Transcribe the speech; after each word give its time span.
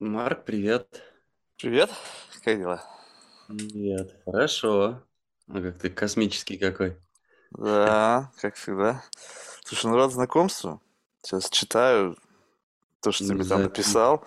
Марк, 0.00 0.44
привет. 0.46 1.02
Привет, 1.58 1.90
как 2.42 2.58
дела? 2.58 2.82
Привет. 3.48 4.14
Хорошо. 4.24 5.02
А 5.48 5.60
как 5.60 5.78
ты 5.78 5.90
космический 5.90 6.58
какой. 6.58 6.96
Да, 7.50 8.30
как 8.40 8.56
всегда. 8.56 9.02
Слушай, 9.64 9.86
ну 9.86 9.96
рад 9.96 10.12
знакомству. 10.12 10.82
Сейчас 11.22 11.48
читаю 11.50 12.16
то, 13.02 13.12
что 13.12 13.34
мне 13.34 13.44
там 13.44 13.62
написал, 13.62 14.24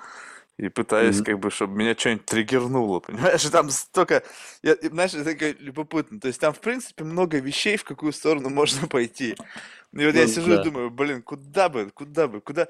и 0.57 0.69
пытаюсь, 0.69 1.21
Мгм. 1.21 1.23
как 1.23 1.39
бы, 1.39 1.51
чтобы 1.51 1.75
меня 1.75 1.95
что-нибудь 1.97 2.25
триггернуло, 2.25 2.99
понимаешь? 3.01 3.45
И 3.45 3.49
там 3.49 3.69
столько, 3.71 4.23
я, 4.63 4.73
и, 4.73 4.89
знаешь, 4.89 5.13
это 5.15 5.25
такое 5.33 5.55
любопытно. 5.59 6.19
То 6.19 6.27
есть 6.29 6.39
там, 6.41 6.53
в 6.53 6.59
принципе, 6.61 7.03
много 7.05 7.39
вещей, 7.39 7.77
в 7.77 7.85
какую 7.85 8.13
сторону 8.13 8.49
можно 8.51 8.87
пойти. 8.87 9.37
И 9.93 10.05
вот 10.05 10.15
я 10.15 10.27
Ну 10.27 10.27
сижу 10.27 10.53
и 10.53 10.57
да. 10.57 10.63
думаю, 10.63 10.91
блин, 10.91 11.23
куда 11.23 11.69
бы, 11.69 11.91
куда 11.91 12.27
бы, 12.27 12.41
куда... 12.41 12.67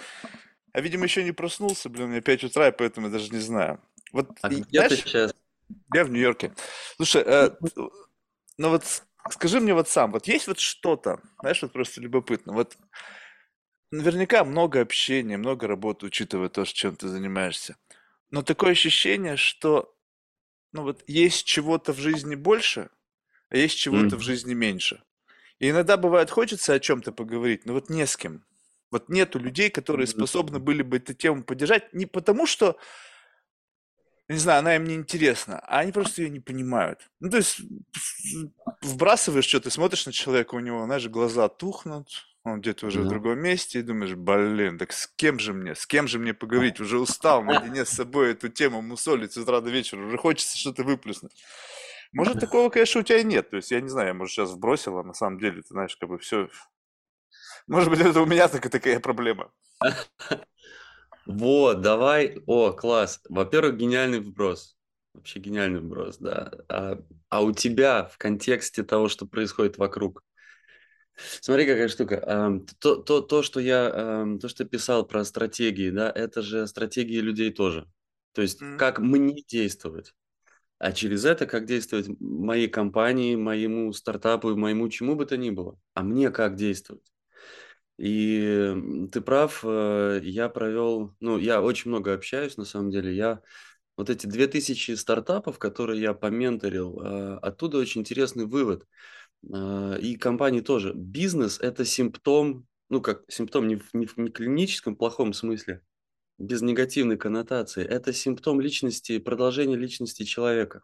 А, 0.73 0.81
видимо, 0.81 1.03
еще 1.05 1.23
не 1.23 1.31
проснулся, 1.31 1.89
блин, 1.89 2.05
у 2.05 2.07
меня 2.09 2.21
5 2.21 2.43
утра, 2.43 2.67
и 2.67 2.71
поэтому 2.71 3.07
я 3.07 3.13
даже 3.13 3.31
не 3.31 3.39
знаю. 3.39 3.81
Вот, 4.11 4.29
А 4.41 4.49
где 4.49 4.63
ты 4.63 4.71
знаешь, 4.71 4.91
сейчас? 4.91 5.33
я 5.93 6.03
в 6.05 6.09
Нью-Йорке. 6.11 6.53
Слушай, 6.97 7.23
э, 7.25 7.49
Ну 8.57 8.69
вот 8.69 9.03
скажи 9.31 9.59
мне 9.59 9.73
вот 9.73 9.87
сам, 9.89 10.11
вот 10.11 10.27
есть 10.27 10.47
вот 10.47 10.59
что-то, 10.59 11.21
знаешь, 11.39 11.61
вот 11.61 11.71
просто 11.71 12.01
любопытно, 12.01 12.53
вот 12.53 12.77
наверняка 13.91 14.43
много 14.43 14.81
общения, 14.81 15.37
много 15.37 15.67
работы, 15.67 16.05
учитывая 16.05 16.49
то, 16.49 16.65
чем 16.65 16.95
ты 16.95 17.07
занимаешься, 17.07 17.77
но 18.31 18.41
такое 18.43 18.71
ощущение, 18.71 19.37
что, 19.37 19.95
ну 20.73 20.83
вот 20.83 21.03
есть 21.07 21.45
чего-то 21.45 21.93
в 21.93 21.99
жизни 21.99 22.35
больше, 22.35 22.89
а 23.49 23.57
есть 23.57 23.77
чего-то 23.77 24.17
в 24.17 24.21
жизни 24.21 24.53
меньше. 24.53 25.03
И 25.59 25.69
иногда 25.69 25.97
бывает 25.97 26.29
хочется 26.31 26.73
о 26.73 26.79
чем-то 26.79 27.11
поговорить, 27.11 27.65
но 27.65 27.73
вот 27.73 27.89
не 27.89 28.05
с 28.05 28.17
кем. 28.17 28.45
Вот 28.91 29.09
нету 29.09 29.39
людей, 29.39 29.69
которые 29.69 30.07
способны 30.07 30.59
были 30.59 30.81
бы 30.81 30.97
эту 30.97 31.13
тему 31.13 31.43
поддержать, 31.43 31.93
не 31.93 32.05
потому 32.05 32.45
что 32.47 32.77
не 34.27 34.37
знаю, 34.37 34.59
она 34.59 34.75
им 34.75 34.83
не 34.83 34.93
интересна, 34.93 35.59
а 35.59 35.79
они 35.79 35.91
просто 35.91 36.21
ее 36.21 36.29
не 36.29 36.39
понимают. 36.39 37.09
Ну, 37.19 37.31
то 37.31 37.37
есть 37.37 37.61
вбрасываешь 38.81 39.45
что-то, 39.45 39.71
смотришь 39.71 40.05
на 40.05 40.11
человека, 40.11 40.53
у 40.53 40.59
него, 40.59 40.85
знаешь, 40.85 41.07
глаза 41.07 41.49
тухнут, 41.49 42.09
он 42.43 42.61
где-то 42.61 42.87
уже 42.87 43.01
в 43.01 43.03
Да. 43.05 43.09
другом 43.09 43.39
месте, 43.39 43.79
и 43.79 43.83
думаешь, 43.83 44.13
блин, 44.13 44.77
так 44.77 44.93
с 44.93 45.07
кем 45.07 45.39
же 45.39 45.53
мне, 45.53 45.73
с 45.73 45.87
кем 45.87 46.07
же 46.07 46.19
мне 46.19 46.33
поговорить? 46.35 46.79
Уже 46.79 46.99
устал 46.99 47.43
наедине 47.43 47.85
с 47.85 47.89
собой 47.89 48.31
эту 48.31 48.49
тему 48.49 48.81
мусолить 48.81 49.33
с 49.33 49.37
утра 49.37 49.61
до 49.61 49.71
вечера, 49.71 50.05
уже 50.05 50.17
хочется 50.17 50.57
что-то 50.57 50.83
выплеснуть. 50.83 51.33
Может, 52.13 52.39
такого, 52.39 52.69
конечно, 52.69 53.01
у 53.01 53.03
тебя 53.03 53.19
и 53.19 53.23
нет. 53.23 53.49
То 53.49 53.57
есть, 53.57 53.71
я 53.71 53.81
не 53.81 53.89
знаю, 53.89 54.09
я, 54.09 54.13
может, 54.13 54.33
сейчас 54.33 54.51
вбросил, 54.51 54.97
а 54.97 55.03
на 55.03 55.13
самом 55.13 55.39
деле, 55.39 55.61
ты 55.61 55.67
знаешь, 55.69 55.95
как 55.95 56.09
бы 56.09 56.17
все... 56.17 56.49
Может 57.69 57.89
быть, 57.89 57.99
это 58.01 58.21
у 58.21 58.25
меня 58.25 58.47
только 58.49 58.69
такая 58.69 58.99
проблема. 58.99 59.51
Вот, 61.25 61.81
давай. 61.81 62.41
О, 62.47 62.71
класс. 62.71 63.21
Во-первых, 63.29 63.77
гениальный 63.77 64.19
вброс. 64.19 64.75
Вообще 65.13 65.39
гениальный 65.39 65.79
вброс, 65.79 66.17
да. 66.17 66.51
А, 66.69 66.99
а 67.29 67.41
у 67.43 67.51
тебя 67.51 68.05
в 68.05 68.17
контексте 68.17 68.83
того, 68.83 69.09
что 69.09 69.25
происходит 69.27 69.77
вокруг. 69.77 70.23
Смотри, 71.41 71.65
какая 71.65 71.87
штука. 71.89 72.61
То, 72.79 72.95
то, 72.95 73.21
то, 73.21 73.43
что 73.43 73.59
я, 73.59 74.25
то, 74.41 74.47
что 74.47 74.65
писал 74.65 75.05
про 75.05 75.23
стратегии, 75.25 75.89
да, 75.89 76.09
это 76.09 76.41
же 76.41 76.65
стратегии 76.67 77.19
людей 77.19 77.51
тоже. 77.51 77.87
То 78.33 78.41
есть, 78.41 78.61
М, 78.61 78.77
как 78.77 78.99
мне 78.99 79.43
действовать. 79.47 80.13
А 80.79 80.93
через 80.93 81.25
это 81.25 81.45
как 81.45 81.65
действовать 81.65 82.07
моей 82.19 82.67
компании, 82.69 83.35
моему 83.35 83.91
стартапу, 83.93 84.55
моему 84.55 84.87
чему 84.89 85.15
бы 85.15 85.25
то 85.25 85.37
ни 85.37 85.49
было. 85.49 85.77
А 85.93 86.03
мне 86.03 86.31
как 86.31 86.55
действовать? 86.55 87.03
И 87.99 89.09
ты 89.11 89.21
прав, 89.21 89.61
э, 89.65 90.21
я 90.23 90.49
провел, 90.49 91.15
ну, 91.19 91.37
я 91.37 91.61
очень 91.61 91.91
много 91.91 92.13
общаюсь, 92.13 92.57
на 92.57 92.65
самом 92.65 92.91
деле. 92.91 93.13
Я 93.15 93.41
вот 93.97 94.09
эти 94.09 94.27
2000 94.27 94.95
стартапов, 94.95 95.59
которые 95.59 96.01
я 96.01 96.13
поменторил, 96.13 97.01
э, 97.01 97.37
оттуда 97.41 97.77
очень 97.79 98.01
интересный 98.01 98.45
вывод. 98.45 98.87
Э, 99.53 99.97
И 100.01 100.15
компании 100.17 100.61
тоже. 100.61 100.93
Бизнес– 100.95 101.59
это 101.59 101.85
симптом, 101.85 102.67
ну, 102.89 103.01
как 103.01 103.23
симптом 103.29 103.67
не 103.67 103.77
в, 103.77 103.93
не 103.93 104.05
в 104.05 104.15
клиническом 104.31 104.95
плохом 104.95 105.33
смысле, 105.33 105.81
без 106.37 106.61
негативной 106.61 107.17
коннотации. 107.17 107.83
Это 107.85 108.13
симптом 108.13 108.61
личности, 108.61 109.19
продолжение 109.19 109.77
личности 109.77 110.23
человека. 110.23 110.81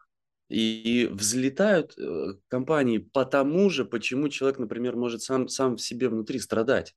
И 0.50 1.09
взлетают 1.12 1.97
э, 1.97 2.34
компании 2.50 3.00
потому 3.00 3.69
же, 3.69 3.85
почему 3.85 4.29
человек, 4.29 4.59
например, 4.59 4.95
может 4.95 5.22
сам, 5.23 5.47
сам 5.47 5.78
в 5.78 5.81
себе 5.81 6.09
внутри 6.09 6.39
страдать. 6.39 6.95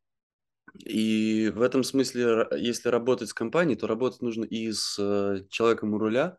И 0.75 1.51
в 1.55 1.63
этом 1.63 1.85
смысле, 1.85 2.47
если 2.57 2.89
работать 2.89 3.31
с 3.31 3.35
компанией, 3.35 3.77
то 3.77 3.87
работать 3.87 4.23
нужно 4.23 4.45
и 4.45 4.73
с 4.73 4.97
э, 4.99 5.45
человеком 5.51 5.95
у 5.95 5.99
руля, 5.99 6.37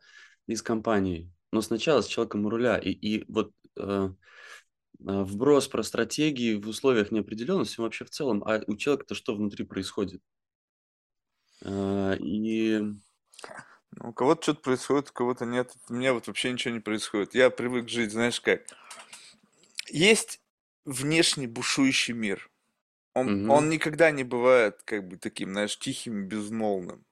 и 0.47 0.55
с 0.55 0.61
компанией. 0.61 1.31
Но 1.51 1.61
сначала 1.61 2.01
с 2.01 2.07
человеком 2.07 2.45
у 2.45 2.49
руля. 2.49 2.77
И, 2.77 2.91
и 2.91 3.25
вот 3.31 3.53
э, 3.77 3.81
э, 3.81 4.13
вброс 4.99 5.67
про 5.67 5.83
стратегии 5.83 6.55
в 6.55 6.67
условиях 6.67 7.11
неопределенности 7.11 7.79
вообще 7.79 8.05
в 8.05 8.09
целом, 8.11 8.43
а 8.45 8.61
у 8.67 8.75
человека-то 8.75 9.15
что 9.15 9.35
внутри 9.35 9.65
происходит? 9.65 10.21
Э, 11.61 12.17
и 12.19 12.79
Ну, 13.91 14.09
у 14.09 14.13
кого-то 14.13 14.43
что-то 14.43 14.61
происходит, 14.61 15.09
у 15.09 15.13
кого-то 15.13 15.45
нет. 15.45 15.73
У 15.89 15.93
меня 15.93 16.13
вот 16.13 16.27
вообще 16.27 16.51
ничего 16.51 16.73
не 16.73 16.79
происходит. 16.79 17.35
Я 17.35 17.49
привык 17.49 17.89
жить, 17.89 18.11
знаешь 18.11 18.39
как. 18.41 18.61
Есть 19.87 20.41
внешний 20.85 21.47
бушующий 21.47 22.13
мир. 22.13 22.48
Он, 23.19 23.41
он 23.47 23.69
мгм. 23.69 23.69
никогда 23.69 24.11
не 24.11 24.23
бывает 24.23 24.81
как 24.85 25.07
бы 25.07 25.17
таким, 25.17 25.51
знаешь, 25.51 25.77
тихим, 25.79 26.27
безмолвным. 26.27 27.05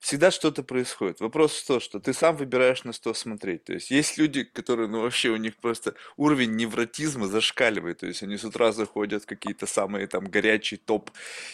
Всегда 0.00 0.30
что-то 0.30 0.62
происходит. 0.62 1.20
Вопрос 1.20 1.52
в 1.52 1.66
том, 1.66 1.78
что 1.78 2.00
ты 2.00 2.14
сам 2.14 2.34
выбираешь 2.34 2.84
на 2.84 2.94
что 2.94 3.12
смотреть. 3.12 3.64
То 3.64 3.74
есть 3.74 3.90
есть 3.90 4.16
люди, 4.16 4.44
которые, 4.44 4.88
ну 4.88 5.02
вообще 5.02 5.28
у 5.28 5.36
них 5.36 5.56
просто 5.56 5.94
уровень 6.16 6.56
невротизма 6.56 7.26
зашкаливает. 7.26 7.98
То 7.98 8.06
есть 8.06 8.22
они 8.22 8.38
с 8.38 8.44
утра 8.44 8.72
заходят 8.72 9.24
в 9.24 9.26
какие-то 9.26 9.66
самые 9.66 10.06
там 10.06 10.24
горячий 10.24 10.78
топ 10.78 11.10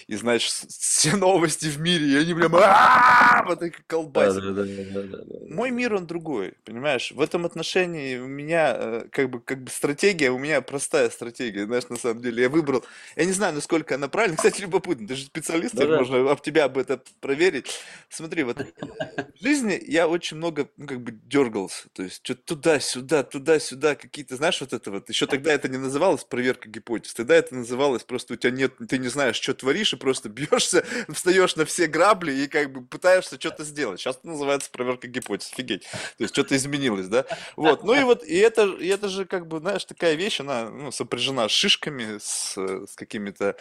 и, 0.06 0.14
знаешь, 0.14 0.44
все 0.44 1.16
новости 1.16 1.66
в 1.66 1.80
мире, 1.80 2.06
и 2.06 2.16
они 2.16 2.34
прям 2.34 2.52
вот 2.52 3.58
так 3.58 3.72
колбасят. 3.88 4.54
да, 4.54 4.64
да, 4.64 5.18
Мой 5.48 5.70
мир, 5.70 5.94
он 5.94 6.06
другой, 6.06 6.54
понимаешь? 6.64 7.10
В 7.12 7.20
этом 7.20 7.46
отношении 7.46 8.16
у 8.18 8.28
меня 8.28 8.76
э, 8.78 9.08
как 9.10 9.28
бы, 9.28 9.40
как 9.40 9.64
бы 9.64 9.70
стратегия, 9.70 10.30
у 10.30 10.38
меня 10.38 10.60
простая 10.60 11.10
стратегия, 11.10 11.66
знаешь, 11.66 11.88
на 11.88 11.96
самом 11.96 12.22
деле. 12.22 12.44
Я 12.44 12.48
выбрал, 12.48 12.84
я 13.16 13.24
не 13.24 13.32
знаю, 13.32 13.54
насколько 13.54 13.96
она 13.96 14.08
правильная. 14.08 14.36
Кстати, 14.46 14.60
любопытно, 14.60 15.08
ты 15.08 15.16
же 15.16 15.24
специалист, 15.24 15.74
можно 15.74 16.30
об 16.30 16.40
тебя 16.42 16.64
об 16.64 16.78
это 16.78 17.02
проверить. 17.20 17.80
Смотри, 18.08 18.35
вот 18.44 18.58
в 19.40 19.42
жизни 19.42 19.80
я 19.86 20.08
очень 20.08 20.36
много, 20.36 20.68
ну, 20.76 20.86
как 20.86 21.00
бы 21.00 21.12
дергался, 21.12 21.88
то 21.92 22.02
есть 22.02 22.20
что-то 22.22 22.42
туда-сюда, 22.42 23.22
туда-сюда, 23.22 23.94
какие-то, 23.94 24.36
знаешь, 24.36 24.60
вот 24.60 24.72
это 24.72 24.90
вот. 24.90 25.08
Еще 25.08 25.26
тогда 25.26 25.52
это 25.52 25.68
не 25.68 25.78
называлось 25.78 26.24
проверка 26.24 26.68
гипотез, 26.68 27.14
тогда 27.14 27.34
это 27.34 27.54
называлось 27.54 28.02
просто 28.02 28.34
у 28.34 28.36
тебя 28.36 28.50
нет, 28.50 28.74
ты 28.88 28.98
не 28.98 29.08
знаешь, 29.08 29.36
что 29.36 29.54
творишь, 29.54 29.92
и 29.92 29.96
просто 29.96 30.28
бьешься, 30.28 30.84
встаешь 31.08 31.56
на 31.56 31.64
все 31.64 31.86
грабли 31.86 32.32
и 32.32 32.46
как 32.46 32.72
бы 32.72 32.84
пытаешься 32.84 33.38
что-то 33.38 33.64
сделать. 33.64 34.00
Сейчас 34.00 34.16
это 34.16 34.28
называется 34.28 34.70
проверка 34.70 35.08
гипотез, 35.08 35.52
офигеть. 35.52 35.82
То 36.18 36.24
есть 36.24 36.34
что-то 36.34 36.56
изменилось, 36.56 37.08
да? 37.08 37.26
Вот, 37.56 37.84
ну 37.84 37.94
и 37.94 38.02
вот, 38.02 38.24
и 38.24 38.36
это, 38.36 38.66
и 38.66 38.86
это 38.88 39.08
же 39.08 39.24
как 39.24 39.46
бы, 39.46 39.58
знаешь, 39.58 39.84
такая 39.84 40.14
вещь, 40.14 40.40
она 40.40 40.70
ну, 40.70 40.92
сопряжена 40.92 41.48
с 41.48 41.52
шишками, 41.52 42.18
с, 42.18 42.56
с 42.56 42.94
какими-то 42.94 43.56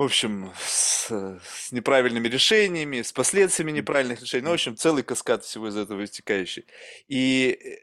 в 0.00 0.04
общем, 0.04 0.50
с, 0.58 1.10
с 1.10 1.72
неправильными 1.72 2.26
решениями, 2.26 3.02
с 3.02 3.12
последствиями 3.12 3.70
неправильных 3.70 4.22
решений. 4.22 4.44
Ну, 4.44 4.50
в 4.50 4.54
общем, 4.54 4.74
целый 4.74 5.02
каскад 5.02 5.44
всего 5.44 5.68
из 5.68 5.76
этого 5.76 5.98
вытекающий. 5.98 6.64
И 7.06 7.50
э, 7.62 7.76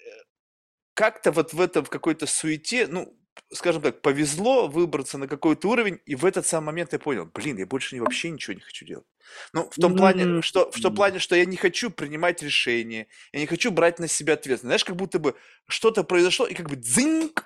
как-то 0.95 1.31
вот 1.31 1.53
в 1.53 1.61
этом, 1.61 1.85
в 1.85 1.91
какой-то 1.91 2.25
суете, 2.25 2.87
ну, 2.87 3.15
скажем 3.53 3.83
так, 3.83 4.01
повезло 4.01 4.67
выбраться 4.67 5.19
на 5.19 5.27
какой-то 5.27 5.69
уровень, 5.69 5.99
и 6.07 6.15
в 6.15 6.25
этот 6.25 6.47
самый 6.47 6.65
момент 6.65 6.91
я 6.91 6.97
понял, 6.97 7.29
блин, 7.31 7.57
я 7.57 7.67
больше 7.67 8.01
вообще 8.01 8.31
ничего 8.31 8.55
не 8.55 8.61
хочу 8.61 8.83
делать. 8.83 9.05
Ну, 9.53 9.69
в 9.69 9.75
том 9.75 9.95
плане, 9.95 10.23
М, 10.23 10.41
что, 10.41 10.71
в 10.71 10.81
том 10.81 10.95
плане, 10.95 11.19
что 11.19 11.35
я 11.35 11.45
не 11.45 11.55
хочу 11.55 11.91
принимать 11.91 12.41
решения, 12.41 13.05
я 13.31 13.41
не 13.41 13.45
хочу 13.45 13.69
брать 13.69 13.99
на 13.99 14.07
себя 14.07 14.33
ответственность. 14.33 14.63
Знаешь, 14.63 14.85
как 14.85 14.95
будто 14.95 15.19
бы 15.19 15.35
что-то 15.67 16.03
произошло, 16.03 16.47
и 16.47 16.55
как 16.55 16.67
бы 16.67 16.77
дзыньк, 16.77 17.45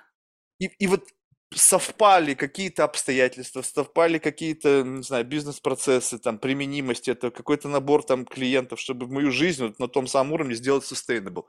и, 0.58 0.68
и 0.78 0.86
вот 0.86 1.10
совпали 1.54 2.34
какие-то 2.34 2.84
обстоятельства, 2.84 3.62
совпали 3.62 4.18
какие-то, 4.18 4.82
не 4.84 5.02
знаю, 5.02 5.24
бизнес-процессы, 5.24 6.18
там, 6.18 6.38
применимость 6.38 7.08
это, 7.08 7.30
какой-то 7.30 7.68
набор 7.68 8.02
там 8.04 8.24
клиентов, 8.26 8.80
чтобы 8.80 9.06
мою 9.08 9.30
жизнь 9.30 9.62
вот 9.64 9.78
на 9.78 9.88
том 9.88 10.06
самом 10.06 10.32
уровне 10.32 10.54
сделать 10.54 10.84
sustainable. 10.84 11.44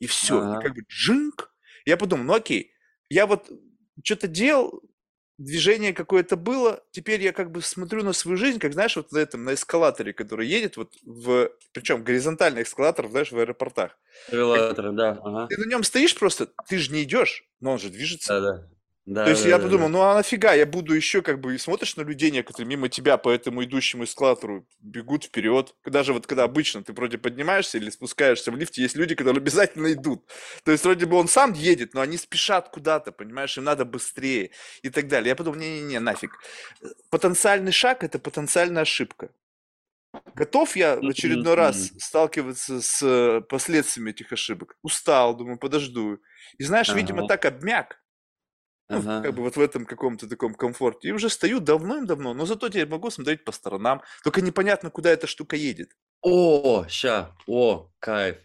И 0.00 0.06
все. 0.06 0.42
И 0.44 0.56
как 0.56 0.72
Ага. 0.72 0.74
бы 0.74 0.82
джинк. 0.88 1.54
Я 1.84 1.96
подумал, 1.96 2.24
ну 2.24 2.34
окей, 2.34 2.72
я 3.10 3.26
вот 3.26 3.50
что-то 4.04 4.28
делал, 4.28 4.82
движение 5.38 5.92
какое-то 5.92 6.36
было, 6.36 6.82
теперь 6.92 7.22
я 7.22 7.32
как 7.32 7.50
бы 7.50 7.62
смотрю 7.62 8.04
на 8.04 8.12
свою 8.12 8.36
жизнь, 8.36 8.58
как, 8.60 8.72
знаешь, 8.74 8.96
вот 8.96 9.12
на 9.12 9.18
этом, 9.18 9.44
на 9.44 9.54
эскалаторе, 9.54 10.12
который 10.12 10.46
едет, 10.46 10.76
вот 10.76 10.94
в, 11.04 11.50
причем 11.72 12.04
горизонтальный 12.04 12.62
эскалатор, 12.62 13.08
знаешь, 13.08 13.32
в 13.32 13.38
аэропортах. 13.38 13.98
Коррелаторы, 14.26 14.92
да, 14.92 15.10
ага. 15.22 15.44
ты 15.48 15.56
на 15.58 15.66
нем 15.68 15.84
стоишь 15.84 16.14
просто, 16.18 16.48
ты 16.68 16.78
же 16.78 16.92
не 16.92 17.02
идешь, 17.04 17.44
но 17.60 17.72
он 17.72 17.78
же 17.78 17.90
Да, 18.26 18.40
движется. 18.40 18.40
Да. 19.06 19.24
То 19.24 19.30
Да, 19.30 19.30
есть 19.30 19.44
да, 19.44 19.50
я 19.50 19.58
да, 19.58 19.68
да. 19.68 19.68
подумал, 19.68 19.88
ну 19.88 20.00
а 20.02 20.14
нафига, 20.16 20.52
я 20.54 20.66
буду 20.66 20.94
еще 20.94 21.22
как 21.22 21.40
бы, 21.40 21.54
и 21.54 21.58
смотришь 21.58 21.94
на 21.96 22.02
людей 22.02 22.32
некоторые 22.32 22.66
мимо 22.68 22.88
тебя 22.88 23.16
по 23.18 23.30
этому 23.30 23.62
идущему 23.62 24.02
эскалатору, 24.02 24.66
бегут 24.80 25.24
вперед. 25.24 25.76
Даже 25.84 26.12
вот 26.12 26.26
когда 26.26 26.42
обычно 26.42 26.82
ты 26.82 26.92
вроде 26.92 27.18
поднимаешься 27.18 27.78
или 27.78 27.90
спускаешься 27.90 28.50
в 28.50 28.56
лифте, 28.56 28.82
есть 28.82 28.96
люди, 28.96 29.14
которые 29.14 29.40
обязательно 29.42 29.92
идут. 29.92 30.28
То 30.64 30.72
есть 30.72 30.84
вроде 30.84 31.06
бы 31.06 31.16
он 31.16 31.28
сам 31.28 31.52
едет, 31.52 31.94
но 31.94 32.00
они 32.00 32.16
спешат 32.16 32.68
куда-то, 32.70 33.12
понимаешь, 33.12 33.56
им 33.56 33.62
надо 33.64 33.84
быстрее 33.84 34.50
и 34.82 34.90
так 34.90 35.06
далее. 35.06 35.28
Я 35.30 35.36
подумал, 35.36 35.58
не-не-не, 35.58 36.00
нафиг. 36.00 36.38
Потенциальный 37.10 37.72
шаг– 37.72 38.04
это 38.04 38.18
потенциальная 38.18 38.82
ошибка. 38.82 39.30
Готов 40.34 40.76
я 40.76 40.96
в 41.00 41.08
очередной 41.08 41.54
раз 41.54 41.92
сталкиваться 41.98 42.80
с 42.80 43.02
э, 43.02 43.40
последствиями 43.42 44.10
этих 44.10 44.32
ошибок? 44.32 44.76
Устал, 44.82 45.36
думаю, 45.36 45.58
подожду. 45.58 46.18
И 46.58 46.64
знаешь, 46.64 46.94
видимо, 46.94 47.22
Ага, 47.22 47.28
так 47.28 47.44
обмяк, 47.44 48.01
ну, 48.98 49.22
как 49.22 49.34
бы 49.34 49.40
ага. 49.40 49.42
вот 49.42 49.56
в 49.56 49.60
этом 49.60 49.86
каком-то 49.86 50.28
таком 50.28 50.54
комфорте. 50.54 51.08
И 51.08 51.12
уже 51.12 51.28
стою 51.30 51.60
давным-давно, 51.60 52.34
но 52.34 52.46
зато 52.46 52.68
теперь 52.68 52.88
могу 52.88 53.10
смотреть 53.10 53.44
по 53.44 53.52
сторонам. 53.52 54.02
Только 54.22 54.40
непонятно, 54.40 54.90
куда 54.90 55.10
эта 55.10 55.26
штука 55.26 55.56
едет. 55.56 55.90
О, 56.20 56.86
ща, 56.88 57.34
о, 57.46 57.90
кайф. 57.98 58.36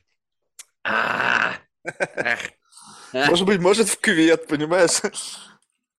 Может 3.13 3.45
быть, 3.45 3.59
может 3.59 3.87
в 3.87 3.99
квет, 3.99 4.47
понимаешь? 4.47 5.01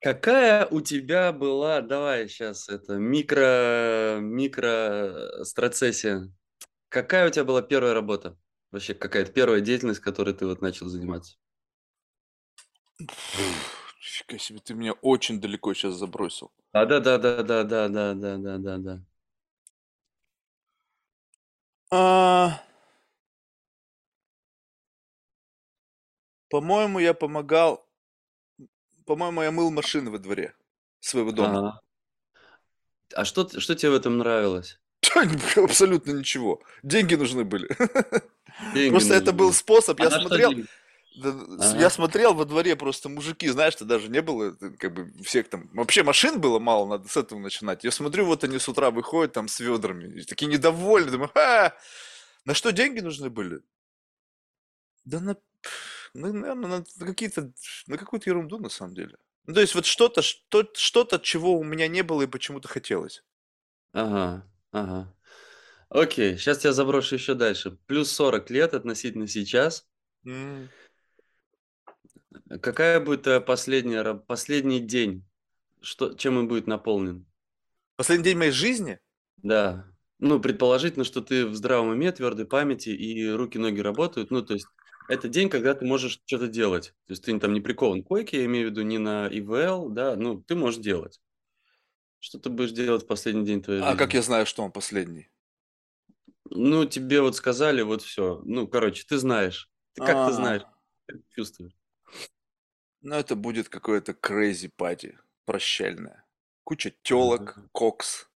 Какая 0.00 0.66
у 0.66 0.80
тебя 0.80 1.32
была, 1.32 1.80
давай 1.80 2.28
сейчас 2.28 2.68
это, 2.68 2.94
микро, 2.94 4.18
микро 4.20 5.44
страцессия. 5.44 6.30
Какая 6.88 7.26
у 7.26 7.30
тебя 7.30 7.44
была 7.44 7.62
первая 7.62 7.94
работа? 7.94 8.36
Вообще 8.70 8.94
какая-то 8.94 9.32
первая 9.32 9.60
деятельность, 9.60 10.00
которой 10.00 10.34
ты 10.34 10.46
вот 10.46 10.60
начал 10.62 10.86
заниматься? 10.88 11.36
Фига 14.18 14.38
себе, 14.38 14.58
ты 14.58 14.74
меня 14.74 14.92
очень 14.94 15.40
далеко 15.40 15.74
сейчас 15.74 15.94
забросил. 15.94 16.50
А, 16.72 16.86
да, 16.86 16.98
да, 17.00 17.18
да, 17.18 17.42
да, 17.42 17.64
да, 17.64 17.88
да, 17.88 18.14
да, 18.14 18.36
да, 18.36 18.58
да, 18.58 18.78
да. 18.78 19.00
А, 21.90 22.62
по-моему, 26.50 26.98
я 26.98 27.14
помогал, 27.14 27.86
по-моему, 29.06 29.42
я 29.42 29.50
мыл 29.50 29.70
машины 29.70 30.10
во 30.10 30.18
дворе 30.18 30.54
своего 31.00 31.32
дома. 31.32 31.58
Ага. 31.58 31.80
А 33.14 33.24
что, 33.24 33.44
т- 33.44 33.60
что 33.60 33.74
тебе 33.74 33.90
в 33.90 33.94
этом 33.94 34.18
нравилось? 34.18 34.78
Абсолютно 35.56 36.12
ничего. 36.12 36.60
Деньги 36.82 37.14
нужны 37.14 37.44
были. 37.44 37.68
Деньги 38.74 38.90
Просто 38.90 39.14
это 39.14 39.32
был 39.32 39.46
нужны. 39.46 39.58
способ, 39.58 40.00
А 40.00 40.04
я 40.04 40.10
смотрел, 40.10 40.50
деньги? 40.50 40.66
Ага. 41.22 41.78
Я 41.80 41.90
смотрел 41.90 42.34
во 42.34 42.44
дворе 42.44 42.76
просто 42.76 43.08
мужики, 43.08 43.48
знаешь, 43.48 43.72
что 43.74 43.84
даже 43.84 44.08
не 44.08 44.22
было, 44.22 44.56
э, 44.60 44.70
как 44.78 44.94
бы 44.94 45.12
всех 45.24 45.48
там, 45.48 45.68
вообще 45.72 46.02
машин 46.02 46.40
было 46.40 46.58
мало, 46.58 46.86
надо 46.86 47.08
с 47.08 47.16
этого 47.16 47.38
начинать. 47.38 47.84
Я 47.84 47.90
смотрю, 47.90 48.26
вот 48.26 48.44
они 48.44 48.58
с 48.58 48.68
утра 48.68 48.90
выходят 48.90 49.32
там 49.32 49.48
с 49.48 49.60
ведрами, 49.60 50.20
и 50.20 50.24
такие 50.24 50.46
недовольны, 50.46 51.10
думаю, 51.10 51.30
«Ха! 51.34 51.74
на 52.44 52.54
что 52.54 52.72
деньги 52.72 53.00
нужны 53.00 53.30
были? 53.30 53.60
Да 55.04 55.20
на, 55.20 55.36
ну, 56.14 56.32
наверное, 56.32 56.84
на 56.98 57.06
какие-то, 57.06 57.52
на 57.86 57.98
какую-то 57.98 58.30
ерунду 58.30 58.58
на 58.58 58.68
самом 58.68 58.94
деле. 58.94 59.16
Ну, 59.46 59.54
то 59.54 59.60
есть 59.60 59.74
вот 59.74 59.86
что-то, 59.86 60.22
что, 60.22 60.64
что-то, 60.74 61.18
чего 61.18 61.58
у 61.58 61.64
меня 61.64 61.88
не 61.88 62.02
было 62.02 62.22
и 62.22 62.26
почему-то 62.26 62.68
хотелось. 62.68 63.24
Ага, 63.92 64.46
ага. 64.72 65.14
Окей, 65.90 66.38
сейчас 66.38 66.58
тебя 66.58 66.72
заброшу 66.72 67.16
еще 67.16 67.34
дальше. 67.34 67.78
Плюс 67.86 68.10
40 68.12 68.50
лет 68.50 68.74
относительно 68.74 69.26
сейчас. 69.28 69.88
М. 70.26 70.70
Какая 72.48 73.00
будет 73.00 73.22
твоя 73.22 73.40
последняя, 73.40 74.14
последний 74.14 74.80
день? 74.80 75.24
Что, 75.80 76.14
чем 76.14 76.38
он 76.38 76.48
будет 76.48 76.66
наполнен? 76.66 77.26
Последний 77.96 78.24
день 78.24 78.38
моей 78.38 78.50
жизни? 78.52 78.98
Да. 79.36 79.86
Ну, 80.18 80.40
предположительно, 80.40 81.04
что 81.04 81.20
ты 81.20 81.46
в 81.46 81.54
здравом 81.54 81.90
уме, 81.90 82.10
твердой 82.10 82.46
памяти, 82.46 82.88
и 82.90 83.28
руки-ноги 83.28 83.80
работают. 83.80 84.30
Ну, 84.30 84.42
то 84.42 84.54
есть, 84.54 84.66
это 85.08 85.28
день, 85.28 85.48
когда 85.48 85.74
ты 85.74 85.84
можешь 85.84 86.20
что-то 86.26 86.48
делать. 86.48 86.94
То 87.06 87.12
есть, 87.12 87.24
ты 87.24 87.38
там 87.38 87.52
не 87.52 87.60
прикован 87.60 88.02
к 88.02 88.08
койке, 88.08 88.38
я 88.38 88.44
имею 88.46 88.68
в 88.68 88.70
виду 88.70 88.82
не 88.82 88.98
на 88.98 89.28
ИВЛ, 89.28 89.90
да, 89.90 90.16
ну, 90.16 90.42
ты 90.42 90.56
можешь 90.56 90.80
делать. 90.80 91.20
Что 92.18 92.38
ты 92.38 92.50
будешь 92.50 92.72
делать 92.72 93.04
в 93.04 93.06
последний 93.06 93.44
день 93.44 93.62
твоей 93.62 93.80
А 93.80 93.92
как 93.94 94.08
жизни? 94.10 94.16
я 94.16 94.22
знаю, 94.22 94.46
что 94.46 94.64
он 94.64 94.72
последний? 94.72 95.30
Ну, 96.50 96.84
тебе 96.84 97.20
вот 97.20 97.36
сказали, 97.36 97.82
вот 97.82 98.02
все. 98.02 98.40
Ну, 98.44 98.66
короче, 98.66 99.04
ты 99.06 99.18
знаешь. 99.18 99.70
Ты 99.94 100.04
как 100.04 100.28
ты 100.28 100.32
знаешь? 100.32 100.62
А, 100.64 101.12
Ты 101.12 101.22
чувствуешь. 101.34 101.77
Ну 103.02 103.16
это 103.16 103.36
будет 103.36 103.68
какое-то 103.68 104.12
crazy 104.12 104.70
пати, 104.74 105.18
прощальное. 105.44 106.24
Куча 106.64 106.92
телок, 107.02 107.54
Ага. 107.56 107.68
кокс, 107.72 108.28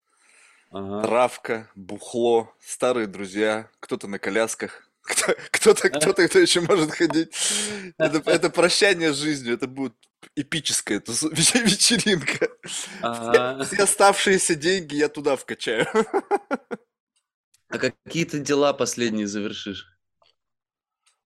Ага. 0.72 1.02
травка, 1.02 1.70
бухло, 1.76 2.56
старые 2.62 3.08
друзья, 3.08 3.70
кто-то 3.80 4.08
на 4.08 4.20
колясках, 4.20 4.88
кто- 5.02 5.36
кто-то, 5.52 5.90
кто-то, 5.90 6.28
кто 6.28 6.40
еще 6.40 6.62
может 6.62 6.92
ходить. 6.92 7.30
Это, 7.98 8.22
это 8.30 8.50
прощание 8.50 9.14
с 9.14 9.18
жизнью, 9.18 9.54
это 9.56 9.68
будет 9.68 9.94
эпическая 10.36 11.00
тусу- 11.00 11.30
вечеринка. 11.36 12.50
Ага. 13.02 13.66
Все 13.66 13.84
оставшиеся 13.84 14.56
деньги 14.56 14.96
я 14.96 15.10
туда 15.10 15.36
вкачаю. 15.36 15.88
А 17.70 17.78
какие 17.78 18.26
ты 18.26 18.40
дела 18.40 18.74
последние 18.74 19.28
завершишь? 19.28 19.88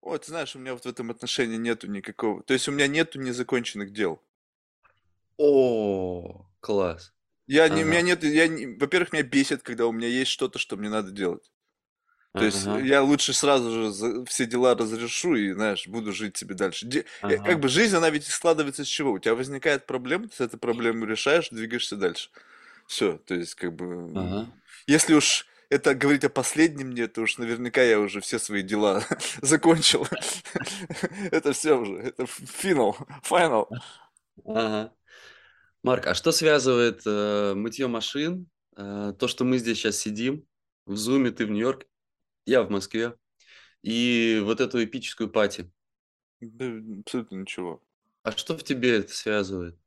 Ты 0.06 0.28
знаешь, 0.28 0.56
у 0.56 0.60
меня 0.60 0.74
вот 0.74 0.84
в 0.84 0.88
этом 0.88 1.10
отношении 1.12 1.58
нету 1.58 1.88
никакого. 1.88 2.44
То 2.44 2.54
есть 2.54 2.68
у 2.68 2.72
меня 2.72 2.88
нету 2.88 3.20
незаконченных 3.20 3.92
дел. 3.92 4.22
О, 5.38 6.46
класс. 6.62 7.14
Я 7.48 7.68
не, 7.70 7.84
у 7.84 7.86
меня 7.88 7.98
Ага. 8.00 8.08
нет, 8.08 8.24
я, 8.24 8.48
не- 8.48 8.68
во-первых, 8.78 9.14
меня 9.14 9.24
бесит, 9.24 9.62
когда 9.64 9.86
у 9.86 9.92
меня 9.92 10.08
есть 10.08 10.32
что-то, 10.32 10.58
что 10.60 10.78
мне 10.78 10.90
надо 10.90 11.12
делать. 11.12 11.52
То 12.34 12.44
есть 12.46 12.66
Ага. 12.68 12.80
я 12.80 13.02
лучше 13.04 13.34
сразу 13.34 13.72
же 13.72 13.92
за- 13.92 14.26
все 14.26 14.46
дела 14.46 14.76
разрешу 14.76 15.36
и, 15.36 15.54
знаешь, 15.54 15.88
буду 15.88 16.12
жить 16.12 16.38
себе 16.38 16.56
дальше. 16.56 16.86
Де- 16.86 17.06
э, 17.28 17.38
Как 17.38 17.42
Ага. 17.42 17.58
бы 17.60 17.70
жизнь, 17.70 17.96
она 17.96 18.10
ведь 18.10 18.26
складывается 18.28 18.84
из 18.84 18.88
чего? 18.88 19.12
У 19.14 19.20
тебя 19.20 19.36
возникает 19.36 19.86
проблема, 19.86 20.28
ты 20.28 20.44
эту 20.44 20.58
проблему 20.58 21.06
решаешь, 21.06 21.50
двигаешься 21.50 21.96
дальше. 21.98 22.30
Все, 22.88 23.18
то 23.18 23.36
есть 23.36 23.56
как 23.56 23.74
бы... 23.74 23.86
м, 23.86 24.18
Ага. 24.18 24.52
Если 24.88 25.14
уж 25.14 25.48
это 25.70 25.96
говорить 25.96 26.24
о 26.24 26.30
последнем 26.30 26.88
мне, 26.90 27.08
то 27.08 27.22
уж 27.22 27.38
наверняка 27.38 27.82
я 27.82 28.00
уже 28.00 28.22
все 28.22 28.40
свои 28.40 28.62
дела 28.62 29.04
закончил. 29.42 30.08
Это 31.32 31.54
все 31.54 31.78
уже, 31.78 31.94
это 31.96 32.26
финал, 32.26 32.98
final. 33.24 33.68
Ага. 34.46 34.94
Марк, 35.84 36.08
а 36.08 36.16
что 36.16 36.32
связывает 36.32 37.02
э, 37.06 37.54
мытье 37.56 37.88
машин, 37.88 38.50
э, 38.76 39.14
то, 39.20 39.28
что 39.28 39.44
мы 39.46 39.60
здесь 39.60 39.78
сейчас 39.78 39.98
сидим, 39.98 40.46
в 40.86 40.96
Зуме, 40.96 41.32
ты 41.32 41.46
в 41.46 41.52
Нью-Йорке, 41.52 41.88
я 42.46 42.64
в 42.64 42.70
Москве, 42.72 43.16
и 43.84 44.42
вот 44.44 44.62
эту 44.62 44.84
эпическую 44.84 45.30
пати? 45.30 45.72
Да, 46.42 46.66
абсолютно 47.00 47.36
ничего. 47.36 47.84
А 48.24 48.32
что 48.32 48.58
в 48.58 48.64
тебе 48.64 48.98
это 48.98 49.14
связывает? 49.14 49.78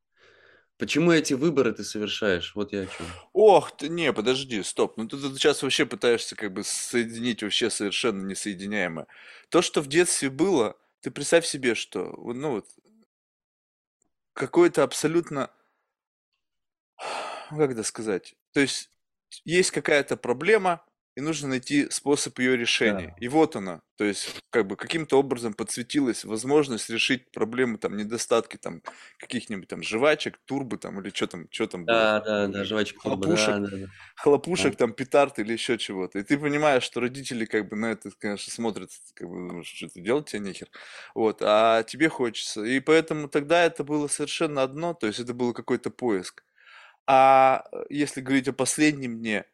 Почему 0.78 1.10
эти 1.10 1.34
выборы 1.34 1.72
ты 1.72 1.82
совершаешь? 1.82 2.54
Вот 2.54 2.72
я 2.72 2.82
о 2.82 2.86
чем. 2.86 3.06
Ох, 3.32 3.76
ты, 3.76 3.88
не, 3.88 4.12
подожди, 4.12 4.62
стоп. 4.62 4.96
Ну 4.96 5.08
ты, 5.08 5.18
сейчас 5.18 5.62
вообще 5.62 5.86
пытаешься 5.86 6.36
как 6.36 6.52
бы 6.52 6.62
соединить 6.62 7.42
вообще 7.42 7.68
совершенно 7.68 8.24
несоединяемое. 8.24 9.08
То, 9.48 9.60
что 9.60 9.80
в 9.82 9.88
детстве 9.88 10.30
было, 10.30 10.76
ты 11.00 11.10
представь 11.10 11.44
себе, 11.46 11.74
что, 11.74 12.14
ну 12.16 12.52
вот, 12.52 12.66
какое-то 14.34 14.84
абсолютно, 14.84 15.50
как 17.50 17.72
это 17.72 17.82
сказать, 17.82 18.36
то 18.52 18.60
есть 18.60 18.90
есть 19.44 19.72
какая-то 19.72 20.16
проблема, 20.16 20.84
и 21.18 21.20
нужно 21.20 21.48
найти 21.48 21.90
способ 21.90 22.38
ее 22.38 22.56
решения. 22.56 23.10
Да. 23.10 23.16
И 23.18 23.28
вот 23.28 23.56
она, 23.56 23.82
то 23.96 24.04
есть 24.04 24.40
как 24.50 24.66
бы 24.68 24.76
каким-то 24.76 25.18
образом 25.18 25.52
подсветилась 25.54 26.24
возможность 26.24 26.90
решить 26.90 27.32
проблему, 27.32 27.78
там, 27.78 27.96
недостатки, 27.96 28.56
там, 28.56 28.82
каких-нибудь 29.18 29.68
там 29.68 29.82
жвачек, 29.82 30.38
турбы, 30.44 30.78
там, 30.78 31.00
или 31.00 31.10
что 31.10 31.26
там, 31.26 31.48
что 31.50 31.66
там 31.66 31.86
было, 31.86 31.96
Да, 31.96 32.20
там, 32.20 32.52
да, 32.52 32.64
да, 32.64 32.64
турбо, 33.02 33.26
хлопушек, 33.26 33.56
да, 33.60 33.60
да, 33.60 33.76
да. 33.76 33.86
хлопушек, 34.16 34.74
А, 34.74 34.76
там, 34.76 34.92
петард 34.92 35.38
или 35.40 35.52
еще 35.52 35.78
чего-то. 35.78 36.18
И 36.18 36.22
ты 36.22 36.38
понимаешь, 36.38 36.82
что 36.84 37.00
родители 37.00 37.44
как 37.46 37.68
бы 37.68 37.76
на 37.76 37.86
это, 37.92 38.10
конечно, 38.18 38.52
смотрят, 38.52 38.90
как 39.14 39.28
бы, 39.28 39.64
что 39.64 39.88
ты 39.88 40.00
делать 40.00 40.26
тебе 40.30 40.40
нехер. 40.40 40.68
Вот, 41.14 41.40
а 41.42 41.82
тебе 41.84 42.08
хочется. 42.08 42.62
И 42.64 42.80
поэтому 42.80 43.28
тогда 43.28 43.64
это 43.64 43.84
было 43.84 44.08
совершенно 44.08 44.62
одно, 44.62 44.94
то 44.94 45.06
есть 45.06 45.20
это 45.20 45.34
был 45.34 45.52
какой-то 45.54 45.90
поиск. 45.90 46.44
А 47.06 47.64
э, 47.72 47.84
если 47.90 48.20
говорить 48.20 48.48
о 48.48 48.52
последнем 48.52 49.18
дне, 49.18 49.46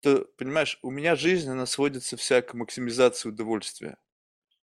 то, 0.00 0.26
понимаешь, 0.38 0.78
у 0.82 0.90
меня 0.90 1.16
жизнь, 1.16 1.48
она 1.50 1.66
сводится 1.66 2.16
вся 2.16 2.42
к 2.42 2.54
максимизации 2.54 3.28
удовольствия. 3.30 3.98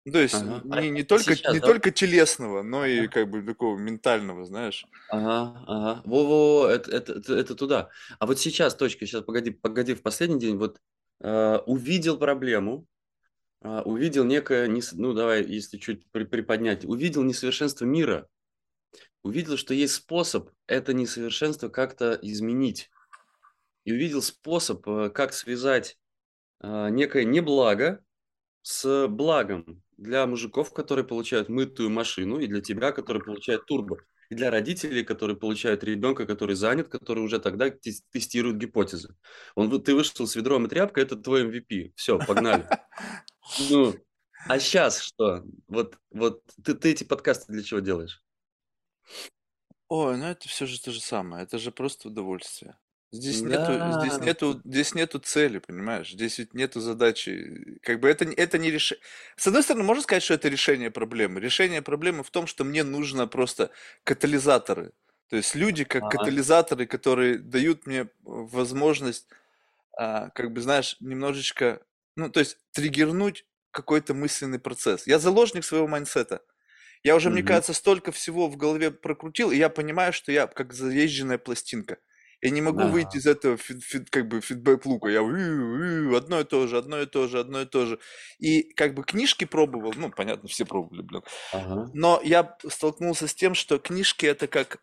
Ну, 0.06 0.14
То 0.14 0.20
есть 0.20 0.44
Ага. 0.44 0.62
Не, 0.66 0.90
не 0.92 1.04
а 1.04 1.06
только, 1.06 1.34
сейчас, 1.34 1.52
не 1.54 1.60
да? 1.62 1.68
только 1.68 1.92
телесного, 1.92 2.64
но 2.64 2.86
и 2.86 3.08
Ага, 3.08 3.10
как 3.10 3.30
бы 3.30 3.44
такого 3.44 3.78
ментального, 3.78 4.46
знаешь. 4.46 4.90
ага, 5.08 5.64
ага. 5.68 6.02
Во-во, 6.06 6.68
это, 6.70 6.92
это, 6.92 7.14
это, 7.14 7.34
это 7.36 7.56
туда. 7.56 7.90
А 8.20 8.26
вот 8.26 8.40
сейчас, 8.40 8.76
точка, 8.76 9.06
сейчас, 9.06 9.24
погоди, 9.24 9.52
погоди, 9.52 9.94
в 9.94 10.02
последний 10.02 10.40
день, 10.40 10.58
вот 10.58 10.80
э, 11.22 11.58
увидел 11.66 12.18
проблему, 12.18 12.88
а, 13.62 13.84
увидел 13.84 14.26
некое, 14.26 14.68
нес- 14.68 14.94
ну 14.94 15.14
давай, 15.14 15.44
если 15.46 15.78
чуть 15.78 16.10
при- 16.12 16.26
приподнять, 16.26 16.86
увидел 16.86 17.24
несовершенство 17.24 17.86
мира, 17.86 18.30
увидел, 19.24 19.58
что 19.58 19.74
есть 19.74 19.96
способ 19.96 20.52
это 20.68 20.94
несовершенство 20.94 21.70
как-то 21.70 22.18
изменить. 22.22 22.90
И 23.86 23.94
увидел 23.94 24.22
способ, 24.22 24.88
э, 24.88 25.10
как 25.10 25.34
связать 25.34 25.98
а, 26.60 26.90
некое 26.90 27.24
неблаго 27.24 28.04
с 28.62 29.08
благом 29.08 29.84
для 29.98 30.26
мужиков, 30.26 30.74
которые 30.74 31.06
получают 31.06 31.50
мытую 31.50 31.90
машину, 31.90 32.40
и 32.40 32.48
для 32.48 32.62
тебя, 32.62 32.92
который 32.92 33.24
получает 33.24 33.66
турбо. 33.66 34.00
И 34.30 34.36
для 34.36 34.50
родителей, 34.50 35.04
которые 35.04 35.38
получают 35.38 35.84
ребенка, 35.84 36.26
который 36.26 36.56
занят, 36.56 36.90
который 36.90 37.24
уже 37.24 37.40
тогда 37.40 37.70
тестирует 37.70 38.58
гипотезы. 38.58 39.16
Он, 39.54 39.70
ты 39.84 39.94
вышел 39.94 40.26
с 40.26 40.36
ведром 40.36 40.66
и 40.66 40.70
тряпкой, 40.70 41.04
это 41.04 41.16
твой 41.16 41.46
MVP. 41.48 41.94
Все, 41.96 42.18
погнали. 42.18 42.68
Ну, 43.70 43.94
а 44.48 44.60
сейчас 44.60 45.00
что? 45.00 45.44
Вот, 45.68 46.00
вот 46.10 46.42
ты, 46.64 46.74
ты 46.74 46.90
эти 46.90 47.04
подкасты 47.04 47.54
для 47.54 47.62
чего 47.62 47.80
делаешь? 47.80 48.24
Ой, 49.88 50.18
ну 50.18 50.26
это 50.26 50.50
все 50.50 50.66
же 50.66 50.82
то 50.82 50.92
же 50.92 51.00
самое. 51.00 51.44
Это 51.44 51.60
же 51.60 51.72
просто 51.72 52.08
удовольствие. 52.08 52.76
Здесь 53.16 53.46
нету, 53.46 53.80
здесь 53.92 54.20
нету, 54.20 54.62
здесь 54.66 54.96
нету 54.96 55.20
цели, 55.20 55.60
понимаешь? 55.60 56.12
Здесь 56.12 56.40
ведь 56.40 56.54
нету 56.56 56.80
задачи. 56.82 57.78
Как 57.84 58.00
бы 58.00 58.10
это, 58.10 58.26
это 58.26 58.58
не 58.58 58.72
решение. 58.72 59.04
С 59.38 59.46
одной 59.48 59.64
стороны, 59.64 59.84
можно 59.86 60.02
сказать, 60.04 60.24
что 60.24 60.34
это 60.34 60.50
решение 60.50 60.90
проблемы. 60.92 61.40
Решение 61.40 61.82
проблемы 61.84 62.24
в 62.24 62.32
том, 62.32 62.48
что 62.48 62.64
мне 62.64 62.84
нужно 62.84 63.28
просто 63.28 63.72
катализаторы. 64.04 64.92
То 65.30 65.38
есть 65.38 65.56
люди 65.56 65.84
как 65.84 66.08
Ага. 66.10 66.26
катализаторы, 66.26 66.88
которые 66.88 67.38
дают 67.38 67.86
мне 67.86 68.10
возможность, 68.24 69.28
а, 69.98 70.30
как 70.30 70.52
бы, 70.54 70.62
знаешь, 70.62 70.98
немножечко, 71.00 71.82
ну, 72.16 72.30
то 72.30 72.40
есть 72.40 72.58
триггернуть 72.72 73.46
какой-то 73.72 74.14
мысленный 74.14 74.60
процесс. 74.60 75.08
Я 75.08 75.20
заложник 75.20 75.64
своего 75.66 75.88
mindset 75.88 76.30
а. 76.30 76.42
Я 77.04 77.16
уже, 77.16 77.30
мне 77.30 77.44
кажется, 77.44 77.74
столько 77.74 78.12
всего 78.12 78.48
в 78.50 78.58
голове 78.58 78.92
прокрутил, 78.92 79.52
и 79.52 79.58
я 79.58 79.70
понимаю, 79.70 80.14
что 80.14 80.32
я 80.32 80.48
как 80.48 80.74
заезженная 80.74 81.38
пластинка. 81.38 81.98
Я 82.42 82.50
не 82.50 82.62
могу 82.62 82.88
выйти 82.88 83.18
из 83.18 83.26
этого 83.26 83.58
feed, 83.58 83.84
feed, 83.84 84.10
как 84.10 84.28
бы 84.28 84.42
feedback 84.42 84.81
loop 84.81 85.00
а. 85.00 85.10
Я 85.10 85.22
одно 85.22 86.40
и 86.40 86.44
то 86.44 86.68
же, 86.68 86.78
одно 86.78 87.02
и 87.02 87.06
то 87.06 87.28
же, 87.28 87.40
одно 87.40 87.62
и 87.62 87.66
то 87.66 87.86
же. 87.86 88.00
И 88.40 88.64
как 88.74 88.94
бы 88.94 89.04
книжки 89.04 89.46
пробовал, 89.46 89.94
ну, 89.96 90.12
понятно, 90.12 90.48
все 90.48 90.66
пробовали, 90.66 91.02
блин. 91.02 91.24
Ага. 91.54 91.90
Но 91.94 92.22
я 92.24 92.58
столкнулся 92.68 93.28
с 93.28 93.36
тем, 93.36 93.56
что 93.56 93.80
книжки 93.80 94.26
это 94.26 94.48
как 94.48 94.82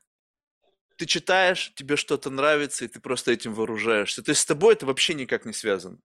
ты 0.96 1.06
читаешь, 1.06 1.72
тебе 1.74 1.96
что-то 1.96 2.30
нравится, 2.30 2.84
и 2.84 2.88
ты 2.88 3.00
просто 3.00 3.32
этим 3.32 3.54
вооружаешься. 3.54 4.22
То 4.22 4.30
есть 4.30 4.42
с 4.42 4.46
тобой 4.46 4.74
это 4.74 4.86
вообще 4.86 5.14
никак 5.14 5.44
не 5.44 5.52
связано. 5.52 5.98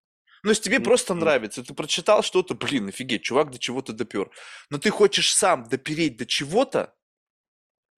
Ну, 0.44 0.50
если 0.50 0.64
тебе 0.64 0.80
просто 0.80 1.14
нравится, 1.14 1.64
ты 1.64 1.74
прочитал 1.74 2.24
что-то, 2.24 2.54
блин, 2.56 2.88
офигеть, 2.88 3.24
чувак 3.24 3.52
до 3.52 3.60
чего-то 3.60 3.94
допер. 3.94 4.30
Но 4.70 4.78
ты 4.78 4.90
хочешь 4.90 5.34
сам 5.34 5.68
допереть 5.68 6.18
до 6.18 6.26
чего-то, 6.26 6.96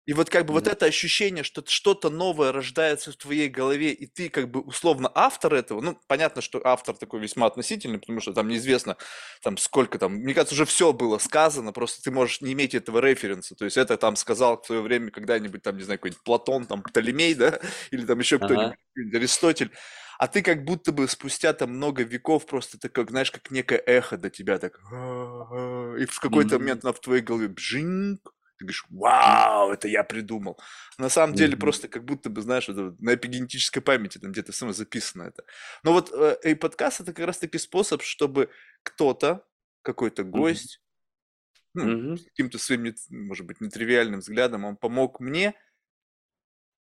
и 0.06 0.14
вот 0.14 0.30
как 0.30 0.46
бы 0.46 0.54
вот 0.54 0.68
это 0.68 0.88
ощущение, 0.88 1.44
что 1.44 1.64
что-то 1.68 2.10
новое 2.10 2.52
рождается 2.52 3.12
в 3.12 3.16
твоей 3.16 3.48
голове, 3.48 3.92
и 3.92 4.08
ты 4.08 4.30
как 4.30 4.50
бы 4.50 4.62
условно 4.62 5.12
автор 5.14 5.54
этого, 5.54 5.82
ну, 5.82 6.00
понятно, 6.08 6.42
что 6.42 6.60
автор 6.64 6.96
такой 6.96 7.20
весьма 7.20 7.46
относительный, 7.46 8.00
потому 8.00 8.20
что 8.20 8.34
там 8.34 8.48
неизвестно, 8.48 8.98
там 9.44 9.58
сколько 9.58 10.00
там, 10.00 10.14
мне 10.14 10.34
кажется, 10.34 10.56
уже 10.56 10.66
все 10.66 10.94
было 10.94 11.20
сказано, 11.20 11.74
просто 11.74 12.02
ты 12.02 12.10
можешь 12.10 12.42
не 12.42 12.54
иметь 12.54 12.74
этого 12.74 13.00
референса, 13.00 13.56
то 13.56 13.66
есть 13.66 13.78
это 13.78 13.98
там 13.98 14.16
сказал 14.16 14.60
в 14.60 14.66
свое 14.66 14.82
время 14.82 15.12
когда-нибудь 15.12 15.62
там, 15.62 15.78
не 15.78 15.84
знаю, 15.84 16.00
какой-нибудь 16.00 16.24
Платон, 16.24 16.66
там, 16.66 16.82
Птолемей, 16.82 17.36
да, 17.36 17.60
или 17.92 18.04
там 18.06 18.18
еще 18.18 18.40
кто-нибудь, 18.40 18.78
ага. 18.96 19.18
Аристотель, 19.18 19.72
а 20.18 20.28
ты 20.28 20.42
как 20.42 20.66
будто 20.66 20.92
бы 20.92 21.08
спустя 21.08 21.54
там 21.54 21.70
много 21.72 22.04
веков 22.04 22.48
просто 22.48 22.80
ты 22.80 22.90
как, 22.90 23.12
знаешь, 23.12 23.32
как 23.32 23.52
некое 23.52 23.78
эхо 23.86 24.18
до 24.18 24.32
тебя, 24.32 24.58
так, 24.58 24.80
и 24.80 26.06
в 26.06 26.20
какой-то 26.20 26.58
момент 26.58 26.84
на 26.84 26.94
в 26.94 27.00
твоей 27.00 27.22
голове 27.22 27.48
бжинг, 27.48 28.34
ты 28.60 28.66
говоришь, 28.66 28.86
вау, 28.90 29.72
это 29.72 29.88
я 29.88 30.04
придумал. 30.04 30.60
На 30.98 31.08
самом 31.08 31.34
деле 31.34 31.54
mm-hmm. 31.54 31.60
просто 31.60 31.88
как 31.88 32.04
будто 32.04 32.30
бы, 32.30 32.42
знаешь, 32.42 32.68
это 32.68 32.94
на 33.00 33.16
эпигенетической 33.16 33.82
памяти 33.82 34.18
там 34.18 34.34
где-то 34.34 34.52
само 34.52 34.74
записано 34.74 35.24
это. 35.24 35.46
Но 35.84 35.94
вот 35.94 36.12
э, 36.12 36.38
и 36.44 36.56
подкаст 36.56 37.00
это 37.00 37.14
как 37.14 37.26
раз 37.26 37.38
таки 37.38 37.58
способ, 37.58 38.04
чтобы 38.04 38.50
кто-то, 38.84 39.48
какой-то 39.82 40.26
гость, 40.26 40.82
mm-hmm. 41.78 41.84
ну, 41.84 42.14
mm-hmm. 42.14 42.24
каким-то 42.26 42.60
своим, 42.60 42.94
может 43.10 43.46
быть, 43.46 43.62
нетривиальным 43.62 44.20
взглядом, 44.20 44.66
он 44.66 44.76
помог 44.76 45.22
мне 45.22 45.56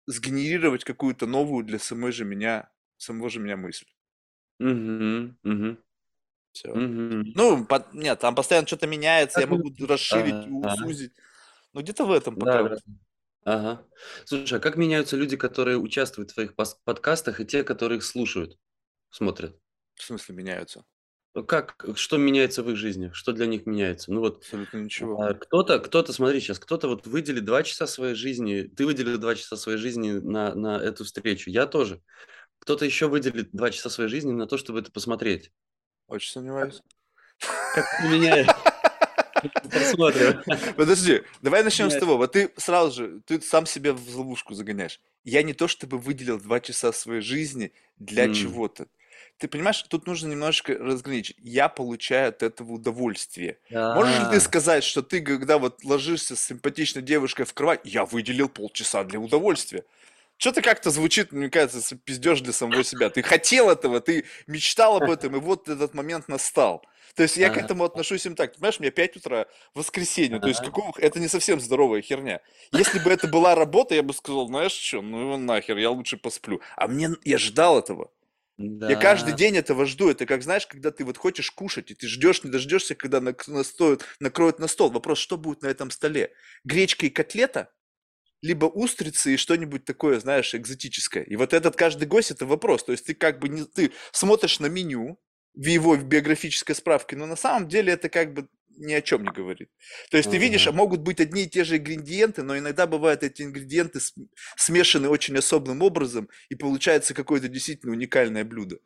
сгенерировать 0.07 0.85
какую-то 0.85 1.27
новую 1.27 1.65
для 1.65 1.79
самой 1.79 2.13
же 2.13 2.27
меня, 2.27 2.71
самого 2.99 3.31
же 3.31 3.41
меня 3.41 3.57
мысль. 3.57 3.87
Mm-hmm. 4.61 5.35
Mm-hmm. 5.43 5.77
Все. 6.53 6.69
Mm-hmm. 6.69 7.33
Ну, 7.35 7.65
по, 7.65 7.87
нет, 7.95 8.19
там 8.21 8.35
постоянно 8.35 8.67
что-то 8.67 8.87
меняется, 8.87 9.41
я 9.41 9.47
могу 9.47 9.73
расширить, 9.87 10.35
uh-huh. 10.35 10.77
сузить. 10.77 11.13
Ну, 11.73 11.81
где-то 11.81 12.05
в 12.05 12.13
этом 12.13 12.37
пока. 12.37 12.63
Да, 12.63 12.69
да. 12.69 12.77
Ага. 13.45 13.87
Слушай, 14.25 14.59
а 14.59 14.61
как 14.61 14.77
меняются 14.77 15.17
люди, 15.17 15.37
которые 15.37 15.77
участвуют 15.77 16.31
в 16.31 16.35
твоих 16.35 16.55
подкастах, 16.55 17.41
и 17.41 17.47
те, 17.47 17.65
которые 17.65 17.99
их 17.99 18.05
слушают, 18.05 18.59
смотрят? 19.11 19.59
В 19.95 20.03
смысле 20.03 20.35
меняются? 20.35 20.85
Ну, 21.35 21.45
как, 21.45 21.85
что 21.95 22.19
меняется 22.19 22.63
в 22.63 22.71
их 22.71 22.77
жизни? 22.77 23.11
Что 23.15 23.33
для 23.33 23.47
них 23.47 23.65
меняется? 23.65 24.13
Ну 24.13 24.21
вот 24.21 24.39
Абсолютно 24.39 24.79
ничего. 24.79 25.21
а, 25.21 25.33
кто-то, 25.33 25.79
кто-то, 25.79 26.13
смотри 26.13 26.41
сейчас, 26.41 26.59
кто-то 26.59 26.89
вот 26.89 27.07
выделит 27.07 27.47
два 27.47 27.63
часа 27.63 27.87
своей 27.87 28.15
жизни, 28.15 28.65
ты 28.65 28.85
выделил 28.85 29.19
два 29.19 29.35
часа 29.35 29.57
своей 29.57 29.79
жизни 29.79 30.11
на, 30.11 30.55
на 30.55 30.77
эту 30.77 31.05
встречу, 31.05 31.49
я 31.49 31.67
тоже. 31.67 32.03
Кто-то 32.59 32.85
еще 32.85 33.09
выделит 33.09 33.51
два 33.53 33.71
часа 33.71 33.89
своей 33.89 34.11
жизни 34.11 34.33
на 34.33 34.47
то, 34.47 34.59
чтобы 34.59 34.81
это 34.81 34.93
посмотреть. 34.93 35.53
Очень 36.07 36.33
сомневаюсь. 36.33 36.83
Как 37.75 37.87
ты 38.03 38.09
меняешь? 38.09 38.47
Посмотрим. 39.71 40.43
Подожди, 40.77 41.23
давай 41.41 41.63
начнем 41.63 41.91
с 41.91 41.97
того. 41.97 42.17
Вот 42.17 42.33
ты 42.33 42.51
сразу 42.57 42.93
же, 42.93 43.21
ты 43.27 43.41
сам 43.41 43.67
себя 43.67 43.93
в 43.93 44.17
ловушку 44.17 44.55
загоняешь. 44.55 45.01
Я 45.25 45.43
не 45.43 45.53
то 45.53 45.69
чтобы 45.69 45.99
выделил 45.99 46.41
два 46.41 46.61
часа 46.61 46.93
своей 46.93 47.21
жизни 47.21 47.73
для 47.99 48.27
mm. 48.27 48.35
чего-то. 48.35 48.87
Ты 49.39 49.49
понимаешь, 49.49 49.83
тут 49.83 50.07
нужно 50.07 50.31
немножечко 50.31 50.75
разграничить. 50.75 51.37
Я 51.41 51.69
получаю 51.69 52.29
от 52.29 52.43
этого 52.43 52.73
удовольствие. 52.73 53.59
А-а-а. 53.71 53.97
Можешь 53.97 54.19
ли 54.19 54.25
ты 54.31 54.41
сказать, 54.41 54.85
что 54.85 55.03
ты, 55.03 55.21
когда 55.21 55.59
вот 55.59 55.85
ложишься 55.85 56.37
с 56.37 56.45
симпатичной 56.45 57.03
девушкой 57.03 57.45
в 57.45 57.53
кровать, 57.53 57.81
я 57.85 58.05
выделил 58.05 58.49
полчаса 58.49 59.03
для 59.05 59.19
удовольствия? 59.19 59.85
Что-то 60.37 60.63
как-то 60.63 60.91
звучит, 60.91 61.33
мне 61.33 61.51
кажется, 61.51 61.97
пиздеж 61.97 62.41
для 62.41 62.53
самого 62.53 62.83
себя. 62.83 63.11
Ты 63.11 63.23
хотел 63.23 63.71
этого, 63.71 64.01
ты 64.01 64.25
мечтал 64.47 64.97
об 64.97 65.11
этом, 65.11 65.37
и 65.37 65.39
вот 65.39 65.69
этот 65.69 65.95
момент 65.95 66.29
настал. 66.29 66.85
То 67.15 67.25
есть 67.25 67.37
я 67.37 67.49
ага. 67.49 67.61
к 67.61 67.65
этому 67.65 67.85
отношусь 67.85 68.25
им 68.27 68.35
так. 68.35 68.55
Понимаешь, 68.55 68.81
мне 68.81 68.91
5 68.91 69.17
утра 69.17 69.47
воскресенье. 69.75 70.37
Ага. 70.37 70.43
То 70.43 70.49
есть 70.49 70.61
какого... 70.61 70.93
это 70.99 71.21
не 71.21 71.29
совсем 71.29 71.61
здоровая 71.61 72.01
херня. 72.01 72.41
Если 72.73 72.99
бы 72.99 73.11
это 73.11 73.29
была 73.29 73.55
работа, 73.55 73.95
я 73.95 74.03
бы 74.03 74.15
сказал, 74.15 74.47
знаешь 74.49 74.73
что, 74.73 75.03
ну 75.03 75.21
его 75.21 75.37
нахер, 75.37 75.77
я 75.77 75.91
лучше 75.91 76.17
посплю. 76.17 76.61
А 76.77 76.89
мне, 76.89 77.11
я 77.25 77.39
ждал 77.39 77.79
этого. 77.79 78.11
Да. 78.59 78.89
Я 78.89 78.97
каждый 78.97 79.35
день 79.35 79.57
этого 79.57 79.87
жду. 79.87 80.09
Это 80.09 80.25
как, 80.25 80.43
знаешь, 80.43 80.67
когда 80.67 80.91
ты 80.91 81.05
вот 81.05 81.19
хочешь 81.19 81.51
кушать, 81.51 81.91
и 81.91 81.95
ты 81.95 82.07
ждешь, 82.07 82.45
не 82.45 82.51
дождешься, 82.51 82.95
когда 82.95 83.21
настоят, 83.21 84.05
накроют 84.21 84.59
на 84.59 84.69
стол. 84.69 84.91
Вопрос, 84.91 85.19
что 85.19 85.37
будет 85.37 85.63
на 85.63 85.67
этом 85.67 85.91
столе? 85.91 86.33
Гречка 86.65 87.07
и 87.07 87.11
котлета? 87.11 87.71
Либо 88.43 88.67
устрицы 88.67 89.35
и 89.35 89.37
что-нибудь 89.37 89.85
такое, 89.85 90.21
знаешь, 90.21 90.55
экзотическое. 90.55 91.23
И 91.23 91.37
вот 91.37 91.53
этот 91.53 91.77
каждый 91.77 92.07
гость 92.07 92.33
это 92.33 92.45
вопрос. 92.45 92.85
То 92.85 92.93
есть 92.93 93.07
ты 93.07 93.15
как 93.15 93.39
бы 93.39 93.49
не 93.49 93.65
ты 93.65 93.93
смотришь 94.11 94.61
на 94.61 94.67
меню 94.67 95.19
в 95.55 95.67
его 95.67 95.97
биографической 95.97 96.75
справке, 96.75 97.17
но 97.17 97.27
на 97.27 97.37
самом 97.37 97.69
деле 97.69 97.93
это 97.93 98.09
как 98.09 98.35
бы 98.35 98.49
ни 98.77 98.93
о 98.95 99.03
чем 99.03 99.23
не 99.23 99.31
говорит. 99.31 99.69
То 100.11 100.17
есть 100.17 100.31
ты 100.31 100.39
видишь, 100.39 100.67
а 100.67 100.73
могут 100.73 101.01
быть 101.01 101.21
одни 101.21 101.45
и 101.45 101.49
те 101.49 101.63
же 101.63 101.77
ингредиенты, 101.77 102.43
но 102.43 102.57
иногда 102.57 102.87
бывают 102.87 103.23
эти 103.23 103.43
ингредиенты 103.43 104.01
смешаны 104.57 105.09
очень 105.09 105.37
особым 105.37 105.83
образом, 105.83 106.29
и 106.49 106.55
получается 106.55 107.15
какое-то 107.15 107.49
действительно 107.49 107.93
уникальное 107.93 108.45
блюдо. 108.45 108.79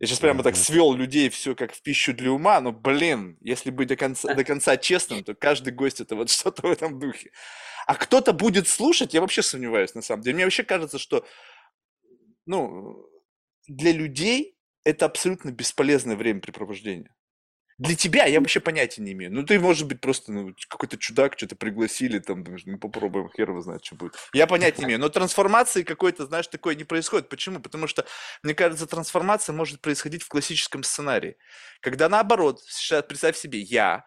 Я 0.00 0.06
сейчас 0.06 0.18
прямо 0.18 0.42
так 0.42 0.56
свел 0.56 0.92
людей 0.92 1.28
все 1.28 1.54
как 1.54 1.72
в 1.72 1.80
пищу 1.82 2.12
для 2.12 2.32
ума, 2.32 2.60
но, 2.60 2.72
блин, 2.72 3.38
если 3.40 3.70
быть 3.70 3.88
до 3.88 3.96
конца, 3.96 4.34
до 4.34 4.44
конца 4.44 4.76
честным, 4.76 5.22
то 5.22 5.34
каждый 5.34 5.72
гость 5.72 6.00
это 6.00 6.16
вот 6.16 6.30
что-то 6.30 6.66
в 6.66 6.70
этом 6.70 6.98
духе. 6.98 7.30
А 7.86 7.94
кто-то 7.94 8.32
будет 8.32 8.66
слушать, 8.66 9.14
я 9.14 9.20
вообще 9.20 9.42
сомневаюсь, 9.42 9.94
на 9.94 10.02
самом 10.02 10.22
деле. 10.22 10.34
Мне 10.34 10.44
вообще 10.44 10.64
кажется, 10.64 10.98
что, 10.98 11.24
ну, 12.46 13.06
для 13.68 13.92
людей 13.92 14.56
это 14.84 15.06
абсолютно 15.06 15.50
бесполезное 15.50 16.16
времяпрепровождение. 16.16 17.14
Для 17.78 17.96
тебя 17.96 18.24
я 18.26 18.38
вообще 18.38 18.60
понятия 18.60 19.02
не 19.02 19.12
имею. 19.12 19.32
Ну, 19.32 19.42
ты, 19.42 19.58
может 19.58 19.88
быть, 19.88 20.00
просто 20.00 20.32
ну, 20.32 20.54
какой-то 20.68 20.96
чудак, 20.96 21.34
что-то 21.36 21.56
пригласили, 21.56 22.20
там, 22.20 22.44
думаешь, 22.44 22.62
ну, 22.66 22.78
попробуем, 22.78 23.28
хер 23.36 23.50
его 23.50 23.60
знает, 23.62 23.84
что 23.84 23.96
будет. 23.96 24.14
Я 24.32 24.46
понятия 24.46 24.82
не 24.82 24.86
имею. 24.86 25.00
Но 25.00 25.08
трансформации 25.08 25.82
какой-то, 25.82 26.26
знаешь, 26.26 26.46
такой 26.46 26.76
не 26.76 26.84
происходит. 26.84 27.28
Почему? 27.28 27.58
Потому 27.58 27.88
что, 27.88 28.06
мне 28.44 28.54
кажется, 28.54 28.86
трансформация 28.86 29.54
может 29.54 29.80
происходить 29.80 30.22
в 30.22 30.28
классическом 30.28 30.84
сценарии. 30.84 31.36
Когда 31.80 32.08
наоборот, 32.08 32.60
сейчас 32.68 33.04
представь 33.04 33.36
себе, 33.36 33.58
я 33.58 34.04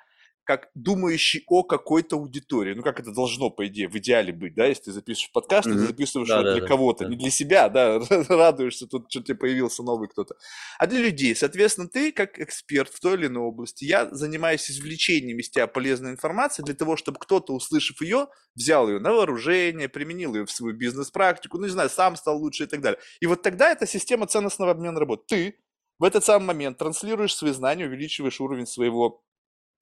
как 0.48 0.70
думающий 0.76 1.44
о 1.46 1.64
какой-то 1.64 2.16
аудитории. 2.16 2.74
Ну, 2.74 2.82
как 2.82 3.02
это 3.02 3.12
должно, 3.12 3.50
по 3.50 3.68
идее, 3.68 3.90
в 3.90 3.98
идеале 3.98 4.32
быть, 4.32 4.56
да, 4.56 4.66
если 4.66 4.84
ты 4.84 4.92
записываешь 4.94 5.32
подкаст, 5.34 5.68
mm-hmm. 5.68 5.74
ты 5.74 5.80
записываешь 5.80 6.30
да, 6.30 6.36
его 6.36 6.44
да, 6.46 6.52
для 6.54 6.62
да, 6.62 6.68
кого-то, 6.68 7.04
да. 7.04 7.10
не 7.10 7.18
для 7.18 7.30
себя, 7.30 7.68
да, 7.68 8.00
радуешься, 8.30 8.88
тут 8.88 9.12
что 9.12 9.22
тебе 9.22 9.36
появился 9.36 9.84
новый 9.84 10.08
кто-то, 10.08 10.38
а 10.80 10.88
для 10.88 11.02
людей. 11.02 11.36
Соответственно, 11.36 11.90
ты, 11.90 12.14
как 12.14 12.40
эксперт 12.40 12.90
в 12.90 13.00
той 13.02 13.16
или 13.16 13.28
иной 13.28 13.44
области, 13.44 13.84
я 13.84 14.10
занимаюсь 14.10 14.72
извлечением 14.72 15.40
из 15.40 15.50
тебя 15.50 15.68
полезной 15.68 16.12
информации 16.12 16.64
для 16.64 16.76
того, 16.76 16.96
чтобы 16.96 17.20
кто-то, 17.20 17.54
услышав 17.54 18.02
ее, 18.02 18.28
взял 18.56 18.88
ее 18.88 19.00
на 19.00 19.12
вооружение, 19.12 19.90
применил 19.90 20.34
ее 20.34 20.46
в 20.46 20.52
свою 20.52 20.74
бизнес-практику, 20.78 21.58
ну, 21.58 21.66
не 21.66 21.72
знаю, 21.72 21.90
сам 21.90 22.16
стал 22.16 22.38
лучше 22.38 22.64
и 22.64 22.68
так 22.68 22.80
далее. 22.80 23.02
И 23.20 23.26
вот 23.26 23.42
тогда 23.42 23.70
эта 23.70 23.86
система 23.86 24.28
ценностного 24.28 24.72
обмена 24.72 24.98
работает. 24.98 25.28
Ты 25.28 25.56
в 26.00 26.06
этот 26.06 26.24
самый 26.24 26.46
момент 26.46 26.78
транслируешь 26.78 27.36
свои 27.36 27.52
знания, 27.52 27.86
увеличиваешь 27.86 28.40
уровень 28.40 28.66
своего 28.66 29.24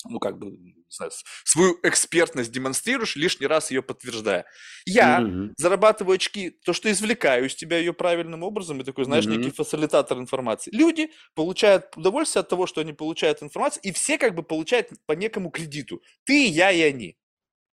ну, 0.10 0.20
как 0.20 0.38
бы, 0.38 0.52
не 0.52 0.76
знаю, 0.90 1.12
свою 1.44 1.80
экспертность 1.84 2.52
демонстрируешь, 2.52 3.16
лишний 3.16 3.48
раз 3.48 3.72
ее 3.72 3.82
подтверждая. 3.82 4.46
Я 4.86 5.20
mm-hmm. 5.20 5.54
зарабатываю 5.58 6.16
очки, 6.16 6.52
то, 6.64 6.74
что 6.74 6.92
извлекаю 6.92 7.48
из 7.48 7.56
тебя 7.56 7.78
ее 7.78 7.94
правильным 7.94 8.44
образом, 8.44 8.82
и 8.82 8.84
такой, 8.84 9.06
знаешь, 9.06 9.26
mm-hmm. 9.26 9.38
некий 9.38 9.52
фасилитатор 9.52 10.18
информации. 10.18 10.72
Люди 10.74 11.12
получают 11.34 11.96
удовольствие 11.96 12.42
от 12.42 12.50
того, 12.50 12.68
что 12.68 12.82
они 12.82 12.94
получают 12.94 13.42
информацию, 13.44 13.82
и 13.84 13.92
все 13.92 14.18
как 14.18 14.36
бы 14.36 14.44
получают 14.44 14.90
по 15.06 15.14
некому 15.14 15.50
кредиту. 15.50 16.02
Ты, 16.24 16.48
я 16.48 16.72
и 16.72 16.82
они. 16.82 17.18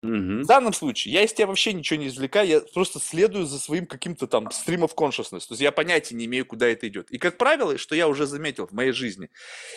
В 0.02 0.46
данном 0.46 0.72
случае 0.72 1.14
я 1.14 1.22
из 1.22 1.32
тебя 1.32 1.46
вообще 1.46 1.72
ничего 1.72 2.00
не 2.00 2.08
извлекаю, 2.08 2.48
я 2.48 2.60
просто 2.60 2.98
следую 2.98 3.46
за 3.46 3.60
своим 3.60 3.86
каким-то 3.86 4.26
там 4.26 4.48
stream 4.48 4.80
of 4.80 4.94
consciousness. 4.96 5.46
То 5.46 5.52
есть 5.52 5.60
я 5.60 5.70
понятия 5.70 6.16
не 6.16 6.24
имею, 6.24 6.44
куда 6.44 6.66
это 6.66 6.88
идет. 6.88 7.08
И 7.12 7.18
как 7.18 7.38
правило, 7.38 7.78
что 7.78 7.94
я 7.94 8.08
уже 8.08 8.26
заметил 8.26 8.66
в 8.66 8.72
моей 8.72 8.90
жизни, 8.90 9.30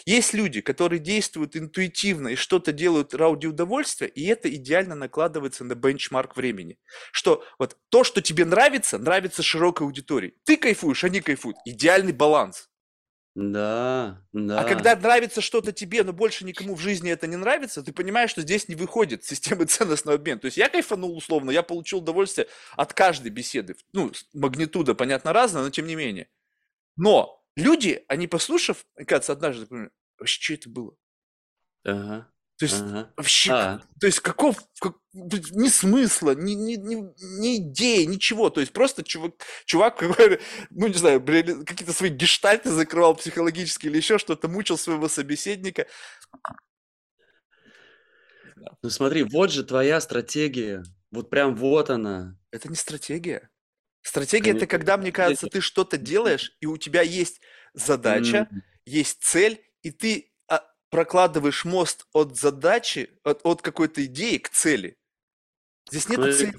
есть 0.06 0.34
люди, 0.34 0.62
которые 0.62 0.98
действуют 1.00 1.56
интуитивно 1.56 2.30
и 2.30 2.36
что-то 2.36 2.72
делают 2.72 3.14
ради 3.14 3.46
удовольствия, 3.46 4.08
и 4.08 4.26
это 4.26 4.52
идеально 4.54 4.96
накладывается 4.96 5.64
на 5.64 5.76
бенчмарк 5.76 6.36
времени. 6.36 6.80
Что 7.12 7.44
вот 7.60 7.78
то, 7.90 8.04
что 8.04 8.22
тебе 8.22 8.46
нравится, 8.46 8.98
нравится 8.98 9.44
широкой 9.44 9.86
аудитории. 9.86 10.34
Ты 10.44 10.58
кайфуешь, 10.58 11.04
они 11.04 11.22
кайфуют. 11.22 11.58
Идеальный 11.66 12.14
баланс. 12.14 12.70
Да, 13.36 14.22
да. 14.32 14.62
А 14.62 14.64
когда 14.64 14.96
нравится 14.96 15.42
что-то 15.42 15.74
тебе, 15.74 16.04
но 16.04 16.14
больше 16.14 16.46
никому 16.46 16.74
в 16.74 16.80
жизни 16.80 17.12
это 17.12 17.28
не 17.28 17.36
нравится, 17.36 17.84
ты 17.84 17.92
понимаешь, 17.92 18.30
что 18.30 18.42
здесь 18.42 18.70
не 18.70 18.76
выходит 18.76 19.26
система 19.26 19.66
ценностного 19.68 20.16
обмена. 20.18 20.40
То 20.40 20.46
есть 20.46 20.56
я 20.56 20.70
кайфанул 20.70 21.16
условно, 21.18 21.52
я 21.52 21.62
получил 21.62 22.00
удовольствие 22.00 22.48
от 22.78 22.94
каждой 22.94 23.32
беседы. 23.32 23.76
Ну, 23.92 24.14
магнитуда, 24.34 24.96
понятно, 24.96 25.34
разная, 25.34 25.64
но 25.64 25.70
тем 25.70 25.86
не 25.86 25.96
менее. 25.96 26.30
Но 26.96 27.44
люди, 27.58 28.06
они 28.08 28.28
послушав, 28.28 28.86
кажется, 29.06 29.34
однажды, 29.34 29.92
вообще, 30.18 30.42
что 30.42 30.54
это 30.54 30.70
было? 30.70 30.96
Ага. 31.84 32.32
То 32.58 32.66
есть 32.66 32.82
ага. 32.82 33.12
вообще, 33.18 33.52
а. 33.52 33.82
то 34.00 34.08
есть 34.08 34.22
каков, 34.22 34.58
как, 34.80 34.96
ни 35.14 35.68
смысла, 35.68 36.36
ни, 36.36 36.54
ни, 36.54 36.76
ни, 36.76 36.96
ни 37.42 37.58
идеи, 37.58 38.06
ничего. 38.06 38.50
То 38.50 38.62
есть 38.62 38.72
просто 38.72 39.04
чувак, 39.04 39.34
чувак 39.66 40.02
ну 40.70 40.88
не 40.88 40.94
знаю, 40.94 41.20
какие-то 41.22 41.92
свои 41.92 42.12
гештальты 42.12 42.72
закрывал 42.72 43.16
психологически 43.16 43.88
или 43.88 43.98
еще 43.98 44.18
что-то, 44.18 44.48
мучил 44.48 44.78
своего 44.78 45.10
собеседника. 45.10 45.86
Ну 48.82 48.90
смотри, 48.90 49.24
вот 49.24 49.52
же 49.52 49.66
твоя 49.66 50.00
стратегия. 50.00 50.84
Вот 51.12 51.30
прям 51.30 51.56
вот 51.56 51.90
она. 51.90 52.38
Это 52.52 52.70
не 52.70 52.76
стратегия. 52.76 53.50
Стратегия 54.02 54.52
Конечно. 54.52 54.66
это 54.66 54.68
когда, 54.68 54.98
мне 54.98 55.12
кажется, 55.12 55.48
ты 55.48 55.60
что-то 55.60 55.98
делаешь, 55.98 56.56
и 56.62 56.68
у 56.68 56.78
тебя 56.78 57.02
есть 57.02 57.42
задача, 57.74 58.48
mm. 58.50 58.60
есть 58.86 59.24
цель, 59.24 59.62
и 59.82 59.92
ты 59.92 60.32
прокладываешь 60.96 61.66
мост 61.66 62.08
от 62.14 62.38
задачи, 62.38 63.10
от, 63.22 63.42
от 63.46 63.62
какой-то 63.62 64.06
идеи 64.06 64.38
к 64.38 64.48
цели. 64.48 64.96
Здесь 65.92 66.08
нет 66.08 66.34
цели. 66.34 66.54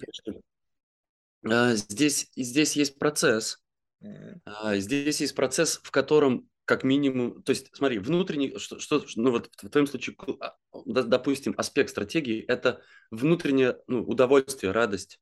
А, 1.42 1.74
здесь, 1.74 2.30
здесь 2.36 2.76
есть 2.76 2.98
процесс. 2.98 3.64
Mm. 4.02 4.78
Здесь 4.78 5.22
есть 5.22 5.34
процесс, 5.34 5.80
в 5.82 5.90
котором 5.90 6.50
как 6.66 6.84
минимум, 6.84 7.42
то 7.44 7.50
есть 7.50 7.74
смотри, 7.74 7.98
внутренний, 7.98 8.58
что, 8.58 8.78
что 8.78 9.02
ну 9.14 9.30
вот 9.30 9.48
в 9.56 9.70
твоем 9.70 9.86
случае, 9.86 10.14
а, 10.40 10.54
допустим, 10.74 11.54
аспект 11.56 11.88
стратегии– 11.88 12.44
это 12.46 12.82
внутреннее 13.10 13.78
ну, 13.86 14.02
удовольствие, 14.02 14.72
радость. 14.72 15.18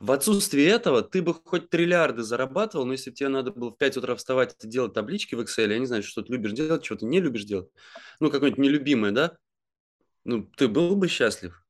В 0.00 0.12
отсутствие 0.12 0.68
этого 0.68 1.02
ты 1.02 1.22
бы 1.22 1.34
хоть 1.34 1.70
триллиарды 1.70 2.22
зарабатывал, 2.22 2.84
но 2.86 2.92
если 2.92 3.10
тебе 3.10 3.28
надо 3.28 3.50
было 3.52 3.70
в 3.70 3.76
5 3.76 3.96
утра 3.98 4.14
вставать 4.16 4.56
и 4.62 4.68
делать 4.68 4.94
таблички 4.94 5.34
в 5.34 5.40
Excel, 5.40 5.72
я 5.72 5.78
не 5.78 5.86
знаю, 5.86 6.02
что 6.02 6.22
ты 6.22 6.32
любишь 6.32 6.52
делать, 6.52 6.84
что 6.84 6.96
ты 6.96 7.06
не 7.06 7.20
любишь 7.20 7.44
делать, 7.44 7.70
ну, 8.20 8.30
какое-нибудь 8.30 8.62
нелюбимое, 8.62 9.12
да? 9.12 9.36
Ну, 10.24 10.42
ты 10.42 10.68
был 10.68 10.94
бы 10.96 11.08
счастлив? 11.08 11.62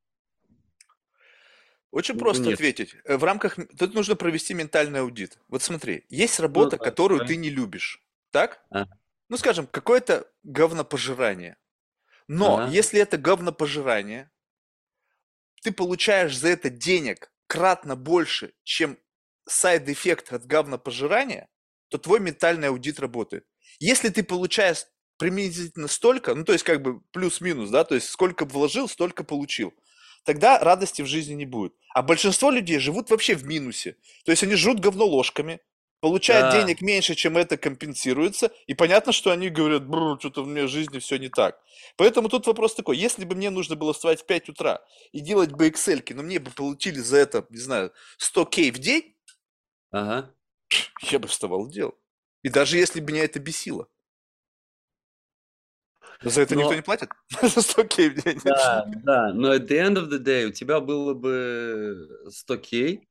Очень 1.91 2.15
ну, 2.15 2.21
просто 2.21 2.43
нет. 2.45 2.55
ответить. 2.55 2.97
Э, 3.05 3.17
в 3.17 3.25
рамках... 3.25 3.57
Тут 3.79 3.95
нужно 3.95 4.15
провести 4.15 4.53
ментальный 4.53 5.01
аудит. 5.01 5.39
Вот 5.49 5.63
смотри, 5.63 6.05
есть 6.09 6.39
работа, 6.39 6.77
ну, 6.79 6.85
которую 6.85 7.21
да. 7.21 7.27
ты 7.27 7.37
не 7.37 7.51
любишь, 7.51 8.03
так? 8.31 8.63
А. 8.71 8.87
Ну, 9.29 9.37
скажем, 9.37 9.67
какое-то 9.67 10.31
говнопожирание. 10.43 11.57
Но 12.27 12.59
ага. 12.59 12.71
если 12.71 13.01
это 13.01 13.17
говнопожирание, 13.17 14.31
ты 15.63 15.73
получаешь 15.73 16.37
за 16.37 16.49
это 16.49 16.69
денег 16.69 17.33
кратно 17.49 17.97
больше, 17.97 18.53
чем 18.63 18.97
side 19.49 19.82
effect 19.82 20.33
от 20.33 20.47
говнопожирания, 20.47 21.49
то 21.89 21.99
твой 21.99 22.21
ментальный 22.21 22.69
аудит 22.69 23.01
работает. 23.01 23.45
Если 23.81 24.11
ты 24.11 24.23
получаешь 24.23 24.85
применительно 25.19 25.89
столько, 25.89 26.35
ну 26.35 26.45
то 26.45 26.53
есть 26.53 26.65
как 26.65 26.83
бы 26.83 27.01
плюс-минус, 27.11 27.71
да, 27.71 27.85
то 27.85 27.97
есть 27.97 28.09
сколько 28.09 28.45
вложил, 28.45 28.89
столько 28.89 29.25
получил, 29.25 29.75
тогда 30.25 30.59
радости 30.59 31.03
в 31.03 31.07
жизни 31.07 31.35
не 31.35 31.47
будет. 31.47 31.73
А 31.95 32.03
большинство 32.03 32.51
людей 32.51 32.79
живут 32.79 33.11
вообще 33.11 33.35
в 33.35 33.45
минусе. 33.45 33.97
То 34.25 34.31
есть 34.31 34.43
они 34.43 34.55
жрут 34.55 34.81
говно 34.81 35.07
ложками, 35.07 35.61
получают 36.01 36.53
да. 36.53 36.61
денег 36.61 36.81
меньше, 36.81 37.15
чем 37.15 37.37
это 37.37 37.57
компенсируется, 37.57 38.51
и 38.67 38.75
понятно, 38.75 39.13
что 39.13 39.31
они 39.31 39.49
говорят, 39.49 39.85
что-то 40.21 40.43
в 40.43 40.49
моей 40.49 40.67
жизни 40.67 40.99
все 40.99 41.17
не 41.17 41.29
так. 41.29 41.61
Поэтому 41.97 42.29
тут 42.29 42.47
вопрос 42.47 42.75
такой, 42.75 42.97
если 42.97 43.25
бы 43.25 43.35
мне 43.35 43.51
нужно 43.51 43.77
было 43.77 43.93
вставать 43.93 44.23
в 44.23 44.27
5 44.27 44.51
утра 44.51 44.81
и 45.13 45.21
делать 45.21 45.53
бы 45.53 45.69
Excel, 45.69 46.03
но 46.15 46.23
мне 46.23 46.39
бы 46.39 46.51
получили 46.51 47.01
за 47.01 47.19
это, 47.19 47.47
не 47.51 47.59
знаю, 47.59 47.93
100 48.19 48.45
кей 48.47 48.71
в 48.71 48.79
день, 48.79 49.17
ага. 49.91 50.35
я 51.03 51.19
бы 51.19 51.29
вставал 51.29 51.67
и 51.67 51.73
делал. 51.73 51.95
И 52.43 52.49
даже 52.49 52.79
если 52.79 53.01
бы 53.01 53.13
меня 53.13 53.25
это 53.25 53.41
бесило. 53.41 53.89
За 56.23 56.43
это 56.43 56.55
но... 56.55 56.63
никто 56.63 56.75
не 56.75 56.83
платит? 56.83 57.11
За 57.43 57.63
100 57.63 57.85
кей 57.85 58.11
в 58.11 58.23
день. 58.23 58.41
Да, 58.45 58.85
да, 59.05 59.33
но 59.33 59.55
at 59.55 59.69
the 59.69 59.79
end 59.79 59.97
of 59.97 60.09
the 60.09 60.19
day 60.19 60.47
у 60.47 60.53
тебя 60.53 60.81
было 60.81 61.15
бы 61.15 62.09
100 62.29 62.57
кей, 62.59 63.09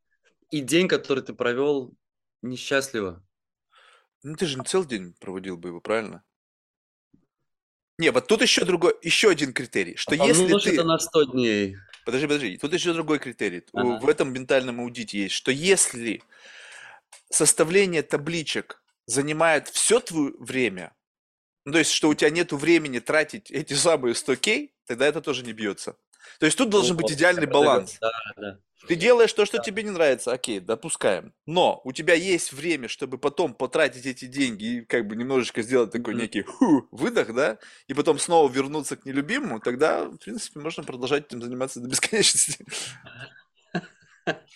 и 0.50 0.62
день, 0.62 0.88
который 0.88 1.24
ты 1.24 1.34
провел 1.34 1.94
Несчастливо. 2.42 3.24
Ну, 4.24 4.36
ты 4.36 4.46
же 4.46 4.58
не 4.58 4.66
целый 4.66 4.88
день 4.88 5.14
проводил 5.20 5.58
бы 5.58 5.70
его, 5.70 5.82
правильно? 5.82 6.24
Не, 7.98 8.12
вот 8.12 8.28
тут 8.28 8.42
еще 8.42 8.64
другой, 8.64 8.96
еще 9.02 9.30
один 9.30 9.54
критерий, 9.54 9.96
что 9.96 10.12
а 10.12 10.26
если 10.28 10.58
ты... 10.60 10.74
это 10.74 10.84
на 10.84 11.00
100 11.00 11.24
дней. 11.32 11.78
Подожди, 12.06 12.28
подожди, 12.28 12.58
тут 12.58 12.74
еще 12.74 12.94
другой 12.94 13.20
критерий. 13.20 13.64
Ага. 13.74 14.00
В 14.00 14.08
этом 14.08 14.32
ментальном 14.32 14.80
аудите 14.80 15.24
есть, 15.24 15.34
что 15.34 15.52
если 15.52 16.22
составление 17.30 18.04
табличек 18.04 18.82
занимает 19.08 19.68
все 19.68 20.00
твое 20.00 20.34
время, 20.38 20.96
ну, 21.66 21.74
то 21.74 21.80
есть, 21.80 21.92
что 21.92 22.10
у 22.10 22.14
тебя 22.14 22.30
нет 22.30 22.52
времени 22.54 23.00
тратить 23.00 23.52
эти 23.52 23.74
самые 23.74 24.14
100 24.14 24.36
кей, 24.38 24.76
тогда 24.86 25.08
это 25.08 25.20
тоже 25.22 25.44
не 25.44 25.54
бьется. 25.54 25.98
То 26.40 26.46
есть 26.46 26.58
тут 26.58 26.70
должен 26.70 26.96
быть 26.96 27.12
идеальный 27.12 27.48
баланс. 27.48 27.98
Да, 28.00 28.12
да. 28.38 28.60
Ты 28.86 28.96
делаешь 28.96 29.34
то, 29.34 29.46
что 29.46 29.58
тебе 29.58 29.84
не 29.84 29.90
нравится, 29.90 30.32
окей, 30.32 30.60
допускаем. 30.60 31.34
Но 31.46 31.82
у 31.84 31.92
тебя 31.92 32.14
есть 32.14 32.54
время, 32.54 32.88
чтобы 32.88 33.18
потом 33.18 33.54
потратить 33.54 34.06
эти 34.06 34.26
деньги 34.26 34.66
и 34.66 34.82
как 34.82 35.08
бы 35.08 35.16
немножечко 35.16 35.64
сделать 35.64 35.92
такой 35.92 36.14
некий 36.14 36.44
ху, 36.44 36.88
выдох, 36.92 37.34
да, 37.34 37.58
и 37.88 37.94
потом 37.94 38.20
снова 38.20 38.52
вернуться 38.52 38.96
к 38.96 39.06
нелюбимому, 39.06 39.60
тогда, 39.60 40.06
в 40.06 40.18
принципе, 40.18 40.60
можно 40.60 40.84
продолжать 40.84 41.26
этим 41.26 41.42
заниматься 41.42 41.80
до 41.80 41.90
бесконечности. 41.90 42.66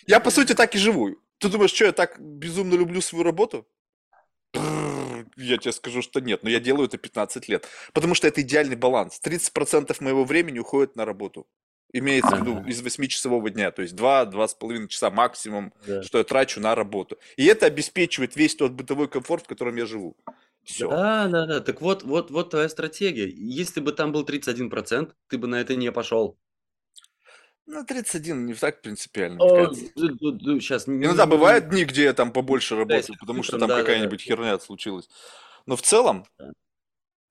Я, 0.06 0.20
по 0.20 0.30
сути, 0.30 0.54
так 0.54 0.74
и 0.74 0.78
живу. 0.78 1.16
Ты 1.38 1.48
думаешь, 1.48 1.72
что 1.72 1.86
я 1.86 1.92
так 1.92 2.20
безумно 2.20 2.74
люблю 2.74 3.00
свою 3.00 3.24
работу? 3.24 3.66
Я 4.54 5.56
тебе 5.56 5.72
скажу, 5.72 6.02
что 6.02 6.20
нет, 6.20 6.42
но 6.42 6.50
я 6.50 6.60
делаю 6.60 6.86
это 6.86 6.98
15 6.98 7.48
лет. 7.48 7.66
Потому 7.92 8.14
что 8.14 8.28
это 8.28 8.42
идеальный 8.42 8.76
баланс. 8.76 9.18
30% 9.24 9.96
моего 10.00 10.24
времени 10.24 10.58
уходит 10.58 10.94
на 10.94 11.04
работу. 11.04 11.46
Имеется 11.94 12.36
в 12.36 12.40
виду 12.40 12.64
из 12.66 12.82
8-часового 12.82 13.50
дня, 13.50 13.70
то 13.70 13.82
есть 13.82 13.94
2-2,5 13.94 14.88
часа 14.88 15.10
максимум, 15.10 15.74
да. 15.86 16.02
что 16.02 16.18
я 16.18 16.24
трачу 16.24 16.58
на 16.58 16.74
работу. 16.74 17.18
И 17.36 17.44
это 17.44 17.66
обеспечивает 17.66 18.34
весь 18.34 18.56
тот 18.56 18.72
бытовой 18.72 19.08
комфорт, 19.08 19.44
в 19.44 19.48
котором 19.48 19.76
я 19.76 19.84
живу. 19.84 20.16
Все. 20.64 20.88
Да, 20.88 21.28
да, 21.28 21.46
да. 21.46 21.60
Так 21.60 21.82
вот, 21.82 22.02
вот, 22.02 22.30
вот 22.30 22.50
твоя 22.50 22.68
стратегия. 22.68 23.28
Если 23.28 23.80
бы 23.80 23.92
там 23.92 24.12
был 24.12 24.24
31%, 24.24 25.12
ты 25.28 25.38
бы 25.38 25.48
на 25.48 25.60
это 25.60 25.76
не 25.76 25.92
пошел. 25.92 26.38
Ну, 27.66 27.84
31 27.84 28.46
не 28.46 28.54
так 28.54 28.82
принципиально, 28.82 29.42
О, 29.42 29.72
Сейчас. 29.72 30.88
Иногда 30.88 31.26
бывают 31.26 31.68
дни, 31.68 31.84
где 31.84 32.04
я 32.04 32.12
там 32.12 32.32
побольше 32.32 32.76
работаю, 32.76 33.16
потому 33.20 33.42
что 33.42 33.58
там 33.58 33.68
какая-нибудь 33.68 34.20
херня 34.20 34.58
случилась. 34.58 35.08
Но 35.66 35.76
в 35.76 35.82
целом, 35.82 36.26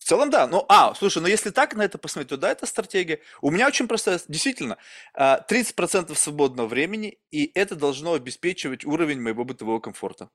В 0.01 0.03
целом, 0.03 0.31
да. 0.31 0.47
Ну, 0.47 0.65
а, 0.67 0.95
слушай, 0.95 1.21
ну 1.21 1.27
если 1.27 1.51
так 1.51 1.75
на 1.75 1.83
это 1.83 1.99
посмотреть, 1.99 2.29
то 2.29 2.37
да, 2.37 2.51
это 2.51 2.65
стратегия. 2.65 3.19
У 3.39 3.51
меня 3.51 3.67
очень 3.67 3.87
простая, 3.87 4.19
действительно, 4.27 4.79
30% 5.15 6.09
а, 6.09 6.15
свободного 6.15 6.67
времени, 6.67 7.19
и 7.29 7.51
это 7.53 7.75
должно 7.75 8.13
обеспечивать 8.13 8.83
уровень 8.83 9.21
моего 9.21 9.45
бытового 9.45 9.79
комфорта. 9.79 10.31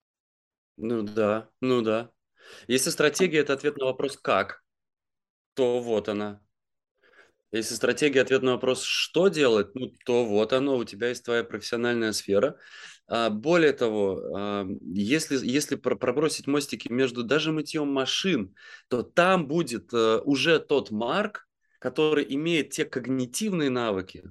Ну 0.77 1.03
да, 1.03 1.49
ну 1.61 1.83
да. 1.83 2.13
Если 2.69 2.91
стратегия– 2.91 3.41
это 3.41 3.55
ответ 3.55 3.77
на 3.77 3.87
вопрос 3.87 4.17
«как?», 4.17 4.63
то 5.55 5.81
вот 5.81 6.09
она. 6.09 6.41
Если 7.51 7.75
стратегия– 7.75 8.23
ответ 8.23 8.43
на 8.43 8.53
вопрос 8.53 8.85
«что 8.85 9.27
делать?», 9.27 9.75
ну, 9.75 9.93
то 10.05 10.25
вот 10.25 10.53
оно, 10.53 10.77
у 10.77 10.85
тебя 10.85 11.09
есть 11.09 11.25
твоя 11.25 11.43
профессиональная 11.43 12.13
сфера. 12.13 12.57
А, 13.09 13.31
более 13.31 13.73
того, 13.73 14.69
если, 14.83 15.39
если 15.47 15.77
пробросить 15.77 16.47
мостики 16.47 16.91
между 16.91 17.23
даже 17.23 17.53
мытьем 17.53 17.89
машин, 17.89 18.55
то 18.89 19.03
там 19.03 19.47
будет 19.47 19.93
а, 19.93 20.21
уже 20.25 20.59
тот 20.59 20.91
Марк, 20.91 21.49
который 21.79 22.27
имеет 22.35 22.71
те 22.71 22.85
когнитивные 22.85 23.71
навыки, 23.71 24.25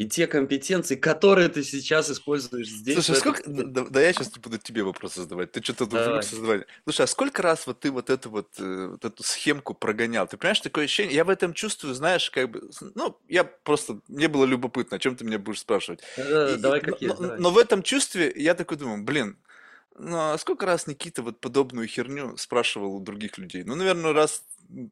и 0.00 0.08
те 0.08 0.26
компетенции, 0.26 0.96
которые 0.96 1.50
ты 1.50 1.62
сейчас 1.62 2.10
используешь 2.10 2.68
здесь. 2.68 2.94
Слушай, 2.94 3.16
а 3.16 3.20
сколько... 3.20 3.42
Да, 3.46 3.84
да 3.84 4.00
я 4.00 4.14
сейчас 4.14 4.30
буду 4.30 4.56
тебе 4.56 4.82
вопросы 4.82 5.20
задавать. 5.20 5.52
Ты 5.52 5.62
что-то 5.62 5.84
увлекся 5.84 6.36
задавать. 6.36 6.66
Слушай, 6.84 7.02
а 7.02 7.06
сколько 7.06 7.42
раз 7.42 7.66
вот 7.66 7.80
ты 7.80 7.90
вот 7.90 8.08
эту 8.08 8.30
вот, 8.30 8.48
э, 8.58 8.86
вот 8.92 9.04
эту 9.04 9.22
схемку 9.22 9.74
прогонял? 9.74 10.26
Ты 10.26 10.38
понимаешь, 10.38 10.60
такое 10.60 10.86
ощущение, 10.86 11.14
я 11.14 11.24
в 11.26 11.28
этом 11.28 11.52
чувствую, 11.52 11.92
знаешь, 11.92 12.30
как 12.30 12.50
бы, 12.50 12.70
ну, 12.94 13.18
я 13.28 13.44
просто, 13.44 14.00
мне 14.08 14.28
было 14.28 14.46
любопытно, 14.46 14.96
о 14.96 15.00
чем 15.00 15.16
ты 15.16 15.26
меня 15.26 15.38
будешь 15.38 15.60
спрашивать. 15.60 16.00
Да, 16.16 16.54
и, 16.54 16.56
давай 16.56 16.80
как 16.80 16.98
но, 17.02 17.06
есть, 17.06 17.20
давай. 17.20 17.38
но 17.38 17.50
в 17.50 17.58
этом 17.58 17.82
чувстве 17.82 18.32
я 18.34 18.54
такой 18.54 18.78
думаю, 18.78 19.04
блин, 19.04 19.36
ну, 19.98 20.16
а 20.16 20.38
сколько 20.38 20.64
раз 20.64 20.86
Никита 20.86 21.20
вот 21.20 21.40
подобную 21.40 21.86
херню 21.86 22.38
спрашивал 22.38 22.94
у 22.94 23.00
других 23.00 23.36
людей? 23.36 23.64
Ну, 23.64 23.74
наверное, 23.74 24.14
раз 24.14 24.44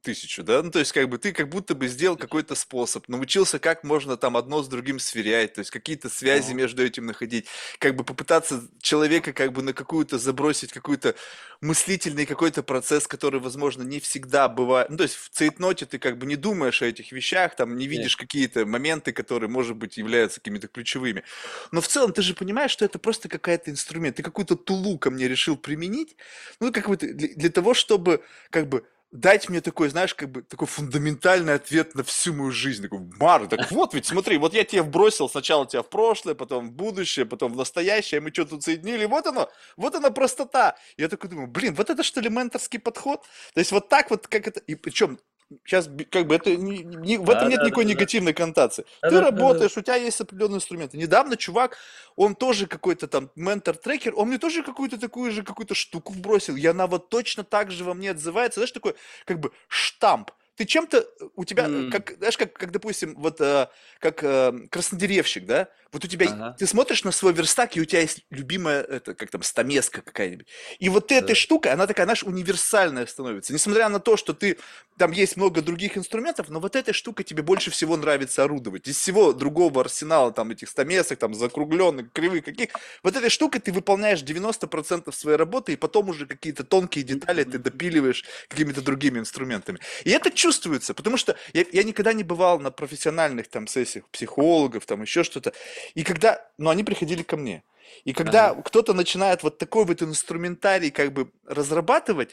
тысячу, 0.03 0.43
да? 0.43 0.63
Ну, 0.63 0.71
то 0.71 0.79
есть, 0.79 0.93
как 0.93 1.09
бы 1.09 1.19
ты 1.19 1.33
как 1.33 1.49
будто 1.49 1.75
бы 1.75 1.89
сделал 1.89 2.17
какой-то 2.17 2.55
способ, 2.55 3.09
научился, 3.09 3.59
как 3.59 3.85
можно 3.85 4.17
там 4.17 4.37
одно 4.37 4.63
с 4.63 4.69
другим 4.69 4.99
сверять, 4.99 5.55
то 5.55 5.61
есть 5.61 5.71
какие-то 5.71 6.09
связи 6.09 6.53
между 6.53 6.85
этим 6.85 7.07
находить, 7.07 7.47
как 7.79 7.97
бы 7.97 8.05
попытаться 8.05 8.63
человека 8.81 9.33
как 9.33 9.53
бы 9.53 9.63
на 9.63 9.73
какую-то 9.73 10.19
забросить 10.19 10.73
какой-то 10.73 11.15
мыслительный 11.61 12.27
какой-то 12.27 12.63
процесс, 12.63 13.07
который, 13.07 13.41
возможно, 13.41 13.83
не 13.83 14.01
всегда 14.01 14.49
бывает. 14.49 14.91
Ну, 14.91 14.97
то 14.97 15.03
есть 15.05 15.17
в 15.17 15.31
цейтноте 15.31 15.87
ты 15.87 15.99
как 15.99 16.19
бы 16.19 16.27
не 16.27 16.37
думаешь 16.37 16.83
о 16.83 16.87
этих 16.87 17.13
вещах, 17.13 17.57
там 17.57 17.77
не 17.77 17.87
видишь 17.87 18.17
какие-то 18.17 18.65
моменты, 18.67 19.13
которые, 19.13 19.51
может 19.51 19.77
быть, 19.77 19.97
являются 19.97 20.41
какими-то 20.41 20.69
ключевыми. 20.69 21.25
Но 21.73 21.81
в 21.81 21.89
целом 21.89 22.13
ты 22.13 22.23
же 22.23 22.35
понимаешь, 22.35 22.71
что 22.71 22.85
это 22.85 22.99
просто 22.99 23.29
какая-то 23.29 23.71
инструмент. 23.71 24.17
Ты 24.17 24.23
какую-то 24.23 24.57
тулу 24.57 24.99
ко 24.99 25.11
мне 25.11 25.29
решил 25.29 25.57
применить, 25.57 26.17
ну, 26.61 26.73
как 26.73 26.89
бы 26.89 26.97
для, 26.97 27.29
для 27.35 27.51
того, 27.51 27.75
чтобы 27.75 28.23
как 28.51 28.69
бы 28.69 28.85
дать 29.11 29.49
мне 29.49 29.61
такой, 29.61 29.89
знаешь, 29.89 30.15
как 30.15 30.31
бы 30.31 30.43
такой 30.43 30.67
фундаментальный 30.67 31.55
ответ 31.55 31.95
на 31.95 32.03
всю 32.03 32.35
мою 32.35 32.51
жизнь. 32.51 32.83
Такой, 32.83 33.01
Мар, 33.19 33.47
так 33.47 33.71
вот 33.71 33.95
ведь, 33.95 34.07
смотри, 34.07 34.37
вот 34.39 34.55
я 34.55 34.65
тебе 34.65 34.83
вбросил 34.83 35.29
сначала 35.29 35.67
тебя 35.67 35.83
в 35.83 35.89
прошлое, 35.89 36.35
потом 36.35 36.69
в 36.69 36.73
будущее, 36.73 37.27
потом 37.27 37.53
в 37.53 37.57
настоящее, 37.57 38.21
мы 38.21 38.31
что 38.33 38.45
тут 38.45 38.63
соединили, 38.65 39.07
вот 39.07 39.27
оно, 39.27 39.51
вот 39.77 39.95
она 39.95 40.11
простота. 40.11 40.77
Я 40.97 41.09
такой 41.09 41.31
думаю, 41.31 41.49
блин, 41.49 41.75
вот 41.75 41.91
это 41.91 42.03
что 42.03 42.21
ли 42.21 42.29
менторский 42.29 42.79
подход? 42.79 43.25
То 43.55 43.61
есть 43.61 43.73
вот 43.73 43.89
так 43.89 44.11
вот, 44.11 44.27
как 44.27 44.47
это, 44.47 44.61
и 44.61 44.75
причем 44.75 45.19
сейчас 45.65 45.89
как 46.11 46.27
бы 46.27 46.35
это 46.35 46.55
не, 46.57 46.79
не, 46.83 47.19
в 47.19 47.29
этом 47.31 47.45
да, 47.45 47.51
нет 47.51 47.61
да, 47.61 47.67
никакой 47.67 47.85
да, 47.85 47.91
негативной 47.91 48.33
да. 48.33 48.37
коннотации. 48.37 48.85
Да, 49.03 49.09
Ты 49.09 49.15
да, 49.17 49.21
работаешь, 49.23 49.73
да, 49.73 49.75
да. 49.77 49.81
у 49.81 49.85
тебя 49.85 49.97
есть 49.97 50.21
определенные 50.21 50.57
инструменты. 50.57 50.99
Недавно 50.99 51.37
чувак, 51.37 51.77
он 52.17 52.35
тоже 52.35 52.67
какой-то 52.67 53.09
там 53.09 53.31
ментор-трекер, 53.37 54.13
он 54.15 54.29
мне 54.29 54.39
тоже 54.39 54.63
какую-то 54.63 54.99
такую 54.99 55.33
же 55.33 55.43
какую-то 55.43 55.75
штуку 55.75 56.13
вбросил, 56.13 56.57
и 56.57 56.67
она 56.67 56.87
вот 56.87 57.09
точно 57.09 57.45
так 57.45 57.71
же 57.71 57.85
во 57.85 57.95
мне 57.95 58.11
отзывается. 58.11 58.61
Знаешь, 58.61 58.73
такой 58.73 58.95
как 59.25 59.41
бы 59.41 59.53
штамп 59.69 60.31
ты 60.59 60.65
чем-то, 60.65 61.07
у 61.37 61.45
тебя, 61.45 61.67
mm. 61.67 61.91
как, 61.93 62.15
знаешь, 62.19 62.37
как, 62.37 62.53
как 62.53 62.73
допустим, 62.73 63.15
вот 63.17 63.41
э, 63.41 63.69
как 64.01 64.25
э, 64.25 64.53
краснодеревщик, 64.71 65.47
да, 65.47 65.69
вот 65.91 66.05
у 66.05 66.09
тебя, 66.09 66.27
ага. 66.27 66.57
ты 66.59 66.67
смотришь 66.67 67.05
на 67.05 67.13
свой 67.13 67.33
верстак, 67.33 67.77
и 67.77 67.81
у 67.81 67.85
тебя 67.87 68.01
есть 68.03 68.21
любимая, 68.31 68.83
это, 68.83 69.15
как 69.15 69.31
там, 69.31 69.43
стамеска 69.43 70.03
какая-нибудь. 70.03 70.47
И 70.79 70.89
вот 70.91 71.11
эта 71.13 71.29
да. 71.29 71.35
штука, 71.35 71.73
она 71.73 71.87
такая, 71.87 72.05
знаешь, 72.05 72.23
универсальная 72.25 73.07
становится. 73.07 73.55
Несмотря 73.55 73.89
на 73.89 73.99
то, 73.99 74.19
что 74.19 74.35
ты, 74.35 74.59
там 74.99 75.13
есть 75.13 75.37
много 75.37 75.63
других 75.63 75.97
инструментов, 75.97 76.51
но 76.51 76.61
вот 76.61 76.77
эта 76.77 76.93
штука 76.93 77.25
тебе 77.25 77.43
больше 77.43 77.71
всего 77.71 77.97
нравится 77.97 78.45
орудовать. 78.45 78.87
Из 78.87 78.99
всего 78.99 79.33
другого 79.33 79.81
арсенала, 79.81 80.31
там, 80.31 80.51
этих 80.51 80.69
стамесок, 80.69 81.19
там, 81.19 81.35
закругленных, 81.35 82.13
кривых, 82.13 82.45
каких, 82.45 82.71
вот 83.03 83.17
этой 83.17 83.31
штукой 83.31 83.61
ты 83.61 83.73
выполняешь 83.73 84.21
90% 84.23 85.11
своей 85.13 85.39
работы, 85.39 85.73
и 85.73 85.77
потом 85.77 86.11
уже 86.11 86.27
какие-то 86.27 86.65
тонкие 86.65 87.03
детали 87.03 87.45
ты 87.45 87.59
допиливаешь 87.59 88.25
какими-то 88.49 88.83
другими 88.83 89.21
инструментами. 89.21 89.79
И 90.05 90.11
это 90.11 90.31
чувствуется, 90.31 90.93
потому 90.93 91.17
что 91.17 91.37
я, 91.55 91.65
я 91.73 91.83
никогда 91.83 92.13
не 92.13 92.25
бывал 92.25 92.61
на 92.61 92.71
профессиональных 92.71 93.49
там 93.49 93.67
сессиях 93.67 94.07
психологов, 94.11 94.85
там, 94.85 95.01
еще 95.01 95.25
что-то. 95.25 95.55
И 95.95 96.05
когда, 96.05 96.47
ну, 96.59 96.71
они 96.71 96.85
приходили 96.85 97.23
ко 97.23 97.37
мне. 97.37 97.63
И 98.05 98.13
когда 98.13 98.51
ага. 98.51 98.63
кто-то 98.63 98.95
начинает 98.95 99.43
вот 99.43 99.59
такой 99.59 99.85
вот 99.85 100.03
инструментарий 100.03 100.91
как 100.91 101.13
бы 101.13 101.31
разрабатывать, 101.45 102.31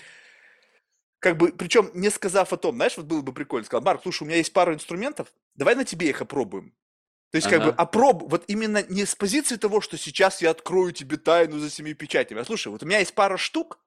как 1.19 1.37
бы, 1.37 1.51
причем 1.51 1.89
не 1.93 2.09
сказав 2.09 2.53
о 2.53 2.57
том, 2.57 2.75
знаешь, 2.75 2.97
вот 2.97 3.05
было 3.05 3.21
бы 3.21 3.33
прикольно, 3.33 3.65
сказал, 3.65 3.83
Марк, 3.83 4.01
слушай, 4.03 4.23
у 4.23 4.25
меня 4.27 4.37
есть 4.37 4.53
пара 4.53 4.73
инструментов, 4.73 5.27
давай 5.55 5.75
на 5.75 5.85
тебе 5.85 6.09
их 6.09 6.21
опробуем. 6.21 6.73
То 7.31 7.37
есть, 7.37 7.47
ага. 7.47 7.57
как 7.57 7.65
бы, 7.65 7.71
опроб, 7.81 8.23
вот 8.29 8.43
именно 8.47 8.83
не 8.83 9.05
с 9.05 9.15
позиции 9.15 9.55
того, 9.55 9.81
что 9.81 9.97
сейчас 9.97 10.41
я 10.41 10.51
открою 10.51 10.91
тебе 10.91 11.17
тайну 11.17 11.59
за 11.59 11.69
семи 11.69 11.93
печатями, 11.93 12.41
а 12.41 12.45
слушай, 12.45 12.67
вот 12.67 12.83
у 12.83 12.85
меня 12.85 12.99
есть 12.99 13.15
пара 13.15 13.37
штук, 13.37 13.79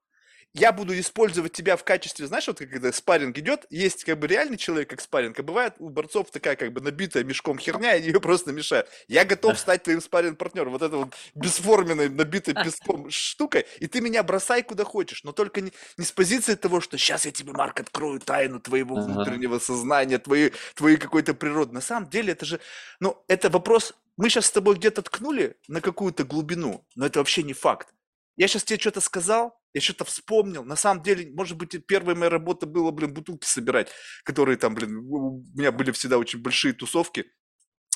я 0.59 0.73
буду 0.73 0.99
использовать 0.99 1.53
тебя 1.53 1.77
в 1.77 1.85
качестве, 1.85 2.27
знаешь, 2.27 2.47
вот 2.49 2.59
когда 2.59 2.93
спарринг 2.93 3.39
идет, 3.39 3.67
есть 3.71 4.05
как 4.05 4.19
бы 4.19 4.27
реальный 4.27 4.57
человек, 4.57 4.91
как 4.91 5.01
спарринг, 5.01 5.39
а 5.39 5.43
бывает 5.43 5.75
у 5.79 5.89
борцов 5.89 6.31
такая 6.31 6.57
как 6.57 6.73
бы 6.73 6.81
набитая 6.81 7.25
мешком 7.25 7.59
херня, 7.59 7.95
и 7.95 8.03
ее 8.03 8.21
просто 8.21 8.53
мешают. 8.53 8.89
Я 9.07 9.25
готов 9.25 9.59
стать 9.59 9.85
твоим 9.85 10.01
спарринг-партнером, 10.01 10.73
вот 10.73 10.83
это 10.83 10.97
вот 10.97 11.15
бесформенной, 11.35 12.09
набитой 12.09 12.55
песком 12.55 13.09
штукой, 13.11 13.67
и 13.79 13.87
ты 13.87 14.01
меня 14.01 14.23
бросай 14.23 14.63
куда 14.63 14.85
хочешь, 14.85 15.25
но 15.25 15.33
только 15.33 15.61
не, 15.61 15.73
не 15.97 16.05
с 16.05 16.13
позиции 16.13 16.55
того, 16.55 16.81
что 16.81 16.99
сейчас 16.99 17.25
я 17.25 17.33
тебе, 17.33 17.53
Марк, 17.53 17.81
открою 17.81 18.21
тайну 18.21 18.61
твоего 18.61 18.97
ага. 18.97 19.07
внутреннего 19.07 19.59
сознания, 19.59 20.19
твоей, 20.19 20.53
твоей 20.75 20.97
какой-то 20.97 21.35
природы. 21.35 21.73
На 21.73 21.81
самом 21.81 22.09
деле 22.11 22.33
это 22.33 22.45
же, 22.45 22.61
ну, 23.01 23.23
это 23.29 23.49
вопрос, 23.49 23.95
мы 24.17 24.29
сейчас 24.29 24.47
с 24.47 24.51
тобой 24.51 24.75
где-то 24.75 25.03
ткнули 25.03 25.57
на 25.69 25.81
какую-то 25.81 26.25
глубину, 26.25 26.85
но 26.97 27.07
это 27.07 27.21
вообще 27.21 27.43
не 27.43 27.53
факт. 27.53 27.95
Я 28.37 28.47
сейчас 28.47 28.65
тебе 28.65 28.79
что-то 28.79 29.01
сказал, 29.01 29.58
я 29.75 29.81
что-то 29.81 30.05
вспомнил. 30.05 30.65
На 30.65 30.77
самом 30.77 31.03
деле, 31.03 31.31
может 31.35 31.57
быть, 31.57 31.75
первая 31.87 32.17
моя 32.17 32.31
работа 32.31 32.67
была, 32.67 32.91
блин, 32.91 33.13
бутылки 33.13 33.47
собирать, 33.47 33.91
которые 34.25 34.57
там, 34.57 34.75
блин, 34.75 34.97
у 34.99 35.45
меня 35.55 35.73
были 35.73 35.91
всегда 35.93 36.19
очень 36.19 36.41
большие 36.41 36.73
тусовки 36.73 37.27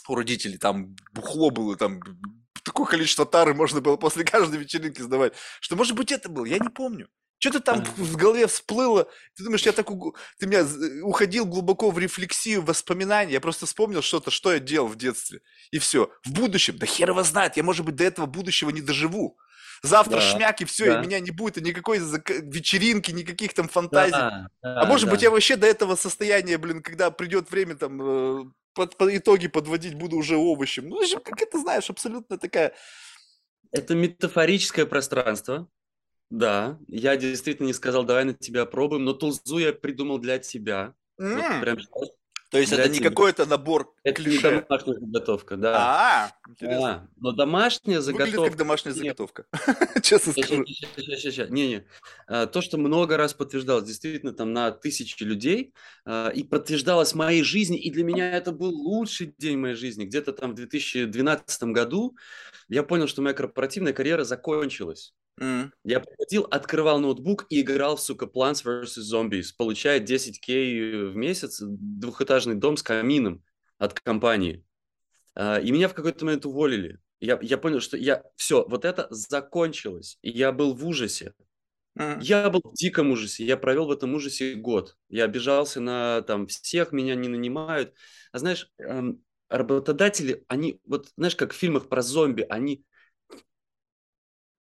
у 0.09 0.15
родителей, 0.15 0.59
там 0.59 0.97
бухло 1.13 1.51
было, 1.51 1.77
там 1.77 2.01
такое 2.65 2.87
количество 2.87 3.27
тары 3.27 3.55
можно 3.55 3.81
было 3.81 3.97
после 3.97 4.25
каждой 4.25 4.59
вечеринки 4.59 5.01
сдавать, 5.01 5.35
что, 5.61 5.77
может 5.77 5.97
быть, 5.97 6.13
это 6.13 6.29
было, 6.29 6.45
я 6.45 6.59
не 6.59 6.69
помню. 6.69 7.09
Что-то 7.39 7.59
там 7.59 7.85
в 7.97 8.17
голове 8.17 8.47
всплыло. 8.47 9.11
Ты 9.35 9.43
думаешь, 9.43 9.67
я 9.67 9.73
так 9.73 9.91
у... 9.91 10.15
ты 10.39 10.47
меня 10.47 10.65
уходил 11.03 11.45
глубоко 11.45 11.91
в 11.91 11.99
рефлексию, 11.99 12.63
в 12.63 12.67
воспоминания. 12.67 13.33
Я 13.33 13.41
просто 13.41 13.67
вспомнил 13.67 14.01
что-то, 14.01 14.31
что 14.31 14.53
я 14.53 14.61
делал 14.61 14.87
в 14.87 14.95
детстве. 14.95 15.41
И 15.73 15.81
все. 15.81 16.13
В 16.25 16.31
будущем, 16.31 16.79
да 16.79 16.87
хер 16.87 17.11
его 17.11 17.25
знает, 17.25 17.57
я, 17.57 17.65
может 17.65 17.85
быть, 17.85 17.97
до 17.97 18.05
этого 18.05 18.27
будущего 18.27 18.71
не 18.71 18.81
доживу. 18.81 19.39
Завтра 19.83 20.17
да, 20.17 20.21
шмяк 20.21 20.61
и 20.61 20.65
все, 20.65 20.87
да. 20.87 21.01
и 21.01 21.07
меня 21.07 21.19
не 21.19 21.33
будет, 21.33 21.59
и 21.59 21.61
никакой 21.61 21.99
вечеринки, 21.99 23.11
никаких 23.11 23.53
там 23.53 23.69
фантазий. 23.69 24.13
Да, 24.13 24.49
да, 24.63 24.81
а 24.81 24.87
может 24.87 25.07
да. 25.07 25.13
быть, 25.13 25.23
я 25.23 25.31
вообще 25.31 25.57
до 25.57 25.67
этого 25.67 25.97
состояния, 25.97 26.57
блин, 26.57 26.83
когда 26.83 27.11
придет 27.11 27.51
время 27.51 27.75
там 27.75 28.01
э, 28.01 28.45
под, 28.75 28.97
под 28.97 29.11
итоги 29.11 29.49
подводить 29.49 29.95
буду 29.95 30.17
уже 30.17 30.37
овощем. 30.37 30.89
Ну, 30.89 31.01
как 31.25 31.43
это 31.43 31.59
знаешь, 31.59 31.91
абсолютно 31.91 32.39
такая... 32.39 32.75
Это 33.73 33.95
метафорическое 33.97 34.87
пространство. 34.87 35.69
Да, 36.31 36.79
я 36.87 37.17
действительно 37.17 37.67
не 37.67 37.75
сказал, 37.75 38.05
давай 38.05 38.25
на 38.25 38.35
тебя 38.35 38.65
пробуем, 38.67 39.05
но 39.05 39.13
тулзу 39.13 39.59
я 39.59 39.73
придумал 39.73 40.19
для 40.19 40.39
тебя. 40.39 40.95
Mm. 41.21 41.35
Вот 41.35 41.61
прям 41.61 41.79
то 42.53 42.59
есть 42.59 42.71
это 42.71 42.87
не 42.91 42.99
какой-то 42.99 43.47
набор 43.47 43.95
Это 44.05 44.23
клише. 44.23 44.53
не 44.53 44.61
домашняя 44.61 45.01
заготовка, 45.01 45.57
да. 45.57 45.75
А, 45.75 46.51
интересно. 46.51 46.91
А, 46.91 47.09
но 47.17 47.33
домашняя 47.33 48.03
заготовка... 48.03 48.31
Выглядит 48.31 48.51
как 48.51 48.59
домашняя 48.59 48.93
заготовка, 48.93 49.47
честно 50.03 50.33
скажу. 50.35 50.63
Не-не, 51.49 51.87
а, 52.27 52.47
то, 52.47 52.61
что 52.61 52.77
много 52.77 53.17
раз 53.17 53.33
подтверждалось, 53.33 53.85
действительно, 53.85 54.35
там 54.35 54.53
на 54.53 54.71
тысячи 54.71 55.23
людей, 55.23 55.73
а, 56.05 56.29
и 56.29 56.43
подтверждалось 56.43 57.13
в 57.13 57.17
моей 57.17 57.43
жизни, 57.43 57.79
и 57.79 57.91
для 57.91 58.05
меня 58.05 58.37
это 58.37 58.53
был 58.53 58.69
лучший 58.69 59.35
день 59.39 59.57
моей 59.57 59.75
жизни. 59.75 60.05
Где-то 60.05 60.35
там 60.35 60.53
в 60.53 60.55
2012 60.55 61.63
году 61.65 62.19
я 62.69 62.83
понял, 62.83 63.09
что 63.09 63.23
моя 63.23 63.35
корпоративная 63.35 63.95
карьера 63.95 64.25
закончилась. 64.25 65.15
Mm. 65.41 65.71
Я 65.85 66.01
приходил, 66.01 66.47
открывал 66.51 67.01
ноутбук 67.01 67.47
и 67.49 67.63
играл 67.63 67.97
в, 67.97 68.01
сука, 68.01 68.27
Plants 68.27 68.65
vs. 68.65 69.01
Zombies, 69.01 69.47
получая 69.57 69.99
10к 70.01 71.11
в 71.11 71.17
месяц, 71.17 71.61
двухэтажный 71.61 72.55
дом 72.55 72.77
с 72.77 72.83
камином 72.83 73.43
от 73.79 73.99
компании. 73.99 74.65
А, 75.35 75.59
и 75.59 75.71
меня 75.71 75.89
в 75.89 75.95
какой-то 75.95 76.25
момент 76.25 76.47
уволили. 76.47 76.99
Я, 77.21 77.39
я 77.41 77.57
понял, 77.57 77.81
что 77.81 77.97
я 77.97 78.23
все, 78.37 78.67
вот 78.69 78.85
это 78.85 79.07
закончилось. 79.11 80.19
И 80.23 80.31
я 80.31 80.53
был 80.53 80.75
в 80.75 80.87
ужасе. 80.87 81.35
Я 81.95 82.49
был 82.49 82.63
в 82.65 82.75
диком 82.75 83.11
ужасе. 83.11 83.45
Я 83.45 83.57
провел 83.57 83.87
в 83.87 83.91
этом 83.91 84.15
ужасе 84.15 84.55
год. 84.55 84.97
Я 85.09 85.25
обижался 85.25 85.81
на 85.81 86.23
там 86.23 86.47
всех, 86.47 86.93
меня 86.93 87.15
не 87.15 87.29
нанимают. 87.29 87.95
А 88.33 88.39
знаешь, 88.39 88.71
эм, 88.79 89.23
работодатели, 89.49 90.45
они, 90.49 90.81
вот 90.85 91.11
знаешь, 91.17 91.37
как 91.37 91.53
в 91.53 91.57
фильмах 91.57 91.89
про 91.89 92.03
зомби, 92.03 92.47
они 92.49 92.85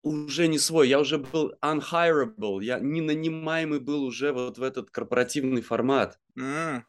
уже 0.03 0.49
не 0.49 0.59
свой. 0.59 0.89
Я 0.89 1.01
уже 1.01 1.19
был 1.19 1.55
unhireable. 1.63 2.63
Я 2.63 2.79
не 2.79 3.01
нанимаемый 3.01 3.81
был 3.81 4.05
уже 4.05 4.33
вот 4.33 4.59
в 4.59 4.63
этот 4.63 4.91
корпоративный 4.91 5.63
формат. 5.63 6.19
М. 6.37 6.87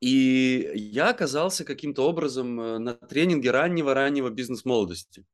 И 0.00 0.70
я 0.74 1.10
оказался 1.10 1.64
каким-то 1.64 2.08
образом 2.08 2.60
э, 2.60 2.78
на 2.78 2.94
тренинге 2.94 3.52
раннего-раннего 3.52 4.30
бизнес-молодости. 4.30 5.24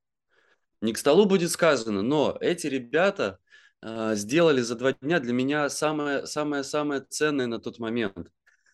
Не 0.81 0.93
к 0.93 0.99
столу 0.99 1.25
будет 1.25 1.51
сказано, 1.51 2.03
но 2.03 2.37
эти 2.41 2.67
ребята 2.67 3.41
а, 3.81 4.15
сделали 4.15 4.61
за 4.61 4.75
два 4.75 4.93
дня 4.93 5.21
для 5.21 5.33
меня 5.33 5.69
самое, 5.71 6.27
самое, 6.27 6.65
самое 6.65 7.01
ценное 7.01 7.47
на 7.47 7.59
тот 7.59 7.79
момент. 7.79 8.31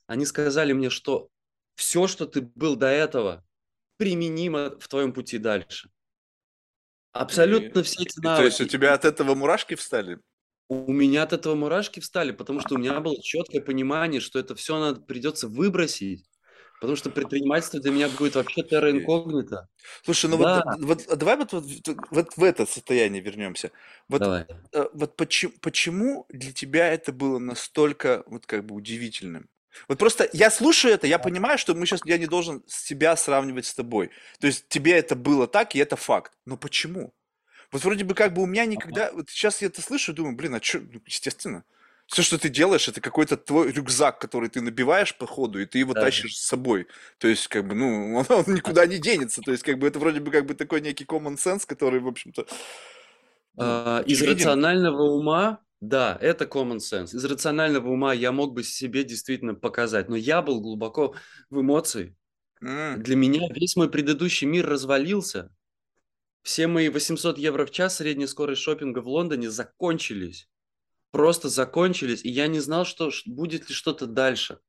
Они 0.06 0.26
сказали 0.26 0.72
мне, 0.72 0.90
что 0.90 1.28
все, 1.76 2.06
что 2.06 2.26
ты 2.26 2.42
был 2.42 2.76
до 2.76 2.86
этого, 2.86 3.44
применимо 3.96 4.78
в 4.78 4.88
твоем 4.88 5.12
пути 5.12 5.38
дальше. 5.38 5.90
И 7.14 7.20
Абсолютно 7.20 7.82
все 7.82 8.02
эти 8.02 8.18
и 8.18 8.22
то 8.22 8.42
есть 8.44 8.60
у 8.60 8.64
навыки. 8.64 8.72
тебя 8.72 8.94
от 8.94 9.04
этого 9.04 9.34
мурашки 9.34 9.74
встали? 9.74 10.18
У 10.68 10.92
меня 10.92 11.22
от 11.24 11.32
этого 11.32 11.54
мурашки 11.54 12.00
встали, 12.00 12.32
потому 12.32 12.60
что 12.60 12.74
у 12.74 12.78
меня 12.78 12.98
было 13.00 13.20
четкое 13.22 13.60
понимание, 13.60 14.20
что 14.20 14.38
это 14.38 14.54
все 14.54 14.78
надо 14.80 15.00
придется 15.00 15.46
выбросить, 15.46 16.24
потому 16.80 16.96
что 16.96 17.10
предпринимательство 17.10 17.80
для 17.80 17.92
меня 17.92 18.08
будет 18.08 18.34
вообще 18.34 18.62
терра 18.62 18.90
инкогнито. 18.90 19.68
Слушай, 20.02 20.30
ну 20.30 20.38
вот, 20.38 20.48
Да, 20.48 20.62
д- 20.62 20.86
вот 20.86 21.06
а 21.08 21.16
давай 21.16 21.36
вот, 21.36 21.52
вот, 21.52 21.64
в- 21.64 22.06
вот 22.10 22.36
в 22.36 22.42
это 22.42 22.66
состояние 22.66 23.22
вернемся. 23.22 23.70
Вот, 24.08 24.22
давай. 24.22 24.46
э, 24.72 24.86
вот 24.94 25.16
почему, 25.16 25.52
почему 25.60 26.26
для 26.30 26.52
тебя 26.52 26.92
это 26.92 27.12
было 27.12 27.38
настолько 27.38 28.24
вот 28.26 28.46
как 28.46 28.64
бы 28.64 28.74
удивительным? 28.74 29.48
Вот 29.88 29.98
просто 29.98 30.28
я 30.32 30.50
слушаю 30.50 30.94
это, 30.94 31.06
я 31.06 31.18
понимаю, 31.18 31.58
что 31.58 31.74
мы 31.74 31.86
сейчас, 31.86 32.00
я 32.04 32.18
не 32.18 32.26
должен 32.26 32.62
себя 32.66 33.16
сравнивать 33.16 33.66
с 33.66 33.74
тобой. 33.74 34.10
То 34.40 34.46
есть 34.46 34.68
тебе 34.68 34.92
это 34.92 35.16
было 35.16 35.46
так, 35.46 35.74
и 35.74 35.78
это 35.78 35.96
факт. 35.96 36.32
Но 36.46 36.56
почему? 36.56 37.12
Вот 37.72 37.82
вроде 37.84 38.04
бы 38.04 38.14
как 38.14 38.32
бы 38.34 38.42
у 38.42 38.46
меня 38.46 38.66
никогда... 38.66 39.10
Вот 39.12 39.30
сейчас 39.30 39.60
я 39.62 39.68
это 39.68 39.82
слышу 39.82 40.12
и 40.12 40.14
думаю, 40.14 40.36
блин, 40.36 40.54
а 40.54 40.62
что... 40.62 40.80
естественно. 41.06 41.64
Все, 42.06 42.22
что 42.22 42.38
ты 42.38 42.50
делаешь, 42.50 42.86
это 42.86 43.00
какой-то 43.00 43.36
твой 43.38 43.72
рюкзак, 43.72 44.18
который 44.20 44.50
ты 44.50 44.60
набиваешь 44.60 45.16
по 45.16 45.26
ходу, 45.26 45.58
и 45.58 45.64
ты 45.66 45.78
его 45.78 45.94
Да. 45.94 46.02
тащишь 46.02 46.36
с 46.36 46.46
собой. 46.46 46.86
То 47.18 47.28
есть, 47.28 47.48
как 47.48 47.66
бы, 47.66 47.74
ну, 47.74 48.16
он, 48.18 48.26
он 48.28 48.54
никуда 48.54 48.86
не 48.86 48.98
денется. 48.98 49.40
То 49.40 49.52
есть, 49.52 49.64
как 49.64 49.78
бы, 49.78 49.86
это 49.88 49.98
вроде 49.98 50.20
бы 50.20 50.30
как 50.30 50.44
бы 50.46 50.54
такой 50.54 50.82
некий 50.82 51.04
common 51.04 51.36
sense, 51.36 51.62
который, 51.66 52.00
в 52.00 52.06
общем-то, 52.06 52.46
ну, 53.56 53.62
А, 53.64 54.00
Из 54.06 54.18
очевиден. 54.20 54.36
рационального 54.36 55.02
ума, 55.02 55.63
да, 55.88 56.18
это 56.20 56.44
common 56.44 56.78
sense. 56.78 57.14
Из 57.16 57.24
рационального 57.24 57.88
ума 57.90 58.12
я 58.14 58.32
мог 58.32 58.54
бы 58.54 58.62
себе 58.62 59.04
действительно 59.04 59.54
показать, 59.54 60.08
но 60.08 60.16
я 60.16 60.42
был 60.42 60.60
глубоко 60.60 61.14
в 61.50 61.60
эмоции. 61.60 62.16
М, 62.62 63.04
Для 63.04 63.16
меня 63.16 63.48
весь 63.54 63.76
мой 63.76 63.90
предыдущий 63.90 64.46
мир 64.48 64.66
развалился. 64.68 65.54
Все 66.42 66.66
мои 66.68 66.88
800 66.90 67.38
евро 67.38 67.66
в 67.66 67.72
час 67.72 67.98
средней 67.98 68.26
скорость 68.28 68.62
шопинга 68.62 69.00
в 69.00 69.08
Лондоне 69.08 69.50
закончились. 69.50 70.48
Просто 71.12 71.48
закончились, 71.50 72.24
и 72.24 72.30
я 72.30 72.48
не 72.48 72.60
знал, 72.60 72.86
что 72.86 73.10
будет 73.26 73.68
ли 73.70 73.74
что-то 73.74 74.06
дальше. 74.06 74.60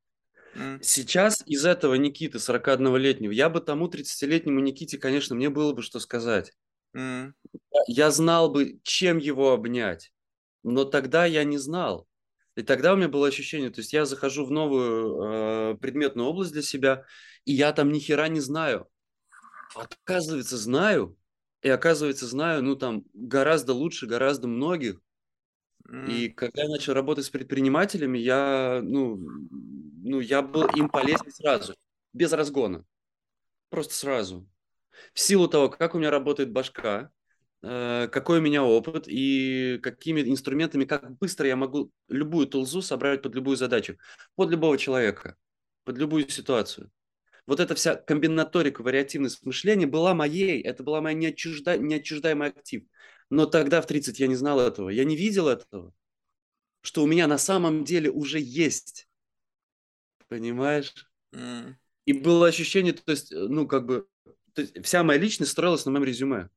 м, 0.55 0.81
Сейчас 0.81 1.43
из 1.47 1.65
этого 1.65 1.95
Никиты, 1.95 2.39
41-летнего, 2.39 3.31
я 3.31 3.49
бы 3.49 3.61
тому 3.61 3.87
30-летнему 3.89 4.59
Никите, 4.61 4.97
конечно, 4.99 5.35
мне 5.35 5.49
было 5.49 5.73
бы 5.73 5.81
что 5.83 5.99
сказать. 5.99 6.53
м, 6.95 7.33
Я 7.87 8.11
знал 8.11 8.51
бы, 8.51 8.79
чем 8.83 9.17
его 9.17 9.51
обнять, 9.51 10.11
но 10.65 10.83
тогда 10.83 11.25
я 11.25 11.43
не 11.43 11.57
знал. 11.57 12.07
И 12.55 12.63
тогда 12.63 12.93
у 12.93 12.97
меня 12.97 13.07
было 13.07 13.27
ощущение, 13.27 13.69
то 13.69 13.81
есть 13.81 13.93
я 13.93 14.05
захожу 14.05 14.45
в 14.45 14.51
новую 14.51 15.73
э, 15.73 15.77
предметную 15.77 16.27
область 16.27 16.53
для 16.53 16.61
себя, 16.61 17.05
и 17.43 17.53
я 17.53 17.71
там 17.71 17.91
ни 17.91 17.99
хера 17.99 18.27
не 18.29 18.39
знаю. 18.39 18.87
Оказывается, 19.75 20.57
знаю. 20.57 21.17
И 21.61 21.69
оказывается, 21.69 22.25
знаю, 22.25 22.63
ну 22.63 22.75
там 22.75 23.03
гораздо 23.13 23.73
лучше, 23.73 24.07
гораздо 24.07 24.47
многих. 24.47 25.01
И 26.07 26.29
когда 26.29 26.63
я 26.63 26.69
начал 26.69 26.93
работать 26.93 27.25
с 27.25 27.29
предпринимателями, 27.29 28.17
я, 28.17 28.81
ну, 28.83 29.17
ну, 30.03 30.19
я 30.19 30.41
был 30.41 30.65
им 30.75 30.89
полезен 30.89 31.31
сразу, 31.31 31.75
без 32.11 32.33
разгона, 32.33 32.85
просто 33.69 33.93
сразу. 33.93 34.49
В 35.13 35.19
силу 35.19 35.47
того, 35.47 35.69
как 35.69 35.93
у 35.93 35.99
меня 35.99 36.09
работает 36.09 36.51
башка, 36.51 37.11
какой 38.11 38.39
у 38.39 38.41
меня 38.41 38.63
опыт 38.63 39.05
и 39.07 39.79
какими 39.81 40.21
инструментами, 40.21 40.85
как 40.85 41.17
быстро 41.17 41.47
я 41.47 41.55
могу 41.55 41.91
любую 42.09 42.47
тулзу 42.47 42.81
собрать 42.81 43.21
под 43.21 43.35
любую 43.35 43.57
задачу, 43.57 43.97
под 44.35 44.49
любого 44.51 44.77
человека, 44.77 45.35
под 45.83 45.97
любую 45.97 46.29
ситуацию. 46.29 46.91
Вот 47.47 47.59
эта 47.59 47.75
вся 47.75 47.95
комбинаторика, 47.95 48.83
вариативность 48.83 49.45
мышления 49.45 49.87
была 49.87 50.13
моей, 50.15 50.61
это 50.61 50.83
была 50.83 51.01
моя 51.01 51.15
неотчужда... 51.15 51.77
неотчуждаемый 51.77 52.49
актив. 52.49 52.83
Но 53.29 53.45
тогда 53.45 53.81
в 53.81 53.87
30 53.87 54.19
я 54.19 54.27
не 54.27 54.35
знал 54.35 54.59
этого, 54.59 54.89
я 54.89 55.05
не 55.05 55.15
видел 55.15 55.47
этого, 55.47 55.93
что 56.81 57.03
у 57.03 57.07
меня 57.07 57.27
на 57.27 57.37
самом 57.37 57.83
деле 57.83 58.11
уже 58.11 58.39
есть, 58.39 59.07
понимаешь? 60.27 60.93
М, 61.33 61.77
И 62.05 62.13
было 62.13 62.47
ощущение, 62.47 62.93
то 62.93 63.11
есть, 63.11 63.31
э, 63.31 63.35
ну, 63.35 63.67
как 63.67 63.85
бы, 63.87 64.07
то 64.53 64.61
есть 64.61 64.83
вся 64.85 65.03
моя 65.03 65.19
личность 65.19 65.51
строилась 65.51 65.85
на 65.85 65.91
моем 65.91 66.03
резюме. 66.05 66.49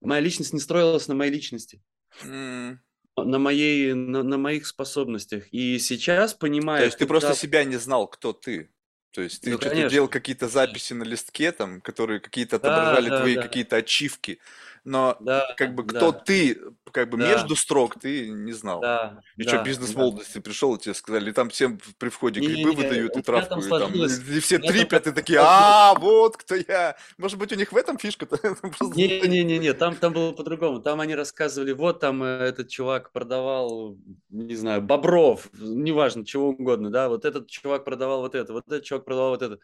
Моя 0.00 0.20
личность 0.20 0.52
не 0.52 0.60
строилась 0.60 1.08
на 1.08 1.14
моей 1.14 1.32
личности, 1.32 1.82
м. 2.22 2.80
на, 3.16 3.38
моей, 3.38 3.92
на, 3.94 4.22
на 4.22 4.38
моих 4.38 4.66
способностях. 4.66 5.52
И 5.52 5.78
сейчас, 5.78 6.34
То 6.34 6.38
понимая, 6.40 6.84
есть 6.84 6.98
ты 6.98 7.06
просто 7.06 7.32
куда... 7.32 7.34
себя 7.34 7.64
не 7.64 7.76
знал, 7.76 8.06
кто 8.08 8.32
ты. 8.32 8.70
То 9.10 9.22
есть 9.22 9.42
ты 9.42 9.50
Ну, 9.50 9.58
что-то 9.58 9.70
конечно. 9.70 9.90
делал 9.90 10.08
какие-то 10.08 10.48
записи 10.48 10.92
на 10.92 11.02
листке, 11.02 11.50
там, 11.52 11.80
которые 11.80 12.20
какие-то 12.20 12.56
Да, 12.62 13.00
отображали 13.00 13.10
да, 13.10 13.20
твои 13.20 13.34
да, 13.34 13.42
какие-то 13.42 13.76
ачивки, 13.76 14.38
но 14.84 15.24
да, 15.24 15.54
как 15.54 15.74
бы 15.74 15.84
кто 15.84 16.12
да, 16.12 16.20
ты, 16.24 16.60
как 16.90 17.10
бы 17.10 17.18
да, 17.18 17.28
между 17.28 17.56
строк 17.56 17.98
ты 18.00 18.28
не 18.30 18.52
знал. 18.52 18.80
да, 18.80 19.20
И 19.36 19.42
что, 19.42 19.52
да, 19.52 19.62
бизнес 19.64 19.94
да. 19.94 20.00
молодости 20.00 20.38
пришел, 20.40 20.74
и 20.76 20.78
тебе 20.80 20.94
сказали, 20.94 21.32
там 21.32 21.48
всем 21.50 21.78
при 21.98 22.08
входе 22.08 22.40
грибы 22.40 22.70
Не-не-не, 22.70 22.74
выдают 22.76 23.16
и 23.16 23.22
травку, 23.22 23.60
и 23.62 23.70
там, 23.70 23.92
и 23.94 24.40
все 24.40 24.58
трипят, 24.58 25.06
и 25.06 25.12
такие, 25.14 25.38
а, 25.40 25.94
вот 25.94 26.36
кто 26.36 26.54
я. 26.54 26.96
Может 27.18 27.38
быть, 27.38 27.52
у 27.52 27.56
них 27.56 27.72
в 27.72 27.76
этом 27.76 27.98
фишка-то? 27.98 28.38
Не-не-не, 28.80 29.72
там, 29.74 29.96
там 29.96 30.12
было 30.12 30.32
по-другому. 30.32 30.80
Там 30.80 31.00
они 31.00 31.14
рассказывали, 31.14 31.72
вот 31.72 32.00
там 32.00 32.22
э, 32.22 32.26
этот 32.26 32.68
чувак 32.68 33.12
продавал, 33.12 33.96
не 34.30 34.54
знаю, 34.54 34.82
бобров, 34.82 35.48
неважно, 35.52 36.24
чего 36.24 36.48
угодно, 36.50 36.90
да, 36.90 37.08
вот 37.08 37.24
этот 37.24 37.48
чувак 37.48 37.84
продавал 37.84 38.20
вот 38.20 38.34
это, 38.34 38.52
вот 38.52 38.66
этот 38.66 38.84
чувак 38.84 39.04
продавал 39.04 39.30
вот 39.30 39.42
это. 39.42 39.54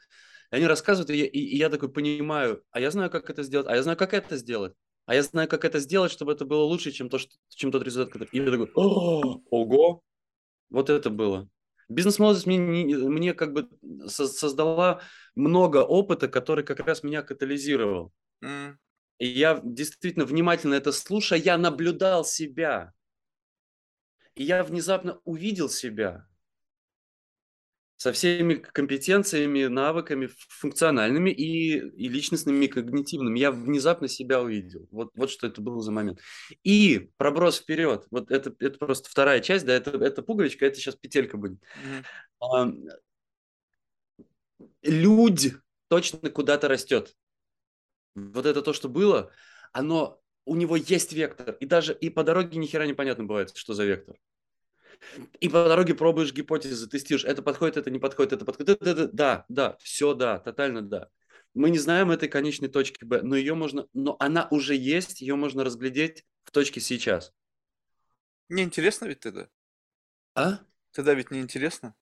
И 0.53 0.57
они 0.57 0.67
рассказывают, 0.67 1.11
и 1.11 1.17
я, 1.17 1.27
и- 1.27 1.39
и 1.39 1.57
я 1.57 1.71
такой 1.71 1.89
понимаю, 1.91 2.63
а 2.71 2.81
я 2.81 2.91
знаю, 2.91 3.11
как 3.11 3.31
это 3.31 3.43
сделать, 3.43 3.67
а 3.69 3.75
я 3.77 3.83
знаю, 3.83 3.97
как 3.99 4.15
это 4.15 4.37
сделать. 4.37 4.75
А 5.07 5.15
я 5.15 5.23
знаю, 5.23 5.49
как 5.49 5.65
это 5.65 5.81
сделать, 5.81 6.13
чтобы 6.13 6.33
это 6.33 6.45
было 6.45 6.63
лучше, 6.65 6.91
чем, 6.93 7.09
то, 7.09 7.19
что, 7.19 7.35
чем 7.49 7.71
тот 7.71 7.83
результат, 7.83 8.13
который... 8.13 8.29
И 8.33 8.39
я 8.39 8.51
такой, 8.51 8.71
«О, 8.75 9.41
ого, 9.51 10.03
вот 10.71 10.91
это 10.91 11.11
было. 11.11 11.49
Бизнес-молодость 11.89 12.47
мне, 12.47 12.59
не- 12.59 12.97
мне 12.97 13.35
как 13.35 13.53
бы 13.53 13.69
со- 14.09 14.29
создала 14.29 15.03
много 15.35 15.79
опыта, 15.85 16.29
который 16.29 16.65
как 16.65 16.81
раз 16.81 17.03
меня 17.03 17.23
катализировал. 17.23 18.13
М, 18.43 18.79
И 19.19 19.27
я 19.27 19.61
действительно 19.63 20.25
внимательно 20.25 20.75
это 20.75 20.93
слушая, 20.93 21.39
я 21.39 21.59
наблюдал 21.59 22.25
себя. 22.25 22.93
И 24.37 24.45
я 24.45 24.63
внезапно 24.63 25.19
увидел 25.25 25.69
себя 25.69 26.27
со 28.05 28.13
всеми 28.13 28.57
компетенциями, 28.57 29.65
навыками 29.65 30.29
функциональными 30.37 31.31
и, 31.31 31.79
и 31.79 32.09
личностными, 32.11 32.67
и 32.67 32.69
когнитивными. 32.69 33.39
Я 33.39 33.51
внезапно 33.51 34.09
себя 34.09 34.43
увидел. 34.43 34.87
Вот, 34.91 35.11
вот 35.15 35.31
что 35.31 35.47
это 35.47 35.63
был 35.63 35.81
за 35.81 35.91
момент. 35.91 36.21
И 36.65 37.09
проброс 37.17 37.61
вперед. 37.61 38.07
Вот 38.11 38.31
это, 38.31 38.55
это 38.59 38.79
просто 38.79 39.09
вторая 39.09 39.41
часть, 39.41 39.65
да, 39.65 39.73
это, 39.73 39.93
это 39.93 40.21
пуговичка, 40.21 40.67
это 40.67 40.77
сейчас 40.77 40.97
петелька 40.97 41.39
будет. 41.39 41.59
мгм. 41.83 42.05
А, 42.41 42.71
Людь 44.83 45.55
точно 45.89 46.29
куда-то 46.29 46.69
растет. 46.69 47.17
Вот 48.15 48.45
это 48.45 48.61
то, 48.61 48.75
что 48.75 48.91
было, 48.91 49.31
оно, 49.73 50.21
у 50.45 50.57
него 50.57 50.77
есть 50.77 51.15
вектор. 51.15 51.57
И 51.59 51.65
даже 51.65 51.95
и 51.95 52.11
по 52.11 52.23
дороге 52.23 52.59
ни 52.59 52.67
хера 52.67 52.87
непонятно 52.87 53.25
бывает, 53.25 53.57
что 53.57 53.73
за 53.73 53.87
вектор. 53.87 54.17
И 55.41 55.49
по 55.49 55.65
дороге 55.69 55.95
пробуешь 55.95 56.33
гипотезы, 56.33 56.89
тестируешь, 56.89 57.25
это 57.25 57.43
подходит, 57.43 57.77
это 57.77 57.91
не 57.91 57.99
подходит, 57.99 58.33
это 58.33 58.45
подходит. 58.45 58.81
Это, 58.81 58.91
это, 58.91 59.09
да, 59.09 59.45
да, 59.49 59.77
все 59.81 60.15
да, 60.15 60.39
тотально 60.39 60.83
да. 60.83 61.09
Мы 61.55 61.71
не 61.71 61.79
знаем 61.79 62.11
этой 62.11 62.29
конечной 62.29 62.69
точки 62.69 63.05
Б, 63.05 63.23
но 63.23 63.37
ее 63.37 63.55
можно, 63.55 63.87
но 63.93 64.17
она 64.19 64.49
уже 64.51 64.75
есть, 64.75 65.21
ее 65.21 65.37
можно 65.37 65.65
разглядеть 65.65 66.25
в 66.45 66.51
точке 66.51 66.81
сейчас. 66.81 67.33
Не 68.49 68.63
интересно 68.63 69.07
ведь 69.07 69.21
тогда? 69.21 69.49
А? 70.35 70.59
Тогда 70.93 71.15
ведь 71.15 71.31
не 71.31 71.41
интересно? 71.41 71.95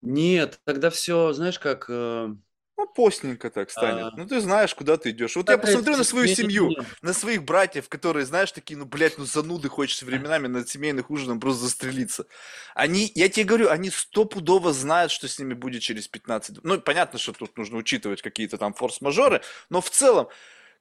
Нет, 0.00 0.60
тогда 0.64 0.90
все, 0.90 1.32
знаешь, 1.32 1.58
как... 1.58 1.86
э, 1.88 2.34
Ну, 2.78 2.86
постненько 2.86 3.50
так 3.50 3.70
станет. 3.70 4.06
А, 4.06 4.16
Ну, 4.16 4.26
ты 4.26 4.40
знаешь, 4.40 4.74
куда 4.74 4.96
ты 4.96 5.10
идешь. 5.10 5.36
Вот 5.36 5.48
я 5.48 5.56
какая 5.56 5.72
посмотрю 5.72 5.98
на 5.98 6.04
свою 6.04 6.26
семью, 6.34 6.68
не, 6.68 6.76
не. 6.76 6.86
на 7.02 7.12
своих 7.12 7.44
братьев, 7.44 7.88
которые, 7.88 8.24
знаешь, 8.24 8.50
такие, 8.50 8.78
ну, 8.78 8.86
блядь, 8.86 9.18
ну, 9.18 9.24
зануды 9.24 9.68
хочется 9.68 10.06
временами 10.06 10.46
на 10.46 10.66
семейных 10.66 11.10
ужинах 11.10 11.38
просто 11.38 11.64
застрелиться. 11.64 12.26
Они, 12.74 13.10
я 13.14 13.28
тебе 13.28 13.44
говорю, 13.44 13.68
они 13.68 13.90
стопудово 13.90 14.72
знают, 14.72 15.12
что 15.12 15.28
с 15.28 15.38
ними 15.38 15.54
будет 15.54 15.82
через 15.82 16.08
15. 16.08 16.64
Ну, 16.64 16.80
понятно, 16.80 17.18
что 17.18 17.32
тут 17.32 17.56
нужно 17.58 17.76
учитывать 17.76 18.22
какие-то 18.22 18.56
там 18.56 18.72
форс-мажоры, 18.72 19.42
но 19.68 19.80
в 19.80 19.90
целом, 19.90 20.28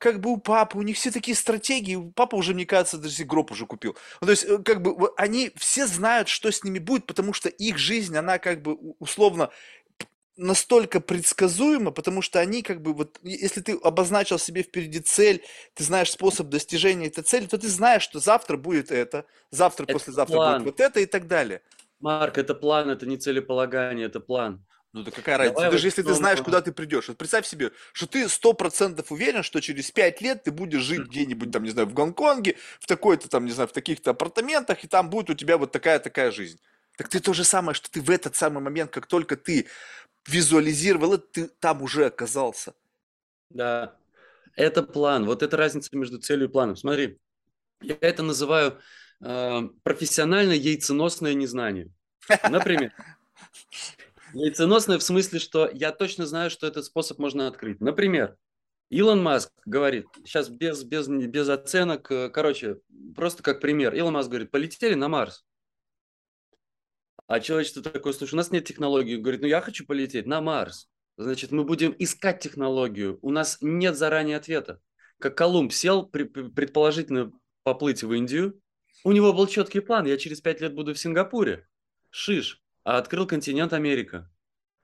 как 0.02 0.20
бы 0.20 0.32
у 0.32 0.38
папы, 0.38 0.80
у 0.80 0.82
них 0.82 0.98
все 0.98 1.12
такие 1.12 1.36
стратегии, 1.36 2.12
папа 2.16 2.36
уже, 2.36 2.56
мне 2.56 2.66
кажется, 2.66 2.98
даже 2.98 3.24
гроб 3.24 3.52
уже 3.52 3.68
купил. 3.68 3.96
Ну, 4.22 4.26
то 4.26 4.32
есть, 4.32 4.46
э, 4.46 4.58
как 4.58 4.82
бы, 4.82 5.12
они 5.16 5.52
все 5.58 5.86
знают, 5.86 6.28
что 6.28 6.52
с 6.52 6.64
ними 6.64 6.80
будет, 6.80 7.06
потому 7.06 7.34
что 7.34 7.50
их 7.50 7.78
жизнь, 7.78 8.18
она 8.18 8.40
как 8.40 8.64
бы 8.64 8.74
условно 8.98 9.52
настолько 10.42 11.00
предсказуемо, 11.00 11.92
потому 11.92 12.22
что 12.22 12.40
они 12.40 12.64
как 12.64 12.82
бы 12.82 12.94
вот, 12.94 13.20
если 13.22 13.62
ты 13.62 13.78
обозначил 13.84 14.40
себе 14.40 14.64
впереди 14.64 15.00
цель, 15.00 15.44
ты 15.76 15.84
знаешь 15.84 16.12
способ 16.12 16.50
достижения 16.50 17.08
этой 17.08 17.24
цели, 17.24 17.46
то 17.46 17.58
ты 17.58 17.68
знаешь, 17.68 18.02
что 18.02 18.20
завтра 18.20 18.58
будет 18.58 18.92
это, 18.92 19.26
завтра, 19.52 19.84
Это 19.84 19.94
послезавтра 19.94 20.36
будет 20.36 20.46
план. 20.46 20.64
вот 20.64 20.80
это 20.80 21.00
и 21.00 21.06
так 21.06 21.28
далее. 21.28 21.62
Марк, 22.00 22.40
это 22.40 22.56
план, 22.56 22.90
это 22.90 23.06
не 23.06 23.18
целеполагание, 23.18 24.08
это 24.08 24.20
план. 24.20 24.66
Ну 24.94 25.04
да 25.04 25.12
какая 25.12 25.38
разница? 25.38 25.56
Давай 25.56 25.72
Даже 25.72 25.88
если 25.88 26.02
ты 26.02 26.14
знаешь, 26.14 26.42
куда 26.42 26.62
ты 26.62 26.74
придешь. 26.74 27.08
Вот 27.08 27.18
представь 27.18 27.46
себе, 27.46 27.72
что 27.94 28.08
ты 28.08 28.28
сто 28.28 28.54
процентов 28.54 29.12
уверен, 29.12 29.44
что 29.44 29.62
через 29.62 29.90
пять 29.92 30.22
лет 30.22 30.44
ты 30.44 30.52
будешь 30.52 30.82
жить 30.82 31.08
где-нибудь 31.08 31.52
там, 31.52 31.64
не 31.64 31.70
знаю, 31.70 31.88
в 31.88 31.94
Гонконге, 31.94 32.58
в 32.80 32.88
такой-то 32.88 33.30
там, 33.30 33.46
не 33.46 33.52
знаю, 33.52 33.70
в 33.70 33.74
таких-то 33.74 34.12
апартаментах, 34.12 34.84
и 34.84 34.88
там 34.88 35.10
будет 35.10 35.30
у 35.30 35.34
тебя 35.34 35.58
вот 35.58 35.72
такая-такая 35.72 36.32
жизнь. 36.32 36.60
Так 36.98 37.08
ты 37.08 37.20
то 37.20 37.34
же 37.34 37.44
самое, 37.46 37.74
что 37.74 37.90
ты 37.90 38.02
в 38.02 38.10
этот 38.10 38.36
самый 38.36 38.62
момент, 38.62 38.92
как 38.92 39.08
только 39.08 39.38
ты 39.38 39.68
визуализировал 40.28 41.14
это, 41.16 41.28
ты 41.32 41.48
там 41.60 41.82
уже 41.82 42.06
оказался. 42.06 42.74
Да, 43.50 43.98
это 44.56 44.84
план. 44.84 45.26
Вот 45.26 45.44
это 45.44 45.58
разница 45.58 45.96
между 45.96 46.20
целью 46.20 46.48
и 46.48 46.52
планом. 46.52 46.76
Смотри, 46.76 47.20
я 47.82 47.98
это 48.02 48.24
называю 48.24 48.80
э, 49.24 49.62
профессиональное 49.84 50.56
яйценосное 50.56 51.34
незнание. 51.34 51.90
Например, 52.50 52.94
яйценосное 54.34 54.98
в 55.00 55.04
смысле, 55.04 55.40
что 55.40 55.70
я 55.72 55.92
точно 55.92 56.26
знаю, 56.26 56.50
что 56.50 56.68
этот 56.68 56.86
способ 56.86 57.20
можно 57.20 57.48
открыть. 57.48 57.82
Например, 57.82 58.38
Илон 58.90 59.24
Маск 59.24 59.52
говорит, 59.66 60.08
сейчас 60.26 60.50
без, 60.50 60.84
без, 60.84 61.08
без 61.08 61.50
оценок, 61.50 62.12
э, 62.12 62.30
короче, 62.30 62.78
просто 63.16 63.42
как 63.42 63.62
пример. 63.62 63.96
Илон 63.96 64.14
Маск 64.14 64.30
говорит, 64.30 64.52
полетели 64.52 64.96
на 64.96 65.08
Марс. 65.08 65.46
А 67.32 67.40
человечество 67.40 67.82
такое, 67.82 68.12
слушай, 68.12 68.34
у 68.34 68.38
нас 68.38 68.52
нет 68.52 68.66
технологии. 68.66 69.16
Говорит, 69.16 69.40
ну 69.40 69.48
я 69.48 69.62
хочу 69.62 69.86
полететь 69.86 70.26
на 70.26 70.42
Марс. 70.42 70.90
Значит, 71.16 71.52
мы 71.52 71.64
будем 71.64 71.96
искать 71.98 72.42
технологию. 72.42 73.20
У 73.22 73.32
нас 73.32 73.58
нет 73.62 73.96
заранее 73.96 74.36
ответа. 74.36 74.82
Как 75.18 75.38
Колумб 75.38 75.72
сел, 75.72 76.06
при- 76.06 76.26
предположительно, 76.26 77.32
поплыть 77.64 78.04
в 78.04 78.12
Индию. 78.12 78.60
У 79.06 79.14
него 79.14 79.32
был 79.32 79.48
четкий 79.48 79.80
план. 79.80 80.08
Я 80.08 80.18
через 80.18 80.42
пять 80.42 80.60
лет 80.60 80.76
буду 80.76 80.94
в 80.94 81.00
Сингапуре. 81.00 81.66
Шиш. 82.10 82.62
А 82.84 82.98
открыл 82.98 83.26
континент 83.26 83.72
Америка. 83.72 84.30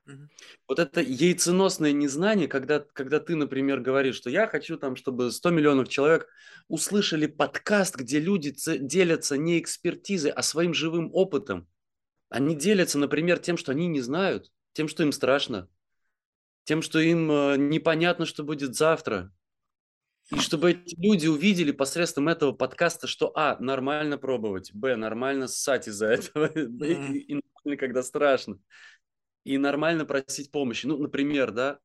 Мгм. 0.05 0.29
Вот 0.69 0.79
это 0.79 1.01
яйценосное 1.01 1.91
незнание, 1.91 2.47
когда, 2.47 2.79
когда 2.79 3.19
ты, 3.19 3.36
например, 3.36 3.81
говоришь, 3.81 4.15
что 4.15 4.29
я 4.29 4.47
хочу 4.47 4.77
там, 4.77 4.95
чтобы 4.95 5.33
100 5.33 5.49
миллионов 5.49 5.89
человек 5.89 6.29
услышали 6.69 7.25
подкаст, 7.27 7.97
где 7.97 8.21
люди 8.21 8.55
делятся 8.79 9.36
не 9.38 9.60
экспертизой, 9.60 10.31
а 10.31 10.41
своим 10.43 10.73
живым 10.73 11.10
опытом. 11.12 11.67
Они 12.30 12.56
делятся, 12.56 12.98
например, 13.00 13.40
тем, 13.40 13.58
что 13.58 13.72
они 13.72 13.88
не 13.88 14.02
знают, 14.02 14.52
тем, 14.74 14.88
что 14.88 15.04
им 15.04 15.12
страшно, 15.12 15.70
тем, 16.66 16.82
что 16.82 17.00
им 17.00 17.32
э, 17.32 17.58
непонятно, 17.58 18.26
что 18.26 18.44
будет 18.44 18.76
завтра. 18.76 19.32
И 20.30 20.40
чтобы 20.40 20.72
эти 20.72 20.94
люди 21.00 21.28
увидели 21.28 21.72
посредством 21.72 22.28
этого 22.28 22.52
подкаста, 22.52 23.08
что 23.08 23.32
А, 23.36 23.58
нормально 23.62 24.18
пробовать, 24.18 24.74
Б, 24.74 24.98
нормально 24.98 25.48
ссать 25.48 25.88
из-за 25.88 26.08
этого, 26.12 26.48
и, 26.48 26.68
Мгм. 26.68 27.13
и 27.13 27.34
нормально, 27.36 27.78
когда 27.78 28.04
страшно, 28.04 28.60
и 29.46 29.58
нормально 29.58 30.06
просить 30.06 30.52
помощи. 30.52 30.86
Ну, 30.86 30.98
например, 30.98 31.52
да, 31.52 31.80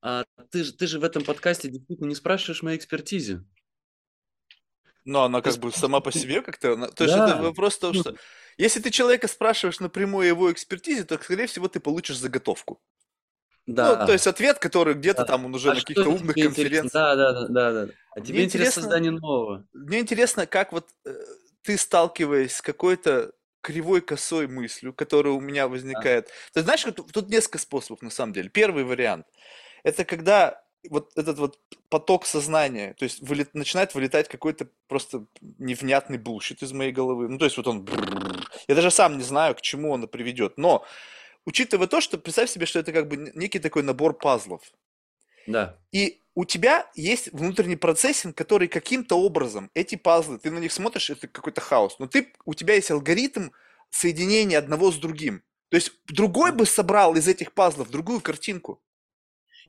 а 0.00 0.24
ты 0.50 0.64
же, 0.64 0.72
ты 0.72 0.86
же 0.86 0.98
в 0.98 1.04
этом 1.04 1.22
подкасте 1.24 1.68
действительно 1.68 2.06
не 2.08 2.14
спрашиваешь 2.14 2.62
моей 2.62 2.78
экспертизе. 2.78 3.44
Но 5.04 5.24
она 5.24 5.42
Ты 5.42 5.50
как 5.50 5.60
бы 5.60 5.72
сама 5.72 6.00
по 6.00 6.12
себе 6.12 6.40
как-то... 6.40 6.72
она- 6.74 6.88
То 6.88 7.04
есть 7.04 7.14
это 7.14 7.26
да, 7.36 7.42
вопрос 7.42 7.76
в 7.76 7.80
том, 7.80 7.92
ну, 7.94 8.00
что 8.00 8.16
если 8.60 8.80
ты 8.80 8.90
человека 8.90 9.28
спрашиваешь 9.28 9.80
напрямую 9.80 10.26
его 10.26 10.52
экспертизе, 10.52 11.04
то, 11.04 11.16
скорее 11.22 11.46
всего, 11.46 11.68
ты 11.68 11.80
получишь 11.80 12.18
заготовку. 12.18 12.80
Ну, 13.66 13.74
то 13.76 14.06
да, 14.06 14.12
есть 14.12 14.26
ответ, 14.26 14.58
который 14.58 14.94
где-то 14.94 15.22
да. 15.22 15.24
там 15.24 15.44
он 15.44 15.54
уже 15.54 15.70
А 15.70 15.74
на 15.74 15.80
каких-то 15.80 16.08
умных 16.10 16.34
конференциях. 16.36 16.92
Да, 16.92 17.14
да, 17.16 17.32
да, 17.32 17.48
да, 17.48 17.86
да. 17.86 17.92
А 18.12 18.20
Мне 18.20 18.26
тебе 18.28 18.44
интересно 18.44 18.80
интересно, 18.80 18.82
создание 18.82 19.10
нового. 19.12 19.64
мне 19.72 20.00
интересно, 20.00 20.46
как 20.46 20.72
вот 20.72 20.88
э, 21.04 21.14
ты 21.62 21.76
сталкиваясь 21.76 22.56
с 22.56 22.62
какой-то 22.62 23.32
кривой 23.60 24.00
косой 24.00 24.48
мыслью, 24.48 24.92
которая 24.92 25.34
у 25.34 25.40
меня 25.40 25.64
Да. 25.64 25.68
возникает. 25.68 26.28
Ты 26.52 26.62
знаешь, 26.62 26.82
тут, 26.82 27.12
тут 27.12 27.28
несколько 27.28 27.58
способов 27.58 28.02
на 28.02 28.10
самом 28.10 28.32
деле. 28.32 28.48
Первый 28.48 28.84
вариант– 28.84 29.26
это 29.84 30.04
когда 30.04 30.62
вот 30.88 31.12
этот 31.16 31.38
вот 31.38 31.58
поток 31.88 32.26
сознания, 32.26 32.94
то 32.94 33.04
есть 33.04 33.22
вылет- 33.22 33.50
начинает 33.52 33.94
вылетать 33.94 34.28
какой-то 34.28 34.68
просто 34.88 35.26
невнятный 35.58 36.18
bullshit 36.18 36.62
из 36.62 36.72
моей 36.72 36.92
головы. 36.92 37.28
Ну, 37.28 37.38
то 37.38 37.44
есть 37.44 37.56
вот 37.56 37.66
он... 37.66 37.88
Я 38.68 38.74
даже 38.74 38.90
сам 38.90 39.18
не 39.18 39.24
знаю, 39.24 39.54
к 39.54 39.60
чему 39.60 39.90
он 39.90 40.08
приведет. 40.08 40.56
Но 40.56 40.84
учитывая 41.44 41.86
то, 41.86 42.00
что 42.00 42.18
представь 42.18 42.50
себе, 42.50 42.66
что 42.66 42.78
это 42.78 42.92
как 42.92 43.08
бы 43.08 43.16
некий 43.34 43.58
такой 43.58 43.82
набор 43.82 44.16
пазлов. 44.16 44.62
Да. 45.46 45.78
И 45.92 46.20
у 46.34 46.44
тебя 46.44 46.90
есть 46.94 47.32
внутренний 47.32 47.76
процессинг, 47.76 48.36
который 48.36 48.68
каким-то 48.68 49.16
образом, 49.16 49.70
эти 49.74 49.96
пазлы, 49.96 50.38
ты 50.38 50.50
на 50.50 50.58
них 50.58 50.72
смотришь, 50.72 51.10
это 51.10 51.28
какой-то 51.28 51.60
хаос, 51.60 51.98
но 51.98 52.06
ты, 52.06 52.32
у 52.44 52.54
тебя 52.54 52.74
есть 52.74 52.90
алгоритм 52.90 53.50
соединения 53.90 54.58
одного 54.58 54.92
с 54.92 54.96
другим. 54.96 55.42
То 55.68 55.76
есть 55.76 55.92
другой 56.06 56.52
бы 56.52 56.66
собрал 56.66 57.16
из 57.16 57.28
этих 57.28 57.52
пазлов 57.52 57.90
другую 57.90 58.20
картинку. 58.20 58.82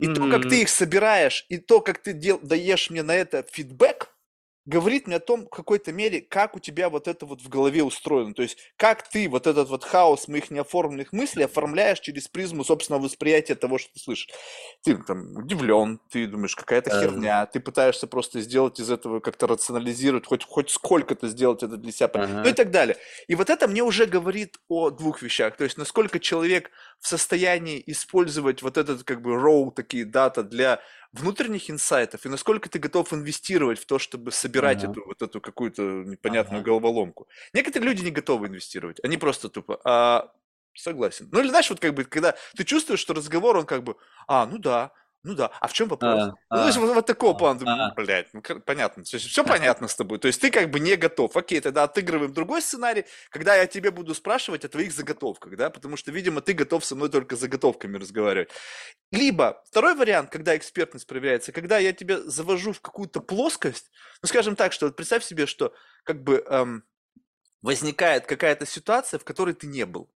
И 0.02 0.08
то, 0.08 0.28
как 0.32 0.50
ты 0.50 0.64
их 0.64 0.70
собираешь, 0.70 1.46
и 1.48 1.58
то, 1.58 1.80
как 1.80 2.02
ты 2.02 2.14
дел, 2.14 2.40
даешь 2.42 2.90
мне 2.90 3.04
на 3.04 3.14
это 3.14 3.46
фидбэк, 3.52 4.01
говорит 4.66 5.08
мне 5.08 5.16
о 5.16 5.20
том, 5.20 5.46
в 5.46 5.50
какой-то 5.50 5.92
мере, 5.92 6.22
как 6.22 6.56
у 6.56 6.60
тебя 6.60 6.90
вот 6.90 7.08
это 7.08 7.26
вот 7.26 7.42
в 7.42 7.50
голове 7.50 7.84
устроено. 7.84 8.34
То 8.34 8.44
есть, 8.44 8.58
как 8.78 9.08
ты 9.08 9.28
вот 9.28 9.48
этот 9.48 9.70
вот 9.70 9.84
хаос 9.84 10.28
моих 10.28 10.52
неоформленных 10.52 11.14
мыслей 11.14 11.46
оформляешь 11.46 12.00
через 12.00 12.28
призму 12.28 12.64
собственного 12.64 13.04
восприятия 13.04 13.56
того, 13.56 13.78
что 13.78 13.94
ты 13.94 14.00
слышишь. 14.00 14.30
Ты 14.84 14.98
там 14.98 15.36
удивлен, 15.38 16.00
ты 16.10 16.28
думаешь, 16.28 16.56
какая-то 16.56 16.92
херня, 16.92 17.46
ты 17.46 17.60
пытаешься 17.60 18.08
просто 18.08 18.42
сделать 18.42 18.80
из 18.80 18.92
этого, 18.92 19.20
как-то 19.20 19.48
рационализировать, 19.48 20.26
хоть, 20.26 20.44
хоть 20.44 20.70
сколько-то 20.70 21.28
сделать 21.28 21.64
это 21.64 21.78
для 21.78 21.92
себя, 21.92 22.28
ну 22.28 22.50
и 22.50 22.54
так 22.54 22.72
далее. 22.72 22.98
И 23.28 23.36
вот 23.36 23.50
это 23.50 23.68
мне 23.68 23.82
уже 23.82 24.06
говорит 24.06 24.58
о 24.68 24.92
двух 24.92 25.22
вещах. 25.22 25.58
То 25.58 25.64
есть, 25.64 25.78
насколько 25.78 26.20
человек 26.20 26.70
в 27.00 27.08
состоянии 27.08 27.82
использовать 27.88 28.62
вот 28.62 28.78
этот 28.78 29.04
как 29.04 29.22
бы 29.22 29.36
роу, 29.36 29.72
такие 29.72 30.06
дата 30.06 30.44
для 30.44 30.82
внутренних 31.14 31.70
инсайтов, 31.70 32.26
и 32.26 32.30
насколько 32.30 32.70
ты 32.70 32.80
готов 32.80 33.14
инвестировать 33.14 33.80
в 33.80 33.86
то, 33.86 34.00
чтобы 34.00 34.32
собирать 34.32 34.84
Ага. 34.84 34.86
эту 34.86 35.06
вот 35.06 35.22
эту 35.22 35.42
какую-то 35.42 35.82
непонятную 36.06 36.62
Ага. 36.62 36.64
головоломку. 36.64 37.28
Некоторые 37.54 37.90
люди 37.90 38.04
не 38.04 38.12
готовы 38.12 38.48
инвестировать. 38.48 39.00
Они 39.04 39.18
просто 39.18 39.50
тупо, 39.50 39.80
а, 39.86 40.32
согласен. 40.74 41.28
Ну 41.32 41.40
или 41.42 41.50
знаешь, 41.50 41.70
вот 41.70 41.80
как 41.82 41.94
бы, 41.94 42.06
когда 42.06 42.36
ты 42.56 42.64
чувствуешь, 42.64 43.00
что 43.02 43.14
разговор, 43.14 43.58
он 43.58 43.66
как 43.66 43.84
бы, 43.84 43.98
а, 44.28 44.46
ну 44.46 44.58
да, 44.58 44.94
ну 45.24 45.36
да, 45.36 45.52
а 45.60 45.68
в 45.68 45.74
чем 45.74 45.88
вопрос? 45.88 46.20
А, 46.20 46.26
Ну, 46.50 46.58
то 46.58 46.66
есть 46.66 46.78
а, 46.78 46.82
вот, 46.82 46.96
вот 46.96 47.06
такого 47.06 47.36
а, 47.36 47.38
плана, 47.38 47.60
думаю, 47.60 47.80
а. 47.80 47.88
ну, 47.90 47.94
блядь, 47.96 48.34
ну, 48.34 48.42
понятно, 48.42 49.04
все 49.04 49.44
понятно 49.44 49.88
с 49.88 49.96
тобой. 49.96 50.18
То 50.18 50.28
есть 50.28 50.42
ты 50.42 50.50
как 50.50 50.72
бы 50.72 50.80
не 50.80 50.96
готов. 50.96 51.38
Окей, 51.38 51.62
тогда 51.62 51.84
отыгрываем 51.84 52.34
другой 52.34 52.62
сценарий, 52.64 53.06
когда 53.30 53.56
я 53.56 53.68
тебе 53.68 53.92
буду 53.92 54.16
спрашивать 54.16 54.66
о 54.66 54.70
твоих 54.70 54.92
заготовках, 54.92 55.56
да, 55.58 55.70
потому 55.70 55.96
что, 55.96 56.12
видимо, 56.12 56.42
ты 56.42 56.54
готов 56.54 56.84
со 56.84 56.96
мной 56.96 57.10
только 57.10 57.36
заготовками 57.36 57.98
разговаривать. 57.98 58.50
Либо 59.12 59.62
второй 59.68 59.94
вариант, 59.96 60.32
когда 60.32 60.58
экспертность 60.58 61.06
проверяется, 61.06 61.52
когда 61.52 61.78
я 61.78 61.94
тебя 61.94 62.22
завожу 62.24 62.74
в 62.74 62.82
какую-то 62.82 63.22
плоскость, 63.22 63.92
ну, 64.24 64.28
скажем 64.28 64.56
так, 64.56 64.74
что 64.74 64.88
вот 64.88 64.96
представь 64.96 65.24
себе, 65.24 65.46
что 65.46 65.74
как 66.04 66.24
бы 66.24 66.44
эм, 66.48 66.84
возникает 67.62 68.26
какая-то 68.26 68.66
ситуация, 68.66 69.20
в 69.20 69.24
которой 69.24 69.54
ты 69.54 69.68
не 69.68 69.86
был. 69.86 70.10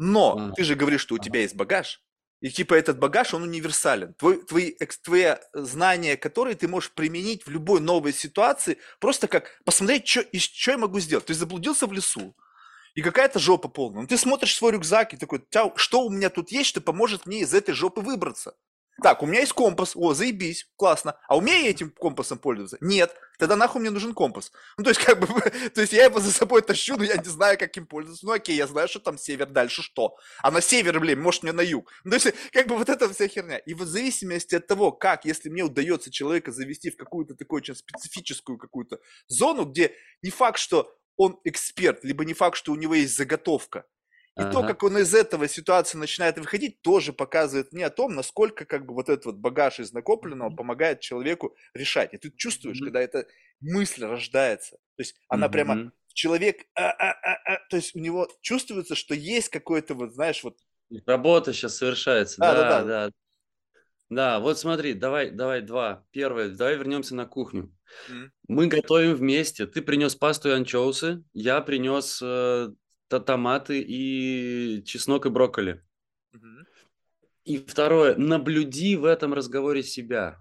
Но 0.00 0.52
ты 0.56 0.64
же 0.64 0.74
говоришь, 0.74 1.00
что 1.00 1.14
у 1.14 1.18
тебя 1.18 1.40
есть 1.40 1.54
багаж, 1.54 2.02
и 2.40 2.50
типа 2.50 2.74
этот 2.74 2.98
багаж, 2.98 3.34
он 3.34 3.42
универсален. 3.42 4.14
Твой, 4.14 4.44
твои, 4.44 4.72
твои 5.02 5.34
знания, 5.52 6.16
которые 6.16 6.54
ты 6.54 6.68
можешь 6.68 6.92
применить 6.92 7.46
в 7.46 7.50
любой 7.50 7.80
новой 7.80 8.12
ситуации, 8.12 8.78
просто 9.00 9.26
как 9.26 9.60
посмотреть, 9.64 10.06
что, 10.06 10.24
я 10.70 10.78
могу 10.78 11.00
сделать. 11.00 11.26
Ты 11.26 11.34
заблудился 11.34 11.86
в 11.86 11.92
лесу, 11.92 12.36
и 12.94 13.02
какая-то 13.02 13.38
жопа 13.38 13.68
полная. 13.68 14.02
Ну, 14.02 14.06
ты 14.08 14.16
смотришь 14.16 14.54
свой 14.54 14.72
рюкзак 14.72 15.14
и 15.14 15.16
такой, 15.16 15.40
«Тя, 15.50 15.72
что 15.76 16.02
у 16.02 16.10
меня 16.10 16.30
тут 16.30 16.50
есть, 16.50 16.68
что 16.68 16.80
поможет 16.80 17.26
мне 17.26 17.40
из 17.40 17.54
этой 17.54 17.72
жопы 17.72 18.00
выбраться? 18.00 18.54
Так, 19.00 19.22
у 19.22 19.26
меня 19.26 19.40
есть 19.40 19.52
компас, 19.52 19.92
о, 19.94 20.12
заебись, 20.12 20.68
классно. 20.76 21.16
А 21.28 21.36
умею 21.36 21.64
я 21.64 21.70
этим 21.70 21.90
компасом 21.90 22.38
пользоваться? 22.38 22.78
Нет. 22.80 23.14
Тогда 23.38 23.54
нахуй 23.54 23.80
мне 23.80 23.90
нужен 23.90 24.12
компас. 24.12 24.50
Ну, 24.76 24.84
то 24.84 24.90
есть, 24.90 25.00
как 25.00 25.20
бы, 25.20 25.26
то 25.74 25.80
есть 25.80 25.92
я 25.92 26.04
его 26.04 26.18
за 26.18 26.32
собой 26.32 26.62
тащу, 26.62 26.96
но 26.96 27.04
я 27.04 27.16
не 27.16 27.28
знаю, 27.28 27.58
как 27.58 27.76
им 27.76 27.86
пользоваться. 27.86 28.26
Ну, 28.26 28.32
окей, 28.32 28.56
я 28.56 28.66
знаю, 28.66 28.88
что 28.88 28.98
там 28.98 29.16
север, 29.16 29.46
дальше 29.46 29.82
что? 29.82 30.16
А 30.42 30.50
на 30.50 30.60
север, 30.60 30.98
блин, 30.98 31.20
может, 31.20 31.44
мне 31.44 31.52
на 31.52 31.60
юг. 31.60 31.92
Ну, 32.04 32.10
то 32.10 32.16
есть, 32.16 32.34
как 32.52 32.66
бы 32.66 32.76
вот 32.76 32.88
эта 32.88 33.08
вся 33.12 33.28
херня. 33.28 33.58
И 33.58 33.74
в 33.74 33.84
зависимости 33.84 34.56
от 34.56 34.66
того, 34.66 34.90
как, 34.90 35.24
если 35.24 35.48
мне 35.48 35.62
удается 35.62 36.10
человека 36.10 36.50
завести 36.50 36.90
в 36.90 36.96
какую-то 36.96 37.34
такую 37.34 37.58
очень 37.58 37.76
специфическую 37.76 38.58
какую-то 38.58 38.98
зону, 39.28 39.64
где 39.64 39.92
не 40.22 40.30
факт, 40.30 40.58
что 40.58 40.92
он 41.16 41.38
эксперт, 41.44 42.02
либо 42.04 42.24
не 42.24 42.34
факт, 42.34 42.56
что 42.56 42.72
у 42.72 42.76
него 42.76 42.94
есть 42.94 43.16
заготовка, 43.16 43.84
и 44.38 44.42
ага. 44.42 44.52
то, 44.52 44.62
как 44.62 44.84
он 44.84 44.96
из 44.98 45.14
этого 45.14 45.48
ситуации 45.48 45.98
начинает 45.98 46.38
выходить, 46.38 46.80
тоже 46.80 47.12
показывает 47.12 47.72
мне 47.72 47.84
о 47.86 47.90
том, 47.90 48.14
насколько 48.14 48.64
как 48.66 48.86
бы 48.86 48.94
вот 48.94 49.08
этот 49.08 49.26
вот 49.26 49.34
багаж 49.34 49.80
из 49.80 49.92
накопленного 49.92 50.54
помогает 50.54 51.00
человеку 51.00 51.56
решать. 51.74 52.14
И 52.14 52.18
ты 52.18 52.30
чувствуешь, 52.30 52.80
mm-hmm. 52.80 52.84
когда 52.84 53.00
эта 53.00 53.26
мысль 53.60 54.04
рождается. 54.04 54.76
То 54.96 55.02
есть 55.02 55.16
она 55.26 55.46
mm-hmm. 55.46 55.50
прямо 55.50 55.92
человек, 56.14 56.58
а, 56.76 56.88
а, 56.88 57.10
а, 57.10 57.54
а, 57.54 57.58
то 57.68 57.76
есть 57.76 57.96
у 57.96 57.98
него 57.98 58.28
чувствуется, 58.40 58.94
что 58.94 59.12
есть 59.12 59.48
какой-то 59.48 59.94
вот, 59.94 60.12
знаешь, 60.12 60.44
вот 60.44 60.56
работа 61.04 61.52
сейчас 61.52 61.76
совершается. 61.76 62.38
Да, 62.38 62.54
да, 62.54 62.68
да. 62.68 62.84
да. 62.84 63.10
Да, 64.10 64.40
вот 64.40 64.58
смотри, 64.58 64.94
давай, 64.94 65.30
давай 65.30 65.62
два. 65.62 66.06
Первое, 66.12 66.48
давай 66.48 66.76
вернемся 66.76 67.16
на 67.16 67.26
кухню. 67.26 67.74
Mm. 68.08 68.30
Мы 68.46 68.66
готовим 68.68 69.14
вместе. 69.16 69.66
Ты 69.66 69.82
принес 69.82 70.14
пасту 70.14 70.48
и 70.48 70.52
анчоусы, 70.52 71.24
я 71.34 71.60
принес 71.60 72.20
э, 72.22 72.68
томаты 73.08 73.80
и 73.80 74.82
чеснок 74.84 75.26
и 75.26 75.30
брокколи. 75.30 75.82
Угу. 76.34 76.66
И 77.44 77.58
второе, 77.58 78.16
наблюди 78.16 78.96
в 78.96 79.04
этом 79.04 79.32
разговоре 79.32 79.82
себя 79.82 80.38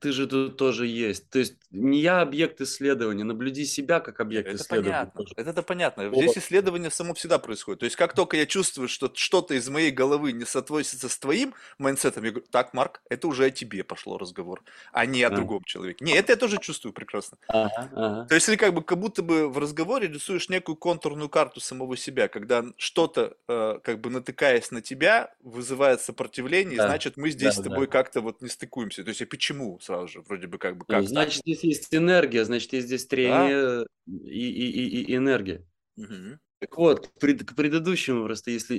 ты 0.00 0.12
же 0.12 0.26
тут 0.26 0.56
тоже 0.56 0.86
есть. 0.86 1.28
То 1.30 1.38
есть 1.38 1.54
не 1.70 2.00
я 2.00 2.20
объект 2.20 2.60
исследования, 2.60 3.24
наблюди 3.24 3.64
себя 3.64 4.00
как 4.00 4.20
объект 4.20 4.48
это 4.48 4.56
исследования. 4.56 5.10
Понятно. 5.14 5.24
Это, 5.36 5.50
это 5.50 5.62
понятно. 5.62 6.08
Вот. 6.08 6.18
Здесь 6.18 6.38
исследование 6.38 6.90
само 6.90 7.14
всегда 7.14 7.38
происходит. 7.38 7.80
То 7.80 7.84
есть 7.84 7.96
как 7.96 8.14
только 8.14 8.36
я 8.36 8.46
чувствую, 8.46 8.88
что 8.88 9.10
что-то 9.14 9.54
из 9.54 9.68
моей 9.68 9.90
головы 9.90 10.32
не 10.32 10.44
соотносится 10.44 11.08
с 11.08 11.18
твоим 11.18 11.54
mindset 11.78 12.10
ом, 12.10 12.24
я 12.24 12.30
говорю, 12.30 12.46
так, 12.50 12.74
Марк, 12.74 13.02
это 13.10 13.28
уже 13.28 13.46
о 13.46 13.50
тебе 13.50 13.84
пошло 13.84 14.18
разговор, 14.18 14.62
а 14.92 15.04
не 15.04 15.22
о 15.22 15.28
а. 15.28 15.30
другом 15.30 15.64
человеке. 15.64 16.04
Не, 16.04 16.12
это 16.12 16.32
я 16.32 16.36
тоже 16.36 16.58
чувствую 16.58 16.92
прекрасно. 16.92 17.38
Ага, 17.48 17.90
ага. 17.92 18.26
То 18.28 18.34
есть 18.34 18.46
ты 18.46 18.56
как 18.56 18.74
бы 18.74 18.82
как 18.82 18.98
будто 18.98 19.22
бы 19.22 19.48
в 19.48 19.58
разговоре 19.58 20.08
рисуешь 20.08 20.48
некую 20.48 20.76
контурную 20.76 21.28
карту 21.28 21.60
самого 21.60 21.96
себя, 21.96 22.28
когда 22.28 22.64
что-то, 22.76 23.36
э, 23.48 23.78
как 23.82 24.00
бы 24.00 24.10
натыкаясь 24.10 24.70
на 24.70 24.80
тебя, 24.80 25.34
вызывает 25.42 26.00
сопротивление, 26.00 26.78
да. 26.78 26.88
значит 26.88 27.16
мы 27.16 27.30
здесь 27.30 27.56
да, 27.56 27.62
с 27.62 27.64
тобой 27.64 27.86
да. 27.86 27.92
как-то 27.92 28.20
вот 28.20 28.40
не 28.42 28.48
стыкуемся. 28.48 29.02
То 29.02 29.08
есть, 29.08 29.22
а 29.22 29.26
почему? 29.26 29.78
Сразу 29.88 30.06
же, 30.08 30.20
вроде 30.20 30.46
бы 30.46 30.58
как 30.58 30.76
бы 30.76 30.84
как. 30.84 31.06
Значит, 31.06 31.42
здесь 31.42 31.64
есть 31.64 31.94
энергия, 31.94 32.44
значит, 32.44 32.72
есть 32.74 32.86
здесь 32.86 33.06
трение 33.06 33.84
да? 33.84 33.86
и, 34.06 34.50
и, 34.50 34.70
и, 34.70 35.02
и 35.12 35.16
энергия. 35.16 35.64
Угу. 35.96 36.38
Так 36.60 36.76
вот, 36.76 37.08
к, 37.08 37.18
пред, 37.18 37.44
к 37.44 37.54
предыдущему 37.54 38.24
просто, 38.24 38.50
если 38.50 38.78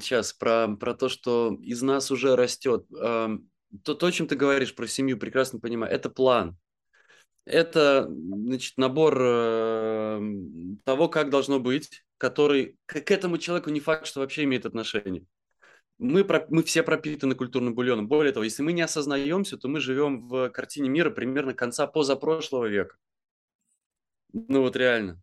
сейчас 0.00 0.32
про, 0.32 0.76
про 0.76 0.94
то, 0.94 1.08
что 1.08 1.56
из 1.62 1.82
нас 1.82 2.10
уже 2.10 2.34
растет, 2.34 2.86
э, 3.00 3.38
то, 3.84 3.94
то, 3.94 4.06
о 4.06 4.12
чем 4.12 4.26
ты 4.26 4.34
говоришь 4.34 4.74
про 4.74 4.86
семью, 4.88 5.18
прекрасно 5.18 5.60
понимаю, 5.60 5.92
это 5.92 6.10
план. 6.10 6.56
Это, 7.44 8.08
значит, 8.08 8.78
набор 8.78 9.18
э, 9.20 10.20
того, 10.84 11.08
как 11.08 11.30
должно 11.30 11.60
быть, 11.60 12.04
который 12.18 12.78
к, 12.86 13.00
к 13.00 13.10
этому 13.10 13.38
человеку 13.38 13.70
не 13.70 13.80
факт, 13.80 14.06
что 14.06 14.20
вообще 14.20 14.44
имеет 14.44 14.66
отношение 14.66 15.24
мы, 15.98 16.26
мы 16.48 16.62
все 16.62 16.82
пропитаны 16.82 17.34
культурным 17.34 17.74
бульоном. 17.74 18.08
Более 18.08 18.32
того, 18.32 18.44
если 18.44 18.62
мы 18.62 18.72
не 18.72 18.82
осознаемся, 18.82 19.56
то 19.56 19.68
мы 19.68 19.80
живем 19.80 20.26
в 20.28 20.50
картине 20.50 20.88
мира 20.88 21.10
примерно 21.10 21.54
конца 21.54 21.86
позапрошлого 21.86 22.66
века. 22.66 22.96
Ну 24.32 24.62
вот 24.62 24.76
реально. 24.76 25.22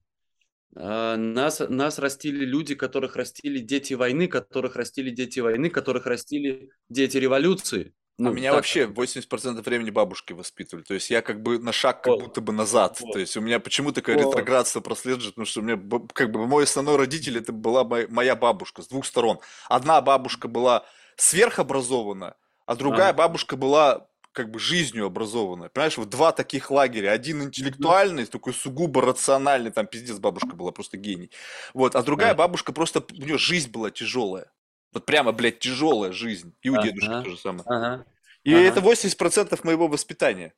А, 0.76 1.18
нас, 1.18 1.60
нас 1.60 2.00
растили 2.00 2.46
люди, 2.46 2.76
которых 2.76 3.16
растили 3.16 3.60
дети 3.60 3.94
войны, 3.94 4.28
которых 4.28 4.76
растили 4.76 5.10
дети 5.10 5.40
войны, 5.42 5.70
которых 5.70 6.06
растили 6.06 6.72
дети 6.88 7.18
революции. 7.18 7.94
Ну, 8.22 8.30
а 8.30 8.34
меня 8.34 8.52
так... 8.52 8.58
вообще 8.58 8.86
80% 8.86 9.64
времени 9.64 9.90
бабушки 9.90 10.34
воспитывали. 10.34 10.84
То 10.84 10.94
есть 10.94 11.10
я 11.10 11.22
как 11.22 11.42
бы 11.42 11.58
на 11.58 11.72
шаг 11.72 12.04
как 12.04 12.14
вот. 12.14 12.24
будто 12.24 12.42
бы 12.42 12.54
назад. 12.54 13.00
Вот. 13.02 13.14
То 13.14 13.20
есть 13.20 13.36
у 13.36 13.42
меня 13.42 13.60
почему 13.60 13.92
такое 13.92 14.16
вот. 14.16 14.28
ретроградство 14.28 14.80
прослеживает, 14.80 15.34
потому 15.34 15.46
что 15.46 15.62
у 15.62 15.64
меня 15.64 15.80
как 16.14 16.32
бы 16.32 16.46
мой 16.46 16.66
основной 16.66 16.98
родитель 16.98 17.38
это 17.40 17.52
была 17.52 17.84
моя 17.84 18.36
бабушка 18.36 18.84
с 18.84 18.88
двух 18.88 19.06
сторон. 19.06 19.40
Одна 19.68 20.00
бабушка 20.02 20.48
была 20.48 20.86
сверхобразована, 21.16 22.36
а 22.68 22.76
другая 22.76 23.10
а. 23.10 23.14
бабушка 23.14 23.56
была 23.58 24.08
как 24.34 24.52
бы 24.52 24.60
жизнью 24.60 25.06
образованная. 25.06 25.70
Понимаешь, 25.70 25.98
вот 25.98 26.10
два 26.10 26.32
таких 26.32 26.72
лагеря. 26.72 27.12
Один 27.12 27.42
интеллектуальный, 27.44 28.26
такой 28.26 28.54
сугубо 28.54 29.02
рациональный, 29.02 29.72
там 29.72 29.88
пиздец 29.88 30.20
бабушка 30.20 30.56
была 30.56 30.72
просто 30.72 30.98
гений. 30.98 31.32
Вот, 31.74 31.96
а 31.96 32.04
другая 32.04 32.34
бабушка 32.34 32.72
просто, 32.72 33.04
у 33.12 33.22
нее 33.22 33.38
жизнь 33.38 33.72
была 33.72 33.92
тяжелая. 33.92 34.52
Вот 34.94 35.06
прямо, 35.06 35.32
блядь, 35.32 35.60
тяжелая 35.60 36.12
жизнь. 36.12 36.54
И 36.62 36.70
у 36.70 36.76
ага, 36.76 36.84
дедушки 36.84 37.08
то 37.08 37.30
же 37.30 37.38
самое. 37.38 37.64
Ага, 37.66 38.06
и 38.44 38.54
ага. 38.54 38.64
это 38.64 38.80
80% 38.80 39.60
моего 39.64 39.88
воспитания. 39.88 40.54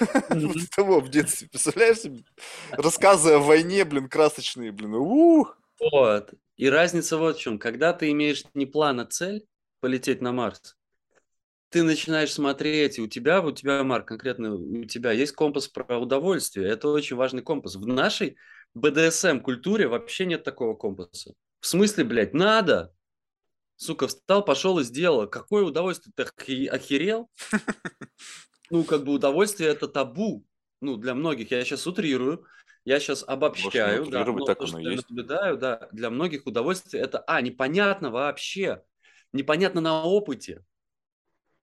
Вот 0.30 0.56
того 0.74 1.00
в 1.00 1.10
детстве. 1.10 1.48
Представляешь 1.48 1.98
себе? 1.98 2.24
Рассказы 2.70 3.32
о 3.32 3.38
войне, 3.38 3.84
блин, 3.84 4.08
красочные, 4.08 4.72
блин. 4.72 4.94
Ух! 4.94 5.58
Вот. 5.92 6.32
И 6.56 6.70
разница 6.70 7.18
вот 7.18 7.36
в 7.36 7.40
чем. 7.40 7.58
Когда 7.58 7.92
ты 7.92 8.10
имеешь 8.10 8.44
не 8.54 8.64
план, 8.64 9.00
а 9.00 9.06
цель 9.06 9.46
полететь 9.80 10.22
на 10.22 10.32
Марс, 10.32 10.76
ты 11.68 11.82
начинаешь 11.82 12.32
смотреть, 12.32 12.98
и 12.98 13.02
у 13.02 13.06
тебя, 13.06 13.42
у 13.42 13.52
тебя, 13.52 13.82
Марк, 13.84 14.08
конкретно 14.08 14.54
у 14.54 14.84
тебя 14.84 15.12
есть 15.12 15.32
компас 15.32 15.68
про 15.68 15.98
удовольствие. 15.98 16.68
Это 16.68 16.88
очень 16.88 17.16
важный 17.16 17.42
компас. 17.42 17.76
В 17.76 17.86
нашей 17.86 18.36
БДСМ-культуре 18.74 19.88
вообще 19.88 20.24
нет 20.24 20.42
такого 20.42 20.74
компаса. 20.74 21.34
В 21.60 21.66
смысле, 21.66 22.04
блядь, 22.04 22.32
надо, 22.32 22.94
сука, 23.76 24.08
встал, 24.08 24.44
пошел 24.44 24.78
и 24.78 24.84
сделал. 24.84 25.28
Какое 25.28 25.64
удовольствие, 25.64 26.12
ты 26.16 26.68
охерел? 26.68 27.30
Ну, 28.68 28.82
как 28.82 29.04
бы 29.04 29.12
удовольствие 29.12 29.70
это 29.70 29.86
табу. 29.86 30.44
Ну, 30.80 30.96
для 30.96 31.14
многих, 31.14 31.52
я 31.52 31.64
сейчас 31.64 31.86
утрирую, 31.86 32.44
я 32.84 32.98
сейчас 32.98 33.22
обобщаю, 33.24 33.98
Может, 33.98 34.12
да, 34.12 34.24
но 34.24 34.44
так 34.44 34.58
то, 34.58 34.66
что 34.66 34.80
я 34.80 34.90
есть. 34.90 35.08
наблюдаю, 35.08 35.56
да, 35.56 35.88
для 35.92 36.10
многих 36.10 36.46
удовольствие 36.46 37.00
это, 37.00 37.20
а, 37.28 37.40
непонятно 37.40 38.10
вообще, 38.10 38.82
непонятно 39.32 39.80
на 39.80 40.02
опыте. 40.02 40.64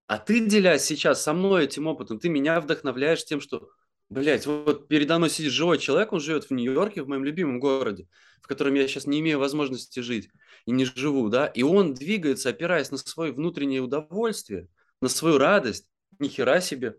А 0.08 0.18
ты, 0.18 0.48
делясь 0.48 0.86
сейчас 0.86 1.22
со 1.22 1.34
мной 1.34 1.66
этим 1.66 1.88
опытом, 1.88 2.20
ты 2.20 2.30
меня 2.30 2.62
вдохновляешь 2.62 3.26
тем, 3.26 3.42
что, 3.42 3.70
блядь, 4.10 4.46
вот 4.46 4.88
передо 4.88 5.18
мной 5.18 5.30
сидит 5.30 5.52
живой 5.52 5.80
человек, 5.80 6.14
он 6.14 6.22
живет 6.22 6.46
в 6.46 6.52
Нью-Йорке, 6.52 7.04
в 7.04 7.10
моем 7.10 7.26
любимом 7.26 7.60
городе, 7.60 8.08
в 8.42 8.48
котором 8.48 8.76
я 8.76 8.88
сейчас 8.88 9.08
не 9.08 9.20
имею 9.20 9.40
возможности 9.40 10.00
жить 10.00 10.30
и 10.66 10.72
не 10.72 10.86
живу, 10.86 11.30
да, 11.30 11.48
и 11.48 11.64
он 11.64 11.94
двигается, 11.94 12.50
опираясь 12.50 12.92
на 12.92 12.98
свое 12.98 13.32
внутреннее 13.34 13.82
удовольствие, 13.82 14.68
на 15.02 15.10
свою 15.10 15.38
радость, 15.38 15.88
ни 16.20 16.28
хера 16.28 16.62
себе. 16.62 16.96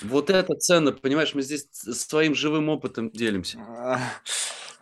Вот 0.00 0.30
это 0.30 0.54
ценно, 0.54 0.92
понимаешь, 0.92 1.34
мы 1.34 1.42
здесь 1.42 1.66
своим 1.70 2.34
живым 2.34 2.70
опытом 2.70 3.10
делимся. 3.10 3.58
А, 3.58 4.00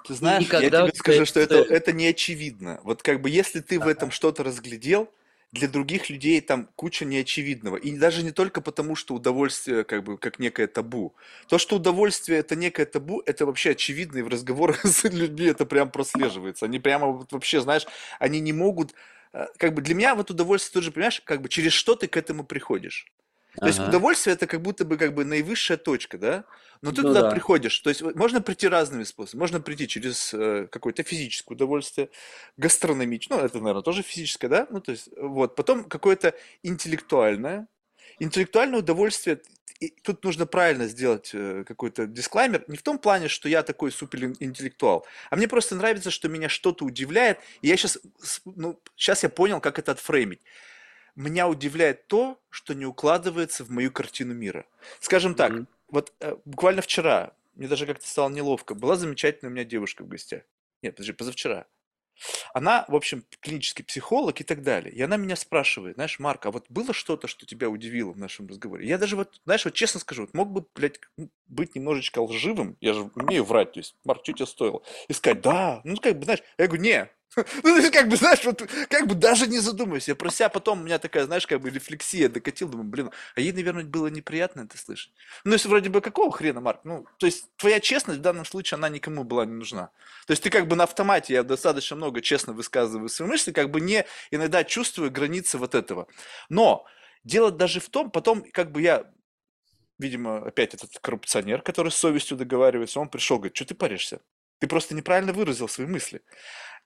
ты 0.07 0.15
знаешь, 0.15 0.49
я 0.51 0.71
тебе 0.71 0.95
скажу, 0.95 1.27
что 1.27 1.41
это, 1.41 1.57
это 1.57 1.93
не 1.93 2.07
очевидно. 2.07 2.81
Вот 2.85 3.03
как 3.03 3.21
бы 3.21 3.29
если 3.29 3.61
ты 3.61 3.81
в 3.81 3.89
этом 3.89 4.11
что-то 4.11 4.45
разглядел, 4.45 5.13
для 5.53 5.69
других 5.69 6.11
людей 6.11 6.41
там 6.41 6.69
куча 6.77 7.05
неочевидного. 7.05 7.77
И 7.77 7.97
даже 7.99 8.23
не 8.23 8.31
только 8.31 8.61
потому, 8.61 8.95
что 8.95 9.15
удовольствие 9.15 9.85
как 9.85 10.05
бы 10.05 10.17
как 10.17 10.39
некое 10.39 10.67
табу. 10.69 11.15
То, 11.49 11.59
что 11.59 11.77
удовольствие 11.77 12.39
это 12.39 12.55
некое 12.55 12.87
табу, 12.87 13.23
это 13.27 13.47
вообще 13.47 13.71
очевидно, 13.71 14.19
и 14.19 14.23
в 14.23 14.29
разговорах 14.29 14.85
с 14.85 15.05
людьми 15.05 15.47
это 15.47 15.67
прям 15.67 15.91
прослеживается. 15.91 16.67
Они 16.67 16.79
прямо 16.79 17.09
вот 17.09 17.33
вообще, 17.33 17.61
знаешь, 17.61 17.87
они 18.19 18.41
не 18.41 18.53
могут... 18.53 18.95
Э, 19.33 19.47
как 19.57 19.75
бы 19.75 19.83
для 19.83 19.95
меня 19.95 20.15
вот 20.15 20.31
удовольствие 20.31 20.75
тоже, 20.75 20.93
понимаешь, 20.93 21.21
как 21.25 21.43
бы 21.43 21.49
через 21.49 21.73
что 21.73 21.97
ты 21.97 22.07
к 22.07 22.17
этому 22.17 22.45
приходишь. 22.45 23.07
То 23.61 23.67
есть 23.67 23.79
удовольствие 23.79 24.35
это 24.35 24.47
как 24.47 24.63
будто 24.63 24.85
бы 24.85 24.97
как 24.97 25.15
бы 25.15 25.25
наивысшая 25.25 25.77
точка, 25.77 26.19
да? 26.19 26.45
Но 26.83 26.93
ты 26.93 27.03
ну, 27.03 27.09
туда 27.09 27.23
да. 27.23 27.31
приходишь. 27.31 27.79
То 27.81 27.91
есть 27.91 28.01
можно 28.03 28.41
прийти 28.41 28.69
разными 28.69 29.05
способами. 29.05 29.41
Можно 29.41 29.61
прийти 29.61 29.87
через 29.87 30.33
э, 30.33 30.67
какое-то 30.71 31.03
физическое 31.03 31.55
удовольствие, 31.55 32.09
гастрономичное, 32.57 33.39
ну 33.39 33.45
это, 33.45 33.59
наверное, 33.59 33.83
тоже 33.83 34.03
физическое, 34.03 34.49
да? 34.49 34.67
Ну 34.71 34.81
то 34.81 34.93
есть 34.93 35.11
вот. 35.17 35.57
Потом 35.57 35.85
какое-то 35.85 36.35
интеллектуальное. 36.63 37.69
Интеллектуальное 38.19 38.81
удовольствие, 38.81 39.41
и 39.79 39.89
тут 40.03 40.25
нужно 40.25 40.47
правильно 40.47 40.87
сделать 40.87 41.31
э, 41.35 41.65
какой-то 41.67 42.07
дисклаймер. 42.07 42.65
Не 42.67 42.77
в 42.77 42.83
том 42.83 42.99
плане, 42.99 43.29
что 43.29 43.49
я 43.49 43.63
такой 43.63 43.93
суперинтеллектуал, 43.93 45.07
а 45.31 45.37
мне 45.37 45.49
просто 45.49 45.75
нравится, 45.75 46.11
что 46.11 46.29
меня 46.29 46.49
что-то 46.49 46.85
удивляет. 46.85 47.39
И 47.63 47.69
я 47.69 47.77
сейчас, 47.77 47.99
ну, 48.45 48.81
сейчас 48.97 49.23
я 49.23 49.29
понял, 49.29 49.61
как 49.61 49.79
это 49.79 49.93
отфреймить 49.93 50.41
меня 51.17 51.49
удивляет 51.49 52.07
то, 52.07 52.41
что 52.49 52.75
не 52.75 52.87
укладывается 52.87 53.65
в 53.65 53.71
мою 53.71 53.91
картину 53.91 54.35
мира. 54.35 54.67
Скажем 55.01 55.35
так, 55.35 55.53
mm-hmm. 55.53 55.67
вот 55.89 56.13
э, 56.21 56.37
буквально 56.45 56.83
вчера, 56.83 57.35
мне 57.55 57.69
даже 57.69 57.87
как-то 57.87 58.07
стало 58.07 58.31
неловко, 58.31 58.75
была 58.75 58.97
замечательная 58.97 59.51
у 59.51 59.55
меня 59.55 59.65
девушка 59.65 60.05
в 60.05 60.09
гостях. 60.09 60.43
Нет, 60.83 60.95
подожди, 60.95 61.13
позавчера. 61.13 61.67
Она, 62.53 62.85
в 62.89 62.95
общем, 62.95 63.25
клинический 63.41 63.85
психолог 63.85 64.41
и 64.41 64.45
так 64.45 64.63
далее. 64.63 64.93
И 64.93 65.01
она 65.01 65.17
меня 65.17 65.37
спрашивает, 65.37 65.95
знаешь, 65.95 66.19
Марк, 66.19 66.47
а 66.47 66.51
вот 66.51 66.67
было 66.69 66.93
что-то, 66.93 67.27
что 67.27 67.47
тебя 67.47 67.69
удивило 67.69 68.13
в 68.13 68.19
нашем 68.19 68.47
разговоре? 68.47 68.87
Я 68.87 68.99
даже 68.99 69.17
вот, 69.17 69.41
знаешь, 69.45 69.65
вот 69.65 69.75
честно 69.75 70.01
скажу, 70.01 70.23
вот 70.23 70.35
мог 70.35 70.51
бы, 70.51 70.67
блядь, 70.75 71.01
быть 71.47 71.75
немножечко 71.75 72.21
лживым, 72.21 72.77
я 72.81 72.93
же 72.93 73.11
умею 73.15 73.45
врать, 73.45 73.73
то 73.73 73.81
есть, 73.81 73.97
Марк, 74.05 74.23
что 74.23 74.33
тебе 74.33 74.47
стоило? 74.47 74.83
И 75.09 75.13
сказать, 75.13 75.41
да, 75.41 75.81
ну, 75.85 75.97
как 75.97 76.19
бы, 76.19 76.25
знаешь, 76.25 76.43
я 76.59 76.67
говорю, 76.67 76.83
не, 76.83 77.11
ну, 77.63 77.77
есть, 77.77 77.93
как 77.93 78.09
бы, 78.09 78.17
знаешь, 78.17 78.45
вот, 78.45 78.63
как 78.89 79.07
бы 79.07 79.15
даже 79.15 79.47
не 79.47 79.59
задумываясь. 79.59 80.09
Я 80.09 80.15
про 80.15 80.31
себя 80.31 80.49
потом, 80.49 80.81
у 80.81 80.85
меня 80.85 80.99
такая, 80.99 81.25
знаешь, 81.27 81.47
как 81.47 81.61
бы 81.61 81.71
рефлексия 81.71 82.29
докатил, 82.29 82.69
думаю, 82.69 82.89
блин, 82.89 83.11
а 83.37 83.41
ей, 83.41 83.53
наверное, 83.53 83.85
было 83.85 84.09
неприятно 84.09 84.63
это 84.63 84.77
слышать. 84.77 85.13
Ну, 85.45 85.53
если 85.53 85.69
вроде 85.69 85.91
бы 85.91 86.01
какого 86.01 86.33
хрена, 86.33 86.61
Марк? 86.61 86.81
Ну, 86.85 87.07
то 87.19 87.27
есть, 87.27 87.47
твоя 87.57 87.79
честность 87.79 88.19
в 88.19 88.23
данном 88.23 88.45
случае, 88.45 88.77
она 88.77 88.89
никому 88.89 89.23
была 89.25 89.47
не 89.47 89.53
нужна. 89.53 89.91
То 90.27 90.33
есть, 90.33 90.43
ты 90.43 90.51
как 90.51 90.67
бы 90.67 90.75
на 90.75 90.85
автомате, 90.85 91.35
я 91.35 91.43
достаточно 91.45 91.97
много 91.97 92.21
честно 92.21 92.53
высказываю 92.53 93.09
свои 93.09 93.29
мысли, 93.29 93.53
как 93.53 93.71
бы 93.71 93.81
не 93.81 94.05
иногда 94.31 94.65
чувствую 94.65 95.11
границы 95.11 95.57
вот 95.59 95.75
этого. 95.75 96.09
Но 96.49 96.85
дело 97.23 97.53
даже 97.53 97.79
в 97.79 97.89
том, 97.89 98.11
потом, 98.11 98.45
как 98.53 98.73
бы 98.73 98.83
я 98.83 99.07
видимо, 99.99 100.39
опять 100.39 100.73
этот 100.73 100.99
коррупционер, 100.99 101.61
который 101.61 101.93
с 101.93 101.95
совестью 101.95 102.39
договаривается, 102.39 103.01
он 103.01 103.11
пришел, 103.11 103.37
говорит, 103.37 103.55
что 103.55 103.67
ты 103.67 103.75
паришься? 103.75 104.21
Ты 104.61 104.69
просто 104.69 104.95
неправильно 104.95 105.33
выразил 105.33 105.69
свои 105.69 105.87
мысли. 105.87 106.23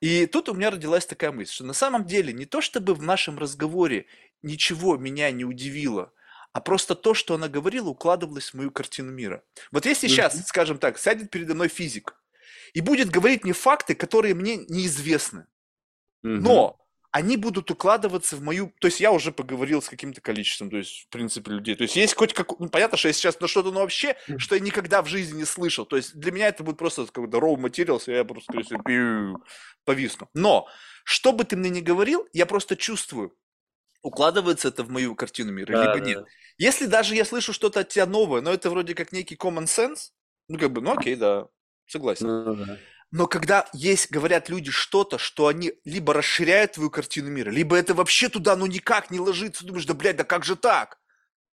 И 0.00 0.26
тут 0.26 0.48
у 0.48 0.54
меня 0.54 0.70
родилась 0.70 1.06
такая 1.06 1.32
мысль, 1.32 1.52
что 1.52 1.64
на 1.64 1.72
самом 1.72 2.04
деле 2.04 2.32
не 2.32 2.46
то, 2.46 2.60
чтобы 2.60 2.94
в 2.94 3.02
нашем 3.02 3.38
разговоре 3.38 4.06
ничего 4.42 4.96
меня 4.96 5.30
не 5.30 5.44
удивило, 5.44 6.12
а 6.52 6.60
просто 6.60 6.94
то, 6.94 7.14
что 7.14 7.34
она 7.34 7.48
говорила, 7.48 7.88
укладывалось 7.88 8.50
в 8.50 8.54
мою 8.54 8.70
картину 8.70 9.12
мира. 9.12 9.42
Вот 9.72 9.86
если 9.86 10.08
сейчас, 10.08 10.46
скажем 10.46 10.78
так, 10.78 10.98
сядет 10.98 11.30
передо 11.30 11.54
мной 11.54 11.68
физик 11.68 12.16
и 12.74 12.80
будет 12.80 13.10
говорить 13.10 13.44
мне 13.44 13.52
факты, 13.52 13.94
которые 13.94 14.34
мне 14.34 14.56
неизвестны, 14.56 15.46
но 16.22 16.78
они 17.14 17.36
будут 17.36 17.70
укладываться 17.70 18.34
в 18.34 18.42
мою... 18.42 18.72
То 18.80 18.88
есть 18.88 18.98
я 18.98 19.12
уже 19.12 19.30
поговорил 19.30 19.80
с 19.80 19.88
каким-то 19.88 20.20
количеством, 20.20 20.68
то 20.68 20.78
есть, 20.78 21.04
в 21.04 21.08
принципе, 21.10 21.52
людей. 21.52 21.76
То 21.76 21.84
есть 21.84 21.94
есть 21.94 22.16
хоть 22.16 22.34
как... 22.34 22.58
Ну, 22.58 22.68
понятно, 22.68 22.98
что 22.98 23.06
я 23.06 23.14
сейчас 23.14 23.38
на 23.38 23.46
что-то, 23.46 23.70
но 23.70 23.82
вообще, 23.82 24.16
что 24.36 24.56
я 24.56 24.60
никогда 24.60 25.00
в 25.00 25.06
жизни 25.06 25.38
не 25.38 25.44
слышал. 25.44 25.86
То 25.86 25.94
есть 25.94 26.16
для 26.16 26.32
меня 26.32 26.48
это 26.48 26.64
будет 26.64 26.76
просто 26.76 27.06
какой-то 27.06 27.38
raw 27.38 27.54
materials, 27.54 28.08
и 28.08 28.16
я 28.16 28.24
просто, 28.24 28.52
скорее 28.64 29.36
повисну. 29.84 30.28
Но, 30.34 30.66
что 31.04 31.32
бы 31.32 31.44
ты 31.44 31.54
мне 31.54 31.70
ни 31.70 31.82
говорил, 31.82 32.26
я 32.32 32.46
просто 32.46 32.74
чувствую, 32.74 33.32
укладывается 34.02 34.66
это 34.66 34.82
в 34.82 34.90
мою 34.90 35.14
картину 35.14 35.52
мира, 35.52 35.72
да, 35.72 35.82
либо 35.82 36.04
да. 36.04 36.10
нет. 36.10 36.26
Если 36.58 36.86
даже 36.86 37.14
я 37.14 37.24
слышу 37.24 37.52
что-то 37.52 37.78
от 37.78 37.90
тебя 37.90 38.06
новое, 38.06 38.40
но 38.40 38.52
это 38.52 38.70
вроде 38.70 38.96
как 38.96 39.12
некий 39.12 39.36
common 39.36 39.66
sense, 39.66 40.10
ну, 40.48 40.58
как 40.58 40.72
бы, 40.72 40.80
ну, 40.80 40.98
окей, 40.98 41.14
да, 41.14 41.46
согласен. 41.86 42.26
Ну, 42.26 42.56
да. 42.56 42.78
Но 43.14 43.28
когда 43.28 43.68
есть, 43.72 44.10
говорят 44.10 44.48
люди 44.48 44.72
что-то, 44.72 45.18
что 45.18 45.46
они 45.46 45.74
либо 45.84 46.12
расширяют 46.12 46.72
твою 46.72 46.90
картину 46.90 47.30
мира, 47.30 47.48
либо 47.48 47.76
это 47.76 47.94
вообще 47.94 48.28
туда 48.28 48.56
ну 48.56 48.66
никак 48.66 49.12
не 49.12 49.20
ложится, 49.20 49.64
думаешь, 49.64 49.86
да, 49.86 49.94
блядь, 49.94 50.16
да 50.16 50.24
как 50.24 50.44
же 50.44 50.56
так? 50.56 50.98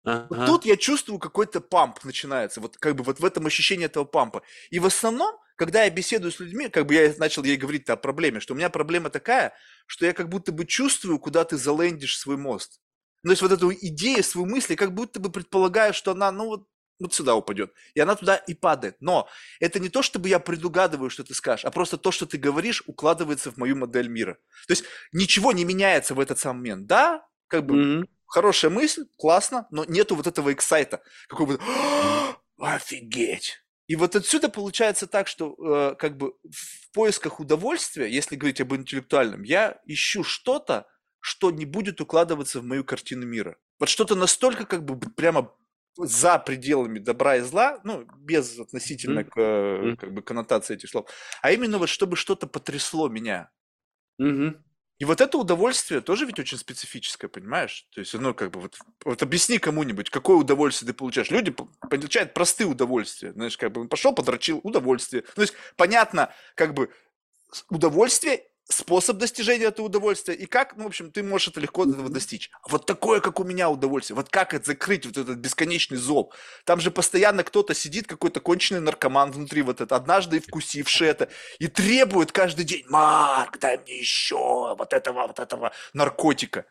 Ага. 0.03 0.27
Вот 0.29 0.45
тут 0.45 0.65
я 0.65 0.77
чувствую 0.77 1.17
какой-то 1.17 1.59
памп 1.59 2.03
начинается, 2.03 2.61
вот 2.61 2.77
как 2.77 2.95
бы 2.95 3.03
вот 3.03 3.19
в 3.19 3.25
этом 3.25 3.47
ощущении 3.47 3.85
этого 3.85 4.05
пампа. 4.05 4.43
И 4.69 4.77
в 4.77 4.85
основном, 4.85 5.35
когда 5.55 5.83
я 5.83 5.89
беседую 5.89 6.31
с 6.31 6.39
людьми, 6.39 6.69
как 6.69 6.85
бы 6.85 6.93
я 6.93 7.11
начал 7.17 7.43
ей 7.43 7.57
говорить 7.57 7.89
о 7.89 7.97
проблеме, 7.97 8.39
что 8.39 8.53
у 8.53 8.57
меня 8.57 8.69
проблема 8.69 9.09
такая, 9.09 9.55
что 9.87 10.05
я 10.05 10.13
как 10.13 10.29
будто 10.29 10.51
бы 10.51 10.63
чувствую, 10.63 11.17
куда 11.17 11.43
ты 11.43 11.57
залендишь 11.57 12.19
свой 12.19 12.37
мост. 12.37 12.81
Ну, 13.23 13.29
то 13.29 13.31
есть 13.31 13.41
вот 13.41 13.51
эту 13.51 13.73
идею, 13.73 14.23
свою 14.23 14.45
мысль, 14.45 14.75
как 14.75 14.93
будто 14.93 15.19
бы 15.19 15.31
предполагаю, 15.31 15.95
что 15.95 16.11
она, 16.11 16.31
ну 16.31 16.45
вот 16.45 16.67
вот 16.99 17.13
сюда 17.13 17.35
упадет. 17.35 17.73
И 17.93 17.99
она 17.99 18.15
туда 18.15 18.35
и 18.35 18.53
падает. 18.53 18.97
Но 18.99 19.27
это 19.59 19.79
не 19.79 19.89
то, 19.89 20.01
чтобы 20.01 20.29
я 20.29 20.39
предугадываю, 20.39 21.09
что 21.09 21.23
ты 21.23 21.33
скажешь, 21.33 21.65
а 21.65 21.71
просто 21.71 21.97
то, 21.97 22.11
что 22.11 22.25
ты 22.25 22.37
говоришь, 22.37 22.83
укладывается 22.87 23.51
в 23.51 23.57
мою 23.57 23.75
модель 23.75 24.07
мира. 24.07 24.37
То 24.67 24.73
есть 24.73 24.85
ничего 25.11 25.51
не 25.51 25.65
меняется 25.65 26.15
в 26.15 26.19
этот 26.19 26.39
самый 26.39 26.57
момент. 26.59 26.87
Да, 26.87 27.25
как 27.47 27.65
бы 27.65 27.75
mm-hmm. 27.75 28.09
хорошая 28.25 28.71
мысль, 28.71 29.05
классно, 29.17 29.67
но 29.71 29.85
нету 29.85 30.15
вот 30.15 30.27
этого 30.27 30.51
эксайта. 30.53 31.01
Какого-то 31.27 31.63
офигеть. 32.59 33.61
И 33.87 33.95
вот 33.95 34.15
отсюда 34.15 34.49
получается 34.49 35.07
так, 35.07 35.27
что 35.27 35.55
э, 35.59 35.95
как 35.95 36.17
бы 36.17 36.33
в 36.43 36.91
поисках 36.93 37.39
удовольствия, 37.39 38.11
если 38.11 38.35
говорить 38.35 38.59
об 38.59 38.75
интеллектуальном, 38.75 39.43
я 39.43 39.79
ищу 39.85 40.23
что-то, 40.23 40.87
что 41.19 41.51
не 41.51 41.65
будет 41.65 42.01
укладываться 42.01 42.59
в 42.59 42.65
мою 42.65 42.83
картину 42.83 43.25
мира. 43.25 43.57
Вот 43.79 43.87
что-то 43.89 44.15
настолько 44.15 44.65
как 44.65 44.83
бы 44.83 44.99
прямо 45.11 45.53
за 45.97 46.39
пределами 46.39 46.99
добра 46.99 47.37
и 47.37 47.41
зла, 47.41 47.79
ну, 47.83 48.05
без 48.17 48.59
относительно 48.59 49.21
mm-hmm. 49.21 49.29
к 49.29 49.37
mm-hmm. 49.37 49.95
как 49.97 50.13
бы 50.13 50.21
коннотации 50.21 50.75
этих 50.75 50.89
слов, 50.89 51.09
а 51.41 51.51
именно 51.51 51.77
вот 51.77 51.89
чтобы 51.89 52.15
что-то 52.15 52.47
потрясло 52.47 53.09
меня. 53.09 53.49
Mm-hmm. 54.21 54.61
И 54.99 55.05
вот 55.05 55.21
это 55.21 55.37
удовольствие 55.37 56.01
тоже 56.01 56.25
ведь 56.25 56.39
очень 56.39 56.57
специфическое, 56.57 57.29
понимаешь? 57.29 57.85
То 57.93 57.99
есть, 57.99 58.15
ну, 58.15 58.33
как 58.33 58.49
бы, 58.49 58.61
вот, 58.61 58.79
вот 59.05 59.21
объясни 59.21 59.59
кому-нибудь, 59.59 60.09
какое 60.09 60.37
удовольствие 60.37 60.91
ты 60.91 60.97
получаешь. 60.97 61.29
Люди 61.29 61.51
получают 61.51 62.33
простые 62.33 62.67
удовольствия. 62.67 63.31
Знаешь, 63.33 63.57
как 63.57 63.71
бы 63.73 63.81
он 63.81 63.89
пошел, 63.89 64.15
подрочил, 64.15 64.59
удовольствие. 64.63 65.23
Ну, 65.27 65.33
то 65.35 65.41
есть, 65.43 65.53
понятно, 65.75 66.33
как 66.55 66.73
бы, 66.73 66.89
удовольствие 67.69 68.47
способ 68.69 69.17
достижения 69.17 69.65
этого 69.65 69.85
удовольствия 69.85 70.33
и 70.33 70.45
как, 70.45 70.75
ну, 70.75 70.83
в 70.83 70.87
общем, 70.87 71.11
ты 71.11 71.23
можешь 71.23 71.49
это 71.49 71.59
легко 71.59 71.85
этого 71.85 72.09
достичь. 72.09 72.51
Вот 72.67 72.85
такое, 72.85 73.21
как 73.21 73.39
у 73.39 73.43
меня 73.43 73.69
удовольствие. 73.69 74.15
Вот 74.15 74.29
как 74.29 74.53
это 74.53 74.65
закрыть, 74.65 75.05
вот 75.05 75.17
этот 75.17 75.37
бесконечный 75.37 75.97
зоб. 75.97 76.33
Там 76.65 76.79
же 76.81 76.91
постоянно 76.91 77.43
кто-то 77.43 77.73
сидит, 77.73 78.07
какой-то 78.07 78.41
конченый 78.41 78.81
наркоман 78.81 79.31
внутри 79.31 79.61
вот 79.61 79.79
это, 79.79 79.95
однажды 79.95 80.41
вкусивший 80.41 81.07
это, 81.07 81.29
и 81.59 81.67
требует 81.67 82.31
каждый 82.31 82.65
день, 82.65 82.83
Марк, 82.89 83.57
дай 83.59 83.77
мне 83.77 83.97
еще 83.97 84.75
вот 84.75 84.93
этого, 84.93 85.27
вот 85.27 85.39
этого 85.39 85.71
наркотика. 85.93 86.65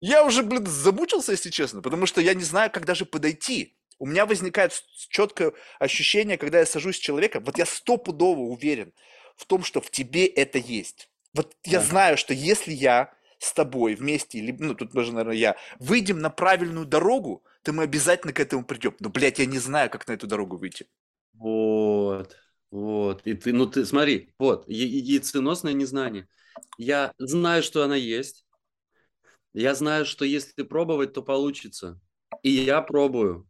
Я 0.00 0.24
уже, 0.24 0.42
блин, 0.42 0.66
замучился, 0.66 1.32
если 1.32 1.50
честно, 1.50 1.82
потому 1.82 2.06
что 2.06 2.20
я 2.20 2.34
не 2.34 2.44
знаю, 2.44 2.70
как 2.70 2.84
даже 2.84 3.04
подойти. 3.04 3.74
У 3.98 4.06
меня 4.06 4.26
возникает 4.26 4.80
четкое 5.08 5.52
ощущение, 5.80 6.38
когда 6.38 6.60
я 6.60 6.66
сажусь 6.66 6.96
с 6.96 7.00
человеком, 7.00 7.42
вот 7.42 7.58
я 7.58 7.66
стопудово 7.66 8.40
уверен 8.40 8.92
в 9.36 9.44
том, 9.46 9.64
что 9.64 9.80
в 9.80 9.90
тебе 9.90 10.26
это 10.26 10.58
есть. 10.58 11.08
Вот 11.34 11.56
я 11.64 11.80
знаю, 11.80 12.16
что 12.16 12.34
если 12.34 12.72
я 12.72 13.12
с 13.38 13.52
тобой 13.52 13.94
вместе, 13.94 14.38
или, 14.38 14.52
ну, 14.58 14.74
тут 14.74 14.92
даже, 14.92 15.12
наверное, 15.12 15.36
я, 15.36 15.56
выйдем 15.78 16.18
на 16.18 16.30
правильную 16.30 16.86
дорогу, 16.86 17.44
то 17.62 17.72
мы 17.72 17.84
обязательно 17.84 18.32
к 18.32 18.40
этому 18.40 18.64
придем. 18.64 18.96
Но, 19.00 19.10
блядь, 19.10 19.38
я 19.38 19.46
не 19.46 19.58
знаю, 19.58 19.90
как 19.90 20.08
на 20.08 20.12
эту 20.12 20.26
дорогу 20.26 20.56
выйти. 20.56 20.86
Вот, 21.34 22.36
вот. 22.70 23.22
И 23.24 23.34
ты, 23.34 23.52
ну 23.52 23.66
ты, 23.66 23.86
смотри, 23.86 24.34
вот, 24.38 24.64
яйценосное 24.68 25.72
незнание. 25.72 26.28
Я 26.76 27.12
знаю, 27.18 27.62
что 27.62 27.84
она 27.84 27.94
есть. 27.94 28.44
Я 29.54 29.74
знаю, 29.74 30.04
что 30.04 30.24
если 30.24 30.62
пробовать, 30.62 31.12
то 31.12 31.22
получится. 31.22 32.00
И 32.42 32.50
я 32.50 32.82
пробую. 32.82 33.48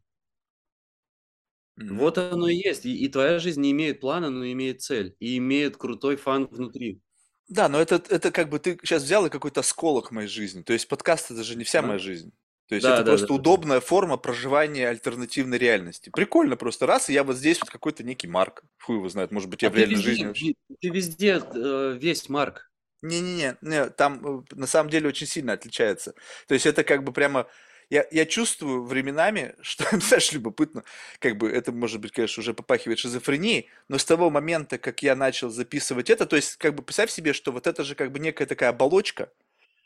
Mm-hmm. 1.79 1.95
Вот 1.95 2.19
оно 2.19 2.49
и 2.49 2.57
есть. 2.57 2.87
И, 2.87 3.05
и 3.05 3.09
твоя 3.09 3.39
жизнь 3.39 3.61
не 3.61 3.73
имеет 3.73 4.01
плана, 4.01 4.31
но 4.31 4.47
имеет 4.51 4.83
цель. 4.83 5.17
И 5.19 5.39
имеет 5.39 5.77
крутой 5.77 6.17
фан 6.17 6.47
внутри. 6.47 7.01
Да, 7.49 7.69
но 7.69 7.81
это, 7.81 8.03
это 8.11 8.31
как 8.31 8.51
бы 8.51 8.59
ты 8.59 8.79
сейчас 8.83 9.03
взял 9.03 9.25
и 9.27 9.31
какой-то 9.31 9.61
осколок 9.61 10.11
моей 10.11 10.29
жизни. 10.29 10.63
То 10.63 10.75
есть 10.75 10.87
подкаст 10.87 11.31
это 11.31 11.43
же 11.43 11.57
не 11.57 11.65
вся 11.65 11.83
моя 11.83 11.99
жизнь. 11.99 12.33
То 12.69 12.75
есть 12.75 12.87
да, 12.87 12.95
это 12.95 13.05
да, 13.05 13.13
просто 13.13 13.29
да, 13.29 13.35
удобная 13.35 13.81
форма 13.81 14.19
проживания 14.19 14.89
альтернативной 14.89 15.57
реальности. 15.57 16.11
Прикольно 16.11 16.57
просто 16.57 16.85
раз, 16.87 17.09
и 17.09 17.15
я 17.15 17.25
вот 17.25 17.37
здесь 17.37 17.59
вот 17.61 17.71
какой-то 17.71 18.05
некий 18.05 18.29
Марк. 18.29 18.63
Хуй 18.83 18.97
его 18.97 19.09
знает, 19.09 19.33
может 19.33 19.49
быть, 19.49 19.63
я 19.63 19.69
а 19.69 19.71
в 19.71 19.75
реальной 19.75 19.95
везде, 19.95 20.11
жизни 20.11 20.27
вообще. 20.27 20.55
Ты 20.79 20.89
везде 20.91 21.43
э, 21.55 21.99
весь 21.99 22.29
Марк. 22.29 22.71
Не-не-не, 23.01 23.57
не, 23.63 23.89
там 23.89 24.41
э, 24.41 24.43
на 24.55 24.67
самом 24.67 24.91
деле 24.91 25.09
очень 25.09 25.27
сильно 25.27 25.55
отличается. 25.55 26.13
То 26.47 26.53
есть 26.53 26.67
это 26.67 26.85
как 26.85 27.05
бы 27.05 27.13
прямо 27.13 27.47
я, 27.91 28.07
я 28.11 28.27
чувствую 28.27 28.85
временами, 28.85 29.55
что, 29.63 29.85
знаешь, 30.01 30.33
любопытно, 30.33 30.85
как 31.19 31.37
бы 31.39 31.51
это, 31.51 31.73
может 31.73 32.01
быть, 32.01 32.13
конечно, 32.13 32.41
уже 32.41 32.55
попахивает 32.55 32.99
шизофренией, 32.99 33.69
но 33.89 33.99
с 33.99 34.05
того 34.05 34.31
момента, 34.31 34.79
как 34.79 35.03
я 35.03 35.17
начал 35.17 35.51
записывать 35.51 36.11
это, 36.11 36.27
то 36.27 36.37
есть, 36.37 36.57
как 36.57 36.75
бы, 36.75 36.83
представь 36.83 37.11
себе, 37.11 37.33
что 37.33 37.53
вот 37.53 37.67
это 37.67 37.85
же 37.85 37.95
как 37.95 38.13
бы 38.13 38.19
некая 38.19 38.47
такая 38.47 38.71
оболочка, 38.71 39.31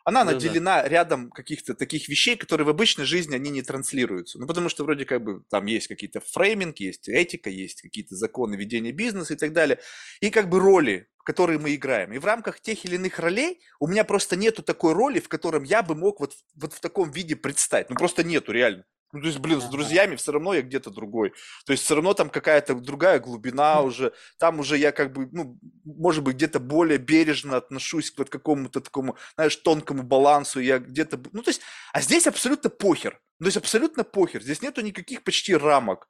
она 0.05 0.25
да, 0.25 0.33
наделена 0.33 0.83
да. 0.83 0.89
рядом 0.89 1.31
каких-то 1.31 1.75
таких 1.75 2.09
вещей, 2.09 2.37
которые 2.37 2.67
в 2.67 2.71
обычной 2.71 3.05
жизни 3.05 3.35
они 3.35 3.51
не 3.51 3.63
транслируются. 3.63 4.39
Ну, 4.39 4.47
потому 4.47 4.69
что 4.69 4.85
вроде 4.85 5.05
как 5.05 5.23
бы 5.23 5.43
там 5.51 5.67
есть 5.67 5.89
какие-то 5.89 6.21
фрейминг, 6.21 6.79
есть 6.79 7.09
этика, 7.09 7.51
есть 7.51 7.83
какие-то 7.83 8.17
законы 8.17 8.57
ведения 8.57 8.93
бизнеса 8.93 9.35
и 9.35 9.37
так 9.37 9.53
далее. 9.53 9.79
И 10.21 10.31
как 10.31 10.49
бы 10.49 10.59
роли, 10.59 11.09
которые 11.25 11.59
мы 11.59 11.75
играем. 11.75 12.13
И 12.13 12.19
в 12.19 12.25
рамках 12.25 12.61
тех 12.61 12.85
или 12.85 12.97
иных 12.97 13.19
ролей 13.19 13.61
у 13.79 13.87
меня 13.87 14.05
просто 14.05 14.37
нету 14.37 14.63
такой 14.63 14.93
роли, 14.93 15.21
в 15.21 15.29
котором 15.29 15.63
я 15.63 15.83
бы 15.83 15.95
мог 15.95 16.21
вот, 16.21 16.35
вот 16.55 16.73
в 16.73 16.81
таком 16.81 17.11
виде 17.11 17.37
представить. 17.37 17.91
Ну, 17.91 17.97
просто 17.97 18.25
нету, 18.25 18.53
реально. 18.53 18.85
Ну, 19.13 19.21
то 19.21 19.27
есть, 19.27 19.39
блин, 19.41 19.61
с 19.61 19.65
друзьями 19.65 20.17
все 20.17 20.33
равно 20.33 20.55
я 20.55 20.63
где-то 20.63 20.91
другой. 20.91 21.35
То 21.67 21.73
есть, 21.73 21.85
все 21.85 21.95
равно 21.95 22.15
там 22.15 22.31
какая-то 22.31 22.75
другая 22.75 23.21
глубина 23.21 23.83
уже. 23.83 24.15
Там 24.39 24.59
уже 24.59 24.79
я 24.79 24.91
как 24.91 25.13
бы, 25.13 25.29
ну, 25.33 25.59
может 25.85 26.25
быть, 26.25 26.37
где-то 26.37 26.61
более 26.61 26.99
бережно 26.99 27.59
отношусь 27.59 28.11
к 28.11 28.19
вот 28.19 28.31
какому-то 28.31 28.81
такому, 28.81 29.17
знаешь, 29.35 29.57
тонкому 29.57 30.03
балансу. 30.03 30.61
Я 30.61 30.79
где-то, 30.79 31.21
ну, 31.33 31.43
то 31.43 31.51
есть, 31.51 31.61
а 31.93 32.01
здесь 32.01 32.27
абсолютно 32.27 32.71
похер. 32.71 33.21
Ну, 33.39 33.45
то 33.45 33.49
есть, 33.49 33.59
абсолютно 33.59 34.03
похер. 34.03 34.43
Здесь 34.43 34.63
нету 34.63 34.81
никаких 34.81 35.25
почти 35.25 35.55
рамок. 35.55 36.09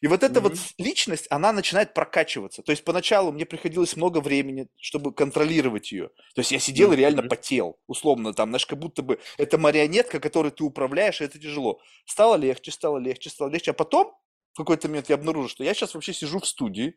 И 0.00 0.06
вот 0.06 0.22
эта 0.22 0.40
вот 0.40 0.54
личность, 0.78 1.26
она 1.30 1.52
начинает 1.52 1.94
прокачиваться. 1.94 2.62
То 2.62 2.70
есть 2.72 2.84
поначалу 2.84 3.32
мне 3.32 3.44
приходилось 3.46 3.96
много 3.96 4.20
времени, 4.20 4.68
чтобы 4.76 5.12
контролировать 5.12 5.92
ее. 5.92 6.08
То 6.34 6.40
есть 6.40 6.52
я 6.52 6.58
сидел 6.58 6.92
и 6.92 6.96
реально 6.96 7.22
потел, 7.22 7.78
условно, 7.86 8.32
там, 8.32 8.50
знаешь, 8.50 8.66
как 8.66 8.78
будто 8.78 9.02
бы 9.02 9.18
это 9.36 9.58
марионетка, 9.58 10.20
которой 10.20 10.50
ты 10.50 10.64
управляешь, 10.64 11.20
и 11.20 11.24
это 11.24 11.38
тяжело. 11.38 11.80
Стало 12.06 12.36
легче, 12.36 12.70
стало 12.70 12.98
легче, 12.98 13.30
стало 13.30 13.48
легче. 13.50 13.72
А 13.72 13.74
потом 13.74 14.14
в 14.52 14.58
какой-то 14.58 14.88
момент 14.88 15.08
я 15.08 15.16
обнаружил, 15.16 15.48
что 15.48 15.64
я 15.64 15.74
сейчас 15.74 15.94
вообще 15.94 16.12
сижу 16.12 16.40
в 16.40 16.46
студии, 16.46 16.96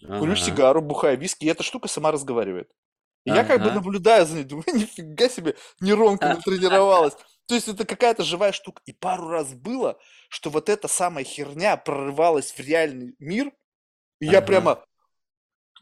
курю 0.00 0.36
сигару, 0.36 0.80
бухаю 0.80 1.18
виски, 1.18 1.44
и 1.44 1.48
эта 1.48 1.62
штука 1.62 1.88
сама 1.88 2.10
разговаривает. 2.10 2.70
И 3.24 3.30
я 3.30 3.44
как 3.44 3.62
бы 3.62 3.70
наблюдаю 3.70 4.26
за 4.26 4.36
ней, 4.36 4.44
думаю, 4.44 4.64
нифига 4.72 5.28
себе, 5.28 5.56
нейронка 5.80 6.28
натренировалась. 6.28 7.14
То 7.50 7.56
есть 7.56 7.66
это 7.66 7.84
какая-то 7.84 8.22
живая 8.22 8.52
штука. 8.52 8.80
И 8.86 8.92
пару 8.92 9.26
раз 9.26 9.54
было, 9.54 9.98
что 10.28 10.50
вот 10.50 10.68
эта 10.68 10.86
самая 10.86 11.24
херня 11.24 11.76
прорывалась 11.76 12.52
в 12.52 12.60
реальный 12.60 13.16
мир, 13.18 13.50
и 14.20 14.26
ага. 14.26 14.36
я 14.36 14.40
прямо 14.40 14.84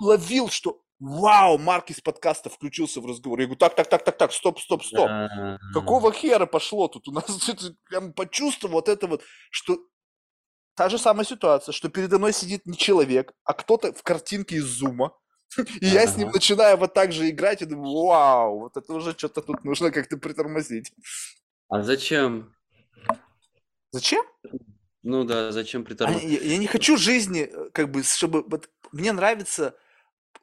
ловил, 0.01 0.49
что 0.49 0.81
вау, 0.99 1.59
Марк 1.59 1.91
из 1.91 2.01
подкаста 2.01 2.49
включился 2.49 3.03
в 3.03 3.07
разговор. 3.07 3.41
Я 3.41 3.45
говорю, 3.45 3.59
так, 3.59 3.75
так, 3.75 3.87
так, 3.87 4.03
так, 4.03 4.17
так, 4.17 4.33
стоп, 4.33 4.59
стоп, 4.61 4.83
стоп. 4.83 5.11
А-а-а. 5.11 5.59
Какого 5.75 6.11
хера 6.11 6.47
пошло 6.47 6.89
тут? 6.89 7.07
У 7.07 7.13
нас 7.13 7.27
прям 7.85 8.15
почувствовал 8.15 8.77
вот 8.77 8.89
это 8.89 9.07
вот, 9.07 9.23
что 9.51 9.79
та 10.75 10.89
же 10.89 10.97
самая 10.97 11.27
ситуация, 11.27 11.75
что 11.75 11.91
передо 11.91 12.17
мной 12.17 12.33
сидит 12.33 12.65
не 12.65 12.79
человек, 12.79 13.35
а 13.45 13.53
кто-то 13.53 13.93
в 13.93 14.03
картинке 14.03 14.57
из 14.57 14.65
зума. 14.65 15.13
И 15.83 15.87
я 15.87 16.07
с 16.07 16.17
ним 16.17 16.31
начинаю 16.31 16.79
вот 16.79 16.95
так 16.95 17.13
же 17.13 17.29
играть 17.29 17.61
и 17.61 17.67
думаю, 17.67 18.07
вау, 18.07 18.59
вот 18.61 18.77
это 18.79 18.95
уже 18.95 19.13
что-то 19.13 19.43
тут 19.43 19.65
нужно 19.65 19.91
как-то 19.91 20.17
притормозить. 20.17 20.95
А 21.69 21.83
зачем? 21.83 22.55
Зачем? 23.91 24.25
Ну 25.03 25.25
да, 25.25 25.53
зачем 25.53 25.83
А 25.83 25.85
притормаживать? 25.85 26.31
я, 26.31 26.41
я 26.41 26.59
не 26.59 26.67
хочу 26.67 26.97
жизни, 26.97 27.43
э, 27.51 27.71
как 27.73 27.91
бы, 27.91 28.03
чтобы... 28.03 28.43
Вот, 28.43 28.69
мне 28.93 29.13
нравится, 29.13 29.77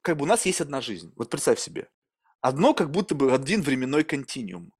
как 0.01 0.17
бы 0.17 0.23
у 0.23 0.27
нас 0.27 0.45
есть 0.45 0.61
одна 0.61 0.81
жизнь. 0.81 1.13
Вот 1.15 1.29
представь 1.29 1.59
себе. 1.59 1.87
Одно 2.41 2.73
как 2.73 2.91
будто 2.91 3.15
бы 3.15 3.33
один 3.33 3.61
временной 3.61 4.03
континуум. 4.03 4.71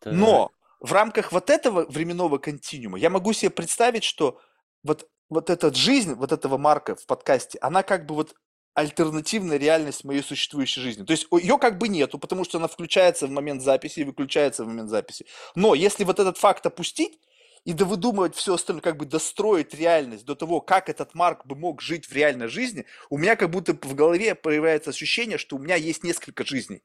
Так. 0.00 0.12
Но 0.12 0.52
в 0.80 0.92
рамках 0.92 1.32
вот 1.32 1.50
этого 1.50 1.86
временного 1.86 2.38
континуума 2.38 2.98
я 2.98 3.10
могу 3.10 3.32
себе 3.32 3.50
представить, 3.50 4.04
что 4.04 4.40
вот, 4.82 5.08
вот 5.28 5.50
эта 5.50 5.74
жизнь, 5.74 6.14
вот 6.14 6.32
этого 6.32 6.58
Марка 6.58 6.94
в 6.94 7.06
подкасте, 7.06 7.58
она 7.60 7.82
как 7.82 8.06
бы 8.06 8.14
вот 8.14 8.34
альтернативная 8.78 9.56
реальность 9.56 10.04
моей 10.04 10.22
существующей 10.22 10.80
жизни. 10.80 11.04
То 11.04 11.10
есть 11.10 11.26
ее 11.32 11.58
как 11.58 11.78
бы 11.78 11.88
нету, 11.88 12.16
потому 12.16 12.44
что 12.44 12.58
она 12.58 12.68
включается 12.68 13.26
в 13.26 13.30
момент 13.30 13.60
записи 13.60 14.00
и 14.00 14.04
выключается 14.04 14.62
в 14.64 14.68
момент 14.68 14.88
записи. 14.88 15.26
Но 15.56 15.74
если 15.74 16.04
вот 16.04 16.20
этот 16.20 16.38
факт 16.38 16.64
опустить 16.64 17.18
и 17.64 17.72
довыдумывать 17.72 18.36
все 18.36 18.54
остальное, 18.54 18.80
как 18.82 18.96
бы 18.96 19.04
достроить 19.04 19.74
реальность 19.74 20.24
до 20.24 20.36
того, 20.36 20.60
как 20.60 20.88
этот 20.88 21.12
Марк 21.14 21.44
бы 21.44 21.56
мог 21.56 21.82
жить 21.82 22.06
в 22.06 22.12
реальной 22.12 22.46
жизни, 22.46 22.86
у 23.10 23.18
меня 23.18 23.34
как 23.34 23.50
будто 23.50 23.72
в 23.72 23.94
голове 23.96 24.36
появляется 24.36 24.90
ощущение, 24.90 25.38
что 25.38 25.56
у 25.56 25.58
меня 25.58 25.74
есть 25.74 26.04
несколько 26.04 26.46
жизней. 26.46 26.84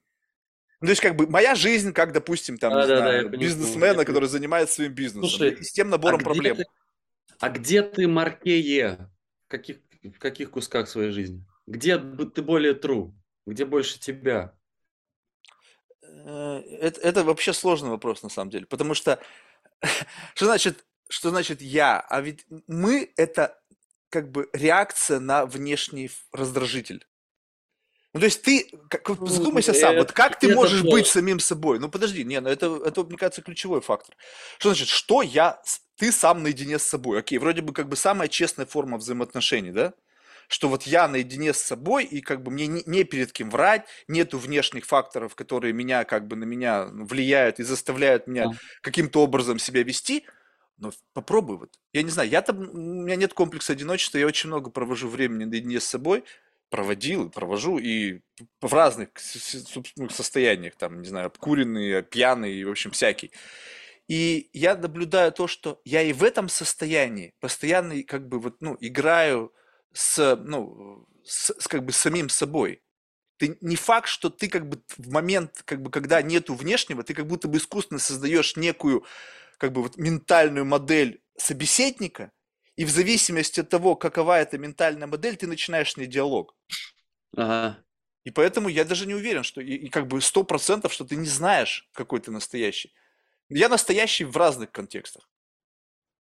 Ну, 0.81 0.87
то 0.87 0.89
есть, 0.93 1.01
как 1.01 1.15
бы, 1.15 1.27
моя 1.27 1.53
жизнь, 1.53 1.93
как, 1.93 2.11
допустим, 2.11 2.57
там, 2.57 2.73
Да, 2.73 2.81
не 2.81 2.87
да, 2.87 2.95
да, 2.95 3.01
знаю, 3.01 3.29
понимаю, 3.29 3.39
бизнесмена, 3.39 3.99
я 3.99 4.05
который 4.05 4.27
занимается 4.27 4.73
своим 4.75 4.93
бизнесом, 4.93 5.29
Слушай, 5.29 5.51
и 5.51 5.63
с 5.63 5.71
тем 5.71 5.87
А 5.87 5.91
набором 5.91 6.17
где 6.17 6.25
проблем. 6.25 6.55
ты, 6.57 6.65
а 7.39 7.49
где 7.49 7.83
ты 7.83 8.07
Маркее? 8.07 9.11
В 9.45 9.47
каких, 9.47 9.77
в 10.01 10.17
каких 10.17 10.49
кусках 10.49 10.89
своей 10.89 11.11
жизни? 11.11 11.45
Где 11.67 11.97
ты 11.97 12.41
более 12.41 12.73
true? 12.73 13.13
Где 13.45 13.65
больше 13.65 13.99
тебя? 13.99 14.53
Э, 16.01 16.61
Это, 16.79 17.01
это 17.01 17.23
вообще 17.23 17.53
сложный 17.53 17.89
вопрос, 17.89 18.23
на 18.23 18.29
самом 18.29 18.51
деле, 18.51 18.65
потому 18.65 18.93
что 18.93 19.19
что 20.35 20.45
значит, 20.45 20.85
что 21.09 21.29
значит 21.29 21.61
я? 21.61 21.99
А 21.99 22.21
ведь 22.21 22.45
мы– 22.67 23.11
это 23.17 23.59
как 24.09 24.31
бы 24.31 24.49
реакция 24.53 25.19
на 25.19 25.45
внешний 25.45 26.09
раздражитель. 26.31 27.05
Ну, 28.13 28.19
то 28.19 28.25
есть 28.27 28.43
ты, 28.43 28.69
как- 28.89 29.09
вот 29.09 29.21
Ну, 29.21 29.25
задумайся 29.25 29.73
сам, 29.73 29.95
вот 29.95 30.03
это, 30.05 30.13
как 30.13 30.39
ты 30.39 30.47
это 30.47 30.55
можешь 30.55 30.83
быть 30.83 31.05
то. 31.05 31.11
самим 31.13 31.39
собой? 31.39 31.79
Ну, 31.79 31.89
подожди, 31.89 32.23
не, 32.23 32.39
ну 32.41 32.49
это, 32.49 32.79
это, 32.85 33.03
мне 33.03 33.17
кажется, 33.17 33.41
ключевой 33.41 33.81
фактор. 33.81 34.15
Что 34.59 34.69
значит, 34.69 34.87
что 34.87 35.23
я, 35.23 35.59
ты 35.95 36.11
сам 36.11 36.43
наедине 36.43 36.77
с 36.77 36.83
собой? 36.83 37.19
Окей, 37.19 37.39
вроде 37.39 37.63
бы 37.63 37.73
как 37.73 37.89
бы 37.89 37.95
самая 37.95 38.27
честная 38.27 38.67
форма 38.67 38.97
взаимоотношений, 38.97 39.71
да? 39.71 39.93
Что 40.53 40.69
вот 40.69 40.83
я 40.83 41.07
наедине 41.07 41.51
с 41.51 41.57
собой, 41.57 42.03
и 42.03 42.21
как 42.21 42.43
бы 42.43 42.51
мне 42.51 42.67
не, 42.67 42.83
не 42.85 43.05
перед 43.05 43.31
кем 43.31 43.49
врать, 43.49 43.87
нету 44.07 44.37
внешних 44.37 44.85
факторов, 44.85 45.33
которые 45.33 45.73
меня 45.73 46.03
как 46.03 46.27
бы 46.27 46.35
на 46.35 46.43
меня 46.43 46.85
ну, 46.91 47.05
влияют 47.05 47.59
и 47.59 47.63
заставляют 47.63 48.27
меня 48.27 48.49
А. 48.49 48.51
каким-то 48.81 49.23
образом 49.23 49.57
себя 49.57 49.81
вести. 49.81 50.27
Но 50.77 50.91
попробуй 51.13 51.57
вот. 51.57 51.71
Я 51.91 52.03
не 52.03 52.11
знаю, 52.11 52.29
я 52.29 52.43
там, 52.43 52.69
у 52.69 52.77
меня 52.77 53.15
нет 53.15 53.33
комплекса 53.33 53.73
одиночества, 53.73 54.19
я 54.19 54.27
очень 54.27 54.47
много 54.49 54.69
провожу 54.69 55.07
времени 55.07 55.45
наедине 55.45 55.79
с 55.79 55.85
собой, 55.85 56.23
проводил 56.69 57.31
провожу, 57.31 57.79
и 57.79 58.19
в 58.61 58.71
разных 58.71 59.09
собственно, 59.15 60.07
состояниях, 60.09 60.75
там, 60.75 61.01
не 61.01 61.07
знаю, 61.07 61.27
обкуренный, 61.27 62.03
пьяный, 62.03 62.63
в 62.63 62.69
общем, 62.69 62.91
всякий. 62.91 63.31
И 64.07 64.51
я 64.53 64.75
наблюдаю 64.75 65.31
то, 65.31 65.47
что 65.47 65.81
я 65.83 66.03
и 66.03 66.13
в 66.13 66.23
этом 66.23 66.47
состоянии 66.47 67.33
постоянно 67.39 68.03
как 68.03 68.27
бы 68.27 68.39
вот, 68.39 68.57
ну, 68.59 68.77
играю 68.79 69.51
с, 69.93 70.35
ну, 70.35 71.07
с, 71.23 71.53
с 71.59 71.67
как 71.67 71.85
бы 71.85 71.91
самим 71.91 72.29
собой. 72.29 72.81
Ты 73.37 73.57
не 73.61 73.75
факт, 73.75 74.07
что 74.07 74.29
ты 74.29 74.47
как 74.49 74.67
бы 74.69 74.83
в 74.97 75.11
момент, 75.11 75.63
как 75.65 75.81
бы, 75.81 75.91
когда 75.91 76.21
нету 76.21 76.55
внешнего, 76.55 77.03
ты 77.03 77.13
как 77.13 77.27
будто 77.27 77.47
бы 77.47 77.57
искусственно 77.57 77.99
создаешь 77.99 78.55
некую, 78.55 79.05
как 79.57 79.73
бы 79.73 79.83
вот 79.83 79.97
ментальную 79.97 80.65
модель 80.65 81.21
собеседника, 81.37 82.31
и 82.75 82.85
в 82.85 82.89
зависимости 82.89 83.59
от 83.59 83.69
того, 83.69 83.95
какова 83.95 84.39
эта 84.39 84.57
ментальная 84.57 85.07
модель, 85.07 85.37
ты 85.37 85.47
начинаешь 85.47 85.93
с 85.93 85.97
ней 85.97 86.07
диалог. 86.07 86.55
Ага. 87.35 87.83
И 88.23 88.31
поэтому 88.31 88.69
я 88.69 88.85
даже 88.85 89.05
не 89.05 89.15
уверен, 89.15 89.43
что 89.43 89.61
и, 89.61 89.73
и 89.75 89.89
как 89.89 90.07
бы 90.07 90.21
сто 90.21 90.43
процентов, 90.43 90.93
что 90.93 91.05
ты 91.05 91.15
не 91.15 91.27
знаешь, 91.27 91.89
какой 91.93 92.19
ты 92.21 92.31
настоящий. 92.31 92.93
Я 93.49 93.69
настоящий 93.69 94.25
в 94.25 94.37
разных 94.37 94.71
контекстах. 94.71 95.29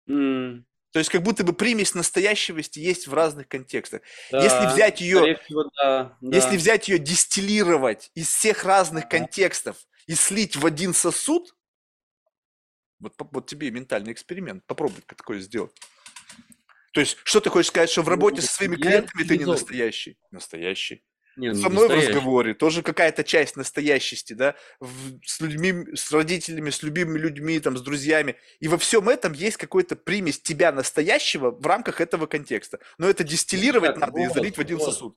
М, 0.09 0.67
То 0.93 0.99
есть 0.99 1.11
как 1.11 1.23
будто 1.23 1.45
бы 1.45 1.53
примесь 1.53 1.95
настоящевости 1.95 2.81
есть 2.81 3.07
в 3.07 3.15
разных 3.15 3.47
контекстах. 3.49 4.03
Если 4.33 4.49
Да, 4.49 4.75
взять 4.75 5.01
ее, 5.01 5.37
всего, 5.45 5.71
да, 5.77 6.17
если 6.21 6.51
да. 6.51 6.57
взять 6.57 6.89
ее 6.89 6.99
дистиллировать 6.99 8.11
из 8.15 8.29
всех 8.29 8.65
разных 8.65 9.09
контекстов 9.09 9.77
и 10.07 10.15
слить 10.15 10.57
в 10.57 10.67
один 10.67 10.93
сосуд, 10.93 11.55
вот, 12.99 13.15
вот 13.19 13.47
тебе 13.47 13.69
и 13.69 13.71
ментальный 13.71 14.13
эксперимент. 14.13 14.65
Попробуй 14.67 15.03
такое 15.07 15.39
сделать. 15.39 15.73
То 16.93 17.01
есть, 17.01 17.19
что 17.23 17.41
ты 17.41 17.51
хочешь 17.51 17.69
сказать, 17.69 17.89
что 17.89 18.03
в 18.03 18.09
работе 18.09 18.41
Ну, 18.41 18.43
со 18.43 18.53
своими 18.53 18.77
клиентами 18.77 19.23
ты 19.23 19.39
не 19.39 19.45
настоящий? 19.45 20.19
Настоящий. 20.31 21.05
Не, 21.37 21.53
ну, 21.55 21.63
Со 21.63 21.69
мной 21.69 21.89
в 21.89 21.95
настоящий. 21.95 21.95
разговоре 21.95 22.55
тоже 22.55 22.83
какая-то 22.83 23.25
часть 23.25 23.57
настоящести, 23.57 24.35
да, 24.35 24.55
в- 24.79 25.19
с 25.27 25.41
людьми, 25.41 25.97
с 25.97 26.13
родителями, 26.13 26.71
с 26.71 26.83
любимыми 26.83 27.19
людьми, 27.19 27.59
там, 27.59 27.77
с 27.77 27.83
друзьями. 27.83 28.37
И 28.61 28.69
во 28.69 28.79
всем 28.79 29.09
этом 29.09 29.33
есть 29.33 29.57
какой-то 29.57 29.97
примесь 29.97 30.41
тебя 30.41 30.71
настоящего 30.71 31.51
в 31.51 31.67
рамках 31.67 32.01
этого 32.01 32.27
контекста. 32.27 32.79
Но 32.99 33.09
это 33.09 33.25
дистиллировать 33.25 33.97
Так, 33.97 33.97
надо 33.97 34.21
и 34.21 34.29
вот, 34.29 34.35
залить 34.35 34.57
в 34.59 34.61
один 34.61 34.79
вот. 34.79 34.85
сосуд. 34.85 35.17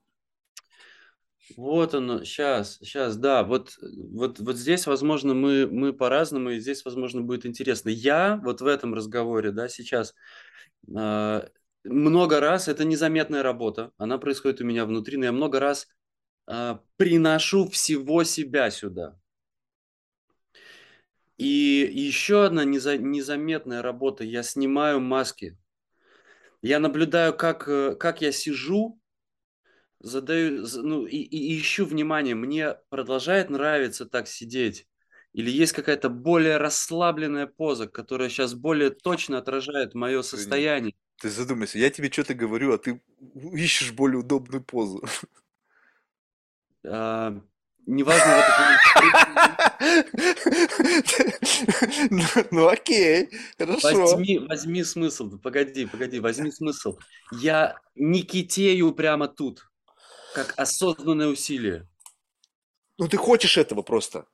Вот 1.57 1.93
оно, 1.93 2.23
сейчас, 2.23 2.77
сейчас, 2.77 3.17
да, 3.17 3.43
вот, 3.43 3.77
вот, 3.81 4.39
вот 4.39 4.55
здесь, 4.55 4.87
возможно, 4.87 5.33
мы, 5.33 5.67
мы 5.67 5.91
по-разному, 5.93 6.51
и 6.51 6.59
здесь, 6.59 6.85
возможно, 6.85 7.21
будет 7.21 7.45
интересно. 7.45 7.89
Я 7.89 8.39
вот 8.43 8.61
в 8.61 8.65
этом 8.65 8.93
разговоре, 8.93 9.51
да, 9.51 9.67
сейчас 9.67 10.15
а, 10.95 11.47
много 11.83 12.39
раз, 12.39 12.67
это 12.69 12.85
незаметная 12.85 13.43
работа, 13.43 13.91
она 13.97 14.17
происходит 14.17 14.61
у 14.61 14.65
меня 14.65 14.85
внутри, 14.85 15.17
но 15.17 15.25
я 15.25 15.31
много 15.33 15.59
раз 15.59 15.87
приношу 16.45 17.69
всего 17.69 18.23
себя 18.23 18.69
сюда. 18.71 19.19
И 21.37 21.89
еще 21.91 22.45
одна 22.45 22.63
неза- 22.63 22.97
незаметная 22.97 23.81
работа, 23.81 24.23
я 24.23 24.43
снимаю 24.43 24.99
маски. 24.99 25.57
Я 26.61 26.79
наблюдаю, 26.79 27.35
как, 27.35 27.67
э, 27.67 27.95
как 27.95 28.21
я 28.21 28.31
сижу, 28.31 28.99
задаю, 29.99 30.65
ну, 30.83 31.05
и, 31.05 31.17
и 31.17 31.59
ищу 31.59 31.85
внимание. 31.85 32.35
Мне 32.35 32.75
продолжает 32.89 33.49
нравиться 33.49 34.05
так 34.05 34.27
сидеть? 34.27 34.87
Или 35.33 35.49
есть 35.49 35.73
какая-то 35.73 36.09
более 36.09 36.57
расслабленная 36.57 37.47
поза, 37.47 37.87
которая 37.87 38.29
сейчас 38.29 38.53
более 38.53 38.91
точно 38.91 39.39
отражает 39.39 39.95
мое 39.95 40.21
состояние? 40.21 40.93
ты 41.19 41.29
задумайся, 41.29 41.79
я 41.79 41.89
тебе 41.89 42.11
что-то 42.11 42.33
говорю, 42.33 42.73
а 42.73 42.77
ты 42.77 43.01
ищешь 43.53 43.93
более 43.93 44.19
удобную 44.19 44.63
позу. 44.63 45.03
А, 46.85 47.39
неважно, 47.85 48.35
вот 48.35 48.45
это 48.45 50.07
Ну 52.51 52.67
окей, 52.67 53.29
хорошо. 53.57 54.01
Возьми, 54.01 54.39
возьми 54.39 54.83
смысл, 54.83 55.37
погоди, 55.37 55.85
погоди, 55.85 56.19
возьми 56.19 56.51
смысл. 56.51 56.97
Я 57.31 57.75
не 57.95 58.23
китею 58.23 58.91
прямо 58.93 59.27
тут, 59.27 59.69
как 60.33 60.53
осознанное 60.57 61.27
усилие. 61.27 61.87
Ну 62.97 63.07
ты 63.07 63.17
хочешь 63.17 63.57
этого 63.57 63.81
просто. 63.81 64.25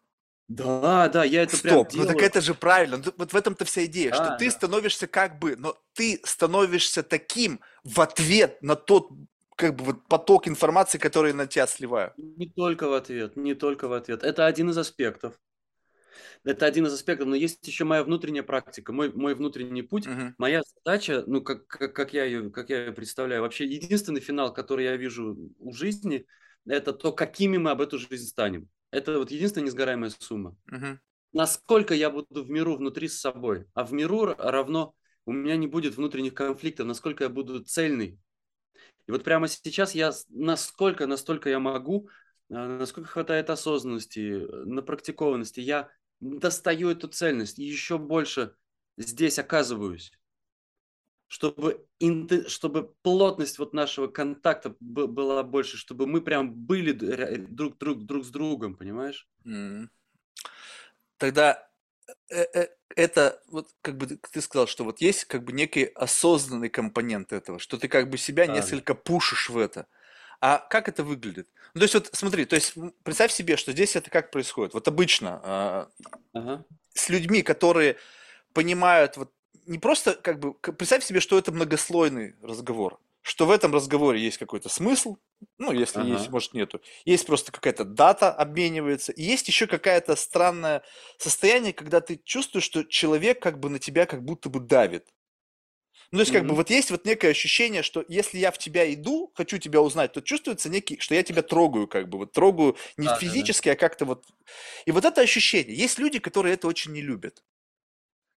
Да, 0.47 1.08
да, 1.10 1.24
я 1.24 1.43
это 1.43 1.56
прям 1.60 1.76
Стоп, 1.76 1.93
ну 1.93 2.06
так 2.06 2.16
делаю. 2.16 2.26
это 2.26 2.41
же 2.41 2.56
правильно. 2.56 2.97
Ну, 2.97 3.14
Вот 3.18 3.34
в 3.34 3.36
этом-то 3.36 3.66
вся 3.66 3.86
идея, 3.86 4.12
что 4.14 4.24
Да, 4.30 4.38
ты 4.38 4.45
да. 4.45 4.52
становишься 4.52 5.06
как 5.06 5.38
бы, 5.38 5.56
но 5.56 5.78
ты 5.93 6.20
становишься 6.24 7.04
таким 7.04 7.60
в 7.84 8.02
ответ 8.02 8.60
на 8.64 8.76
тот 8.76 9.10
как 9.60 9.76
бы 9.76 9.84
вот 9.84 10.07
поток 10.07 10.47
информации, 10.47 10.97
который 10.97 11.34
на 11.34 11.45
тебя 11.45 11.68
сливают. 11.68 12.14
Не 12.18 12.49
только 12.49 12.88
в 12.88 12.93
ответ, 12.93 13.36
не 13.36 13.55
только 13.55 13.89
в 13.89 13.93
ответ. 13.93 14.24
Это 14.24 14.45
один 14.45 14.70
из 14.70 14.78
аспектов. 14.78 15.38
Это 16.45 16.66
один 16.66 16.86
из 16.86 16.93
аспектов, 16.93 17.28
но 17.28 17.36
есть 17.36 17.68
еще 17.68 17.84
моя 17.84 18.05
внутренняя 18.05 18.43
практика, 18.43 18.93
мой, 18.93 19.12
мой 19.12 19.36
внутренний 19.36 19.82
путь. 19.82 20.07
Мгм. 20.07 20.34
Моя 20.38 20.62
задача, 20.78 21.26
ну, 21.28 21.41
как, 21.41 21.68
как, 21.68 21.93
как, 21.93 22.14
я 22.14 22.24
ее, 22.24 22.49
как 22.49 22.70
я 22.70 22.86
ее 22.86 22.93
представляю, 22.93 23.41
вообще 23.41 23.66
единственный 23.66 24.22
финал, 24.22 24.53
который 24.53 24.86
я 24.86 24.95
вижу 24.95 25.38
у 25.60 25.74
жизни, 25.74 26.26
это 26.66 26.93
то, 26.93 27.12
какими 27.12 27.57
мы 27.57 27.72
об 27.72 27.82
эту 27.82 27.99
жизнь 27.99 28.28
станем. 28.28 28.70
Это 28.91 29.20
вот 29.20 29.30
единственная 29.30 29.66
несгораемая 29.66 30.12
сумма. 30.18 30.55
Мгм. 30.68 31.01
Насколько 31.34 31.93
я 31.93 32.10
буду 32.10 32.45
в 32.45 32.49
миру 32.49 32.78
внутри 32.78 33.10
с 33.10 33.20
собой, 33.20 33.66
а 33.74 33.84
в 33.84 33.91
миру 33.91 34.34
равно 34.38 34.95
у 35.26 35.34
меня 35.34 35.57
не 35.57 35.68
будет 35.68 35.97
внутренних 35.97 36.34
конфликтов, 36.34 36.88
насколько 36.88 37.26
я 37.26 37.30
буду 37.30 37.62
цельный. 37.62 38.18
И 39.10 39.12
вот 39.12 39.24
прямо 39.24 39.47
сейчас 39.47 39.95
я 39.95 40.12
насколько, 40.30 41.07
настолько 41.07 41.49
я 41.49 41.57
могу, 41.57 42.10
а, 42.51 42.78
насколько 42.78 43.10
хватает 43.10 43.49
осознанности, 43.49 44.20
э, 44.20 44.66
напрактикованности, 44.66 45.62
я 45.62 45.89
достаю 46.20 46.91
эту 46.91 47.07
цельность 47.07 47.57
и 47.57 47.64
еще 47.64 47.97
больше 47.97 48.53
здесь 48.97 49.39
оказываюсь, 49.39 50.12
чтобы, 51.26 51.88
чтобы 52.49 52.93
плотность 53.01 53.57
вот 53.57 53.74
нашего 53.74 54.05
контакта 54.05 54.76
была 54.80 55.41
больше, 55.41 55.78
чтобы 55.78 56.05
мы 56.05 56.22
прям 56.22 56.53
были 56.53 56.91
друг, 56.91 57.80
друг, 57.80 58.05
друг 58.05 58.24
с 58.24 58.30
другом, 58.30 58.76
понимаешь? 58.76 59.28
М. 59.43 59.89
Тогда 61.18 61.53
э, 61.53 61.55
э, 61.57 61.68
это 62.95 63.41
вот 63.47 63.70
как 63.82 63.97
бы 63.97 64.07
ты 64.07 64.41
сказал, 64.41 64.68
что 64.68 64.84
вот 64.84 65.01
есть 65.01 65.26
как 65.26 65.43
бы 65.43 65.51
некий 65.51 65.86
осознанный 65.86 66.70
компонент 66.70 67.34
этого, 67.34 67.60
что 67.60 67.78
ты 67.78 67.88
как 67.88 68.10
бы 68.10 68.18
себя 68.18 68.45
Да, 68.45 68.53
да. 68.53 68.60
несколько 68.60 68.95
пушишь 68.95 69.49
в 69.49 69.57
это. 69.57 69.88
А 70.41 70.57
как 70.57 70.88
это 70.88 71.03
выглядит? 71.03 71.49
Ну, 71.74 71.80
то 71.80 71.84
есть 71.84 71.93
вот 71.93 72.10
смотри, 72.14 72.45
то 72.45 72.55
есть 72.55 72.76
представь 73.03 73.32
себе, 73.32 73.57
что 73.57 73.74
здесь 73.74 73.95
это 73.95 74.10
как 74.10 74.32
происходит. 74.32 74.74
Вот 74.74 74.88
обычно 74.88 75.41
а, 75.43 75.89
Ага. 76.34 76.66
с 76.93 77.10
людьми, 77.10 77.41
которые 77.41 77.97
понимают 78.53 79.18
вот 79.18 79.32
не 79.66 79.78
просто 79.78 80.14
как 80.14 80.39
бы 80.39 80.53
представь 80.53 81.03
себе, 81.03 81.20
что 81.20 81.38
это 81.38 81.51
многослойный 81.51 82.36
разговор, 82.41 82.99
что 83.22 83.45
в 83.45 83.51
этом 83.51 83.74
разговоре 83.74 84.22
есть 84.22 84.38
какой-то 84.38 84.70
смысл, 84.70 85.17
ну 85.57 85.72
если 85.72 86.03
есть, 86.03 86.30
Ага. 86.30 86.32
может 86.32 86.53
нету, 86.53 86.82
есть 87.05 87.26
просто 87.28 87.51
какая-то 87.51 87.86
дата 87.86 88.32
обменивается, 88.32 89.11
и 89.11 89.24
есть 89.24 89.47
еще 89.47 89.67
какая-то 89.67 90.15
странное 90.15 90.84
состояние, 91.17 91.74
когда 91.74 92.01
ты 92.01 92.20
чувствуешь, 92.24 92.65
что 92.65 92.84
человек 92.84 93.41
как 93.41 93.59
бы 93.59 93.70
на 93.70 93.80
тебя 93.80 94.05
как 94.05 94.24
будто 94.24 94.49
бы 94.49 94.59
давит. 94.59 95.09
Ну, 96.11 96.17
то 96.17 96.22
есть, 96.22 96.32
как 96.32 96.47
бы 96.47 96.53
Мгм. 96.53 96.57
вот 96.57 96.72
есть 96.72 96.89
вот 96.89 97.05
некое 97.05 97.30
ощущение, 97.32 97.84
что 97.84 98.03
если 98.07 98.39
я 98.39 98.51
в 98.51 98.57
тебя 98.57 98.91
иду, 98.93 99.32
хочу 99.36 99.59
тебя 99.59 99.80
узнать, 99.82 100.11
то 100.13 100.22
чувствуется 100.22 100.67
некий, 100.70 100.97
что 100.99 101.13
я 101.13 101.22
тебя 101.24 101.43
трогаю, 101.43 101.88
как 101.88 102.09
бы, 102.09 102.17
вот 102.17 102.32
трогаю 102.32 102.78
не 102.97 103.07
Да, 103.07 103.22
да, 103.26 103.36
да. 103.36 103.49
физически, 103.49 103.70
а 103.70 103.76
как-то 103.76 104.05
вот. 104.05 104.26
И 104.86 104.91
вот 104.91 105.05
это 105.05 105.22
ощущение. 105.22 105.76
Есть 105.76 105.99
люди, 105.99 106.20
которые 106.20 106.55
это 106.55 106.67
очень 106.67 106.93
не 106.93 107.01
любят. 107.01 107.43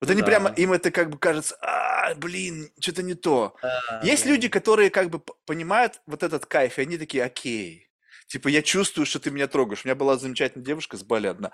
Вот 0.01 0.09
Ну 0.09 0.13
они 0.13 0.23
прямо, 0.23 0.49
да. 0.49 0.57
им 0.57 0.73
это 0.73 0.91
как 0.91 1.11
бы 1.11 1.19
кажется, 1.19 1.57
а, 2.01 2.15
блин, 2.15 2.71
что-то 2.81 3.03
не 3.03 3.15
то. 3.15 3.57
Есть 4.03 4.25
да. 4.25 4.31
люди, 4.31 4.49
которые 4.49 4.91
как 4.91 5.11
бы 5.11 5.21
понимают 5.47 6.01
вот 6.07 6.23
этот 6.23 6.47
кайф, 6.47 6.79
и 6.79 6.83
они 6.83 6.99
такие, 6.99 7.25
окей. 7.25 7.91
Типа, 8.27 8.49
я 8.49 8.63
чувствую, 8.63 9.07
что 9.07 9.19
ты 9.19 9.31
меня 9.31 9.49
трогаешь. 9.49 9.85
У 9.85 9.89
меня 9.89 9.97
была 9.97 10.17
замечательная 10.17 10.65
девушка 10.65 10.97
с 10.97 11.03
Бали 11.03 11.27
одна. 11.27 11.51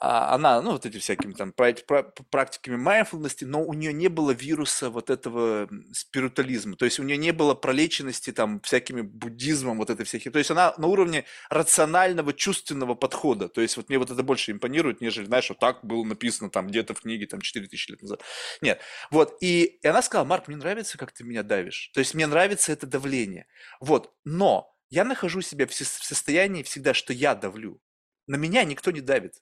А 0.00 0.34
она, 0.34 0.60
ну, 0.60 0.72
вот 0.72 0.86
эти 0.86 0.98
всякими 0.98 1.32
там 1.32 1.52
пра- 1.52 1.72
пра- 1.86 2.12
практиками 2.30 2.76
mindfulness, 2.76 3.36
но 3.42 3.62
у 3.62 3.74
нее 3.74 3.92
не 3.92 4.08
было 4.08 4.32
вируса 4.32 4.90
вот 4.90 5.08
этого 5.08 5.68
спиритуализма. 5.92 6.76
То 6.76 6.84
есть 6.84 6.98
у 6.98 7.04
нее 7.04 7.16
не 7.16 7.32
было 7.32 7.54
пролеченности 7.54 8.32
там 8.32 8.60
всякими 8.60 9.02
буддизмом, 9.02 9.78
вот 9.78 9.90
этой 9.90 10.04
всяких. 10.04 10.32
То 10.32 10.38
есть 10.38 10.50
она 10.50 10.74
на 10.78 10.88
уровне 10.88 11.24
рационального, 11.48 12.32
чувственного 12.32 12.94
подхода. 12.94 13.48
То 13.48 13.60
есть 13.60 13.76
вот 13.76 13.88
мне 13.88 13.98
вот 13.98 14.10
это 14.10 14.22
больше 14.24 14.50
импонирует, 14.50 15.00
нежели, 15.00 15.26
знаешь, 15.26 15.48
вот 15.48 15.60
так 15.60 15.84
было 15.84 16.04
написано 16.04 16.50
там 16.50 16.66
где-то 16.66 16.94
в 16.94 17.00
книге 17.00 17.26
там 17.26 17.40
4000 17.40 17.90
лет 17.92 18.02
назад. 18.02 18.22
Нет. 18.62 18.80
Вот. 19.10 19.36
И, 19.40 19.78
и 19.80 19.86
она 19.86 20.02
сказала, 20.02 20.26
Марк, 20.26 20.48
мне 20.48 20.56
нравится, 20.56 20.98
как 20.98 21.12
ты 21.12 21.22
меня 21.22 21.44
давишь. 21.44 21.92
То 21.94 22.00
есть 22.00 22.14
мне 22.14 22.26
нравится 22.26 22.72
это 22.72 22.86
давление. 22.86 23.46
Вот. 23.80 24.12
Но 24.24 24.76
я 24.90 25.04
нахожу 25.04 25.40
себя 25.40 25.66
в 25.66 25.72
состоянии 25.72 26.64
всегда, 26.64 26.94
что 26.94 27.12
я 27.12 27.34
давлю. 27.34 27.80
На 28.26 28.36
меня 28.36 28.64
никто 28.64 28.90
не 28.90 29.00
давит. 29.00 29.40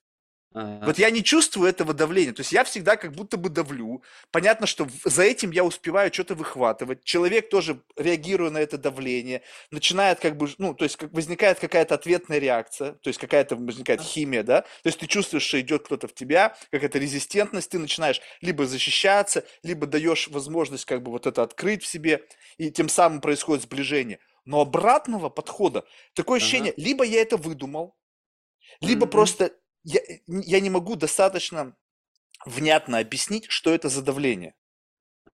Ага. 0.54 0.82
Вот 0.84 0.98
я 0.98 1.10
не 1.10 1.22
чувствую 1.22 1.68
этого 1.68 1.94
давления. 1.94 2.32
То 2.32 2.40
есть 2.40 2.52
я 2.52 2.64
всегда 2.64 2.96
как 2.96 3.12
будто 3.12 3.36
бы 3.36 3.48
давлю. 3.50 4.02
Понятно, 4.32 4.66
что 4.66 4.88
за 5.04 5.22
этим 5.22 5.52
я 5.52 5.64
успеваю 5.64 6.12
что-то 6.12 6.34
выхватывать. 6.34 7.04
Человек 7.04 7.50
тоже, 7.50 7.82
реагируя 7.96 8.50
на 8.50 8.58
это 8.58 8.78
давление, 8.78 9.42
начинает 9.70 10.18
как 10.18 10.36
бы, 10.36 10.48
ну, 10.58 10.74
то 10.74 10.84
есть 10.84 10.96
как 10.96 11.12
возникает 11.12 11.60
какая-то 11.60 11.94
ответная 11.94 12.38
реакция, 12.38 12.92
то 12.94 13.08
есть 13.08 13.20
какая-то 13.20 13.54
возникает 13.56 14.00
химия, 14.00 14.42
да? 14.42 14.62
То 14.62 14.86
есть 14.88 14.98
ты 14.98 15.06
чувствуешь, 15.06 15.44
что 15.44 15.60
идет 15.60 15.84
кто-то 15.84 16.08
в 16.08 16.14
тебя, 16.14 16.56
какая-то 16.72 16.98
резистентность, 16.98 17.70
ты 17.70 17.78
начинаешь 17.78 18.20
либо 18.40 18.66
защищаться, 18.66 19.44
либо 19.62 19.86
даешь 19.86 20.28
возможность 20.28 20.84
как 20.84 21.02
бы 21.02 21.12
вот 21.12 21.26
это 21.28 21.42
открыть 21.42 21.84
в 21.84 21.86
себе, 21.86 22.24
и 22.58 22.70
тем 22.72 22.88
самым 22.88 23.20
происходит 23.20 23.62
сближение. 23.64 24.18
Но 24.44 24.60
обратного 24.60 25.28
подхода, 25.28 25.84
такое 26.14 26.38
Ага. 26.38 26.68
ощущение, 26.68 26.74
либо 26.76 27.04
я 27.04 27.22
это 27.22 27.36
выдумал, 27.36 27.94
либо 28.80 29.06
Мгм. 29.06 29.06
просто 29.06 29.52
я, 29.84 30.00
э, 30.00 30.20
я 30.26 30.60
не 30.60 30.70
могу 30.70 30.96
достаточно 30.96 31.76
внятно 32.44 32.98
объяснить, 32.98 33.46
что 33.48 33.72
это 33.72 33.88
за 33.88 34.02
давление. 34.02 34.54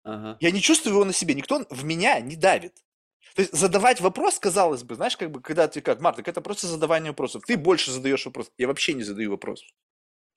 Ага. 0.03 0.37
Я 0.39 0.51
не 0.51 0.61
чувствую 0.61 0.93
его 0.93 1.05
на 1.05 1.13
себе, 1.13 1.33
никто 1.33 1.65
в 1.69 1.83
меня 1.83 2.19
не 2.19 2.35
давит. 2.35 2.75
То 3.35 3.41
есть 3.41 3.53
задавать 3.53 3.99
вопрос, 3.99 4.39
казалось 4.39 4.83
бы, 4.83 4.95
знаешь, 4.95 5.17
как 5.17 5.29
бы, 5.31 5.41
когда 5.41 5.67
ты 5.67 5.81
как, 5.81 5.99
Марк, 5.99 6.17
так 6.17 6.27
это 6.27 6.41
просто 6.41 6.67
задавание 6.67 7.11
вопросов. 7.11 7.43
Ты 7.45 7.57
больше 7.57 7.91
задаешь 7.91 8.25
вопрос. 8.25 8.51
Я 8.57 8.67
вообще 8.67 8.93
не 8.93 9.03
задаю 9.03 9.31
вопрос. 9.31 9.63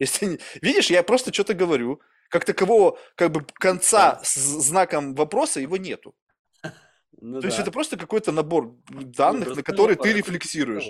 Если 0.00 0.40
Видишь, 0.62 0.90
я 0.90 1.02
просто 1.02 1.32
что-то 1.32 1.54
говорю. 1.54 2.00
Как 2.28 2.44
такового, 2.44 2.98
как 3.14 3.32
бы, 3.32 3.46
конца 3.54 4.20
с 4.22 4.34
знаком 4.34 5.14
вопроса 5.14 5.60
его 5.60 5.76
нету. 5.76 6.14
Ну 7.20 7.40
То 7.40 7.46
есть 7.48 7.56
да. 7.56 7.64
это 7.64 7.72
просто 7.72 7.96
какой-то 7.96 8.30
набор 8.30 8.76
Ну, 8.90 9.02
данных, 9.02 9.40
на 9.40 9.44
просто 9.46 9.62
которые 9.64 9.96
ты 9.96 10.12
рефлексируешь. 10.12 10.88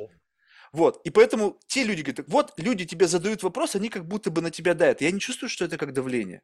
Вот. 0.73 1.01
И 1.05 1.11
поэтому 1.11 1.59
те 1.66 1.85
люди 1.85 2.03
говорят, 2.03 2.27
вот 2.29 2.53
люди 2.57 2.85
тебе 2.85 3.07
задают 3.07 3.43
вопрос, 3.43 3.75
они 3.75 3.89
как 3.89 4.07
будто 4.07 4.31
бы 4.31 4.41
на 4.41 4.51
тебя 4.51 4.75
давят. 4.75 5.01
Я 5.01 5.11
не 5.11 5.21
чувствую, 5.21 5.49
что 5.49 5.64
это 5.64 5.79
как 5.79 5.93
давление. 5.93 6.43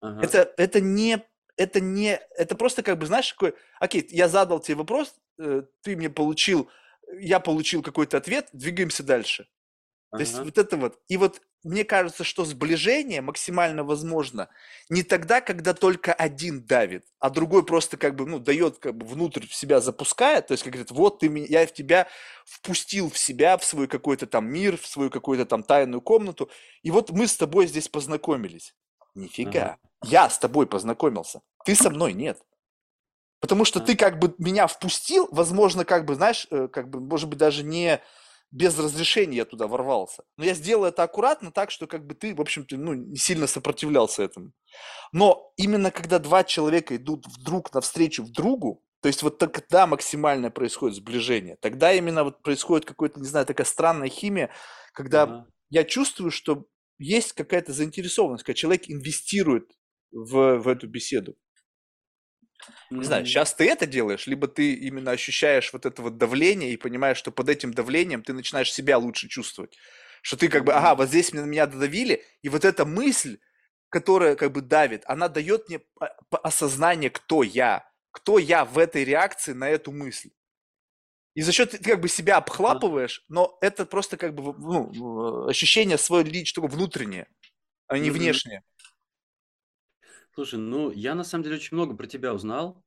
Ага. 0.00 0.22
Это, 0.22 0.54
это 0.56 0.80
не, 0.80 1.24
это 1.56 1.80
не, 1.80 2.20
это 2.36 2.54
просто 2.54 2.82
как 2.82 2.98
бы, 2.98 3.06
знаешь, 3.06 3.30
такой, 3.30 3.54
окей, 3.80 4.06
я 4.10 4.28
задал 4.28 4.60
тебе 4.60 4.76
вопрос, 4.76 5.14
э, 5.38 5.62
ты 5.82 5.96
мне 5.96 6.08
получил, 6.08 6.70
я 7.18 7.40
получил 7.40 7.82
какой-то 7.82 8.16
ответ, 8.16 8.48
двигаемся 8.52 9.02
дальше. 9.02 9.48
То 10.10 10.20
есть 10.20 10.34
Ага. 10.34 10.44
вот 10.44 10.58
это 10.58 10.76
вот. 10.76 10.98
И 11.08 11.16
вот 11.16 11.42
мне 11.64 11.84
кажется, 11.84 12.24
что 12.24 12.44
сближение 12.44 13.20
максимально 13.20 13.84
возможно 13.84 14.48
не 14.88 15.02
тогда, 15.02 15.40
когда 15.40 15.74
только 15.74 16.14
один 16.14 16.62
давит, 16.62 17.04
а 17.18 17.30
другой 17.30 17.64
просто 17.64 17.96
как 17.96 18.14
бы, 18.14 18.24
ну, 18.26 18.38
дает, 18.38 18.78
как 18.78 18.96
бы 18.96 19.04
внутрь 19.04 19.46
в 19.46 19.54
себя 19.54 19.80
запускает, 19.80 20.46
то 20.46 20.52
есть 20.52 20.62
как 20.62 20.72
говорит, 20.72 20.90
вот 20.92 21.18
ты 21.18 21.28
меня, 21.28 21.46
я 21.48 21.66
в 21.66 21.72
тебя 21.72 22.06
впустил 22.46 23.10
в 23.10 23.18
себя, 23.18 23.58
в 23.58 23.64
свой 23.64 23.88
какой-то 23.88 24.26
там 24.26 24.46
мир, 24.46 24.78
в 24.78 24.86
свою 24.86 25.10
какую-то 25.10 25.46
там 25.46 25.62
тайную 25.62 26.00
комнату, 26.00 26.48
и 26.82 26.90
вот 26.90 27.10
мы 27.10 27.26
с 27.26 27.36
тобой 27.36 27.66
здесь 27.66 27.88
познакомились. 27.88 28.74
Нифига. 29.14 29.78
Я 30.04 30.30
с 30.30 30.38
тобой 30.38 30.66
познакомился, 30.66 31.42
ты 31.64 31.74
со 31.74 31.90
мной 31.90 32.12
нет. 32.12 32.40
Потому 33.40 33.64
что 33.64 33.80
ты 33.80 33.94
как 33.96 34.18
бы 34.18 34.34
меня 34.38 34.66
впустил, 34.66 35.28
возможно, 35.30 35.84
как 35.84 36.04
бы, 36.04 36.14
знаешь, 36.16 36.46
э, 36.50 36.66
как 36.68 36.88
бы, 36.90 37.00
может 37.00 37.28
быть, 37.28 37.38
даже 37.38 37.62
не 37.62 38.00
без 38.50 38.78
разрешения 38.78 39.38
я 39.38 39.44
туда 39.44 39.66
ворвался. 39.66 40.24
Но 40.36 40.44
я 40.44 40.54
сделал 40.54 40.84
это 40.84 41.02
аккуратно, 41.02 41.52
так 41.52 41.70
что 41.70 41.86
как 41.86 42.06
бы 42.06 42.14
ты, 42.14 42.34
в 42.34 42.40
общем-то, 42.40 42.76
ну, 42.76 42.94
не 42.94 43.16
сильно 43.16 43.46
сопротивлялся 43.46 44.22
этому. 44.22 44.52
Но 45.12 45.52
именно 45.56 45.90
когда 45.90 46.18
два 46.18 46.44
человека 46.44 46.96
идут 46.96 47.26
вдруг 47.26 47.72
навстречу 47.74 48.22
в 48.22 48.30
другу, 48.30 48.82
то 49.00 49.08
есть 49.08 49.22
вот 49.22 49.38
тогда 49.38 49.86
максимально 49.86 50.50
происходит 50.50 50.96
сближение, 50.96 51.56
тогда 51.60 51.92
именно 51.92 52.24
вот 52.24 52.42
происходит 52.42 52.86
какой-то, 52.86 53.20
не 53.20 53.26
знаю, 53.26 53.46
такая 53.46 53.66
странная 53.66 54.08
химия, 54.08 54.50
когда 54.92 55.22
Ага. 55.22 55.46
я 55.70 55.84
чувствую, 55.84 56.30
что 56.30 56.66
есть 56.98 57.32
какая-то 57.32 57.72
заинтересованность, 57.72 58.44
когда 58.44 58.56
человек 58.56 58.84
инвестирует 58.88 59.70
в, 60.10 60.58
в 60.58 60.68
эту 60.68 60.88
беседу. 60.88 61.36
Не 62.90 63.04
знаю, 63.04 63.26
сейчас 63.26 63.54
ты 63.54 63.68
это 63.68 63.86
делаешь, 63.86 64.26
либо 64.26 64.48
ты 64.48 64.74
именно 64.74 65.10
ощущаешь 65.10 65.72
вот 65.72 65.86
это 65.86 66.02
вот 66.02 66.16
давление 66.16 66.72
и 66.72 66.76
понимаешь, 66.76 67.18
что 67.18 67.30
под 67.30 67.48
этим 67.48 67.72
давлением 67.72 68.22
ты 68.22 68.32
начинаешь 68.32 68.72
себя 68.72 68.98
лучше 68.98 69.28
чувствовать. 69.28 69.76
Что 70.22 70.36
ты 70.36 70.48
как 70.48 70.64
бы, 70.64 70.72
ага, 70.72 70.94
вот 70.94 71.08
здесь 71.08 71.32
меня, 71.32 71.44
меня 71.44 71.66
додавили, 71.66 72.24
и 72.42 72.48
вот 72.48 72.64
эта 72.64 72.84
мысль, 72.84 73.38
которая 73.88 74.36
как 74.36 74.52
бы 74.52 74.62
давит, 74.62 75.04
она 75.06 75.28
дает 75.28 75.68
мне 75.68 75.80
осознание, 76.30 77.10
кто 77.10 77.42
я, 77.42 77.88
кто 78.10 78.38
я 78.38 78.64
в 78.64 78.78
этой 78.78 79.04
реакции 79.04 79.52
на 79.52 79.68
эту 79.68 79.92
мысль. 79.92 80.30
И 81.34 81.42
за 81.42 81.52
счет 81.52 81.70
ты 81.70 81.78
как 81.78 82.00
бы 82.00 82.08
себя 82.08 82.36
обхлапываешь, 82.38 83.24
но 83.28 83.56
это 83.60 83.86
просто 83.86 84.16
как 84.16 84.34
бы 84.34 84.54
ну, 84.58 85.46
ощущение 85.46 85.96
свое 85.96 86.24
личное, 86.24 86.66
внутреннее, 86.66 87.28
а 87.86 87.96
не 87.98 88.10
внешнее. 88.10 88.64
Слушай, 90.38 90.60
ну 90.60 90.92
я 90.92 91.16
на 91.16 91.24
самом 91.24 91.42
деле 91.42 91.56
очень 91.56 91.74
много 91.76 91.96
про 91.96 92.06
тебя 92.06 92.32
узнал, 92.32 92.84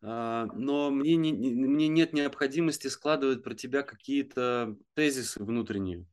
а, 0.00 0.46
но 0.54 0.90
мне, 0.90 1.16
не, 1.16 1.34
мне 1.34 1.86
нет 1.86 2.14
необходимости 2.14 2.86
складывать 2.86 3.42
про 3.42 3.52
тебя 3.52 3.82
какие-то 3.82 4.78
тезисы 4.94 5.44
внутренние. 5.44 6.06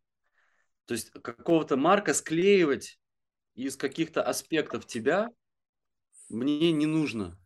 То 0.84 0.96
есть 0.96 1.12
какого-то 1.12 1.78
марка 1.78 2.14
склеивать 2.14 3.00
из 3.56 3.78
каких-то 3.78 4.22
аспектов 4.22 4.86
тебя 4.86 5.30
мне 6.28 6.74
не 6.74 6.88
нужно. 6.88 7.40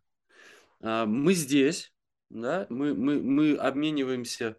А, 0.82 1.06
мы 1.06 1.36
здесь, 1.36 1.94
да, 2.32 2.66
мы, 2.72 2.96
мы, 2.96 3.22
мы 3.22 3.54
обмениваемся, 3.54 4.58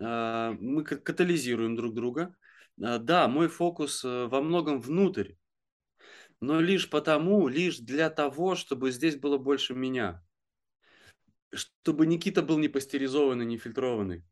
а, 0.00 0.52
мы 0.58 0.84
катализируем 0.84 1.76
друг 1.76 1.92
друга. 1.92 2.34
Да, 2.78 3.28
мой 3.28 3.48
фокус 3.48 4.02
э, 4.06 4.24
во 4.24 4.40
многом 4.40 4.80
внутрь, 4.80 5.32
но 6.40 6.60
лишь 6.60 6.88
потому, 6.88 7.48
лишь 7.48 7.78
для 7.78 8.10
того, 8.10 8.54
чтобы 8.54 8.90
здесь 8.90 9.16
было 9.16 9.38
больше 9.38 9.74
меня. 9.74 10.24
Чтобы 11.52 12.06
Никита 12.06 12.42
был 12.42 12.58
не 12.58 12.68
пастеризованный, 12.68 13.44
не 13.44 13.58
фильтрованный. 13.58 14.24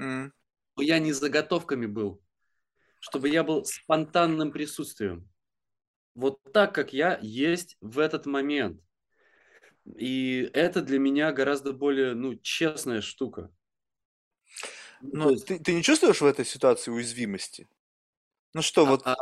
Mm. 0.00 0.30
Я 0.76 0.98
не 0.98 1.12
заготовками 1.12 1.86
был. 1.86 2.22
Чтобы 3.00 3.28
я 3.28 3.42
был 3.42 3.64
спонтанным 3.64 4.52
присутствием. 4.52 5.28
Вот 6.14 6.40
так, 6.52 6.74
как 6.74 6.92
я 6.92 7.18
есть 7.22 7.76
в 7.80 7.98
этот 7.98 8.26
момент. 8.26 8.82
И 9.96 10.50
это 10.52 10.82
для 10.82 10.98
меня 10.98 11.32
гораздо 11.32 11.72
более, 11.72 12.14
ну, 12.14 12.34
честная 12.36 13.00
штука. 13.00 13.50
Но 15.00 15.30
есть... 15.30 15.46
ты, 15.46 15.58
ты 15.58 15.74
не 15.74 15.82
чувствуешь 15.82 16.20
в 16.20 16.26
этой 16.26 16.44
ситуации 16.44 16.90
уязвимости? 16.90 17.68
Ну 18.52 18.62
что, 18.62 18.82
а, 18.82 18.90
вот... 18.90 19.06
А, 19.06 19.16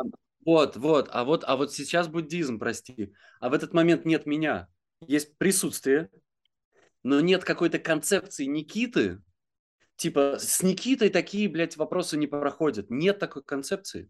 вот, 0.47 0.77
вот, 0.77 1.09
а 1.11 1.25
вот, 1.25 1.43
а 1.45 1.57
вот 1.57 1.73
сейчас 1.73 2.07
буддизм, 2.07 2.57
прости. 2.57 3.13
А 3.41 3.49
в 3.49 3.53
этот 3.53 3.73
момент 3.73 4.05
нет 4.05 4.25
меня. 4.25 4.69
Есть 5.05 5.37
присутствие, 5.37 6.09
но 7.03 7.19
нет 7.19 7.43
какой-то 7.43 7.79
концепции 7.79 8.45
Никиты. 8.45 9.21
Типа, 9.97 10.37
с 10.39 10.63
Никитой 10.63 11.09
такие, 11.09 11.49
блядь, 11.49 11.75
вопросы 11.75 12.15
не 12.15 12.27
проходят. 12.27 12.89
Нет 12.89 13.19
такой 13.19 13.43
концепции. 13.43 14.09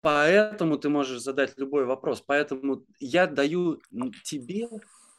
Поэтому 0.00 0.78
ты 0.78 0.88
можешь 0.88 1.20
задать 1.20 1.58
любой 1.58 1.86
вопрос. 1.86 2.20
Поэтому 2.20 2.86
я 3.00 3.26
даю 3.26 3.80
тебе 4.22 4.68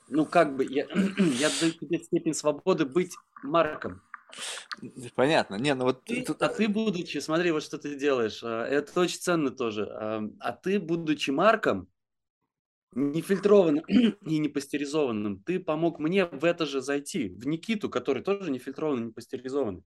ну, 0.07 0.26
как 0.26 0.55
бы, 0.55 0.65
я, 0.65 0.86
я 1.17 1.49
даю 1.59 1.74
тебе 1.74 1.99
степень 1.99 2.34
свободы 2.34 2.86
быть 2.86 3.15
Марком. 3.43 4.01
Понятно. 5.15 5.55
Не, 5.55 5.73
ну 5.73 5.86
вот... 5.86 6.03
Ты, 6.05 6.25
А 6.39 6.49
ты, 6.49 6.67
будучи, 6.67 7.19
смотри, 7.19 7.51
вот 7.51 7.63
что 7.63 7.77
ты 7.77 7.95
делаешь, 7.95 8.41
а, 8.43 8.65
это 8.65 8.99
очень 8.99 9.19
ценно 9.19 9.51
тоже. 9.51 9.86
А, 9.89 10.51
ты, 10.53 10.79
будучи 10.79 11.31
Марком, 11.31 11.88
нефильтрованным 12.95 13.84
и 13.88 14.38
не 14.38 14.49
пастеризованным, 14.49 15.43
ты 15.43 15.59
помог 15.59 15.99
мне 15.99 16.25
в 16.25 16.45
это 16.45 16.65
же 16.65 16.81
зайти, 16.81 17.29
в 17.29 17.47
Никиту, 17.47 17.89
который 17.89 18.23
тоже 18.23 18.51
не 18.51 18.59
фильтрованный, 18.59 19.07
не 19.07 19.11
пастеризованный. 19.11 19.84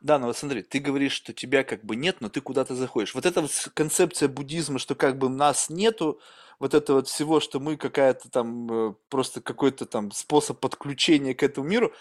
Да, 0.00 0.18
ну 0.18 0.26
вот 0.26 0.36
смотри, 0.36 0.62
ты 0.62 0.78
говоришь, 0.78 1.12
что 1.12 1.32
тебя 1.32 1.64
как 1.64 1.84
бы 1.84 1.96
нет, 1.96 2.20
но 2.20 2.28
ты 2.28 2.40
куда-то 2.40 2.74
заходишь. 2.74 3.14
Вот 3.14 3.24
эта 3.24 3.40
вот 3.40 3.50
концепция 3.74 4.28
буддизма, 4.28 4.78
что 4.78 4.94
как 4.94 5.18
бы 5.18 5.28
нас 5.28 5.70
нету, 5.70 6.20
вот 6.58 6.74
это 6.74 6.94
вот 6.94 7.08
всего, 7.08 7.40
что 7.40 7.60
мы 7.60 7.76
какая-то 7.76 8.30
там, 8.30 8.90
э, 8.90 8.94
просто 9.08 9.40
какой-то 9.40 9.86
там 9.86 10.10
способ 10.10 10.60
подключения 10.60 11.34
к 11.34 11.42
этому 11.42 11.66
миру, 11.66 11.92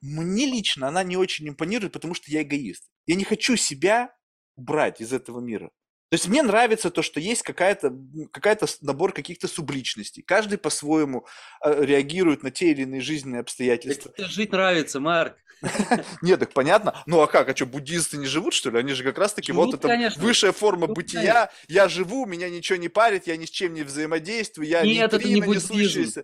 мне 0.00 0.46
лично 0.46 0.88
она 0.88 1.02
не 1.02 1.16
очень 1.16 1.48
импонирует, 1.48 1.92
потому 1.92 2.14
что 2.14 2.30
я 2.30 2.42
эгоист. 2.42 2.84
Я 3.06 3.14
не 3.14 3.24
хочу 3.24 3.56
себя 3.56 4.14
убрать 4.56 5.00
из 5.00 5.12
этого 5.12 5.40
мира. 5.40 5.70
То 6.10 6.16
есть 6.16 6.28
мне 6.28 6.42
нравится 6.42 6.90
то, 6.90 7.02
что 7.02 7.18
есть 7.18 7.42
какая-то 7.42 7.92
какая 8.30 8.56
набор 8.82 9.12
каких-то 9.12 9.48
субличностей. 9.48 10.22
Каждый 10.22 10.58
по-своему 10.58 11.26
э, 11.64 11.84
реагирует 11.84 12.44
на 12.44 12.52
те 12.52 12.70
или 12.70 12.82
иные 12.82 13.00
жизненные 13.00 13.40
обстоятельства. 13.40 14.12
Это 14.16 14.28
жить 14.28 14.52
нравится, 14.52 15.00
Марк. 15.00 15.36
Нет, 16.22 16.38
так 16.40 16.52
понятно. 16.52 17.02
Ну 17.06 17.20
а 17.20 17.26
как? 17.26 17.48
А 17.48 17.56
что, 17.56 17.66
буддисты 17.66 18.16
не 18.16 18.26
живут, 18.26 18.54
что 18.54 18.70
ли? 18.70 18.78
Они 18.78 18.92
же 18.92 19.02
как 19.02 19.18
раз-таки 19.18 19.50
вот 19.50 19.74
это 19.74 20.12
высшая 20.16 20.52
форма 20.52 20.86
бытия. 20.86 21.50
Я 21.68 21.88
живу, 21.88 22.26
меня 22.26 22.48
ничего 22.48 22.76
не 22.76 22.88
парит, 22.88 23.26
я 23.26 23.36
ни 23.36 23.46
с 23.46 23.50
чем 23.50 23.74
не 23.74 23.82
взаимодействую, 23.82 24.68
я 24.68 24.82
Нет, 24.82 25.12
это 25.12 25.26
не 25.26 25.40
буддизм. 25.40 26.22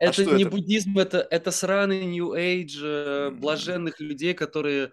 А 0.00 0.06
это 0.06 0.24
не 0.24 0.44
буддизм, 0.44 0.98
это, 0.98 1.26
это 1.30 1.50
сраный 1.50 2.04
New 2.04 2.32
Age 2.32 2.80
э, 2.82 3.30
блаженных 3.30 4.00
людей, 4.00 4.34
которые 4.34 4.92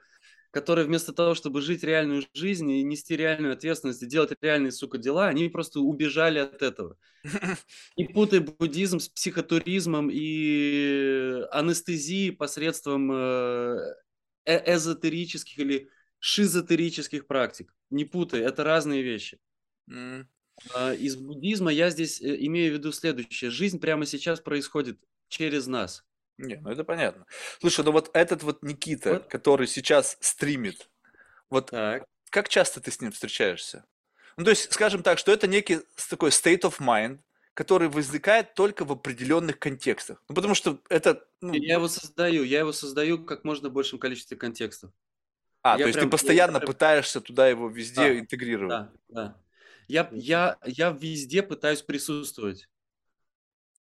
которые 0.52 0.88
вместо 0.88 1.14
того, 1.14 1.36
чтобы 1.36 1.62
жить 1.62 1.84
реальную 1.84 2.24
жизнь 2.34 2.72
и 2.72 2.82
нести 2.82 3.16
реальную 3.16 3.54
ответственность 3.54 4.02
и 4.02 4.08
делать 4.08 4.32
реальные, 4.42 4.72
сука, 4.72 4.98
дела, 4.98 5.28
они 5.28 5.50
просто 5.50 5.82
убежали 5.82 6.40
от 6.40 6.62
этого. 6.62 6.98
И 7.96 8.06
путай 8.08 8.40
буддизм 8.40 9.00
с 9.00 9.10
психотуризмом 9.10 10.10
и 10.12 11.44
анестезией 11.52 12.32
посредством 12.32 13.12
э, 13.12 13.78
э 14.46 14.76
эзотерических 14.76 15.60
или 15.60 15.90
шизотерических 16.20 17.28
практик. 17.28 17.76
Не 17.90 18.06
путай, 18.06 18.42
это 18.42 18.64
разные 18.64 19.04
вещи. 19.04 19.40
Mm. 19.90 20.26
Из 20.98 21.16
буддизма 21.16 21.72
я 21.72 21.90
здесь 21.90 22.22
э, 22.22 22.36
имею 22.46 22.74
в 22.74 22.78
виду 22.78 22.92
следующее. 22.92 23.52
Жизнь 23.52 23.80
прямо 23.80 24.06
сейчас 24.06 24.40
происходит 24.40 25.00
через 25.30 25.68
нас. 25.68 26.04
Не, 26.38 26.56
ну 26.56 26.72
это 26.72 26.84
понятно. 26.84 27.26
Слушай, 27.60 27.86
ну 27.86 27.92
вот 27.92 28.10
этот 28.14 28.44
вот 28.44 28.64
Никита, 28.64 29.14
вот. 29.14 29.28
который 29.28 29.68
сейчас 29.68 30.18
стримит, 30.20 30.90
вот 31.50 31.72
так. 31.72 32.06
как 32.30 32.50
часто 32.50 32.80
ты 32.80 32.92
с 32.92 33.02
ним 33.02 33.12
встречаешься? 33.12 33.86
Ну, 34.38 34.44
то 34.44 34.52
есть, 34.52 34.72
скажем 34.72 35.02
так, 35.02 35.18
что 35.18 35.32
это 35.32 35.48
некий 35.48 35.80
такой 36.10 36.30
state 36.30 36.62
of 36.62 36.80
mind, 36.80 37.20
который 37.56 37.90
возникает 37.90 38.54
только 38.54 38.86
в 38.86 38.92
определенных 38.92 39.58
контекстах. 39.58 40.24
Ну, 40.30 40.36
потому 40.36 40.54
что 40.54 40.80
это... 40.90 41.26
Ну... 41.42 41.54
Я 41.54 41.76
его 41.76 41.88
создаю, 41.88 42.44
я 42.44 42.60
его 42.60 42.72
создаю 42.72 43.24
как 43.24 43.44
можно 43.44 43.70
большем 43.70 43.98
количестве 43.98 44.38
контекстов. 44.38 44.92
А, 45.64 45.72
я 45.72 45.86
то 45.86 45.88
есть 45.88 45.98
прям, 45.98 46.06
ты 46.06 46.12
постоянно 46.12 46.58
я... 46.58 46.62
пытаешься 46.62 47.20
туда 47.20 47.50
его 47.50 47.68
везде 47.68 47.96
да, 47.96 48.20
интегрировать. 48.20 48.70
Да, 48.70 48.92
да. 49.10 49.42
Я, 49.88 50.10
я, 50.12 50.58
я 50.66 50.92
везде 50.92 51.42
пытаюсь 51.44 51.82
присутствовать. 51.82 52.68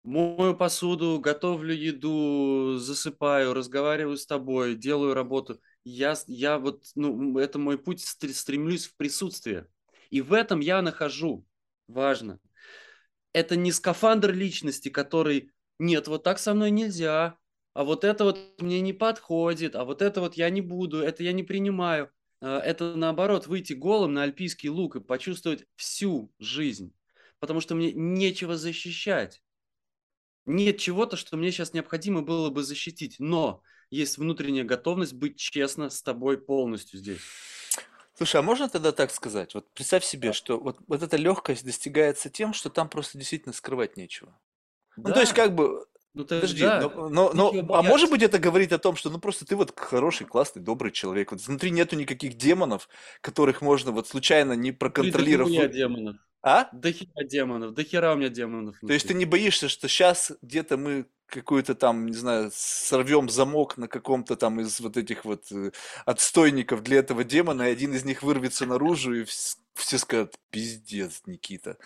Мою 0.04 0.56
посуду, 0.56 1.18
готовлю 1.20 1.74
еду, 1.74 2.78
засыпаю, 2.78 3.54
разговариваю 3.54 4.18
с 4.18 4.26
тобой, 4.26 4.76
делаю 4.76 5.14
работу. 5.14 5.62
Я, 5.86 6.16
я 6.28 6.60
вот, 6.60 6.84
ну, 6.96 7.38
это 7.38 7.58
мой 7.58 7.78
путь, 7.78 8.02
стремлюсь 8.02 8.88
в 8.88 8.98
присутствие. 8.98 9.68
И 10.10 10.20
в 10.22 10.34
этом 10.34 10.60
я 10.60 10.82
нахожу. 10.82 11.46
Важно. 11.88 12.40
Это 13.32 13.56
не 13.56 13.72
скафандр 13.72 14.34
личности, 14.34 14.90
который, 14.90 15.52
нет, 15.80 16.08
вот 16.08 16.24
так 16.24 16.38
со 16.38 16.54
мной 16.54 16.72
нельзя, 16.72 17.38
а 17.74 17.84
вот 17.84 18.04
это 18.04 18.26
вот 18.26 18.40
мне 18.62 18.82
не 18.82 18.94
подходит, 18.94 19.76
а 19.76 19.86
вот 19.86 20.02
это 20.02 20.20
вот 20.20 20.36
я 20.36 20.50
не 20.50 20.62
буду, 20.62 21.00
это 21.00 21.24
я 21.24 21.32
не 21.32 21.44
принимаю. 21.44 22.12
А, 22.44 22.60
это 22.60 22.96
наоборот, 22.96 23.48
выйти 23.48 23.74
голым 23.74 24.14
на 24.14 24.24
альпийский 24.24 24.70
луг 24.70 24.98
и 24.98 25.00
почувствовать 25.00 25.66
всю 25.76 26.34
жизнь. 26.40 26.94
Потому 27.40 27.62
что 27.62 27.74
мне 27.74 27.94
нечего 27.94 28.58
защищать 28.58 29.42
нет 30.46 30.78
чего-то, 30.78 31.16
что 31.16 31.38
мне 31.38 31.52
сейчас 31.52 31.74
необходимо 31.74 32.22
было 32.22 32.50
бы 32.50 32.64
защитить, 32.64 33.16
но 33.18 33.64
есть 33.90 34.18
внутренняя 34.18 34.66
готовность 34.66 35.14
быть 35.14 35.38
честно 35.38 35.90
с 35.90 36.02
тобой 36.02 36.38
полностью 36.38 37.00
здесь. 37.00 37.22
Слушай, 38.16 38.42
а 38.42 38.44
можно 38.44 38.68
тогда 38.68 38.92
так 38.92 39.12
сказать? 39.12 39.54
Вот 39.54 39.72
представь 39.74 40.04
себе, 40.04 40.30
да. 40.30 40.34
что 40.34 40.60
вот, 40.60 40.80
вот 40.88 41.02
эта 41.02 41.16
легкость 41.16 41.66
достигается 41.66 42.30
тем, 42.30 42.54
что 42.54 42.70
там 42.70 42.90
просто 42.90 43.18
действительно 43.18 43.54
скрывать 43.54 43.96
нечего. 43.96 44.38
Да. 44.98 45.10
Ну, 45.10 45.14
то 45.16 45.22
есть, 45.22 45.34
как 45.34 45.56
бы, 45.56 45.88
ну, 46.14 46.26
ты, 46.26 46.36
Подожди, 46.36 46.62
да, 46.62 46.80
но, 46.82 47.10
но, 47.10 47.32
но 47.34 47.76
а 47.76 47.82
может 47.82 48.12
быть 48.12 48.22
это 48.22 48.38
говорит 48.38 48.72
о 48.72 48.78
том, 48.78 48.96
что 48.96 49.10
ну 49.10 49.18
просто 49.18 49.46
ты 49.46 49.56
вот 49.56 49.74
хороший, 49.76 50.28
классный, 50.28 50.62
добрый 50.62 50.92
человек. 50.92 51.32
Вот 51.32 51.42
внутри 51.42 51.72
нету 51.72 51.96
никаких 51.96 52.36
демонов, 52.36 52.88
которых 53.22 53.62
можно 53.62 53.92
вот 53.92 54.08
случайно 54.08 54.54
не 54.54 54.72
проконтролировать. 54.72 55.52
Нет 55.54 55.72
демонов. 55.72 56.18
А? 56.44 56.68
До 56.74 56.92
хера 56.92 57.24
демонов, 57.24 57.74
до 57.74 57.84
хера 57.84 58.14
у 58.14 58.18
меня 58.18 58.28
демонов. 58.28 58.76
То 58.82 58.92
есть 58.92 59.08
ты 59.08 59.14
не 59.14 59.24
боишься, 59.24 59.70
что 59.70 59.88
сейчас 59.88 60.34
где-то 60.42 60.76
мы 60.76 61.06
какую-то 61.26 61.74
там, 61.74 62.06
не 62.06 62.14
знаю, 62.14 62.52
сорвем 62.54 63.30
замок 63.30 63.78
на 63.78 63.88
каком-то 63.88 64.36
там 64.36 64.60
из 64.60 64.80
вот 64.82 64.98
этих 64.98 65.24
вот 65.24 65.46
э, 65.52 65.72
отстойников 66.06 66.84
для 66.84 66.98
этого 66.98 67.24
демона, 67.24 67.64
и 67.64 67.72
один 67.72 67.94
из 67.94 68.04
них 68.04 68.24
вырвется 68.24 68.66
наружу, 68.66 69.14
и 69.14 69.26
все 69.74 69.98
скажут, 69.98 70.36
пиздец, 70.52 71.24
Никита, 71.26 71.78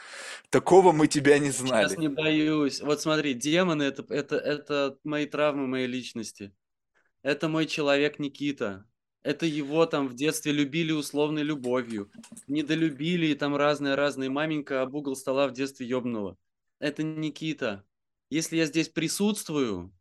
такого 0.50 0.92
мы 0.92 1.08
тебя 1.08 1.38
не 1.38 1.52
знали. 1.52 1.88
Сейчас 1.88 2.00
не 2.00 2.10
боюсь. 2.10 2.82
Вот 2.82 3.00
смотри, 3.00 3.36
демоны 3.36 3.84
это, 3.84 4.04
это, 4.10 4.38
это 4.38 4.98
мои 5.04 5.28
травмы 5.28 5.68
моей 5.68 5.88
личности. 5.88 6.52
Это 7.22 7.48
мой 7.48 7.68
человек 7.68 8.18
Никита 8.18 8.86
это 9.28 9.46
его 9.46 9.86
там 9.86 10.08
в 10.08 10.16
детстве 10.16 10.54
любили 10.54 10.94
условной 10.94 11.44
любовью, 11.44 12.10
недолюбили 12.48 13.28
и 13.28 13.36
там 13.36 13.58
разные-разные. 13.58 14.30
Маменька 14.30 14.82
об 14.82 14.96
угол 14.96 15.18
стола 15.18 15.50
в 15.50 15.52
детстве 15.52 15.86
ёбнула. 15.86 16.38
Это 16.80 17.04
Никита. 17.04 17.84
Если 18.30 18.56
я 18.56 18.66
здесь 18.66 18.88
присутствую, 18.88 19.94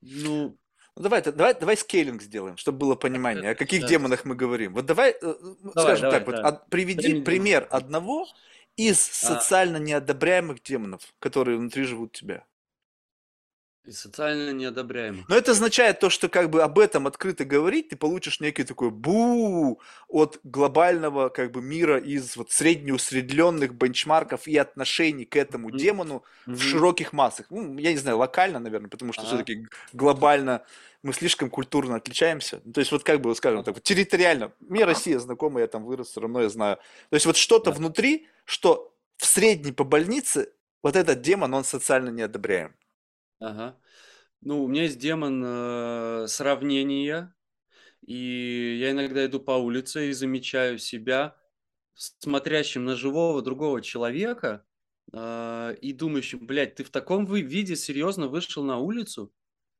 ну... 0.00 0.58
Ну, 0.96 1.02
давай, 1.02 1.22
давай, 1.22 1.54
давай 1.54 1.76
скейлинг 1.76 2.22
сделаем, 2.22 2.56
чтобы 2.56 2.78
было 2.78 2.94
понимание, 2.96 3.50
о 3.50 3.54
каких 3.54 3.82
Сейчас. 3.82 3.90
демонах 3.90 4.24
мы 4.24 4.34
говорим. 4.34 4.74
Вот 4.74 4.86
давай, 4.86 5.10
э, 5.10 5.14
э, 5.20 5.34
Давай, 5.60 5.72
скажем 5.72 6.02
давай, 6.02 6.18
так, 6.18 6.26
вот, 6.26 6.36
да. 6.36 6.48
а, 6.48 6.52
приведи 6.52 7.08
Времени 7.08 7.24
пример 7.24 7.68
одного 7.70 8.26
из 8.76 8.98
А. 8.98 9.26
социально 9.26 9.76
неодобряемых 9.76 10.62
демонов, 10.62 11.14
которые 11.20 11.58
внутри 11.58 11.84
живут 11.84 12.12
тебя. 12.12 12.44
И 13.86 13.92
социально 13.92 14.50
неодобряемых. 14.50 15.28
Но 15.28 15.36
это 15.36 15.52
означает 15.52 16.00
то, 16.00 16.10
что 16.10 16.28
как 16.28 16.50
бы 16.50 16.62
об 16.62 16.78
этом 16.78 17.06
открыто 17.06 17.44
говорить, 17.44 17.90
ты 17.90 17.96
получишь 17.96 18.40
некий 18.40 18.64
такой 18.64 18.90
бу 18.90 19.80
от 20.08 20.40
глобального 20.42 21.28
как 21.28 21.52
бы 21.52 21.62
мира 21.62 21.98
из 21.98 22.36
вот 22.36 22.50
среднеусредленных 22.50 23.74
бенчмарков 23.74 24.48
и 24.48 24.56
отношений 24.56 25.24
к 25.24 25.36
этому 25.36 25.70
демону 25.70 26.24
в 26.46 26.58
широких 26.60 27.12
массах. 27.12 27.46
Ну, 27.50 27.78
я 27.78 27.92
не 27.92 27.98
знаю, 27.98 28.18
локально, 28.18 28.58
наверное, 28.58 28.88
потому 28.90 29.12
что 29.12 29.24
все-таки 29.24 29.66
глобально 29.92 30.62
мы 31.02 31.12
слишком 31.12 31.48
культурно 31.50 31.96
отличаемся. 31.96 32.60
Ну, 32.64 32.72
То 32.72 32.80
есть 32.80 32.90
вот 32.90 33.04
как 33.04 33.20
бы, 33.20 33.32
скажем 33.36 33.62
так, 33.62 33.74
вот 33.74 33.84
территориально. 33.84 34.50
Мне 34.60 34.84
Россия 34.84 35.20
знакома, 35.20 35.60
я 35.60 35.68
там 35.68 35.84
вырос, 35.84 36.08
все 36.08 36.20
равно 36.20 36.42
я 36.42 36.48
знаю. 36.48 36.78
То 37.10 37.14
есть 37.14 37.26
вот 37.26 37.36
что-то 37.36 37.70
Да. 37.70 37.76
внутри, 37.76 38.26
что 38.44 38.92
в 39.16 39.26
средней 39.26 39.70
по 39.70 39.84
больнице, 39.84 40.52
вот 40.82 40.96
этот 40.96 41.20
демон, 41.20 41.54
он 41.54 41.62
социально 41.64 42.10
неодобряем. 42.10 42.74
Ага. 43.38 43.78
Ну, 44.40 44.64
у 44.64 44.68
меня 44.68 44.84
есть 44.84 44.98
демон 44.98 45.42
э, 45.44 46.26
сравнения, 46.28 47.34
и 48.06 48.78
я 48.80 48.92
иногда 48.92 49.26
иду 49.26 49.40
по 49.40 49.52
улице 49.52 50.10
и 50.10 50.12
замечаю 50.12 50.78
себя 50.78 51.36
смотрящим 51.94 52.84
на 52.84 52.96
живого 52.96 53.42
другого 53.42 53.82
человека 53.82 54.64
э, 55.12 55.76
и 55.82 55.92
думающим, 55.92 56.46
блядь, 56.46 56.76
ты 56.76 56.84
в 56.84 56.90
таком 56.90 57.26
виде 57.26 57.76
серьезно 57.76 58.28
вышел 58.28 58.64
на 58.64 58.78
улицу? 58.78 59.32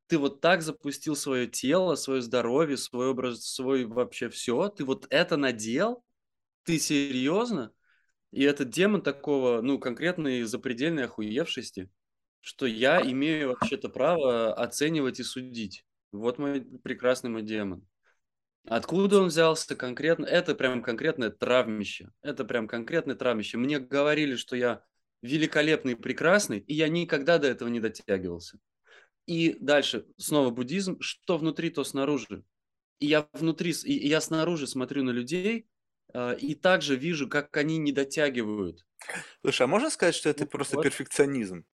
Ты 0.07 0.17
вот 0.19 0.41
так 0.41 0.61
запустил 0.63 1.15
свое 1.15 1.47
тело, 1.47 1.95
свое 1.95 2.21
здоровье, 2.21 2.77
свой 2.77 3.09
образ, 3.09 3.45
свой 3.45 3.85
вообще 3.85 4.29
все? 4.29 4.69
Ты 4.69 4.85
вот 4.85 5.07
это 5.09 5.37
надел? 5.37 6.03
Ты 6.63 6.79
серьезно? 6.79 7.73
И 8.31 8.43
этот 8.43 8.69
демон 8.69 9.01
такого, 9.01 9.61
ну, 9.61 9.79
конкретной 9.79 10.43
запредельной 10.43 11.05
охуевшести, 11.05 11.89
что 12.47 12.65
я 12.65 13.01
имею 13.01 13.49
вообще-то 13.49 13.89
право 13.89 14.53
оценивать 14.53 15.19
и 15.19 15.23
судить. 15.23 15.85
Вот 16.13 16.39
мой 16.39 16.61
прекрасный 16.61 17.29
мой 17.29 17.41
демон. 17.41 17.85
Откуда 18.65 19.19
он 19.19 19.27
взялся 19.27 19.75
конкретно? 19.75 20.25
Это 20.25 20.55
прям 20.55 20.81
конкретное 20.81 21.29
травмище. 21.29 22.09
Это 22.21 22.45
прям 22.45 22.69
конкретное 22.69 23.15
травмище. 23.15 23.57
Мне 23.57 23.79
говорили, 23.79 24.37
что 24.37 24.55
я 24.55 24.81
великолепный 25.21 25.97
прекрасный, 25.97 26.59
и 26.59 26.73
я 26.73 26.87
никогда 26.87 27.37
до 27.37 27.47
этого 27.47 27.67
не 27.67 27.81
дотягивался. 27.81 28.59
И 29.25 29.57
дальше 29.59 30.05
снова 30.15 30.49
буддизм. 30.49 31.01
Что 31.01 31.37
внутри, 31.37 31.69
то 31.69 31.83
снаружи. 31.83 32.43
И 32.99 33.07
я 33.07 33.27
внутри, 33.33 33.73
и 33.83 34.07
я 34.07 34.21
снаружи 34.21 34.67
смотрю 34.67 35.03
на 35.03 35.11
людей, 35.11 35.67
э, 36.13 36.37
и 36.37 36.55
также 36.55 36.95
вижу, 36.95 37.27
как 37.27 37.55
они 37.57 37.77
не 37.77 37.91
дотягивают. 37.91 38.85
Слушай, 39.41 39.63
а 39.63 39.67
можно 39.67 39.89
сказать, 39.89 40.15
что 40.15 40.29
это 40.29 40.45
Ну, 40.45 40.49
просто 40.49 40.77
вот. 40.77 40.83
перфекционизм? 40.83 41.65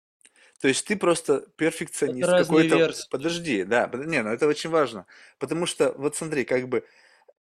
То 0.62 0.68
есть 0.68 0.86
ты 0.86 0.94
просто 0.94 1.44
перфекционист 1.56 2.30
какой-то. 2.30 2.76
версии. 2.76 3.08
Подожди, 3.10 3.64
да, 3.64 3.90
не, 3.92 4.22
ну 4.22 4.30
это 4.30 4.46
очень 4.46 4.70
важно. 4.70 5.06
Потому 5.40 5.66
что, 5.66 5.92
вот 5.98 6.14
смотри, 6.14 6.44
как 6.44 6.68
бы, 6.68 6.84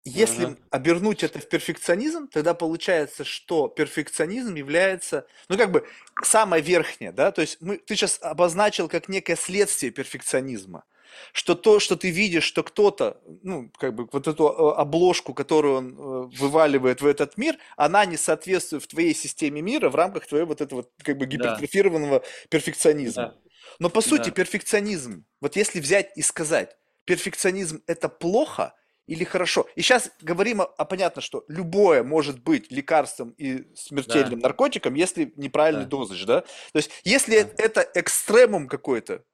если 0.04 0.48
Ага. 0.48 0.62
обернуть 0.70 1.22
это 1.22 1.38
в 1.38 1.48
перфекционизм, 1.48 2.28
тогда 2.28 2.54
получается, 2.54 3.24
что 3.24 3.68
перфекционизм 3.68 4.54
является, 4.54 5.26
ну 5.48 5.56
как 5.58 5.70
бы, 5.72 5.86
самое 6.22 6.62
верхнее, 6.62 7.12
да, 7.12 7.32
то 7.32 7.40
есть 7.42 7.58
мы, 7.60 7.78
ты 7.78 7.94
сейчас 7.96 8.18
обозначил 8.22 8.88
как 8.88 9.08
некое 9.08 9.36
следствие 9.36 9.92
перфекционизма, 9.92 10.84
что 11.32 11.54
то, 11.54 11.78
что 11.78 11.96
ты 11.96 12.10
видишь, 12.10 12.44
что 12.44 12.62
кто-то, 12.62 13.20
ну, 13.42 13.70
как 13.78 13.94
бы, 13.94 14.08
вот 14.12 14.26
эту 14.28 14.48
э, 14.48 14.74
обложку, 14.80 15.34
которую 15.34 15.74
он 15.76 15.98
э, 15.98 16.36
вываливает 16.38 17.00
в 17.02 17.06
этот 17.06 17.36
мир, 17.36 17.56
она 17.76 18.04
не 18.06 18.16
соответствует 18.16 18.82
в 18.84 18.88
твоей 18.88 19.14
системе 19.14 19.60
мира 19.62 19.90
в 19.90 19.94
рамках 19.94 20.26
твоего 20.26 20.48
вот 20.48 20.60
этого, 20.62 20.86
как 21.04 21.18
бы, 21.18 21.26
Да. 21.30 21.66
гипертрофированного 21.66 22.22
перфекционизма. 22.48 23.32
Да. 23.32 23.40
Но 23.78 23.90
по 23.90 24.00
сути 24.00 24.30
Да. 24.30 24.30
перфекционизм, 24.30 25.26
вот 25.40 25.56
если 25.56 25.80
взять 25.80 26.12
и 26.16 26.22
сказать, 26.22 26.76
перфекционизм 27.04 27.82
это 27.86 28.08
плохо 28.08 28.74
или 29.12 29.24
хорошо? 29.24 29.66
И 29.76 29.82
сейчас 29.82 30.10
говорим, 30.20 30.62
о, 30.62 30.64
а 30.78 30.84
понятно, 30.84 31.20
что 31.22 31.44
любое 31.48 32.02
может 32.02 32.42
быть 32.42 32.70
лекарством 32.70 33.30
и 33.38 33.74
смертельным 33.74 34.38
Да. 34.38 34.38
наркотиком, 34.38 34.94
если 34.94 35.32
неправильный 35.36 35.84
Да. 35.84 35.86
дозаж, 35.86 36.24
да? 36.24 36.40
То 36.40 36.76
есть 36.76 36.90
если 37.04 37.36
Да. 37.36 37.48
это 37.58 37.88
экстремум 37.94 38.68
какой-то, 38.68 39.24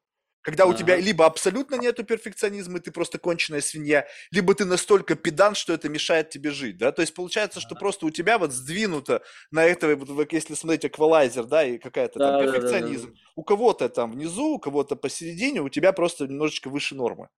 когда 0.41 0.67
у 0.67 0.73
тебя 0.73 0.97
либо 0.97 1.27
абсолютно 1.27 1.75
нету 1.75 2.05
перфекционизма, 2.05 2.79
и 2.79 2.81
ты 2.81 2.91
просто 2.91 3.19
конченая 3.19 3.61
свинья, 3.61 4.07
либо 4.31 4.55
ты 4.55 4.65
настолько 4.65 5.15
педант, 5.15 5.57
что 5.57 5.75
это 5.75 5.89
мешает 5.89 6.31
тебе 6.31 6.51
жить, 6.51 6.79
да? 6.79 6.91
То 6.93 7.03
есть 7.03 7.15
получается, 7.15 7.61
что 7.61 7.75
Ага. 7.75 7.81
просто 7.81 8.07
у 8.07 8.11
тебя 8.11 8.39
вот 8.39 8.53
сдвинуто 8.53 9.23
на 9.51 9.67
вот 9.69 10.33
если 10.33 10.55
смотреть 10.55 10.87
эквалайзер, 10.87 11.45
да, 11.45 11.65
и 11.65 11.79
какая-то 11.79 12.21
там 12.21 12.35
Да, 12.35 12.43
да, 12.45 12.61
да, 12.61 12.77
да, 12.79 12.79
перфекционизм, 12.83 13.15
у 13.37 13.45
кого-то 13.45 13.89
там 13.89 14.13
внизу, 14.13 14.55
у 14.55 14.59
кого-то 14.59 14.97
посередине, 14.97 15.61
у 15.61 15.69
тебя 15.69 15.93
просто 15.93 16.27
немножечко 16.27 16.71
выше 16.71 16.95
нормы. 16.95 17.29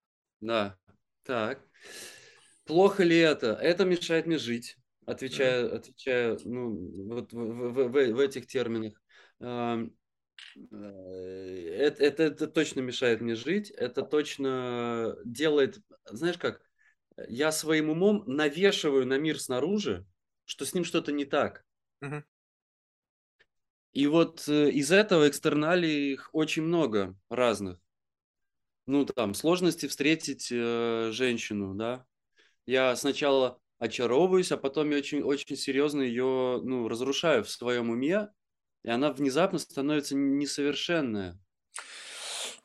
да. 0.40 0.76
Так. 1.22 1.60
Плохо 2.70 3.02
ли 3.02 3.18
это? 3.18 3.52
Это 3.54 3.84
мешает 3.84 4.26
мне 4.26 4.38
жить. 4.38 4.76
Мгм. 5.02 5.12
Отвечая, 5.12 5.74
отвечая, 5.74 6.38
ну, 6.44 6.70
вот 7.12 7.32
в, 7.32 7.36
в- 7.36 7.88
в- 7.88 8.12
в- 8.12 8.20
этих 8.20 8.46
терминах. 8.46 8.94
Э, 9.40 9.86
Это, 10.72 12.04
это, 12.04 12.22
это 12.24 12.46
точно 12.46 12.80
мешает 12.80 13.20
мне 13.20 13.34
жить. 13.34 13.70
Это 13.70 14.02
точно 14.02 15.16
делает, 15.24 15.80
знаешь 16.04 16.38
как, 16.38 16.62
я 17.28 17.52
своим 17.52 17.90
умом 17.90 18.24
навешиваю 18.26 19.06
на 19.06 19.18
мир 19.18 19.40
снаружи, 19.40 20.06
что 20.44 20.64
с 20.64 20.74
ним 20.74 20.84
что-то 20.84 21.12
не 21.12 21.24
так. 21.24 21.64
Мгм. 22.00 22.24
И 23.92 24.06
вот 24.06 24.48
э, 24.48 24.70
из 24.70 24.92
этого 24.92 25.28
экстерналий 25.28 26.12
их 26.12 26.30
очень 26.32 26.62
много 26.62 27.16
разных. 27.28 27.80
Ну, 28.86 29.04
там, 29.04 29.34
сложности 29.34 29.86
встретить 29.86 30.48
э, 30.50 31.10
женщину, 31.12 31.74
да. 31.74 32.06
Я 32.66 32.94
сначала 32.96 33.60
очаровываюсь, 33.78 34.52
а 34.52 34.56
потом 34.56 34.90
я 34.90 34.98
очень, 34.98 35.22
очень 35.22 35.56
серьезно 35.56 36.02
ее, 36.02 36.60
ну, 36.62 36.88
разрушаю 36.88 37.44
в 37.44 37.50
своем 37.50 37.90
уме, 37.90 38.28
и 38.84 38.90
она 38.90 39.12
внезапно 39.12 39.58
становится 39.58 40.16
несовершенная. 40.16 41.38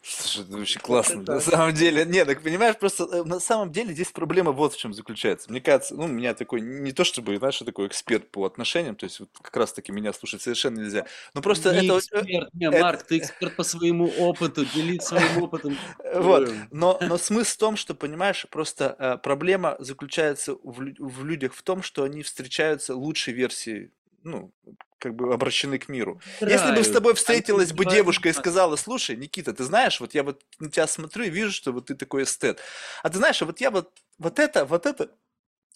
Слушай, 0.08 0.44
это 0.44 0.58
очень 0.58 0.82
классно. 0.82 1.24
На 1.24 1.38
это, 1.38 1.40
самом 1.40 1.74
деле, 1.74 2.06
нет, 2.06 2.28
так 2.28 2.44
понимаешь, 2.44 2.78
просто 2.78 3.06
э, 3.06 3.24
на 3.24 3.40
самом 3.40 3.72
деле 3.72 3.92
здесь 3.92 4.12
проблема 4.12 4.52
вот 4.52 4.74
в 4.74 4.78
чем 4.78 4.94
заключается. 4.94 5.50
Мне 5.50 5.62
кажется, 5.62 5.96
ну, 5.96 6.04
у 6.04 6.08
меня 6.08 6.36
такой, 6.36 6.62
не 6.62 6.92
то 6.92 7.04
чтобы, 7.04 7.36
знаешь, 7.38 7.60
я 7.60 7.66
такой 7.66 7.88
эксперт 7.88 8.30
по 8.30 8.46
отношениям, 8.46 8.96
то 8.96 9.06
есть 9.06 9.20
вот 9.20 9.30
как 9.42 9.58
раз-таки 9.58 9.92
меня 9.92 10.14
слушать 10.14 10.44
совершенно 10.44 10.80
нельзя. 10.80 11.08
Но 11.34 11.42
просто 11.42 11.72
не 11.72 11.88
это, 11.88 11.96
э, 11.96 11.98
эксперт, 11.98 12.54
не, 12.54 12.68
это, 12.68 12.80
Марк, 12.80 13.02
ты 13.02 13.18
эксперт 13.18 13.56
по 13.56 13.64
своему 13.64 14.08
опыту, 14.20 14.64
делись 14.66 15.02
своим 15.02 15.38
опытом. 15.42 15.76
Вот, 16.14 16.50
э, 16.50 16.54
но, 16.70 17.00
но 17.02 17.18
смысл 17.18 17.56
в 17.56 17.58
том, 17.58 17.76
что, 17.76 17.96
понимаешь, 17.96 18.46
просто 18.52 18.96
э, 19.00 19.18
проблема 19.18 19.76
заключается 19.80 20.54
в, 20.54 20.94
в 21.00 21.26
людях 21.26 21.56
в 21.56 21.64
том, 21.64 21.82
что 21.82 22.04
они 22.04 22.22
встречаются 22.22 22.96
лучшей 22.96 23.34
версии, 23.34 23.92
ну, 24.22 24.52
как 25.00 25.16
бы 25.16 25.34
обращены 25.34 25.78
к 25.78 25.90
миру. 25.90 26.22
Если 26.42 26.76
бы 26.76 26.84
с 26.84 26.92
тобой 26.92 27.14
встретилась 27.14 27.74
бы 27.74 27.86
девушка 27.86 28.30
и 28.30 28.34
сказала, 28.34 28.76
слушай, 28.76 29.16
Никита, 29.16 29.54
ты 29.54 29.64
знаешь, 29.64 30.00
вот 30.00 30.14
я 30.14 30.24
вот 30.24 30.42
на 30.60 30.70
тебя 30.70 30.88
смотрю 30.88 31.26
и 31.26 31.30
вижу, 31.30 31.52
что 31.52 31.72
вот 31.72 31.88
ты 31.88 31.96
такой 31.96 32.24
эстет. 32.24 32.60
А 33.04 33.10
ты 33.10 33.18
знаешь, 33.18 33.42
а 33.42 33.46
вот 33.46 33.62
я 33.62 33.72
вот, 33.72 33.92
вот 34.18 34.40
это, 34.40 34.66
вот 34.66 34.86
это 34.86 35.10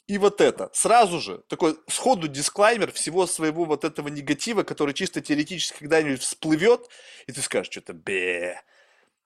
и 0.07 0.17
вот 0.17 0.41
это. 0.41 0.72
Сразу 0.74 1.20
же 1.20 1.43
такой 1.47 1.78
сходу 1.88 2.28
дисклаймер 2.28 2.91
всего 2.91 3.28
своего 3.28 3.65
вот 3.65 3.84
этого 3.84 4.07
негатива, 4.07 4.63
который 4.63 4.95
чисто 4.95 5.22
теоретически 5.22 5.80
когда-нибудь 5.80 6.22
всплывет, 6.22 6.89
и 7.28 7.32
ты 7.32 7.41
скажешь 7.41 7.72
что-то 7.72 7.93
бе. 7.93 8.59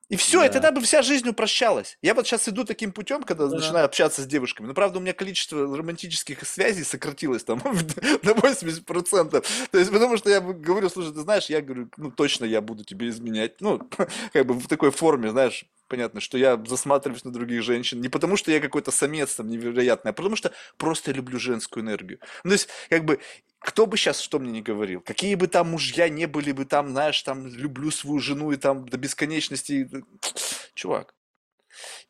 И 0.08 0.16
все, 0.16 0.44
и 0.44 0.48
тогда 0.48 0.70
Да, 0.70 0.80
бы 0.80 0.82
вся 0.82 1.02
жизнь 1.02 1.28
упрощалась. 1.28 1.98
Я 2.02 2.14
вот 2.14 2.26
сейчас 2.26 2.48
иду 2.48 2.64
таким 2.64 2.92
путем, 2.92 3.22
когда 3.22 3.46
да, 3.46 3.56
начинаю 3.56 3.86
общаться 3.86 4.22
с 4.22 4.26
девушками. 4.26 4.66
Но 4.66 4.74
правда, 4.74 4.98
у 4.98 5.02
меня 5.02 5.14
количество 5.14 5.76
романтических 5.76 6.46
связей 6.46 6.84
сократилось 6.84 7.44
там 7.44 7.58
на 8.22 8.30
80%. 8.30 9.44
То 9.70 9.78
есть, 9.78 9.90
потому 9.90 10.16
что 10.16 10.30
я 10.30 10.40
говорю, 10.40 10.88
слушай, 10.90 11.12
ты 11.12 11.20
знаешь, 11.20 11.46
я 11.46 11.62
говорю, 11.62 11.88
ну 11.96 12.10
точно 12.10 12.44
я 12.44 12.60
буду 12.60 12.84
тебе 12.84 13.08
изменять. 13.08 13.60
Ну, 13.60 13.78
как 14.32 14.46
бы 14.46 14.54
в 14.54 14.68
такой 14.68 14.90
форме, 14.90 15.30
знаешь, 15.30 15.64
понятно, 15.94 16.20
что 16.20 16.36
я 16.36 16.60
засматриваюсь 16.66 17.24
на 17.24 17.32
других 17.32 17.62
женщин. 17.62 18.00
Не 18.00 18.08
потому, 18.08 18.36
что 18.36 18.50
я 18.50 18.60
какой-то 18.60 18.90
самец 18.90 19.36
там 19.36 19.48
невероятный, 19.48 20.10
а 20.10 20.12
потому 20.12 20.34
что 20.34 20.50
просто 20.76 21.12
люблю 21.12 21.38
женскую 21.38 21.84
энергию. 21.84 22.18
Ну, 22.42 22.50
то 22.50 22.54
есть, 22.54 22.68
как 22.90 23.04
бы, 23.04 23.20
кто 23.60 23.86
бы 23.86 23.96
сейчас 23.96 24.18
что 24.20 24.40
мне 24.40 24.50
не 24.50 24.62
говорил, 24.62 25.00
какие 25.00 25.36
бы 25.36 25.46
там 25.46 25.70
мужья 25.70 26.08
не 26.08 26.26
были 26.26 26.50
бы 26.50 26.64
там, 26.64 26.90
знаешь, 26.90 27.22
там, 27.22 27.46
люблю 27.46 27.92
свою 27.92 28.18
жену 28.18 28.50
и 28.50 28.56
там 28.56 28.88
до 28.88 28.98
бесконечности. 28.98 29.88
Чувак, 30.74 31.14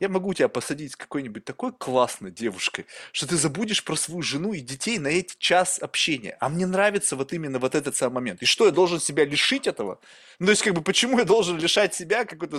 Я 0.01 0.09
могу 0.09 0.35
тебя 0.35 0.49
посадить 0.49 0.93
с 0.93 0.97
какой-нибудь 0.97 1.45
такой 1.45 1.73
классной 1.73 2.31
девушкой, 2.31 2.87
что 3.13 3.27
ты 3.27 3.37
забудешь 3.37 3.85
про 3.85 3.97
свою 3.97 4.23
жену 4.23 4.53
и 4.53 4.61
детей 4.61 4.99
на 4.99 5.09
эти 5.09 5.35
час 5.39 5.79
общения. 5.79 6.37
А 6.41 6.49
мне 6.49 6.67
нравится 6.67 7.17
вот 7.17 7.33
именно 7.33 7.59
вот 7.59 7.75
этот 7.75 7.97
самый 7.97 8.15
момент. 8.15 8.43
И 8.43 8.47
что, 8.47 8.67
я 8.67 8.71
должен 8.71 9.01
себя 9.01 9.25
лишить 9.25 9.67
этого? 9.67 10.01
Ну, 10.39 10.47
то 10.47 10.51
есть, 10.51 10.63
как 10.63 10.75
бы, 10.75 10.83
почему 10.83 11.19
я 11.19 11.25
должен 11.25 11.59
лишать 11.59 11.95
себя 11.95 12.25
какой-то 12.25 12.59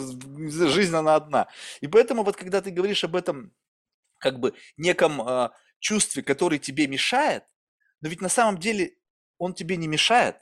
жизнь 0.69 0.95
она 0.95 1.15
одна? 1.15 1.47
И 1.81 1.87
поэтому 1.87 2.23
вот, 2.23 2.35
когда 2.35 2.61
ты 2.61 2.71
говоришь 2.71 3.03
об 3.03 3.15
этом, 3.15 3.51
как 4.19 4.39
бы, 4.39 4.53
неком 4.77 5.21
э, 5.21 5.49
чувстве, 5.79 6.23
который 6.23 6.59
тебе 6.59 6.87
мешает, 6.87 7.43
но 8.01 8.09
ведь 8.09 8.21
на 8.21 8.29
самом 8.29 8.59
деле 8.59 8.95
он 9.37 9.53
тебе 9.53 9.77
не 9.77 9.87
мешает. 9.87 10.37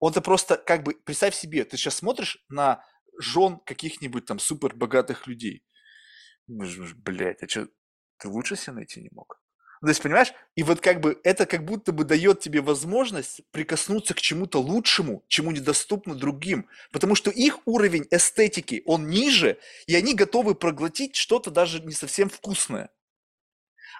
Он-то 0.00 0.20
просто, 0.20 0.56
как 0.56 0.82
бы, 0.82 0.94
представь 0.94 1.34
себе, 1.34 1.64
ты 1.64 1.76
сейчас 1.76 1.96
смотришь 1.96 2.44
на 2.48 2.84
жен 3.18 3.58
каких-нибудь 3.64 4.26
там 4.26 4.38
супер 4.38 4.74
богатых 4.74 5.26
людей. 5.26 5.62
Блять, 6.46 7.42
а 7.42 7.48
что, 7.48 7.68
ты 8.18 8.28
лучше 8.28 8.56
себе 8.56 8.74
найти 8.74 9.00
не 9.00 9.10
мог? 9.12 9.40
Ну, 9.80 9.86
то 9.86 9.90
есть, 9.90 10.02
понимаешь, 10.02 10.32
и 10.56 10.64
вот 10.64 10.80
как 10.80 11.00
бы 11.00 11.20
это 11.22 11.46
как 11.46 11.64
будто 11.64 11.92
бы 11.92 12.04
дает 12.04 12.40
тебе 12.40 12.60
возможность 12.60 13.42
прикоснуться 13.52 14.12
к 14.14 14.20
чему-то 14.20 14.60
лучшему, 14.60 15.24
чему 15.28 15.52
недоступно 15.52 16.16
другим. 16.16 16.68
Потому 16.90 17.14
что 17.14 17.30
их 17.30 17.60
уровень 17.64 18.06
эстетики, 18.10 18.82
он 18.86 19.06
ниже, 19.08 19.58
и 19.86 19.94
они 19.94 20.14
готовы 20.14 20.56
проглотить 20.56 21.14
что-то 21.14 21.50
даже 21.52 21.80
не 21.80 21.92
совсем 21.92 22.28
вкусное 22.28 22.90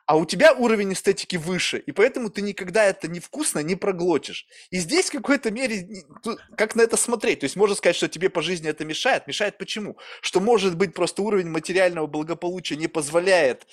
а 0.08 0.16
у 0.16 0.24
тебя 0.24 0.54
уровень 0.54 0.94
эстетики 0.94 1.36
выше, 1.36 1.76
и 1.80 1.92
поэтому 1.92 2.30
ты 2.30 2.40
никогда 2.40 2.82
это 2.86 3.08
невкусно 3.08 3.58
не 3.58 3.76
проглотишь. 3.76 4.46
И 4.70 4.78
здесь 4.78 5.10
в 5.10 5.12
какой-то 5.12 5.50
мере, 5.50 5.86
как 6.56 6.74
на 6.74 6.80
это 6.80 6.96
смотреть? 6.96 7.40
То 7.40 7.44
есть 7.44 7.56
можно 7.56 7.76
сказать, 7.76 7.94
что 7.94 8.08
тебе 8.08 8.30
по 8.30 8.40
жизни 8.40 8.70
это 8.70 8.86
мешает. 8.86 9.26
Мешает 9.26 9.58
почему? 9.58 9.98
Что 10.22 10.40
может 10.40 10.78
быть 10.78 10.94
просто 10.94 11.20
уровень 11.20 11.50
материального 11.50 12.06
благополучия 12.06 12.76
не 12.76 12.88
позволяет 12.88 13.66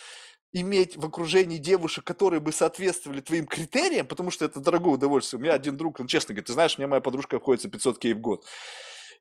иметь 0.51 0.97
в 0.97 1.05
окружении 1.05 1.57
девушек, 1.57 2.03
которые 2.03 2.41
бы 2.41 2.51
соответствовали 2.51 3.21
твоим 3.21 3.47
критериям, 3.47 4.05
потому 4.05 4.29
что 4.29 4.43
это 4.43 4.59
дорогое 4.59 4.95
удовольствие. 4.95 5.39
У 5.39 5.41
меня 5.41 5.53
один 5.53 5.77
друг, 5.77 6.01
он 6.01 6.07
честно 6.07 6.33
говорит, 6.33 6.47
ты 6.47 6.53
знаешь, 6.53 6.75
у 6.77 6.81
меня 6.81 6.89
моя 6.89 7.01
подружка 7.01 7.37
обходится 7.37 7.69
500 7.69 7.97
кей 7.97 8.13
в 8.13 8.19
год. 8.19 8.43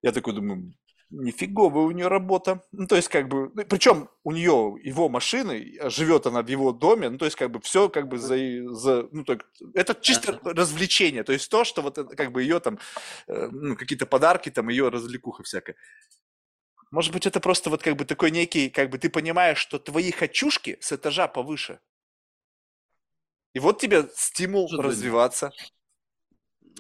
Я 0.03 0.11
такой 0.11 0.33
думаю, 0.33 0.75
нифиговая 1.11 1.85
у 1.85 1.91
нее 1.91 2.09
работа. 2.09 2.63
Ну, 2.73 2.87
то 2.87 2.97
есть, 2.97 3.09
как 3.09 3.29
бы, 3.29 3.51
ну, 3.55 3.65
причем 3.65 4.09
у 4.23 4.33
нее 4.33 4.77
его 4.83 5.09
машины, 5.09 5.79
а 5.81 5.91
живет 5.91 6.27
она 6.27 6.43
в 6.43 6.49
его 6.49 6.73
доме, 6.73 7.09
ну, 7.11 7.19
то 7.19 7.25
есть, 7.25 7.37
как 7.37 7.51
бы, 7.51 7.61
все, 7.61 7.89
как 7.89 8.09
бы, 8.09 8.19
за, 8.19 8.37
за 8.75 9.09
ну, 9.13 9.25
так, 9.25 9.47
это 9.75 9.95
чисто 9.95 10.41
развлечение, 10.45 11.25
то 11.25 11.33
есть, 11.33 11.51
то, 11.51 11.65
что 11.65 11.83
вот, 11.83 11.97
как 12.17 12.33
бы, 12.33 12.43
ее 12.43 12.61
там, 12.61 12.79
э, 13.29 13.49
ну, 13.51 13.77
какие-то 13.77 14.07
подарки, 14.07 14.51
там, 14.51 14.69
ее 14.69 14.89
развлекуха 14.89 15.43
всякая. 15.43 15.77
Может 16.91 17.13
быть, 17.13 17.27
это 17.27 17.41
просто 17.41 17.71
вот, 17.71 17.83
как 17.83 17.97
бы, 17.97 18.05
такой 18.05 18.31
некий, 18.31 18.71
как 18.71 18.91
бы, 18.91 18.99
ты 18.99 19.09
понимаешь, 19.09 19.59
что 19.59 19.79
твои 19.79 20.11
хочушки 20.13 20.79
с 20.81 20.93
этажа 20.93 21.29
повыше. 21.29 21.81
И 23.53 23.61
вот 23.61 23.81
тебе 23.81 24.09
стимул 24.15 24.69
что 24.69 24.83
развиваться. 24.83 25.53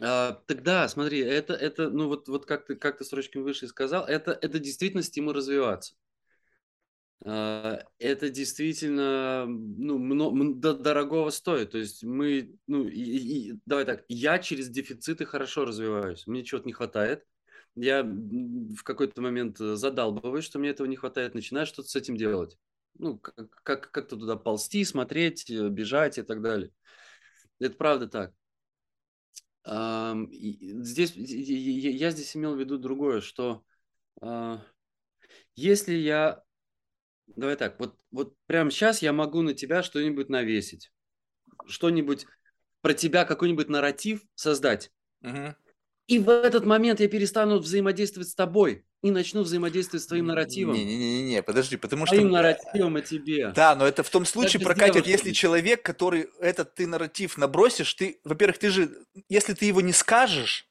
А, 0.00 0.32
тогда, 0.46 0.88
смотри, 0.88 1.20
это, 1.20 1.54
это, 1.54 1.88
ну 1.88 2.08
вот, 2.08 2.28
вот 2.28 2.46
как 2.46 2.66
ты, 2.66 2.74
как 2.74 2.98
ты 2.98 3.04
строчками 3.04 3.42
выше 3.42 3.68
сказал, 3.68 4.04
это, 4.04 4.32
это 4.32 4.58
действительно 4.58 5.02
стимул 5.02 5.32
развиваться. 5.32 5.94
А, 7.24 7.80
это 7.98 8.28
действительно, 8.28 9.46
ну, 9.46 9.98
много, 9.98 10.74
дорогого 10.74 11.30
стоит. 11.30 11.70
То 11.70 11.78
есть 11.78 12.02
мы, 12.02 12.58
ну, 12.66 12.88
и, 12.88 13.00
и, 13.00 13.54
давай 13.66 13.84
так, 13.84 14.04
я 14.08 14.38
через 14.38 14.68
дефициты 14.68 15.24
хорошо 15.24 15.64
развиваюсь. 15.64 16.26
Мне 16.26 16.44
чего-то 16.44 16.66
не 16.66 16.72
хватает. 16.72 17.24
Я 17.76 18.02
в 18.02 18.82
какой-то 18.82 19.20
момент 19.20 19.58
задалбываюсь, 19.58 20.44
что 20.44 20.58
мне 20.58 20.70
этого 20.70 20.86
не 20.86 20.96
хватает, 20.96 21.34
начинаю 21.34 21.66
что-то 21.66 21.88
с 21.88 21.96
этим 21.96 22.16
делать. 22.16 22.56
Ну, 22.98 23.18
как, 23.18 23.50
как, 23.62 23.90
как-то 23.90 24.16
туда 24.16 24.36
ползти, 24.36 24.84
смотреть, 24.84 25.50
бежать 25.50 26.18
и 26.18 26.22
так 26.22 26.42
далее. 26.42 26.70
Это 27.58 27.74
правда 27.74 28.06
так. 28.06 28.32
Здесь 29.66 31.12
я 31.14 32.10
здесь 32.10 32.36
имел 32.36 32.54
в 32.54 32.60
виду 32.60 32.78
другое, 32.78 33.20
что 33.22 33.64
а, 34.20 34.60
если 35.56 35.94
я, 35.94 36.42
давай 37.26 37.56
так, 37.56 37.78
вот, 37.78 37.96
вот 38.10 38.34
прямо 38.46 38.70
сейчас 38.70 39.00
я 39.00 39.12
могу 39.12 39.42
на 39.42 39.54
тебя 39.54 39.82
что-нибудь 39.82 40.28
навесить, 40.28 40.92
что-нибудь 41.66 42.26
про 42.82 42.92
тебя, 42.92 43.24
какой-нибудь 43.24 43.68
нарратив 43.68 44.22
создать. 44.34 44.92
Угу. 45.22 45.54
И 46.08 46.18
в 46.18 46.28
этот 46.28 46.66
момент 46.66 47.00
я 47.00 47.08
перестану 47.08 47.58
взаимодействовать 47.58 48.28
с 48.28 48.34
тобой 48.34 48.84
и 49.04 49.10
начну 49.10 49.42
взаимодействовать 49.42 50.02
с 50.02 50.06
твоим 50.06 50.28
нарративом. 50.28 50.74
Не-не-не, 50.74 51.42
подожди, 51.42 51.76
потому 51.76 52.06
что... 52.06 52.14
Твоим 52.14 52.30
нарративом 52.30 52.96
о 52.96 53.02
тебе. 53.02 53.48
Да, 53.48 53.74
но 53.74 53.86
это 53.86 54.02
в 54.02 54.08
том 54.08 54.24
случае 54.24 54.60
как 54.64 54.68
прокатит, 54.68 55.06
если 55.06 55.32
человек, 55.32 55.82
который 55.82 56.30
этот 56.40 56.74
ты 56.74 56.86
нарратив 56.86 57.36
набросишь, 57.36 57.92
ты, 57.92 58.18
во-первых, 58.24 58.56
ты 58.56 58.70
же, 58.70 59.04
если 59.28 59.52
ты 59.52 59.66
его 59.66 59.82
не 59.82 59.92
скажешь, 59.92 60.66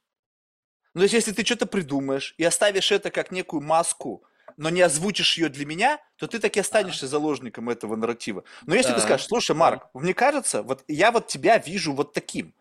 ну, 0.96 1.02
то 1.02 1.04
есть 1.04 1.14
если 1.14 1.32
ты 1.32 1.46
что-то 1.46 1.68
придумаешь 1.68 2.34
и 2.40 2.44
оставишь 2.44 2.92
это 2.92 3.12
как 3.12 3.30
некую 3.30 3.62
маску, 3.62 4.24
но 4.58 4.72
не 4.72 4.82
озвучишь 4.82 5.38
ее 5.38 5.50
для 5.50 5.68
меня, 5.68 6.00
то 6.16 6.26
ты 6.26 6.40
таки 6.40 6.60
останешься 6.60 7.06
заложником 7.06 7.70
этого 7.70 7.96
нарратива. 7.96 8.44
Но 8.66 8.74
если 8.74 8.94
да. 8.94 8.96
ты 8.96 9.02
скажешь, 9.02 9.28
слушай, 9.28 9.56
Марк, 9.56 9.90
мне 9.94 10.16
кажется, 10.16 10.64
вот 10.64 10.84
я 10.88 11.12
вот 11.12 11.28
тебя 11.28 11.60
вижу 11.60 11.94
вот 11.94 12.14
таким, 12.14 12.56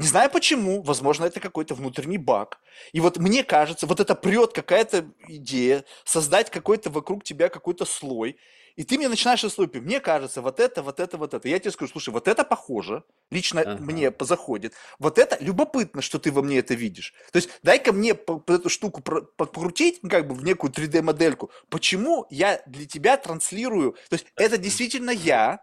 не 0.00 0.06
знаю 0.06 0.30
почему, 0.30 0.82
возможно, 0.82 1.24
это 1.24 1.40
какой-то 1.40 1.74
внутренний 1.74 2.18
баг. 2.18 2.60
И 2.92 3.00
вот 3.00 3.18
мне 3.18 3.44
кажется, 3.44 3.86
вот 3.86 4.00
это 4.00 4.14
прет 4.14 4.52
какая-то 4.52 5.06
идея, 5.28 5.84
создать 6.04 6.50
какой-то 6.50 6.90
вокруг 6.90 7.22
тебя 7.24 7.48
какой-то 7.48 7.84
слой, 7.84 8.36
и 8.76 8.84
ты 8.84 8.96
мне 8.96 9.08
начинаешь 9.08 9.40
слой 9.40 9.68
Мне 9.74 10.00
кажется, 10.00 10.40
вот 10.40 10.60
это, 10.60 10.82
вот 10.82 11.00
это, 11.00 11.18
вот 11.18 11.34
это. 11.34 11.48
Я 11.48 11.58
тебе 11.58 11.70
скажу, 11.70 11.92
слушай, 11.92 12.10
вот 12.10 12.28
это 12.28 12.44
похоже, 12.44 13.04
лично 13.30 13.60
ага. 13.60 13.82
мне 13.82 14.12
заходит. 14.20 14.74
Вот 14.98 15.18
это 15.18 15.36
любопытно, 15.40 16.02
что 16.02 16.18
ты 16.18 16.32
во 16.32 16.42
мне 16.42 16.58
это 16.58 16.74
видишь. 16.74 17.12
То 17.32 17.36
есть 17.36 17.50
дай-ка 17.62 17.92
мне 17.92 18.12
эту 18.12 18.68
штуку 18.68 19.02
покрутить, 19.02 19.98
ну, 20.02 20.08
как 20.08 20.26
бы 20.26 20.34
в 20.34 20.44
некую 20.44 20.72
3D-модельку. 20.72 21.50
Почему 21.68 22.26
я 22.30 22.62
для 22.66 22.86
тебя 22.86 23.16
транслирую? 23.16 23.92
То 24.08 24.14
есть 24.14 24.26
это 24.36 24.56
действительно 24.56 25.10
я, 25.10 25.60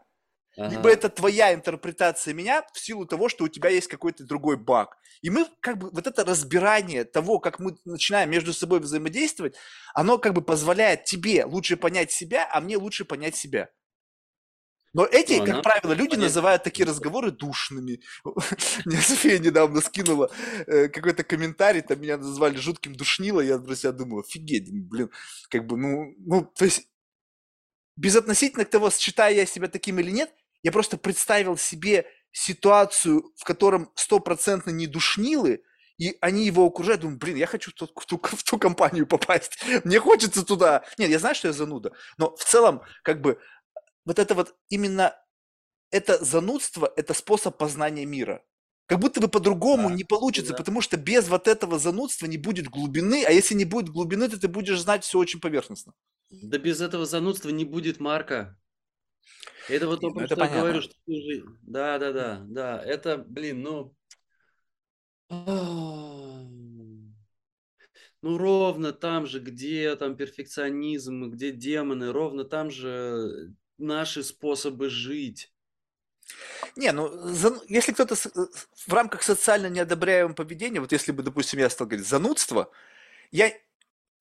Ага. 0.58 0.70
Либо 0.70 0.89
это 0.89 1.10
твоя 1.10 1.53
интерпретация 1.53 2.34
меня 2.34 2.66
в 2.74 2.80
силу 2.80 3.05
того, 3.05 3.30
что 3.30 3.45
у 3.45 3.47
тебя 3.47 3.70
есть 3.70 3.88
какой-то 3.88 4.24
другой 4.24 4.58
баг. 4.58 4.97
И 5.22 5.30
мы 5.30 5.45
как 5.60 5.78
бы 5.78 5.91
вот 5.91 6.08
это 6.08 6.26
разбирание 6.26 7.03
того, 7.03 7.39
как 7.39 7.60
мы 7.60 7.78
начинаем 7.86 8.32
между 8.32 8.53
собой 8.53 8.80
взаимодействовать, 8.80 9.55
оно 9.93 10.18
как 10.18 10.34
бы 10.34 10.41
позволяет 10.41 11.03
тебе 11.03 11.45
лучше 11.45 11.78
понять 11.78 12.12
себя, 12.12 12.49
а 12.51 12.60
мне 12.60 12.78
лучше 12.78 13.05
понять 13.05 13.36
себя. 13.36 13.70
Но 14.93 15.05
эти, 15.05 15.34
ну, 15.34 15.45
как 15.45 15.62
правило, 15.62 15.91
люди 15.93 16.12
понятно. 16.12 16.24
называют 16.24 16.64
такие 16.64 16.88
разговоры 16.88 17.30
душными. 17.30 18.01
Мне 18.86 18.97
София 18.97 19.38
недавно 19.38 19.82
скинула 19.82 20.32
э, 20.66 20.88
какой-то 20.88 21.24
комментарий, 21.24 21.82
там 21.82 22.01
меня 22.01 22.18
назвали 22.18 22.55
жутким 22.58 22.95
душнило, 22.95 23.41
я 23.41 23.60
про 23.60 23.76
себя 23.76 23.91
думаю, 23.91 24.22
офигеть, 24.22 24.72
блин, 24.72 25.12
как 25.49 25.68
бы, 25.68 25.78
ну, 25.78 26.16
ну, 26.18 26.45
то 26.45 26.66
есть, 26.66 26.88
безотносительно 27.95 28.66
к 28.66 28.72
того, 28.72 28.89
считаю 28.89 29.36
я 29.36 29.45
себя 29.45 29.68
таким 29.68 29.99
или 29.99 30.10
нет, 30.10 30.34
я 30.64 30.72
просто 30.72 30.97
представил 30.97 31.58
себе 31.58 32.05
ситуацию, 32.32 33.32
в 33.36 33.43
котором 33.43 33.91
стопроцентно 33.95 34.72
не 34.72 34.88
душнилы, 34.88 35.64
и 35.97 36.16
они 36.22 36.45
его 36.45 36.66
окружают, 36.66 37.01
думаю, 37.01 37.18
блин, 37.18 37.38
я 37.38 37.47
хочу 37.47 37.72
в 37.72 37.74
ту, 37.74 37.88
в, 37.88 38.05
ту, 38.05 38.22
в 38.24 38.43
ту 38.43 38.60
компанию 38.60 39.08
попасть, 39.08 39.60
мне 39.84 39.99
хочется 39.99 40.45
туда. 40.45 40.84
Нет, 40.97 41.10
я 41.10 41.20
знаю, 41.20 41.36
что 41.36 41.47
я 41.47 41.53
зануда, 41.53 41.91
но 42.18 42.36
в 42.36 42.43
целом, 42.43 42.82
как 43.03 43.22
бы, 43.22 43.39
вот 44.05 44.20
это 44.20 44.36
вот 44.36 44.55
именно, 44.70 45.16
это 45.91 46.24
занудство, 46.24 46.91
это 46.95 47.14
способ 47.14 47.58
познания 47.58 48.05
мира. 48.05 48.43
Как 48.88 48.99
будто 48.99 49.20
бы 49.20 49.28
по-другому 49.28 49.89
да, 49.89 49.95
не 49.95 50.05
получится, 50.05 50.53
да. 50.53 50.58
потому 50.58 50.80
что 50.80 50.95
без 50.95 51.28
вот 51.28 51.49
этого 51.49 51.78
занудства 51.78 52.26
не 52.26 52.38
будет 52.38 52.70
глубины, 52.70 53.26
а 53.28 53.32
если 53.32 53.53
не 53.53 53.66
будет 53.66 53.89
глубины, 53.89 54.30
то 54.30 54.39
ты 54.39 54.47
будешь 54.47 54.80
знать 54.80 55.03
все 55.03 55.20
очень 55.20 55.41
поверхностно. 55.41 55.93
Да 56.30 56.58
без 56.58 56.80
этого 56.80 57.05
занудства 57.05 57.49
не 57.49 57.66
будет 57.66 57.99
Марка. 57.99 58.58
Это 59.69 59.88
вот 59.88 60.01
то, 60.01 60.09
ну, 60.09 60.21
это 60.21 60.36
что 60.36 60.45
я 60.45 60.49
говорю, 60.49 60.82
что 60.82 60.93
ты. 61.05 61.43
Да, 61.63 61.99
да, 61.99 62.11
да, 62.11 62.45
да. 62.47 62.82
Это, 62.84 63.17
блин, 63.17 63.61
ну... 63.61 63.95
Ну, 68.21 68.38
ровно 68.38 68.93
там 68.93 69.25
же, 69.28 69.39
где 69.39 69.95
там 69.95 70.15
перфекционизм, 70.15 71.30
где 71.30 71.51
демоны, 71.51 72.11
ровно 72.11 72.45
там 72.45 72.71
же 72.71 73.53
наши 73.78 74.23
способы 74.23 74.89
жить. 74.89 75.53
Не, 76.75 76.91
ну, 76.91 77.09
за, 77.30 77.59
если 77.67 77.91
кто-то 77.91 78.15
в 78.15 78.93
рамках 78.93 79.23
социально 79.23 79.67
неодобряемого 79.67 80.34
поведения, 80.34 80.80
вот 80.80 80.91
если 80.91 81.11
бы, 81.11 81.23
допустим, 81.23 81.59
я 81.59 81.69
стал 81.69 81.88
говорить 81.88 82.07
занудство, 82.07 82.71
я, 83.32 83.51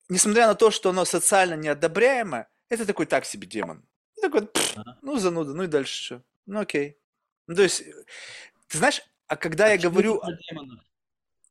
несмотря 0.09 0.47
на 0.47 0.55
то, 0.55 0.71
что 0.71 0.89
оно 0.89 1.05
социально 1.05 1.55
неодобряемое, 1.55 2.49
это 2.69 2.85
такой 2.85 3.05
так 3.07 3.25
себе 3.25 3.47
демон. 3.47 3.83
И 4.17 4.21
такой, 4.21 4.49
ага. 4.75 4.97
ну, 5.01 5.17
зануда, 5.17 5.53
ну 5.53 5.63
и 5.63 5.67
дальше 5.67 6.03
что? 6.03 6.23
Ну, 6.45 6.59
окей. 6.59 6.97
Ну, 7.47 7.55
то 7.55 7.63
есть, 7.63 7.83
ты 8.67 8.77
знаешь, 8.77 9.01
а 9.27 9.35
когда 9.35 9.65
а 9.65 9.69
я 9.69 9.77
говорю... 9.77 10.21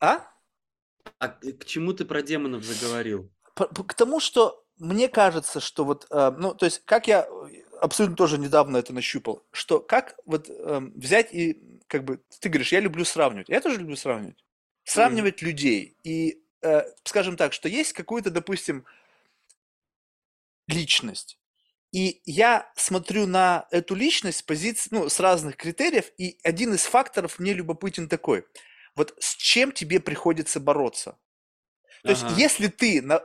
А? 0.00 0.28
А 1.18 1.28
к 1.28 1.64
чему 1.64 1.92
ты 1.92 2.04
про 2.04 2.22
демонов 2.22 2.64
заговорил? 2.64 3.30
К 3.54 3.95
тому, 3.95 4.20
что 4.20 4.66
мне 4.78 5.08
кажется, 5.08 5.61
что 5.61 5.84
вот, 5.84 6.07
э, 6.11 6.32
ну, 6.36 6.54
то 6.54 6.66
есть, 6.66 6.82
как 6.84 7.07
я 7.07 7.26
абсолютно 7.80 8.16
тоже 8.16 8.38
недавно 8.38 8.76
это 8.76 8.92
нащупал, 8.92 9.46
что 9.53 9.80
как 9.80 10.18
вот 10.26 10.49
э, 10.49 10.80
взять 10.95 11.32
и, 11.32 11.80
как 11.86 12.04
бы, 12.04 12.20
ты 12.41 12.49
говоришь, 12.49 12.72
я 12.72 12.80
люблю 12.80 13.04
сравнивать, 13.04 13.49
я 13.49 13.61
тоже 13.61 13.78
люблю 13.78 13.96
сравнивать, 13.96 14.45
сравнивать 14.84 15.41
людей, 15.42 15.96
и, 16.03 16.42
э, 16.62 16.82
скажем 17.04 17.36
так, 17.36 17.53
что 17.53 17.68
есть 17.68 17.92
какой-то, 17.92 18.30
допустим, 18.30 18.84
личность, 20.68 21.38
и 21.96 22.20
я 22.26 22.70
смотрю 22.76 23.26
на 23.26 23.66
эту 23.70 23.94
личность 23.94 24.40
с 24.40 24.42
позиции, 24.42 24.90
ну, 24.92 25.08
с 25.08 25.18
разных 25.18 25.56
критериев, 25.56 26.12
и 26.18 26.38
один 26.42 26.74
из 26.74 26.82
факторов 26.84 27.38
мне 27.38 27.54
любопытен 27.54 28.06
такой. 28.06 28.44
Вот 28.94 29.14
с 29.18 29.34
чем 29.34 29.72
тебе 29.72 29.98
приходится 29.98 30.60
бороться? 30.60 31.16
То 32.02 32.12
ага. 32.12 32.28
есть, 32.28 32.38
если 32.38 32.66
ты 32.66 33.00
на, 33.00 33.22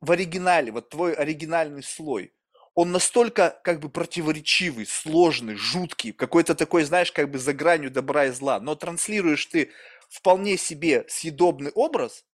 в 0.00 0.10
оригинале, 0.10 0.72
вот 0.72 0.88
твой 0.88 1.12
оригинальный 1.12 1.82
слой, 1.82 2.32
он 2.74 2.92
настолько 2.92 3.60
как 3.62 3.80
бы 3.80 3.90
противоречивый, 3.90 4.86
сложный, 4.86 5.56
жуткий, 5.56 6.12
какой-то 6.12 6.54
такой, 6.54 6.84
знаешь, 6.84 7.12
как 7.12 7.30
бы 7.30 7.38
за 7.38 7.52
гранью 7.52 7.90
добра 7.90 8.24
и 8.24 8.30
зла, 8.30 8.58
но 8.58 8.74
транслируешь 8.74 9.44
ты 9.44 9.70
вполне 10.08 10.56
себе 10.56 11.04
съедобный 11.10 11.72
образ, 11.72 12.24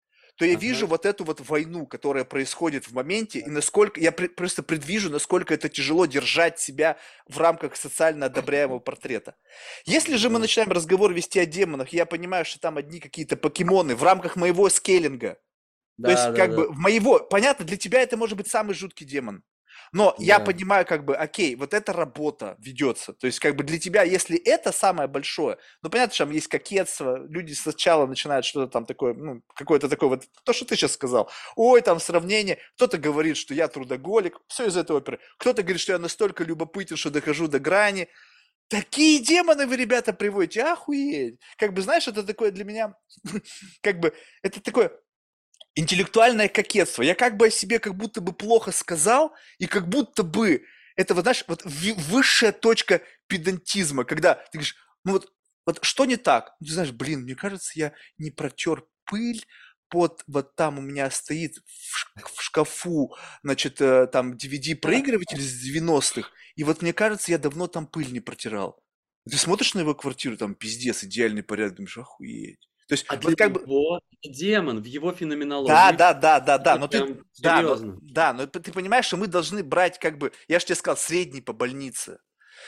то 0.41 0.47
я 0.47 0.53
ага. 0.53 0.63
вижу 0.63 0.87
вот 0.87 1.05
эту 1.05 1.23
вот 1.25 1.47
войну, 1.47 1.87
которая 1.87 2.25
происходит 2.25 2.87
в 2.89 2.95
моменте, 2.95 3.41
и 3.41 3.51
насколько 3.51 4.01
я 4.01 4.11
при, 4.11 4.27
просто 4.27 4.63
предвижу, 4.63 5.11
насколько 5.11 5.53
это 5.53 5.69
тяжело 5.69 6.07
держать 6.07 6.59
себя 6.59 6.97
в 7.29 7.39
рамках 7.39 7.77
социально 7.77 8.25
одобряемого 8.25 8.79
портрета. 8.79 9.35
Если 9.85 10.17
же 10.17 10.31
мы 10.31 10.39
начинаем 10.39 10.73
разговор 10.73 11.13
вести 11.13 11.39
о 11.41 11.45
демонах, 11.45 11.91
я 11.91 12.07
понимаю, 12.07 12.47
что 12.47 12.59
там 12.59 12.79
одни 12.79 13.01
какие-то 13.01 13.37
покемоны 13.37 13.95
в 13.95 14.03
рамках 14.03 14.37
моего 14.37 14.71
скейлинга, 14.71 15.37
да, 15.99 16.09
то 16.09 16.11
есть 16.13 16.25
да, 16.25 16.33
как 16.33 16.51
да. 16.53 16.57
бы 16.57 16.73
моего, 16.73 17.19
понятно, 17.19 17.67
для 17.67 17.77
тебя 17.77 18.01
это 18.01 18.17
может 18.17 18.39
быть 18.39 18.49
самый 18.49 18.73
жуткий 18.73 19.05
демон. 19.05 19.43
Но 19.93 20.15
да. 20.19 20.25
я 20.25 20.41
понимаю, 20.41 20.87
как 20.87 21.05
бы, 21.05 21.17
окей, 21.17 21.57
вот 21.57 21.75
эта 21.75 21.93
работа 21.93 22.57
ведется. 22.61 23.13
То 23.13 23.27
есть, 23.27 23.41
как 23.41 23.57
бы 23.57 23.65
для 23.65 23.79
тебя, 23.79 24.03
если 24.05 24.37
это 24.37 24.71
самое 24.71 25.09
большое, 25.09 25.59
ну, 25.83 25.91
понятно, 25.91 26.15
что 26.15 26.25
там 26.25 26.33
есть 26.33 26.47
кокетство, 26.47 27.19
люди 27.27 27.53
сначала 27.55 28.07
начинают 28.07 28.47
что-то 28.47 28.71
там 28.71 28.87
такое, 28.87 29.15
ну, 29.15 29.43
какое-то 29.55 29.89
такое 29.89 30.11
вот, 30.11 30.25
то, 30.45 30.53
что 30.53 30.65
ты 30.65 30.77
сейчас 30.77 30.93
сказал. 30.93 31.29
Ой, 31.57 31.81
там 31.81 31.99
сравнение. 31.99 32.59
Кто-то 32.77 32.99
говорит, 32.99 33.37
что 33.37 33.53
я 33.53 33.67
трудоголик, 33.67 34.39
все 34.47 34.67
из 34.67 34.77
этой 34.77 34.97
оперы. 34.97 35.19
Кто-то 35.39 35.63
говорит, 35.63 35.81
что 35.81 35.93
я 35.93 35.99
настолько 35.99 36.45
любопытен, 36.45 36.97
что 36.97 37.11
дохожу 37.11 37.49
до 37.49 37.59
грани. 37.59 38.09
Такие 38.69 39.21
демоны 39.21 39.67
вы, 39.67 39.77
ребята, 39.77 40.13
приводите, 40.13 40.63
охуеть. 40.63 41.41
Как 41.57 41.75
бы, 41.75 41.83
знаешь, 41.83 42.07
это 42.07 42.23
такое 42.23 42.53
для 42.53 42.65
меня, 42.65 42.95
как 43.83 43.99
бы, 43.99 44.15
это 44.43 44.61
такое 44.61 44.93
интеллектуальное 45.75 46.49
кокетство. 46.49 47.03
Я 47.03 47.15
как 47.15 47.37
бы 47.37 47.47
о 47.47 47.51
себе 47.51 47.79
как 47.79 47.97
будто 47.97 48.21
бы 48.21 48.33
плохо 48.33 48.73
сказал, 48.73 49.33
и 49.59 49.67
как 49.67 49.89
будто 49.89 50.23
бы 50.23 50.65
это, 50.97 51.15
вот, 51.15 51.23
знаешь, 51.23 51.45
вот 51.47 51.63
высшая 51.65 52.53
точка 52.53 53.01
педантизма, 53.27 54.05
когда 54.05 54.35
ты 54.35 54.59
говоришь, 54.59 54.77
ну 55.05 55.13
вот, 55.13 55.33
вот 55.65 55.79
что 55.83 56.05
не 56.05 56.17
так? 56.17 56.55
Ну, 56.61 56.67
ты 56.67 56.73
знаешь, 56.73 56.93
блин, 56.93 57.23
мне 57.23 57.35
кажется, 57.35 57.73
я 57.75 57.93
не 58.19 58.31
протер 58.31 58.85
пыль, 59.05 59.45
под 59.91 60.23
вот 60.27 60.55
там 60.55 60.79
у 60.79 60.81
меня 60.81 61.11
стоит 61.11 61.57
в 61.67 62.43
шкафу, 62.43 63.15
значит, 63.43 63.81
э, 63.81 64.07
там 64.07 64.35
DVD-проигрыватель 64.35 65.41
из 65.41 65.69
90-х, 65.69 66.31
и 66.55 66.65
вот 66.65 66.81
мне 66.81 66.93
кажется, 66.93 67.33
я 67.33 67.39
давно 67.39 67.67
там 67.67 67.87
пыль 67.87 68.13
не 68.13 68.21
протирал. 68.21 68.81
Ты 69.29 69.37
смотришь 69.37 69.75
на 69.75 69.81
его 69.81 69.95
квартиру, 69.95 70.37
там 70.37 70.55
пиздец, 70.55 71.05
идеальный 71.05 71.43
порядок, 71.43 71.77
думаешь, 71.77 71.99
охуеть. 71.99 72.69
То 72.89 72.95
есть, 72.95 73.05
а 73.09 73.17
вот 73.17 73.37
как 73.37 73.53
бы... 73.53 74.01
демон, 74.25 74.83
в 74.83 74.85
его 74.85 75.13
феноменологии. 75.13 75.69
Да, 75.69 75.93
да, 75.93 76.15
да, 76.15 76.41
да, 76.41 76.59
да, 76.59 76.77
но 76.77 76.89
ты, 76.89 77.23
да, 77.39 77.63
но, 77.63 77.77
да, 78.03 78.33
но 78.33 78.47
ты 78.47 78.73
понимаешь, 78.73 79.07
что 79.07 79.17
мы 79.17 79.27
должны 79.27 79.63
брать, 79.63 79.99
как 79.99 80.19
бы, 80.19 80.33
я 80.49 80.59
же 80.59 80.67
тебе 80.67 80.77
сказал, 80.77 80.97
средний 80.97 81.41
по 81.41 81.53
больнице. 81.53 82.19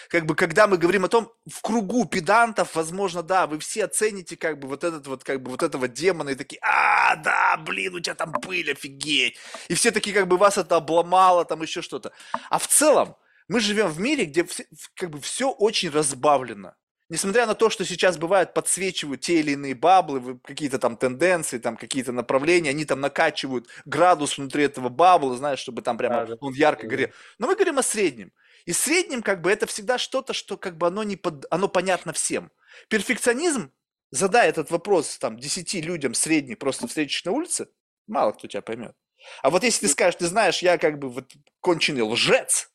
Как 0.09 0.27
бы, 0.27 0.35
когда 0.35 0.67
мы 0.67 0.79
говорим 0.79 1.05
о 1.05 1.09
том, 1.09 1.33
в 1.47 1.61
кругу 1.61 2.07
педантов, 2.07 2.75
возможно, 2.75 3.23
да, 3.23 3.47
вы 3.47 3.59
все 3.59 3.85
оцените, 3.85 4.37
как 4.37 4.59
бы, 4.59 4.69
вот 4.69 4.85
этот 4.85 5.07
вот, 5.07 5.23
как 5.23 5.43
бы, 5.43 5.51
вот 5.51 5.63
этого 5.63 5.87
демона 5.87 6.31
и 6.31 6.35
такие, 6.35 6.61
а, 6.63 7.17
да, 7.17 7.57
блин, 7.59 7.95
у 7.95 8.01
тебя 8.01 8.15
там 8.15 8.33
пыль, 8.33 8.73
офигеть. 8.73 9.37
И 9.69 9.75
все 9.75 9.91
такие, 9.91 10.15
как 10.15 10.29
бы, 10.29 10.39
вас 10.39 10.59
это 10.59 10.77
обломало, 10.77 11.45
там 11.45 11.63
еще 11.63 11.83
что-то. 11.83 12.13
А 12.49 12.59
в 12.59 12.67
целом, 12.67 13.17
мы 13.49 13.61
живем 13.61 13.89
в 13.89 14.01
мире, 14.01 14.25
где, 14.25 14.47
как 14.95 15.11
бы, 15.11 15.21
все 15.21 15.51
очень 15.51 15.91
разбавлено 15.91 16.75
несмотря 17.13 17.47
на 17.47 17.55
то, 17.55 17.69
что 17.69 17.85
сейчас 17.85 18.17
бывает, 18.17 18.55
подсвечивают 18.55 19.21
те 19.21 19.41
или 19.41 19.53
иные 19.53 19.75
баблы, 19.75 20.39
какие-то 20.43 20.79
там 20.79 20.97
тенденции, 20.97 21.59
там 21.59 21.77
какие-то 21.77 22.11
направления, 22.11 22.71
они 22.71 22.87
там 22.87 23.01
накачивают 23.01 23.69
градус 23.85 24.39
внутри 24.39 24.65
этого 24.65 24.89
бабла, 24.89 25.37
знаешь, 25.37 25.59
чтобы 25.59 25.83
там 25.83 25.99
прямо 25.99 26.25
да, 26.25 26.37
он 26.41 26.55
ярко 26.55 26.85
да. 26.85 26.89
горел. 26.89 27.09
Но 27.39 27.49
мы 27.49 27.55
говорим 27.55 27.79
о 27.79 27.83
среднем. 27.83 28.33
И 28.65 28.73
среднем 28.73 29.23
как 29.23 29.43
бы 29.43 29.51
это 29.51 29.67
всегда 29.67 29.99
что-то, 29.99 30.33
что 30.33 30.57
как 30.57 30.79
бы 30.79 30.87
оно, 30.87 31.03
не 31.03 31.17
под, 31.17 31.45
оно 31.51 31.69
понятно 31.69 32.15
всем. 32.15 32.51
Перфекционизм, 32.89 33.71
задай 34.11 34.49
этот 34.49 34.71
вопрос 34.71 35.19
там 35.19 35.39
10 35.39 35.75
людям 35.85 36.15
средний, 36.15 36.55
просто 36.55 36.89
встретишь 36.89 37.25
на 37.27 37.33
улице, 37.33 37.69
мало 38.07 38.33
кто 38.33 38.49
тебя 38.49 38.63
поймет. 38.63 38.97
А 39.43 39.51
вот 39.51 39.65
если 39.65 39.87
ты 39.87 39.93
скажешь, 39.93 40.19
ты 40.19 40.27
знаешь, 40.27 40.63
я 40.63 40.79
как 40.79 40.99
бы 40.99 41.11
вот 41.11 41.31
конченый 41.61 42.03
лжец, 42.03 42.71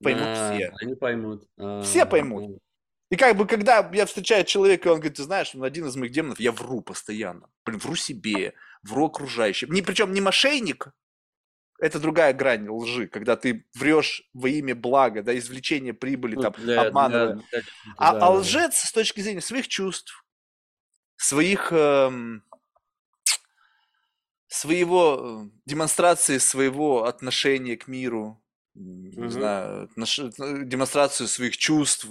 поймут 0.00 0.22
а, 0.24 0.54
все. 0.54 0.72
Они 0.80 0.94
поймут. 0.94 1.48
А, 1.58 1.82
все 1.82 2.06
поймут. 2.06 2.60
И 3.10 3.16
как 3.16 3.36
бы, 3.36 3.46
когда 3.46 3.90
я 3.92 4.06
встречаю 4.06 4.44
человека, 4.44 4.88
и 4.88 4.92
он 4.92 4.98
говорит, 4.98 5.16
ты 5.16 5.24
знаешь, 5.24 5.52
он 5.54 5.64
один 5.64 5.86
из 5.86 5.96
моих 5.96 6.12
демонов, 6.12 6.38
я 6.38 6.52
вру 6.52 6.80
постоянно. 6.80 7.48
Блин, 7.64 7.80
вру 7.80 7.96
себе, 7.96 8.54
вру 8.84 9.06
окружающим. 9.06 9.72
Не, 9.72 9.82
причем 9.82 10.12
не 10.12 10.20
мошенник, 10.20 10.92
это 11.80 11.98
другая 11.98 12.32
грань 12.32 12.68
лжи, 12.68 13.08
когда 13.08 13.36
ты 13.36 13.66
врешь 13.74 14.22
во 14.32 14.48
имя 14.48 14.76
блага, 14.76 15.22
да, 15.22 15.36
извлечения 15.36 15.92
прибыли, 15.92 16.36
ну, 16.36 16.42
там, 16.42 16.52
для, 16.56 16.82
обманывая. 16.82 17.34
Для, 17.34 17.42
для, 17.50 17.62
а, 17.96 18.12
да, 18.12 18.26
а 18.26 18.30
лжец 18.30 18.76
с 18.76 18.92
точки 18.92 19.20
зрения 19.20 19.40
своих 19.40 19.66
чувств, 19.66 20.24
своих, 21.16 21.72
эм, 21.72 22.44
своего, 24.46 25.46
э, 25.46 25.50
демонстрации 25.66 26.38
своего 26.38 27.06
отношения 27.06 27.76
к 27.76 27.88
миру, 27.88 28.40
угу. 28.74 29.22
не 29.24 29.30
знаю, 29.30 29.84
отнош... 29.84 30.18
Э, 30.18 30.30
демонстрацию 30.64 31.28
своих 31.28 31.56
чувств, 31.56 32.06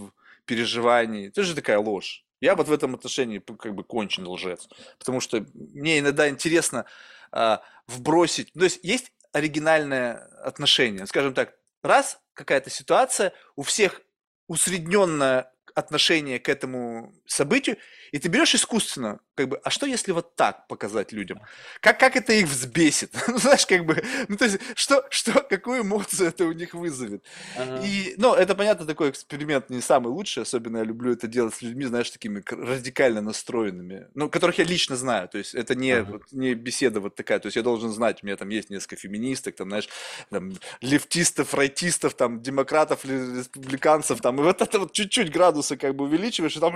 переживаний. 0.49 1.27
Это 1.27 1.43
же 1.43 1.53
такая 1.53 1.77
ложь. 1.77 2.25
Я 2.41 2.55
вот 2.55 2.67
в 2.67 2.73
этом 2.73 2.95
отношении 2.95 3.37
как 3.37 3.75
бы 3.75 3.83
кончен 3.83 4.27
лжец. 4.27 4.67
Потому 4.97 5.19
что 5.21 5.45
мне 5.53 5.99
иногда 5.99 6.27
интересно 6.27 6.85
а, 7.31 7.61
вбросить... 7.87 8.51
То 8.53 8.63
есть 8.63 8.79
есть 8.81 9.11
оригинальное 9.31 10.27
отношение. 10.43 11.05
Скажем 11.05 11.35
так, 11.35 11.53
раз 11.83 12.19
какая-то 12.33 12.71
ситуация, 12.71 13.31
у 13.55 13.61
всех 13.61 14.01
усредненное 14.47 15.51
отношение 15.75 16.39
к 16.39 16.49
этому 16.49 17.13
событию, 17.27 17.77
и 18.11 18.19
ты 18.19 18.27
берешь 18.29 18.55
искусственно, 18.55 19.19
как 19.35 19.47
бы, 19.47 19.57
а 19.63 19.69
что 19.69 19.85
если 19.85 20.11
вот 20.11 20.35
так 20.35 20.67
показать 20.67 21.11
людям? 21.11 21.39
Как, 21.79 21.99
как 21.99 22.15
это 22.15 22.33
их 22.33 22.47
взбесит? 22.47 23.11
ну, 23.27 23.37
знаешь, 23.37 23.65
как 23.65 23.85
бы, 23.85 24.03
ну, 24.27 24.35
то 24.35 24.45
есть, 24.45 24.59
что, 24.75 25.05
что, 25.09 25.41
какую 25.41 25.83
эмоцию 25.83 26.29
это 26.29 26.45
у 26.45 26.51
них 26.51 26.73
вызовет? 26.73 27.23
Ага. 27.57 27.81
И, 27.85 28.15
ну, 28.17 28.33
это, 28.33 28.55
понятно, 28.55 28.85
такой 28.85 29.11
эксперимент 29.11 29.69
не 29.69 29.81
самый 29.81 30.09
лучший, 30.09 30.43
особенно 30.43 30.79
я 30.79 30.83
люблю 30.83 31.13
это 31.13 31.27
делать 31.27 31.53
с 31.55 31.61
людьми, 31.61 31.85
знаешь, 31.85 32.09
такими 32.09 32.43
радикально 32.49 33.21
настроенными, 33.21 34.07
ну, 34.13 34.29
которых 34.29 34.57
я 34.57 34.65
лично 34.65 34.95
знаю, 34.95 35.29
то 35.29 35.37
есть, 35.37 35.55
это 35.55 35.75
не, 35.75 35.91
ага. 35.91 36.11
вот, 36.11 36.23
не 36.31 36.53
беседа 36.53 36.99
вот 36.99 37.15
такая, 37.15 37.39
то 37.39 37.47
есть, 37.47 37.55
я 37.55 37.63
должен 37.63 37.91
знать, 37.91 38.23
у 38.23 38.25
меня 38.25 38.35
там 38.35 38.49
есть 38.49 38.69
несколько 38.69 38.97
феминисток, 38.97 39.55
там, 39.55 39.69
знаешь, 39.69 39.87
там, 40.29 40.53
лефтистов, 40.81 41.53
райтистов, 41.53 42.13
там, 42.13 42.41
демократов, 42.41 43.05
республиканцев, 43.05 44.21
там, 44.21 44.39
и 44.39 44.43
вот 44.43 44.61
это 44.61 44.79
вот 44.79 44.91
чуть-чуть 44.91 45.31
градусы 45.31 45.77
как 45.77 45.95
бы 45.95 46.05
увеличиваешь, 46.05 46.57
и 46.57 46.59
там 46.59 46.73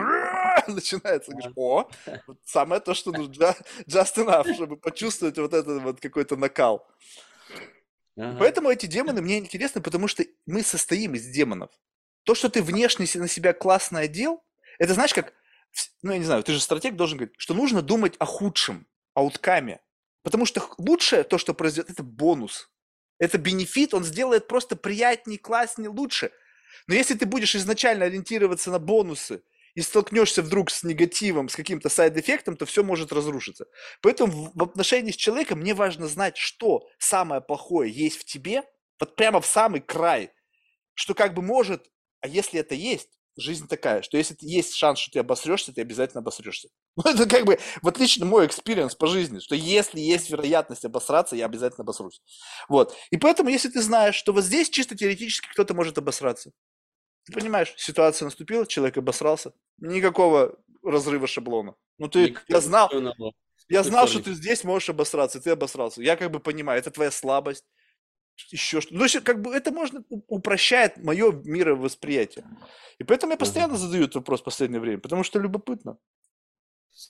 начинается, 0.67 1.31
говоришь, 1.31 1.51
о, 1.55 1.89
самое 2.45 2.81
то, 2.81 2.93
что 2.93 3.11
нужно, 3.11 3.55
just 3.87 4.15
enough, 4.17 4.53
чтобы 4.55 4.77
почувствовать 4.77 5.37
вот 5.37 5.53
этот 5.53 5.81
вот 5.81 5.99
какой-то 5.99 6.35
накал. 6.35 6.87
Ага. 8.15 8.37
Поэтому 8.39 8.69
эти 8.69 8.85
демоны 8.85 9.21
мне 9.21 9.39
интересны, 9.39 9.81
потому 9.81 10.07
что 10.07 10.23
мы 10.45 10.63
состоим 10.63 11.15
из 11.15 11.27
демонов. 11.27 11.71
То, 12.23 12.35
что 12.35 12.49
ты 12.49 12.61
внешне 12.61 13.07
на 13.15 13.27
себя 13.27 13.53
классно 13.53 13.99
одел, 13.99 14.43
это 14.79 14.93
знаешь, 14.93 15.13
как, 15.13 15.33
ну, 16.01 16.11
я 16.11 16.19
не 16.19 16.25
знаю, 16.25 16.43
ты 16.43 16.53
же 16.53 16.59
стратег 16.59 16.95
должен 16.95 17.17
говорить, 17.17 17.35
что 17.37 17.53
нужно 17.53 17.81
думать 17.81 18.15
о 18.19 18.25
худшем, 18.25 18.87
outcome 19.13 19.66
е. 19.66 19.81
Потому 20.23 20.45
что 20.45 20.63
лучшее, 20.77 21.23
то, 21.23 21.37
что 21.37 21.53
произойдет, 21.53 21.91
это 21.91 22.03
бонус. 22.03 22.69
Это 23.19 23.37
benefit, 23.37 23.93
он 23.93 24.03
сделает 24.03 24.47
просто 24.47 24.75
приятнее, 24.75 25.37
класснее, 25.37 25.89
лучше. 25.89 26.31
Но 26.87 26.95
если 26.95 27.13
ты 27.13 27.25
будешь 27.25 27.55
изначально 27.55 28.05
ориентироваться 28.05 28.71
на 28.71 28.79
бонусы, 28.79 29.43
и 29.75 29.81
столкнешься 29.81 30.41
вдруг 30.41 30.69
с 30.69 30.83
негативом, 30.83 31.49
с 31.49 31.55
каким-то 31.55 31.89
side 31.89 32.10
effect 32.10 32.41
ом, 32.41 32.57
то 32.57 32.65
все 32.65 32.83
может 32.83 33.11
разрушиться. 33.11 33.65
Поэтому 34.01 34.51
в 34.53 34.63
отношении 34.63 35.11
с 35.11 35.15
человеком 35.15 35.59
мне 35.59 35.73
важно 35.73 36.07
знать, 36.07 36.37
что 36.37 36.87
самое 36.99 37.41
плохое 37.41 37.91
есть 37.91 38.19
в 38.19 38.25
тебе, 38.25 38.63
вот 38.99 39.15
прямо 39.15 39.41
в 39.41 39.45
самый 39.45 39.81
край, 39.81 40.31
что 40.93 41.13
как 41.13 41.33
бы 41.33 41.41
может, 41.41 41.89
а 42.21 42.27
если 42.27 42.59
это 42.59 42.75
есть, 42.75 43.09
жизнь 43.35 43.67
такая, 43.67 44.01
что 44.01 44.17
если 44.17 44.35
есть 44.41 44.75
шанс, 44.75 44.99
что 44.99 45.11
ты 45.11 45.19
обосрешься, 45.19 45.73
ты 45.73 45.81
обязательно 45.81 46.21
обосрешься. 46.21 46.69
Ну, 46.95 47.09
это 47.09 47.27
как 47.27 47.45
бы, 47.45 47.57
вот 47.81 47.97
лично 47.97 48.25
мой 48.25 48.45
experience 48.45 48.93
по 48.93 49.07
жизни, 49.07 49.39
что 49.39 49.55
если 49.55 49.99
есть 49.99 50.29
вероятность 50.29 50.85
обосраться, 50.85 51.35
я 51.35 51.45
обязательно 51.45 51.81
обосрусь. 51.81 52.21
Вот. 52.69 52.95
И 53.09 53.17
поэтому, 53.17 53.49
если 53.49 53.69
ты 53.69 53.81
знаешь, 53.81 54.13
что 54.13 54.31
вот 54.31 54.43
здесь 54.43 54.69
чисто 54.69 54.95
теоретически 54.95 55.47
кто-то 55.51 55.73
может 55.73 55.97
обосраться, 55.97 56.51
ты 57.25 57.33
понимаешь, 57.33 57.73
ситуация 57.77 58.25
наступила, 58.25 58.65
человек 58.65 58.97
обосрался, 58.97 59.53
никакого 59.77 60.59
разрыва 60.83 61.27
шаблона. 61.27 61.75
Ну, 61.97 62.09
ты, 62.09 62.35
я 62.47 62.59
знал, 62.59 62.91
я 63.69 63.83
знал, 63.83 64.07
что 64.07 64.21
ты 64.21 64.33
здесь 64.33 64.63
можешь 64.63 64.89
обосраться, 64.89 65.39
ты 65.39 65.51
обосрался. 65.51 66.01
Я 66.01 66.17
как 66.17 66.31
бы 66.31 66.39
понимаю, 66.39 66.79
это 66.79 66.91
твоя 66.91 67.11
слабость, 67.11 67.65
еще 68.49 68.81
что-то. 68.81 68.95
Ну, 68.95 69.05
как 69.23 69.41
бы 69.41 69.53
это 69.53 69.71
можно 69.71 70.03
упрощает 70.09 70.97
мое 70.97 71.31
мировосприятие. 71.31 72.45
И 72.99 73.03
поэтому 73.03 73.33
я 73.33 73.37
постоянно 73.37 73.77
задаю 73.77 74.03
этот 74.03 74.15
вопрос 74.15 74.41
в 74.41 74.45
последнее 74.45 74.81
время, 74.81 74.99
потому 74.99 75.23
что 75.23 75.39
любопытно. 75.39 75.97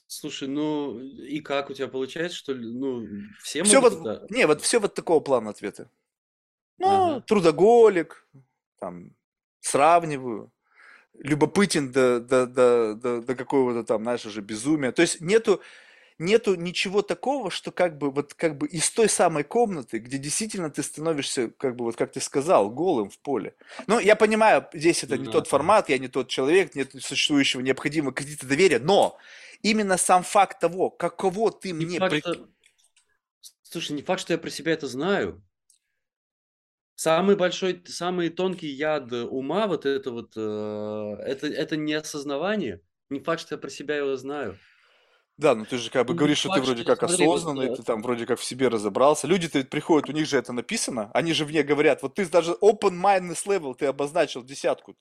Слушай, 0.06 0.48
ну 0.48 0.98
и 0.98 1.40
как 1.40 1.70
у 1.70 1.74
тебя 1.74 1.88
получается, 1.88 2.38
что 2.38 2.54
ну 2.54 3.06
все 3.42 3.62
все 3.64 3.80
вот, 3.80 3.92
это... 3.92 4.26
не 4.30 4.46
вот 4.46 4.62
все 4.62 4.78
вот 4.80 4.94
такого 4.94 5.20
плана 5.20 5.50
ответы. 5.50 5.90
Ну 6.78 6.86
ага. 6.86 7.20
трудоголик, 7.20 8.26
там 8.78 9.14
сравниваю, 9.64 10.52
любопытен 11.18 11.90
до 11.90 12.20
до 12.20 12.46
до 12.46 12.94
до, 12.94 13.20
до 13.22 13.34
какого-то 13.34 13.84
там, 13.84 14.02
знаешь, 14.02 14.26
уже 14.26 14.40
безумия. 14.40 14.92
То 14.92 15.02
есть 15.02 15.20
нету 15.20 15.60
нету 16.18 16.54
ничего 16.54 17.02
такого, 17.02 17.50
что 17.50 17.72
как 17.72 17.98
бы 17.98 18.10
вот 18.10 18.34
как 18.34 18.56
бы 18.58 18.68
из 18.68 18.90
той 18.90 19.08
самой 19.08 19.42
комнаты, 19.42 19.98
где 19.98 20.18
действительно 20.18 20.70
ты 20.70 20.82
становишься, 20.82 21.48
как 21.48 21.76
бы 21.76 21.84
вот 21.84 21.96
как 21.96 22.12
ты 22.12 22.20
сказал, 22.20 22.70
голым 22.70 23.10
в 23.10 23.18
поле. 23.18 23.54
Ну, 23.86 23.98
я 23.98 24.16
понимаю, 24.16 24.66
здесь 24.72 25.02
это 25.02 25.18
не 25.18 25.30
тот 25.30 25.48
формат, 25.48 25.88
я 25.88 25.98
не 25.98 26.08
тот 26.08 26.28
человек, 26.28 26.74
нет 26.74 26.92
существующего 27.00 27.62
необходимого 27.62 28.12
кредита 28.12 28.46
доверия, 28.46 28.78
но 28.78 29.18
именно 29.62 29.96
сам 29.96 30.22
факт 30.22 30.60
того, 30.60 30.90
каково 30.90 31.50
ты 31.50 31.72
не 31.72 31.86
мне... 31.86 31.98
Факт, 31.98 32.12
при... 32.12 32.22
Слушай, 33.62 33.92
не 33.92 34.02
факт, 34.02 34.20
что 34.20 34.34
я 34.34 34.38
про 34.38 34.50
себя 34.50 34.72
это 34.72 34.86
знаю. 34.86 35.42
Самый 36.96 37.36
большой, 37.36 37.82
самый 37.86 38.28
тонкий 38.28 38.68
яд 38.68 39.12
ума, 39.12 39.66
вот 39.66 39.84
это 39.84 40.10
вот, 40.12 40.32
э, 40.36 41.16
это, 41.26 41.48
это 41.48 41.76
не 41.76 41.94
осознавание. 41.94 42.80
Не 43.10 43.20
факт, 43.20 43.40
что 43.40 43.56
я 43.56 43.58
про 43.58 43.68
себя 43.68 43.96
его 43.96 44.16
знаю. 44.16 44.58
Да, 45.36 45.56
ну 45.56 45.64
ты 45.64 45.78
же 45.78 45.90
как 45.90 46.06
бы 46.06 46.14
говоришь, 46.14 46.38
что 46.38 46.50
ты 46.50 46.60
вроде 46.60 46.84
как 46.84 46.98
смотри, 47.00 47.26
осознанный, 47.26 47.68
вот, 47.68 47.78
ты 47.78 47.82
там 47.82 48.02
вроде 48.02 48.24
как 48.24 48.38
в 48.38 48.44
себе 48.44 48.68
разобрался. 48.68 49.26
Люди-то 49.26 49.58
ведь 49.58 49.68
приходят, 49.68 50.08
у 50.08 50.12
них 50.12 50.28
же 50.28 50.38
это 50.38 50.52
написано, 50.52 51.10
они 51.12 51.32
же 51.32 51.44
мне 51.44 51.64
говорят, 51.64 52.02
вот 52.02 52.14
ты 52.14 52.26
даже 52.26 52.52
open-mindedness 52.52 53.46
level 53.46 53.74
ты 53.74 53.86
обозначил 53.86 54.44
десятку. 54.44 54.96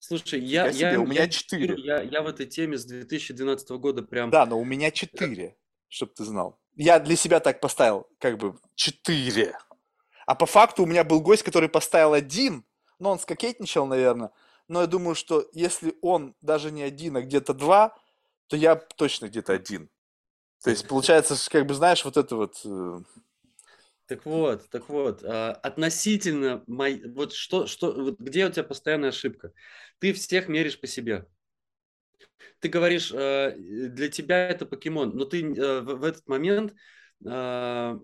Слушай, 0.00 0.40
я, 0.40 0.66
я, 0.68 0.92
я, 0.92 1.00
у 1.00 1.06
меня 1.06 1.28
четыре. 1.28 1.76
Я, 1.78 2.02
я 2.02 2.22
в 2.22 2.26
этой 2.26 2.46
теме 2.46 2.76
с 2.76 2.84
2012 2.84 3.70
года 3.70 4.02
прям... 4.02 4.28
Да, 4.30 4.44
но 4.44 4.58
у 4.58 4.64
меня 4.64 4.90
четыре, 4.90 5.56
чтобы 5.88 6.12
ты 6.14 6.24
знал. 6.24 6.60
Я 6.74 6.98
для 6.98 7.16
себя 7.16 7.40
так 7.40 7.60
поставил, 7.60 8.06
как 8.18 8.36
бы, 8.36 8.58
четыре. 8.74 9.56
А 10.26 10.34
по 10.34 10.46
факту 10.46 10.82
у 10.82 10.86
меня 10.86 11.04
был 11.04 11.20
гость, 11.20 11.42
который 11.42 11.68
поставил 11.68 12.12
один, 12.12 12.64
но 12.98 13.12
он 13.12 13.18
скокетничал, 13.18 13.86
наверное. 13.86 14.30
Но 14.68 14.80
я 14.80 14.86
думаю, 14.86 15.14
что 15.14 15.48
если 15.52 15.94
он 16.00 16.34
даже 16.40 16.70
не 16.70 16.82
один, 16.82 17.16
а 17.16 17.22
где-то 17.22 17.52
два, 17.52 17.96
то 18.46 18.56
я 18.56 18.76
точно 18.76 19.26
где-то 19.26 19.52
один. 19.52 19.90
То 20.62 20.70
есть, 20.70 20.88
получается, 20.88 21.36
как 21.50 21.66
бы, 21.66 21.74
знаешь, 21.74 22.04
вот 22.04 22.16
это 22.16 22.36
вот... 22.36 22.60
Э, 22.64 23.00
так 24.06 24.24
вот, 24.24 24.68
так 24.70 24.88
вот, 24.88 25.22
а, 25.22 25.52
относительно, 25.52 26.64
мой, 26.66 27.02
вот 27.14 27.34
что, 27.34 27.66
что, 27.66 27.92
вот 27.92 28.18
где 28.18 28.46
у 28.46 28.50
тебя 28.50 28.64
постоянная 28.64 29.10
ошибка? 29.10 29.52
Ты 29.98 30.14
всех 30.14 30.48
меришь 30.48 30.80
по 30.80 30.86
себе. 30.86 31.26
Ты 32.60 32.68
говоришь, 32.68 33.12
э, 33.12 33.54
для 33.56 34.08
тебя 34.08 34.48
это 34.48 34.64
покемон, 34.64 35.10
но 35.14 35.26
ты 35.26 35.42
э, 35.42 35.80
в 35.80 36.02
этот 36.02 36.26
момент, 36.28 36.74
я 37.20 37.98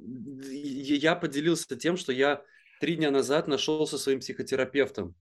поделился 1.21 1.77
тем, 1.77 1.97
что 1.97 2.13
я 2.13 2.43
три 2.81 2.97
дня 2.97 3.11
назад 3.11 3.49
нашел 3.49 3.87
со 3.87 3.99
своим 3.99 4.21
психотерапевтом 4.21 5.15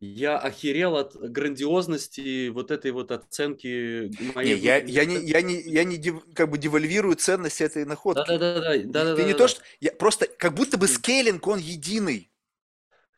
я 0.00 0.38
охерел 0.38 0.96
от 0.96 1.14
грандиозности 1.16 2.48
вот 2.48 2.70
этой 2.70 2.92
вот 2.92 3.10
оценки 3.10 4.10
моей. 4.34 4.54
Не, 4.54 4.60
я, 4.60 4.78
я 4.78 5.04
не, 5.04 5.16
я 5.18 5.42
не, 5.42 5.60
я 5.60 5.84
не 5.84 5.96
дев, 5.96 6.22
как 6.34 6.50
бы 6.50 6.58
девальвирую 6.58 7.16
ценность 7.16 7.60
этой 7.60 7.84
находки. 7.84 8.24
Да, 8.28 8.38
да, 8.38 8.60
да, 8.60 8.76
да, 8.76 9.04
да. 9.04 9.16
Ты 9.16 9.22
да, 9.22 9.26
не 9.26 9.32
да, 9.32 9.38
то, 9.38 9.44
да. 9.44 9.48
что 9.48 9.62
я 9.80 9.92
просто 9.92 10.26
как 10.26 10.54
будто 10.54 10.78
бы 10.78 10.86
скейлинг 10.86 11.46
он 11.46 11.58
единый. 11.58 12.30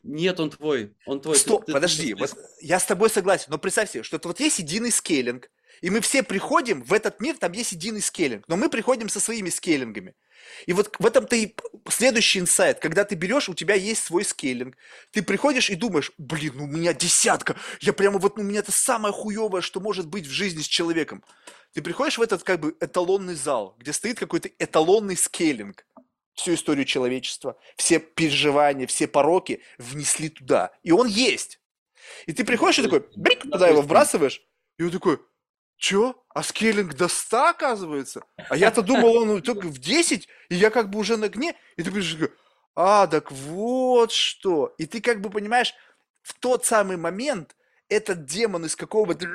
Нет, 0.03 0.41
он 0.41 0.49
твой, 0.49 0.95
он 1.05 1.21
твой. 1.21 1.37
Стоп, 1.37 1.67
ты, 1.67 1.73
подожди, 1.73 2.15
ты, 2.15 2.21
вот 2.21 2.35
я 2.61 2.81
с 2.81 2.87
тобой 2.87 3.11
согласен, 3.11 3.49
но 3.51 3.59
представь 3.59 3.91
себе, 3.91 4.03
что 4.03 4.17
это 4.17 4.29
вот 4.29 4.41
есть 4.41 4.59
единый 4.59 4.91
скейлинг, 4.91 5.51
и 5.81 5.91
мы 5.91 6.01
все 6.01 6.23
приходим 6.23 6.83
в 6.83 6.93
этот 6.93 7.21
мир, 7.21 7.37
там 7.37 7.53
есть 7.53 7.73
единый 7.73 8.03
скейлинг, 8.03 8.45
но 8.49 8.57
мы 8.57 8.69
приходим 8.69 9.09
со 9.09 9.21
своими 9.21 9.51
скейлингами. 9.51 10.15
И 10.67 10.73
вот 10.73 10.95
в 10.99 11.07
этом-то 11.07 11.37
и 11.37 11.55
следующий 11.89 12.39
инсайт, 12.39 12.81
когда 12.81 13.05
ты 13.05 13.15
берешь, 13.15 13.49
у 13.49 13.55
тебя 13.55 13.75
есть 13.75 14.05
свой 14.05 14.25
скейлинг, 14.25 14.77
ты 15.11 15.23
приходишь 15.23 15.71
и 15.71 15.75
думаешь, 15.75 16.13
блин, 16.19 16.55
ну 16.57 16.65
у 16.65 16.67
меня 16.67 16.93
десятка, 16.93 17.57
я 17.81 17.93
прямо 17.93 18.19
вот, 18.19 18.37
ну, 18.37 18.43
у 18.43 18.47
меня 18.47 18.61
это 18.61 18.73
самое 18.73 19.13
хуевое, 19.13 19.63
что 19.63 19.81
может 19.81 20.07
быть 20.07 20.27
в 20.27 20.31
жизни 20.31 20.63
с 20.63 20.69
человеком. 20.69 21.23
Ты 21.73 21.83
приходишь 21.83 22.19
в 22.19 22.23
этот 22.23 22.43
как 22.43 22.61
бы 22.61 22.75
эталонный 22.81 23.35
зал, 23.35 23.77
где 23.79 23.93
стоит 23.93 24.19
какой-то 24.19 24.51
эталонный 24.59 25.17
скейлинг, 25.17 25.87
всю 26.35 26.55
историю 26.55 26.85
человечества, 26.85 27.57
все 27.77 27.99
переживания, 27.99 28.87
все 28.87 29.07
пороки 29.07 29.63
внесли 29.79 30.31
туда. 30.31 30.73
И 30.83 30.91
он 30.91 31.07
есть. 31.07 31.61
И 32.27 32.33
ты 32.33 32.45
приходишь 32.45 32.79
и 32.79 32.83
такой, 32.83 33.05
брик, 33.15 33.43
туда 33.43 33.69
его 33.69 33.83
вбрасываешь, 33.83 34.43
и 34.79 34.83
он 34.83 34.91
такой, 34.91 35.21
Чё? 35.81 36.23
А 36.29 36.43
скейлинг 36.43 36.95
до 36.95 37.09
100, 37.09 37.49
оказывается? 37.49 38.23
А 38.51 38.57
я-то 38.57 38.83
думал, 38.83 39.17
он 39.17 39.41
только 39.41 39.67
в 39.69 39.79
10, 39.79 40.29
и 40.51 40.55
я 40.55 40.69
как 40.69 40.91
бы 40.91 40.99
уже 40.99 41.17
на 41.17 41.31
гне. 41.31 41.57
И 41.77 41.83
ты 41.83 41.89
говоришь, 41.89 42.19
а, 42.77 43.07
так 43.07 43.33
вот 43.33 44.13
что. 44.13 44.75
И 44.77 44.85
ты 44.85 45.01
как 45.01 45.23
бы 45.23 45.31
понимаешь, 45.31 45.73
в 46.21 46.39
тот 46.39 46.67
самый 46.67 46.99
момент 46.99 47.57
этот 47.89 48.27
демон 48.27 48.67
из 48.67 48.77
какого-то 48.77 49.27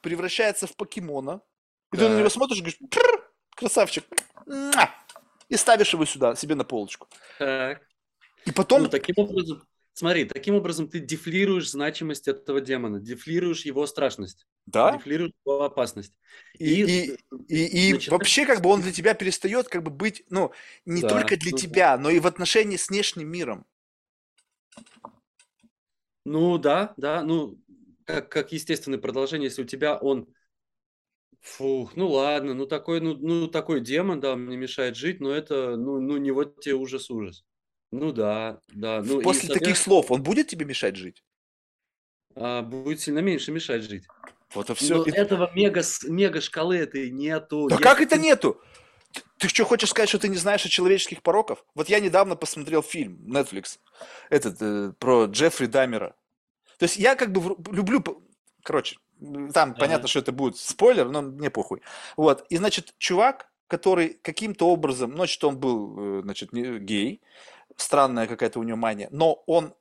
превращается 0.00 0.66
в 0.66 0.74
покемона. 0.76 1.42
И 1.92 1.98
ты 1.98 2.08
на 2.08 2.18
него 2.18 2.30
смотришь 2.30 2.58
и 2.58 2.60
говоришь, 2.62 2.80
красавчик, 3.54 4.04
и 5.50 5.56
ставишь 5.56 5.92
его 5.92 6.06
сюда, 6.06 6.34
себе 6.36 6.54
на 6.54 6.64
полочку. 6.64 7.06
Так. 7.38 7.82
И 8.46 8.50
потом... 8.50 8.84
Ну, 8.84 8.88
таким 8.88 9.14
образом, 9.18 9.62
Смотри, 9.92 10.26
таким 10.26 10.54
образом 10.54 10.88
ты 10.88 11.00
дефлируешь 11.00 11.70
значимость 11.70 12.28
этого 12.28 12.60
демона, 12.60 13.00
дефлируешь 13.00 13.64
его 13.64 13.86
страшность, 13.86 14.46
да? 14.66 14.96
дефлируешь 14.96 15.32
его 15.44 15.62
опасность. 15.62 16.12
И, 16.58 16.64
и, 16.64 16.84
и, 16.84 17.16
и, 17.48 17.88
и 17.88 17.92
начинаешь... 17.92 18.08
вообще 18.08 18.46
как 18.46 18.60
бы 18.60 18.70
он 18.70 18.82
для 18.82 18.92
тебя 18.92 19.14
перестает 19.14 19.68
как 19.68 19.82
бы 19.82 19.90
быть, 19.90 20.24
ну, 20.28 20.52
не 20.84 21.02
да, 21.02 21.08
только 21.08 21.36
для 21.36 21.52
ну, 21.52 21.56
тебя, 21.56 21.96
но 21.96 22.10
и 22.10 22.18
в 22.18 22.26
отношении 22.26 22.76
с 22.76 22.88
внешним 22.88 23.28
миром. 23.28 23.66
Ну 26.24 26.58
да, 26.58 26.92
да, 26.96 27.22
ну 27.22 27.58
как, 28.04 28.28
как 28.28 28.52
естественное 28.52 28.98
продолжение, 28.98 29.46
если 29.46 29.62
у 29.62 29.66
тебя 29.66 29.96
он 29.96 30.28
Фух, 31.40 31.94
ну 31.94 32.08
ладно, 32.08 32.54
ну 32.54 32.66
такой, 32.66 33.00
ну, 33.00 33.14
ну 33.14 33.46
такой 33.46 33.80
демон, 33.80 34.18
да, 34.18 34.34
мне 34.34 34.56
мешает 34.56 34.96
жить, 34.96 35.20
но 35.20 35.30
это, 35.30 35.76
ну, 35.76 36.00
ну 36.00 36.16
не 36.16 36.32
вот 36.32 36.60
тебе 36.60 36.74
ужас-ужас. 36.74 37.44
Ну 37.92 38.10
да, 38.10 38.60
да. 38.74 39.00
Ну, 39.04 39.22
После 39.22 39.54
таких 39.54 39.76
слов 39.76 40.10
он 40.10 40.24
будет 40.24 40.48
тебе 40.48 40.64
мешать 40.64 40.96
жить? 40.96 41.22
а, 42.36 42.62
будет 42.62 43.00
сильно 43.00 43.20
меньше 43.20 43.50
мешать 43.50 43.82
жить. 43.82 44.04
Вот 44.56 44.70
и 44.70 44.74
все. 44.74 44.96
Но 44.96 45.04
этого 45.04 45.50
мега, 45.54 45.82
мега 46.04 46.40
шкалы 46.40 46.78
этой 46.78 47.10
нету. 47.10 47.68
Да 47.68 47.76
как 47.76 48.00
это 48.00 48.18
нету? 48.18 48.60
Ты 49.38 49.48
что, 49.48 49.64
хочешь 49.64 49.90
сказать, 49.90 50.08
что 50.08 50.18
ты 50.18 50.28
не 50.28 50.36
знаешь 50.36 50.64
о 50.64 50.68
человеческих 50.68 51.22
пороках? 51.22 51.64
Вот 51.74 51.88
я 51.88 52.00
недавно 52.00 52.36
посмотрел 52.36 52.82
фильм 52.82 53.18
Netflix, 53.26 53.78
этот, 54.30 54.56
э, 54.60 54.92
про 54.98 55.26
Джеффри 55.26 55.66
Дамера. 55.66 56.14
То 56.78 56.84
есть 56.84 56.96
я 56.96 57.14
как 57.14 57.32
бы 57.32 57.56
люблю, 57.70 58.02
короче, 58.62 58.96
там 59.20 59.70
ага. 59.70 59.78
понятно, 59.78 60.08
что 60.08 60.18
это 60.18 60.32
будет 60.32 60.56
спойлер, 60.56 61.08
но 61.08 61.22
мне 61.22 61.50
похуй. 61.50 61.82
Вот, 62.16 62.46
и 62.50 62.56
значит, 62.56 62.94
чувак, 62.98 63.50
который 63.68 64.18
каким-то 64.22 64.68
образом, 64.68 65.10
ну, 65.10 65.18
значит, 65.18 65.42
он 65.44 65.58
был, 65.58 66.18
э, 66.18 66.22
значит, 66.22 66.50
гей, 66.52 67.22
странная 67.76 68.26
какая-то 68.26 68.58
у 68.58 68.62
него 68.62 68.76
мания, 68.76 69.08
но 69.10 69.42
он 69.46 69.74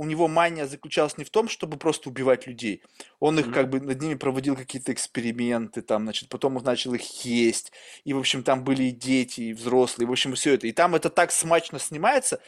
у 0.00 0.06
него 0.06 0.28
мания 0.28 0.66
заключалась 0.66 1.18
не 1.18 1.24
в 1.24 1.30
том, 1.30 1.50
чтобы 1.50 1.76
просто 1.76 2.08
убивать 2.08 2.46
людей. 2.46 2.82
Он 3.18 3.38
их 3.38 3.48
mm-hmm. 3.48 3.52
как 3.52 3.68
бы 3.68 3.80
над 3.82 4.00
ними 4.00 4.14
проводил 4.14 4.56
какие-то 4.56 4.94
эксперименты, 4.94 5.82
там, 5.82 6.04
значит, 6.04 6.30
потом 6.30 6.56
он 6.56 6.64
начал 6.64 6.94
их 6.94 7.02
есть. 7.22 7.70
И, 8.04 8.14
в 8.14 8.18
общем, 8.18 8.42
там 8.42 8.64
были 8.64 8.84
и 8.84 8.92
дети, 8.92 9.42
и 9.42 9.52
взрослые, 9.52 10.08
в 10.08 10.10
общем, 10.10 10.34
все 10.36 10.54
это. 10.54 10.66
И 10.66 10.72
там 10.72 10.94
это 10.94 11.10
так 11.10 11.30
смачно 11.30 11.78
снимается. 11.78 12.40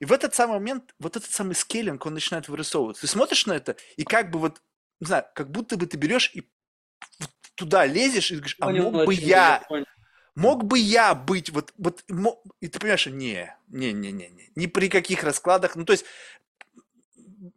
И 0.00 0.06
в 0.06 0.12
этот 0.12 0.34
самый 0.34 0.54
момент, 0.54 0.94
вот 0.98 1.16
этот 1.16 1.30
самый 1.30 1.54
скейлинг, 1.54 2.06
он 2.06 2.14
начинает 2.14 2.48
вырисовываться. 2.48 3.02
Ты 3.02 3.06
смотришь 3.08 3.44
на 3.44 3.52
это, 3.52 3.76
и 3.98 4.04
как 4.04 4.30
бы 4.30 4.38
вот, 4.38 4.62
не 5.00 5.06
знаю, 5.06 5.26
как 5.34 5.50
будто 5.50 5.76
бы 5.76 5.84
ты 5.84 5.98
берешь 5.98 6.30
и 6.32 6.48
туда 7.54 7.84
лезешь 7.84 8.30
и 8.30 8.36
говоришь, 8.36 8.56
а 8.60 8.68
понял, 8.68 8.90
мог 8.90 9.04
бы 9.04 9.12
я, 9.12 9.62
Мог 10.34 10.64
бы 10.64 10.80
я 10.80 11.14
быть 11.14 11.50
вот, 11.50 11.72
вот 11.78 12.02
и 12.60 12.66
ты 12.66 12.80
понимаешь, 12.80 13.06
не, 13.06 13.52
не, 13.68 13.92
не, 13.92 14.10
не, 14.10 14.28
не, 14.30 14.50
ни 14.56 14.66
при 14.66 14.88
каких 14.88 15.22
раскладах, 15.22 15.76
ну 15.76 15.84
то 15.84 15.92
есть 15.92 16.04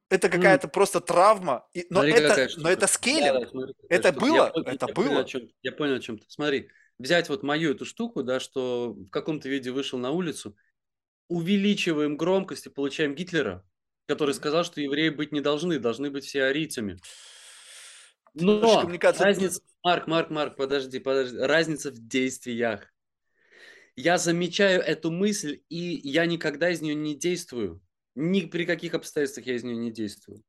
это 0.09 0.29
какая-то 0.29 0.67
просто 0.67 1.01
травма, 1.01 1.67
и, 1.73 1.85
но, 1.89 2.01
Смотри, 2.01 2.13
это, 2.13 2.27
какая 2.29 2.49
но 2.57 2.69
это 2.69 2.88
скейлинг. 2.88 3.34
Да, 3.34 3.39
да, 3.41 3.47
смотри, 3.47 3.73
Это 3.89 4.11
штука. 4.11 4.25
было? 4.25 4.35
Я, 4.35 4.51
понял- 4.51 4.67
Это 4.67 4.88
я 4.88 4.93
понял, 4.93 5.09
было? 5.11 5.19
о 5.21 5.23
чем, 5.25 5.41
я 5.61 5.71
понял, 5.71 5.93
о 5.95 5.99
чем 5.99 6.17
ты. 6.19 6.25
Смотри, 6.29 6.69
взять 6.97 7.29
вот 7.29 7.43
мою 7.43 7.71
эту 7.71 7.85
штуку, 7.85 8.23
да, 8.23 8.39
что 8.39 8.93
в 8.93 9.09
каком-то 9.09 9.49
виде 9.49 9.71
вышел 9.71 9.99
на 9.99 10.11
улицу, 10.11 10.55
увеличиваем 11.27 12.15
громкость 12.17 12.67
и 12.67 12.69
получаем 12.69 13.15
Гитлера, 13.15 13.65
который 14.07 14.34
сказал, 14.34 14.63
что 14.63 14.79
евреи 14.79 15.09
быть 15.09 15.31
не 15.31 15.41
должны, 15.41 15.79
должны 15.79 16.09
быть 16.09 16.25
все 16.25 16.43
арийцами. 16.43 16.97
Но 18.34 18.88
кажется, 18.99 19.23
разница... 19.23 19.61
Марк, 19.84 20.07
Марк, 20.07 20.29
Марк, 20.29 20.55
подожди, 20.55 20.99
подожди. 20.99 21.38
Разница 21.38 21.91
в 21.91 21.97
действиях. 21.97 22.93
Я 23.95 24.17
замечаю 24.17 24.81
эту 24.81 25.11
мысль, 25.11 25.61
и 25.69 25.99
я 26.03 26.25
никогда 26.25 26.69
из 26.69 26.81
нее 26.81 26.93
не 26.93 27.15
действую. 27.15 27.81
Ни 28.19 28.41
при 28.41 28.65
каких 28.65 28.95
обстоятельствах 28.95 29.45
я 29.45 29.53
из 29.53 29.64
нее 29.64 29.77
не 29.77 29.91
действую. 29.91 30.41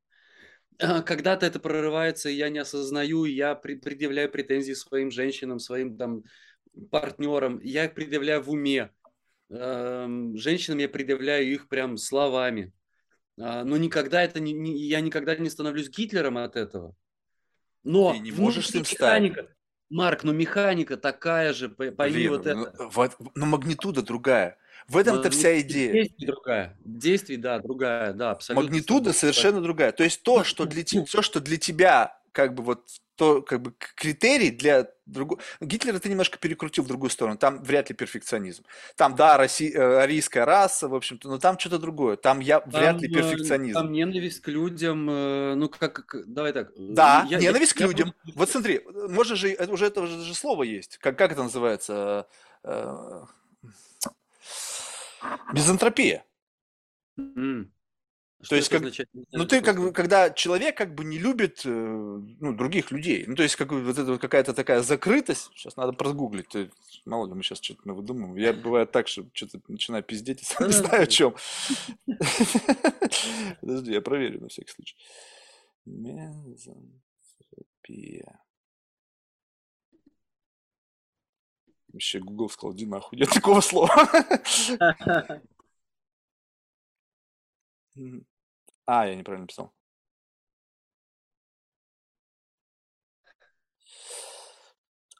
А, 0.79 1.03
Когда-то 1.03 1.45
это 1.45 1.59
прорывается, 1.59 2.27
и 2.27 2.33
я 2.33 2.49
не 2.49 2.57
осознаю, 2.57 3.25
и 3.25 3.31
я 3.31 3.53
предъявляю 3.53 4.31
претензии 4.31 4.73
своим 4.73 5.11
женщинам, 5.11 5.59
своим 5.59 5.95
там 5.95 6.23
партнерам. 6.89 7.59
Я 7.61 7.85
их 7.85 7.93
предъявляю 7.93 8.41
в 8.41 8.49
уме. 8.49 8.89
Эм, 9.51 10.35
Женщинам 10.35 10.79
я 10.79 10.89
предъявляю 10.89 11.45
их 11.51 11.67
прям 11.67 11.95
словами. 11.97 12.73
А, 13.39 13.63
Но 13.63 13.77
никогда 13.77 14.23
это 14.23 14.39
не, 14.39 14.51
не- 14.51 14.87
я 14.87 15.01
никогда 15.01 15.35
не 15.35 15.49
становлюсь 15.51 15.89
Гитлером 15.89 16.39
от 16.39 16.55
этого. 16.55 16.95
Но 17.83 18.13
Ты 18.13 18.19
не 18.19 18.31
можешь 18.31 18.65
с 18.65 18.73
внутри 18.73 18.79
ним 18.79 18.85
стать. 18.97 19.21
механика, 19.21 19.55
Марк, 19.91 20.23
но 20.23 20.33
механика 20.33 20.97
такая 20.97 21.53
же, 21.53 21.69
по- 21.69 21.91
пойми 21.91 22.17
Блин, 22.17 22.29
вот 22.31 22.45
ну, 22.45 22.51
это. 22.65 22.87
вот- 22.89 23.17
но 23.35 23.45
магнитуда 23.45 24.01
другая. 24.01 24.57
В 24.89 24.97
этом-то 24.97 25.29
вся 25.29 25.49
Магнитуда 25.49 25.71
идея. 25.73 25.93
Действий 25.93 26.25
другая. 26.27 26.77
Действий, 26.83 27.37
да, 27.37 27.59
другая, 27.59 28.13
да, 28.13 28.31
абсолютно. 28.31 28.63
Магнитуда 28.63 29.13
совершенно 29.13 29.61
другая. 29.61 29.91
То 29.91 30.03
есть 30.03 30.23
то, 30.23 30.43
что 30.43 30.65
для 30.65 30.83
тебя, 30.83 31.05
все, 31.05 31.21
что 31.21 31.39
для 31.39 31.57
тебя, 31.57 32.17
как 32.31 32.53
бы 32.53 32.63
вот 32.63 32.87
то, 33.15 33.41
как 33.41 33.61
бы 33.61 33.73
критерий 33.95 34.49
для 34.49 34.87
другого. 35.05 35.41
Гитлер 35.59 35.93
это 35.93 36.07
немножко 36.07 36.37
перекрутил 36.37 36.85
в 36.85 36.87
другую 36.87 37.09
сторону. 37.09 37.37
Там 37.37 37.61
вряд 37.63 37.89
ли 37.89 37.95
перфекционизм. 37.95 38.63
Там, 38.95 39.13
да, 39.15 39.35
Росси... 39.35 39.73
э, 39.73 39.99
арийская 39.99 40.45
раса, 40.45 40.87
в 40.87 40.95
общем-то, 40.95 41.27
но 41.27 41.37
там 41.37 41.59
что-то 41.59 41.79
другое. 41.79 42.15
Там 42.15 42.39
я 42.39 42.61
вряд 42.61 43.01
ли 43.01 43.09
Там, 43.11 43.19
э, 43.19 43.29
перфекционизм. 43.29 43.73
Там 43.77 43.91
ненависть 43.91 44.41
к 44.41 44.47
людям, 44.47 45.09
э, 45.09 45.55
ну 45.55 45.67
как, 45.67 46.15
давай 46.27 46.53
так. 46.53 46.69
э, 46.69 46.73
Да, 46.77 47.25
я- 47.29 47.39
я- 47.39 47.49
ненависть 47.49 47.73
к 47.73 47.79
я 47.81 47.87
людям. 47.87 48.13
просто- 48.23 48.39
Вот 48.39 48.49
смотри, 48.49 48.81
можно 49.09 49.35
же, 49.35 49.49
это 49.51 49.69
уже 49.73 49.87
это 49.87 50.07
же 50.07 50.33
слово 50.33 50.63
есть. 50.63 50.97
Как, 50.99 51.17
как 51.17 51.33
это 51.33 51.43
называется? 51.43 52.25
Э, 55.21 55.35
э, 55.49 55.53
Мизантропия. 55.53 56.23
М. 57.17 57.71
Что 58.41 58.49
То 58.51 58.55
есть 58.55 58.69
как- 58.69 58.79
означает? 58.79 59.09
Ну, 59.33 59.45
ты 59.45 59.59
как 59.61 59.79
бы, 59.81 59.91
когда 59.91 60.29
человек 60.29 60.77
как 60.77 60.95
бы 60.95 61.03
не 61.03 61.17
любит 61.17 61.61
э, 61.65 61.69
ну, 61.69 62.53
других 62.53 62.89
людей, 62.91 63.25
ну, 63.27 63.35
то 63.35 63.43
есть 63.43 63.57
как 63.57 63.69
вот 63.73 63.97
это 63.97 64.05
вот 64.05 64.21
какая-то 64.21 64.53
такая 64.53 64.81
закрытость, 64.81 65.51
сейчас 65.55 65.75
надо 65.75 65.91
прогуглить, 65.91 66.47
то, 66.47 66.69
мало 67.03 67.27
ли 67.27 67.33
мы 67.33 67.43
сейчас 67.43 67.59
что-то 67.61 67.81
мы 67.83 67.93
выдумываем, 67.95 68.37
я 68.37 68.53
бывает 68.69 68.91
так, 68.91 69.09
что 69.09 69.25
что-то 69.33 69.59
начинаю 69.67 70.03
пиздеть, 70.03 70.41
и 70.41 70.45
сам 70.53 70.67
не 70.67 70.73
знаю 70.73 71.03
о 71.03 71.07
чем. 71.07 71.35
Подожди, 73.61 73.91
я 73.91 74.01
проверю 74.01 74.41
на 74.41 74.47
всякий 74.47 74.71
случай. 74.71 74.95
Мезантропия. 75.85 78.39
Вообще 81.93 82.19
Google 82.19 82.49
сказал, 82.49 82.73
иди 82.75 82.85
нахуй, 82.85 83.17
нет 83.17 83.29
такого 83.29 83.61
слова. 83.61 83.89
А, 88.85 89.07
я 89.07 89.15
неправильно 89.15 89.43
написал. 89.43 89.73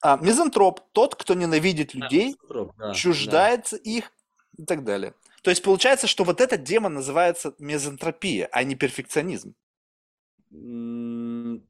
А, 0.02 0.18
мизантроп– 0.18 0.82
тот, 0.94 1.16
кто 1.16 1.34
ненавидит 1.34 1.94
людей, 1.94 2.36
да, 2.50 2.66
да. 2.78 2.94
чуждается 2.94 3.76
их 3.76 4.12
и 4.58 4.66
так 4.66 4.84
далее. 4.84 5.14
То 5.42 5.50
есть 5.50 5.62
получается, 5.62 6.08
что 6.08 6.24
вот 6.24 6.42
этот 6.42 6.64
демон 6.64 6.94
называется 6.94 7.54
мезантропия, 7.60 8.48
а 8.52 8.64
не 8.64 8.76
перфекционизм. 8.76 9.54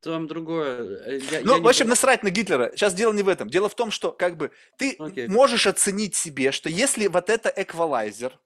Там 0.01 0.27
другое. 0.27 0.99
э, 1.05 1.19
я- 1.31 1.41
Ну, 1.41 1.53
я 1.53 1.57
в 1.57 1.61
не 1.61 1.67
общем, 1.67 1.79
понимаю. 1.79 1.89
насрать 1.89 2.23
на 2.23 2.29
Гитлера. 2.29 2.71
Сейчас 2.75 2.93
дело 2.93 3.13
не 3.13 3.23
в 3.23 3.27
этом. 3.29 3.49
Дело 3.49 3.69
в 3.69 3.75
том, 3.75 3.91
что 3.91 4.11
как 4.11 4.37
бы 4.37 4.51
ты 4.77 4.95
Окей. 4.99 5.27
можешь 5.27 5.67
оценить 5.67 6.15
себе, 6.15 6.51
что 6.51 6.69
если 6.69 7.07
вот 7.07 7.29
это 7.29 7.51
эквалайзер, 7.55 8.37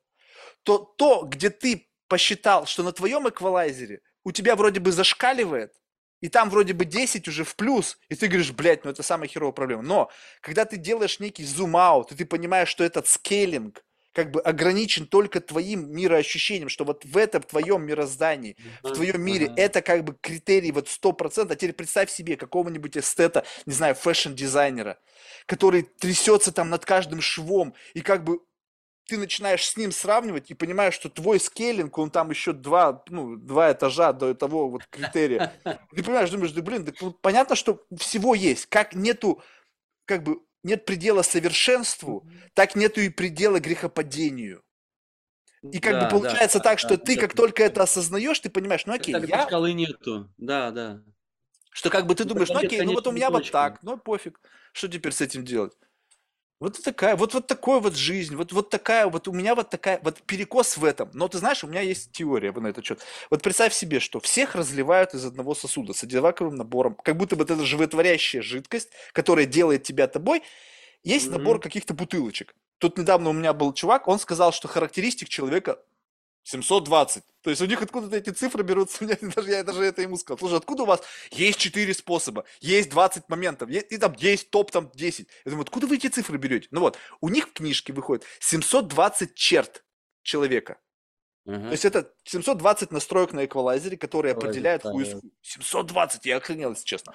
то 0.63 0.77
то, 0.77 1.23
где 1.23 1.49
ты 1.49 1.89
посчитал, 2.07 2.65
что 2.65 2.83
на 2.83 2.91
твоем 2.91 3.27
эквалайзере 3.27 4.01
у 4.23 4.31
тебя 4.31 4.55
вроде 4.55 4.79
бы 4.79 4.91
зашкаливает, 4.91 5.73
и 6.21 6.29
там 6.29 6.49
вроде 6.49 6.73
бы 6.73 6.85
10 6.85 7.27
уже 7.27 7.43
в 7.43 7.55
плюс, 7.55 7.97
и 8.07 8.15
ты 8.15 8.27
говоришь, 8.27 8.51
блядь, 8.51 8.85
ну 8.85 8.91
это 8.91 9.03
самая 9.03 9.27
херовая 9.27 9.51
проблема. 9.53 9.83
Но 9.83 10.09
когда 10.41 10.63
ты 10.63 10.77
делаешь 10.77 11.19
некий 11.19 11.43
zoom-out, 11.43 12.11
и 12.11 12.15
ты 12.15 12.25
понимаешь, 12.25 12.69
что 12.69 12.83
этот 12.83 13.07
scaling 13.07 13.83
как 14.13 14.31
бы 14.31 14.39
ограничен 14.41 15.07
только 15.07 15.41
твоим 15.41 15.91
мироощущением, 15.91 16.69
что 16.69 16.85
вот 16.85 17.03
в 17.03 17.17
этом 17.17 17.41
твоем 17.41 17.85
мироздании, 17.85 18.55
в 18.83 18.93
твоем 18.93 19.21
мире 19.21 19.47
ага. 19.47 19.55
это 19.57 19.81
как 19.81 20.03
бы 20.03 20.15
критерий 20.21 20.71
вот 20.71 20.87
100%. 20.87 21.51
А 21.51 21.55
теперь 21.55 21.73
представь 21.73 22.11
себе 22.11 22.37
какого-нибудь 22.37 22.95
эстета, 22.95 23.43
не 23.65 23.73
знаю, 23.73 23.95
фэшн-дизайнера, 23.95 24.99
который 25.47 25.81
трясется 25.81 26.51
там 26.51 26.69
над 26.69 26.85
каждым 26.85 27.21
швом, 27.21 27.73
и 27.93 28.01
как 28.01 28.23
бы 28.23 28.39
ты 29.07 29.17
начинаешь 29.17 29.67
с 29.67 29.75
ним 29.75 29.91
сравнивать 29.91 30.49
и 30.51 30.53
понимаешь, 30.53 30.93
что 30.93 31.09
твой 31.09 31.39
скейлинг, 31.39 31.97
он 31.97 32.09
там 32.09 32.29
еще 32.29 32.53
два, 32.53 33.03
ну, 33.09 33.35
два 33.35 33.71
этажа 33.71 34.13
до 34.13 34.33
того 34.33 34.69
вот 34.69 34.85
критерия. 34.85 35.51
Ты 35.63 36.03
понимаешь, 36.03 36.29
думаешь, 36.29 36.53
да 36.53 36.61
блин, 36.61 36.87
ну, 37.01 37.11
понятно, 37.11 37.55
что 37.55 37.83
всего 37.97 38.33
есть. 38.33 38.67
Как 38.67 38.95
нету, 38.95 39.41
как 40.05 40.23
бы, 40.23 40.39
нет 40.63 40.85
предела 40.85 41.21
совершенству, 41.21 42.27
так 42.53 42.75
нету 42.75 43.01
и 43.01 43.09
предела 43.09 43.59
грехопадению. 43.59 44.63
И 45.71 45.79
как 45.79 45.93
Да, 45.93 45.99
бы 45.99 46.05
да, 46.09 46.09
получается 46.09 46.59
да, 46.59 46.63
так, 46.63 46.79
да, 46.79 46.79
что 46.79 46.97
ты 46.97 47.15
да, 47.15 47.21
как 47.21 47.31
да. 47.31 47.35
только 47.35 47.63
это 47.63 47.83
осознаешь, 47.83 48.39
ты 48.39 48.49
понимаешь, 48.49 48.85
ну 48.85 48.93
окей, 48.93 49.13
я, 49.27 49.47
шкалы 49.47 49.73
нету. 49.73 50.31
Да, 50.37 50.71
да. 50.71 51.03
что 51.71 51.89
как 51.89 52.07
бы 52.07 52.15
ты 52.15 52.23
Ну, 52.23 52.29
думаешь, 52.29 52.51
ну 52.53 52.59
окей, 52.59 52.81
ну 52.81 52.93
вот 52.93 53.07
у 53.07 53.11
меня 53.11 53.29
вот 53.31 53.49
так, 53.51 53.81
ну 53.83 53.97
пофиг, 53.97 54.39
что 54.73 54.87
теперь 54.87 55.11
с 55.13 55.21
этим 55.21 55.43
делать? 55.45 55.73
Вот 56.63 56.81
такая, 56.81 57.17
вот, 57.17 57.33
вот 57.33 57.47
такой 57.47 57.81
вот 57.81 57.93
жизнь, 57.93 58.37
вот, 58.37 58.53
вот 58.53 58.69
такая, 58.69 59.07
вот 59.07 59.27
у 59.27 59.33
меня 59.33 59.53
вот 59.53 59.69
такая, 59.69 59.99
вот 60.01 60.21
перекос 60.21 60.77
в 60.77 60.85
этом. 60.85 61.09
Но 61.13 61.27
ты 61.27 61.37
знаешь, 61.37 61.61
у 61.65 61.67
меня 61.67 61.81
есть 61.81 62.13
теория 62.13 62.53
на 62.53 62.67
этот 62.67 62.85
счет. 62.85 63.01
Вот 63.29 63.41
представь 63.41 63.73
себе, 63.73 63.99
что 63.99 64.21
всех 64.21 64.55
разливают 64.55 65.13
из 65.13 65.25
одного 65.25 65.55
сосуда 65.55 65.91
с 65.91 66.03
одинаковым 66.03 66.55
набором, 66.55 66.95
как 67.03 67.17
будто 67.17 67.35
бы 67.35 67.43
это 67.43 67.59
животворящая 67.65 68.41
жидкость, 68.41 68.91
которая 69.11 69.45
делает 69.45 69.83
тебя 69.83 70.07
тобой. 70.07 70.41
Есть 71.03 71.31
Мгм. 71.31 71.37
набор 71.37 71.59
каких-то 71.59 71.93
бутылочек. 71.93 72.55
Тут 72.77 72.97
недавно 72.97 73.31
у 73.31 73.33
меня 73.33 73.51
был 73.51 73.73
чувак, 73.73 74.07
он 74.07 74.17
сказал, 74.17 74.53
что 74.53 74.69
характеристик 74.69 75.27
человека 75.27 75.79
720. 76.43 77.23
То 77.41 77.49
есть 77.49 77.61
у 77.61 77.65
них 77.65 77.81
откуда-то 77.81 78.15
эти 78.15 78.29
цифры 78.29 78.63
берутся. 78.63 79.03
Меня 79.03 79.17
даже, 79.21 79.49
я 79.49 79.63
даже 79.63 79.83
это 79.83 80.01
ему 80.01 80.17
сказал. 80.17 80.39
Слушай, 80.39 80.57
откуда 80.57 80.83
у 80.83 80.85
вас 80.85 81.01
есть 81.31 81.59
4 81.59 81.93
способа, 81.93 82.45
есть 82.61 82.89
20 82.89 83.29
моментов, 83.29 83.69
есть, 83.69 83.91
и 83.91 83.97
там 83.97 84.13
есть 84.17 84.49
топ 84.49 84.71
там 84.71 84.91
10. 84.93 85.27
Я 85.45 85.49
думаю, 85.49 85.63
откуда 85.63 85.87
вы 85.87 85.95
эти 85.95 86.07
цифры 86.07 86.37
берете? 86.37 86.67
Ну 86.71 86.81
вот, 86.81 86.97
у 87.21 87.29
них 87.29 87.49
в 87.49 87.53
книжке 87.53 87.93
выходит 87.93 88.25
720 88.39 89.35
черт 89.35 89.83
человека. 90.21 90.77
Ага. 91.45 91.65
То 91.65 91.71
есть 91.71 91.85
это 91.85 92.09
720 92.23 92.91
настроек 92.91 93.33
на 93.33 93.45
эквалайзере, 93.45 93.97
которые 93.97 94.33
Эквалайзер, 94.33 94.49
определяют 94.49 94.83
да, 94.83 94.91
хуй. 94.91 95.05
720, 95.41 96.25
я 96.25 96.37
охренел, 96.37 96.71
если 96.71 96.85
честно. 96.85 97.13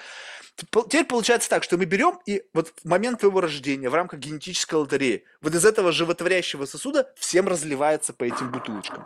Теперь 0.57 1.05
получается 1.05 1.49
так, 1.49 1.63
что 1.63 1.79
мы 1.79 1.87
берем 1.87 2.21
и 2.27 2.45
вот 2.53 2.75
в 2.83 2.85
момент 2.89 3.21
твоего 3.21 3.41
рождения 3.41 3.89
в 3.89 3.95
рамках 3.95 4.21
генетической 4.21 4.75
лотереи 4.75 5.25
вот 5.41 5.55
из 5.55 5.65
этого 5.65 5.93
животворящего 5.93 6.67
сосуда 6.67 7.11
всем 7.17 7.49
разливается 7.49 8.13
по 8.13 8.25
этим 8.25 8.53
бутылочкам. 8.53 9.05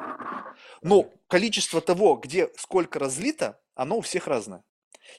Но 0.83 1.13
количество 1.29 1.81
того, 1.81 2.17
где 2.17 2.51
сколько 2.57 2.99
разлито, 2.99 3.61
оно 3.75 3.99
у 3.99 4.01
всех 4.01 4.27
разное. 4.27 4.65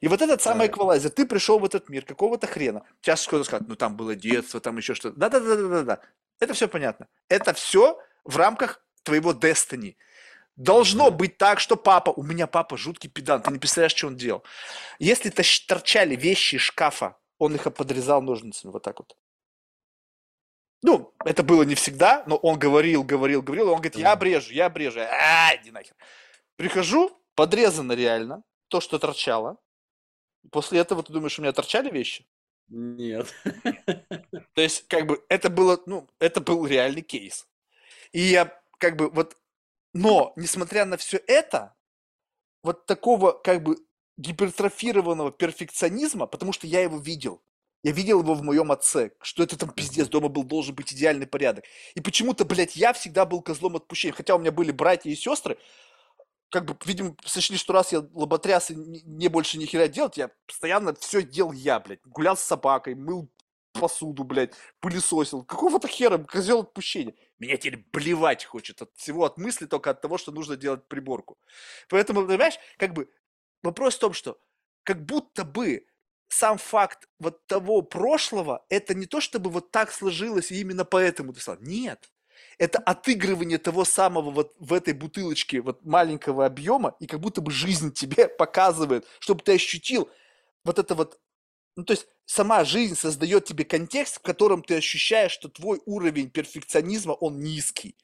И 0.02 0.08
вот 0.08 0.22
этот 0.22 0.42
самый 0.42 0.68
эквалайзер, 0.68 1.12
ты 1.12 1.26
пришел 1.26 1.60
в 1.60 1.66
этот 1.66 1.88
мир 1.88 2.04
какого-то 2.04 2.48
хрена. 2.48 2.84
Сейчас 3.02 3.26
кто-то 3.26 3.44
скажет, 3.44 3.68
ну 3.68 3.76
там 3.76 3.96
было 3.96 4.16
детство, 4.16 4.60
там 4.60 4.78
еще 4.78 4.96
что-то. 4.96 5.18
Да-да-да-да-да. 5.18 6.02
Это 6.40 6.54
все 6.54 6.68
понятно. 6.68 7.08
Это 7.30 7.54
все 7.54 8.00
в 8.26 8.38
рамках 8.38 8.82
твоего 9.04 9.34
destiny. 9.34 9.96
Должно 10.56 11.10
быть 11.10 11.38
так, 11.38 11.60
что 11.60 11.76
папа, 11.76 12.12
у 12.12 12.24
меня 12.24 12.48
папа 12.48 12.78
жуткий 12.78 13.10
педант, 13.10 13.46
ты 13.46 13.52
не 13.52 13.60
представляешь, 13.60 13.96
что 13.96 14.08
он 14.08 14.16
делал. 14.16 14.44
Если 15.00 15.32
тащ- 15.32 15.66
торчали 15.68 16.16
вещи 16.16 16.56
из 16.56 16.62
шкафа, 16.62 17.18
он 17.40 17.56
их 17.56 17.64
подрезал 17.74 18.22
ножницами 18.22 18.72
вот 18.72 18.84
так 18.84 19.00
вот. 19.00 19.18
Ну, 20.84 21.14
это 21.26 21.44
было 21.44 21.64
не 21.64 21.76
всегда, 21.76 22.24
но 22.28 22.36
он 22.36 22.60
говорил, 22.60 23.04
говорил, 23.04 23.42
говорил, 23.42 23.68
и 23.68 23.70
он 23.70 23.76
говорит, 23.78 23.96
я 23.96 24.12
обрежу, 24.12 24.52
я 24.52 24.66
обрежу. 24.66 25.00
А, 25.00 25.56
иди 25.56 25.72
нахер. 25.72 25.96
Прихожу, 26.58 27.18
подрезано 27.36 27.94
реально, 27.94 28.44
то, 28.68 28.82
что 28.82 29.00
торчало. 29.00 29.58
После 30.52 30.80
этого 30.80 31.02
ты 31.02 31.14
думаешь, 31.14 31.40
у 31.40 31.42
меня 31.42 31.54
торчали 31.54 31.90
вещи? 31.90 32.28
Нет. 32.68 33.34
То 34.54 34.62
есть, 34.62 34.88
как 34.88 35.08
бы, 35.08 35.24
это 35.30 35.50
было, 35.50 35.82
ну, 35.86 36.10
это 36.20 36.42
был 36.42 36.68
реальный 36.68 37.02
кейс. 37.02 37.48
И 38.12 38.20
я, 38.20 38.62
как 38.84 38.97
бы, 38.97 39.10
вот, 39.10 39.38
но, 39.93 40.34
несмотря 40.35 40.84
на 40.84 40.97
все 40.97 41.18
это, 41.26 41.73
вот 42.64 42.85
такого 42.85 43.31
как 43.31 43.64
бы 43.64 43.77
гипертрофированного 44.18 45.31
перфекционизма, 45.31 46.27
потому 46.27 46.51
что 46.51 46.68
я 46.68 46.81
его 46.81 46.97
видел. 46.97 47.41
Я 47.81 47.93
видел 47.93 48.19
его 48.19 48.34
в 48.34 48.43
моем 48.43 48.73
отце, 48.73 49.11
что 49.22 49.41
это 49.41 49.57
там 49.57 49.69
пиздец, 49.69 50.10
дома 50.10 50.27
был, 50.27 50.43
должен 50.43 50.76
быть 50.76 50.91
идеальный 50.91 51.27
порядок. 51.27 51.64
И 51.95 52.01
почему-то, 52.01 52.43
блядь, 52.43 52.76
я 52.76 52.91
всегда 52.91 53.26
был 53.26 53.41
козлом 53.41 53.77
отпущения. 53.77 54.14
Хотя 54.14 54.35
у 54.35 54.39
меня 54.39 54.51
были 54.51 54.72
братья 54.72 55.10
и 55.10 55.15
сестры, 55.15 55.57
как 56.49 56.65
бы, 56.65 56.77
видимо, 56.85 57.15
сочли, 57.23 57.55
что 57.55 57.72
раз 57.72 57.93
я 57.93 58.05
лоботряс 58.14 58.69
и 58.69 58.76
не 58.76 59.30
больше 59.30 59.57
ни 59.57 59.65
хера 59.65 59.88
делать, 59.88 60.18
я 60.18 60.30
постоянно 60.45 60.93
все 60.93 61.23
делал 61.23 61.53
я, 61.53 61.80
блядь. 61.80 62.01
Гулял 62.03 62.35
с 62.35 62.41
собакой, 62.41 62.95
мыл 62.95 63.30
посуду, 63.74 64.24
блядь, 64.24 64.54
пылесосил. 64.80 65.44
Какого-то 65.44 65.88
хера, 65.88 66.18
козел 66.20 66.62
отпущения. 66.62 67.16
Меня 67.40 67.58
теперь 67.58 67.86
блевать 67.91 68.45
хочет 68.45 68.82
от 68.82 68.91
всего, 68.95 69.26
от 69.26 69.38
мысли 69.38 69.66
только 69.66 69.90
от 69.90 70.02
того, 70.02 70.18
что 70.18 70.32
нужно 70.32 70.56
делать 70.56 70.88
приборку. 70.88 71.38
Поэтому, 71.90 72.26
понимаешь, 72.26 72.56
как 72.78 72.94
бы 72.94 73.10
вопрос 73.62 73.95
в 73.95 74.00
том, 74.00 74.14
что 74.14 74.40
как 74.84 75.06
будто 75.06 75.44
бы 75.44 75.86
сам 76.30 76.58
факт 76.58 77.08
вот 77.20 77.45
того 77.48 77.82
прошлого, 77.82 78.66
это 78.70 78.94
не 78.94 79.06
то, 79.06 79.22
чтобы 79.22 79.50
вот 79.50 79.72
так 79.72 79.91
сложилось, 79.91 80.52
и 80.52 80.62
именно 80.62 80.86
поэтому 80.86 81.34
ты 81.34 81.41
стал. 81.41 81.58
Нет. 81.60 82.10
Это 82.58 82.80
отыгрывание 82.80 83.58
того 83.58 83.86
самого 83.86 84.32
вот 84.32 84.54
в 84.60 84.74
этой 84.74 84.94
бутылочке 84.94 85.62
вот 85.62 85.84
маленького 85.86 86.45
объема, 86.45 86.95
и 87.00 87.08
как 87.08 87.20
будто 87.20 87.41
бы 87.41 87.52
жизнь 87.52 87.91
тебе 87.94 88.28
показывает, 88.38 89.06
чтобы 89.20 89.41
ты 89.44 89.54
ощутил 89.54 90.10
вот 90.64 90.80
это 90.80 90.95
вот 90.95 91.20
ну, 91.76 91.84
то 91.84 91.94
есть 91.94 92.08
сама 92.26 92.64
жизнь 92.64 92.95
создает 92.95 93.45
тебе 93.45 93.66
контекст, 93.66 94.18
в 94.18 94.22
котором 94.22 94.64
ты 94.64 94.76
ощущаешь, 94.76 95.32
что 95.32 95.50
твой 95.50 95.82
уровень 95.86 96.30
перфекционизма, 96.30 97.14
он 97.14 97.40
низкий. 97.40 97.95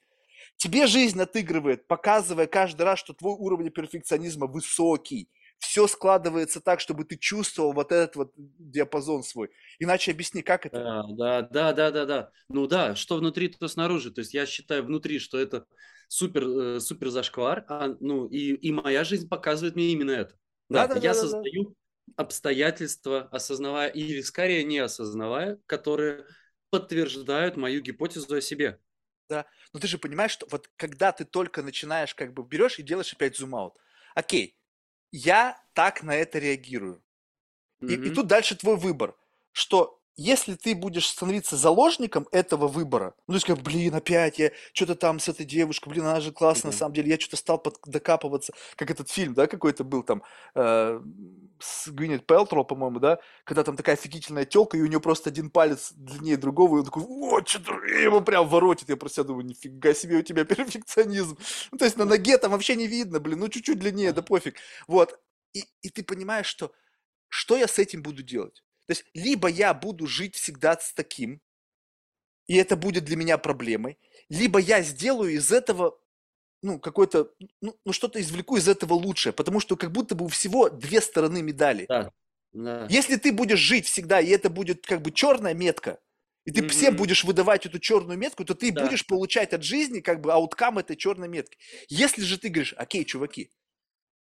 Тебе 0.58 0.88
жизнь 0.88 1.22
отыгрывает, 1.22 1.88
показывая 1.88 2.48
каждый 2.48 2.82
раз, 2.82 3.00
что 3.00 3.14
твой 3.14 3.34
уровень 3.34 3.70
перфекционизма 3.70 4.48
высокий. 4.48 5.30
Все 5.58 5.88
складывается 5.88 6.62
так, 6.62 6.80
чтобы 6.80 7.04
ты 7.04 7.18
чувствовал 7.18 7.74
вот 7.74 7.92
этот 7.92 8.16
вот 8.16 8.34
диапазон 8.36 9.24
свой. 9.24 9.50
Иначе 9.78 10.12
объясни, 10.12 10.42
как 10.42 10.66
это? 10.66 10.78
Да, 10.78 11.04
да, 11.10 11.42
да, 11.42 11.74
да, 11.74 11.92
да, 11.92 12.06
да. 12.06 12.32
Ну 12.50 12.68
да, 12.68 12.96
что 12.96 13.18
внутри, 13.18 13.50
то 13.50 13.68
снаружи. 13.68 14.12
То 14.12 14.20
есть 14.20 14.34
я 14.34 14.46
считаю 14.46 14.84
внутри, 14.84 15.20
что 15.20 15.38
это 15.38 15.66
супер, 16.08 16.48
э, 16.48 16.80
супер 16.80 17.10
зашквар, 17.10 17.66
а, 17.68 17.96
ну 18.00 18.26
и, 18.26 18.54
и 18.54 18.72
моя 18.72 19.04
жизнь 19.04 19.28
показывает 19.28 19.76
мне 19.76 19.92
именно 19.92 20.12
это. 20.12 20.36
Да, 20.70 20.88
да, 20.88 20.96
да 20.96 21.00
я 21.00 21.14
да, 21.14 21.20
создаю 21.20 21.64
да 21.66 21.74
обстоятельства, 22.16 23.30
осознавая 23.32 23.90
или 23.90 24.22
скорее 24.22 24.64
не 24.64 24.80
осознавая, 24.80 25.60
которые 25.66 26.26
подтверждают 26.70 27.58
мою 27.58 27.82
гипотезу 27.82 28.36
о 28.36 28.42
себе. 28.42 28.80
Да, 29.30 29.46
но 29.74 29.80
ты 29.80 29.88
же 29.88 29.98
понимаешь, 29.98 30.32
что 30.32 30.48
вот 30.50 30.70
когда 30.76 31.12
ты 31.12 31.24
только 31.26 31.62
начинаешь, 31.62 32.16
как 32.16 32.34
бы 32.34 32.44
берешь 32.44 32.80
и 32.80 32.84
делаешь 32.84 33.14
опять 33.14 33.38
зум-аут. 33.38 33.78
Окей, 34.16 34.58
я 35.12 35.62
так 35.74 36.04
на 36.04 36.16
это 36.16 36.40
реагирую. 36.40 37.04
И, 37.82 37.86
mm-hmm. 37.86 38.08
и 38.08 38.10
тут 38.14 38.28
дальше 38.28 38.56
твой 38.56 38.76
выбор, 38.76 39.16
что 39.52 39.99
если 40.20 40.56
ты 40.56 40.76
будешь 40.76 41.08
становиться 41.08 41.56
заложником 41.56 42.28
этого 42.32 42.68
выбора, 42.68 43.14
ну, 43.28 43.34
то 43.34 43.36
есть, 43.36 43.48
как, 43.48 43.60
блин, 43.60 43.96
опять 43.96 44.38
я 44.38 44.52
что-то 44.74 44.96
там 44.96 45.20
с 45.20 45.30
этой 45.30 45.46
девушкой, 45.46 45.90
блин, 45.90 46.06
она 46.06 46.20
же 46.20 46.32
классная, 46.34 46.72
mm-hmm. 46.72 46.74
на 46.74 46.78
самом 46.78 46.94
деле, 46.94 47.12
я 47.12 47.20
что-то 47.20 47.38
стал 47.38 47.58
под, 47.58 47.80
докапываться, 47.86 48.54
как 48.76 48.92
этот 48.92 49.10
фильм, 49.10 49.34
да, 49.34 49.48
какой-то 49.48 49.86
был 49.86 50.04
там, 50.04 50.22
э, 50.56 51.02
с 51.60 51.88
Гвинет 51.88 52.26
Пелтро, 52.28 52.64
по-моему, 52.64 53.00
да, 53.00 53.20
когда 53.46 53.64
там 53.64 53.78
такая 53.78 53.96
офигительная 53.96 54.44
телка, 54.44 54.78
и 54.78 54.82
у 54.82 54.88
нее 54.88 55.00
просто 55.00 55.30
один 55.30 55.50
палец 55.50 55.94
длиннее 55.94 56.36
другого, 56.36 56.76
и 56.76 56.80
он 56.80 56.86
такой, 56.86 57.04
вот, 57.04 57.48
что-то 57.48 57.74
его 57.86 58.20
прям 58.20 58.48
воротит, 58.48 58.90
я 58.90 58.98
про 58.98 59.08
себя 59.08 59.24
думаю, 59.24 59.46
нифига 59.46 59.94
себе 59.94 60.18
у 60.18 60.22
тебя 60.22 60.44
перфекционизм. 60.46 61.38
Ну, 61.72 61.78
то 61.78 61.86
есть 61.86 61.96
на 61.96 62.06
ноге 62.06 62.38
там 62.38 62.52
вообще 62.52 62.76
не 62.76 62.88
видно, 62.88 63.22
блин, 63.22 63.40
ну, 63.40 63.48
чуть-чуть 63.48 63.80
длиннее, 63.80 64.12
да 64.12 64.22
пофиг. 64.22 64.58
Вот, 64.86 65.18
и, 65.54 65.64
и 65.82 65.90
ты 65.90 66.04
понимаешь, 66.04 66.48
что 66.48 66.72
что 67.30 67.56
я 67.56 67.68
с 67.68 67.80
этим 67.80 68.02
буду 68.02 68.24
делать? 68.24 68.64
То 68.90 68.94
есть 68.94 69.06
либо 69.14 69.48
я 69.48 69.76
буду 69.76 70.08
жить 70.08 70.36
всегда 70.36 70.76
с 70.76 70.94
таким, 70.94 71.42
и 72.48 72.56
это 72.56 72.76
будет 72.76 73.04
для 73.04 73.18
меня 73.18 73.38
проблемой, 73.38 74.00
либо 74.30 74.58
я 74.58 74.82
сделаю 74.82 75.32
из 75.32 75.52
этого 75.52 76.00
ну, 76.64 76.80
какой-то, 76.80 77.32
ну, 77.62 77.78
ну, 77.86 77.94
что-то 77.94 78.20
извлеку 78.20 78.58
из 78.58 78.68
этого 78.68 78.96
лучшее, 78.96 79.32
потому 79.32 79.60
что 79.60 79.78
как 79.78 79.92
будто 79.92 80.16
бы 80.16 80.26
у 80.26 80.28
всего 80.28 80.72
две 80.72 81.02
стороны 81.02 81.44
медали. 81.44 81.86
Да, 81.88 82.12
да. 82.52 82.88
Если 82.90 83.18
ты 83.18 83.32
будешь 83.32 83.60
жить 83.60 83.86
всегда, 83.86 84.20
и 84.22 84.30
это 84.30 84.50
будет 84.50 84.88
как 84.88 85.04
бы 85.04 85.12
черная 85.12 85.54
метка, 85.54 86.00
и 86.46 86.52
ты 86.52 86.62
mm-hmm. 86.62 86.70
всем 86.70 86.96
будешь 86.96 87.24
выдавать 87.24 87.68
эту 87.68 87.78
черную 87.78 88.18
метку, 88.18 88.44
то 88.44 88.56
ты 88.56 88.72
да. 88.72 88.84
будешь 88.84 89.06
получать 89.06 89.54
от 89.54 89.62
жизни 89.62 90.00
как 90.00 90.20
бы 90.20 90.34
ауткам 90.34 90.80
этой 90.80 90.96
черной 90.96 91.28
метки. 91.28 91.60
Если 91.90 92.24
же 92.24 92.40
ты 92.40 92.50
говоришь, 92.50 92.74
окей, 92.76 93.06
чуваки, 93.06 93.52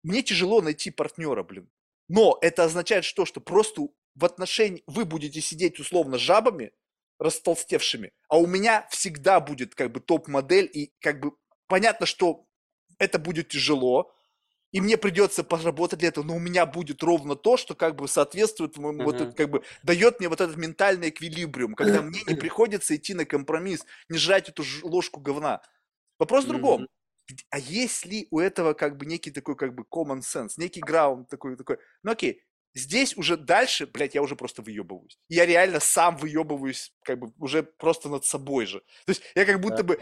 мне 0.03 0.23
тяжело 0.23 0.63
найти 0.63 0.91
партнера, 0.91 1.43
блин, 1.43 1.69
но 2.09 2.39
это 2.41 2.65
означает 2.65 3.05
что? 3.05 3.27
Что 3.27 3.43
просто 3.43 3.89
в 4.15 4.25
отношении, 4.25 4.83
вы 4.87 5.05
будете 5.05 5.41
сидеть 5.41 5.79
условно 5.81 6.19
жабами, 6.19 6.73
растолстевшими, 7.19 8.13
а 8.29 8.39
у 8.39 8.47
меня 8.47 8.87
всегда 8.91 9.41
будет 9.41 9.75
как 9.75 9.93
бы 9.93 10.01
топ-модель, 10.01 10.69
и 10.73 10.93
как 11.01 11.21
бы 11.21 11.33
понятно, 11.69 12.07
что 12.07 12.47
это 12.99 13.19
будет 13.19 13.49
тяжело, 13.49 14.13
и 14.73 14.81
мне 14.81 14.97
придется 14.97 15.45
поработать 15.45 16.01
для 16.01 16.09
этого, 16.09 16.25
но 16.25 16.35
у 16.35 16.41
меня 16.41 16.67
будет 16.67 17.03
ровно 17.05 17.37
то, 17.37 17.57
что 17.57 17.77
как 17.77 17.95
бы 17.95 18.09
соответствует 18.09 18.77
моему, 18.77 19.03
uh-huh. 19.03 19.05
вот 19.05 19.21
это, 19.21 19.33
как 19.33 19.51
бы 19.51 19.63
дает 19.85 20.19
мне 20.19 20.29
вот 20.29 20.41
этот 20.41 20.57
ментальный 20.57 21.11
эквилибриум, 21.11 21.75
когда 21.75 22.03
мне 22.03 22.21
не 22.27 22.35
приходится 22.41 22.97
идти 22.97 23.15
на 23.15 23.25
компромисс, 23.25 23.87
не 24.09 24.19
жрать 24.19 24.49
эту 24.49 24.65
ложку 24.83 25.21
говна. 25.21 25.63
Вопрос 26.19 26.45
в 26.45 26.49
другом. 26.49 26.89
А 27.51 27.59
есть 27.59 28.05
ли 28.05 28.27
у 28.33 28.41
этого 28.41 28.75
как 28.75 28.97
бы 28.97 29.07
некий 29.07 29.31
такой 29.31 29.57
как 29.57 29.75
бы 29.75 29.85
common 29.85 30.21
sense, 30.21 30.55
некий 30.57 30.81
граунд 30.81 31.29
такой, 31.29 31.57
такой, 31.57 31.79
ну 32.03 32.11
окей, 32.11 32.43
Здесь 32.77 33.17
уже 33.17 33.37
дальше, 33.37 33.87
блядь, 33.87 34.17
я 34.17 34.23
уже 34.23 34.35
просто 34.35 34.61
выебываюсь. 34.61 35.17
Я 35.29 35.47
реально 35.47 35.79
сам 35.79 36.17
выебываюсь, 36.17 36.93
как 37.05 37.21
бы 37.21 37.33
уже 37.39 37.63
просто 37.63 38.09
над 38.09 38.25
собой 38.25 38.67
же. 38.67 38.81
То 39.07 39.11
есть 39.11 39.23
я 39.37 39.45
как 39.45 39.61
будто 39.61 39.85
бы 39.85 40.01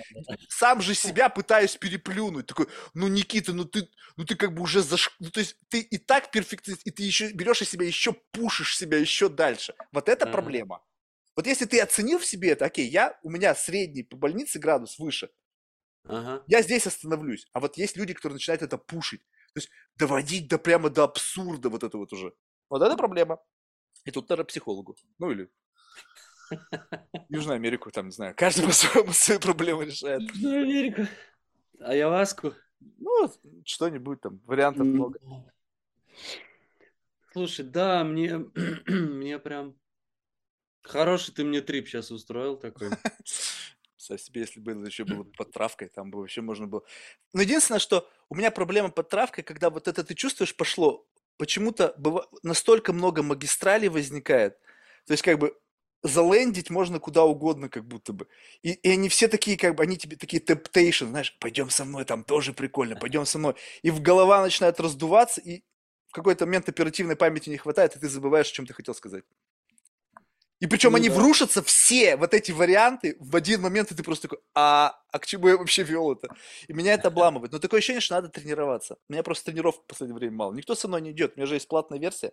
сам 0.49 0.81
же 0.81 0.95
себя 0.95 1.29
пытаюсь 1.29 1.77
переплюнуть. 1.77 2.47
Такой, 2.47 2.69
ну, 2.95 3.09
Никита, 3.09 3.53
ну 3.53 3.67
ты, 3.67 3.91
ну 4.17 4.25
ты 4.25 4.37
как 4.37 4.55
бы 4.55 4.63
уже 4.63 4.81
заш... 4.81 5.15
Ну, 5.19 5.31
то 5.31 5.41
есть 5.41 5.57
ты 5.69 5.81
и 5.81 5.99
так 5.99 6.31
перфекционист, 6.31 6.87
и 6.87 6.91
ты 6.91 7.03
еще 7.03 7.31
берешь 7.33 7.61
из 7.61 7.69
себя, 7.69 7.85
еще 7.85 8.15
пушишь 8.31 8.79
себя 8.79 8.97
еще 8.97 9.29
дальше. 9.29 9.75
Вот 9.93 10.09
это 10.09 10.25
ага. 10.25 10.33
проблема. 10.33 10.83
Вот 11.37 11.47
если 11.47 11.67
ты 11.67 11.79
оценил 11.79 12.19
в 12.19 12.25
себе 12.25 12.51
это, 12.53 12.65
окей, 12.65 12.89
я, 12.89 13.19
у 13.23 13.29
меня 13.29 13.55
средний 13.55 14.03
по 14.03 14.17
больнице 14.17 14.59
градус 14.59 14.99
выше, 14.99 15.31
ага. 16.05 16.43
я 16.47 16.63
здесь 16.63 16.87
остановлюсь. 16.87 17.47
А 17.53 17.61
вот 17.61 17.77
есть 17.77 17.99
люди, 17.99 18.15
которые 18.15 18.37
начинают 18.37 18.63
это 18.63 18.79
пушить. 18.79 19.21
То 19.53 19.61
есть 19.61 19.71
доводить 19.97 20.49
до 20.49 20.57
прямо 20.57 20.89
до 20.89 21.05
абсурда 21.05 21.69
вот 21.69 21.83
это 21.83 21.99
вот 21.99 22.15
уже. 22.15 22.33
Вот 22.73 22.81
это 22.81 22.97
проблема. 22.97 23.39
И 24.07 24.11
тут 24.11 24.31
надо 24.31 24.45
психологу. 24.45 24.97
Ну 25.19 25.31
или 25.31 25.51
Южную 27.29 27.57
Америку, 27.57 27.91
там, 27.91 28.07
не 28.07 28.13
знаю, 28.13 28.35
каждый 28.35 28.65
по-своему 28.67 29.13
свои 29.13 29.37
проблемы 29.37 29.85
решает. 29.85 30.23
Южную 30.23 30.63
Америку. 30.63 31.03
Айаваску. 31.81 32.55
Ну, 32.81 33.31
что-нибудь 33.67 34.23
там, 34.23 34.41
вариантов 34.47 34.87
много. 34.87 35.21
Слушай, 37.35 37.67
да, 37.67 38.05
мне, 38.05 38.39
мне 38.87 39.39
прям 39.39 39.77
хороший 40.81 41.35
ты 41.35 41.45
мне 41.45 41.61
трип 41.61 41.87
сейчас 41.87 42.11
устроил 42.11 42.57
такой. 42.57 42.89
Со 43.99 44.17
себе, 44.17 44.41
если 44.41 44.61
бы 44.61 44.73
это 44.73 44.81
еще 44.87 45.05
было 45.05 45.25
под 45.25 45.51
травкой, 45.51 45.89
там 45.89 46.11
бы 46.11 46.21
вообще 46.21 46.41
можно 46.41 46.67
было... 46.67 46.83
Но 47.35 47.43
единственное, 47.43 47.81
что 47.81 48.11
у 48.31 48.35
меня 48.35 48.51
проблема 48.51 48.89
под 48.91 49.11
травкой, 49.11 49.45
когда 49.45 49.69
вот 49.69 49.89
это 49.89 50.03
ты 50.03 50.15
чувствуешь 50.15 50.57
пошло, 50.57 51.07
почему-то 51.43 51.93
настолько 52.45 52.93
много 52.93 53.25
магистралей 53.25 53.89
возникает. 53.89 54.61
То 55.07 55.13
есть 55.15 55.25
как 55.25 55.41
бы 55.41 55.59
залендить 56.05 56.71
можно 56.71 57.01
куда 57.01 57.25
угодно, 57.25 57.69
как 57.69 57.85
будто 57.85 58.13
бы. 58.13 58.29
И, 58.63 58.75
и 58.75 58.91
они 58.91 59.09
все 59.09 59.27
такие, 59.27 59.57
как 59.57 59.75
бы, 59.75 59.83
они 59.83 59.97
тебе 59.97 60.17
такие 60.17 60.41
temptation, 60.41 61.09
знаешь, 61.09 61.37
пойдем 61.41 61.69
со 61.69 61.85
мной, 61.85 62.05
там 62.05 62.23
тоже 62.23 62.53
прикольно, 62.53 62.95
пойдем 62.95 63.27
со 63.27 63.41
мной. 63.41 63.57
И 63.83 63.91
в 63.91 64.01
голова 64.01 64.41
начинает 64.41 64.79
раздуваться, 64.79 65.41
и 65.41 65.65
в 66.07 66.13
какой-то 66.13 66.47
момент 66.47 66.69
оперативной 66.69 67.17
памяти 67.17 67.51
не 67.51 67.57
хватает, 67.57 67.97
и 67.97 67.99
ты 67.99 68.09
забываешь, 68.09 68.49
о 68.49 68.55
чем 68.55 68.67
ты 68.67 68.73
хотел 68.73 68.95
сказать. 68.95 69.25
И 70.63 70.69
причем 70.69 70.93
ну, 70.93 70.99
они 70.99 71.09
да. 71.09 71.17
врушатся 71.17 71.61
все 71.61 72.15
вот 72.15 72.33
эти 72.35 72.53
варианты 72.53 73.17
в 73.19 73.35
один 73.35 73.63
момент, 73.63 73.91
и 73.91 73.97
ты 73.97 74.05
просто 74.05 74.29
такой, 74.29 74.39
а, 74.55 74.97
а 75.11 75.19
к 75.19 75.27
чему 75.27 75.49
я 75.49 75.57
вообще 75.57 75.83
вел 75.83 76.13
это? 76.13 76.29
И 76.69 76.73
меня 76.73 76.95
это 76.95 77.09
обламывает. 77.09 77.51
Но 77.51 77.59
такое 77.59 77.79
ощущение, 77.79 78.01
что 78.01 78.15
надо 78.15 78.29
тренироваться. 78.29 78.97
У 79.09 79.13
меня 79.13 79.25
просто 79.25 79.47
тренировок 79.47 79.83
в 79.83 79.87
последнее 79.87 80.17
время 80.17 80.37
мало. 80.37 80.55
Никто 80.55 80.77
со 80.77 80.87
мной 80.87 81.01
не 81.01 81.11
идет. 81.11 81.33
У 81.35 81.41
меня 81.41 81.47
же 81.47 81.55
есть 81.55 81.67
платная 81.67 81.99
версия 81.99 82.33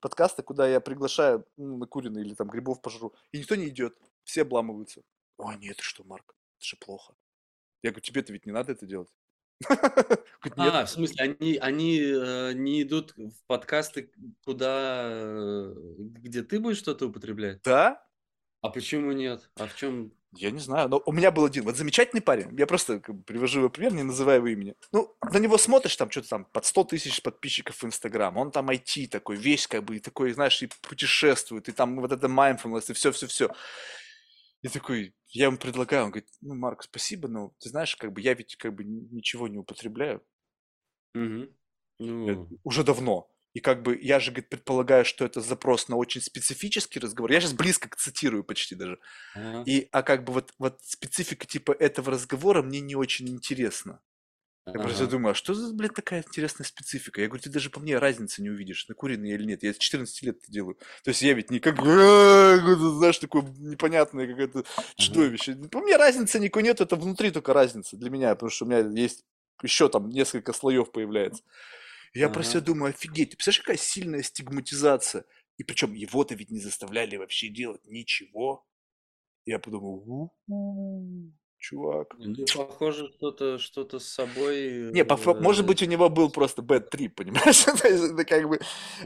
подкаста, 0.00 0.42
куда 0.42 0.66
я 0.66 0.80
приглашаю 0.80 1.46
ну, 1.56 1.76
на 1.76 1.86
куриный 1.86 2.22
или 2.22 2.34
там 2.34 2.48
грибов 2.48 2.82
пожру. 2.82 3.14
И 3.30 3.38
никто 3.38 3.54
не 3.54 3.68
идет. 3.68 3.96
Все 4.24 4.42
обламываются. 4.42 5.02
О, 5.38 5.52
нет, 5.52 5.76
это 5.76 5.82
что, 5.84 6.02
Марк? 6.02 6.34
Это 6.58 6.66
же 6.66 6.76
плохо. 6.76 7.14
Я 7.84 7.90
говорю, 7.90 8.02
тебе-то 8.02 8.32
ведь 8.32 8.46
не 8.46 8.52
надо 8.52 8.72
это 8.72 8.84
делать. 8.84 9.10
А, 10.56 10.86
в 10.86 10.90
смысле, 10.90 11.36
они, 11.38 11.56
они 11.56 12.00
э, 12.00 12.52
не 12.54 12.82
идут 12.82 13.14
в 13.16 13.44
подкасты, 13.46 14.10
куда, 14.44 15.72
где 15.98 16.42
ты 16.42 16.58
будешь 16.60 16.78
что-то 16.78 17.06
употреблять? 17.06 17.60
Да. 17.62 18.02
А 18.62 18.68
почему 18.68 19.12
нет? 19.12 19.50
А 19.56 19.66
в 19.66 19.74
чем? 19.74 20.12
Я 20.36 20.50
не 20.50 20.60
знаю, 20.60 20.88
но 20.88 21.02
у 21.04 21.12
меня 21.12 21.30
был 21.32 21.44
один, 21.44 21.64
вот 21.64 21.76
замечательный 21.76 22.20
парень, 22.20 22.56
я 22.56 22.66
просто 22.66 23.00
привожу 23.26 23.60
его 23.60 23.68
пример, 23.68 23.94
не 23.94 24.04
называя 24.04 24.36
его 24.36 24.46
имени. 24.46 24.76
Ну, 24.92 25.16
на 25.22 25.38
него 25.38 25.58
смотришь, 25.58 25.96
там 25.96 26.10
что-то 26.10 26.28
там 26.28 26.44
под 26.44 26.64
100 26.64 26.84
тысяч 26.84 27.20
подписчиков 27.20 27.76
в 27.76 27.84
Инстаграм, 27.84 28.36
он 28.36 28.52
там 28.52 28.70
IT 28.70 29.08
такой, 29.08 29.36
весь 29.36 29.66
как 29.66 29.82
бы, 29.82 29.96
и 29.96 30.00
такой, 30.00 30.32
знаешь, 30.32 30.62
и 30.62 30.68
путешествует, 30.82 31.68
и 31.68 31.72
там 31.72 32.00
вот 32.00 32.12
это 32.12 32.28
mindfulness, 32.28 32.90
и 32.90 32.92
все-все-все. 32.92 33.50
И 34.62 34.68
такой, 34.68 35.14
я 35.28 35.46
ему 35.46 35.56
предлагаю, 35.56 36.04
он 36.04 36.10
говорит, 36.10 36.28
ну, 36.40 36.54
Марк, 36.54 36.82
спасибо, 36.82 37.28
но 37.28 37.54
ты 37.60 37.70
знаешь, 37.70 37.96
как 37.96 38.12
бы 38.12 38.20
я 38.20 38.34
ведь 38.34 38.56
как 38.56 38.74
бы 38.74 38.84
ничего 38.84 39.48
не 39.48 39.58
употребляю. 39.58 40.22
Угу. 41.14 41.48
Ну... 42.00 42.48
Уже 42.64 42.84
давно. 42.84 43.30
И 43.52 43.60
как 43.60 43.82
бы 43.82 43.98
я 44.00 44.20
же, 44.20 44.30
говорит, 44.30 44.48
предполагаю, 44.48 45.04
что 45.04 45.24
это 45.24 45.40
запрос 45.40 45.88
на 45.88 45.96
очень 45.96 46.20
специфический 46.20 47.00
разговор. 47.00 47.32
Я 47.32 47.40
сейчас 47.40 47.54
близко 47.54 47.88
цитирую 47.96 48.44
почти 48.44 48.76
даже. 48.76 49.00
Ага. 49.34 49.64
И, 49.66 49.88
а 49.90 50.02
как 50.02 50.24
бы 50.24 50.32
вот, 50.32 50.52
вот 50.58 50.80
специфика 50.84 51.46
типа 51.46 51.72
этого 51.72 52.12
разговора 52.12 52.62
мне 52.62 52.80
не 52.80 52.94
очень 52.94 53.28
интересна. 53.28 54.00
Я 54.66 54.72
ага. 54.72 54.82
просто 54.82 55.06
думаю, 55.06 55.32
а 55.32 55.34
что 55.34 55.54
за, 55.54 55.74
блядь, 55.74 55.94
такая 55.94 56.22
интересная 56.22 56.66
специфика? 56.66 57.20
Я 57.20 57.28
говорю, 57.28 57.42
ты 57.42 57.50
даже 57.50 57.70
по 57.70 57.80
мне 57.80 57.98
разницы 57.98 58.42
не 58.42 58.50
увидишь, 58.50 58.86
накуренный 58.88 59.30
или 59.30 59.44
нет. 59.44 59.62
Я 59.62 59.72
с 59.72 59.78
14 59.78 60.22
лет 60.22 60.38
это 60.42 60.52
делаю. 60.52 60.76
То 61.02 61.08
есть 61.08 61.22
я 61.22 61.32
ведь 61.32 61.50
не 61.50 61.60
как, 61.60 61.78
знаешь, 61.78 63.18
такое 63.18 63.42
непонятное 63.58 64.28
какое-то 64.28 64.64
чудовище. 64.96 65.54
По 65.70 65.80
мне 65.80 65.96
разницы 65.96 66.38
никакой 66.38 66.64
нет, 66.64 66.80
это 66.80 66.96
внутри 66.96 67.30
только 67.30 67.54
разница 67.54 67.96
для 67.96 68.10
меня, 68.10 68.34
потому 68.34 68.50
что 68.50 68.66
у 68.66 68.68
меня 68.68 68.80
есть 68.80 69.24
еще 69.62 69.88
там 69.88 70.10
несколько 70.10 70.52
слоев 70.52 70.92
появляется. 70.92 71.42
Я 72.12 72.26
ага. 72.26 72.34
про 72.34 72.42
себя 72.42 72.60
думаю, 72.60 72.90
офигеть, 72.90 73.30
ты 73.30 73.36
представляешь, 73.36 73.60
какая 73.60 73.76
сильная 73.78 74.22
стигматизация? 74.22 75.24
И 75.56 75.64
причем 75.64 75.94
его-то 75.94 76.34
ведь 76.34 76.50
не 76.50 76.60
заставляли 76.60 77.16
вообще 77.16 77.48
делать 77.48 77.84
ничего. 77.86 78.66
Я 79.46 79.58
подумал, 79.58 80.32
чувак. 81.60 82.14
Ну, 82.18 82.34
похоже, 82.56 83.08
что-то 83.16 83.58
что 83.58 83.98
с 83.98 84.06
собой... 84.06 84.90
Не, 84.92 85.04
по, 85.04 85.14
э, 85.14 85.40
может 85.40 85.66
быть, 85.66 85.82
у 85.82 85.86
него 85.86 86.08
был 86.08 86.30
просто 86.30 86.62
bad 86.62 86.90
trip, 86.90 87.10
понимаешь? 87.10 87.62
То 87.80 87.88
есть, 87.88 88.04
это 88.12 88.24
как 88.24 88.48
бы, 88.48 88.58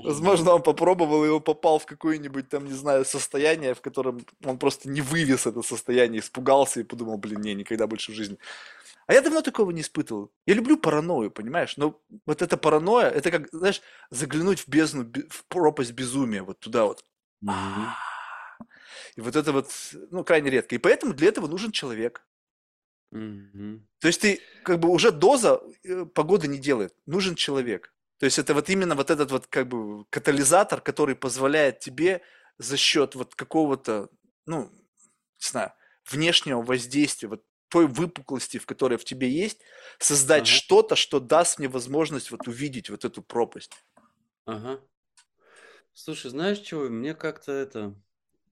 возможно, 0.02 0.54
он 0.54 0.62
попробовал, 0.62 1.24
и 1.24 1.28
он 1.28 1.42
попал 1.42 1.78
в 1.78 1.86
какое-нибудь 1.86 2.48
там, 2.48 2.64
не 2.64 2.72
знаю, 2.72 3.04
состояние, 3.04 3.74
в 3.74 3.80
котором 3.80 4.24
он 4.44 4.58
просто 4.58 4.88
не 4.88 5.02
вывез 5.02 5.46
это 5.46 5.62
состояние, 5.62 6.20
испугался 6.20 6.80
и 6.80 6.84
подумал, 6.84 7.18
блин, 7.18 7.40
не, 7.40 7.54
никогда 7.54 7.86
больше 7.86 8.12
в 8.12 8.14
жизни. 8.14 8.38
А 9.06 9.12
я 9.12 9.20
давно 9.20 9.42
такого 9.42 9.70
не 9.70 9.82
испытывал. 9.82 10.32
Я 10.46 10.54
люблю 10.54 10.78
паранойю, 10.78 11.30
понимаешь? 11.30 11.76
Но 11.76 12.00
вот 12.24 12.40
эта 12.40 12.56
паранойя, 12.56 13.10
это 13.10 13.30
как, 13.30 13.48
знаешь, 13.52 13.82
заглянуть 14.10 14.60
в 14.60 14.68
бездну, 14.68 15.10
в 15.28 15.44
пропасть 15.48 15.92
безумия, 15.92 16.42
вот 16.42 16.60
туда 16.60 16.86
вот. 16.86 17.04
И 19.16 19.20
вот 19.20 19.36
это 19.36 19.52
вот, 19.52 19.70
ну, 20.10 20.24
крайне 20.24 20.50
редко. 20.50 20.74
И 20.74 20.78
поэтому 20.78 21.12
для 21.12 21.28
этого 21.28 21.46
нужен 21.46 21.70
человек. 21.70 22.26
Угу. 23.14 23.80
То 24.00 24.08
есть 24.08 24.20
ты 24.20 24.40
как 24.64 24.80
бы 24.80 24.88
уже 24.88 25.12
доза 25.12 25.62
э, 25.84 26.04
погоды 26.04 26.48
не 26.48 26.58
делает, 26.58 26.94
нужен 27.06 27.36
человек. 27.36 27.94
То 28.18 28.26
есть 28.26 28.40
это 28.40 28.54
вот 28.54 28.68
именно 28.68 28.96
вот 28.96 29.10
этот 29.10 29.30
вот 29.30 29.46
как 29.46 29.68
бы 29.68 30.04
катализатор, 30.10 30.80
который 30.80 31.14
позволяет 31.14 31.78
тебе 31.78 32.22
за 32.58 32.76
счет 32.76 33.14
вот 33.14 33.36
какого-то, 33.36 34.08
ну, 34.46 34.62
не 34.64 35.48
знаю, 35.48 35.72
внешнего 36.10 36.60
воздействия, 36.60 37.28
вот 37.28 37.44
той 37.68 37.86
выпуклости, 37.86 38.58
в 38.58 38.66
которой 38.66 38.98
в 38.98 39.04
тебе 39.04 39.28
есть, 39.28 39.60
создать 39.98 40.42
ага. 40.42 40.50
что-то, 40.50 40.96
что 40.96 41.20
даст 41.20 41.58
мне 41.58 41.68
возможность 41.68 42.32
вот 42.32 42.48
увидеть 42.48 42.90
вот 42.90 43.04
эту 43.04 43.22
пропасть. 43.22 43.72
Ага. 44.44 44.80
Слушай, 45.92 46.30
знаешь 46.30 46.58
чего? 46.58 46.88
Мне 46.88 47.14
как-то 47.14 47.52
это... 47.52 47.94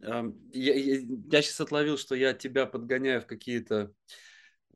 я, 0.01 0.25
я, 0.53 1.01
я 1.31 1.43
сейчас 1.43 1.61
отловил, 1.61 1.99
что 1.99 2.15
я 2.15 2.33
тебя 2.33 2.67
подгоняю 2.67 3.23
в 3.23 3.27
какие-то 3.27 3.93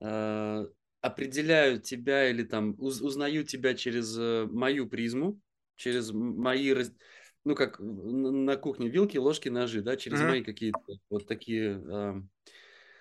э, 0.01 0.67
определяю 1.01 1.81
тебя 1.81 2.29
или 2.29 2.43
там 2.43 2.75
уз, 2.79 3.01
узнаю 3.01 3.45
тебя 3.45 3.75
через 3.75 4.17
э, 4.19 4.47
мою 4.51 4.89
призму, 4.89 5.41
через 5.77 6.11
мои, 6.13 6.75
ну 7.45 7.55
как 7.55 7.79
на 7.79 8.57
кухне 8.57 8.89
вилки, 8.89 9.17
ложки, 9.17 9.49
ножи, 9.49 9.83
да, 9.83 9.97
через 9.97 10.21
mm-hmm. 10.21 10.29
мои 10.29 10.43
какие-то 10.43 10.81
вот 11.11 11.27
такие 11.27 11.81
э, 11.81 12.15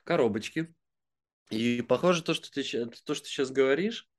коробочки. 0.03 0.73
И 1.49 1.83
похоже 1.87 2.23
то, 2.23 2.33
что 2.33 2.51
ты 2.51 2.63
то, 2.63 3.13
что 3.13 3.23
ты 3.23 3.29
сейчас 3.29 3.51
говоришь, 3.51 4.09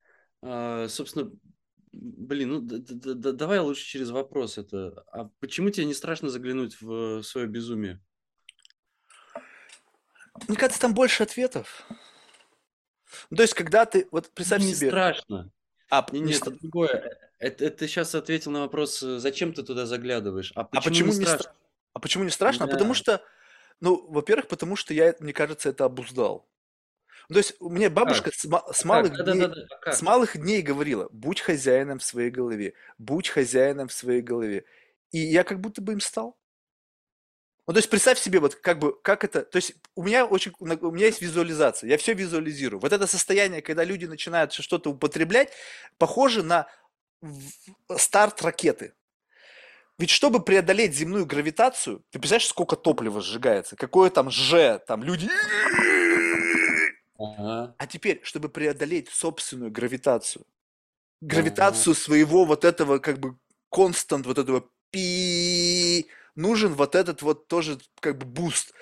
э, 0.43 0.87
собственно, 0.89 1.33
блин, 1.93 2.51
ну 2.51 2.61
д- 2.61 2.79
д- 2.79 3.15
д- 3.15 3.33
давай 3.33 3.59
лучше 3.61 3.85
через 3.85 4.11
вопрос 4.11 4.59
это. 4.59 5.05
А 5.13 5.31
почему 5.41 5.71
тебе 5.71 5.87
не 5.87 5.95
страшно 5.95 6.29
заглянуть 6.29 6.81
в 6.81 7.23
свое 7.23 7.47
безумие? 7.47 8.01
Мне 10.49 10.57
кажется, 10.57 10.81
там 10.81 10.95
больше 10.95 11.23
ответов. 11.23 11.87
Ну, 13.31 13.37
то 13.37 13.43
есть, 13.43 13.55
когда 13.55 13.85
ты, 13.85 14.09
вот 14.11 14.31
представь 14.31 14.63
не 14.63 14.75
себе... 14.75 14.89
страшно. 14.89 15.51
А, 15.91 16.07
не, 16.13 16.21
нет, 16.21 16.43
другое. 16.61 17.17
Это, 17.39 17.65
это 17.65 17.79
ты 17.79 17.89
сейчас 17.89 18.15
ответил 18.15 18.51
на 18.51 18.61
вопрос, 18.61 19.03
э, 19.03 19.19
зачем 19.19 19.53
ты 19.53 19.63
туда 19.63 19.87
заглядываешь? 19.87 20.53
А 20.55 20.65
почему, 20.65 20.81
а 20.81 20.83
почему 20.83 21.09
не 21.09 21.25
страшно? 21.25 21.39
стра... 21.39 21.55
А 21.93 21.99
почему 22.01 22.25
не 22.25 22.31
страшно? 22.31 22.67
Да. 22.67 22.73
Потому 22.73 22.95
что, 22.95 23.23
ну, 23.81 24.07
во-первых, 24.09 24.49
потому 24.49 24.77
что 24.77 24.95
я, 24.95 25.15
мне 25.21 25.33
кажется, 25.33 25.69
это 25.69 25.85
обуздал. 25.85 26.49
Ну, 27.29 27.35
то 27.35 27.39
есть, 27.39 27.57
у 27.61 27.69
меня 27.69 27.91
бабушка 27.91 28.31
с, 28.33 28.47
с, 28.47 28.85
малых 28.85 29.13
как? 29.17 29.25
дней, 29.25 29.41
Да, 29.41 29.49
да, 29.49 29.55
да, 29.55 29.79
да. 29.85 29.93
с 29.93 30.03
малых 30.03 30.37
дней 30.37 30.63
говорила, 30.63 31.09
будь 31.11 31.41
хозяином 31.41 31.99
в 31.99 32.05
своей 32.05 32.31
голове, 32.31 32.75
будь 32.99 33.29
хозяином 33.29 33.89
в 33.89 33.93
своей 33.93 34.23
голове. 34.23 34.65
И 35.11 35.19
я 35.19 35.45
как 35.45 35.61
будто 35.61 35.83
бы 35.83 35.93
им 35.93 36.01
стал. 36.01 36.37
Ну, 37.67 37.73
то 37.73 37.79
есть 37.79 37.91
представь 37.91 38.19
себе, 38.21 38.39
вот 38.39 38.55
как 38.55 38.79
бы, 38.79 38.97
как 39.03 39.25
это, 39.25 39.43
то 39.43 39.57
есть 39.57 39.75
у 39.97 40.05
меня 40.05 40.25
очень, 40.25 40.53
у 40.61 40.91
меня 40.91 41.07
есть 41.07 41.21
визуализация, 41.21 41.91
я 41.91 41.99
все 41.99 42.15
визуализирую. 42.15 42.79
Вот 42.79 42.93
это 42.93 43.09
состояние, 43.09 43.61
когда 43.61 43.83
люди 43.83 44.05
начинают 44.05 44.53
что-то 44.53 44.91
употреблять, 44.91 45.51
похоже 45.99 46.45
на 46.45 46.69
старт 47.97 48.41
ракеты. 48.43 48.95
Ведь 49.99 50.11
чтобы 50.11 50.45
преодолеть 50.45 50.95
земную 50.95 51.27
гравитацию, 51.27 52.05
ты 52.11 52.19
представляешь, 52.21 52.49
сколько 52.49 52.77
топлива 52.77 53.21
сжигается, 53.21 53.75
какое 53.75 54.11
там 54.11 54.31
Ж, 54.31 54.79
там 54.87 55.03
люди... 55.03 55.29
Ага. 57.19 57.75
А 57.79 57.87
теперь, 57.87 58.21
чтобы 58.23 58.51
преодолеть 58.51 59.09
собственную 59.09 59.71
гравитацию, 59.71 60.45
гравитацию 61.23 61.93
ага. 61.93 62.01
своего 62.01 62.45
вот 62.45 62.65
этого 62.65 62.99
как 62.99 63.19
бы 63.19 63.39
констант, 63.71 64.27
вот 64.27 64.37
этого 64.37 64.69
пи 64.91 66.07
нужен 66.37 66.75
вот 66.75 66.95
этот 66.95 67.23
вот 67.23 67.49
тоже 67.49 67.79
как 68.01 68.19
бы 68.19 68.27
boost. 68.27 68.73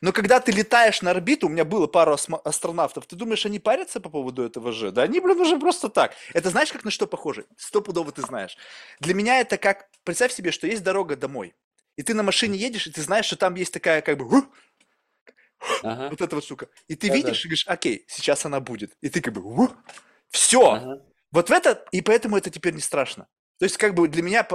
Но 0.00 0.12
когда 0.12 0.40
ты 0.40 0.52
летаешь 0.52 1.00
на 1.00 1.12
орбиту, 1.12 1.46
у 1.46 1.50
меня 1.50 1.64
было 1.64 1.86
пару 1.86 2.16
астронавтов, 2.44 3.06
ты 3.06 3.16
думаешь, 3.16 3.46
они 3.46 3.58
парятся 3.58 4.00
по 4.00 4.10
поводу 4.10 4.42
этого 4.42 4.72
же? 4.72 4.90
Да 4.90 5.02
они, 5.02 5.20
блин, 5.20 5.40
уже 5.40 5.58
просто 5.58 5.88
так. 5.88 6.14
Это 6.34 6.50
знаешь, 6.50 6.72
как 6.72 6.84
на 6.84 6.90
что 6.90 7.06
похоже? 7.06 7.46
Стопудово 7.56 8.12
ты 8.12 8.22
знаешь. 8.22 8.56
Для 9.00 9.14
меня 9.14 9.40
это 9.40 9.56
как, 9.56 9.88
представь 10.02 10.32
себе, 10.32 10.50
что 10.50 10.66
есть 10.66 10.82
дорога 10.82 11.16
домой. 11.16 11.54
И 11.96 12.02
ты 12.02 12.12
на 12.12 12.22
машине 12.22 12.58
едешь, 12.58 12.86
и 12.86 12.90
ты 12.90 13.00
знаешь, 13.00 13.26
что 13.26 13.36
там 13.36 13.54
есть 13.54 13.72
такая 13.72 14.02
как 14.02 14.18
бы 14.18 14.44
ага. 15.82 16.08
вот 16.10 16.20
эта 16.20 16.34
вот 16.34 16.44
штука. 16.44 16.68
И 16.88 16.96
ты 16.96 17.08
да, 17.08 17.14
видишь 17.14 17.36
да. 17.36 17.40
и 17.40 17.44
говоришь, 17.44 17.66
окей, 17.68 18.04
сейчас 18.08 18.44
она 18.44 18.60
будет. 18.60 18.96
И 19.00 19.08
ты 19.08 19.20
как 19.20 19.34
бы 19.34 19.70
все. 20.30 20.72
Ага. 20.72 21.02
Вот 21.30 21.48
в 21.48 21.52
это, 21.52 21.84
и 21.90 22.00
поэтому 22.00 22.36
это 22.36 22.50
теперь 22.50 22.74
не 22.74 22.80
страшно. 22.80 23.26
То 23.58 23.64
есть, 23.64 23.76
как 23.76 23.94
бы 23.94 24.08
для 24.08 24.22
меня, 24.22 24.46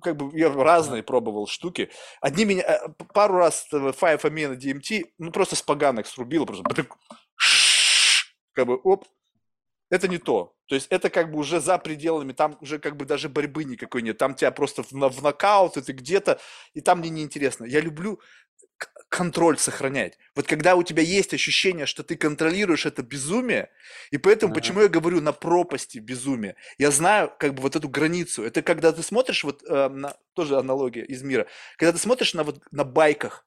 как 0.00 0.16
бы 0.16 0.38
я 0.38 0.52
разные 0.52 1.02
пробовал 1.02 1.46
штуки. 1.46 1.90
Одни 2.20 2.44
меня, 2.44 2.62
э, 2.62 2.88
пару 3.12 3.36
раз 3.36 3.66
Five 3.70 4.30
на 4.30 4.54
DMT, 4.54 5.12
ну 5.18 5.30
просто 5.30 5.56
с 5.56 5.62
поганок 5.62 6.06
срубило, 6.06 6.44
просто 6.44 6.64
как 8.52 8.66
бы, 8.66 8.76
оп, 8.76 9.06
это 9.90 10.08
не 10.08 10.18
то. 10.18 10.54
То 10.66 10.74
есть 10.74 10.86
это 10.88 11.10
как 11.10 11.30
бы 11.30 11.38
уже 11.38 11.60
за 11.60 11.76
пределами, 11.76 12.32
там 12.32 12.56
уже 12.60 12.78
как 12.78 12.96
бы 12.96 13.04
даже 13.04 13.28
борьбы 13.28 13.64
никакой 13.64 14.00
нет. 14.00 14.16
Там 14.16 14.34
тебя 14.34 14.50
просто 14.50 14.82
в, 14.82 14.90
в 14.90 15.22
нокаут, 15.22 15.76
и 15.76 15.82
ты 15.82 15.92
где-то, 15.92 16.40
и 16.72 16.80
там 16.80 17.00
мне 17.00 17.10
неинтересно. 17.10 17.66
Я 17.66 17.80
люблю 17.80 18.18
контроль 19.12 19.58
сохранять. 19.58 20.16
Вот 20.34 20.46
когда 20.46 20.74
у 20.74 20.82
тебя 20.82 21.02
есть 21.02 21.34
ощущение, 21.34 21.84
что 21.84 22.02
ты 22.02 22.16
контролируешь 22.16 22.86
это 22.86 23.02
безумие, 23.02 23.68
и 24.10 24.16
поэтому, 24.16 24.52
ага. 24.52 24.60
почему 24.60 24.80
я 24.80 24.88
говорю 24.88 25.20
на 25.20 25.32
пропасти 25.32 25.98
безумия, 25.98 26.56
я 26.78 26.90
знаю 26.90 27.30
как 27.38 27.52
бы 27.52 27.60
вот 27.60 27.76
эту 27.76 27.90
границу. 27.90 28.42
Это 28.42 28.62
когда 28.62 28.90
ты 28.90 29.02
смотришь, 29.02 29.44
вот 29.44 29.62
э, 29.68 29.88
на, 29.90 30.16
тоже 30.32 30.56
аналогия 30.56 31.04
из 31.04 31.22
мира, 31.22 31.46
когда 31.76 31.92
ты 31.92 31.98
смотришь 31.98 32.32
на, 32.32 32.42
вот, 32.42 32.62
на 32.70 32.84
байках, 32.84 33.46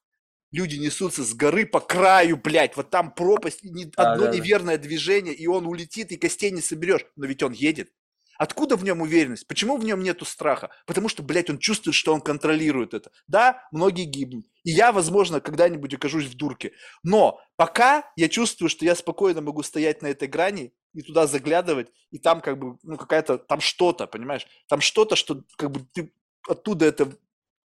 люди 0.52 0.76
несутся 0.76 1.24
с 1.24 1.34
горы 1.34 1.66
по 1.66 1.80
краю, 1.80 2.38
блядь, 2.38 2.78
вот 2.78 2.92
там 2.92 3.12
пропасть, 3.12 3.64
ни, 3.64 3.92
а, 3.98 4.14
одно 4.14 4.26
да, 4.26 4.32
неверное 4.34 4.78
да. 4.78 4.84
движение, 4.84 5.34
и 5.34 5.48
он 5.48 5.66
улетит, 5.66 6.12
и 6.12 6.18
костей 6.18 6.52
не 6.52 6.62
соберешь, 6.62 7.08
но 7.16 7.26
ведь 7.26 7.42
он 7.42 7.54
едет. 7.54 7.90
Откуда 8.38 8.76
в 8.76 8.84
нем 8.84 9.02
уверенность? 9.02 9.48
Почему 9.48 9.78
в 9.78 9.84
нем 9.84 10.04
нету 10.04 10.26
страха? 10.26 10.72
Потому 10.86 11.10
что, 11.10 11.24
блядь, 11.24 11.50
он 11.50 11.58
чувствует, 11.58 11.96
что 11.96 12.14
он 12.14 12.22
контролирует 12.22 12.94
это. 12.94 13.12
Да, 13.28 13.68
многие 13.72 14.06
гибнут. 14.06 14.46
И 14.64 14.72
я, 14.72 14.92
возможно, 14.92 15.40
когда-нибудь 15.40 15.94
окажусь 15.94 16.26
в 16.26 16.36
дурке. 16.36 16.74
Но 17.04 17.40
пока 17.56 18.12
я 18.16 18.30
чувствую, 18.30 18.70
что 18.70 18.86
я 18.86 18.96
спокойно 18.96 19.42
могу 19.42 19.64
стоять 19.64 20.02
на 20.02 20.08
этой 20.08 20.28
грани 20.28 20.74
и 20.94 21.02
туда 21.02 21.28
заглядывать, 21.28 21.92
и 22.12 22.20
там 22.20 22.42
как 22.42 22.58
бы, 22.58 22.78
ну, 22.84 22.98
какая-то, 22.98 23.38
там 23.38 23.60
что-то, 23.60 24.08
понимаешь? 24.08 24.48
Там 24.68 24.82
что-то, 24.82 25.16
что 25.16 25.44
как 25.58 25.72
бы 25.72 25.82
ты 25.94 26.12
оттуда 26.48 26.86
это 26.86 27.12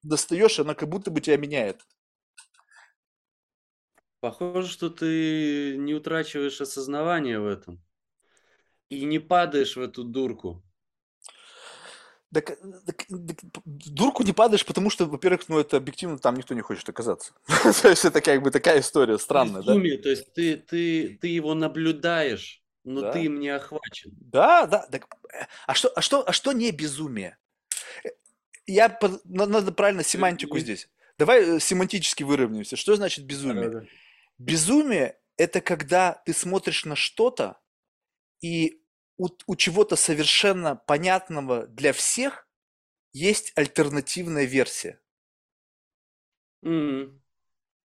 достаешь, 0.03 0.59
и 0.59 0.61
оно 0.61 0.75
как 0.75 0.89
будто 0.89 1.11
бы 1.11 1.21
тебя 1.21 1.37
меняет. 1.37 1.81
Похоже, 4.19 4.67
что 4.67 4.89
ты 4.89 5.75
не 5.77 5.95
утрачиваешь 5.95 6.61
осознавание 6.61 7.39
в 7.39 7.47
этом. 7.47 7.81
И 8.91 9.05
не 9.05 9.19
падаешь 9.19 9.77
в 9.77 9.81
эту 9.81 10.03
дурку. 10.03 10.61
Так, 12.33 12.57
так, 12.85 13.05
так, 13.07 13.39
дурку 13.65 14.23
не 14.23 14.33
падаешь, 14.33 14.65
потому 14.65 14.89
что, 14.89 15.05
во-первых, 15.05 15.47
ну 15.47 15.59
это 15.59 15.77
объективно 15.77 16.17
там 16.19 16.35
никто 16.35 16.53
не 16.53 16.61
хочет 16.61 16.87
оказаться. 16.87 17.33
то 17.81 17.89
есть 17.89 18.05
это 18.05 18.21
как 18.21 18.41
бы 18.43 18.51
такая 18.51 18.81
история 18.81 19.17
странная, 19.17 19.61
Безумие, 19.61 19.97
да? 19.97 20.03
То 20.03 20.09
есть 20.09 20.33
ты, 20.33 20.57
ты, 20.57 21.17
ты 21.21 21.27
его 21.29 21.53
наблюдаешь, 21.53 22.61
но 22.83 23.01
да. 23.01 23.13
ты 23.13 23.23
им 23.23 23.39
не 23.39 23.47
охвачен. 23.47 24.11
Да, 24.19 24.65
да. 24.65 24.85
Так, 24.91 25.07
а, 25.67 25.73
что, 25.73 25.89
а, 25.89 26.01
что, 26.01 26.27
а 26.27 26.33
что 26.33 26.51
не 26.51 26.71
безумие? 26.71 27.37
Я, 28.65 28.97
надо 29.23 29.71
правильно 29.71 30.03
семантику 30.03 30.59
здесь. 30.59 30.89
Давай 31.17 31.57
э, 31.57 31.59
семантически 31.61 32.23
выровняемся. 32.23 32.75
Что 32.75 32.95
значит 32.95 33.25
безумие? 33.25 33.69
Да, 33.69 33.79
да. 33.79 33.85
Безумие– 34.37 35.17
это 35.37 35.61
когда 35.61 36.21
ты 36.25 36.33
смотришь 36.33 36.85
на 36.85 36.95
что-то, 36.95 37.57
и 38.41 38.80
у, 39.21 39.29
у 39.45 39.55
чего-то 39.55 39.95
совершенно 39.95 40.75
понятного 40.75 41.67
для 41.67 41.93
всех 41.93 42.47
есть 43.13 43.51
альтернативная 43.55 44.45
версия. 44.45 44.99
Mm. 46.65 47.19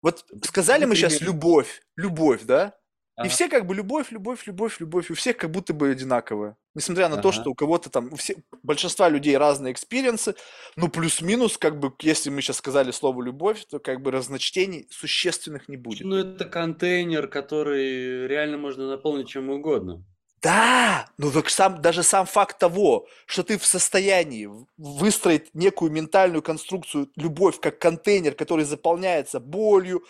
Вот 0.03 0.25
сказали 0.45 0.85
мы 0.85 0.95
сейчас 0.95 1.21
любовь, 1.21 1.83
любовь, 1.97 2.43
да? 2.45 2.79
Ага. 3.17 3.27
И 3.27 3.31
все 3.31 3.49
как 3.49 3.67
бы 3.67 3.75
любовь, 3.75 4.13
любовь, 4.13 4.47
любовь, 4.47 4.79
любовь, 4.79 5.11
у 5.11 5.15
всех 5.15 5.39
как 5.39 5.51
будто 5.51 5.73
бы 5.73 5.91
одинаковая. 5.91 6.57
Несмотря 6.75 7.09
на 7.09 7.15
ага. 7.15 7.23
то, 7.23 7.33
что 7.33 7.51
у 7.51 7.55
кого-то 7.55 7.89
там, 7.91 8.13
у 8.13 8.17
всех, 8.17 8.37
большинства 8.63 9.09
людей 9.09 9.37
разные 9.37 9.73
experience 9.73 10.24
ы, 10.24 10.35
ну 10.77 10.89
плюс-минус, 10.89 11.57
как 11.59 11.81
бы, 11.81 11.93
если 12.03 12.31
мы 12.31 12.43
сейчас 12.43 12.59
сказали 12.59 12.91
слово 12.93 13.23
любовь, 13.23 13.65
то 13.65 13.79
как 13.81 14.01
бы 14.03 14.11
разночтений 14.11 14.87
существенных 14.91 15.69
не 15.69 15.77
будет. 15.77 16.07
Ну 16.07 16.17
это 16.17 16.45
контейнер, 16.45 17.27
который 17.27 18.29
реально 18.29 18.59
можно 18.59 18.87
наполнить 18.87 19.29
чем 19.29 19.49
угодно. 19.49 20.05
Да, 20.43 21.09
ну 21.19 21.31
так 21.33 21.49
сам, 21.49 21.81
даже 21.81 22.03
сам 22.03 22.27
факт 22.27 22.59
того, 22.59 23.09
что 23.25 23.43
ты 23.43 23.59
в 23.59 23.65
состоянии 23.65 24.49
выстроить 24.77 25.55
некую 25.55 25.91
ментальную 25.91 26.43
конструкцию, 26.43 27.11
любовь 27.17 27.59
как 27.59 27.79
контейнер, 27.79 28.35
который 28.35 28.65
заполняется 28.65 29.41
болью, 29.41 30.05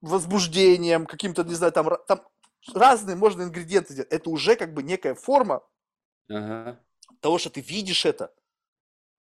возбуждением, 0.00 1.06
каким-то, 1.06 1.44
не 1.44 1.54
знаю, 1.54 1.72
там, 1.72 1.90
там 2.06 2.22
разные 2.74 3.16
можно 3.16 3.42
ингредиенты 3.42 3.94
делать. 3.94 4.10
Это 4.10 4.30
уже 4.30 4.56
как 4.56 4.72
бы 4.72 4.82
некая 4.82 5.14
форма 5.14 5.62
ага. 6.28 6.80
того, 7.20 7.38
что 7.38 7.50
ты 7.50 7.60
видишь 7.60 8.06
это. 8.06 8.32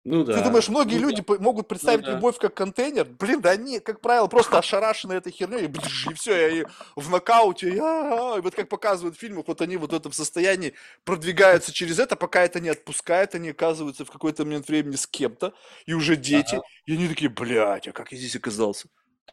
Ну 0.09 0.23
да. 0.23 0.35
Ты 0.35 0.45
думаешь, 0.45 0.69
многие 0.69 1.01
ну, 1.01 1.09
люди 1.09 1.25
да. 1.27 1.35
могут 1.41 1.67
представить 1.67 2.03
ну, 2.03 2.07
да. 2.07 2.13
любовь 2.15 2.39
как 2.39 2.55
контейнер? 2.55 3.07
Блин, 3.19 3.41
да 3.41 3.51
они, 3.51 3.81
как 3.81 4.01
правило, 4.01 4.29
просто 4.29 4.57
ошарашены 4.59 5.15
этой 5.15 5.33
херней, 5.33 5.67
и, 5.67 6.11
и 6.11 6.15
все, 6.15 6.61
и 6.61 6.67
в 6.95 7.11
нокауте, 7.11 7.71
и, 7.71 7.77
и 7.77 8.41
вот 8.41 8.55
как 8.55 8.69
показывают 8.69 9.17
в 9.17 9.19
фильмах, 9.19 9.49
вот 9.49 9.61
они 9.63 9.77
вот 9.77 9.91
в 9.91 9.97
этом 9.97 10.13
состоянии 10.13 10.75
продвигаются 11.03 11.73
через 11.73 11.99
это, 11.99 12.15
пока 12.15 12.43
это 12.43 12.61
не 12.61 12.69
отпускает, 12.69 13.35
они 13.35 13.49
оказываются 13.49 14.05
в 14.05 14.11
какой-то 14.13 14.45
момент 14.45 14.69
времени 14.69 14.95
с 14.95 15.09
кем-то, 15.09 15.55
и 15.87 15.93
уже 15.93 16.15
дети, 16.15 16.55
ага. 16.55 16.65
и 16.87 16.93
они 16.93 17.09
такие, 17.09 17.29
блядь, 17.29 17.89
а 17.89 17.93
как 17.93 18.13
я 18.13 18.19
здесь 18.19 18.37
оказался? 18.37 18.87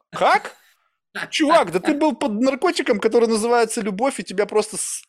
Как? 0.10 0.56
Чувак, 1.30 1.72
да 1.72 1.80
ты 1.80 1.94
был 1.94 2.16
под 2.16 2.42
наркотиком, 2.42 3.00
который 3.00 3.28
называется 3.28 3.82
любовь, 3.82 4.20
и 4.20 4.24
тебя 4.24 4.48
просто 4.48 4.78
с... 4.78 5.04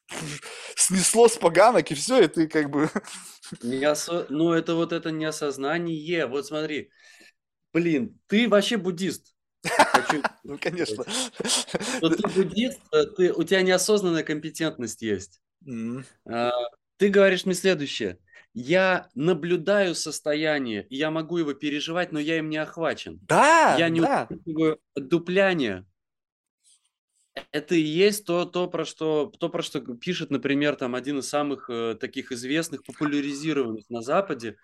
снесло 0.77 1.29
с 1.29 1.37
поганок, 1.37 1.91
и 1.91 1.95
все, 1.95 2.23
и 2.23 2.29
ты 2.29 2.47
как 2.47 2.71
бы... 2.71 2.91
Не 3.63 3.85
осо... 3.85 4.27
Ну, 4.29 4.53
это 4.53 4.75
вот 4.75 4.93
это 4.93 5.11
неосознание. 5.11 6.27
Вот 6.27 6.47
смотри, 6.47 6.91
блин, 7.73 8.19
ты 8.27 8.49
вообще 8.49 8.77
буддист. 8.77 9.35
Хочу... 9.65 10.23
Ну, 10.45 10.59
конечно. 10.59 11.05
Но 12.03 12.11
ты 12.11 12.29
буддист, 12.29 12.81
э, 12.93 13.05
ты, 13.17 13.33
у 13.33 13.43
тебя 13.45 13.63
неосознанная 13.63 14.23
компетентность 14.23 15.01
есть. 15.01 15.41
Mm. 15.67 16.05
Ты 16.99 17.09
говоришь 17.09 17.47
мне 17.47 17.55
следующее. 17.55 18.19
Я 18.53 19.09
наблюдаю 19.15 19.95
состояние, 19.95 20.87
и 20.89 20.97
я 20.97 21.11
могу 21.11 21.39
его 21.39 21.55
переживать, 21.55 22.13
но 22.13 22.21
я 22.21 22.39
им 22.39 22.51
не 22.51 22.59
охвачен. 22.59 23.19
Да, 23.23 23.77
я 23.79 23.89
не 23.89 24.01
да. 24.01 24.29
дупляние 24.95 25.87
это 27.51 27.75
и 27.75 27.81
есть 27.81 28.25
то, 28.25 28.45
то, 28.45 28.69
про 28.69 28.85
что, 28.85 29.33
то, 29.39 29.49
про 29.49 29.63
что 29.63 29.81
пишет, 29.81 30.31
например, 30.31 30.77
там 30.77 30.95
один 30.95 31.19
из 31.19 31.29
самых 31.29 31.69
э, 31.69 31.97
таких 32.01 32.33
известных, 32.33 32.85
популяризированных 32.85 33.89
на 33.91 34.03
Западе, 34.03 34.57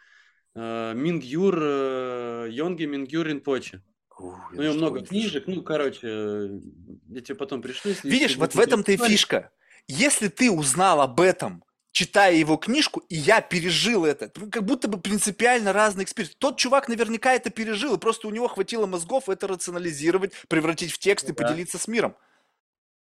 э, 0.54 0.92
Мингюр, 0.94 1.58
э, 1.60 2.48
Йонги 2.50 2.84
Мингюр 2.84 3.26
Ринпоче. 3.26 3.82
У 4.18 4.60
него 4.60 4.74
много 4.74 5.00
книжек, 5.04 5.44
ну, 5.46 5.62
короче, 5.62 6.00
э, 6.02 6.60
я 7.08 7.20
тебе 7.20 7.34
потом 7.34 7.62
пришлю. 7.62 7.94
Видишь, 8.04 8.36
вот 8.36 8.54
в 8.54 8.60
этом-то 8.60 8.92
и 8.92 8.96
фишка. 8.96 9.50
Если 9.88 10.28
ты 10.28 10.50
узнал 10.50 11.00
об 11.00 11.20
этом, 11.20 11.64
читая 11.92 12.34
его 12.34 12.56
книжку, 12.56 13.00
и 13.08 13.16
я 13.16 13.40
пережил 13.40 14.04
это. 14.04 14.30
Ну, 14.36 14.50
как 14.50 14.64
будто 14.64 14.88
бы 14.88 15.00
принципиально 15.00 15.72
разный 15.72 16.04
эксперимент. 16.04 16.38
Тот 16.38 16.58
чувак 16.58 16.88
наверняка 16.88 17.32
это 17.34 17.50
пережил, 17.50 17.96
и 17.96 17.98
просто 17.98 18.28
у 18.28 18.30
него 18.30 18.46
хватило 18.46 18.86
мозгов 18.86 19.28
это 19.28 19.48
рационализировать, 19.48 20.32
превратить 20.48 20.92
в 20.92 20.98
текст 20.98 21.28
и 21.28 21.32
да. 21.32 21.42
поделиться 21.42 21.78
с 21.78 21.88
миром. 21.88 22.14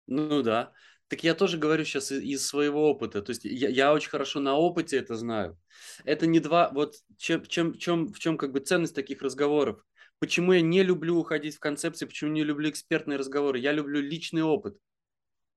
Ну 0.09 0.41
да. 0.41 0.73
Так 1.07 1.23
я 1.23 1.33
тоже 1.33 1.57
говорю 1.57 1.85
сейчас 1.85 2.11
из 2.11 2.45
своего 2.45 2.89
опыта. 2.89 3.21
То 3.21 3.29
есть 3.31 3.45
я, 3.45 3.69
я 3.69 3.93
очень 3.93 4.09
хорошо 4.09 4.39
на 4.39 4.55
опыте 4.55 4.97
это 4.97 5.15
знаю. 5.15 5.57
Это 6.03 6.27
не 6.27 6.39
два... 6.39 6.69
Вот 6.71 6.95
чем, 7.17 7.45
чем, 7.45 7.77
чем, 7.77 8.07
в 8.07 8.19
чем 8.19 8.37
как 8.37 8.51
бы 8.51 8.59
ценность 8.59 8.95
таких 8.95 9.21
разговоров? 9.21 9.83
Почему 10.19 10.53
я 10.53 10.61
не 10.61 10.83
люблю 10.83 11.17
уходить 11.17 11.55
в 11.55 11.59
концепции, 11.59 12.05
почему 12.05 12.31
не 12.31 12.43
люблю 12.43 12.69
экспертные 12.69 13.17
разговоры? 13.17 13.59
Я 13.59 13.71
люблю 13.71 14.01
личный 14.01 14.43
опыт. 14.43 14.77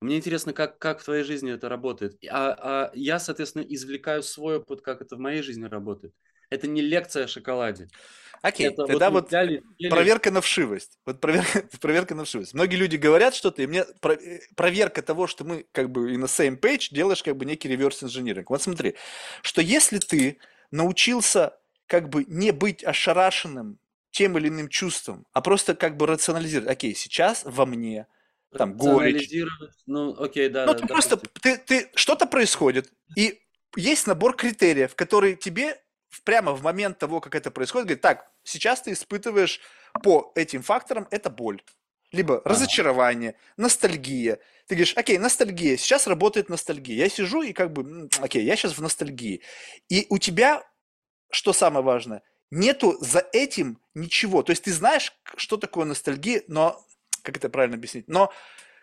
Мне 0.00 0.18
интересно, 0.18 0.52
как, 0.52 0.78
как 0.78 1.00
в 1.00 1.04
твоей 1.04 1.24
жизни 1.24 1.52
это 1.52 1.68
работает. 1.68 2.18
А, 2.30 2.88
а 2.88 2.90
я, 2.94 3.18
соответственно, 3.18 3.62
извлекаю 3.62 4.22
свой 4.22 4.56
опыт, 4.56 4.82
как 4.82 5.00
это 5.00 5.16
в 5.16 5.20
моей 5.20 5.42
жизни 5.42 5.64
работает. 5.64 6.14
Это 6.50 6.66
не 6.66 6.82
лекция 6.82 7.24
о 7.24 7.28
шоколаде. 7.28 7.88
Окей, 8.43 8.66
это 8.66 8.85
тогда 8.86 9.10
вот, 9.10 9.23
вот 9.23 9.28
взяли, 9.28 9.62
проверка 9.89 10.31
на 10.31 10.40
вшивость. 10.40 10.98
Вот 11.06 11.20
проверка, 11.20 11.62
проверка 11.81 12.14
на 12.14 12.24
вшивость. 12.24 12.55
Многие 12.55 12.77
люди 12.77 12.97
говорят 12.97 13.35
что-то, 13.35 13.62
и 13.62 13.66
мне 13.66 13.85
э, 14.02 14.39
проверка 14.56 15.01
того, 15.01 15.27
что 15.27 15.44
мы 15.44 15.64
как 15.73 15.90
бы 15.90 16.12
и 16.12 16.16
на 16.16 16.24
same 16.24 16.59
page 16.59 16.89
делаешь 16.90 17.23
как 17.23 17.36
бы 17.36 17.44
некий 17.44 17.69
реверс 17.69 18.02
инжиниринг. 18.02 18.51
Вот 18.51 18.60
смотри, 18.60 18.97
что 19.43 19.62
если 19.62 19.98
ты 19.98 20.39
научился 20.73 21.56
как 21.86 22.09
бы 22.09 22.24
не 22.27 22.51
быть 22.52 22.82
ошарашенным 22.82 23.78
тем 24.10 24.39
или 24.39 24.48
иным 24.48 24.69
чувством, 24.69 25.27
а 25.32 25.40
просто 25.40 25.74
как 25.74 25.97
бы 25.97 26.06
рационализировать. 26.06 26.70
Окей, 26.70 26.94
сейчас 26.94 27.43
во 27.44 27.66
мне 27.66 28.06
там 28.56 28.77
горечь. 28.77 29.31
Ну, 29.86 30.14
окей, 30.19 30.48
да. 30.48 30.66
Ну, 30.66 30.73
да, 30.73 30.78
ты 30.78 30.86
просто, 30.86 31.16
ты, 31.16 31.56
ты, 31.59 31.90
что-то 31.94 32.27
происходит, 32.27 32.93
и 33.16 33.40
есть 33.77 34.06
набор 34.06 34.36
критериев, 34.36 34.94
которые 34.94 35.36
тебе 35.36 35.81
прямо 36.24 36.52
в 36.52 36.62
момент 36.62 36.98
того, 36.98 37.20
как 37.20 37.35
это 37.35 37.51
происходит, 37.51 37.86
говорит, 37.86 38.02
так, 38.02 38.31
сейчас 38.44 38.82
ты 38.82 38.93
испытываешь 38.93 39.60
по 40.02 40.32
этим 40.35 40.62
факторам, 40.62 41.06
это 41.10 41.31
боль. 41.31 41.62
Либо 42.12 42.39
ага. 42.39 42.51
разочарование, 42.51 43.36
ностальгия. 43.56 44.39
Ты 44.66 44.74
говоришь, 44.74 44.94
окей, 44.97 45.19
ностальгия, 45.19 45.77
сейчас 45.77 46.06
работает 46.06 46.48
ностальгия. 46.51 46.97
Я 46.97 47.09
сижу 47.09 47.43
и 47.43 47.52
как 47.52 47.73
бы, 47.73 48.09
окей, 48.20 48.44
я 48.44 48.55
сейчас 48.55 48.77
в 48.77 48.82
ностальгии. 48.82 49.43
И 49.89 50.06
у 50.10 50.19
тебя, 50.19 50.62
что 51.31 51.52
самое 51.52 51.85
важное, 51.85 52.23
нету 52.51 52.98
за 53.01 53.27
этим 53.32 53.81
ничего. 53.94 54.43
То 54.43 54.51
есть 54.51 54.64
ты 54.64 54.73
знаешь, 54.73 55.12
что 55.36 55.56
такое 55.56 55.86
ностальгия, 55.86 56.43
но, 56.48 56.85
как 57.23 57.39
это 57.39 57.48
правильно 57.48 57.77
объяснить, 57.77 58.09
но 58.09 58.31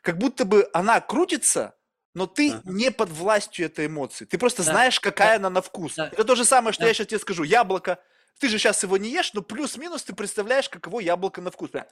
как 0.01 0.17
будто 0.17 0.45
бы 0.45 0.67
она 0.73 0.99
крутится, 0.99 1.75
но 2.15 2.25
ты 2.25 2.51
ага. 2.51 2.61
не 2.65 2.91
под 2.91 3.09
властью 3.09 3.67
этой 3.67 3.85
эмоции. 3.85 4.25
Ты 4.25 4.37
просто 4.37 4.63
да. 4.63 4.71
знаешь, 4.71 4.99
какая 4.99 5.39
да. 5.39 5.47
она 5.47 5.49
на 5.51 5.61
вкус. 5.61 5.95
Да. 5.95 6.07
Это 6.07 6.23
то 6.23 6.35
же 6.35 6.45
самое, 6.45 6.73
что 6.73 6.81
да. 6.81 6.87
я 6.87 6.93
сейчас 6.93 7.07
тебе 7.07 7.19
скажу. 7.19 7.43
Яблоко. 7.43 7.99
Ты 8.39 8.47
же 8.47 8.57
сейчас 8.57 8.81
его 8.83 8.97
не 8.97 9.09
ешь, 9.09 9.33
но 9.33 9.41
плюс-минус 9.41 10.03
ты 10.03 10.13
представляешь, 10.13 10.69
каково 10.69 11.01
яблоко 11.01 11.41
на 11.41 11.51
вкус. 11.51 11.69
Прям 11.69 11.85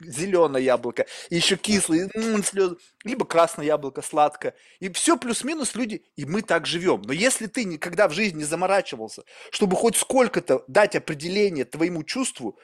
зеленое 0.00 0.64
яблоко, 0.64 1.06
и 1.28 1.36
еще 1.36 1.56
кислое, 1.56 2.10
слезы. 2.44 2.76
либо 3.04 3.24
красное 3.24 3.66
яблоко, 3.66 4.02
сладкое. 4.02 4.54
И 4.78 4.88
все 4.90 5.16
плюс-минус 5.16 5.74
люди, 5.74 6.04
и 6.16 6.24
мы 6.24 6.42
так 6.42 6.66
живем. 6.66 7.02
Но 7.04 7.12
если 7.12 7.46
ты 7.46 7.64
никогда 7.64 8.08
в 8.08 8.12
жизни 8.12 8.38
не 8.38 8.44
заморачивался, 8.44 9.24
чтобы 9.50 9.76
хоть 9.76 9.96
сколько-то 9.96 10.64
дать 10.68 10.96
определение 10.96 11.64
твоему 11.64 12.02
чувству, 12.02 12.58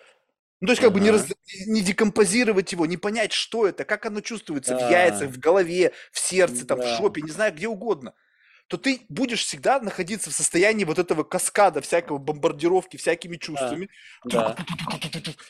ну, 0.60 0.68
то 0.68 0.72
есть, 0.72 0.80
как 0.80 0.90
ага. 0.90 0.98
бы 0.98 1.04
не, 1.04 1.10
раз, 1.10 1.26
не 1.66 1.82
декомпозировать 1.82 2.72
его, 2.72 2.86
не 2.86 2.96
понять, 2.96 3.32
что 3.32 3.66
это, 3.66 3.84
как 3.84 4.06
оно 4.06 4.22
чувствуется 4.22 4.74
да. 4.74 4.88
в 4.88 4.90
яйцах, 4.90 5.28
в 5.28 5.38
голове, 5.38 5.92
в 6.10 6.18
сердце, 6.18 6.66
там, 6.66 6.80
да. 6.80 6.94
в 6.94 6.96
жопе, 6.96 7.20
не 7.20 7.30
знаю, 7.30 7.52
где 7.52 7.68
угодно, 7.68 8.14
то 8.68 8.78
ты 8.78 9.02
будешь 9.08 9.44
всегда 9.44 9.80
находиться 9.80 10.30
в 10.30 10.34
состоянии 10.34 10.84
вот 10.84 10.98
этого 10.98 11.22
каскада 11.22 11.80
всякого 11.80 12.18
бомбардировки 12.18 12.96
всякими 12.96 13.36
чувствами. 13.36 13.88
Да. 14.24 14.56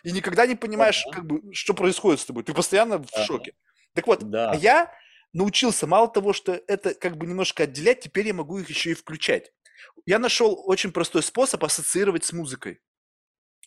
И 0.03 0.13
никогда 0.13 0.47
не 0.47 0.55
понимаешь, 0.55 1.03
да. 1.07 1.13
как 1.13 1.27
бы, 1.27 1.55
что 1.55 1.73
происходит 1.73 2.21
с 2.21 2.27
тобой. 2.27 2.45
Ты 2.45 2.53
постоянно 2.53 2.99
в 2.99 3.09
шоке. 3.25 3.55
Так 3.95 4.07
вот, 4.07 4.23
да. 4.29 4.53
я 4.55 4.93
научился, 5.33 5.87
мало 5.87 6.09
того, 6.09 6.33
что 6.33 6.61
это 6.67 6.95
как 6.95 7.17
бы 7.17 7.27
немножко 7.27 7.65
отделять, 7.65 8.01
теперь 8.01 8.27
я 8.27 8.35
могу 8.35 8.59
их 8.59 8.69
еще 8.69 8.91
и 8.91 8.95
включать. 8.95 9.53
Я 10.05 10.19
нашел 10.19 10.63
очень 10.67 10.93
простой 10.93 11.23
способ 11.23 11.65
ассоциировать 11.65 12.25
с 12.25 12.33
музыкой. 12.33 12.81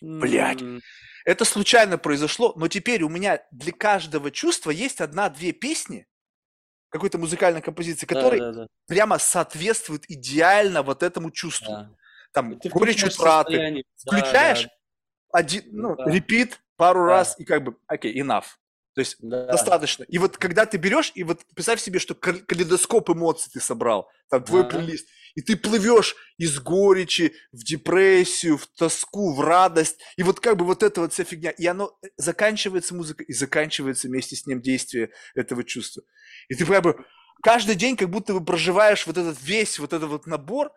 Блять. 0.02 0.60
Это 1.26 1.46
случайно 1.46 1.98
произошло, 1.98 2.54
но 2.56 2.68
теперь 2.68 3.04
у 3.04 3.10
меня 3.10 3.44
для 3.52 3.72
каждого 3.72 4.32
чувства 4.32 4.72
есть 4.72 5.02
одна-две 5.02 5.52
песни, 5.52 6.08
какой-то 6.90 7.18
музыкальной 7.18 7.62
композиции, 7.62 8.06
Да, 8.06 8.16
который 8.16 8.40
да, 8.40 8.52
да, 8.52 8.68
прямо 8.88 9.18
соответствует 9.20 10.04
идеально 10.10 10.82
вот 10.82 11.04
этому 11.04 11.32
чувству. 11.32 11.72
да. 11.72 11.90
Там 12.32 12.60
горечь 12.66 13.04
утраты. 13.04 13.84
Да, 14.06 14.18
включаешь 14.20 14.64
да, 14.64 14.70
один, 15.32 15.64
Ну 15.72 15.90
ну, 15.90 15.96
да. 15.96 16.06
репит 16.12 16.62
пару 16.76 17.06
Да. 17.06 17.12
раз 17.14 17.40
и 17.40 17.46
как 17.46 17.64
бы, 17.64 17.78
окей, 17.88 18.20
enough. 18.22 18.46
То 19.00 19.02
есть 19.02 19.16
да. 19.20 19.46
достаточно. 19.46 20.04
И 20.04 20.18
вот 20.18 20.36
когда 20.36 20.66
ты 20.66 20.76
берешь, 20.76 21.14
и 21.16 21.24
вот 21.24 21.40
представь 21.56 21.80
себе, 21.80 22.00
что 22.00 22.16
кал- 22.16 22.42
калейдоскоп 22.46 23.12
эмоций 23.12 23.50
ты 23.54 23.62
собрал, 23.62 24.12
там 24.30 24.44
твой 24.44 24.68
плейлист, 24.68 25.08
и 25.36 25.42
ты 25.42 25.56
плывешь 25.56 26.18
из 26.38 26.60
горечи 26.60 27.34
в 27.54 27.64
депрессию, 27.64 28.58
в 28.58 28.68
тоску, 28.68 29.34
в 29.34 29.40
радость, 29.40 30.02
и 30.18 30.24
вот 30.24 30.42
как 30.42 30.58
бы 30.58 30.66
вот 30.66 30.84
эта 30.84 31.00
вот 31.00 31.14
вся 31.14 31.24
фигня, 31.24 31.52
и 31.52 31.66
оно 31.66 31.98
э, 32.04 32.08
заканчивается 32.18 32.94
музыка, 32.94 33.24
и 33.24 33.32
заканчивается 33.32 34.10
вместе 34.10 34.36
с 34.36 34.46
ним 34.46 34.62
действие 34.62 35.12
этого 35.34 35.64
чувства. 35.64 36.04
И 36.50 36.56
ты 36.56 36.66
как 36.66 36.84
бы 36.84 37.06
каждый 37.42 37.76
день 37.76 37.96
как 37.96 38.10
будто 38.10 38.34
бы 38.34 38.44
проживаешь 38.44 39.08
вот 39.08 39.18
этот 39.18 39.42
весь 39.42 39.80
вот 39.80 39.94
этот 39.94 40.10
вот 40.10 40.28
набор, 40.28 40.74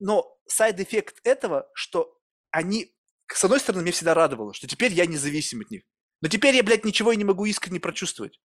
но 0.00 0.36
side 0.46 0.74
effect 0.74 1.16
этого, 1.24 1.66
что 1.72 2.14
они, 2.50 2.94
с 3.32 3.42
одной 3.42 3.58
стороны, 3.58 3.84
меня 3.84 3.92
всегда 3.92 4.12
радовало, 4.12 4.52
что 4.52 4.66
теперь 4.66 4.92
я 4.92 5.06
независим 5.06 5.62
от 5.62 5.70
них. 5.70 5.84
Но 6.24 6.30
теперь 6.30 6.56
я, 6.56 6.62
блядь, 6.62 6.86
ничего 6.86 7.12
и 7.12 7.18
не 7.18 7.24
могу 7.24 7.44
искренне 7.44 7.78
прочувствовать. 7.80 8.40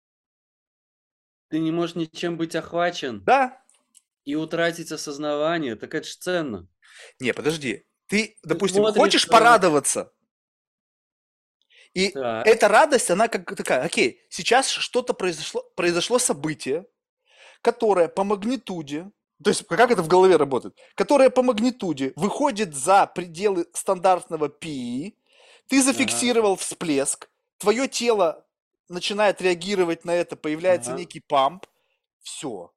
Ты 1.51 1.59
не 1.59 1.70
можешь 1.70 1.94
ничем 1.94 2.39
быть 2.39 2.57
охвачен 2.57 3.23
Да? 3.23 3.62
и 4.24 4.35
утратить 4.35 4.90
осознавание. 4.93 5.77
Так 5.77 5.94
это 5.94 6.09
ж 6.09 6.16
ценно. 6.16 6.69
Не, 7.20 7.35
подожди. 7.35 7.85
Ты, 8.07 8.39
допустим, 8.43 8.78
смотришь, 8.78 8.98
хочешь 9.03 9.20
что- 9.24 9.31
порадоваться, 9.31 10.11
и 11.93 12.09
Так. 12.09 12.47
эта 12.47 12.66
радость, 12.69 13.11
она 13.11 13.28
как 13.28 13.55
такая, 13.55 13.82
окей, 13.85 14.23
сейчас 14.31 14.70
что-то 14.70 15.12
произошло, 15.12 15.62
произошло 15.77 16.19
событие, 16.19 16.86
которое 17.61 18.09
по 18.09 18.24
магнитуде, 18.24 19.11
то 19.44 19.51
есть 19.51 19.66
как 19.66 19.90
это 19.90 20.03
в 20.03 20.09
голове 20.09 20.36
работает, 20.36 20.78
которое 20.94 21.28
по 21.28 21.43
магнитуде 21.43 22.15
выходит 22.16 22.74
за 22.74 23.07
пределы 23.07 23.66
стандартного 23.74 24.48
пи, 24.48 25.19
ты 25.69 25.82
зафиксировал 25.82 26.57
всплеск, 26.57 27.28
твое 27.58 27.88
тело 27.88 28.46
начинает 28.88 29.40
реагировать 29.42 30.04
на 30.04 30.12
это, 30.14 30.36
появляется 30.36 30.90
Ага. 30.90 31.00
некий 31.00 31.20
памп, 31.20 31.66
все. 32.22 32.72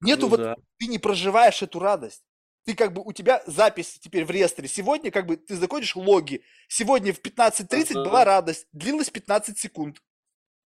Нету 0.00 0.22
Ну 0.22 0.28
вот, 0.28 0.40
да. 0.40 0.56
ты 0.78 0.86
не 0.86 0.98
проживаешь 0.98 1.62
эту 1.62 1.78
радость. 1.78 2.22
Ты 2.64 2.74
как 2.74 2.92
бы, 2.92 3.02
у 3.02 3.12
тебя 3.12 3.42
запись 3.46 3.98
теперь 4.00 4.24
в 4.24 4.30
реестре. 4.30 4.68
Сегодня 4.68 5.10
как 5.10 5.26
бы 5.26 5.36
ты 5.36 5.56
заходишь 5.56 5.96
логи. 5.96 6.42
Сегодня 6.68 7.12
в 7.12 7.20
15.30 7.20 7.92
Ага. 7.92 8.04
была 8.04 8.24
радость. 8.24 8.66
Длилась 8.72 9.10
15 9.10 9.58
секунд. 9.58 10.02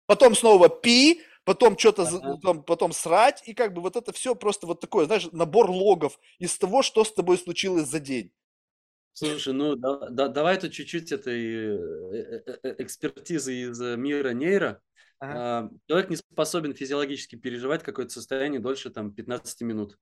Потом 0.07 0.35
снова 0.35 0.69
пи, 0.69 1.21
потом 1.43 1.77
что-то, 1.77 2.03
Ага. 2.03 2.35
потом, 2.35 2.63
потом 2.63 2.91
срать. 2.93 3.43
И 3.47 3.53
как 3.53 3.73
бы 3.73 3.81
вот 3.81 3.95
это 3.95 4.13
все 4.13 4.34
просто 4.35 4.65
вот 4.67 4.80
такое, 4.80 5.05
знаешь, 5.05 5.27
набор 5.31 5.69
логов 5.69 6.19
из 6.39 6.57
того, 6.57 6.81
что 6.84 7.03
с 7.03 7.13
тобой 7.13 7.38
случилось 7.38 7.88
за 7.88 7.99
день. 7.99 8.31
Слушай, 9.14 9.53
ну 9.53 9.76
да- 9.76 10.10
да- 10.10 10.27
давай 10.30 10.60
тут 10.60 10.72
чуть-чуть 10.72 11.11
этой 11.11 11.76
э, 11.76 12.44
э, 12.45 12.57
э, 12.64 12.76
экспертизы 12.80 13.53
из 13.53 13.80
мира 13.80 14.30
нейро. 14.30 14.81
Ага. 15.19 15.34
А, 15.36 15.69
Человек 15.88 16.10
не 16.10 16.15
способен 16.15 16.73
физиологически 16.73 17.36
переживать 17.36 17.84
какое-то 17.84 18.11
состояние 18.14 18.61
дольше 18.61 18.90
там 18.90 19.14
15 19.14 19.64
минут. 19.65 19.98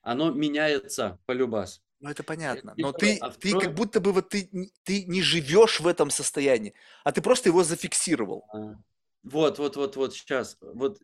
Оно 0.00 0.30
меняется 0.30 1.18
полюбас. 1.26 1.82
Ну 2.00 2.08
это 2.10 2.22
понятно. 2.22 2.74
Но 2.76 2.92
ты, 2.92 3.18
а 3.18 3.30
ты 3.30 3.52
как 3.58 3.74
будто 3.74 4.00
бы 4.00 4.12
вот 4.12 4.28
ты, 4.28 4.48
ты 4.84 5.04
не 5.04 5.20
живешь 5.20 5.80
в 5.80 5.86
этом 5.86 6.10
состоянии, 6.10 6.74
а 7.04 7.12
ты 7.12 7.20
просто 7.20 7.48
его 7.48 7.64
зафиксировал. 7.64 8.46
А, 8.52 8.76
Вот, 9.22 9.58
вот, 9.58 9.76
вот, 9.76 9.96
вот, 9.96 10.14
сейчас. 10.14 10.56
Вот 10.60 10.98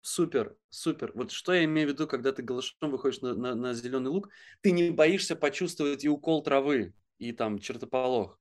супер, 0.00 0.56
супер. 0.68 1.12
Вот 1.14 1.30
что 1.30 1.52
я 1.52 1.64
имею 1.64 1.88
в 1.88 1.92
виду, 1.92 2.06
когда 2.06 2.32
ты 2.32 2.42
голышом 2.42 2.90
выходишь 2.90 3.20
на, 3.20 3.54
на, 3.54 3.74
зеленый 3.74 4.10
луг, 4.10 4.28
ты 4.60 4.72
не 4.72 4.90
боишься 4.90 5.36
почувствовать 5.36 6.04
и 6.04 6.08
укол 6.08 6.42
травы, 6.42 6.94
и 7.18 7.32
там 7.32 7.58
чертополох. 7.58 8.38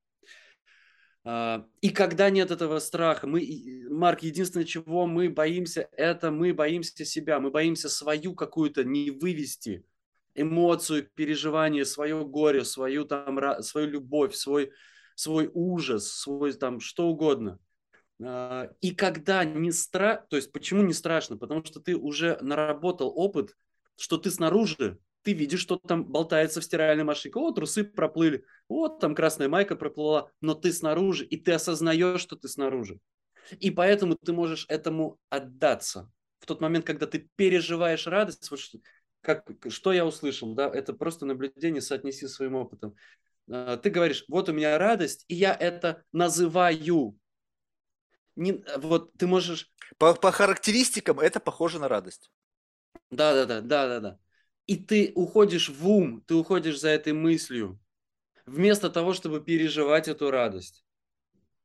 А, 1.26 1.66
И 1.82 1.90
когда 1.90 2.30
нет 2.30 2.52
этого 2.52 2.80
страха, 2.80 3.28
мы, 3.28 3.46
Марк, 3.90 4.24
единственное, 4.24 4.66
чего 4.66 5.06
мы 5.06 5.30
боимся, 5.30 5.90
это 5.92 6.32
мы 6.32 6.54
боимся 6.54 7.04
себя, 7.04 7.40
мы 7.40 7.52
боимся 7.52 7.90
свою 7.90 8.36
какую-то 8.36 8.84
не 8.84 9.12
вывести 9.12 9.86
эмоцию, 10.36 11.10
переживание, 11.14 11.84
свое 11.84 12.26
горе, 12.26 12.64
свою 12.64 13.04
там 13.04 13.62
свою 13.62 13.88
любовь, 13.88 14.36
свой 14.36 14.72
свой 15.16 15.50
ужас, 15.54 16.14
свой 16.14 16.54
там 16.54 16.80
что 16.80 17.08
угодно. 17.08 17.60
А, 18.24 18.70
И 18.82 18.92
когда 18.94 19.44
не 19.44 19.72
страшно, 19.72 20.26
то 20.30 20.36
есть 20.36 20.52
почему 20.52 20.84
не 20.84 20.94
страшно? 20.94 21.38
Потому 21.38 21.64
что 21.64 21.80
ты 21.80 21.96
уже 21.96 22.38
наработал 22.42 23.12
опыт, 23.16 23.56
что 23.98 24.18
ты 24.18 24.32
снаружи, 24.32 24.98
ты 25.24 25.34
видишь, 25.34 25.60
что 25.60 25.78
там 25.78 26.06
болтается 26.06 26.62
в 26.62 26.64
стиральной 26.64 27.04
машинке. 27.04 27.40
О, 27.40 27.52
трусы 27.52 27.84
проплыли, 27.84 28.46
вот 28.68 29.00
там 29.00 29.16
красная 29.16 29.50
майка 29.50 29.76
проплыла, 29.76 30.32
но 30.42 30.54
ты 30.54 30.72
снаружи, 30.72 31.26
и 31.26 31.38
ты 31.38 31.52
осознаешь, 31.54 32.22
что 32.22 32.36
ты 32.36 32.48
снаружи. 32.48 33.00
И 33.60 33.72
поэтому 33.72 34.16
ты 34.16 34.32
можешь 34.32 34.66
этому 34.70 35.20
отдаться. 35.30 36.12
В 36.40 36.46
тот 36.46 36.62
момент, 36.62 36.86
когда 36.86 37.06
ты 37.06 37.30
переживаешь 37.36 38.08
радость, 38.08 38.50
вот 38.50 38.60
что, 38.60 38.80
как, 39.22 39.50
что 39.68 39.92
я 39.92 40.06
услышал, 40.06 40.54
да, 40.54 40.70
это 40.70 40.94
просто 40.94 41.26
наблюдение, 41.26 41.82
соотнеси 41.82 42.28
своим 42.28 42.56
опытом. 42.56 42.96
А, 43.50 43.78
Ты 43.78 43.90
говоришь, 43.90 44.24
вот 44.30 44.48
у 44.50 44.54
меня 44.54 44.78
радость, 44.78 45.26
и 45.28 45.36
я 45.36 45.54
это 45.54 46.04
называю. 46.14 47.19
Не, 48.40 48.64
вот 48.78 49.12
ты 49.18 49.28
можешь 49.28 49.70
По, 49.98 50.14
по 50.14 50.32
характеристикам 50.32 51.20
это 51.20 51.40
похоже 51.40 51.80
на 51.80 51.90
радость. 51.90 52.32
Да, 53.12 53.34
да, 53.34 53.46
да, 53.46 53.62
да, 53.62 53.88
да, 53.88 54.00
да. 54.00 54.20
И 54.66 54.78
ты 54.78 55.12
уходишь 55.16 55.70
в 55.70 55.88
ум, 55.88 56.22
ты 56.26 56.36
уходишь 56.36 56.80
за 56.80 56.90
этой 56.90 57.12
мыслью, 57.12 57.80
вместо 58.46 58.90
того, 58.90 59.14
чтобы 59.14 59.42
переживать 59.42 60.08
эту 60.08 60.32
радость. 60.32 60.86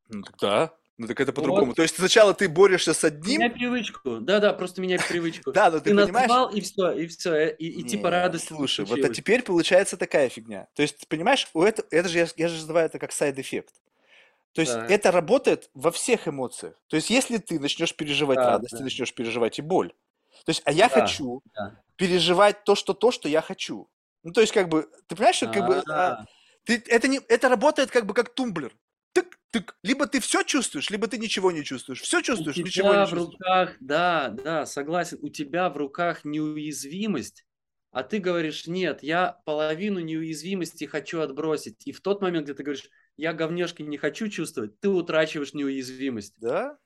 Ну 0.08 0.22
так 0.22 0.36
да. 0.40 0.74
Ну 0.96 1.06
так 1.06 1.20
это 1.20 1.32
Вот. 1.32 1.36
по-другому. 1.36 1.74
То 1.74 1.82
есть 1.82 1.96
сначала 1.96 2.34
ты 2.34 2.48
борешься 2.48 2.92
с 2.94 3.02
Меняй 3.02 3.48
одним, 3.48 3.52
привычку. 3.52 4.20
Да, 4.20 4.40
да, 4.40 4.52
просто 4.52 4.80
меняй 4.80 4.98
привычку. 4.98 5.52
да, 5.52 5.70
но 5.70 5.78
ты, 5.78 5.90
Ты 5.90 5.96
понимаешь, 5.96 6.28
назвал, 6.28 6.50
и 6.50 6.60
все, 6.60 6.90
и 6.92 7.06
все, 7.06 7.48
и, 7.50 7.66
и 7.66 7.84
типа 7.84 8.10
радость. 8.10 8.48
Слушай, 8.48 8.84
вот 8.84 9.04
а 9.04 9.08
теперь 9.10 9.42
получается 9.42 9.96
такая 9.96 10.28
фигня. 10.28 10.68
То 10.74 10.82
есть, 10.82 11.06
понимаешь, 11.08 11.48
у 11.52 11.62
это, 11.62 11.84
это 11.90 12.08
же 12.08 12.18
я, 12.18 12.26
я 12.36 12.48
же 12.48 12.54
называю 12.54 12.86
это 12.86 12.98
как 12.98 13.12
side 13.12 13.35
effect. 13.35 13.74
То 14.54 14.62
есть 14.62 14.80
Так. 14.80 14.88
это 14.88 15.12
работает 15.12 15.70
во 15.74 15.92
всех 15.92 16.28
эмоциях. 16.28 16.76
То 16.88 16.96
есть 16.96 17.10
если 17.10 17.38
ты 17.38 17.60
начнешь 17.60 17.96
переживать 17.96 18.44
Да, 18.44 18.46
радость, 18.46 18.76
да. 18.76 18.78
ты 18.78 18.84
начнешь 18.84 19.14
переживать 19.14 19.58
и 19.60 19.62
боль. 19.62 19.92
То 20.46 20.50
есть, 20.50 20.62
а 20.66 20.72
я 20.72 20.88
Да, 20.88 21.00
хочу 21.00 21.42
да. 21.54 21.84
переживать 21.96 22.64
то, 22.64 22.74
что 22.74 22.94
то, 22.94 23.10
что 23.12 23.28
я 23.28 23.42
хочу. 23.42 23.88
Ну, 24.24 24.32
то 24.32 24.40
есть, 24.42 24.52
как 24.52 24.68
бы, 24.68 24.88
ты 25.08 25.16
понимаешь, 25.16 25.36
что 25.36 25.48
как 25.48 25.64
бы, 25.64 25.84
а, 25.90 26.14
А, 26.14 26.26
ты, 26.64 26.82
это, 26.88 27.08
не, 27.08 27.20
это 27.28 27.48
работает 27.48 27.90
как 27.90 28.06
бы 28.06 28.14
как 28.14 28.34
тумблер. 28.34 28.76
Тык, 29.14 29.38
тык. 29.52 29.76
Либо 29.82 30.06
ты 30.06 30.20
все 30.20 30.42
чувствуешь, 30.44 30.90
либо 30.90 31.06
ты 31.08 31.18
ничего 31.18 31.52
не 31.52 31.64
чувствуешь. 31.64 32.02
Все 32.02 32.22
У 32.32 32.44
чувствуешь, 32.44 32.62
ничего 32.62 32.94
тебя 32.94 32.96
не 32.96 33.04
в 33.06 33.12
чувствуешь. 33.12 33.40
руках, 33.42 33.76
да, 33.80 34.28
да, 34.30 34.66
согласен, 34.66 35.18
у 35.22 35.28
тебя 35.28 35.70
в 35.70 35.76
руках 35.76 36.24
неуязвимость, 36.24 37.46
а 37.92 38.02
ты 38.02 38.18
говоришь, 38.18 38.66
нет, 38.66 39.02
я 39.04 39.40
половину 39.44 40.00
неуязвимости 40.00 40.84
хочу 40.84 41.20
отбросить. 41.20 41.86
И 41.86 41.92
в 41.92 42.00
тот 42.00 42.20
момент, 42.22 42.44
где 42.46 42.54
ты 42.54 42.64
говоришь, 42.64 42.90
я 43.16 43.32
говнешки 43.32 43.82
не 43.82 43.96
хочу 43.96 44.28
чувствовать, 44.28 44.78
ты 44.80 44.88
утрачиваешь 44.88 45.54
неуязвимость. 45.54 46.34
Да, 46.38 46.78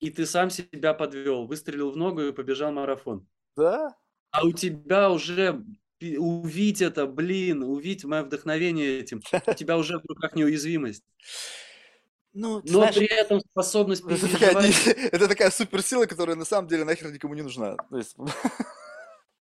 И 0.00 0.10
ты 0.10 0.26
сам 0.26 0.50
себя 0.50 0.94
подвел, 0.94 1.46
выстрелил 1.46 1.90
в 1.92 1.96
ногу 1.96 2.22
и 2.22 2.32
побежал 2.32 2.72
марафон. 2.72 3.26
да. 3.56 3.94
А 4.30 4.46
у 4.46 4.52
тебя 4.52 5.10
уже 5.10 5.62
увидеть 6.00 6.80
это, 6.80 7.06
блин, 7.06 7.62
увидеть 7.62 8.04
мое 8.04 8.22
вдохновение 8.22 8.98
этим, 8.98 9.20
у 9.46 9.54
тебя 9.54 9.76
уже 9.76 9.98
в 9.98 10.04
руках 10.06 10.34
неуязвимость. 10.34 11.04
Ну, 12.32 12.62
Но 12.64 12.78
знаешь, 12.78 12.94
при 12.94 13.06
этом 13.06 13.40
способность 13.40 14.02
это 14.08 14.26
такая, 14.32 14.72
это 15.12 15.28
такая 15.28 15.50
суперсила, 15.50 16.06
которая 16.06 16.34
на 16.34 16.46
самом 16.46 16.66
деле 16.66 16.84
нахер 16.84 17.12
никому 17.12 17.34
не 17.34 17.42
нужна. 17.42 17.76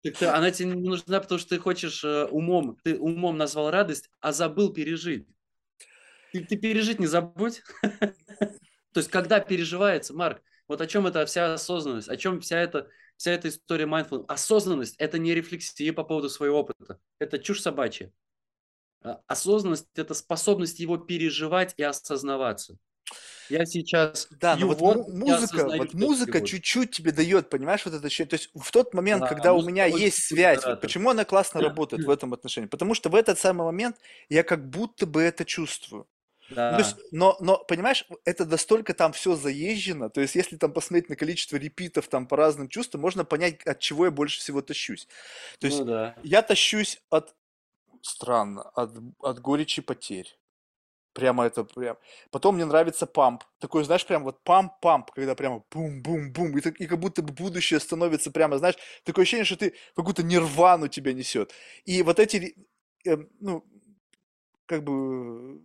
Так 0.04 0.22
она 0.22 0.52
тебе 0.52 0.70
не 0.70 0.88
нужна, 0.88 1.20
потому 1.20 1.38
что 1.40 1.49
ты 1.49 1.60
хочешь 1.60 2.04
э, 2.04 2.26
умом, 2.26 2.78
ты 2.84 2.98
умом 2.98 3.38
назвал 3.38 3.72
радость, 3.72 4.10
а 4.22 4.32
забыл 4.32 4.72
пережить. 4.72 5.28
Ты, 6.40 6.46
ты 6.46 6.58
пережить 6.58 7.00
не 7.00 7.08
забудь. 7.08 7.64
То 7.82 9.00
есть, 9.00 9.10
когда 9.10 9.40
переживается, 9.40 10.14
Марк, 10.14 10.42
вот 10.68 10.82
о 10.82 10.88
чем 10.88 11.08
это 11.08 11.26
вся 11.26 11.54
осознанность, 11.54 12.10
о 12.10 12.18
чем 12.18 12.42
вся 12.42 12.60
эта, 12.60 12.90
вся 13.16 13.32
эта 13.32 13.50
история 13.50 13.86
mindfulness. 13.86 14.26
Осознанность– 14.28 14.96
это 14.98 15.18
не 15.18 15.34
рефлексия 15.34 15.94
по 15.94 16.04
поводу 16.04 16.30
своего 16.30 16.60
опыта, 16.60 17.00
это 17.20 17.40
чушь 17.40 17.62
собачья. 17.62 18.12
А 19.04 19.22
Осознанность– 19.28 19.88
это 19.96 20.14
способность 20.14 20.80
его 20.80 20.98
переживать 20.98 21.74
и 21.78 21.84
осознаваться. 21.84 22.78
Я 23.50 23.66
сейчас 23.66 24.28
Да, 24.32 24.58
но 24.58 24.68
вот 24.68 25.08
музыка, 25.08 25.66
вот 25.66 25.94
музыка 25.94 26.42
чуть-чуть 26.42 26.92
тебе 26.92 27.12
дает, 27.12 27.50
понимаешь, 27.50 27.86
вот 27.86 27.94
это 27.94 28.08
ощущение. 28.08 28.30
То 28.30 28.36
есть 28.36 28.50
в 28.54 28.72
тот 28.72 28.94
момент, 28.94 29.22
Да, 29.22 29.28
когда 29.28 29.54
у 29.54 29.62
меня 29.62 29.86
есть 29.86 30.24
связь, 30.24 30.66
вот 30.66 30.82
почему 30.82 31.12
она 31.12 31.24
классно 31.24 31.62
работает 31.62 32.06
в 32.06 32.10
этом 32.10 32.34
отношении? 32.34 32.68
Потому 32.68 32.94
что 32.94 33.10
в 33.10 33.16
этот 33.16 33.40
самый 33.40 33.64
момент 33.64 33.96
я 34.28 34.44
как 34.44 34.70
будто 34.70 35.06
бы 35.06 35.22
это 35.22 35.46
чувствую. 35.46 36.08
Ну, 36.69 36.76
то 36.78 36.82
есть, 36.82 36.95
Да. 36.95 37.02
но, 37.11 37.38
но, 37.40 37.64
понимаешь, 37.65 38.06
это 38.26 38.45
настолько 38.45 38.94
там 38.94 39.14
все 39.14 39.36
заезжено, 39.36 40.10
то 40.10 40.22
есть, 40.22 40.36
если 40.36 40.57
там 40.57 40.74
посмотреть 40.74 41.10
на 41.10 41.15
количество 41.15 41.57
репитов 41.57 42.07
там 42.07 42.28
по 42.28 42.38
разным 42.38 42.69
чувствам, 42.69 43.02
можно 43.02 43.26
понять, 43.26 43.64
от 43.65 43.80
чего 43.80 44.06
я 44.06 44.11
больше 44.11 44.40
всего 44.40 44.61
тащусь. 44.61 45.07
То 45.60 45.68
есть, 45.68 45.80
Ну 45.80 45.86
да. 45.86 46.15
я 46.24 46.41
тащусь 46.41 47.02
от, 47.10 47.36
странно, 48.02 48.64
от, 48.76 48.91
от 49.22 49.40
горечи 49.41 49.82
потерь. 49.82 50.38
Прямо 51.14 51.45
это 51.48 51.64
прям. 51.64 51.98
Потом 52.32 52.56
мне 52.56 52.65
нравится 52.65 53.07
памп. 53.07 53.44
Такой, 53.60 53.84
знаешь, 53.84 54.06
прям 54.06 54.24
вот 54.24 54.44
памп-памп, 54.44 55.11
когда 55.11 55.34
прямо 55.36 55.64
бум-бум-бум. 55.72 56.57
И, 56.57 56.61
так- 56.61 56.80
и 56.80 56.86
как 56.88 56.99
будто 56.99 57.24
бы 57.24 57.34
будущее 57.34 57.80
становится 57.80 58.32
прямо, 58.32 58.60
знаешь, 58.60 58.76
такое 59.03 59.24
ощущение, 59.24 59.45
что 59.45 59.57
ты 59.57 59.74
в 59.94 59.95
какую-то 59.95 60.22
нирвану 60.24 60.88
тебя 60.90 61.14
несет. 61.14 61.53
И 61.86 62.03
вот 62.03 62.19
эти, 62.19 62.56
эм, 63.06 63.30
ну, 63.40 63.65
как 64.65 64.84
бы, 64.84 64.94
э, 64.94 65.60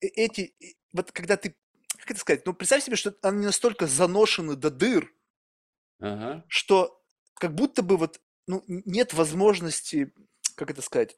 эти, 0.00 0.54
э, 0.60 0.66
вот 0.92 1.12
когда 1.12 1.36
ты, 1.36 1.56
как 1.98 2.10
это 2.12 2.20
сказать, 2.20 2.46
ну, 2.46 2.54
представь 2.54 2.84
себе, 2.84 2.96
что 2.96 3.14
они 3.22 3.44
настолько 3.46 3.86
заношены 3.86 4.56
до 4.56 4.70
дыр, 4.70 5.12
Ага. 6.00 6.44
что 6.48 7.02
как 7.34 7.54
будто 7.54 7.82
бы 7.82 7.96
вот, 7.96 8.20
ну, 8.46 8.62
нет 8.66 9.14
возможности, 9.14 10.12
как 10.54 10.70
это 10.70 10.82
сказать, 10.82 11.16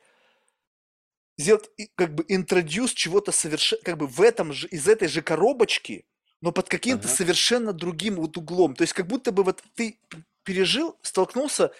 сделать 1.39 1.70
как 1.94 2.15
бы 2.15 2.24
интродюс 2.28 2.93
чего-то 2.93 3.32
совершенно, 3.32 3.82
как 3.82 3.97
бы 3.97 4.07
в 4.07 4.20
этом 4.20 4.52
же, 4.52 4.69
из 4.69 4.86
этой 4.89 5.09
же 5.09 5.23
коробочки, 5.23 6.07
но 6.43 6.52
под 6.52 6.69
каким-то 6.69 7.07
Ага. 7.07 7.16
совершенно 7.16 7.73
другим 7.73 8.16
вот 8.16 8.36
углом. 8.36 8.74
То 8.74 8.82
есть 8.82 8.93
как 8.93 9.07
будто 9.07 9.32
бы 9.32 9.43
вот 9.43 9.62
ты 9.74 9.98
пережил, 10.43 10.98
столкнулся, 11.02 11.73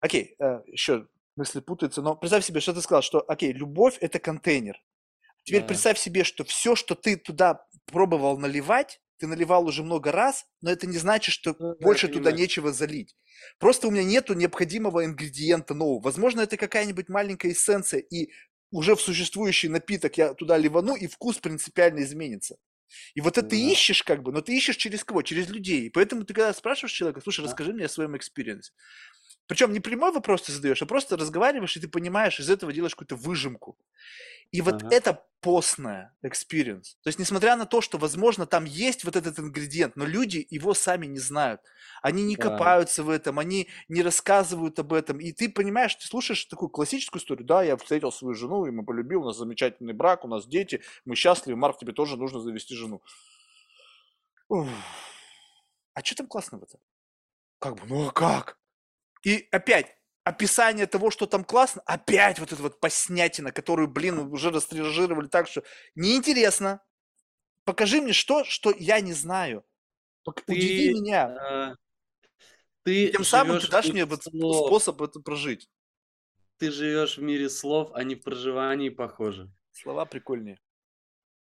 окей, 0.00 0.36
еще 0.66 1.08
мысли 1.36 1.60
путаются, 1.60 2.02
но 2.02 2.16
представь 2.16 2.44
себе, 2.44 2.60
что 2.60 2.74
ты 2.74 2.82
сказал, 2.82 3.02
что, 3.02 3.24
окей, 3.26 3.52
любовь– 3.52 3.96
это 4.00 4.18
контейнер. 4.18 4.80
Теперь 5.44 5.62
Да. 5.62 5.68
представь 5.68 5.98
себе, 5.98 6.24
что 6.24 6.44
все, 6.44 6.76
что 6.76 6.94
ты 6.94 7.16
туда 7.16 7.66
пробовал 7.86 8.38
наливать, 8.38 9.00
ты 9.18 9.26
наливал 9.26 9.66
уже 9.66 9.82
много 9.82 10.12
раз, 10.12 10.46
но 10.62 10.70
это 10.70 10.86
не 10.86 10.96
значит, 10.98 11.34
что 11.34 11.56
Ну 11.58 11.74
да, 11.74 11.84
больше 11.84 12.08
туда 12.08 12.32
нечего 12.32 12.72
залить. 12.72 13.16
Просто 13.58 13.88
у 13.88 13.90
меня 13.90 14.04
нету 14.04 14.34
необходимого 14.34 15.04
ингредиента 15.04 15.74
нового. 15.74 16.00
Возможно, 16.02 16.40
это 16.42 16.56
какая-нибудь 16.56 17.08
маленькая 17.08 17.52
эссенция, 17.52 18.00
и 18.00 18.30
уже 18.70 18.94
в 18.96 19.00
существующий 19.00 19.68
напиток 19.68 20.16
я 20.18 20.34
туда 20.34 20.56
ливану, 20.56 20.94
и 20.94 21.06
вкус 21.06 21.38
принципиально 21.38 22.00
изменится. 22.02 22.56
И 23.14 23.20
вот 23.20 23.38
это 23.38 23.48
ты 23.50 23.56
Да. 23.56 23.72
ищешь 23.72 24.02
как 24.02 24.22
бы, 24.22 24.32
но 24.32 24.40
ты 24.42 24.56
ищешь 24.56 24.76
через 24.76 25.04
кого? 25.04 25.22
Через 25.22 25.48
людей. 25.50 25.86
И 25.86 25.90
поэтому 25.90 26.24
ты 26.24 26.34
когда 26.34 26.52
спрашиваешь 26.54 26.92
человека, 26.92 27.20
слушай, 27.22 27.42
Да. 27.42 27.44
расскажи 27.44 27.72
мне 27.72 27.86
о 27.86 27.88
своем 27.88 28.16
experience 28.16 28.63
е. 28.63 28.72
Причем 29.50 29.72
не 29.72 29.80
прямой 29.80 30.12
вопрос 30.12 30.42
ты 30.42 30.52
задаешь, 30.52 30.80
а 30.80 30.86
просто 30.86 31.16
разговариваешь, 31.16 31.76
и 31.76 31.80
ты 31.80 31.88
понимаешь, 31.88 32.38
из 32.38 32.48
этого 32.48 32.72
делаешь 32.72 32.94
какую-то 32.94 33.16
выжимку. 33.16 33.76
И 34.52 34.60
вот 34.60 34.76
Ага. 34.76 34.88
это 34.90 35.24
постная 35.40 36.16
experience. 36.24 36.94
То 37.02 37.08
есть, 37.08 37.18
несмотря 37.18 37.56
на 37.56 37.66
то, 37.66 37.80
что, 37.80 37.98
возможно, 37.98 38.46
там 38.46 38.64
есть 38.64 39.02
вот 39.02 39.16
этот 39.16 39.40
ингредиент, 39.40 39.96
но 39.96 40.04
люди 40.06 40.46
его 40.50 40.72
сами 40.72 41.06
не 41.06 41.18
знают. 41.18 41.62
Они 42.00 42.22
не 42.22 42.36
Да. 42.36 42.42
копаются 42.42 43.02
в 43.02 43.10
этом, 43.10 43.40
они 43.40 43.68
не 43.88 44.02
рассказывают 44.02 44.78
об 44.78 44.92
этом. 44.92 45.18
И 45.18 45.32
ты 45.32 45.48
понимаешь, 45.48 45.96
ты 45.96 46.06
слушаешь 46.06 46.44
такую 46.44 46.68
классическую 46.68 47.20
историю. 47.20 47.44
Да, 47.44 47.64
я 47.64 47.76
встретил 47.76 48.12
свою 48.12 48.34
жену, 48.36 48.66
и 48.66 48.70
мы 48.70 48.84
полюбил, 48.84 49.22
у 49.22 49.24
нас 49.26 49.36
замечательный 49.36 49.94
брак, 49.94 50.24
у 50.24 50.28
нас 50.28 50.46
дети, 50.46 50.80
мы 51.04 51.16
счастливы. 51.16 51.58
Марк, 51.58 51.78
тебе 51.78 51.92
тоже 51.92 52.16
нужно 52.16 52.38
завести 52.38 52.76
жену. 52.76 53.02
Ух. 54.48 54.68
А 55.94 56.02
что 56.04 56.16
там 56.16 56.26
классно 56.26 56.58
в 56.58 56.62
этом? 56.62 56.80
Как 57.58 57.76
бы, 57.76 57.86
ну 57.86 58.08
а 58.08 58.12
как? 58.12 58.59
И 59.22 59.48
опять, 59.50 59.94
описание 60.24 60.86
того, 60.86 61.10
что 61.10 61.26
там 61.26 61.44
классно, 61.44 61.82
опять 61.86 62.38
вот 62.38 62.52
эта 62.52 62.62
вот 62.62 62.80
поснятина, 62.80 63.52
которую, 63.52 63.88
блин, 63.88 64.18
уже 64.32 64.50
растиражировали 64.50 65.28
так, 65.28 65.48
что 65.48 65.62
неинтересно. 65.94 66.80
Покажи 67.64 68.00
мне 68.00 68.12
что, 68.12 68.44
что 68.44 68.72
я 68.78 69.00
не 69.00 69.12
знаю. 69.12 69.64
Пок- 70.26 70.42
Удиви 70.46 70.88
Ты, 70.88 71.00
меня. 71.00 71.74
э, 71.74 71.74
ты 72.82 73.08
Тем 73.08 73.24
самым 73.24 73.60
ты 73.60 73.68
дашь 73.68 73.88
мне 73.88 74.04
вот 74.04 74.22
слов. 74.24 74.66
способ 74.66 75.02
это 75.02 75.20
прожить. 75.20 75.68
Ты 76.58 76.70
живешь 76.70 77.16
в 77.16 77.22
мире 77.22 77.48
слов, 77.48 77.90
они 77.94 78.14
в 78.14 78.22
проживании 78.22 78.90
похожи. 78.90 79.50
Слова 79.72 80.04
прикольнее. 80.04 80.58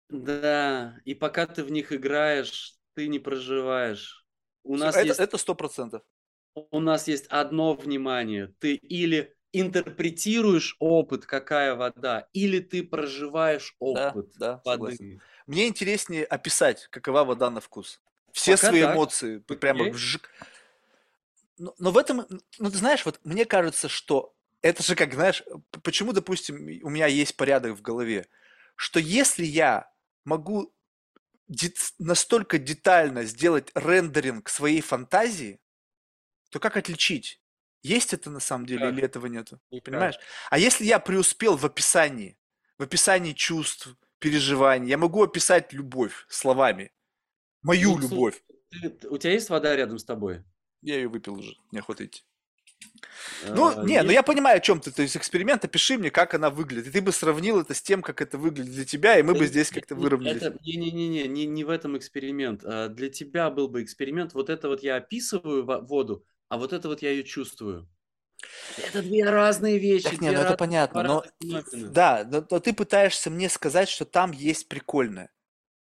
Да, 0.09 0.97
и 1.05 1.13
пока 1.13 1.45
ты 1.45 1.63
в 1.63 1.71
них 1.71 1.91
играешь, 1.91 2.75
ты 2.95 3.07
не 3.07 3.19
проживаешь. 3.19 4.25
У 4.63 4.75
нас 4.75 4.95
Это 4.95 5.05
есть 5.05 5.19
это 5.19 5.37
сто 5.37 5.55
процентов. 5.55 6.03
У 6.55 6.79
нас 6.79 7.07
есть 7.07 7.27
одно 7.27 7.73
внимание. 7.73 8.53
Ты 8.59 8.75
или 8.75 9.35
интерпретируешь 9.51 10.75
опыт, 10.79 11.25
какая 11.25 11.75
вода, 11.75 12.27
или 12.33 12.59
ты 12.59 12.83
проживаешь 12.83 13.75
опыт 13.79 14.31
да, 14.37 14.61
согласен. 14.63 14.97
воды. 14.97 15.21
Мне 15.47 15.67
интереснее 15.67 16.23
описать, 16.25 16.87
какова 16.91 17.23
вода 17.23 17.49
на 17.49 17.59
вкус. 17.59 17.99
Все 18.31 18.55
Пока 18.55 18.67
свои 18.67 18.81
так. 18.81 18.95
эмоции, 18.95 19.37
п- 19.39 19.55
прямо 19.55 19.81
Окей. 19.81 19.93
вжик. 19.93 20.29
Но, 21.57 21.73
но 21.79 21.91
в 21.91 21.97
этом, 21.97 22.25
ну 22.59 22.69
ты 22.69 22.77
знаешь, 22.77 23.05
вот 23.05 23.19
мне 23.23 23.45
кажется, 23.45 23.89
что 23.89 24.35
это 24.61 24.83
же 24.83 24.95
как, 24.95 25.13
знаешь, 25.13 25.43
почему, 25.83 26.13
допустим, 26.13 26.57
у 26.83 26.89
меня 26.89 27.07
есть 27.07 27.35
порядок 27.35 27.75
в 27.75 27.81
голове, 27.81 28.27
что 28.75 28.99
если 28.99 29.45
я 29.45 29.91
могу 30.25 30.73
дет- 31.49 31.93
настолько 31.97 32.59
детально 32.59 33.23
сделать 33.23 33.71
рендеринг 33.73 34.47
своей 34.49 34.81
фантазии, 34.81 35.59
то 36.49 36.59
как 36.59 36.77
отличить, 36.77 37.41
есть 37.81 38.13
это 38.13 38.29
на 38.29 38.39
самом 38.39 38.65
деле 38.65 38.81
Как? 38.85 38.93
или 38.93 39.03
этого 39.03 39.27
нету? 39.27 39.59
Никак. 39.71 39.85
Понимаешь? 39.85 40.15
А 40.49 40.57
если 40.59 40.85
я 40.85 40.99
преуспел 40.99 41.55
в 41.57 41.65
описании, 41.65 42.37
в 42.77 42.83
описании 42.83 43.33
чувств, 43.33 43.95
переживаний, 44.19 44.89
я 44.89 44.97
могу 44.97 45.23
описать 45.23 45.71
любовь 45.73 46.25
словами, 46.27 46.91
мою 47.61 47.95
Ну, 47.95 47.99
любовь. 48.01 48.43
ты- 48.69 49.07
у 49.09 49.17
тебя 49.17 49.33
есть 49.33 49.49
вода 49.49 49.75
рядом 49.75 49.97
с 49.97 50.03
тобой? 50.03 50.43
Я 50.81 50.95
ее 50.95 51.07
выпил 51.07 51.33
уже, 51.39 51.55
неохота 51.71 52.05
идти. 52.05 52.23
Ну, 53.47 53.71
Э, 53.71 53.85
не, 53.85 53.97
ну 54.01 54.03
есть- 54.03 54.13
я 54.13 54.23
понимаю, 54.23 54.57
о 54.57 54.59
чем 54.61 54.79
ты. 54.79 54.91
То 54.91 55.01
есть 55.01 55.17
эксперимент, 55.17 55.65
опиши 55.65 55.97
мне, 55.97 56.09
как 56.11 56.33
она 56.33 56.49
выглядит. 56.49 56.87
И 56.87 56.91
ты 56.91 57.01
бы 57.01 57.11
сравнил 57.11 57.59
это 57.59 57.73
с 57.73 57.81
тем, 57.81 58.01
как 58.01 58.21
это 58.21 58.37
выглядит 58.37 58.71
для 58.73 58.85
тебя, 58.85 59.19
и 59.19 59.23
мы 59.23 59.33
бы 59.33 59.39
Это- 59.39 59.47
здесь 59.47 59.69
как-то 59.71 59.95
выровнялись. 59.95 60.41
Не-не-не, 60.65 61.27
не, 61.27 61.45
не 61.45 61.63
в 61.65 61.69
этом 61.69 61.97
эксперимент. 61.97 62.61
А, 62.63 62.87
Для 62.87 63.09
тебя 63.09 63.49
был 63.49 63.67
бы 63.67 63.83
эксперимент. 63.83 64.33
Вот 64.33 64.49
это 64.49 64.69
вот 64.69 64.81
я 64.83 64.95
описываю 64.95 65.65
во- 65.65 65.81
воду, 65.81 66.25
а 66.49 66.57
вот 66.57 66.73
это 66.73 66.87
вот 66.89 67.01
я 67.01 67.11
ее 67.11 67.23
чувствую. 67.23 67.87
Это 68.77 69.01
две 69.01 69.23
разные 69.29 69.77
вещи. 69.79 70.03
Так 70.05 70.21
не, 70.21 70.29
две 70.29 70.37
ну 70.37 70.43
это 70.43 70.57
понятно, 70.57 71.03
но 71.03 71.23
да, 71.73 72.25
но, 72.29 72.45
но 72.49 72.59
ты 72.59 72.73
пытаешься 72.73 73.29
мне 73.29 73.49
сказать, 73.49 73.89
что 73.89 74.05
там 74.05 74.31
есть 74.31 74.67
прикольное. 74.67 75.29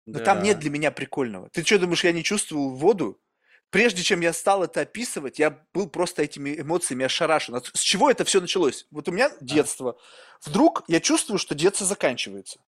Но 0.06 0.20
там 0.20 0.42
нет 0.42 0.58
Да. 0.58 0.62
для 0.62 0.70
меня 0.72 0.92
прикольного. 0.92 1.50
Ты 1.50 1.64
что, 1.64 1.78
думаешь, 1.80 2.04
я 2.04 2.12
не 2.12 2.24
чувствовал 2.24 2.76
воду? 2.76 3.22
Прежде 3.70 4.02
чем 4.02 4.22
я 4.22 4.34
стал 4.34 4.64
это 4.64 4.82
описывать, 4.82 5.38
я 5.38 5.64
был 5.74 5.88
просто 5.88 6.24
этими 6.24 6.60
эмоциями 6.60 7.06
ошарашен. 7.06 7.54
От- 7.56 7.70
С 7.76 7.82
чего 7.82 8.10
это 8.10 8.26
все 8.26 8.42
началось? 8.42 8.88
Вот 8.90 9.08
у 9.08 9.12
меня 9.12 9.30
детство. 9.42 10.00
Вдруг 10.44 10.84
я 10.88 11.00
чувствую, 11.00 11.38
что 11.38 11.54
детство 11.54 11.86
заканчивается. 11.86 12.60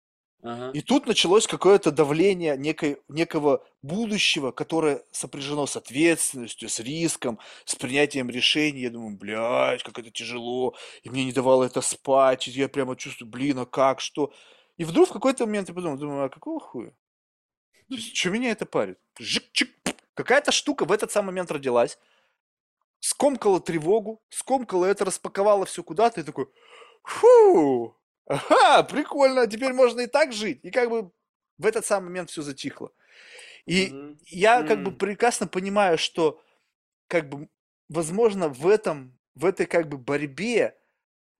И 0.72 0.80
тут 0.80 1.06
началось 1.06 1.46
какое-то 1.46 1.90
давление 1.90 2.56
некой, 2.56 2.98
некого 3.08 3.62
будущего, 3.82 4.52
которое 4.52 5.02
сопряжено 5.10 5.66
с 5.66 5.76
ответственностью, 5.76 6.68
с 6.68 6.80
риском, 6.80 7.38
с 7.66 7.74
принятием 7.74 8.30
решений. 8.30 8.80
Я 8.80 8.90
думаю, 8.90 9.16
блядь, 9.18 9.82
как 9.82 9.98
это 9.98 10.10
тяжело. 10.10 10.74
И 11.02 11.10
мне 11.10 11.24
не 11.24 11.32
давало 11.32 11.64
это 11.64 11.82
спать. 11.82 12.48
И 12.48 12.52
я 12.52 12.68
прямо 12.68 12.96
чувствую, 12.96 13.30
блин, 13.30 13.58
а 13.58 13.66
как, 13.66 14.00
что? 14.00 14.32
И 14.78 14.84
вдруг 14.84 15.10
в 15.10 15.12
какой-то 15.12 15.44
момент 15.44 15.68
я 15.68 15.74
подумал, 15.74 15.98
думаю, 15.98 16.24
а 16.24 16.28
какого 16.30 16.58
хуя? 16.58 16.92
Что 17.90 18.30
меня 18.30 18.50
это 18.50 18.64
парит? 18.64 18.98
Жик-чик. 19.18 19.68
Какая-то 20.14 20.52
штука 20.52 20.86
в 20.86 20.92
этот 20.92 21.12
самый 21.12 21.28
момент 21.28 21.50
родилась, 21.50 21.98
скомкала 23.00 23.60
тревогу, 23.60 24.22
скомкала 24.28 24.86
это, 24.86 25.04
распаковала 25.04 25.66
все 25.66 25.82
куда-то 25.82 26.20
и 26.20 26.24
такой, 26.24 26.46
фу, 27.02 27.96
ага, 28.31 28.82
прикольно, 28.85 29.47
теперь 29.47 29.73
можно 29.73 30.01
и 30.01 30.07
так 30.07 30.32
жить. 30.32 30.61
И 30.62 30.70
как 30.70 30.90
бы 30.90 31.11
в 31.59 31.66
этот 31.66 31.85
самый 31.86 32.07
момент 32.07 32.31
все 32.31 32.43
затихло. 32.43 32.93
И 33.66 33.97
Мгм. 33.97 34.19
я 34.27 34.62
как 34.65 34.82
бы 34.82 34.93
прекрасно 34.93 35.47
понимаю, 35.47 35.98
что 35.98 36.43
как 37.09 37.28
бы 37.28 37.48
возможно 37.89 38.48
в 38.48 38.69
этом, 38.69 39.19
в 39.35 39.44
этой 39.47 39.66
как 39.66 39.89
бы 39.89 39.98
борьбе, 39.98 40.78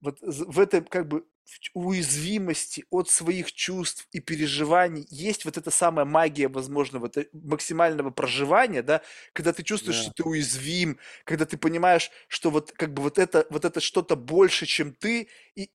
вот 0.01 0.19
в 0.21 0.59
этой 0.59 0.81
как 0.83 1.07
бы 1.07 1.25
уязвимости 1.73 2.85
от 2.91 3.09
своих 3.09 3.51
чувств 3.53 4.07
и 4.11 4.19
переживаний 4.19 5.05
есть 5.09 5.45
вот 5.45 5.57
эта 5.57 5.71
самая 5.71 6.05
магия, 6.05 6.47
возможно, 6.47 6.99
вот 6.99 7.17
э- 7.17 7.27
максимального 7.33 8.11
проживания, 8.11 8.83
да, 8.83 9.01
когда 9.33 9.51
ты 9.53 9.63
чувствуешь, 9.63 9.97
Да. 9.97 10.03
что 10.03 10.11
ты 10.13 10.23
уязвим, 10.23 10.99
когда 11.25 11.45
ты 11.45 11.57
понимаешь, 11.57 12.11
что 12.27 12.51
вот 12.51 12.71
как 12.71 12.93
бы 12.93 13.01
вот 13.03 13.17
это, 13.19 13.47
вот 13.49 13.65
это 13.65 13.79
что-то 13.81 14.15
больше, 14.15 14.65
чем 14.65 14.93
ты, 14.93 15.29
и, 15.55 15.71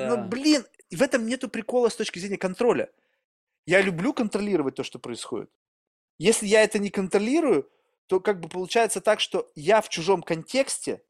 ну, 0.00 0.16
Да. 0.16 0.28
блин, 0.28 0.64
в 0.90 1.02
этом 1.02 1.26
нету 1.26 1.48
прикола 1.48 1.88
с 1.88 1.96
точки 1.96 2.18
зрения 2.18 2.38
контроля. 2.38 2.90
Я 3.66 3.82
люблю 3.82 4.12
контролировать 4.14 4.76
то, 4.76 4.84
что 4.84 4.98
происходит. 4.98 5.50
Если 6.18 6.46
я 6.46 6.62
это 6.64 6.78
не 6.78 6.90
контролирую, 6.90 7.70
то 8.06 8.20
как 8.20 8.40
бы 8.40 8.48
получается 8.48 9.00
так, 9.00 9.20
что 9.20 9.50
я 9.56 9.80
в 9.82 9.88
чужом 9.88 10.22
контексте, 10.22 11.02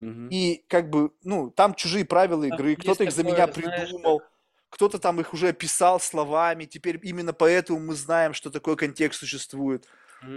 Мгм. 0.00 0.30
и 0.30 0.64
как 0.68 0.90
бы, 0.90 1.12
ну, 1.22 1.50
там 1.50 1.74
чужие 1.74 2.04
правила 2.04 2.44
игры, 2.44 2.76
кто-то 2.76 3.04
их 3.04 3.12
за 3.12 3.24
меня 3.24 3.46
такое, 3.46 3.52
знаешь, 3.52 3.96
придумал. 3.96 4.30
кто-то 4.70 4.98
там 4.98 5.20
их 5.20 5.34
уже 5.34 5.48
описал 5.48 6.00
словами, 6.00 6.66
теперь 6.66 7.00
именно 7.02 7.32
поэтому 7.32 7.80
мы 7.80 7.94
знаем, 7.94 8.34
что 8.34 8.50
такой 8.50 8.76
контекст 8.76 9.20
существует. 9.20 9.86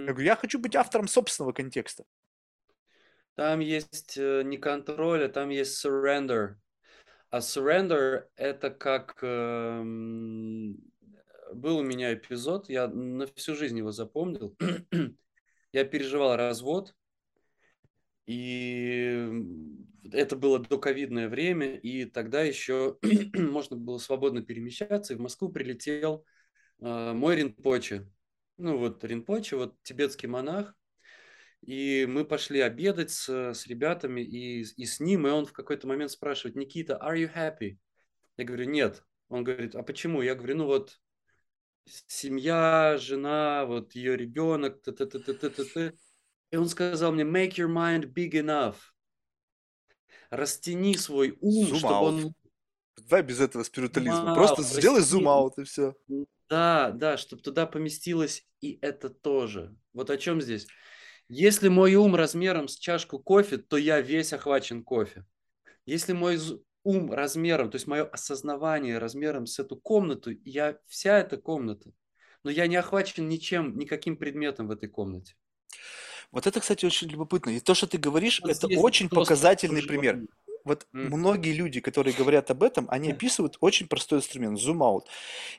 Я 0.06 0.14
Мгм. 0.14 0.14
говорю, 0.14 0.28
я 0.28 0.36
хочу 0.38 0.60
быть 0.60 0.76
автором 0.76 1.08
собственного 1.08 1.54
контекста. 1.54 2.06
Там 3.36 3.60
есть 3.60 4.18
э, 4.18 4.44
не 4.44 4.58
контроль, 4.58 5.26
а 5.26 5.30
там 5.30 5.50
есть 5.50 5.84
surrender. 5.86 6.56
А 7.32 7.38
surrender 7.38 8.26
это 8.36 8.70
как 8.70 9.18
эм, 9.22 10.78
был 11.54 11.78
у 11.78 11.84
меня 11.84 12.14
эпизод, 12.14 12.70
я 12.70 12.90
на 12.90 13.26
всю 13.26 13.56
жизнь 13.56 13.78
его 13.78 13.92
запомнил. 13.92 14.56
Я 15.74 15.86
переживал 15.86 16.36
развод, 16.36 16.94
и 18.26 19.32
это 20.12 20.36
было 20.36 20.60
доковидное 20.60 21.30
время, 21.30 21.78
и 21.78 22.04
тогда 22.04 22.42
еще 22.42 22.98
можно 23.34 23.78
было 23.78 23.98
свободно 23.98 24.42
перемещаться, 24.42 25.14
и 25.14 25.16
в 25.16 25.22
Москву 25.22 25.48
прилетел 25.48 26.26
э, 26.82 27.14
мой 27.14 27.38
Ринпоче. 27.38 28.10
Ну 28.58 28.78
вот 28.78 29.02
Ринпоче, 29.06 29.56
вот 29.56 29.82
тибетский 29.84 30.28
монах, 30.28 30.76
и 31.62 32.06
мы 32.08 32.26
пошли 32.26 32.60
обедать 32.60 33.12
с, 33.12 33.30
с 33.54 33.68
ребятами 33.68 34.22
и, 34.22 34.62
и 34.62 34.86
с 34.86 35.00
ним, 35.00 35.28
и 35.28 35.30
он 35.30 35.46
в 35.46 35.54
какой-то 35.54 35.88
момент 35.88 36.12
спрашивает, 36.12 36.56
Никита, 36.56 37.00
are 37.02 37.16
you 37.16 37.32
happy? 37.34 37.78
Я 38.38 38.46
говорю, 38.46 38.66
нет. 38.66 39.04
Он 39.30 39.44
говорит, 39.44 39.76
а 39.76 39.84
почему? 39.84 40.22
Я 40.22 40.36
говорю, 40.36 40.58
ну 40.58 40.66
вот 40.66 41.00
семья, 41.86 42.98
жена, 43.00 43.66
вот 43.66 43.94
ее 43.94 44.18
ребенок, 44.18 44.82
т 44.82 44.92
-т 44.92 45.06
-т 45.06 45.24
-т 45.24 45.40
-т 45.40 45.50
-т 45.50 45.74
-т. 45.76 45.94
и 46.52 46.58
он 46.58 46.68
сказал 46.68 47.12
мне, 47.12 47.24
make 47.24 47.56
your 47.58 47.70
mind 47.70 48.12
big 48.12 48.34
enough. 48.34 48.76
Растяни 50.30 50.96
свой 50.98 51.38
ум, 51.42 51.68
Zoom 51.68 51.78
чтобы 51.78 51.94
out. 51.94 52.04
он... 52.04 52.34
Давай 52.98 53.24
без 53.24 53.40
этого 53.40 53.64
спиритуализма. 53.64 54.26
Вау, 54.26 54.36
Просто 54.36 54.64
сделай 54.64 55.00
растяни. 55.00 55.22
зум-аут 55.22 55.58
и 55.58 55.64
все. 55.64 55.94
Да, 56.50 56.92
да, 56.92 57.18
чтобы 57.18 57.42
туда 57.42 57.66
поместилось 57.66 58.46
и 58.62 58.78
это 58.82 59.10
тоже. 59.10 59.76
Вот 59.94 60.10
о 60.10 60.18
чем 60.18 60.42
здесь? 60.42 60.68
Если 61.34 61.70
мой 61.70 61.96
ум 61.96 62.14
размером 62.14 62.68
с 62.68 62.78
чашку 62.78 63.18
кофе, 63.18 63.58
то 63.58 63.78
я 63.78 64.02
весь 64.02 64.34
охвачен 64.34 64.84
кофе. 64.84 65.26
Если 65.86 66.12
мой 66.12 66.38
ум 66.84 67.14
размером, 67.14 67.72
то 67.72 67.78
есть 67.78 67.88
мое 67.88 68.04
осознавание 68.04 68.98
размером 68.98 69.46
с 69.46 69.58
эту 69.58 69.78
комнату, 69.78 70.32
я 70.44 70.78
вся 70.88 71.20
эта 71.20 71.38
комната. 71.38 71.94
Но 72.44 72.52
я 72.52 72.68
не 72.68 72.76
охвачен 72.76 73.30
ничем, 73.30 73.78
никаким 73.78 74.18
предметом 74.18 74.68
в 74.68 74.72
этой 74.72 74.90
комнате. 74.90 75.38
Вот 76.34 76.48
это, 76.48 76.60
кстати, 76.60 76.86
очень 76.86 77.08
любопытно. 77.08 77.52
И 77.52 77.62
то, 77.62 77.76
что 77.76 77.88
ты 77.88 77.98
говоришь, 77.98 78.42
Вот 78.42 78.52
это 78.52 78.68
очень 78.78 79.08
показательный 79.08 79.84
пример. 79.84 80.20
Вот 80.64 80.88
М. 80.94 81.08
многие 81.08 81.54
люди, 81.54 81.80
которые 81.80 82.14
говорят 82.14 82.52
об 82.52 82.64
этом, 82.64 82.88
они 82.90 83.12
описывают 83.12 83.58
очень 83.62 83.88
простой 83.88 84.20
инструмент 84.20 84.60
зум-аут. 84.60 85.08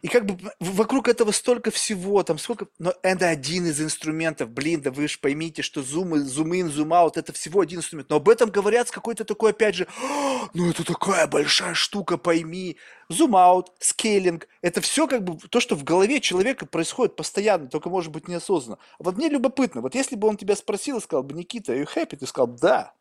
И 0.03 0.09
как 0.09 0.27
бы 0.27 0.39
вокруг 0.61 1.09
этого 1.09 1.33
столько 1.33 1.71
всего, 1.71 2.23
там 2.23 2.39
сколько... 2.39 2.67
Но 2.79 2.95
это 3.03 3.29
один 3.29 3.67
из 3.67 3.81
инструментов. 3.81 4.51
Блин, 4.51 4.81
да 4.81 4.91
вы 4.91 5.09
же 5.09 5.19
поймите, 5.19 5.63
что 5.63 5.83
зум, 5.83 6.17
зум-ин, 6.17 6.71
зум-аут 6.71 7.17
это 7.17 7.33
всего 7.33 7.61
один 7.61 7.79
инструмент. 7.81 8.11
Но 8.11 8.17
об 8.17 8.29
этом 8.29 8.51
говорят 8.51 8.89
с 8.89 8.91
какой-то 8.91 9.25
такой, 9.25 9.51
опять 9.51 9.75
же, 9.75 9.87
«А, 10.03 10.49
ну 10.55 10.71
это 10.71 10.85
такая 10.85 11.27
большая 11.27 11.75
штука, 11.75 12.19
пойми. 12.19 12.77
Зум-аут, 13.09 13.73
скейлинг, 13.79 14.49
это 14.63 14.81
все 14.81 15.07
как 15.07 15.23
бы 15.25 15.37
то, 15.49 15.61
что 15.61 15.75
в 15.77 15.85
голове 15.85 16.21
человека 16.21 16.65
происходит 16.67 17.17
постоянно, 17.17 17.69
только 17.69 17.91
может 17.91 18.11
быть 18.11 18.29
неосознанно. 18.29 18.79
Вот 18.99 19.17
мне 19.17 19.29
любопытно, 19.29 19.81
вот 19.83 19.95
если 19.95 20.17
бы 20.17 20.29
он 20.29 20.37
тебя 20.37 20.57
спросил 20.57 20.99
и 20.99 21.01
сказал 21.01 21.23
бы, 21.23 21.35
Никита, 21.35 21.75
are 21.75 21.83
you 21.83 21.89
happy? 21.95 22.17
Ты 22.17 22.27
сказал, 22.27 22.47
да. 22.49 22.95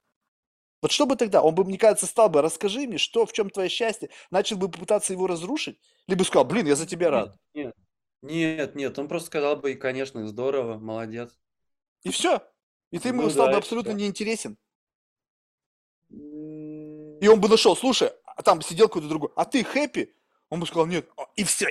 Вот 0.81 0.91
что 0.91 1.05
бы 1.05 1.15
тогда? 1.15 1.41
Он 1.43 1.53
бы, 1.53 1.63
мне 1.63 1.77
кажется, 1.77 2.07
стал 2.07 2.29
бы, 2.29 2.41
расскажи 2.41 2.87
мне, 2.87 2.97
что, 2.97 3.25
в 3.25 3.33
чем 3.33 3.49
твое 3.49 3.69
счастье, 3.69 4.09
начал 4.31 4.57
бы 4.57 4.69
попытаться 4.69 5.13
его 5.13 5.27
разрушить, 5.27 5.79
либо 6.07 6.23
сказал, 6.23 6.45
блин, 6.45 6.65
я 6.65 6.75
за 6.75 6.87
тебя 6.87 7.11
рад. 7.11 7.37
Нет, 7.53 7.75
нет, 8.23 8.75
нет. 8.75 8.97
Он 8.97 9.07
просто 9.07 9.27
сказал 9.27 9.57
бы, 9.57 9.73
и, 9.73 9.75
конечно, 9.75 10.27
здорово, 10.27 10.79
молодец. 10.79 11.37
И 12.03 12.09
все. 12.09 12.41
И 12.91 12.99
ты 12.99 13.09
ему 13.09 13.23
Ну 13.23 13.29
стал 13.29 13.47
да, 13.47 13.51
бы 13.53 13.57
абсолютно 13.59 13.91
всё. 13.91 13.99
неинтересен. 13.99 14.57
И 16.09 17.27
он 17.27 17.39
бы 17.39 17.47
нашел, 17.47 17.75
слушай, 17.75 18.11
а 18.25 18.41
там 18.41 18.61
сидел 18.61 18.87
какой-то 18.87 19.07
другой, 19.07 19.29
а 19.35 19.45
ты 19.45 19.63
хэппи? 19.63 20.13
Он 20.49 20.59
бы 20.59 20.65
сказал, 20.65 20.87
нет. 20.87 21.07
И 21.35 21.43
все. 21.43 21.67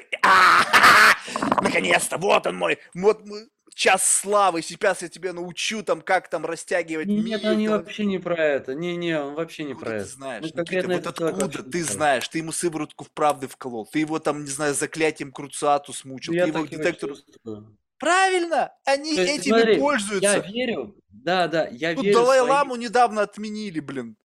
Наконец-то, 1.61 2.17
вот 2.17 2.47
он 2.47 2.57
мой, 2.57 2.79
вот 2.95 3.27
мой 3.27 3.49
час 3.75 4.05
славы, 4.05 4.63
сейчас 4.63 5.03
я 5.03 5.09
тебя 5.09 5.33
научу 5.33 5.83
там, 5.83 6.01
как 6.03 6.29
там 6.29 6.45
растягивать 6.47 7.07
Нет, 7.09 7.43
мир. 7.43 7.51
они 7.51 7.69
там. 7.69 7.79
вообще 7.79 8.05
не 8.05 8.19
про 8.19 8.37
это. 8.37 8.75
Не-не, 8.75 9.21
он 9.21 9.35
вообще 9.35 9.65
не 9.65 9.73
Откуда 9.73 9.87
про 9.91 9.99
ты 9.99 10.03
это. 10.05 10.11
знаешь? 10.11 10.43
Ну, 10.55 10.61
Никита, 10.63 10.89
вот 10.89 11.07
откуда 11.07 11.63
ты 11.63 11.85
знаешь? 11.85 12.29
Ты 12.29 12.39
ему 12.39 12.53
сыворотку 12.53 13.05
в 13.05 13.11
правды 13.11 13.49
вколол, 13.49 13.87
ты 13.87 14.01
его 14.01 14.19
там, 14.19 14.45
не 14.45 14.51
знаю, 14.51 14.75
заклятием 14.75 15.33
Круциату 15.33 15.93
смучил, 15.93 16.33
Ну, 16.35 16.41
ты 16.41 16.47
я 16.49 16.55
его 16.55 16.67
детектору... 16.67 17.15
чувствую. 17.17 17.77
Правильно! 17.99 18.73
Они 18.87 19.15
То 19.15 19.23
есть, 19.23 19.41
этим 19.41 19.55
и 19.55 19.59
смотри, 19.59 19.75
я 19.75 19.81
пользуются. 19.81 20.39
верю, 20.39 20.97
да, 21.11 21.49
да, 21.49 21.69
я 21.69 21.95
Тут 21.95 22.05
верю 22.05 22.17
Далай-ламу 22.19 22.71
своим... 22.71 22.83
недавно 22.83 23.23
отменили, 23.23 23.81
блин. 23.81 24.17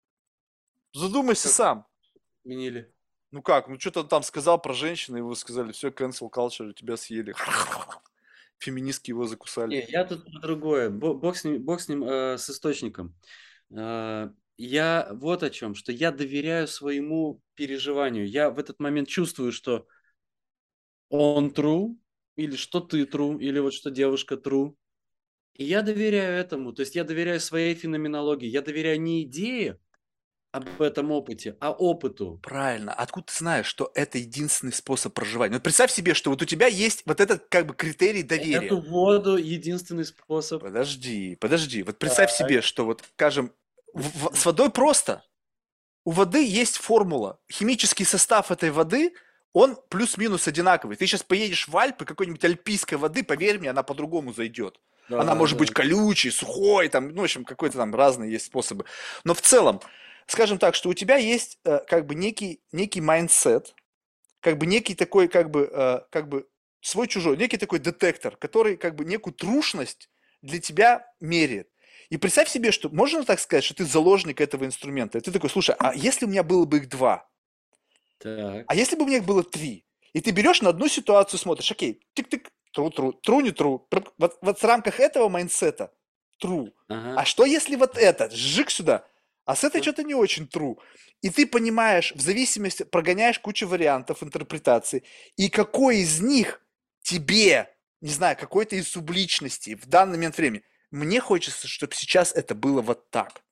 Задумайся 0.94 1.48
Как 1.48 1.52
сам. 1.56 1.86
Отменили. 2.40 2.90
Ну 3.32 3.42
как, 3.42 3.68
ну 3.68 3.78
что-то 3.78 4.00
он 4.00 4.08
там 4.08 4.22
сказал 4.22 4.58
про 4.58 4.72
женщину, 4.72 5.18
его 5.18 5.34
сказали, 5.34 5.72
все, 5.72 5.88
cancel 5.88 6.30
culture, 6.30 6.72
тебя 6.72 6.96
съели. 6.96 7.34
Феминистки 8.58 9.10
его 9.10 9.26
закусали. 9.26 9.76
Не, 9.76 9.86
я 9.88 10.04
тут 10.04 10.24
про 10.24 10.40
другое. 10.40 10.90
Бо- 10.90 11.14
Бог 11.14 11.36
с 11.36 11.44
ним, 11.44 11.62
бог 11.62 11.80
с, 11.80 11.88
ним 11.88 12.04
э, 12.04 12.38
с 12.38 12.48
источником. 12.48 13.14
Э, 13.70 14.30
я 14.56 15.08
вот 15.12 15.42
о 15.42 15.50
чем, 15.50 15.74
что 15.74 15.92
я 15.92 16.10
доверяю 16.12 16.66
своему 16.66 17.42
переживанию. 17.54 18.28
Я 18.28 18.50
в 18.50 18.58
этот 18.58 18.80
момент 18.80 19.08
чувствую, 19.08 19.52
что 19.52 19.86
он 21.08 21.50
true, 21.50 21.96
или 22.36 22.56
что 22.56 22.80
ты 22.80 23.04
true, 23.04 23.38
или 23.40 23.58
вот 23.58 23.74
что 23.74 23.90
девушка 23.90 24.36
true. 24.36 24.74
И 25.54 25.64
я 25.64 25.82
доверяю 25.82 26.38
этому. 26.38 26.72
То 26.72 26.80
есть 26.80 26.94
я 26.94 27.04
доверяю 27.04 27.40
своей 27.40 27.74
феноменологии. 27.74 28.46
Я 28.48 28.62
доверяю 28.62 29.00
не 29.00 29.22
идее 29.22 29.78
об 30.56 30.80
этом 30.82 31.10
опыте, 31.12 31.56
а 31.60 31.70
опыту. 31.72 32.40
Правильно. 32.42 32.92
Откуда 32.92 33.26
ты 33.26 33.34
знаешь, 33.34 33.66
что 33.66 33.90
это 33.94 34.18
единственный 34.18 34.72
способ 34.72 35.12
проживания? 35.14 35.54
Ну, 35.54 35.60
представь 35.60 35.90
себе, 35.92 36.14
что 36.14 36.30
вот 36.30 36.42
у 36.42 36.44
тебя 36.44 36.66
есть 36.66 37.02
вот 37.06 37.20
этот 37.20 37.46
как 37.48 37.66
бы 37.66 37.74
критерий 37.74 38.22
доверия. 38.22 38.66
Эту 38.66 38.80
воду 38.80 39.36
единственный 39.36 40.04
способ. 40.04 40.62
Подожди, 40.62 41.36
подожди. 41.40 41.82
Вот 41.82 41.98
представь 41.98 42.30
Так. 42.30 42.38
себе, 42.38 42.60
что 42.62 42.84
вот, 42.84 43.04
скажем, 43.14 43.52
в- 43.92 44.28
в- 44.30 44.36
с 44.36 44.46
водой 44.46 44.70
просто. 44.70 45.22
У 46.04 46.12
воды 46.12 46.46
есть 46.46 46.76
формула. 46.78 47.38
Химический 47.50 48.04
состав 48.06 48.50
этой 48.50 48.70
воды, 48.70 49.12
он 49.52 49.76
плюс-минус 49.88 50.46
одинаковый. 50.48 50.96
Ты 50.96 51.06
сейчас 51.06 51.22
поедешь 51.22 51.66
в 51.68 51.76
Альпы 51.76 52.04
какой-нибудь 52.04 52.44
альпийской 52.44 52.96
воды, 52.98 53.24
поверь 53.24 53.58
мне, 53.58 53.70
она 53.70 53.82
по-другому 53.82 54.32
зайдет. 54.32 54.78
Да, 55.08 55.20
Она 55.20 55.34
может 55.36 55.56
да. 55.56 55.60
быть 55.60 55.70
колючей, 55.72 56.30
сухой, 56.30 56.88
там, 56.88 57.10
ну, 57.14 57.20
в 57.20 57.24
общем, 57.24 57.44
какой-то 57.44 57.76
там 57.78 57.94
разные 57.94 58.32
есть 58.32 58.46
способы. 58.46 58.84
Но 59.22 59.34
в 59.34 59.40
целом, 59.40 59.80
скажем 60.26 60.58
так, 60.58 60.74
что 60.74 60.88
у 60.88 60.94
тебя 60.94 61.16
есть 61.16 61.58
э, 61.64 61.80
как 61.86 62.06
бы 62.06 62.14
некий, 62.14 62.60
некий 62.72 63.00
mindset, 63.00 63.74
как 64.40 64.58
бы 64.58 64.66
некий 64.66 64.94
такой, 64.94 65.28
как 65.28 65.50
бы, 65.50 65.68
э, 65.72 66.00
как 66.10 66.28
бы 66.28 66.48
свой-чужой, 66.80 67.36
некий 67.36 67.56
такой 67.56 67.78
детектор, 67.78 68.36
который 68.36 68.76
как 68.76 68.94
бы 68.94 69.04
некую 69.04 69.34
трушность 69.34 70.10
для 70.42 70.60
тебя 70.60 71.06
меряет. 71.20 71.68
И 72.10 72.16
представь 72.16 72.48
себе, 72.48 72.70
что 72.70 72.88
можно 72.90 73.24
так 73.24 73.40
сказать, 73.40 73.64
что 73.64 73.74
ты 73.74 73.84
заложник 73.84 74.40
этого 74.40 74.64
инструмента. 74.64 75.18
И 75.18 75.20
ты 75.20 75.32
такой, 75.32 75.50
слушай, 75.50 75.74
а 75.78 75.92
если 75.94 76.24
у 76.24 76.28
меня 76.28 76.44
было 76.44 76.64
бы 76.64 76.78
их 76.78 76.88
два? 76.88 77.28
Так. 78.18 78.64
А 78.68 78.74
если 78.74 78.96
бы 78.96 79.02
у 79.02 79.06
меня 79.06 79.18
их 79.18 79.24
было 79.24 79.42
три? 79.42 79.84
И 80.12 80.20
ты 80.20 80.30
берешь 80.30 80.62
на 80.62 80.70
одну 80.70 80.88
ситуацию, 80.88 81.38
смотришь, 81.40 81.70
окей, 81.70 82.00
тык-тык, 82.14 82.48
true-true, 82.72 83.12
true 83.12 83.40
не 83.40 83.50
true. 83.50 83.88
Вот, 84.18 84.38
вот 84.40 84.58
в 84.58 84.64
рамках 84.64 85.00
этого 85.00 85.28
mindset 85.28 85.84
а 85.84 85.92
true. 86.42 86.72
Ага. 86.88 87.20
А 87.20 87.24
что 87.24 87.44
если 87.44 87.76
вот 87.76 87.98
это, 87.98 88.30
сжиг 88.30 88.70
сюда, 88.70 89.04
а 89.46 89.56
с 89.56 89.64
этой 89.64 89.82
что-то 89.82 90.04
не 90.04 90.14
очень 90.14 90.46
true. 90.46 90.76
И 91.22 91.30
ты 91.30 91.46
понимаешь, 91.46 92.12
в 92.14 92.20
зависимости, 92.20 92.84
прогоняешь 92.84 93.38
кучу 93.40 93.68
вариантов 93.68 94.22
интерпретации, 94.22 95.04
и 95.36 95.48
какой 95.48 95.98
из 95.98 96.20
них 96.20 96.60
тебе, 97.02 97.74
не 98.02 98.10
знаю, 98.10 98.36
какой-то 98.36 98.76
из 98.76 98.88
субличностей 98.90 99.76
в 99.76 99.86
данный 99.86 100.16
момент 100.18 100.36
времени, 100.38 100.64
мне 100.90 101.20
хочется, 101.20 101.68
чтобы 101.68 101.94
сейчас 101.94 102.32
это 102.34 102.54
было 102.54 102.82
вот 102.82 103.10
так. 103.10 103.42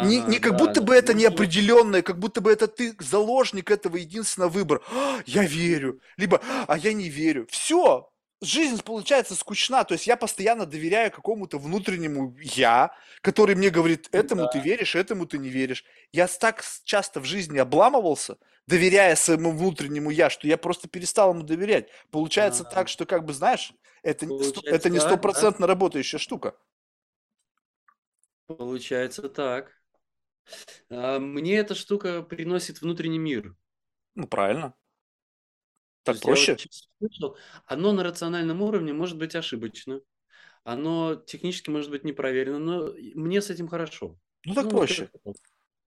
Не, 0.00 0.20
Ага, 0.20 0.28
не 0.28 0.38
как 0.38 0.52
да, 0.52 0.58
будто 0.58 0.80
да. 0.80 0.86
бы 0.86 0.94
это 0.94 1.14
Ну, 1.14 1.20
неопределенное, 1.20 2.02
как 2.02 2.18
будто 2.18 2.40
бы 2.40 2.52
это 2.52 2.68
ты 2.68 2.94
заложник 3.00 3.70
этого 3.70 3.96
единственного 3.96 4.50
выбора. 4.50 4.82
«А, 4.92 5.20
я 5.26 5.44
верю, 5.44 6.00
либо 6.16 6.40
а 6.68 6.78
я 6.78 6.92
не 6.92 7.08
верю. 7.08 7.46
Все, 7.50 8.10
жизнь 8.44 8.82
получается 8.82 9.34
скучна. 9.34 9.84
То 9.84 9.94
есть 9.94 10.06
я 10.06 10.16
постоянно 10.16 10.66
доверяю 10.66 11.10
какому-то 11.10 11.58
внутреннему 11.58 12.36
я, 12.40 12.94
который 13.20 13.54
мне 13.54 13.70
говорит, 13.70 14.08
этому 14.12 14.48
ты 14.48 14.60
веришь, 14.60 14.94
этому 14.94 15.26
ты 15.26 15.38
не 15.38 15.48
веришь. 15.48 15.84
Я 16.12 16.26
так 16.26 16.62
часто 16.84 17.20
в 17.20 17.24
жизни 17.24 17.58
обламывался, 17.58 18.38
доверяя 18.66 19.16
своему 19.16 19.52
внутреннему 19.52 20.10
я, 20.10 20.30
что 20.30 20.46
я 20.46 20.56
просто 20.58 20.88
перестал 20.88 21.32
ему 21.34 21.42
доверять. 21.42 21.88
Получается 22.10 22.62
Ага. 22.62 22.70
так, 22.74 22.88
что 22.88 23.06
как 23.06 23.24
бы 23.24 23.32
знаешь, 23.32 23.72
это, 24.02 24.26
Получается 24.26 24.70
это 24.70 24.90
не 24.90 24.98
так, 24.98 25.08
да. 25.08 25.14
стопроцентно 25.14 25.66
работающая 25.66 26.18
штука. 26.18 26.54
Получается 28.46 29.28
так. 29.28 29.72
А, 30.90 31.18
Мне 31.18 31.56
эта 31.56 31.74
штука 31.74 32.22
приносит 32.22 32.80
внутренний 32.80 33.18
мир. 33.18 33.56
Ну 34.14 34.26
правильно. 34.26 34.74
Так 36.04 36.20
проще? 36.20 36.56
слышал, 37.00 37.36
оно 37.66 37.92
на 37.92 38.04
рациональном 38.04 38.62
уровне 38.62 38.92
может 38.92 39.18
быть 39.18 39.34
ошибочно, 39.34 40.00
оно 40.62 41.16
технически 41.16 41.70
может 41.70 41.90
быть 41.90 42.04
непроверено, 42.04 42.58
но 42.58 42.94
мне 43.14 43.42
с 43.42 43.50
этим 43.50 43.68
хорошо. 43.68 44.16
Ну 44.44 44.54
так 44.54 44.64
ну, 44.64 44.70
проще. 44.70 45.10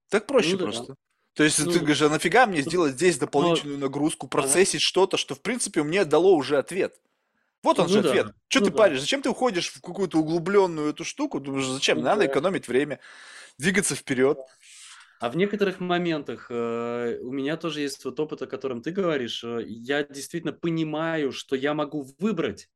Так 0.08 0.26
проще 0.26 0.52
ну, 0.52 0.58
просто. 0.58 0.86
Да. 0.88 0.94
То 1.34 1.44
есть 1.44 1.64
ну, 1.64 1.70
ты 1.70 1.78
говоришь, 1.78 2.02
а 2.02 2.08
нафига 2.08 2.46
мне 2.46 2.62
сделать 2.62 2.94
здесь 2.94 3.16
дополнительную 3.16 3.78
но... 3.78 3.86
нагрузку, 3.86 4.26
процессить 4.26 4.80
ага. 4.80 4.88
что-то, 4.88 5.16
что 5.16 5.34
в 5.34 5.40
принципе 5.40 5.82
мне 5.82 6.04
дало 6.04 6.34
уже 6.34 6.58
ответ. 6.58 7.00
Вот 7.62 7.78
он 7.78 7.86
ну, 7.86 7.92
же 7.92 8.02
да. 8.02 8.08
ответ. 8.10 8.26
Что 8.48 8.60
ну, 8.60 8.66
ты 8.66 8.72
да. 8.72 8.78
паришь? 8.78 9.00
Зачем 9.00 9.22
ты 9.22 9.30
уходишь 9.30 9.68
в 9.68 9.80
какую-то 9.80 10.18
углубленную 10.18 10.90
эту 10.90 11.04
штуку? 11.04 11.40
Думаешь, 11.40 11.66
зачем? 11.66 11.98
Ну, 11.98 12.04
Надо 12.04 12.22
да. 12.22 12.26
экономить 12.26 12.66
время, 12.66 13.00
двигаться 13.58 13.94
вперед. 13.94 14.38
А 15.20 15.30
в 15.30 15.36
некоторых 15.36 15.80
моментах 15.80 16.46
э, 16.50 17.18
у 17.20 17.32
меня 17.32 17.56
тоже 17.56 17.80
есть 17.80 18.04
вот 18.04 18.20
опыт, 18.20 18.42
о 18.42 18.46
котором 18.46 18.82
ты 18.82 18.92
говоришь. 18.92 19.42
Э, 19.42 19.62
я 19.66 20.04
действительно 20.04 20.52
понимаю, 20.52 21.32
что 21.32 21.56
я 21.56 21.74
могу 21.74 22.06
выбрать 22.18 22.68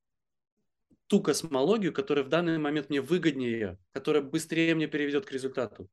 ту 1.07 1.23
космологию, 1.23 1.93
которая 1.93 2.25
в 2.25 2.29
данный 2.29 2.59
момент 2.59 2.91
мне 2.91 3.01
выгоднее, 3.01 3.79
которая 3.93 4.23
быстрее 4.23 4.75
мне 4.75 4.89
переведет 4.89 5.27
к 5.27 5.33
результату. 5.33 5.89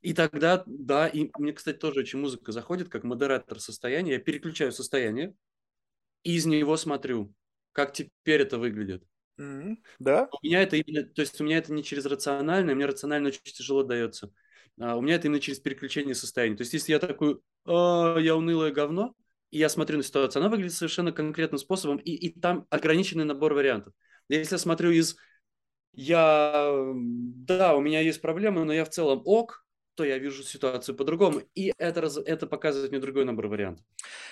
И 0.00 0.14
тогда, 0.14 0.62
да, 0.66 1.08
и 1.08 1.30
мне, 1.36 1.52
кстати, 1.52 1.78
тоже 1.78 2.00
очень 2.00 2.20
музыка 2.20 2.52
заходит, 2.52 2.88
как 2.88 3.02
модератор 3.02 3.58
состояния. 3.58 4.12
Я 4.12 4.18
переключаю 4.18 4.70
состояние 4.70 5.34
и 6.22 6.36
из 6.36 6.46
него 6.46 6.76
смотрю, 6.76 7.34
как 7.72 7.92
теперь 7.92 8.42
это 8.42 8.58
выглядит. 8.58 9.02
Mm-hmm. 9.40 9.76
Да. 9.98 10.28
У 10.30 10.46
меня 10.46 10.62
это 10.62 10.76
именно, 10.76 11.04
то 11.08 11.22
есть 11.22 11.40
у 11.40 11.44
меня 11.44 11.58
это 11.58 11.72
не 11.72 11.82
через 11.82 12.06
рациональное, 12.06 12.74
мне 12.74 12.86
рационально 12.86 13.28
очень 13.28 13.40
тяжело 13.42 13.82
дается. 13.82 14.32
А 14.80 14.96
у 14.96 15.00
меня 15.00 15.16
это 15.16 15.26
именно 15.26 15.40
через 15.40 15.58
переключение 15.60 16.14
состояния. 16.14 16.56
То 16.56 16.62
есть 16.62 16.72
если 16.72 16.92
я 16.92 16.98
такой, 16.98 17.40
а, 17.64 18.16
я 18.18 18.36
унылое 18.36 18.72
говно, 18.72 19.14
и 19.50 19.58
я 19.58 19.68
смотрю 19.68 19.96
на 19.98 20.02
ситуацию, 20.02 20.40
она 20.40 20.50
выглядит 20.50 20.74
совершенно 20.74 21.12
конкретным 21.12 21.58
способом, 21.58 21.96
и, 21.96 22.12
и 22.12 22.38
там 22.38 22.66
ограниченный 22.70 23.24
набор 23.24 23.54
вариантов. 23.54 23.94
Если 24.28 24.54
я 24.54 24.58
смотрю 24.58 24.90
из 24.90 25.16
я, 25.92 26.70
да, 26.94 27.74
у 27.74 27.80
меня 27.80 28.00
есть 28.00 28.20
проблемы, 28.20 28.64
но 28.64 28.72
я 28.72 28.84
в 28.84 28.90
целом 28.90 29.22
ок, 29.24 29.64
то 29.96 30.04
я 30.04 30.18
вижу 30.18 30.44
ситуацию 30.44 30.94
по-другому. 30.94 31.42
И 31.56 31.72
это, 31.76 32.08
это 32.24 32.46
показывает 32.46 32.92
мне 32.92 33.00
другой 33.00 33.24
набор 33.24 33.48
вариантов. 33.48 33.84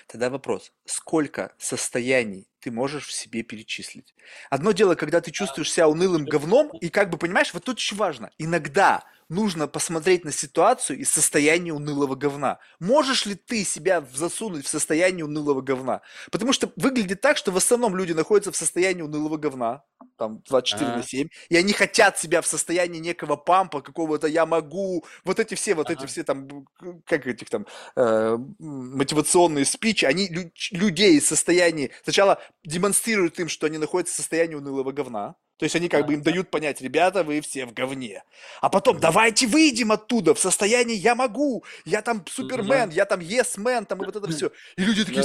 Тогда 0.06 0.31
вопрос. 0.31 0.73
Сколько 0.85 1.56
состояний 1.59 2.47
ты 2.60 2.70
можешь 2.70 3.09
в 3.09 3.12
себе 3.12 3.43
перечислить? 3.43 4.14
Одно 4.48 4.70
дело, 4.70 4.94
когда 4.94 5.20
ты 5.20 5.32
чувствуешь 5.32 5.73
себя 5.73 5.89
унылым 5.89 6.24
говном, 6.24 6.70
и 6.78 6.89
как 6.89 7.10
бы, 7.10 7.18
понимаешь, 7.18 7.52
вот 7.52 7.64
тут 7.64 7.78
очень 7.78 7.97
важно. 7.97 8.31
Иногда 8.39 9.02
нужно 9.28 9.66
посмотреть 9.66 10.24
на 10.24 10.32
ситуацию 10.32 10.98
из 10.98 11.11
состояния 11.11 11.73
унылого 11.73 12.15
говна. 12.15 12.59
Можешь 12.78 13.27
ли 13.27 13.35
ты 13.35 13.65
себя 13.65 14.05
засунуть 14.12 14.65
в 14.65 14.69
состояние 14.69 15.24
унылого 15.24 15.61
говна? 15.61 16.03
Потому 16.31 16.53
что 16.53 16.73
выглядит 16.77 17.20
так, 17.20 17.36
что 17.36 17.51
в 17.51 17.57
основном 17.57 17.97
люди 17.97 18.12
находятся 18.12 18.53
в 18.53 18.57
состоянии 18.57 19.03
унылого 19.03 19.36
говна, 19.36 19.82
там 20.16 20.43
24 20.48 20.90
ага. 20.90 20.97
на 20.98 21.03
7, 21.03 21.28
и 21.48 21.57
они 21.57 21.73
хотят 21.73 22.19
себя 22.19 22.40
в 22.40 22.47
состоянии 22.47 23.01
некого 23.01 23.36
пампа, 23.36 23.81
какого-то 23.81 24.27
я 24.27 24.47
могу, 24.47 25.05
вот 25.24 25.40
эти 25.40 25.55
все, 25.55 25.74
вот 25.74 25.90
ага. 25.90 25.98
эти 25.98 26.07
все 26.07 26.24
там, 26.24 26.66
как 27.05 27.27
этих 27.27 27.51
там, 27.51 27.66
э, 27.97 28.36
мотивационные 28.59 29.65
спичи, 29.65 30.05
они 30.05 30.28
лю- 30.28 30.53
людей 30.70 31.16
из 31.16 31.27
состояния, 31.27 31.90
сначала 32.05 32.40
демонстрируют 32.65 33.39
им, 33.40 33.48
что 33.48 33.66
они 33.66 33.78
находятся 33.78 34.15
в 34.15 34.16
состоянии 34.16 34.55
унылого 34.55 34.93
говна, 34.93 35.36
то 35.57 35.65
есть 35.65 35.74
они 35.74 35.89
как 35.89 36.07
бы 36.07 36.15
им 36.15 36.23
дают 36.23 36.51
понять, 36.51 36.81
ребята, 36.81 37.24
вы 37.24 37.41
все 37.41 37.65
в 37.65 37.73
говне. 37.73 38.23
А 38.61 38.69
потом, 38.69 39.01
давайте 39.01 39.47
выйдем 39.47 39.93
оттуда 39.93 40.35
в 40.35 40.39
состоянии 40.39 40.95
я 40.95 41.15
могу, 41.15 41.65
я 41.85 42.03
там 42.03 42.24
супермен, 42.27 42.91
я 42.91 43.07
там 43.07 43.20
man, 43.20 43.87
там 43.87 44.03
и 44.03 44.07
вот 44.07 44.16
это 44.16 44.31
все. 44.31 44.51
И 44.77 44.83
люди 44.83 45.05
такие, 45.05 45.24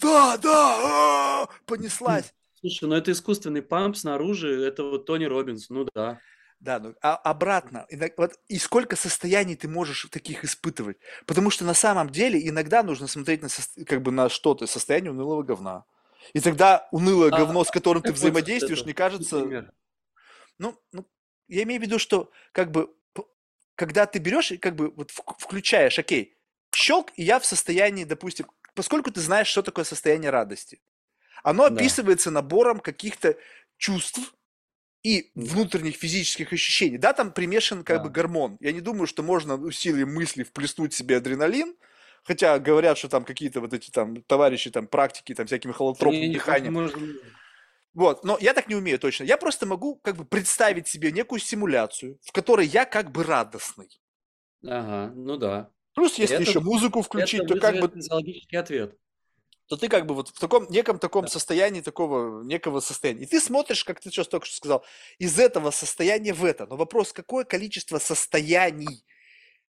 да, 0.00 0.36
да, 0.38 1.42
а, 1.42 1.48
понеслась. 1.66 2.32
Слушай, 2.60 2.88
ну 2.88 2.94
это 2.94 3.12
искусственный 3.12 3.62
памп 3.62 3.96
снаружи, 3.96 4.64
это 4.64 4.82
вот 4.82 5.06
Тони 5.06 5.26
Робинс, 5.26 5.68
ну 5.68 5.86
да. 5.94 6.18
Да, 6.58 6.80
ну 6.80 6.94
а 7.02 7.14
обратно, 7.16 7.86
вот 8.16 8.32
и 8.48 8.58
сколько 8.58 8.96
состояний 8.96 9.54
ты 9.54 9.68
можешь 9.68 10.08
таких 10.10 10.42
испытывать? 10.42 10.96
Потому 11.24 11.50
что 11.50 11.64
на 11.64 11.74
самом 11.74 12.10
деле 12.10 12.48
иногда 12.48 12.82
нужно 12.82 13.06
смотреть 13.06 13.42
на, 13.42 13.48
как 13.84 14.02
бы 14.02 14.10
на 14.10 14.28
что-то, 14.28 14.66
состояние 14.66 15.12
унылого 15.12 15.44
говна. 15.44 15.84
И 16.32 16.40
тогда 16.40 16.88
унылое 16.90 17.30
а, 17.30 17.38
говно, 17.38 17.64
с 17.64 17.70
которым 17.70 18.02
ты 18.02 18.12
взаимодействуешь, 18.12 18.84
не 18.84 18.92
кажется... 18.92 19.72
Ну, 20.58 20.76
ну, 20.92 21.06
я 21.46 21.62
имею 21.62 21.80
в 21.80 21.84
виду, 21.84 21.98
что 21.98 22.30
как 22.52 22.70
бы 22.72 22.92
когда 23.78 24.06
ты 24.06 24.18
берешь 24.18 24.50
и 24.50 24.58
как 24.58 24.74
бы 24.74 24.90
вот 24.90 25.12
включаешь, 25.38 26.00
окей, 26.00 26.36
щелк, 26.74 27.12
и 27.14 27.22
я 27.22 27.38
в 27.38 27.46
состоянии, 27.46 28.02
допустим, 28.02 28.46
поскольку 28.74 29.12
ты 29.12 29.20
знаешь, 29.20 29.46
что 29.46 29.62
такое 29.62 29.84
состояние 29.84 30.30
радости, 30.30 30.80
оно 31.44 31.68
да. 31.68 31.76
описывается 31.76 32.32
набором 32.32 32.80
каких-то 32.80 33.36
чувств 33.76 34.34
и 35.04 35.30
внутренних 35.36 35.94
физических 35.94 36.52
ощущений. 36.52 36.98
Да, 36.98 37.12
там 37.12 37.32
примешан 37.32 37.84
как 37.84 37.98
да. 37.98 38.04
бы 38.04 38.10
гормон. 38.10 38.56
Я 38.58 38.72
не 38.72 38.80
думаю, 38.80 39.06
что 39.06 39.22
можно 39.22 39.54
усилием 39.54 40.12
мысли 40.12 40.42
вплеснуть 40.42 40.92
себе 40.92 41.18
адреналин, 41.18 41.76
хотя 42.28 42.58
говорят, 42.58 42.98
что 42.98 43.08
там 43.08 43.24
какие-то 43.24 43.60
вот 43.60 43.72
эти 43.72 43.90
там 43.90 44.22
товарищи, 44.22 44.70
там 44.70 44.86
практики, 44.86 45.34
там 45.34 45.46
всякими 45.46 45.72
холотропным 45.72 46.30
дыханием. 46.30 46.74
Можно... 46.74 47.14
Вот, 47.94 48.22
но 48.22 48.36
я 48.38 48.52
так 48.52 48.68
не 48.68 48.74
умею 48.74 48.98
точно. 48.98 49.24
Я 49.24 49.38
просто 49.38 49.66
могу 49.66 49.96
как 49.96 50.16
бы 50.16 50.26
представить 50.26 50.86
себе 50.86 51.10
некую 51.10 51.40
симуляцию, 51.40 52.18
в 52.22 52.32
которой 52.32 52.66
я 52.66 52.84
как 52.84 53.10
бы 53.10 53.24
радостный. 53.24 53.88
Ага, 54.62 55.12
ну 55.16 55.38
да. 55.38 55.70
Плюс, 55.94 56.18
если 56.18 56.36
это, 56.36 56.44
еще 56.44 56.60
музыку 56.60 57.00
включить, 57.00 57.46
то 57.48 57.58
как 57.58 57.80
бы... 57.80 57.88
физиологический 57.88 58.58
ответ 58.58 58.94
то 59.68 59.76
ты 59.76 59.88
как 59.88 60.06
бы 60.06 60.14
вот 60.14 60.28
в 60.28 60.40
таком 60.40 60.66
неком 60.70 60.98
таком 60.98 61.24
да. 61.24 61.28
состоянии 61.28 61.82
такого 61.82 62.42
некого 62.42 62.80
состояния. 62.80 63.24
И 63.24 63.26
ты 63.26 63.38
смотришь, 63.38 63.84
как 63.84 64.00
ты 64.00 64.08
сейчас 64.08 64.26
только 64.26 64.46
что 64.46 64.56
сказал, 64.56 64.84
из 65.18 65.38
этого 65.38 65.70
состояния 65.70 66.32
в 66.32 66.42
это. 66.42 66.66
Но 66.66 66.76
вопрос, 66.76 67.12
какое 67.12 67.44
количество 67.44 67.98
состояний 67.98 69.04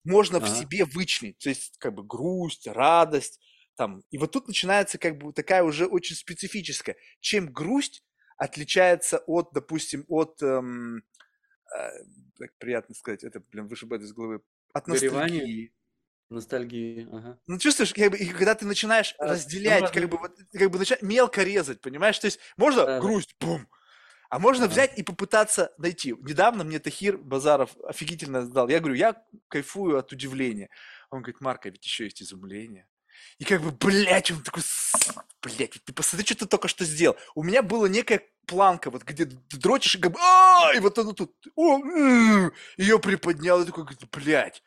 можно 0.03 0.37
ага. 0.37 0.47
в 0.47 0.49
себе 0.49 0.85
вычленить? 0.85 1.37
То 1.39 1.49
есть 1.49 1.77
как 1.79 1.93
бы 1.93 2.03
грусть, 2.03 2.67
радость, 2.67 3.39
там. 3.75 4.03
И 4.11 4.17
вот 4.17 4.31
тут 4.31 4.47
начинается 4.47 4.97
как 4.97 5.17
бы 5.17 5.33
такая 5.33 5.63
уже 5.63 5.85
очень 5.85 6.15
специфическая. 6.15 6.95
Чем 7.19 7.51
грусть 7.51 8.03
отличается 8.37 9.19
от, 9.19 9.51
допустим, 9.53 10.05
от, 10.07 10.41
эм, 10.41 11.03
э, 11.75 12.47
приятно 12.57 12.95
сказать, 12.95 13.23
это, 13.23 13.39
блин, 13.39 13.67
вышибает 13.67 14.03
из 14.03 14.13
головы, 14.13 14.41
от 14.73 14.87
ностальгии. 14.87 15.73
Ностальгии, 16.29 17.07
ага. 17.11 17.39
Ну, 17.45 17.59
чувствуешь, 17.59 17.93
как 17.93 18.11
бы, 18.11 18.17
и 18.17 18.27
когда 18.27 18.55
ты 18.55 18.65
начинаешь 18.65 19.13
а, 19.19 19.27
разделять, 19.27 19.81
ну, 19.81 19.87
как 19.93 20.09
бы, 20.09 20.17
вот, 20.17 20.35
как 20.51 20.71
бы 20.71 20.79
начать 20.79 21.01
мелко 21.03 21.43
резать, 21.43 21.79
понимаешь? 21.79 22.17
То 22.17 22.25
есть 22.25 22.39
можно 22.57 22.85
да, 22.85 22.99
грусть, 22.99 23.35
бум, 23.39 23.67
а 24.33 24.39
можно 24.39 24.67
взять 24.67 24.97
и 24.97 25.03
попытаться 25.03 25.71
найти. 25.77 26.15
Недавно 26.19 26.63
мне 26.63 26.79
Тахир 26.79 27.17
Базаров 27.17 27.69
офигительно 27.87 28.41
сдал. 28.41 28.67
Я 28.67 28.79
говорю, 28.79 28.95
я 28.95 29.15
кайфую 29.47 29.99
от 29.99 30.11
удивления. 30.11 30.71
Он 31.11 31.19
говорит, 31.21 31.39
Марк, 31.39 31.67
а 31.67 31.69
ведь 31.69 31.85
еще 31.85 32.05
есть 32.05 32.23
изумление. 32.23 32.87
И 33.37 33.43
как 33.43 33.61
бы, 33.61 33.69
блядь, 33.69 34.31
он 34.31 34.41
такой, 34.41 34.63
блядь, 35.43 35.79
ты 35.85 35.93
посмотри, 35.93 36.25
что 36.25 36.35
ты 36.35 36.45
только 36.47 36.67
что 36.67 36.83
сделал. 36.83 37.15
У 37.35 37.43
меня 37.43 37.61
была 37.61 37.87
некая 37.87 38.23
планка, 38.47 38.89
вот 38.89 39.03
где 39.03 39.25
ты 39.25 39.37
дрочишь, 39.59 39.97
и 39.97 39.99
как 39.99 40.13
бы, 40.13 40.19
и 40.75 40.79
вот 40.79 40.97
оно 40.97 41.13
тут, 41.13 41.35
ее 41.55 42.97
приподнял, 42.97 43.61
и 43.61 43.67
такой, 43.67 43.85
блядь, 44.13 44.63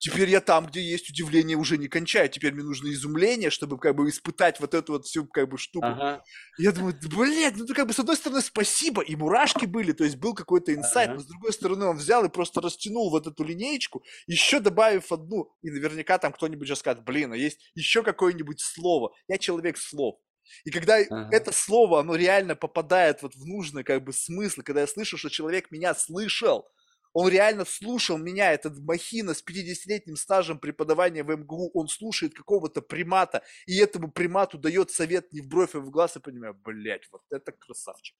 Теперь 0.00 0.30
я 0.30 0.40
там, 0.40 0.66
где 0.66 0.80
есть 0.80 1.10
удивление, 1.10 1.58
уже 1.58 1.76
не 1.76 1.86
кончаю. 1.86 2.30
Теперь 2.30 2.54
мне 2.54 2.62
нужно 2.62 2.88
изумление, 2.88 3.50
чтобы 3.50 3.78
как 3.78 3.94
бы 3.94 4.08
испытать 4.08 4.58
вот 4.58 4.72
эту 4.72 4.94
вот 4.94 5.04
всю 5.04 5.26
как 5.26 5.50
бы 5.50 5.58
штуку. 5.58 5.86
Ага. 5.86 6.24
Я 6.56 6.72
думаю, 6.72 6.98
блядь, 7.02 7.56
ну 7.56 7.66
как 7.66 7.86
бы 7.86 7.92
с 7.92 7.98
одной 7.98 8.16
стороны 8.16 8.40
спасибо, 8.40 9.02
и 9.02 9.14
мурашки 9.14 9.66
были, 9.66 9.92
то 9.92 10.02
есть 10.02 10.16
был 10.16 10.32
какой-то 10.32 10.74
инсайт, 10.74 11.10
ага. 11.10 11.18
но 11.18 11.20
с 11.20 11.26
другой 11.26 11.52
стороны 11.52 11.84
он 11.84 11.98
взял 11.98 12.24
и 12.24 12.30
просто 12.30 12.62
растянул 12.62 13.10
вот 13.10 13.26
эту 13.26 13.44
линеечку, 13.44 14.02
еще 14.26 14.60
добавив 14.60 15.12
одну, 15.12 15.52
и 15.60 15.70
наверняка 15.70 16.16
там 16.16 16.32
кто-нибудь 16.32 16.66
же 16.66 16.76
скажет, 16.76 17.04
блин, 17.04 17.34
а 17.34 17.36
есть 17.36 17.60
еще 17.74 18.02
какое-нибудь 18.02 18.60
слово. 18.60 19.12
Я 19.28 19.36
человек 19.36 19.76
слов. 19.76 20.16
И 20.64 20.70
когда 20.70 20.96
ага. 20.96 21.28
это 21.30 21.52
слово, 21.52 22.00
оно 22.00 22.16
реально 22.16 22.56
попадает 22.56 23.20
вот 23.20 23.34
в 23.34 23.46
нужный 23.46 23.84
как 23.84 24.02
бы 24.02 24.14
смысл, 24.14 24.62
когда 24.64 24.80
я 24.80 24.86
слышу, 24.86 25.18
что 25.18 25.28
человек 25.28 25.70
меня 25.70 25.94
слышал, 25.94 26.66
он 27.12 27.28
реально 27.28 27.64
слушал 27.64 28.18
меня, 28.18 28.52
этот 28.52 28.78
махина 28.78 29.34
с 29.34 29.44
50-летним 29.44 30.16
стажем 30.16 30.58
преподавания 30.58 31.24
в 31.24 31.34
МГУ, 31.34 31.70
он 31.74 31.88
слушает 31.88 32.34
какого-то 32.34 32.82
примата, 32.82 33.42
и 33.66 33.78
этому 33.78 34.10
примату 34.10 34.58
дает 34.58 34.90
совет 34.90 35.32
не 35.32 35.40
в 35.40 35.48
бровь, 35.48 35.74
а 35.74 35.80
в 35.80 35.90
глаз, 35.90 36.16
и 36.16 36.20
понимаю, 36.20 36.54
блядь, 36.54 37.08
вот 37.10 37.22
это 37.30 37.52
красавчик. 37.52 38.16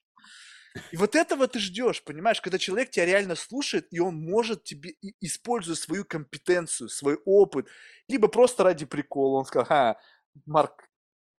И 0.92 0.96
вот 0.96 1.16
этого 1.16 1.48
ты 1.48 1.58
ждешь, 1.58 2.02
понимаешь, 2.02 2.40
когда 2.40 2.58
человек 2.58 2.90
тебя 2.90 3.04
реально 3.04 3.34
слушает, 3.34 3.88
и 3.90 3.98
он 3.98 4.14
может 4.14 4.62
тебе, 4.62 4.94
используя 5.20 5.74
свою 5.74 6.04
компетенцию, 6.04 6.88
свой 6.88 7.18
опыт, 7.24 7.66
либо 8.08 8.28
просто 8.28 8.62
ради 8.62 8.86
прикола, 8.86 9.38
он 9.38 9.46
сказал, 9.46 9.66
ха, 9.66 10.00
Марк, 10.46 10.89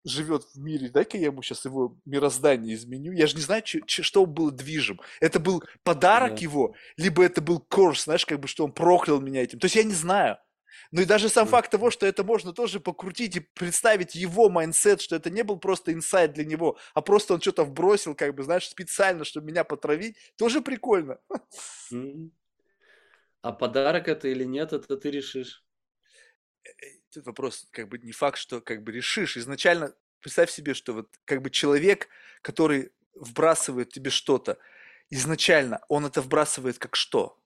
живет 0.05 0.45
в 0.55 0.59
мире, 0.59 0.89
дай-ка 0.89 1.19
я 1.19 1.27
ему 1.27 1.43
сейчас 1.43 1.65
его 1.65 1.97
мироздание 2.05 2.75
изменю. 2.75 3.13
Я 3.13 3.27
же 3.27 3.37
не 3.37 3.43
знаю, 3.43 3.63
ч- 3.63 3.83
ч- 3.87 4.03
что 4.03 4.25
было 4.27 4.51
движим. 4.51 5.01
Это 5.21 5.39
был 5.41 5.63
подарок 5.83 6.35
да. 6.35 6.41
его, 6.41 6.75
либо 6.97 7.25
это 7.25 7.41
был 7.41 7.61
курс, 7.61 8.05
знаешь, 8.05 8.27
как 8.27 8.41
бы, 8.41 8.49
что 8.49 8.65
он 8.65 8.73
проклял 8.73 9.21
меня 9.21 9.43
этим. 9.43 9.59
То 9.59 9.67
есть 9.67 9.77
я 9.77 9.83
не 9.85 9.93
знаю. 9.93 10.39
Ну 10.93 11.03
и 11.03 11.05
даже 11.05 11.29
сам 11.29 11.45
М. 11.45 11.51
факт 11.51 11.71
того, 11.71 11.91
что 11.91 12.07
это 12.07 12.25
можно 12.25 12.53
тоже 12.53 12.81
покрутить 12.81 13.37
и 13.37 13.41
представить 13.41 14.15
его 14.15 14.49
mindset, 14.49 15.01
что 15.01 15.17
это 15.17 15.31
не 15.31 15.43
был 15.43 15.59
просто 15.59 15.93
инсайт 15.93 16.33
для 16.33 16.45
него, 16.45 16.79
а 16.95 17.01
просто 17.01 17.35
он 17.35 17.41
что-то 17.41 17.65
вбросил, 17.65 18.15
как 18.15 18.35
бы, 18.35 18.43
знаешь, 18.43 18.69
специально, 18.69 19.25
чтобы 19.25 19.47
меня 19.47 19.65
потравить, 19.65 20.17
тоже 20.37 20.61
прикольно. 20.61 21.19
А 23.43 23.53
подарок 23.53 24.09
это 24.09 24.29
или 24.29 24.45
нет, 24.45 24.73
это 24.73 24.97
ты 24.97 25.11
решишь. 25.11 25.65
Э, 27.11 27.19
э, 27.19 27.23
Тут 27.23 27.27
вопрос, 27.27 27.67
как 27.71 27.89
бы 27.89 27.99
не 27.99 28.13
факт, 28.13 28.39
что 28.39 28.61
как 28.61 28.83
бы 28.83 28.93
решишь. 28.93 29.37
Изначально 29.37 29.95
представь 30.21 30.51
себе, 30.51 30.75
что 30.75 30.93
вот 30.95 31.09
как 31.25 31.43
бы 31.43 31.51
человек, 31.51 32.09
который 32.43 32.93
вбрасывает 33.15 33.91
тебе 33.91 34.11
что-то, 34.11 34.59
изначально 35.11 35.81
он 35.89 36.07
это 36.07 36.23
вбрасывает 36.23 36.79
как 36.79 36.97
что? 36.97 37.37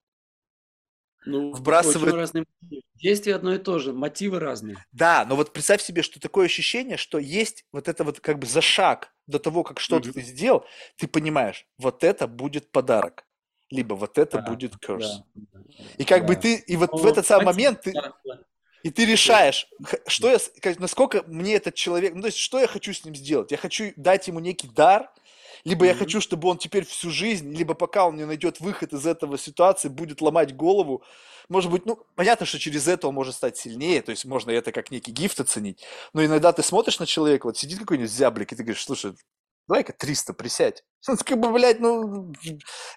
Ну, 1.27 1.53
Вбрасывает 1.57 2.15
разные 2.15 2.45
мотивы. 2.61 2.83
Действие 2.97 3.37
одно 3.37 3.55
и 3.55 3.59
то 3.59 3.79
же, 3.79 3.93
мотивы 3.95 4.39
разные. 4.39 4.77
Да, 4.93 5.25
но 5.25 5.37
вот 5.37 5.53
представь 5.53 5.81
себе, 5.83 6.03
что 6.03 6.21
такое 6.21 6.47
ощущение, 6.47 6.97
что 6.97 7.19
есть 7.19 7.65
вот 7.73 7.89
это 7.89 8.05
вот 8.05 8.21
как 8.21 8.39
бы 8.39 8.47
за 8.47 8.61
шаг 8.61 9.15
до 9.27 9.39
того, 9.39 9.63
как 9.63 9.81
что-то 9.81 10.09
Мгм. 10.09 10.13
ты 10.13 10.21
сделал, 10.23 10.67
ты 10.97 11.09
понимаешь, 11.09 11.67
вот 11.79 12.05
это 12.05 12.27
будет 12.27 12.71
подарок, 12.71 13.25
либо 13.71 13.95
вот 13.95 14.19
это 14.19 14.39
Да, 14.39 14.43
будет 14.43 14.75
curse. 14.87 15.01
да, 15.01 15.25
да, 15.35 15.59
И 15.99 16.05
как 16.05 16.27
бы 16.27 16.35
да. 16.35 16.41
ты, 16.41 16.57
и 16.57 16.77
вот 16.77 17.01
в 17.01 17.05
Но 17.05 17.09
этот 17.09 17.27
самый 17.27 17.47
момент 17.47 17.83
ты, 17.83 17.93
да, 17.93 18.13
да. 18.25 18.45
И 18.85 18.91
ты 18.91 19.07
решаешь, 19.07 19.67
что 20.07 20.31
я, 20.31 20.39
насколько 20.79 21.25
мне 21.27 21.55
этот 21.55 21.75
человек, 21.75 22.15
ну 22.15 22.21
то 22.21 22.27
есть 22.27 22.37
что 22.37 22.61
я 22.61 22.67
хочу 22.67 22.93
с 22.93 23.03
ним 23.03 23.15
сделать? 23.17 23.51
Я 23.51 23.57
хочу 23.57 23.95
дать 23.97 24.29
ему 24.29 24.41
некий 24.41 24.69
дар, 24.69 25.11
либо 25.65 25.87
я 25.87 25.93
Мгм. 25.93 26.01
хочу, 26.01 26.21
чтобы 26.21 26.49
он 26.49 26.59
теперь 26.59 26.85
всю 26.85 27.11
жизнь, 27.11 27.51
либо 27.51 27.73
пока 27.73 28.07
он 28.07 28.17
не 28.17 28.27
найдет 28.27 28.61
выход 28.61 28.93
из 28.93 29.07
этого 29.07 29.39
ситуации, 29.39 29.89
будет 29.89 30.21
ломать 30.21 30.55
голову. 30.55 31.03
Может 31.49 31.71
быть, 31.71 31.87
ну, 31.87 31.99
понятно, 32.15 32.45
что 32.45 32.59
через 32.59 32.87
это 32.87 33.09
он 33.09 33.15
может 33.15 33.35
стать 33.35 33.57
сильнее, 33.57 34.03
то 34.03 34.11
есть 34.11 34.27
можно 34.27 34.51
это 34.51 34.71
как 34.71 34.91
некий 34.91 35.13
гифт 35.13 35.41
оценить. 35.41 35.83
Но 36.13 36.23
иногда 36.23 36.53
ты 36.53 36.63
смотришь 36.63 36.99
на 36.99 37.07
человека, 37.07 37.47
вот 37.47 37.57
сидит 37.57 37.79
какой-нибудь 37.79 38.13
зяблик, 38.13 38.53
и 38.53 38.57
ты 38.57 38.65
говоришь, 38.65 38.85
слушай, 38.85 39.15
давай-ка 39.67 39.95
300 39.95 40.35
присядь. 40.35 40.85
Как 41.25 41.41
бы, 41.41 41.51
блядь, 41.51 41.81
ну, 41.81 42.35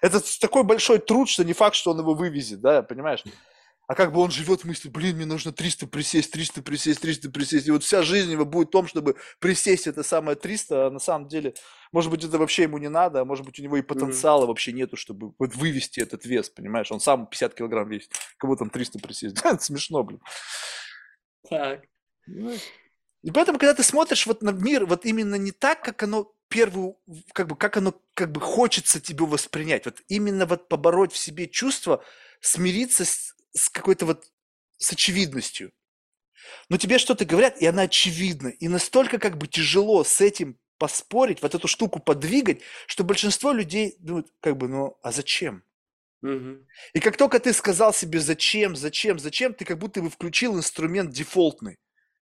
это 0.02 0.20
такой 0.38 0.64
большой 0.64 0.98
труд, 0.98 1.30
что 1.30 1.44
не 1.44 1.54
факт, 1.54 1.76
что 1.76 1.92
он 1.92 2.00
его 2.00 2.12
вывезет, 2.12 2.60
да, 2.60 2.82
понимаешь? 2.82 3.24
А 3.88 3.94
как 3.94 4.12
бы 4.12 4.20
он 4.20 4.30
живет 4.30 4.60
в 4.60 4.64
мысли, 4.64 4.90
блин, 4.90 5.16
мне 5.16 5.24
нужно 5.24 5.50
300 5.50 5.86
присесть, 5.86 6.30
300 6.30 6.60
присесть, 6.60 7.00
300 7.00 7.30
присесть. 7.30 7.66
И 7.66 7.70
вот 7.70 7.82
вся 7.82 8.02
жизнь 8.02 8.30
его 8.30 8.44
будет 8.44 8.68
в 8.68 8.70
том, 8.70 8.86
чтобы 8.86 9.16
присесть 9.40 9.86
это 9.86 10.02
самое 10.02 10.36
300, 10.36 10.86
а 10.86 10.90
на 10.90 10.98
самом 10.98 11.26
деле, 11.26 11.54
может 11.90 12.10
быть, 12.10 12.22
это 12.22 12.36
вообще 12.36 12.64
ему 12.64 12.76
не 12.76 12.90
надо, 12.90 13.22
а 13.22 13.24
может 13.24 13.46
быть, 13.46 13.58
у 13.58 13.62
него 13.62 13.78
и 13.78 13.82
потенциала 13.82 14.44
вообще 14.44 14.72
нету, 14.72 14.98
чтобы 14.98 15.32
вот 15.38 15.54
вывести 15.56 16.00
этот 16.00 16.26
вес, 16.26 16.50
понимаешь? 16.50 16.92
Он 16.92 17.00
сам 17.00 17.26
50 17.28 17.54
килограмм 17.54 17.88
весит, 17.88 18.12
кого 18.36 18.56
там 18.56 18.68
300 18.68 18.98
присесть. 18.98 19.38
Это 19.42 19.64
смешно, 19.64 20.04
блин. 20.04 20.20
Так. 21.48 21.84
Ну, 22.26 22.52
И 23.22 23.30
поэтому, 23.30 23.58
когда 23.58 23.72
ты 23.72 23.82
смотришь 23.82 24.26
вот 24.26 24.42
на 24.42 24.50
мир, 24.50 24.84
вот 24.84 25.06
именно 25.06 25.36
не 25.36 25.50
так, 25.50 25.82
как 25.82 26.02
оно 26.02 26.34
первую, 26.48 26.98
как 27.32 27.48
бы, 27.48 27.56
как 27.56 27.78
оно, 27.78 27.94
как 28.12 28.32
бы 28.32 28.42
хочется 28.42 29.00
тебе 29.00 29.24
воспринять, 29.24 29.86
вот 29.86 30.02
именно 30.08 30.44
вот 30.44 30.68
побороть 30.68 31.12
в 31.12 31.16
себе 31.16 31.46
чувство, 31.46 32.04
смириться 32.42 33.06
с, 33.06 33.34
с 33.52 33.68
какой-то 33.70 34.06
вот, 34.06 34.30
с 34.76 34.92
очевидностью. 34.92 35.72
Но 36.68 36.76
тебе 36.76 36.98
что-то 36.98 37.24
говорят, 37.24 37.60
и 37.60 37.66
она 37.66 37.82
очевидна, 37.82 38.48
и 38.48 38.68
настолько 38.68 39.18
как 39.18 39.38
бы 39.38 39.46
тяжело 39.46 40.04
с 40.04 40.20
этим 40.20 40.58
поспорить, 40.78 41.42
вот 41.42 41.54
эту 41.54 41.68
штуку 41.68 41.98
подвигать, 41.98 42.60
что 42.86 43.04
большинство 43.04 43.52
людей 43.52 43.96
думают, 43.98 44.28
как 44.40 44.56
бы, 44.56 44.68
ну, 44.68 44.98
а 45.02 45.12
зачем? 45.12 45.64
Мгм. 46.22 46.66
И 46.94 47.00
как 47.00 47.16
только 47.16 47.38
ты 47.38 47.52
сказал 47.52 47.92
себе 47.92 48.20
зачем, 48.20 48.76
зачем, 48.76 49.18
зачем, 49.18 49.54
ты 49.54 49.64
как 49.64 49.78
будто 49.78 50.02
бы 50.02 50.10
включил 50.10 50.56
инструмент 50.56 51.10
дефолтный. 51.10 51.78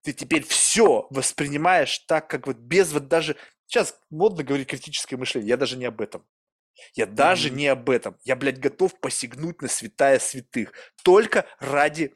Ты 0.01 0.13
теперь 0.13 0.45
все 0.45 1.07
воспринимаешь 1.09 1.99
так, 1.99 2.29
как 2.29 2.47
вот 2.47 2.57
без 2.57 2.91
вот 2.91 3.07
даже... 3.07 3.35
Сейчас 3.65 3.99
модно 4.09 4.43
говорить 4.43 4.69
критическое 4.69 5.17
мышление, 5.17 5.49
я 5.49 5.57
даже 5.57 5.77
не 5.77 5.85
об 5.85 5.99
этом. 5.99 6.25
Я 6.93 7.05
даже 7.05 7.49
не 7.49 7.67
об 7.67 7.89
этом. 7.89 8.17
Я, 8.23 8.35
блядь, 8.35 8.59
готов 8.59 8.99
посягнуть 8.99 9.61
на 9.61 9.67
святая 9.67 10.19
святых. 10.19 10.73
Только 11.03 11.45
ради 11.59 12.13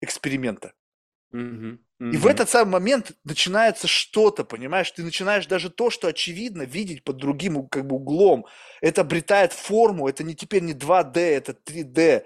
эксперимента. 0.00 0.72
И 2.12 2.16
в 2.16 2.26
этот 2.26 2.50
самый 2.50 2.72
момент 2.72 3.12
начинается 3.24 3.86
что-то, 3.88 4.44
понимаешь? 4.44 4.90
Ты 4.90 5.02
начинаешь 5.02 5.46
даже 5.46 5.70
то, 5.70 5.90
что 5.90 6.08
очевидно, 6.08 6.62
видеть 6.62 7.04
под 7.04 7.16
другим 7.16 7.66
как 7.68 7.86
бы 7.86 7.96
углом. 7.96 8.46
Это 8.82 9.00
обретает 9.00 9.52
форму, 9.52 10.06
это 10.06 10.22
не 10.22 10.34
теперь 10.34 10.62
не 10.62 10.74
2D, 10.74 11.18
это 11.18 11.52
3D. 11.52 12.24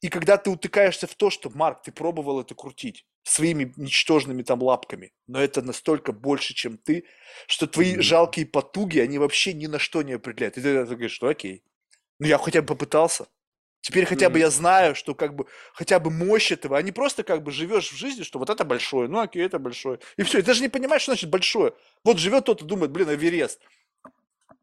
И 0.00 0.08
когда 0.08 0.36
ты 0.36 0.50
утыкаешься 0.50 1.06
в 1.06 1.14
то, 1.14 1.30
что, 1.30 1.48
Марк, 1.50 1.82
ты 1.82 1.92
пробовал 1.92 2.40
это 2.40 2.54
крутить 2.54 3.06
своими 3.24 3.72
ничтожными 3.76 4.42
там 4.42 4.62
лапками, 4.62 5.12
но 5.26 5.42
это 5.42 5.62
настолько 5.62 6.12
больше, 6.12 6.54
чем 6.54 6.76
ты, 6.76 7.04
что 7.46 7.66
твои 7.66 7.98
жалкие 7.98 8.46
потуги, 8.46 8.98
они 8.98 9.18
вообще 9.18 9.54
ни 9.54 9.66
на 9.66 9.78
что 9.78 10.02
не 10.02 10.12
определяют. 10.12 10.58
И 10.58 10.60
ты 10.60 10.74
тогда 10.74 10.94
говоришь, 10.94 11.12
что 11.12 11.28
окей, 11.28 11.64
ну 12.20 12.26
я 12.26 12.38
хотя 12.38 12.60
бы 12.60 12.68
попытался. 12.68 13.26
Теперь 13.80 14.06
хотя 14.06 14.30
бы 14.30 14.38
я 14.38 14.48
знаю, 14.48 14.94
что 14.94 15.14
как 15.14 15.34
бы 15.34 15.46
хотя 15.74 15.98
бы 15.98 16.10
мощь 16.10 16.52
этого, 16.52 16.78
а 16.78 16.82
не 16.82 16.92
просто 16.92 17.22
как 17.22 17.42
бы 17.42 17.50
живешь 17.50 17.90
в 17.90 17.96
жизни, 17.96 18.22
что 18.22 18.38
вот 18.38 18.48
это 18.48 18.64
большое, 18.64 19.08
ну 19.08 19.18
окей, 19.18 19.42
это 19.42 19.58
большое. 19.58 19.98
И 20.16 20.22
все, 20.22 20.38
и 20.38 20.42
даже 20.42 20.62
не 20.62 20.68
понимаешь, 20.68 21.02
что 21.02 21.12
значит 21.12 21.28
большое. 21.28 21.74
Вот 22.02 22.18
живет 22.18 22.44
тот 22.44 22.62
и 22.62 22.64
думает, 22.64 22.92
блин, 22.92 23.10
Эверест. 23.10 23.60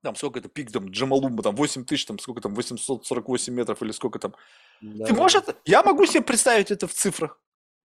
Там 0.01 0.15
сколько 0.15 0.39
это 0.39 0.49
пик, 0.49 0.71
там 0.71 0.89
Джамалумба, 0.89 1.43
там 1.43 1.55
8 1.55 1.85
тысяч, 1.85 2.05
там 2.05 2.17
сколько 2.17 2.41
там, 2.41 2.55
848 2.55 3.53
метров 3.53 3.81
или 3.83 3.91
сколько 3.91 4.17
там. 4.17 4.33
Да, 4.81 5.05
Ты 5.05 5.13
можешь 5.13 5.41
это? 5.43 5.55
Я 5.65 5.83
могу 5.83 6.07
себе 6.07 6.21
представить 6.21 6.71
это 6.71 6.87
в 6.87 6.93
цифрах. 6.93 7.39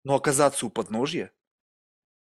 Но 0.05 0.15
оказаться 0.15 0.67
у 0.67 0.71
подножья, 0.71 1.33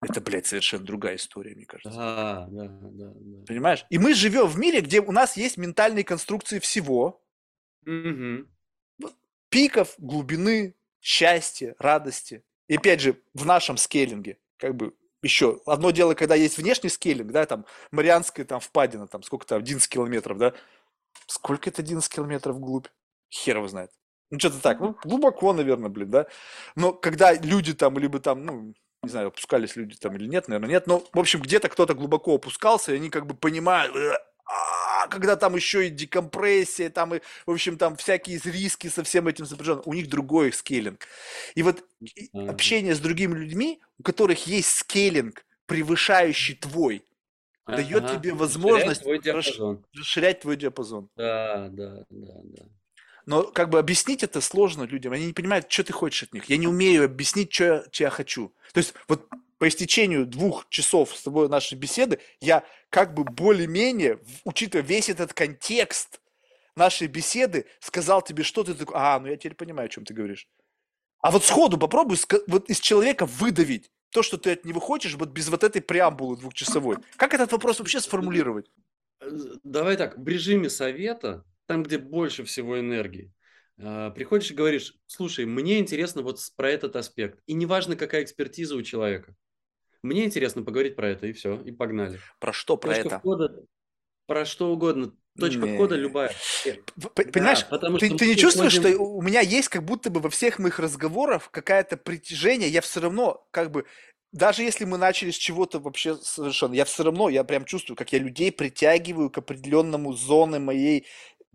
это, 0.01 0.21
блядь, 0.21 0.45
совершенно 0.45 0.85
другая 0.85 1.15
история, 1.15 1.55
мне 1.55 1.65
кажется. 1.65 1.91
Да, 1.97 2.47
да, 2.49 2.67
да, 2.67 3.11
да. 3.13 3.45
Понимаешь? 3.45 3.85
И 3.89 3.97
мы 3.97 4.13
живем 4.13 4.47
в 4.47 4.57
мире, 4.57 4.81
где 4.81 5.01
у 5.01 5.11
нас 5.11 5.37
есть 5.37 5.57
ментальные 5.57 6.03
конструкции 6.03 6.59
всего, 6.59 7.23
Мгм. 7.83 8.47
пиков, 9.49 9.95
глубины, 9.97 10.75
счастья, 11.01 11.75
радости. 11.79 12.43
И 12.67 12.75
опять 12.75 12.99
же, 12.99 13.21
в 13.33 13.45
нашем 13.45 13.77
скейлинге, 13.77 14.37
как 14.57 14.75
бы 14.75 14.93
еще 15.23 15.61
одно 15.65 15.91
дело, 15.91 16.13
когда 16.13 16.35
есть 16.35 16.57
внешний 16.57 16.89
скейлинг, 16.89 17.31
да, 17.31 17.45
там 17.45 17.65
Марианская 17.91 18.45
там 18.45 18.59
впадина, 18.59 19.07
там 19.07 19.23
сколько 19.23 19.45
там, 19.47 19.59
11 19.59 19.89
километров, 19.89 20.37
да. 20.37 20.53
Сколько 21.27 21.69
это 21.69 21.81
11 21.81 22.11
километров 22.13 22.57
вглубь? 22.57 22.87
Хер 23.29 23.57
его 23.57 23.67
знает. 23.67 23.91
Ну, 24.29 24.39
что-то 24.39 24.61
так, 24.61 24.79
ну, 24.79 24.95
глубоко, 25.03 25.53
наверное, 25.53 25.89
блин, 25.89 26.09
да. 26.09 26.27
Но 26.75 26.93
когда 26.93 27.33
люди 27.33 27.73
там, 27.73 27.97
либо 27.97 28.19
там, 28.19 28.45
ну, 28.45 28.73
не 29.03 29.09
знаю, 29.09 29.27
опускались 29.27 29.75
люди 29.75 29.95
там 29.95 30.15
или 30.15 30.27
нет, 30.27 30.47
наверное, 30.47 30.69
нет, 30.69 30.87
но, 30.87 31.03
в 31.13 31.19
общем, 31.19 31.41
где-то 31.41 31.69
кто-то 31.69 31.93
глубоко 31.93 32.35
опускался, 32.35 32.91
и 32.93 32.97
они 32.97 33.09
как 33.09 33.25
бы 33.25 33.35
понимают, 33.35 33.95
«Э, 33.95 34.17
а, 34.45 35.07
когда 35.07 35.35
там 35.35 35.55
еще 35.55 35.87
и 35.87 35.89
декомпрессия, 35.89 36.89
там 36.89 37.15
и, 37.15 37.21
в 37.45 37.51
общем, 37.51 37.77
там 37.77 37.95
всякие 37.95 38.39
риски 38.43 38.87
со 38.87 39.03
всем 39.03 39.27
этим 39.27 39.45
сопряжены, 39.45 39.81
у 39.85 39.93
них 39.93 40.09
другой 40.09 40.51
скейлинг. 40.53 41.05
И 41.55 41.63
вот 41.63 41.83
общение 42.33 42.95
с 42.95 42.99
другими 42.99 43.35
людьми, 43.37 43.81
у 43.99 44.03
которых 44.03 44.47
есть 44.47 44.71
скейлинг, 44.77 45.45
превышающий 45.65 46.55
твой, 46.55 47.05
дает 47.67 48.07
тебе 48.07 48.33
возможность 48.33 49.03
расширять 49.93 50.41
твой 50.41 50.55
диапазон. 50.55 51.09
Да, 51.15 51.67
да, 51.69 52.05
да, 52.09 52.33
да. 52.43 52.63
Но 53.27 53.43
как 53.43 53.69
бы 53.69 53.77
объяснить 53.77 54.23
это 54.23 54.39
сложно 54.39 54.83
людям. 54.83 55.11
Они 55.11 55.27
не 55.27 55.33
понимают, 55.33 55.69
что 55.69 55.83
ты 55.83 55.91
хочешь 55.91 56.23
от 56.23 56.33
них. 56.33 56.45
Я 56.45 56.55
не 56.55 56.65
умею 56.65 57.03
объяснить, 57.03 57.53
что 57.53 57.63
я, 57.65 57.83
чё 57.91 58.05
я 58.05 58.09
хочу. 58.09 58.53
То 58.71 58.79
есть 58.79 58.93
вот 59.09 59.27
по 59.57 59.67
истечению 59.67 60.25
двух 60.25 60.67
часов 60.69 61.13
с 61.13 61.23
тобой 61.23 61.49
нашей 61.49 61.75
беседы 61.75 62.19
я 62.39 62.63
как 62.89 63.13
бы 63.13 63.25
более-менее, 63.25 64.21
учитывая 64.45 64.85
весь 64.85 65.09
этот 65.09 65.33
контекст 65.33 66.21
нашей 66.77 67.07
беседы, 67.07 67.65
сказал 67.81 68.21
тебе, 68.21 68.43
что 68.43 68.63
ты 68.63 68.73
такой, 68.73 68.95
а, 68.97 69.19
ну 69.19 69.27
я 69.27 69.35
теперь 69.35 69.55
понимаю, 69.55 69.87
о 69.87 69.89
чем 69.89 70.05
ты 70.05 70.13
говоришь. 70.13 70.47
А 71.19 71.29
вот 71.29 71.43
сходу 71.43 71.77
попробуй 71.77 72.17
вот 72.47 72.69
из 72.69 72.79
человека 72.79 73.25
выдавить 73.25 73.91
то, 74.11 74.23
что 74.23 74.37
ты 74.37 74.53
от 74.53 74.63
него 74.63 74.79
хочешь, 74.79 75.15
вот 75.15 75.29
без 75.29 75.49
вот 75.49 75.65
этой 75.65 75.81
преамбулы 75.81 76.37
двухчасовой. 76.37 76.97
Как 77.17 77.33
этот 77.33 77.51
вопрос 77.51 77.79
вообще 77.79 77.99
сформулировать? 77.99 78.71
Э, 79.19 79.29
Давай 79.65 79.97
так, 79.97 80.17
в 80.17 80.25
режиме 80.25 80.69
совета, 80.69 81.43
там, 81.67 81.83
где 81.83 81.97
больше 81.99 82.43
всего 82.43 82.79
энергии, 82.79 83.31
а, 83.79 84.09
приходишь 84.11 84.49
и 84.51 84.55
говоришь, 84.55 84.95
слушай, 85.05 85.45
мне 85.45 85.77
интересно 85.79 86.23
вот 86.23 86.39
про 86.55 86.71
этот 86.71 86.95
аспект. 86.95 87.39
И 87.45 87.53
неважно, 87.53 87.95
какая 87.95 88.23
экспертиза 88.23 88.75
у 88.75 88.81
человека. 88.81 89.35
Мне 90.01 90.25
интересно 90.25 90.63
поговорить 90.63 90.95
про 90.95 91.09
это, 91.09 91.27
и 91.27 91.33
все, 91.33 91.61
и 91.61 91.71
погнали. 91.71 92.19
Про 92.39 92.53
что 92.53 92.77
про 92.77 92.89
Точка 92.93 93.07
это? 93.07 93.19
входа, 93.19 93.63
про 94.25 94.45
что 94.45 94.71
угодно. 94.71 95.13
Точка 95.39 95.67
входа 95.67 95.95
Не. 95.95 96.01
любая. 96.01 96.33
Э, 96.65 96.73
П- 96.73 97.09
п- 97.13 97.23
Да, 97.25 97.31
Понимаешь, 97.31 97.67
потому 97.67 97.97
ты, 97.99 98.07
что 98.07 98.17
ты 98.17 98.27
не 98.27 98.35
чувствуешь, 98.35 98.71
что 98.73 98.81
приходим- 98.83 99.01
у 99.01 99.21
меня 99.21 99.41
есть 99.41 99.69
как 99.69 99.83
будто 99.83 100.09
бы 100.09 100.19
во 100.19 100.29
всех 100.31 100.57
моих 100.57 100.79
разговорах 100.79 101.51
какое-то 101.51 101.95
притяжение, 101.97 102.69
я 102.69 102.81
все 102.81 103.01
равно 103.01 103.47
как 103.51 103.69
бы, 103.69 103.85
даже 104.31 104.63
если 104.63 104.85
мы 104.85 104.97
начали 104.97 105.29
с 105.29 105.35
чего-то 105.35 105.79
вообще 105.79 106.15
совершенно, 106.15 106.73
я 106.73 106.85
все 106.85 107.03
равно, 107.03 107.29
я 107.29 107.43
прям 107.43 107.65
чувствую, 107.65 107.95
как 107.97 108.11
я 108.13 108.19
людей 108.19 108.51
притягиваю 108.51 109.29
к 109.29 109.37
определенному 109.37 110.13
зоне 110.13 110.57
моей 110.57 111.05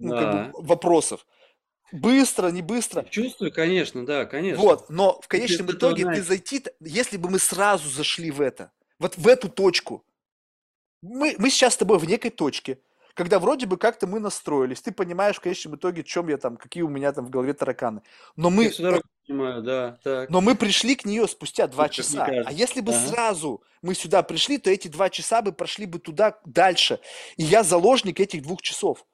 ну, 0.09 0.19
как 0.19 0.53
бы, 0.53 0.63
вопросов. 0.67 1.27
быстро, 1.93 2.49
не 2.49 2.63
быстро. 2.63 3.03
Чувствую, 3.05 3.53
конечно, 3.53 4.05
да, 4.07 4.25
конечно. 4.25 4.63
Вот, 4.63 4.89
но 4.91 5.21
в 5.21 5.29
ты 5.29 5.29
конечном 5.29 5.69
этого 5.69 5.79
итоге 5.79 6.05
ты 6.07 6.23
зайти, 6.23 6.65
если 6.81 7.17
бы 7.17 7.31
мы 7.31 7.39
сразу 7.39 7.89
зашли 7.89 8.31
в 8.31 8.41
это, 8.41 8.73
вот 8.99 9.17
в 9.17 9.29
эту 9.29 9.49
точку, 9.49 10.05
мы, 11.03 11.35
мы 11.39 11.51
сейчас 11.51 11.75
с 11.75 11.77
тобой 11.77 11.99
в 11.99 12.05
некой 12.05 12.31
точке, 12.31 12.79
когда 13.15 13.39
вроде 13.39 13.67
бы 13.67 13.77
как-то 13.77 14.07
мы 14.07 14.21
настроились, 14.21 14.81
ты 14.81 14.93
понимаешь 14.93 15.37
в 15.37 15.41
конечном 15.41 15.77
итоге, 15.77 16.03
в 16.03 16.07
чем 16.07 16.29
я 16.29 16.39
там, 16.39 16.57
какие 16.57 16.83
у 16.83 16.89
меня 16.89 17.13
там 17.13 17.27
в 17.27 17.31
голове 17.31 17.53
тараканы. 17.53 18.03
Но 18.37 18.49
Я 18.49 18.55
мы, 18.55 18.69
всю 18.71 18.83
дорогу 18.83 19.03
понимаю, 19.27 19.63
да, 19.63 19.99
так. 20.03 20.31
но 20.31 20.41
мы 20.41 20.55
пришли 20.55 20.95
к 20.95 21.05
нее 21.05 21.29
спустя 21.29 21.67
два 21.67 21.85
мне 21.85 21.93
часа. 21.93 22.25
А 22.25 22.53
если 22.53 22.81
бы 22.81 22.93
Ага. 22.93 23.07
сразу 23.07 23.63
мы 23.83 23.95
сюда 23.95 24.23
пришли, 24.23 24.59
то 24.59 24.71
эти 24.71 24.89
два 24.89 25.11
часа 25.11 25.43
бы 25.43 25.53
прошли 25.53 25.87
бы 25.87 25.99
туда 25.99 26.39
дальше. 26.47 27.01
И 27.37 27.43
я 27.43 27.63
заложник 27.65 28.21
этих 28.21 28.43
двух 28.43 28.63
часов. 28.63 29.05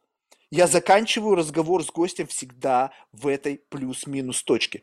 Я 0.51 0.67
заканчиваю 0.67 1.35
разговор 1.35 1.85
с 1.85 1.91
гостем 1.91 2.27
всегда 2.27 2.93
в 3.13 3.27
этой 3.27 3.63
плюс-минус 3.69 4.43
точке. 4.43 4.83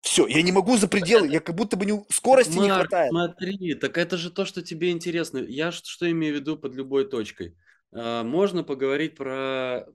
Все, 0.00 0.26
я 0.26 0.42
не 0.42 0.52
могу 0.52 0.76
за 0.76 0.88
пределы, 0.88 1.28
я 1.28 1.40
как 1.40 1.54
будто 1.54 1.76
бы 1.76 1.86
не, 1.86 2.04
скорости 2.10 2.58
не 2.58 2.68
Марк, 2.68 2.74
хватает. 2.74 3.10
смотри, 3.10 3.74
так 3.74 3.96
это 3.98 4.16
же 4.16 4.30
то, 4.30 4.44
что 4.44 4.62
тебе 4.62 4.90
интересно. 4.90 5.38
Я 5.38 5.70
что 5.72 6.10
имею 6.10 6.34
в 6.34 6.40
виду 6.40 6.56
под 6.56 6.74
любой 6.74 7.08
точкой? 7.08 7.56
А, 7.92 8.24
Можно 8.24 8.64
поговорить 8.64 9.16
про 9.16 9.86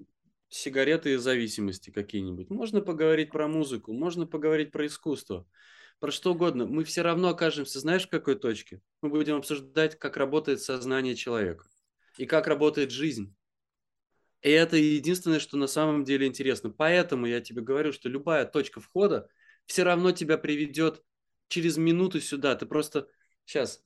сигареты 0.49 1.14
и 1.14 1.18
зависимости 1.18 1.91
какие-нибудь. 1.91 2.49
Можно 2.49 2.81
поговорить 2.81 3.31
про 3.31 3.48
музыку, 3.48 3.94
можно 3.94 4.26
поговорить 4.26 4.72
про 4.72 4.88
искусство, 4.88 5.45
про 5.99 6.11
что 6.11 6.31
угодно. 6.31 6.65
Мы 6.65 6.85
все 6.85 7.02
равно 7.02 7.30
окажемся, 7.30 7.80
знаешь, 7.80 8.07
в 8.07 8.10
какой 8.10 8.35
точке? 8.35 8.81
Мы 9.02 9.10
будем 9.10 9.35
обсуждать, 9.35 9.99
как 9.99 10.15
работает 10.15 10.61
сознание 10.61 11.15
человека 11.15 11.65
и 12.18 12.26
как 12.26 12.48
работает 12.48 12.91
жизнь. 12.91 13.35
И 14.42 14.50
это 14.50 14.78
единственное, 14.78 15.40
что 15.40 15.58
на 15.58 15.68
самом 15.68 16.04
деле 16.04 16.28
интересно. 16.28 16.70
Поэтому 16.70 17.26
я 17.26 17.42
тебе 17.42 17.62
говорю, 17.62 17.92
что 17.92 18.10
любая 18.10 18.46
точка 18.46 18.80
входа 18.80 19.28
все 19.66 19.84
равно 19.84 20.12
тебя 20.12 20.38
приведет 20.38 21.04
через 21.48 21.78
минуту 21.78 22.22
сюда. 22.22 22.56
Ты 22.56 22.66
просто 22.66 23.08
сейчас 23.46 23.84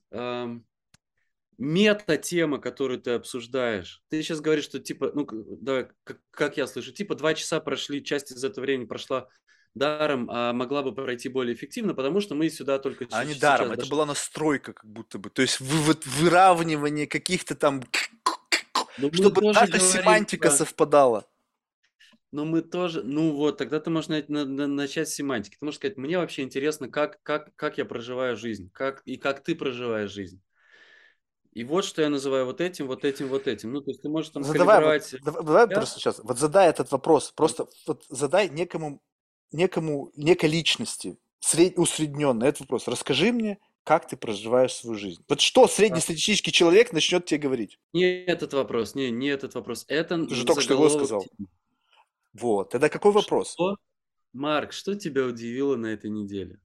мета-тема, 1.58 2.58
которую 2.58 3.00
ты 3.00 3.12
обсуждаешь. 3.12 4.02
Ты 4.08 4.22
сейчас 4.22 4.40
говоришь, 4.40 4.64
что 4.64 4.80
типа, 4.80 5.12
ну, 5.14 5.26
давай, 5.60 5.88
как, 6.04 6.20
как 6.30 6.56
я 6.56 6.66
слышу, 6.66 6.92
типа 6.92 7.14
два 7.14 7.34
часа 7.34 7.60
прошли, 7.60 8.04
часть 8.04 8.32
из 8.32 8.42
этого 8.42 8.64
времени 8.64 8.86
прошла 8.86 9.28
даром, 9.74 10.28
а 10.30 10.52
могла 10.52 10.82
бы 10.82 10.94
пройти 10.94 11.28
более 11.28 11.54
эффективно, 11.54 11.94
потому 11.94 12.20
что 12.20 12.34
мы 12.34 12.50
сюда 12.50 12.78
только 12.78 13.06
А 13.10 13.24
не 13.24 13.34
даром, 13.34 13.68
это 13.68 13.76
дошли. 13.76 13.90
была 13.90 14.06
настройка 14.06 14.72
как 14.72 14.84
будто 14.84 15.18
бы. 15.18 15.30
То 15.30 15.40
есть 15.42 15.60
вы, 15.60 15.78
вот 15.78 16.04
выравнивание 16.04 17.06
каких-то 17.06 17.54
там, 17.54 17.82
Но 18.98 19.08
мы 19.08 19.14
чтобы 19.14 19.42
наша 19.42 19.66
говорим 19.66 19.86
семантика 19.86 20.48
про- 20.48 20.56
совпадала. 20.56 21.26
Но 22.30 22.46
мы 22.46 22.62
тоже, 22.62 23.02
ну 23.02 23.32
вот, 23.32 23.58
тогда 23.58 23.78
ты 23.78 23.90
можешь 23.90 24.08
на- 24.08 24.24
на- 24.26 24.46
на- 24.46 24.66
начать 24.66 25.08
с 25.08 25.14
семантики. 25.14 25.56
Ты 25.58 25.64
можешь 25.64 25.78
сказать, 25.78 25.98
мне 25.98 26.16
вообще 26.16 26.42
интересно, 26.42 26.88
как, 26.88 27.22
как, 27.22 27.54
как 27.56 27.76
я 27.76 27.84
проживаю 27.84 28.36
жизнь, 28.36 28.70
как, 28.72 29.02
и 29.04 29.16
как 29.16 29.42
ты 29.42 29.54
проживаешь 29.54 30.10
жизнь. 30.10 30.40
И 31.52 31.64
вот 31.64 31.84
что 31.84 32.00
я 32.00 32.08
называю 32.08 32.46
вот 32.46 32.62
этим, 32.62 32.86
вот 32.86 33.04
этим, 33.04 33.28
вот 33.28 33.46
этим. 33.46 33.72
Ну, 33.72 33.82
то 33.82 33.90
есть 33.90 34.00
ты 34.00 34.08
можешь 34.08 34.30
там 34.30 34.42
Задавай, 34.42 34.76
вот, 34.76 35.02
калибровать... 35.02 35.14
давай, 35.22 35.44
давай 35.44 35.66
себя. 35.66 35.76
просто 35.76 36.00
сейчас, 36.00 36.18
вот 36.20 36.38
задай 36.38 36.70
этот 36.70 36.90
вопрос, 36.90 37.30
просто 37.32 37.68
вот 37.86 38.04
задай 38.08 38.48
некому, 38.48 39.02
некому, 39.50 40.10
некой 40.16 40.48
личности, 40.48 41.18
сред, 41.40 41.78
усредненно 41.78 42.44
этот 42.44 42.60
вопрос. 42.60 42.88
Расскажи 42.88 43.32
мне, 43.32 43.58
как 43.84 44.06
ты 44.06 44.16
проживаешь 44.16 44.74
свою 44.74 44.96
жизнь. 44.96 45.24
Вот 45.28 45.40
что 45.40 45.66
среднестатистический 45.66 46.52
человек 46.52 46.92
начнет 46.92 47.24
тебе 47.26 47.38
говорить? 47.40 47.78
Не 47.92 48.24
этот 48.24 48.52
вопрос, 48.54 48.94
не, 48.94 49.10
не 49.10 49.28
этот 49.28 49.54
вопрос. 49.54 49.84
Это 49.88 50.24
Ты 50.26 50.34
же 50.34 50.44
только 50.44 50.62
что 50.62 50.74
его 50.74 50.88
сказал. 50.88 51.24
Вот, 52.32 52.70
тогда 52.70 52.88
какой 52.88 53.12
вопрос? 53.12 53.52
Что? 53.52 53.76
Марк, 54.32 54.72
что 54.72 54.94
тебя 54.94 55.24
удивило 55.24 55.76
на 55.76 55.86
этой 55.86 56.10
неделе? 56.10 56.58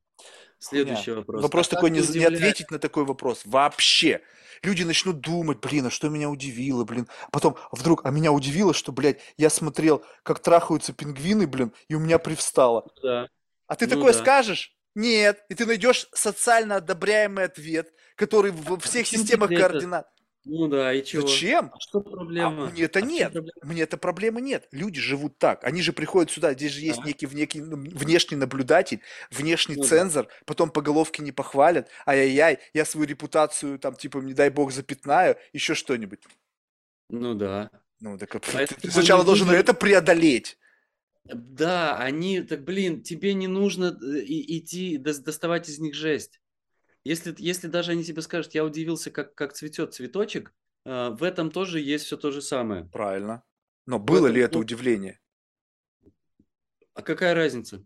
Следующий 0.60 1.12
вопрос. 1.12 1.44
Вопрос 1.44 1.68
А 1.68 1.70
как 1.70 1.78
такой, 1.78 1.92
не, 1.92 2.00
не 2.00 2.24
ответить 2.24 2.72
на 2.72 2.80
такой 2.80 3.06
вопрос 3.06 3.42
вообще. 3.46 4.22
Люди 4.64 4.84
начнут 4.84 5.20
думать, 5.20 5.60
блин, 5.60 5.86
а 5.86 5.90
что 5.92 6.10
меня 6.10 6.30
удивило, 6.30 6.84
блин. 6.84 7.08
А 7.28 7.30
потом 7.32 7.58
вдруг, 7.72 8.06
а 8.06 8.10
меня 8.10 8.32
удивило, 8.32 8.74
что, 8.74 8.92
блядь, 8.92 9.20
я 9.38 9.50
смотрел, 9.50 10.04
как 10.24 10.40
трахаются 10.40 10.94
пингвины, 10.94 11.46
блин, 11.46 11.74
и 11.90 11.96
у 11.96 12.00
меня 12.00 12.18
привстало. 12.18 12.88
Да. 13.04 13.28
А 13.68 13.76
ты 13.76 13.86
Ну 13.86 13.96
такое 13.96 14.14
да. 14.14 14.20
скажешь? 14.20 14.77
Нет. 14.98 15.46
И 15.50 15.54
ты 15.54 15.68
найдешь 15.68 16.10
социально 16.12 16.78
одобряемый 16.78 17.46
ответ, 17.46 17.94
который 18.16 18.52
во 18.52 18.80
всех 18.80 19.06
зачем 19.06 19.20
системах 19.22 19.50
координат. 19.52 20.08
Ну 20.50 20.68
да, 20.68 20.92
и 20.94 21.04
чего? 21.06 21.28
Зачем? 21.28 21.72
А 21.72 21.80
что 21.80 22.00
А 22.00 22.02
проблема? 22.02 22.66
мне 22.72 22.84
это 22.84 22.98
А 23.00 23.02
нет. 23.04 23.32
проблема? 23.34 23.52
Мне 23.62 23.82
это 23.84 23.98
проблемы 23.98 24.42
нет. 24.42 24.68
Люди 24.72 25.00
живут 25.00 25.38
так. 25.38 25.64
Они 25.64 25.84
же 25.84 25.94
приходят 25.94 26.32
сюда, 26.32 26.54
здесь 26.54 26.72
же 26.72 26.82
есть 26.82 26.98
Так. 26.98 27.06
некий, 27.06 27.28
некий 27.28 27.62
ну, 27.62 27.76
внешний 27.76 28.38
наблюдатель, 28.38 29.02
внешний 29.30 29.76
Ну 29.76 29.84
да. 29.84 29.88
цензор, 29.88 30.28
потом 30.48 30.72
по 30.72 30.82
головке 30.82 31.22
не 31.22 31.32
похвалят. 31.32 31.90
Ай-яй-яй, 32.08 32.58
я 32.74 32.84
свою 32.86 33.06
репутацию 33.06 33.78
там, 33.78 33.96
типа, 33.96 34.18
не 34.20 34.34
дай 34.34 34.50
бог, 34.50 34.72
запятнаю, 34.72 35.36
еще 35.54 35.76
что-нибудь. 35.76 36.22
Ну 37.10 37.36
да. 37.36 37.70
Ну, 38.00 38.18
так 38.18 38.34
а 38.34 38.38
А 38.40 38.66
ты 38.66 38.74
типа 38.74 38.94
сначала 38.94 39.20
люди- 39.20 39.28
должен 39.28 39.50
это 39.52 39.74
преодолеть. 39.76 40.58
Да, 41.34 41.98
они, 41.98 42.42
так 42.42 42.64
блин, 42.64 43.04
тебе 43.04 43.34
не 43.34 43.48
нужно 43.48 43.98
э, 44.02 44.24
идти 44.26 44.98
дос- 44.98 45.22
доставать 45.22 45.70
из 45.70 45.80
них 45.80 45.94
жесть. 45.94 46.40
Если, 47.04 47.34
если 47.38 47.68
даже 47.68 47.92
они 47.92 48.04
тебе 48.04 48.22
скажут, 48.22 48.54
я 48.54 48.66
удивился, 48.66 49.12
как, 49.12 49.34
как 49.36 49.54
цветет 49.54 49.94
цветочек, 49.94 50.54
э, 50.86 51.10
в 51.10 51.24
этом 51.24 51.52
тоже 51.52 51.80
есть 51.80 52.06
все 52.06 52.18
то 52.18 52.32
же 52.32 52.42
самое. 52.42 52.86
Правильно. 52.86 53.44
Но 53.86 54.00
было 54.00 54.28
этом, 54.28 54.36
ли 54.36 54.42
это 54.42 54.56
ну- 54.56 54.62
удивление? 54.62 55.20
А 56.94 57.02
какая 57.02 57.34
разница? 57.34 57.84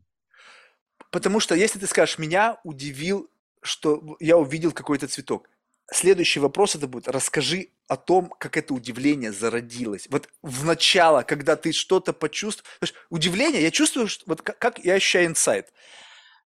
Потому 1.12 1.40
что 1.40 1.56
если 1.56 1.80
ты 1.80 1.88
скажешь, 1.88 2.18
меня 2.18 2.60
удивил, 2.64 3.30
что 3.62 4.18
я 4.20 4.38
увидел 4.38 4.72
какой-то 4.72 5.08
цветок. 5.08 5.50
Следующий 5.92 6.40
вопрос 6.40 6.76
это 6.76 6.88
будет, 6.88 7.08
расскажи 7.08 7.70
о 7.92 7.98
том, 7.98 8.30
как 8.40 8.56
это 8.56 8.74
удивление 8.74 9.34
зародилось. 9.34 10.08
Вот 10.10 10.30
в 10.42 10.64
начало, 10.64 11.24
когда 11.24 11.58
ты 11.58 11.74
что-то 11.74 12.14
что 12.22 12.64
Удивление, 13.10 13.62
я 13.62 13.70
чувствую, 13.70 14.08
что, 14.08 14.24
вот 14.28 14.42
как, 14.42 14.58
как 14.60 14.80
я 14.80 14.94
ощущаю 14.94 15.26
инсайт. 15.26 15.74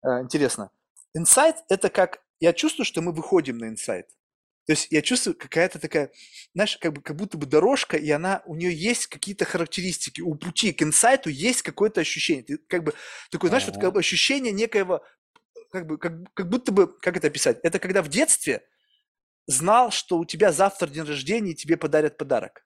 Э, 0.03 0.21
Интересно. 0.23 0.71
Инсайт 1.13 1.57
это 1.69 1.91
как, 1.91 2.23
я 2.39 2.51
чувствую, 2.51 2.83
что 2.83 3.03
мы 3.03 3.11
выходим 3.11 3.59
на 3.59 3.67
инсайт. 3.67 4.07
То 4.65 4.71
есть 4.73 4.87
я 4.89 5.03
чувствую 5.03 5.35
какая-то 5.35 5.77
такая, 5.77 6.09
знаешь, 6.55 6.77
как, 6.77 6.93
бы, 6.93 7.01
как 7.03 7.15
будто 7.15 7.37
бы 7.37 7.45
дорожка, 7.45 7.95
и 7.95 8.09
она, 8.09 8.41
у 8.47 8.55
нее 8.55 8.73
есть 8.73 9.05
какие-то 9.05 9.45
характеристики. 9.45 10.21
У 10.21 10.33
пути 10.33 10.73
к 10.73 10.81
инсайту 10.81 11.29
есть 11.29 11.61
какое-то 11.61 12.01
ощущение. 12.01 12.41
Ты 12.41 12.57
как 12.57 12.83
бы, 12.83 12.95
такое, 13.29 13.49
знаешь, 13.49 13.65
вот 13.65 13.75
Ага. 13.75 13.81
как 13.85 13.93
бы 13.93 13.99
ощущение 13.99 14.51
некоего, 14.51 15.03
как 15.71 15.85
бы, 15.85 15.99
как, 15.99 16.13
как 16.33 16.49
будто 16.49 16.71
бы, 16.71 16.87
как 16.87 17.17
это 17.17 17.27
описать? 17.27 17.59
Это 17.61 17.77
когда 17.77 18.01
в 18.01 18.07
детстве 18.07 18.63
знал, 19.47 19.91
что 19.91 20.17
у 20.17 20.25
тебя 20.25 20.51
завтра 20.51 20.87
день 20.87 21.03
рождения, 21.03 21.51
и 21.51 21.55
тебе 21.55 21.77
подарят 21.77 22.17
подарок. 22.17 22.65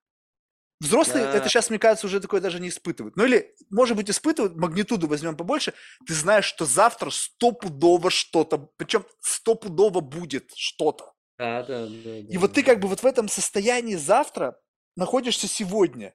Взрослые 0.81 1.25
Да. 1.25 1.33
это 1.33 1.49
сейчас, 1.49 1.69
мне 1.69 1.77
кажется, 1.77 2.07
уже 2.07 2.21
такое 2.21 2.39
даже 2.39 2.59
не 2.61 2.69
испытывают. 2.69 3.17
Ну 3.17 3.25
или, 3.25 3.53
может 3.69 3.97
быть, 3.97 4.09
испытывают, 4.09 4.55
магнитуду 4.55 5.07
возьмем 5.07 5.35
побольше, 5.35 5.73
ты 6.07 6.13
знаешь, 6.13 6.45
что 6.45 6.65
завтра 6.65 7.09
стопудово 7.09 8.09
что-то, 8.09 8.69
причем 8.77 9.05
стопудово 9.19 9.99
будет 9.99 10.51
что-то. 10.55 11.13
Да, 11.37 11.63
да, 11.63 11.85
да. 11.85 12.17
И 12.19 12.37
вот 12.37 12.53
ты 12.53 12.63
как 12.63 12.79
бы 12.79 12.87
вот 12.87 13.01
в 13.01 13.05
этом 13.05 13.27
состоянии 13.27 13.95
завтра 13.95 14.57
находишься 14.95 15.47
сегодня. 15.47 16.13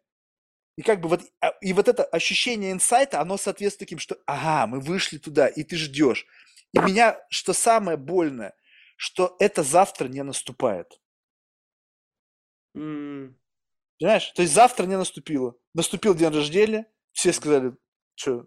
И 0.77 0.83
как 0.83 1.01
бы 1.01 1.09
вот, 1.09 1.23
а, 1.41 1.51
и 1.61 1.73
вот 1.73 1.89
это 1.89 2.03
ощущение 2.05 2.73
инсайта, 2.73 3.21
оно 3.21 3.37
соответствует 3.37 3.87
таким, 3.89 3.99
что 3.99 4.17
ага, 4.27 4.67
мы 4.67 4.81
вышли 4.81 5.19
туда, 5.19 5.47
и 5.47 5.63
ты 5.63 5.77
ждешь. 5.77 6.27
И 6.73 6.79
меня, 6.79 7.21
что 7.31 7.53
самое 7.53 7.97
больное, 7.97 8.55
что 9.05 9.37
это 9.39 9.63
завтра 9.63 10.09
не 10.09 10.23
наступает. 10.23 10.99
М, 12.75 13.39
Понимаешь? 14.01 14.31
То 14.31 14.41
есть 14.41 14.55
завтра 14.55 14.87
не 14.87 14.97
наступило. 14.97 15.57
Наступил 15.75 16.15
день 16.15 16.31
рождения, 16.31 16.87
все 17.13 17.35
сказали, 17.35 17.77
что, 18.15 18.47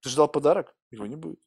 ты 0.00 0.08
ждал 0.08 0.26
подарок? 0.26 0.74
Его 0.90 1.06
не 1.06 1.14
будет. 1.14 1.38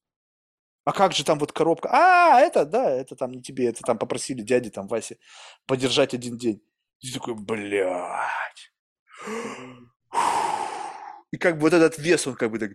А 0.85 0.93
как 0.93 1.11
же 1.11 1.25
там 1.25 1.37
вот 1.37 1.51
коробка? 1.51 1.89
А, 1.91 2.39
это, 2.39 2.65
да, 2.65 2.89
это 2.89 3.17
там 3.17 3.31
не 3.33 3.41
тебе, 3.41 3.67
это 3.67 3.81
там 3.81 3.97
попросили 3.97 4.41
дяди, 4.41 4.69
там, 4.69 4.87
Васе, 4.87 5.17
подержать 5.65 6.13
один 6.13 6.37
день. 6.37 6.61
И 7.01 7.07
ты 7.07 7.13
такой, 7.13 7.35
блядь. 7.35 8.71
И 11.31 11.37
как 11.37 11.55
бы 11.55 11.63
вот 11.63 11.73
этот 11.73 11.97
вес, 11.97 12.25
он 12.25 12.35
как 12.35 12.51
бы 12.51 12.59
так. 12.59 12.71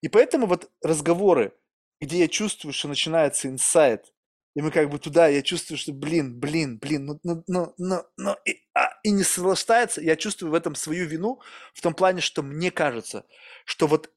И 0.00 0.08
поэтому 0.08 0.46
вот 0.46 0.68
разговоры, 0.82 1.56
где 2.00 2.18
я 2.18 2.26
чувствую, 2.26 2.72
что 2.72 2.88
начинается 2.88 3.46
инсайт, 3.48 4.11
и 4.54 4.60
мы 4.60 4.70
как 4.70 4.90
бы 4.90 4.98
туда, 4.98 5.28
я 5.28 5.42
чувствую, 5.42 5.78
что 5.78 5.92
блин, 5.92 6.38
блин, 6.38 6.78
блин, 6.78 7.06
ну, 7.06 7.20
ну, 7.22 7.44
ну, 7.46 7.74
ну, 7.78 8.02
ну 8.16 8.36
и, 8.44 8.56
а, 8.74 8.90
и 9.02 9.10
не 9.10 9.22
соглашается, 9.22 10.00
я 10.00 10.16
чувствую 10.16 10.50
в 10.50 10.54
этом 10.54 10.74
свою 10.74 11.06
вину, 11.06 11.40
в 11.74 11.80
том 11.80 11.94
плане, 11.94 12.20
что 12.20 12.42
мне 12.42 12.70
кажется, 12.70 13.24
что 13.64 13.86
вот 13.86 14.10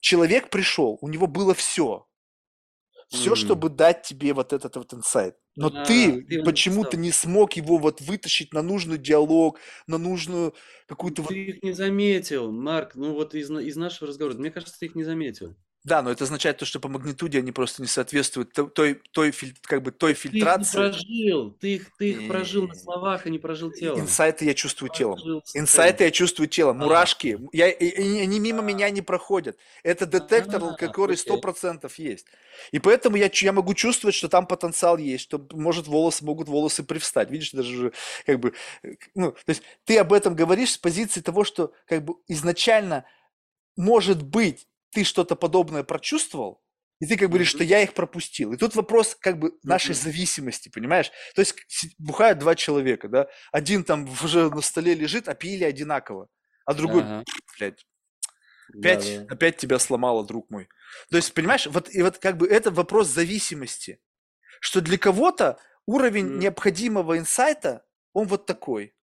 человек 0.00 0.50
пришел, 0.50 0.98
у 1.00 1.08
него 1.08 1.26
было 1.26 1.54
все. 1.54 2.06
все, 3.08 3.34
чтобы 3.34 3.68
дать 3.68 4.02
тебе 4.02 4.32
вот 4.32 4.52
этот 4.52 4.76
вот 4.76 4.94
инсайт. 4.94 5.36
Но 5.54 5.68
А, 5.68 5.84
ты 5.84 6.22
ты 6.22 6.42
почему-то 6.42 6.96
не 6.96 7.10
смог 7.12 7.54
его 7.54 7.76
вот 7.76 8.00
вытащить 8.00 8.54
на 8.54 8.62
нужный 8.62 8.96
диалог, 8.98 9.58
на 9.86 9.98
нужную 9.98 10.54
какую-то 10.86 11.22
вот... 11.22 11.28
Ты 11.28 11.44
их 11.44 11.62
не 11.62 11.72
заметил, 11.72 12.50
Марк. 12.50 12.94
Ну 12.94 13.12
вот 13.12 13.34
из, 13.34 13.50
из 13.50 13.76
нашего 13.76 14.08
разговора. 14.08 14.36
Мне 14.36 14.50
кажется, 14.50 14.78
ты 14.78 14.86
их 14.86 14.94
не 14.94 15.04
заметил. 15.04 15.54
Да, 15.84 16.00
но 16.00 16.12
это 16.12 16.22
означает 16.22 16.58
то, 16.58 16.64
что 16.64 16.78
по 16.78 16.88
магнитуде 16.88 17.38
они 17.40 17.50
просто 17.50 17.82
не 17.82 17.88
соответствуют 17.88 18.52
то- 18.52 18.66
той, 18.66 19.02
той, 19.10 19.34
как 19.62 19.82
бы 19.82 19.90
той 19.90 20.14
Ты 20.14 20.28
их 20.28 20.32
фильтрации. 20.32 20.76
прожил. 20.76 21.50
Ты 21.60 21.74
их, 21.74 21.96
ты 21.96 22.10
их 22.10 22.28
прожил 22.28 22.68
на 22.68 22.74
словах, 22.74 23.26
а 23.26 23.30
не 23.30 23.40
прожил 23.40 23.72
телом. 23.72 23.98
Инсайты 23.98 24.44
я 24.44 24.54
чувствую 24.54 24.90
телом. 24.90 25.18
Инсайты 25.54 26.04
я 26.04 26.12
чувствую 26.12 26.46
телом. 26.48 26.78
Мурашки. 26.78 27.36
Я, 27.52 27.66
они 27.66 28.38
мимо 28.38 28.62
меня 28.62 28.90
не 28.90 29.02
проходят. 29.02 29.58
Это 29.82 30.06
детектор, 30.06 30.62
А, 30.62 30.74
который 30.74 31.16
окей. 31.16 31.32
100% 31.32 31.92
есть. 31.96 32.26
И 32.70 32.78
поэтому 32.78 33.16
я, 33.16 33.28
я 33.32 33.52
могу 33.52 33.74
чувствовать, 33.74 34.14
что 34.14 34.28
там 34.28 34.46
потенциал 34.46 34.98
есть, 34.98 35.24
что 35.24 35.44
может 35.52 35.88
волосы, 35.88 36.24
могут 36.24 36.48
волосы 36.48 36.84
привстать. 36.84 37.28
Видишь, 37.28 37.50
даже 37.50 37.92
как 38.24 38.38
бы, 38.38 38.52
э, 38.84 38.94
ну, 39.16 39.32
то 39.32 39.38
есть 39.48 39.62
ты 39.84 39.98
об 39.98 40.12
этом 40.12 40.36
говоришь 40.36 40.72
с 40.72 40.78
позиции 40.78 41.20
того, 41.20 41.42
что 41.42 41.72
как 41.86 42.04
бы 42.04 42.14
изначально, 42.28 43.04
может 43.76 44.22
быть, 44.22 44.68
ты 44.92 45.04
что-то 45.04 45.36
подобное 45.36 45.82
прочувствовал, 45.82 46.62
и 47.00 47.06
ты 47.06 47.16
как 47.16 47.28
бы 47.28 47.32
говоришь, 47.32 47.48
что 47.48 47.64
я 47.64 47.80
их 47.82 47.94
пропустил. 47.94 48.52
И 48.52 48.56
тут 48.56 48.76
вопрос 48.76 49.16
как 49.18 49.38
бы 49.38 49.52
нашей 49.64 49.94
зависимости, 49.94 50.68
понимаешь? 50.68 51.10
То 51.34 51.40
есть 51.40 51.54
бухают 51.98 52.38
два 52.38 52.54
человека, 52.54 53.08
да? 53.08 53.26
Один 53.50 53.82
там 53.84 54.08
уже 54.22 54.50
на 54.50 54.60
столе 54.60 54.94
лежит, 54.94 55.28
а 55.28 55.34
пили 55.34 55.64
одинаково. 55.64 56.28
А 56.64 56.74
другой, 56.74 57.02
Ага. 57.02 57.24
блядь, 57.58 57.84
опять, 58.78 59.16
Да, 59.16 59.24
да. 59.24 59.34
опять 59.34 59.56
тебя 59.56 59.78
сломало, 59.78 60.24
друг 60.24 60.48
мой. 60.50 60.68
То 61.10 61.16
есть, 61.16 61.34
понимаешь, 61.34 61.66
вот, 61.66 61.92
и 61.92 62.02
вот 62.02 62.18
как 62.18 62.36
бы 62.36 62.46
это 62.46 62.70
вопрос 62.70 63.08
зависимости. 63.08 64.00
Что 64.60 64.80
для 64.80 64.96
кого-то 64.98 65.58
уровень 65.86 66.26
М. 66.26 66.38
необходимого 66.38 67.18
инсайта, 67.18 67.84
он 68.12 68.28
вот 68.28 68.46
такой. 68.46 68.94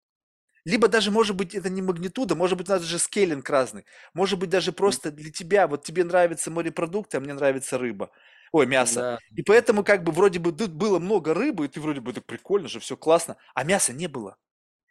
Либо 0.68 0.88
даже, 0.88 1.10
может 1.10 1.34
быть, 1.34 1.54
это 1.54 1.70
не 1.70 1.80
магнитуда, 1.80 2.34
может 2.34 2.58
быть, 2.58 2.66
даже 2.66 2.98
скейлинг 2.98 3.48
разный. 3.48 3.86
Может 4.12 4.38
быть, 4.38 4.50
даже 4.50 4.70
просто 4.70 5.10
для 5.10 5.32
тебя, 5.32 5.66
вот 5.66 5.82
тебе 5.82 6.04
нравятся 6.04 6.50
морепродукты, 6.50 7.16
а 7.16 7.20
мне 7.20 7.32
нравится 7.32 7.78
рыба. 7.78 8.10
Ой, 8.52 8.66
мясо. 8.66 9.00
Да. 9.00 9.18
И 9.34 9.42
поэтому 9.42 9.82
как 9.82 10.04
бы 10.04 10.12
вроде 10.12 10.40
бы 10.40 10.52
тут 10.52 10.72
было 10.72 10.98
много 10.98 11.32
рыбы, 11.32 11.64
и 11.64 11.68
ты 11.68 11.80
вроде 11.80 12.02
бы 12.02 12.12
так 12.12 12.26
прикольно 12.26 12.68
же, 12.68 12.80
все 12.80 12.98
классно, 12.98 13.38
а 13.54 13.64
мяса 13.64 13.94
не 13.94 14.08
было. 14.08 14.36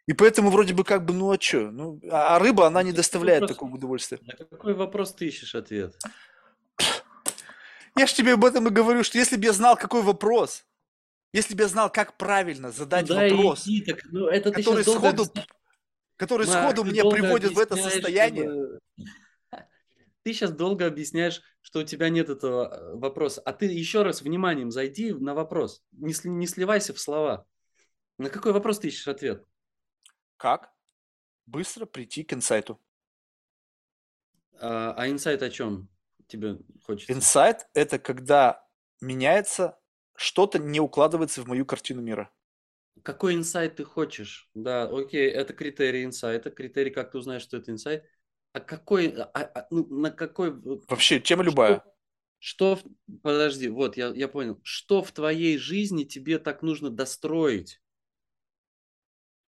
И 0.08 0.14
поэтому 0.14 0.50
вроде 0.50 0.74
бы 0.74 0.82
как 0.82 1.04
бы, 1.04 1.14
ну 1.14 1.30
а 1.30 1.40
что? 1.40 1.70
Ну, 1.70 2.00
а 2.10 2.34
а 2.34 2.38
рыба, 2.40 2.66
она 2.66 2.82
не 2.82 2.90
доставляет 2.90 3.42
вопрос. 3.42 3.56
такого 3.56 3.74
удовольствия. 3.76 4.18
На 4.22 4.34
какой 4.34 4.74
вопрос 4.74 5.14
ты 5.14 5.28
ищешь 5.28 5.54
ответ? 5.54 5.94
Я 7.96 8.06
же 8.08 8.14
тебе 8.14 8.32
об 8.32 8.44
этом 8.44 8.66
и 8.66 8.70
говорю, 8.70 9.04
что 9.04 9.16
если 9.16 9.36
бы 9.36 9.44
я 9.44 9.52
знал, 9.52 9.76
какой 9.76 10.02
вопрос, 10.02 10.64
если 11.32 11.54
бы 11.54 11.62
я 11.62 11.68
знал, 11.68 11.88
как 11.88 12.16
правильно 12.16 12.72
задать 12.72 13.08
и 13.08 13.12
вопрос, 13.12 13.62
иди, 13.64 13.82
так, 13.82 14.00
ну, 14.10 14.26
это 14.26 14.50
который 14.50 14.82
сходу, 14.82 15.22
объясняешь. 15.22 15.46
Который 16.18 16.46
Марк, 16.46 16.76
сходу 16.76 16.92
долго 16.92 17.16
приводит 17.16 17.52
в 17.52 17.58
это 17.58 17.76
состояние, 17.76 18.44
чтобы- 18.44 18.80
Ты 20.24 20.34
сейчас 20.34 20.52
долго 20.52 20.86
объясняешь, 20.86 21.40
что 21.62 21.80
у 21.80 21.84
тебя 21.84 22.10
нет 22.10 22.28
этого 22.28 22.68
э, 22.68 22.96
вопроса. 22.96 23.40
А 23.46 23.54
ты 23.54 23.64
еще 23.64 24.02
раз 24.02 24.20
вниманием 24.20 24.70
зайди 24.70 25.14
на 25.14 25.32
вопрос. 25.32 25.82
Не, 25.92 26.12
сли- 26.12 26.28
не 26.28 26.46
сливайся 26.46 26.92
в 26.92 27.00
слова. 27.00 27.46
На 28.18 28.28
какой 28.28 28.52
вопрос 28.52 28.80
ты 28.80 28.88
ищешь 28.88 29.08
ответ? 29.08 29.46
как 30.36 30.70
быстро 31.46 31.86
прийти 31.86 32.22
к 32.24 32.32
инсайту. 32.32 32.80
А, 34.60 34.92
а 34.96 35.08
инсайт 35.08 35.42
о 35.42 35.50
чем 35.50 35.88
тебе 36.26 36.58
хочется? 36.84 37.12
Инсайт– 37.12 37.66
это 37.74 37.98
когда 37.98 38.64
меняется, 39.00 39.78
что-то 40.14 40.58
не 40.58 40.80
укладывается 40.80 41.42
в 41.42 41.48
мою 41.48 41.64
картину 41.66 42.02
мира. 42.02 42.30
Какой 43.02 43.34
инсайт 43.34 43.76
ты 43.76 43.84
хочешь? 43.84 44.48
Да, 44.54 44.84
окей, 44.84 45.28
это 45.28 45.52
критерий 45.52 46.04
инсайта. 46.04 46.50
Критерий, 46.50 46.90
как 46.90 47.12
ты 47.12 47.18
узнаешь, 47.18 47.42
что 47.42 47.56
это 47.56 47.70
инсайт. 47.70 48.04
А 48.52 48.60
какой, 48.60 49.08
а- 49.08 49.30
а- 49.32 49.66
ну, 49.70 49.86
на 49.86 50.10
какой... 50.10 50.52
Вообще, 50.88 51.20
тема 51.20 51.42
Что- 51.42 51.50
любая. 51.50 51.84
Что, 52.40 52.76
в- 52.76 52.84
подожди, 53.22 53.68
вот 53.68 53.96
я, 53.96 54.08
я 54.08 54.28
понял. 54.28 54.60
Что 54.62 55.02
в 55.02 55.12
твоей 55.12 55.58
жизни 55.58 56.04
тебе 56.04 56.38
так 56.38 56.62
нужно 56.62 56.88
достроить? 56.88 57.80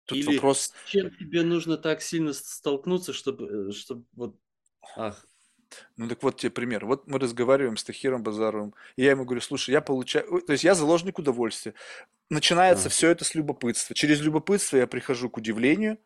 Тут 0.06 0.18
Или 0.18 0.34
вопрос, 0.36 0.72
с 0.86 0.88
чем 0.88 1.10
тебе 1.14 1.42
нужно 1.42 1.76
так 1.76 2.02
сильно 2.02 2.32
столкнуться, 2.32 3.12
чтобы, 3.12 3.68
э, 3.68 3.72
чтобы 3.72 4.04
вот, 4.12 4.36
ах, 4.96 5.24
ну 5.96 6.08
так 6.08 6.22
вот 6.22 6.38
тебе 6.38 6.50
пример. 6.50 6.84
Вот 6.86 7.06
мы 7.06 7.18
разговариваем 7.18 7.76
с 7.76 7.84
Тахиром 7.84 8.22
Базаровым, 8.22 8.74
и 8.96 9.04
я 9.04 9.12
ему 9.12 9.24
говорю, 9.24 9.40
слушай, 9.40 9.70
я 9.70 9.80
получаю, 9.80 10.42
то 10.42 10.52
есть 10.52 10.64
я 10.64 10.74
заложник 10.74 11.18
удовольствия. 11.18 11.74
Начинается 12.30 12.88
А. 12.88 12.90
все 12.90 13.10
это 13.10 13.24
с 13.24 13.34
любопытства. 13.34 13.94
Через 13.94 14.20
любопытство 14.22 14.76
я 14.78 14.86
прихожу 14.86 15.28
к 15.30 15.36
удивлению, 15.36 15.98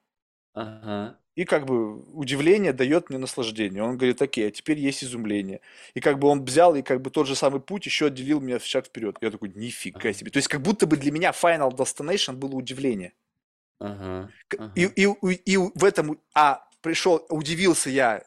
ага, 0.63 1.21
и 1.37 1.45
как 1.45 1.67
бы 1.67 1.99
удивление 2.13 2.73
дает 2.73 3.11
мне 3.11 3.19
наслаждение. 3.19 3.83
Он 3.83 3.97
говорит, 3.97 4.23
окей, 4.23 4.47
а 4.47 4.51
теперь 4.53 4.79
есть 4.79 5.03
изумление. 5.03 5.61
И 5.95 6.01
как 6.01 6.21
бы 6.21 6.29
он 6.29 6.45
взял, 6.45 6.77
и 6.77 6.83
как 6.83 7.03
бы 7.03 7.11
тот 7.11 7.27
же 7.27 7.35
самый 7.35 7.61
путь 7.61 7.87
еще 7.87 8.07
отделил 8.07 8.41
меня 8.41 8.61
в 8.61 8.65
шаг 8.65 8.87
вперед. 8.87 9.17
Я 9.21 9.33
такой, 9.33 9.49
нифига 9.53 10.13
Ага. 10.13 10.13
себе. 10.13 10.31
То 10.31 10.37
есть 10.39 10.49
как 10.49 10.63
будто 10.63 10.87
бы 10.87 10.97
для 10.97 11.11
меня 11.11 11.31
Final 11.33 11.71
Destination 11.75 12.35
было 12.37 12.55
удивление. 12.55 13.15
ага, 13.79 14.35
ага. 14.59 14.75
И, 14.75 14.91
и, 14.97 15.07
и 15.33 15.57
в 15.57 15.85
этом, 15.85 16.21
а 16.35 16.67
пришел, 16.81 17.25
удивился 17.29 17.91
я, 17.91 18.23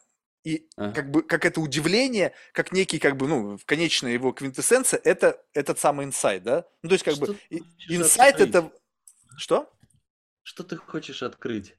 и 0.47 0.69
Ага. 0.77 0.93
как 0.93 1.11
бы, 1.11 1.23
как 1.23 1.43
это 1.43 1.59
удивление, 1.59 2.33
как 2.53 2.71
некий, 2.71 2.99
как 2.99 3.17
бы, 3.17 3.27
ну, 3.27 3.59
конечная 3.65 4.13
его 4.13 4.31
квинтэссенция, 4.31 5.01
это 5.03 5.43
этот 5.53 5.77
самый 5.77 6.05
инсайт, 6.05 6.43
да? 6.43 6.65
Ну, 6.83 6.89
то 6.89 6.93
есть, 6.93 7.03
как 7.03 7.15
Что 7.15 7.25
бы, 7.25 7.39
инсайт 7.89 8.39
это... 8.39 8.71
Что? 9.35 9.69
Что 10.43 10.63
ты 10.63 10.77
хочешь 10.77 11.21
открыть? 11.21 11.75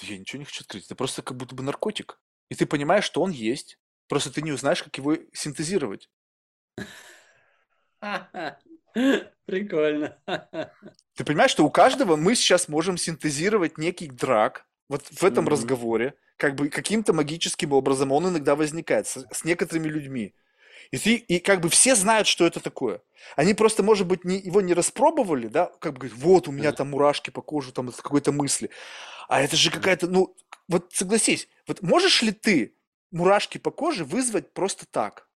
Да 0.00 0.08
я 0.08 0.18
ничего 0.18 0.40
не 0.40 0.44
хочу 0.44 0.62
открыть, 0.62 0.86
это 0.86 0.96
просто 0.96 1.22
как 1.22 1.36
будто 1.36 1.54
бы 1.54 1.62
наркотик. 1.62 2.18
И 2.48 2.56
ты 2.56 2.66
понимаешь, 2.66 3.04
что 3.04 3.22
он 3.22 3.30
есть, 3.30 3.78
просто 4.08 4.32
ты 4.32 4.42
не 4.42 4.50
узнаешь, 4.50 4.82
как 4.82 4.98
его 4.98 5.16
синтезировать. 5.32 6.10
Прикольно. 9.46 10.18
Ты 11.14 11.24
понимаешь, 11.24 11.50
что 11.50 11.64
у 11.64 11.70
каждого 11.70 12.16
мы 12.16 12.34
сейчас 12.34 12.68
можем 12.68 12.96
синтезировать 12.96 13.78
некий 13.78 14.08
драк 14.08 14.66
вот 14.92 15.06
в 15.06 15.24
этом 15.24 15.44
Мгм. 15.44 15.52
разговоре, 15.52 16.14
как 16.36 16.54
бы 16.54 16.68
каким-то 16.68 17.14
магическим 17.14 17.72
образом 17.72 18.12
он 18.12 18.28
иногда 18.28 18.54
возникает 18.54 19.06
с, 19.06 19.26
с 19.32 19.44
некоторыми 19.44 19.88
людьми. 19.88 20.34
И, 20.90 20.98
ты, 20.98 21.14
и 21.14 21.38
как 21.38 21.60
бы 21.62 21.70
все 21.70 21.94
знают, 21.94 22.26
что 22.26 22.44
это 22.44 22.60
такое. 22.60 23.00
Они 23.34 23.54
просто, 23.54 23.82
может 23.82 24.06
быть, 24.06 24.24
не, 24.24 24.36
его 24.38 24.60
не 24.60 24.74
распробовали, 24.74 25.46
да, 25.46 25.72
как 25.80 25.94
бы 25.94 26.00
говорят, 26.00 26.18
вот 26.18 26.48
у 26.48 26.52
меня 26.52 26.72
там 26.72 26.90
мурашки 26.90 27.30
по 27.30 27.40
коже, 27.40 27.72
там 27.72 27.88
от 27.88 27.96
какой-то 27.96 28.32
мысли. 28.32 28.68
А 29.28 29.40
это 29.40 29.56
же 29.56 29.70
какая-то, 29.70 30.08
ну, 30.08 30.36
вот 30.68 30.92
согласись, 30.92 31.48
вот 31.66 31.80
можешь 31.80 32.20
ли 32.20 32.32
ты 32.32 32.76
мурашки 33.10 33.56
по 33.56 33.70
коже 33.70 34.04
вызвать 34.04 34.52
просто 34.52 34.84
так? 34.84 35.26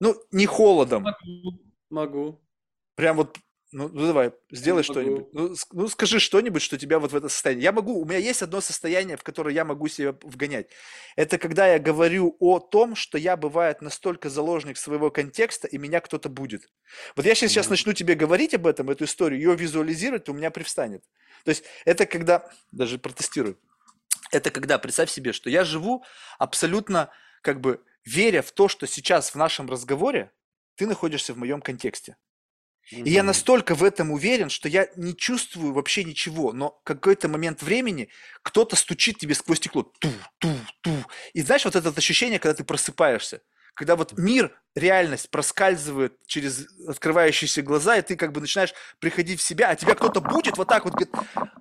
Ну, 0.00 0.16
не 0.32 0.46
холодом, 0.46 1.04
Могу. 1.04 1.58
Могу. 1.90 2.40
Прям 2.94 3.16
вот, 3.16 3.38
ну, 3.74 3.90
ну 3.92 4.06
давай, 4.06 4.32
сделай 4.52 4.84
что-нибудь. 4.84 5.26
Ну, 5.32 5.56
ну, 5.72 5.88
скажи 5.88 6.20
что-нибудь, 6.20 6.62
что 6.62 6.78
тебя 6.78 7.00
вот 7.00 7.10
в 7.10 7.16
это 7.16 7.28
состояние. 7.28 7.64
Я 7.64 7.72
могу, 7.72 8.00
у 8.00 8.04
меня 8.04 8.18
есть 8.18 8.40
одно 8.40 8.60
состояние, 8.60 9.16
в 9.16 9.24
которое 9.24 9.52
я 9.52 9.64
могу 9.64 9.88
себя 9.88 10.14
вгонять. 10.22 10.68
Это 11.16 11.38
когда 11.38 11.66
я 11.66 11.80
говорю 11.80 12.36
о 12.38 12.60
том, 12.60 12.94
что 12.94 13.18
я 13.18 13.36
бывает 13.36 13.82
настолько 13.82 14.30
заложник 14.30 14.76
своего 14.76 15.10
контекста, 15.10 15.66
и 15.66 15.76
меня 15.76 16.00
кто-то 16.00 16.28
будет. 16.28 16.68
Вот 17.16 17.26
я 17.26 17.34
сейчас, 17.34 17.50
сейчас 17.50 17.68
начну 17.68 17.92
тебе 17.92 18.14
говорить 18.14 18.54
об 18.54 18.68
этом, 18.68 18.90
эту 18.90 19.06
историю, 19.06 19.40
ее 19.40 19.56
визуализировать, 19.56 20.22
то 20.22 20.30
у 20.30 20.36
меня 20.36 20.52
привстанет. 20.52 21.02
То 21.44 21.48
есть 21.48 21.64
это 21.84 22.06
когда, 22.06 22.48
даже 22.70 23.00
протестирую, 23.00 23.58
это 24.30 24.52
когда, 24.52 24.78
представь 24.78 25.10
себе, 25.10 25.32
что 25.32 25.50
я 25.50 25.64
живу 25.64 26.04
абсолютно 26.38 27.10
как 27.42 27.60
бы 27.60 27.82
веря 28.04 28.42
в 28.42 28.52
то, 28.52 28.68
что 28.68 28.86
сейчас 28.86 29.30
в 29.30 29.34
нашем 29.34 29.68
разговоре 29.68 30.30
ты 30.76 30.86
находишься 30.86 31.34
в 31.34 31.38
моем 31.38 31.60
контексте. 31.60 32.16
И 32.90 33.10
я 33.10 33.22
настолько 33.22 33.74
в 33.74 33.82
этом 33.82 34.10
уверен, 34.10 34.50
что 34.50 34.68
я 34.68 34.88
не 34.96 35.16
чувствую 35.16 35.72
вообще 35.72 36.04
ничего, 36.04 36.52
но 36.52 36.80
какой-то 36.84 37.28
момент 37.28 37.62
времени 37.62 38.08
кто-то 38.42 38.76
стучит 38.76 39.18
тебе 39.18 39.34
сквозь 39.34 39.58
стекло. 39.58 39.84
Ту, 39.98 40.10
ту, 40.38 40.54
ту. 40.82 40.94
И 41.32 41.42
знаешь, 41.42 41.64
вот 41.64 41.76
это 41.76 41.92
ощущение, 41.96 42.38
когда 42.38 42.54
ты 42.54 42.64
просыпаешься, 42.64 43.40
когда 43.74 43.96
вот 43.96 44.16
мир, 44.18 44.56
реальность 44.74 45.30
проскальзывает 45.30 46.14
через 46.26 46.66
открывающиеся 46.88 47.62
глаза, 47.62 47.96
и 47.96 48.02
ты 48.02 48.16
как 48.16 48.32
бы 48.32 48.40
начинаешь 48.40 48.74
приходить 48.98 49.40
в 49.40 49.42
себя, 49.42 49.70
а 49.70 49.76
тебя 49.76 49.94
кто-то 49.94 50.20
будет 50.20 50.56
вот 50.56 50.68
так 50.68 50.84
вот, 50.84 50.94
говорит, 50.94 51.14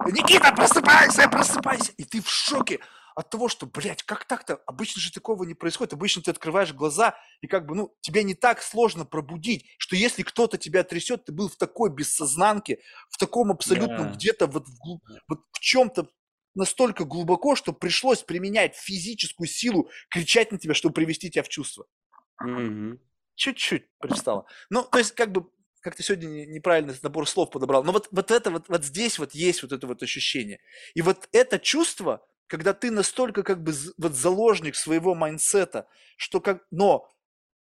Никита, 0.08 0.52
просыпайся, 0.54 1.28
просыпайся. 1.30 1.92
И 1.98 2.04
ты 2.04 2.22
в 2.22 2.30
шоке 2.30 2.80
от 3.16 3.30
того, 3.30 3.48
что, 3.50 3.66
блядь, 3.66 4.04
как 4.04 4.26
так-то? 4.26 4.56
Обычно 4.66 5.02
же 5.02 5.12
такого 5.12 5.44
не 5.44 5.54
происходит. 5.54 5.94
Обычно 5.94 6.22
ты 6.22 6.32
открываешь 6.32 6.74
глаза, 6.74 7.16
и 7.42 7.48
как 7.48 7.66
бы, 7.66 7.76
ну, 7.76 7.96
тебя 8.02 8.24
не 8.24 8.36
так 8.36 8.62
сложно 8.62 9.06
пробудить, 9.06 9.66
что 9.78 9.96
если 9.96 10.24
кто-то 10.24 10.58
тебя 10.58 10.84
трясет, 10.84 11.26
ты 11.26 11.32
был 11.32 11.50
в 11.50 11.56
такой 11.58 11.90
бессознанке, 11.92 12.80
в 13.10 13.18
таком 13.18 13.52
абсолютном 13.52 14.10
Да. 14.10 14.12
где-то 14.12 14.48
вот 14.48 14.68
в, 14.68 15.00
вот 15.28 15.40
в 15.52 15.60
чем-то 15.60 16.10
настолько 16.56 17.04
глубоко, 17.06 17.56
что 17.56 17.74
пришлось 17.74 18.22
применять 18.24 18.76
физическую 18.76 19.48
силу, 19.48 19.90
кричать 20.10 20.52
на 20.52 20.60
тебя, 20.60 20.74
чтобы 20.74 20.94
привести 20.94 21.30
тебя 21.32 21.44
в 21.44 21.50
чувство. 21.50 21.86
Мгм. 22.42 22.98
чуть-чуть 23.36 23.88
привстала. 24.00 24.46
Ну, 24.70 24.84
то 24.84 24.98
есть, 25.00 25.14
как 25.14 25.32
бы, 25.32 25.50
как 25.82 25.96
ты 25.96 26.04
сегодня 26.04 26.46
неправильно 26.46 26.94
набор 27.02 27.28
слов 27.28 27.52
подобрал, 27.52 27.84
но 27.84 27.92
вот, 27.92 28.08
вот 28.12 28.32
это 28.32 28.52
вот, 28.52 28.70
вот 28.70 28.84
здесь 28.84 29.20
вот 29.20 29.34
есть 29.34 29.64
вот 29.64 29.72
это 29.72 29.88
вот 29.88 30.02
ощущение. 30.04 30.60
И 30.94 31.02
вот 31.02 31.28
это 31.32 31.60
чувство, 31.60 32.26
когда 32.54 32.76
ты 32.76 32.92
настолько 32.92 33.42
как 33.42 33.64
бы 33.64 33.74
вот 33.98 34.14
заложник 34.14 34.76
своего 34.76 35.16
майнсета, 35.16 35.88
что 36.18 36.40
как, 36.40 36.64
но 36.70 37.12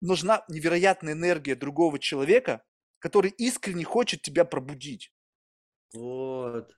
нужна 0.00 0.46
невероятная 0.48 1.12
энергия 1.12 1.54
другого 1.54 1.98
человека, 1.98 2.62
который 2.98 3.30
искренне 3.36 3.84
хочет 3.84 4.22
тебя 4.22 4.46
пробудить. 4.46 5.12
Вот. 5.92 6.74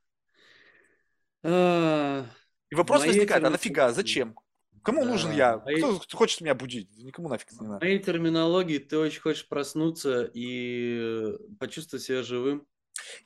А, 1.44 2.26
И 2.70 2.74
вопрос 2.74 3.06
возникает, 3.06 3.44
а 3.44 3.50
нафига, 3.50 3.92
зачем? 3.92 4.36
Кому 4.82 5.04
да. 5.04 5.10
нужен 5.10 5.30
я? 5.30 5.58
Моей... 5.58 5.80
Кто 5.80 6.16
хочет 6.16 6.40
меня 6.40 6.56
будить? 6.56 6.90
Никому 6.96 7.28
нафиг 7.28 7.52
не 7.52 7.58
надо. 7.58 7.78
В 7.78 7.80
моей 7.82 8.00
терминологии 8.00 8.78
ты 8.78 8.98
очень 8.98 9.20
хочешь 9.20 9.46
проснуться 9.46 10.28
и 10.34 11.36
почувствовать 11.60 12.02
себя 12.02 12.24
живым. 12.24 12.66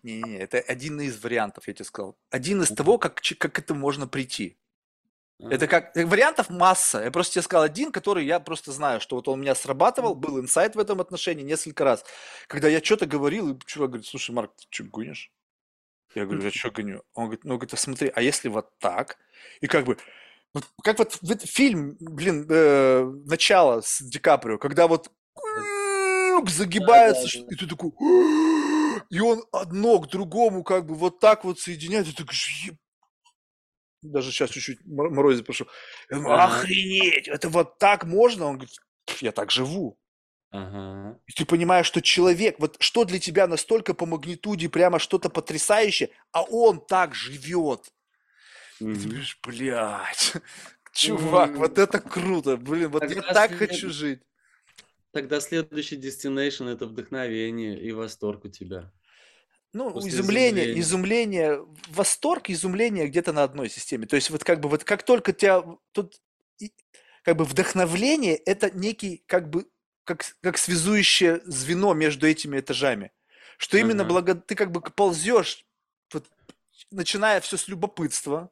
Не-не, 0.03 0.37
это 0.37 0.59
один 0.59 1.01
из 1.01 1.23
вариантов, 1.23 1.69
я 1.69 1.73
тебе 1.73 1.87
сказал. 1.87 2.19
Один 2.29 2.61
из 2.61 2.69
того, 2.69 2.99
как, 2.99 3.23
как 3.39 3.55
к 3.55 3.59
этому 3.59 3.81
можно 3.81 4.07
прийти. 4.07 4.59
Это 5.41 5.67
как 5.67 5.95
вариантов 5.97 6.49
масса. 6.49 7.03
Я 7.03 7.11
просто 7.11 7.35
тебе 7.35 7.43
сказал 7.43 7.65
один, 7.65 7.91
который 7.93 8.25
я 8.25 8.39
просто 8.41 8.73
знаю, 8.73 9.01
что 9.01 9.17
вот 9.17 9.29
он 9.29 9.41
у 9.41 9.43
меня 9.43 9.55
срабатывал, 9.55 10.15
был 10.15 10.41
инсайт 10.41 10.77
в 10.77 10.79
этом 10.79 11.01
отношении 11.01 11.43
несколько 11.43 11.85
раз. 11.85 12.05
Когда 12.47 12.69
я 12.69 12.83
что-то 12.83 13.07
говорил, 13.07 13.51
и 13.51 13.59
чувак 13.67 13.91
говорит, 13.91 14.07
слушай, 14.07 14.31
Марк, 14.31 14.53
ты 14.57 14.65
что, 14.71 14.85
гонишь? 14.85 15.33
Я 16.15 16.25
говорю, 16.25 16.43
я 16.43 16.51
что 16.51 16.71
гоню? 16.71 17.03
Он 17.15 17.25
говорит, 17.25 17.45
ну, 17.45 17.57
говорит, 17.57 17.75
а 17.75 17.77
смотри, 17.77 18.13
а 18.15 18.23
если 18.23 18.49
вот 18.49 18.79
так? 18.79 19.19
И 19.61 19.67
как 19.67 19.85
бы, 19.85 19.99
вот, 20.53 20.65
как 20.83 20.99
вот 20.99 21.19
в 21.21 21.47
фильм, 21.47 21.97
блин, 21.99 22.47
э, 22.49 23.05
начало 23.27 23.81
с 23.81 24.01
Ди 24.01 24.21
Каприо, 24.21 24.59
когда 24.59 24.87
вот 24.87 25.11
загибается, 26.47 27.39
да, 27.39 27.45
да, 27.45 27.47
да. 27.49 27.55
и 27.55 27.59
ты 27.59 27.67
такой, 27.67 27.91
и 29.11 29.21
он 29.21 29.45
одно 29.53 29.99
к 29.99 30.09
другому 30.09 30.63
как 30.63 30.87
бы 30.87 30.95
вот 30.95 31.19
так 31.19 31.45
вот 31.45 31.59
соединяет, 31.59 32.07
и 32.07 32.13
ты 32.13 32.23
говоришь, 32.23 32.71
даже 34.05 34.31
сейчас 34.31 34.51
чуть-чуть 34.51 34.85
морозе 34.85 35.43
пошел. 35.43 35.67
Ага. 36.11 36.45
Охренеть, 36.45 37.29
это 37.29 37.49
вот 37.49 37.79
так 37.79 38.05
можно? 38.05 38.47
Он 38.47 38.57
говорит, 38.57 38.77
я 39.21 39.33
так 39.33 39.51
живу. 39.51 39.99
Ага. 40.51 41.19
И 41.27 41.33
ты 41.33 41.45
понимаешь, 41.45 41.87
что 41.87 42.01
человек, 42.01 42.57
вот 42.59 42.77
что 42.79 43.05
для 43.05 43.19
тебя 43.19 43.47
настолько 43.47 43.93
по 43.95 44.07
магнитуде 44.07 44.69
прямо 44.69 44.99
что-то 44.99 45.29
потрясающее, 45.29 46.11
а 46.33 46.43
он 46.43 46.81
так 46.81 47.15
живет. 47.15 47.93
Угу. 48.81 48.91
И 48.91 48.95
ты 48.95 49.09
говоришь, 49.09 49.39
блядь, 49.43 50.33
чувак, 50.93 51.51
угу. 51.51 51.59
вот 51.59 51.79
это 51.79 51.99
круто, 52.01 52.57
блин, 52.57 52.91
вот 52.91 53.01
Тогда 53.01 53.15
я 53.17 53.23
так 53.23 53.57
след... 53.57 53.71
хочу 53.71 53.91
жить. 53.91 54.21
Тогда 55.13 55.41
следующий 55.41 55.97
destination 55.97 56.69
это 56.69 56.87
вдохновение 56.87 57.81
и 57.81 57.93
восторг 57.93 58.45
у 58.45 58.49
тебя. 58.49 58.93
Ну, 59.75 59.91
После 59.91 60.11
изумление, 60.11 60.65
изумления. 60.81 60.81
изумление, 60.81 61.67
восторг, 61.89 62.49
изумление 62.49 63.09
где-то 63.09 63.33
на 63.33 63.43
одной 63.43 63.69
системе. 63.69 64.07
То 64.07 64.15
есть 64.17 64.31
вот 64.31 64.45
как 64.45 64.61
бы 64.61 64.69
вот 64.69 64.85
как 64.85 65.03
только 65.03 65.33
тебя 65.33 65.65
тут 65.93 66.15
как 67.23 67.37
бы 67.37 67.45
вдохновление 67.45 68.37
это 68.37 68.71
некий 68.71 69.25
как 69.27 69.51
бы 69.51 69.67
как, 70.05 70.25
как 70.43 70.59
связующее 70.59 71.41
звено 71.45 71.93
между 71.93 72.29
этими 72.29 72.61
этажами. 72.61 73.11
Что 73.59 73.77
именно 73.77 74.03
uh-huh. 74.03 74.09
благо 74.09 74.35
ты 74.37 74.55
как 74.55 74.71
бы 74.71 74.81
ползешь, 74.81 75.67
вот, 76.13 76.27
начиная 76.91 77.41
все 77.41 77.57
с 77.57 77.67
любопытства, 77.67 78.51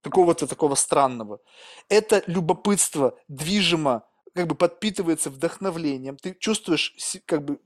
какого-то 0.00 0.46
такого 0.46 0.76
странного. 0.76 1.40
Это 1.88 2.22
любопытство 2.26 3.18
движимо, 3.28 4.06
как 4.34 4.46
бы 4.46 4.54
подпитывается 4.54 5.30
вдохновлением. 5.30 6.16
Ты 6.16 6.34
чувствуешь 6.34 6.94
как 7.26 7.44
бы 7.44 7.58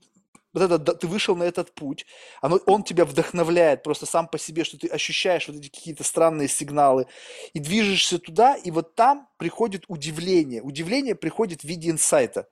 вот 0.53 0.63
это, 0.63 0.79
ты 0.79 1.07
вышел 1.07 1.35
на 1.35 1.43
этот 1.43 1.73
путь, 1.73 2.05
оно, 2.41 2.59
он 2.65 2.83
тебя 2.83 3.05
вдохновляет 3.05 3.83
просто 3.83 4.05
сам 4.05 4.27
по 4.27 4.37
себе, 4.37 4.63
что 4.63 4.77
ты 4.77 4.87
ощущаешь 4.87 5.47
вот 5.47 5.57
эти 5.57 5.69
какие-то 5.69 6.03
странные 6.03 6.47
сигналы, 6.47 7.05
и 7.53 7.59
движешься 7.59 8.19
туда, 8.19 8.55
и 8.55 8.71
вот 8.71 8.95
там 8.95 9.27
приходит 9.37 9.85
удивление. 9.87 10.61
Удивление 10.61 11.15
приходит 11.15 11.61
в 11.61 11.65
виде 11.65 11.89
инсайта 11.89 12.47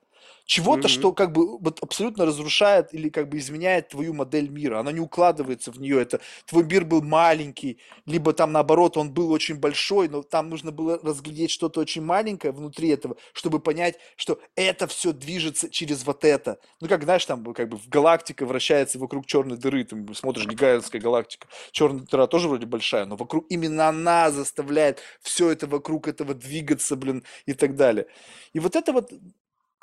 чего-то, 0.48 0.88
mm-hmm. 0.88 0.90
что 0.90 1.12
как 1.12 1.32
бы 1.32 1.58
вот 1.58 1.78
абсолютно 1.82 2.24
разрушает 2.24 2.94
или 2.94 3.10
как 3.10 3.28
бы 3.28 3.36
изменяет 3.36 3.90
твою 3.90 4.14
модель 4.14 4.48
мира. 4.48 4.80
Она 4.80 4.92
не 4.92 5.00
укладывается 5.00 5.70
в 5.70 5.78
нее. 5.78 6.00
Это 6.00 6.20
твой 6.46 6.64
мир 6.64 6.86
был 6.86 7.02
маленький, 7.02 7.78
либо 8.06 8.32
там 8.32 8.52
наоборот 8.52 8.96
он 8.96 9.12
был 9.12 9.30
очень 9.30 9.56
большой, 9.56 10.08
но 10.08 10.22
там 10.22 10.48
нужно 10.48 10.72
было 10.72 10.98
разглядеть 11.02 11.50
что-то 11.50 11.80
очень 11.80 12.00
маленькое 12.00 12.54
внутри 12.54 12.88
этого, 12.88 13.18
чтобы 13.34 13.60
понять, 13.60 13.98
что 14.16 14.40
это 14.56 14.86
все 14.86 15.12
движется 15.12 15.68
через 15.68 16.06
вот 16.06 16.24
это. 16.24 16.58
Ну 16.80 16.88
как 16.88 17.04
знаешь, 17.04 17.26
там 17.26 17.44
как 17.52 17.68
бы 17.68 17.78
галактика 17.86 18.46
вращается 18.46 18.98
вокруг 18.98 19.26
черной 19.26 19.58
дыры, 19.58 19.84
ты 19.84 20.14
смотришь 20.14 20.46
гигантская 20.46 21.02
галактика, 21.02 21.46
черная 21.72 22.06
дыра 22.10 22.26
тоже 22.26 22.48
вроде 22.48 22.64
большая, 22.64 23.04
но 23.04 23.16
вокруг 23.16 23.44
именно 23.50 23.88
она 23.88 24.30
заставляет 24.30 25.02
все 25.20 25.50
это 25.50 25.66
вокруг 25.66 26.08
этого 26.08 26.32
двигаться, 26.32 26.96
блин, 26.96 27.22
и 27.44 27.52
так 27.52 27.76
далее. 27.76 28.06
И 28.54 28.60
вот 28.60 28.76
это 28.76 28.94
вот 28.94 29.12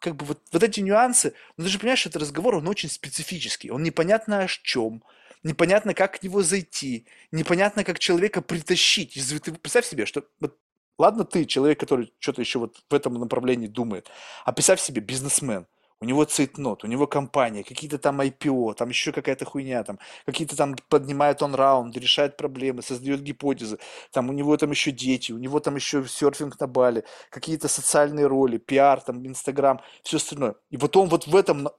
как 0.05 0.15
бы 0.17 0.25
вот, 0.25 0.39
вот 0.51 0.61
эти 0.61 0.81
нюансы, 0.81 1.33
ну 1.57 1.63
ты 1.63 1.69
же 1.71 1.79
понимаешь, 1.79 1.99
что 1.99 2.09
этот 2.09 2.21
разговор, 2.21 2.55
он 2.55 2.67
очень 2.67 2.89
специфический, 2.89 3.71
он 3.71 3.81
непонятно 3.81 4.39
о 4.41 4.47
чем, 4.47 5.03
непонятно, 5.41 5.95
как 5.95 6.19
к 6.19 6.23
него 6.23 6.43
зайти, 6.43 7.07
непонятно, 7.31 7.83
как 7.83 7.97
человека 7.97 8.43
притащить. 8.43 9.13
Ты 9.43 9.51
представь 9.53 9.87
себе, 9.87 10.05
что 10.05 10.23
вот, 10.39 10.59
ладно 10.99 11.25
ты, 11.25 11.45
человек, 11.45 11.79
который 11.79 12.13
что-то 12.19 12.41
еще 12.41 12.59
вот 12.59 12.83
в 12.87 12.93
этом 12.93 13.15
направлении 13.15 13.65
думает, 13.65 14.11
а 14.45 14.51
представь 14.51 14.79
себе 14.79 15.01
бизнесмен, 15.01 15.65
у 16.01 16.05
него 16.05 16.25
цейтнот, 16.25 16.83
у 16.83 16.87
него 16.87 17.07
компания, 17.07 17.63
какие-то 17.63 17.97
там 17.97 18.19
IPO, 18.19 18.73
там 18.75 18.89
еще 18.89 19.11
какая-то 19.11 19.45
хуйня, 19.45 19.83
там 19.83 19.99
какие-то 20.25 20.55
там 20.55 20.75
поднимает 20.89 21.41
он 21.41 21.55
раунд, 21.55 21.95
решает 21.97 22.37
проблемы, 22.37 22.81
создает 22.81 23.21
гипотезы, 23.21 23.79
там 24.11 24.29
у 24.29 24.33
него 24.33 24.57
там 24.57 24.71
еще 24.71 24.91
дети, 24.91 25.31
у 25.31 25.37
него 25.37 25.59
там 25.59 25.75
еще 25.75 26.05
серфинг 26.05 26.59
на 26.59 26.67
Бали, 26.67 27.05
какие-то 27.29 27.67
социальные 27.67 28.27
роли, 28.27 28.57
пиар, 28.57 29.01
там, 29.01 29.25
Инстаграм, 29.25 29.81
все 30.03 30.17
остальное. 30.17 30.55
И 30.69 30.77
вот 30.77 30.95
он 30.97 31.07
вот 31.07 31.27
в 31.27 31.35
этом, 31.35 31.69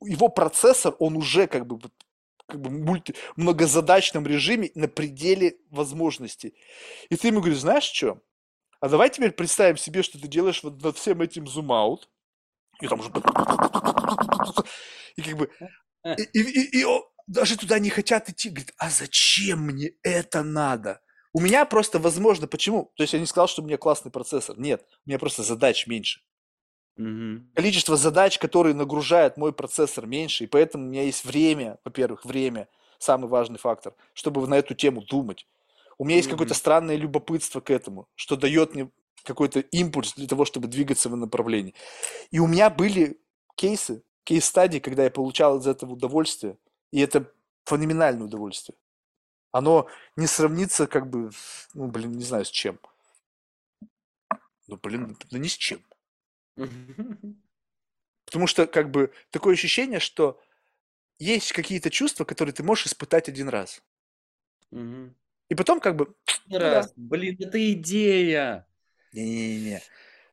его 0.00 0.28
процессор, 0.28 0.94
он 0.98 1.16
уже 1.16 1.46
как 1.46 1.66
бы 1.66 1.78
как 2.48 2.60
бы 2.60 2.70
мульти, 2.70 3.14
многозадачном 3.34 4.24
режиме 4.24 4.70
на 4.76 4.86
пределе 4.86 5.56
возможностей. 5.70 6.54
И 7.10 7.16
ты 7.16 7.28
ему 7.28 7.40
говоришь, 7.40 7.58
знаешь 7.58 7.84
что? 7.84 8.20
А 8.78 8.88
давай 8.88 9.10
теперь 9.10 9.32
представим 9.32 9.76
себе, 9.76 10.02
что 10.02 10.20
ты 10.20 10.28
делаешь 10.28 10.62
вот 10.62 10.80
над 10.80 10.96
всем 10.96 11.22
этим 11.22 11.46
зум-аут, 11.48 12.08
и 12.80 12.88
там 12.88 13.00
уже... 13.00 13.10
И 15.16 15.22
как 15.22 15.36
бы... 15.36 15.50
И, 16.04 16.22
и, 16.32 16.40
и, 16.40 16.82
и 16.82 16.86
даже 17.26 17.56
туда 17.56 17.78
не 17.78 17.90
хотят 17.90 18.28
идти. 18.28 18.50
Говорит, 18.50 18.72
а 18.78 18.90
зачем 18.90 19.60
мне 19.62 19.92
это 20.02 20.42
надо? 20.42 21.00
У 21.32 21.40
меня 21.40 21.64
просто 21.66 21.98
возможно, 21.98 22.46
почему? 22.46 22.92
То 22.96 23.02
есть 23.02 23.12
я 23.12 23.18
не 23.18 23.26
сказал, 23.26 23.48
что 23.48 23.62
у 23.62 23.64
меня 23.64 23.76
классный 23.76 24.10
процессор. 24.10 24.58
Нет, 24.58 24.86
у 25.04 25.10
меня 25.10 25.18
просто 25.18 25.42
задач 25.42 25.86
меньше. 25.86 26.20
Угу. 26.96 27.52
Количество 27.54 27.96
задач, 27.96 28.38
которые 28.38 28.74
нагружает 28.74 29.36
мой 29.36 29.52
процессор, 29.52 30.06
меньше, 30.06 30.44
и 30.44 30.46
поэтому 30.46 30.86
у 30.86 30.88
меня 30.88 31.02
есть 31.02 31.24
время, 31.24 31.78
во-первых, 31.84 32.24
время, 32.24 32.68
самый 32.98 33.28
важный 33.28 33.58
фактор, 33.58 33.94
чтобы 34.14 34.46
на 34.46 34.54
эту 34.54 34.74
тему 34.74 35.02
думать. 35.02 35.46
У 35.98 36.04
меня 36.04 36.16
есть 36.16 36.28
угу. 36.28 36.36
какое-то 36.36 36.54
странное 36.54 36.96
любопытство 36.96 37.60
к 37.60 37.70
этому, 37.70 38.08
что 38.14 38.36
дает 38.36 38.74
мне 38.74 38.90
какой-то 39.26 39.60
импульс 39.60 40.14
для 40.14 40.26
того, 40.26 40.44
чтобы 40.44 40.68
двигаться 40.68 41.08
в 41.08 41.16
направлении. 41.16 41.74
И 42.30 42.38
у 42.38 42.46
меня 42.46 42.70
были 42.70 43.20
кейсы, 43.56 44.02
кейс-стадии, 44.24 44.78
когда 44.78 45.04
я 45.04 45.10
получал 45.10 45.58
из 45.58 45.66
этого 45.66 45.92
удовольствие, 45.92 46.56
и 46.92 47.00
это 47.00 47.30
феноменальное 47.66 48.26
удовольствие. 48.26 48.76
Оно 49.52 49.88
не 50.16 50.26
сравнится 50.26 50.86
как 50.86 51.08
бы, 51.08 51.30
ну, 51.74 51.88
блин, 51.88 52.12
не 52.12 52.24
знаю 52.24 52.44
с 52.44 52.50
чем. 52.50 52.78
Ну, 54.66 54.76
блин, 54.82 55.16
ну 55.30 55.38
не 55.38 55.48
с 55.48 55.56
чем. 55.56 55.80
Потому 58.24 58.46
что 58.46 58.66
как 58.66 58.90
бы 58.90 59.12
такое 59.30 59.54
ощущение, 59.54 60.00
что 60.00 60.40
есть 61.18 61.52
какие-то 61.52 61.90
чувства, 61.90 62.24
которые 62.24 62.52
ты 62.52 62.62
можешь 62.62 62.86
испытать 62.86 63.28
один 63.28 63.48
раз. 63.48 63.82
И 64.72 65.54
потом 65.54 65.80
как 65.80 65.96
бы... 65.96 66.14
Ну 66.46 66.58
раз. 66.58 66.88
Да. 66.88 66.92
Блин, 66.96 67.36
это 67.38 67.72
идея. 67.72 68.66
Не-не-не. 69.22 69.82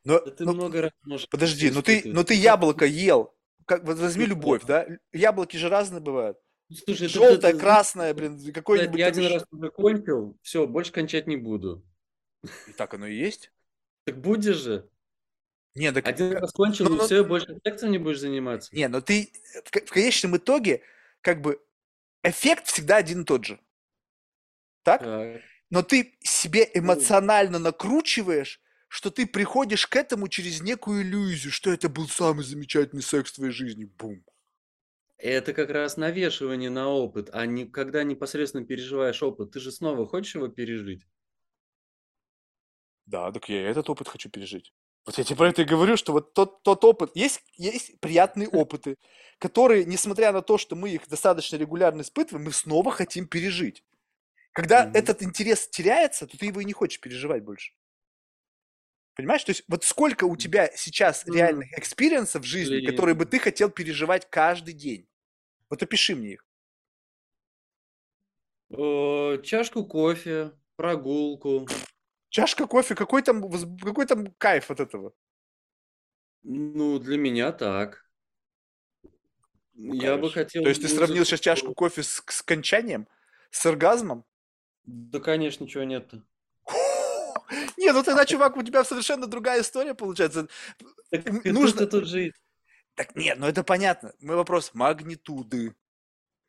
Но, 0.03 0.19
да 0.19 0.31
ты 0.31 0.43
но, 0.43 0.53
много 0.53 0.81
раз 0.81 0.91
можешь 1.03 1.29
подожди, 1.29 1.71
но 1.71 1.81
ты, 1.81 2.01
но 2.05 2.23
ты 2.23 2.33
яблоко 2.33 2.85
ел. 2.85 3.33
Как, 3.65 3.85
вот 3.85 3.97
возьми 3.97 4.25
любовь, 4.25 4.63
да? 4.65 4.85
Яблоки 5.13 5.55
же 5.55 5.69
разные 5.69 6.01
бывают. 6.01 6.37
Ну, 6.69 6.75
слушай, 6.75 7.07
Желтое, 7.07 7.53
это, 7.53 7.59
красное, 7.59 8.13
блин, 8.13 8.51
какой-нибудь... 8.51 8.99
Я 8.99 9.07
один 9.07 9.31
раз 9.31 9.45
закончил, 9.51 10.37
все, 10.41 10.67
больше 10.67 10.91
кончать 10.91 11.27
не 11.27 11.37
буду. 11.37 11.85
И 12.67 12.73
так 12.73 12.93
оно 12.93 13.07
и 13.07 13.15
есть? 13.15 13.51
Так 14.05 14.19
будешь 14.19 14.57
же. 14.57 14.89
Не, 15.75 15.91
так... 15.91 16.05
Один 16.07 16.33
раз 16.33 16.51
кончил, 16.51 16.89
ну, 16.89 16.97
и 16.97 17.05
все, 17.05 17.23
больше 17.23 17.57
сексом 17.63 17.91
не 17.91 17.97
будешь 17.97 18.19
заниматься. 18.19 18.75
Не, 18.75 18.87
но 18.87 19.01
ты 19.01 19.31
в 19.63 19.89
конечном 19.91 20.37
итоге, 20.37 20.81
как 21.21 21.41
бы, 21.41 21.61
эффект 22.23 22.67
всегда 22.67 22.97
один 22.97 23.21
и 23.21 23.25
тот 23.25 23.45
же. 23.45 23.59
Так? 24.83 25.03
так. 25.03 25.41
Но 25.69 25.81
ты 25.81 26.17
себе 26.21 26.69
эмоционально 26.73 27.59
накручиваешь, 27.59 28.61
что 28.93 29.09
ты 29.09 29.25
приходишь 29.25 29.87
к 29.87 29.95
этому 29.95 30.27
через 30.27 30.61
некую 30.61 31.01
иллюзию, 31.01 31.51
что 31.51 31.73
это 31.73 31.89
был 31.89 32.07
самый 32.07 32.45
замечательный 32.45 33.01
секс 33.01 33.31
в 33.31 33.35
твоей 33.35 33.51
жизни. 33.51 33.85
Бум. 33.85 34.23
Это 35.17 35.51
как 35.53 35.71
раз 35.71 35.97
навешивание 35.97 36.69
на 36.69 36.89
опыт, 36.89 37.31
а 37.33 37.47
не 37.47 37.65
когда 37.65 38.03
непосредственно 38.03 38.63
переживаешь 38.63 39.23
опыт. 39.23 39.49
Ты 39.49 39.59
же 39.61 39.71
снова 39.71 40.05
хочешь 40.05 40.35
его 40.35 40.47
пережить? 40.47 41.07
Да, 43.07 43.31
так 43.31 43.49
я 43.49 43.67
этот 43.67 43.89
опыт 43.89 44.07
хочу 44.07 44.29
пережить. 44.29 44.71
Вот 45.07 45.17
я 45.17 45.23
тебе 45.23 45.37
про 45.37 45.49
это 45.49 45.63
и 45.63 45.65
говорю, 45.65 45.97
что 45.97 46.11
вот 46.11 46.35
тот, 46.35 46.61
тот 46.61 46.83
опыт, 46.83 47.15
есть, 47.15 47.41
есть 47.57 47.99
приятные 47.99 48.47
опыты, 48.47 48.97
которые, 49.39 49.85
несмотря 49.85 50.31
на 50.31 50.43
то, 50.43 50.59
что 50.59 50.75
мы 50.75 50.91
их 50.91 51.07
достаточно 51.07 51.55
регулярно 51.55 52.01
испытываем, 52.01 52.45
мы 52.45 52.51
снова 52.51 52.91
хотим 52.91 53.27
пережить. 53.27 53.83
Когда 54.51 54.85
mm-hmm. 54.85 54.93
этот 54.93 55.23
интерес 55.23 55.67
теряется, 55.67 56.27
то 56.27 56.37
ты 56.37 56.45
его 56.45 56.61
и 56.61 56.65
не 56.65 56.73
хочешь 56.73 57.01
переживать 57.01 57.43
больше. 57.43 57.73
Понимаешь? 59.15 59.43
То 59.43 59.51
есть 59.51 59.63
вот 59.67 59.83
сколько 59.83 60.23
у 60.25 60.35
тебя 60.35 60.71
сейчас 60.75 61.25
mm-hmm. 61.25 61.35
реальных 61.35 61.77
experience 61.77 62.32
ов 62.32 62.43
в 62.43 62.45
жизни, 62.45 62.77
Блин. 62.77 62.91
которые 62.91 63.15
бы 63.15 63.25
ты 63.25 63.39
хотел 63.39 63.69
переживать 63.69 64.27
каждый 64.29 64.73
день? 64.73 65.07
Вот 65.69 65.83
опиши 65.83 66.15
мне 66.15 66.33
их. 66.33 66.45
О, 68.69 69.37
чашку 69.37 69.85
кофе, 69.85 70.51
прогулку. 70.75 71.67
Чашка 72.29 72.65
кофе, 72.65 72.95
какой 72.95 73.21
там, 73.21 73.51
какой 73.79 74.07
там 74.07 74.31
кайф 74.37 74.71
от 74.71 74.79
этого? 74.79 75.13
Ну, 76.41 76.97
для 76.97 77.17
меня 77.17 77.51
так. 77.51 78.09
Ну, 79.73 79.93
Я 79.93 80.17
бы 80.17 80.31
хотел... 80.31 80.63
То 80.63 80.69
есть 80.69 80.81
ты 80.81 80.87
сравнил 80.87 81.23
сейчас 81.25 81.39
чашку 81.39 81.73
кофе 81.73 82.01
с, 82.01 82.23
с 82.27 82.41
кончанием? 82.41 83.07
С 83.51 83.65
оргазмом? 83.65 84.25
Да, 84.85 85.19
конечно, 85.19 85.63
ничего 85.63 85.83
нет-то. 85.83 86.23
Не, 87.77 87.91
ну 87.91 88.03
тогда, 88.03 88.25
чувак, 88.25 88.57
у 88.57 88.63
тебя 88.63 88.83
совершенно 88.83 89.27
другая 89.27 89.61
история 89.61 89.93
получается. 89.93 90.47
Так, 91.09 91.45
Нужно... 91.45 91.85
тут 91.87 92.07
жить. 92.07 92.33
Так 92.95 93.15
нет, 93.15 93.39
ну 93.39 93.47
это 93.47 93.63
понятно. 93.63 94.13
Мой 94.21 94.35
вопрос 94.35 94.71
магнитуды. 94.73 95.73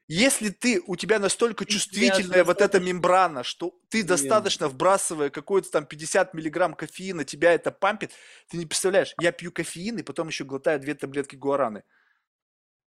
Если 0.06 0.50
ты, 0.50 0.82
у 0.86 0.96
тебя 0.96 1.18
настолько 1.18 1.64
чувствительная 1.64 2.38
я 2.38 2.44
вот 2.44 2.60
эта 2.60 2.78
мембрана, 2.78 3.42
что 3.42 3.74
ты 3.88 3.98
нет. 3.98 4.08
достаточно 4.08 4.68
вбрасывая 4.68 5.30
какой-то 5.30 5.70
там 5.70 5.86
50 5.86 6.34
миллиграмм 6.34 6.74
кофеина, 6.74 7.24
тебя 7.24 7.52
это 7.52 7.70
пампит, 7.70 8.12
ты 8.50 8.58
не 8.58 8.66
представляешь, 8.66 9.14
я 9.18 9.32
пью 9.32 9.50
кофеин 9.50 9.96
и 9.98 10.02
потом 10.02 10.28
еще 10.28 10.44
глотаю 10.44 10.78
две 10.78 10.94
таблетки 10.94 11.36
гуараны. 11.36 11.84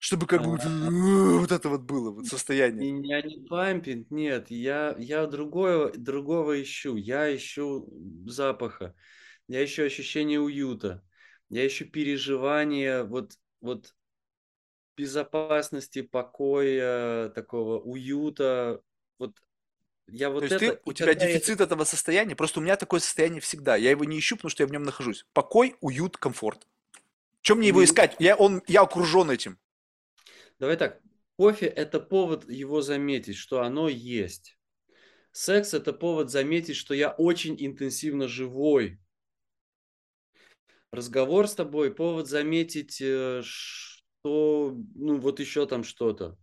Чтобы 0.05 0.27
как 0.27 0.43
бы 0.43 0.59
вот 1.41 1.51
это 1.51 1.69
вот 1.69 1.83
было 1.83 2.11
вот 2.11 2.27
состояние. 2.27 2.93
Меня 2.93 3.23
не 3.23 3.47
пампит, 3.47 4.11
нет, 4.11 4.51
я, 4.51 4.95
я 4.99 5.27
другое, 5.27 5.93
другого 5.95 6.63
ищу, 6.63 6.97
я 6.97 7.35
ищу 7.35 7.89
запаха, 8.27 8.95
я 9.49 9.65
ищу 9.65 9.85
ощущение 9.85 10.41
уюта 10.41 11.03
я 11.55 11.67
ищу 11.67 11.85
переживания, 11.87 13.05
вот, 13.05 13.35
вот 13.61 13.95
безопасности, 14.97 16.03
покоя, 16.03 17.29
такого 17.31 17.79
уюта. 17.79 18.81
Вот 19.19 19.37
я 20.09 20.31
вот 20.31 20.41
То 20.41 20.47
это... 20.47 20.65
есть 20.65 20.77
ты, 20.77 20.91
у 20.91 20.93
тебя 20.93 21.15
дефицит 21.15 21.61
я... 21.61 21.67
этого 21.67 21.85
состояния, 21.85 22.35
просто 22.35 22.61
у 22.61 22.63
меня 22.63 22.77
такое 22.77 23.01
состояние 23.01 23.41
всегда. 23.41 23.77
Я 23.77 23.91
его 23.91 24.05
не 24.05 24.19
ищу, 24.19 24.37
потому 24.37 24.51
что 24.51 24.63
я 24.63 24.67
в 24.67 24.73
нем 24.73 24.83
нахожусь. 24.83 25.27
Покой, 25.33 25.77
уют, 25.81 26.17
комфорт. 26.17 26.67
Чем 27.41 27.59
мне 27.59 27.69
его 27.69 27.85
искать? 27.85 28.17
Я, 28.19 28.37
он, 28.37 28.63
я 28.67 28.83
окружен 28.83 29.31
этим. 29.31 29.59
Давай 30.59 30.77
так. 30.77 31.01
Кофе– 31.37 31.67
это 31.67 32.01
повод 32.01 32.49
его 32.49 32.81
заметить, 32.81 33.37
что 33.37 33.63
оно 33.63 33.89
есть. 33.89 34.57
Секс– 35.33 35.75
это 35.75 35.93
повод 35.93 36.31
заметить, 36.31 36.77
что 36.77 36.95
я 36.95 37.11
очень 37.11 37.57
интенсивно 37.59 38.29
живой, 38.29 39.01
разговор 40.95 41.49
с 41.49 41.55
тобой, 41.55 41.93
повод 41.93 42.29
заметить, 42.29 43.01
э, 43.01 43.43
что, 43.45 44.77
ну, 44.95 45.19
вот 45.19 45.41
еще 45.41 45.67
там 45.67 45.85
что-то. 45.85 46.39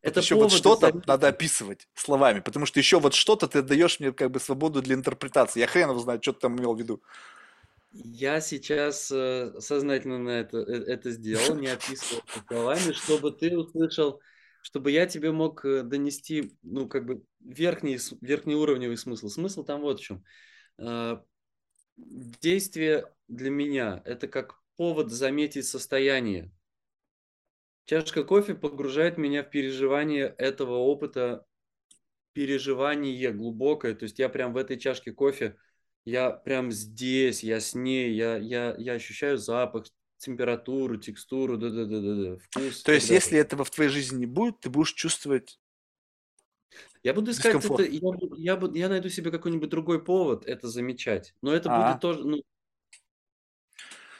Это 0.00 0.20
еще 0.20 0.34
вот 0.34 0.52
что-то 0.52 0.88
заметить. 0.88 1.06
надо 1.06 1.28
описывать 1.28 1.88
словами, 1.94 2.40
потому 2.40 2.66
что 2.66 2.78
еще 2.78 3.00
вот 3.00 3.14
что-то 3.14 3.48
ты 3.48 3.62
даешь 3.62 4.00
мне 4.00 4.12
как 4.12 4.30
бы 4.30 4.38
свободу 4.38 4.82
для 4.82 4.94
интерпретации. 4.94 5.60
Я 5.60 5.66
хрен 5.66 5.90
его 5.90 5.98
знает, 5.98 6.22
что 6.22 6.34
ты 6.34 6.40
там 6.40 6.58
имел 6.58 6.74
в 6.74 6.78
виду. 6.78 7.02
Я 7.96 8.40
сейчас 8.40 9.10
э, 9.12 9.54
сознательно 9.60 10.18
на 10.18 10.30
это, 10.30 10.58
э, 10.58 10.84
это 10.84 11.10
сделал, 11.10 11.54
не 11.54 11.68
описывал 11.68 12.22
словами, 12.48 12.92
чтобы 12.92 13.30
ты 13.30 13.56
услышал, 13.56 14.20
чтобы 14.62 14.90
я 14.90 15.06
тебе 15.06 15.30
мог 15.30 15.62
донести, 15.62 16.56
ну, 16.62 16.88
как 16.88 17.06
бы 17.06 17.22
верхний, 17.40 17.98
верхний 18.20 18.56
уровневый 18.56 18.96
смысл. 18.96 19.28
Смысл 19.28 19.62
там 19.62 19.80
вот 19.80 20.00
в 20.00 20.02
чем 20.02 20.24
действие 21.96 23.12
для 23.28 23.50
меня– 23.50 24.02
это 24.04 24.28
как 24.28 24.60
повод 24.76 25.10
заметить 25.10 25.66
состояние. 25.66 26.50
Чашка 27.84 28.24
кофе 28.24 28.54
погружает 28.54 29.18
меня 29.18 29.42
в 29.42 29.50
переживание 29.50 30.34
этого 30.38 30.76
опыта, 30.76 31.44
переживание 32.32 33.30
глубокое. 33.32 33.94
То 33.94 34.04
есть 34.04 34.18
я 34.18 34.28
прям 34.28 34.52
в 34.52 34.56
этой 34.56 34.78
чашке 34.78 35.12
кофе, 35.12 35.56
я 36.04 36.30
прям 36.30 36.70
здесь, 36.70 37.42
я 37.42 37.60
с 37.60 37.74
ней, 37.74 38.14
я, 38.14 38.36
я, 38.36 38.74
я 38.78 38.92
ощущаю 38.92 39.38
запах, 39.38 39.86
температуру, 40.18 40.96
текстуру, 40.96 41.56
да, 41.56 41.70
да, 41.70 41.84
да, 41.84 42.00
да, 42.00 42.14
да, 42.14 42.36
вкус. 42.36 42.82
То 42.82 42.92
есть, 42.92 43.10
если 43.10 43.38
этого 43.38 43.64
в 43.64 43.70
твоей 43.70 43.90
жизни 43.90 44.20
не 44.20 44.26
будет, 44.26 44.60
ты 44.60 44.70
будешь 44.70 44.92
чувствовать 44.92 45.58
я 47.04 47.12
буду 47.12 47.32
искать 47.32 47.62
это, 47.62 47.82
я, 47.82 48.00
я, 48.38 48.60
я 48.74 48.88
найду 48.88 49.10
себе 49.10 49.30
какой-нибудь 49.30 49.68
другой 49.68 50.02
повод 50.02 50.46
это 50.46 50.68
замечать. 50.68 51.34
Но 51.42 51.52
это 51.52 51.68
а. 51.70 51.90
будет 51.90 52.00
тоже, 52.00 52.24
ну, 52.24 52.42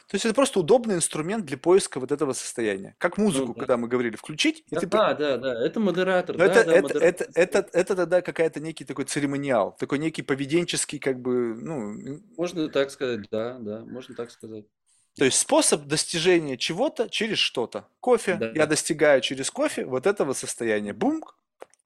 то 0.08 0.16
есть 0.16 0.24
это 0.24 0.34
просто 0.34 0.60
удобный 0.60 0.96
инструмент 0.96 1.46
для 1.46 1.56
поиска 1.56 1.98
вот 1.98 2.12
этого 2.12 2.32
состояния. 2.34 2.94
Как 2.98 3.16
музыку, 3.16 3.48
ну, 3.48 3.54
да. 3.54 3.60
когда 3.60 3.76
мы 3.76 3.88
говорили, 3.88 4.16
включить. 4.16 4.64
И 4.70 4.74
да, 4.74 4.80
ты... 4.80 4.86
да, 4.86 5.14
да, 5.14 5.36
да, 5.38 5.66
это 5.66 5.80
модератор. 5.80 6.36
Да, 6.36 6.44
это, 6.44 6.64
да, 6.64 6.72
это, 6.72 6.82
модератор. 6.82 7.02
Это, 7.02 7.24
это, 7.34 7.58
это, 7.58 7.78
это 7.78 7.96
тогда 7.96 8.22
какая-то 8.22 8.60
некий 8.60 8.84
такой 8.84 9.06
церемониал, 9.06 9.76
такой 9.78 9.98
некий 9.98 10.22
поведенческий, 10.22 10.98
как 10.98 11.20
бы, 11.20 11.54
ну... 11.54 12.20
Можно 12.36 12.68
так 12.68 12.90
сказать, 12.90 13.28
да, 13.30 13.58
да, 13.58 13.84
можно 13.84 14.14
так 14.14 14.30
сказать. 14.30 14.66
То 15.16 15.24
есть 15.24 15.38
способ 15.38 15.84
достижения 15.84 16.56
чего-то 16.56 17.08
через 17.08 17.38
что-то. 17.38 17.86
Кофе. 18.00 18.34
Да. 18.34 18.50
Я 18.50 18.66
достигаю 18.66 19.20
через 19.20 19.50
кофе 19.50 19.84
вот 19.84 20.06
этого 20.06 20.32
состояния. 20.32 20.92
Бум, 20.92 21.22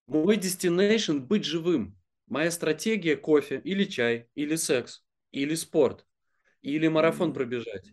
мой 0.06 0.38
destination– 0.38 1.18
быть 1.20 1.44
живым. 1.44 1.94
Моя 2.26 2.50
стратегия– 2.50 3.16
кофе 3.16 3.60
или 3.62 3.84
чай, 3.84 4.28
или 4.34 4.56
секс, 4.56 5.05
или 5.30 5.55
спорт, 5.55 6.06
или 6.62 6.88
марафон 6.88 7.34
пробежать, 7.34 7.92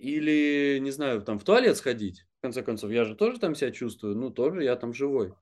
или, 0.00 0.78
не 0.80 0.90
знаю, 0.90 1.20
там 1.20 1.38
в 1.38 1.44
туалет 1.44 1.76
сходить. 1.76 2.24
В 2.38 2.42
конце 2.42 2.62
концов, 2.62 2.90
я 2.90 3.04
же 3.04 3.14
тоже 3.14 3.38
там 3.38 3.54
себя 3.54 3.70
чувствую, 3.70 4.16
ну, 4.16 4.30
тоже 4.30 4.64
я 4.64 4.74
там 4.74 4.94
живой. 4.94 5.34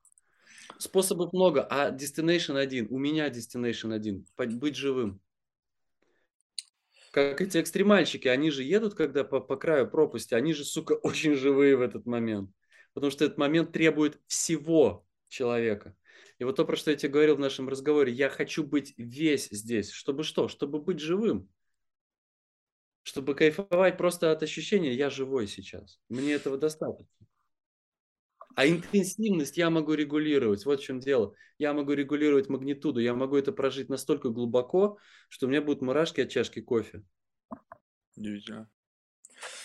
Способов 0.79 1.33
много, 1.33 1.63
а 1.63 1.93
destination 1.93 2.59
один. 2.59 2.89
У 2.91 2.99
меня 2.99 3.29
destination 3.29 3.95
один– 3.95 4.27
быть 4.37 4.75
живым. 4.75 5.21
Как 7.13 7.41
эти 7.41 7.61
экстремальщики, 7.61 8.27
они 8.27 8.51
же 8.51 8.65
едут, 8.65 8.95
когда 8.95 9.23
по, 9.23 9.41
по 9.41 9.57
краю 9.57 9.89
пропасти, 9.89 10.35
они 10.35 10.53
же, 10.53 10.65
сука, 10.65 10.93
очень 11.03 11.35
живые 11.35 11.77
в 11.77 11.81
этот 11.81 12.05
момент. 12.05 12.51
Потому 12.95 13.13
что 13.13 13.25
этот 13.25 13.39
момент 13.39 13.73
требует 13.73 14.19
всего 14.27 15.07
человека. 15.29 15.95
И 16.39 16.45
вот 16.45 16.57
то, 16.57 16.65
про 16.65 16.77
что 16.77 16.91
я 16.91 16.97
тебе 16.97 17.13
говорил 17.13 17.37
в 17.37 17.41
нашем 17.41 17.69
разговоре, 17.69 18.13
я 18.13 18.29
хочу 18.29 18.65
быть 18.65 18.93
весь 18.97 19.49
здесь. 19.51 19.91
Чтобы 19.91 20.25
что? 20.25 20.49
Чтобы 20.49 20.81
быть 20.81 20.99
живым. 20.99 21.49
Чтобы 23.09 23.35
кайфовать 23.35 23.97
просто 23.97 24.33
от 24.33 24.43
ощущения, 24.43 24.93
я 24.93 25.09
живой 25.09 25.47
сейчас. 25.47 25.99
Мне 26.11 26.35
этого 26.35 26.59
достаточно. 26.59 27.07
А 28.55 28.69
интенсивность 28.69 29.57
я 29.57 29.71
могу 29.71 29.95
регулировать. 29.95 30.67
Вот 30.67 30.81
в 30.81 30.85
чем 30.85 31.01
дело. 31.01 31.33
Я 31.57 31.73
могу 31.73 31.95
регулировать 31.95 32.51
магнитуду. 32.51 33.01
Я 33.01 33.15
могу 33.15 33.37
это 33.37 33.51
прожить 33.51 33.89
настолько 33.89 34.29
глубоко, 34.29 34.99
что 35.31 35.47
у 35.47 35.49
меня 35.49 35.63
будут 35.63 35.81
мурашки 35.81 36.21
от 36.21 36.29
чашки 36.29 36.61
кофе. 36.61 37.03
Удивительно. 38.15 38.69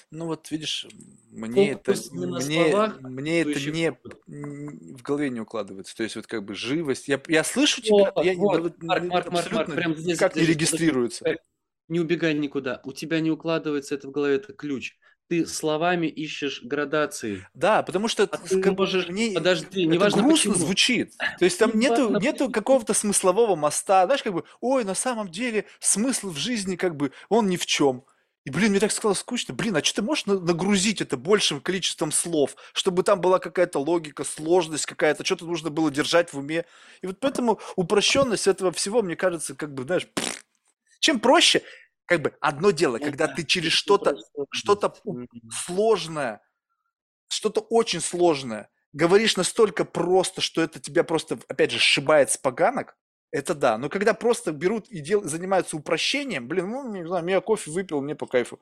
Ну 0.09 0.27
вот 0.27 0.49
видишь, 0.49 0.87
мне 1.29 1.71
это, 1.71 1.95
мне, 2.11 2.39
словах, 2.39 3.01
мне 3.01 3.41
это 3.41 3.59
не 3.59 3.91
в 4.95 5.01
голове 5.01 5.31
не 5.31 5.41
укладывается. 5.41 5.97
То 5.97 6.03
есть 6.03 6.15
вот 6.15 6.27
как 6.27 6.45
бы 6.45 6.55
живость. 6.55 7.09
Я, 7.09 7.21
я 7.27 7.43
слышу 7.43 7.81
тебя, 7.81 8.13
вот, 8.15 8.23
я 8.23 8.35
вот, 8.35 8.81
не, 8.81 8.87
Марк, 8.87 9.03
Марк, 9.03 9.31
Марк, 9.31 9.51
Марк, 9.51 9.75
прям 9.75 9.97
здесь, 9.97 10.17
как 10.17 10.31
здесь, 10.31 10.47
не 10.47 10.53
регистрируется. 10.53 11.25
Не 11.87 11.99
убегай 11.99 12.33
никуда. 12.33 12.81
У 12.83 12.93
тебя 12.93 13.19
не 13.19 13.31
укладывается 13.31 13.95
это 13.95 14.07
в 14.07 14.11
голове, 14.11 14.35
это 14.35 14.53
ключ. 14.53 14.97
Ты 15.29 15.45
словами 15.45 16.07
ищешь 16.07 16.61
градации. 16.63 17.47
Да, 17.53 17.81
потому 17.81 18.07
что 18.07 18.23
а 18.23 18.27
ты 18.27 18.61
как, 18.61 18.77
можешь... 18.77 19.07
мне, 19.07 19.31
подожди, 19.33 19.85
неважно 19.85 20.21
грустно 20.21 20.51
почему. 20.51 20.65
звучит. 20.65 21.17
То 21.39 21.45
есть 21.45 21.57
там 21.57 21.71
не 21.73 21.87
нету, 21.89 22.19
нету 22.19 22.49
какого-то 22.49 22.93
смыслового 22.93 23.55
моста. 23.55 24.05
Знаешь, 24.05 24.23
как 24.23 24.33
бы, 24.33 24.43
ой, 24.59 24.83
на 24.83 24.95
самом 24.95 25.29
деле 25.29 25.65
смысл 25.79 26.29
в 26.29 26.37
жизни 26.37 26.75
как 26.75 26.95
бы 26.95 27.11
он 27.29 27.47
ни 27.47 27.57
в 27.57 27.65
чем. 27.65 28.05
И, 28.45 28.49
блин, 28.49 28.71
мне 28.71 28.81
так 28.81 28.91
сказалось 28.91 29.19
скучно. 29.19 29.53
Блин, 29.53 29.77
а 29.77 29.83
что 29.83 29.95
ты 29.95 30.01
можешь 30.01 30.25
нагрузить 30.25 30.99
это 30.99 31.15
большим 31.15 31.61
количеством 31.61 32.11
слов, 32.11 32.57
чтобы 32.73 33.03
там 33.03 33.21
была 33.21 33.39
какая-то 33.39 33.79
логика, 33.79 34.25
сложность 34.25 34.85
какая-то, 34.85 35.23
что-то 35.23 35.45
нужно 35.45 35.69
было 35.69 35.89
держать 35.89 36.33
в 36.33 36.39
уме. 36.39 36.65
И 37.01 37.07
вот 37.07 37.19
поэтому 37.21 37.61
упрощенность 37.77 38.47
этого 38.47 38.73
всего, 38.73 39.01
мне 39.01 39.15
кажется, 39.15 39.55
как 39.55 39.73
бы, 39.73 39.83
знаешь, 39.83 40.09
чем 41.03 41.19
проще, 41.19 41.61
Как 42.05 42.21
бы 42.21 42.35
одно 42.39 42.71
дело, 42.71 42.97
Ну 42.97 43.03
когда 43.05 43.27
да, 43.27 43.33
ты 43.33 43.43
через 43.43 43.73
что-то, 43.73 44.17
что-то 44.51 44.95
сложное, 45.51 46.41
что-то 47.27 47.61
очень 47.61 47.99
сложное, 48.01 48.69
говоришь 48.93 49.35
настолько 49.37 49.85
просто, 49.85 50.41
что 50.41 50.61
это 50.61 50.79
тебя 50.79 51.03
просто, 51.03 51.39
опять 51.47 51.71
же, 51.71 51.79
сшибает 51.79 52.31
с 52.31 52.37
поганок, 52.37 52.95
это 53.31 53.53
да. 53.53 53.77
Но 53.77 53.89
когда 53.89 54.13
просто 54.13 54.51
берут 54.53 54.87
и 54.89 54.99
дел, 55.01 55.23
занимаются 55.23 55.75
упрощением, 55.75 56.47
блин, 56.47 56.69
ну, 56.69 56.89
не 56.93 57.05
знаю, 57.05 57.27
я 57.27 57.41
кофе 57.41 57.71
выпил, 57.71 58.01
мне 58.01 58.15
по 58.15 58.27
кайфу. 58.27 58.59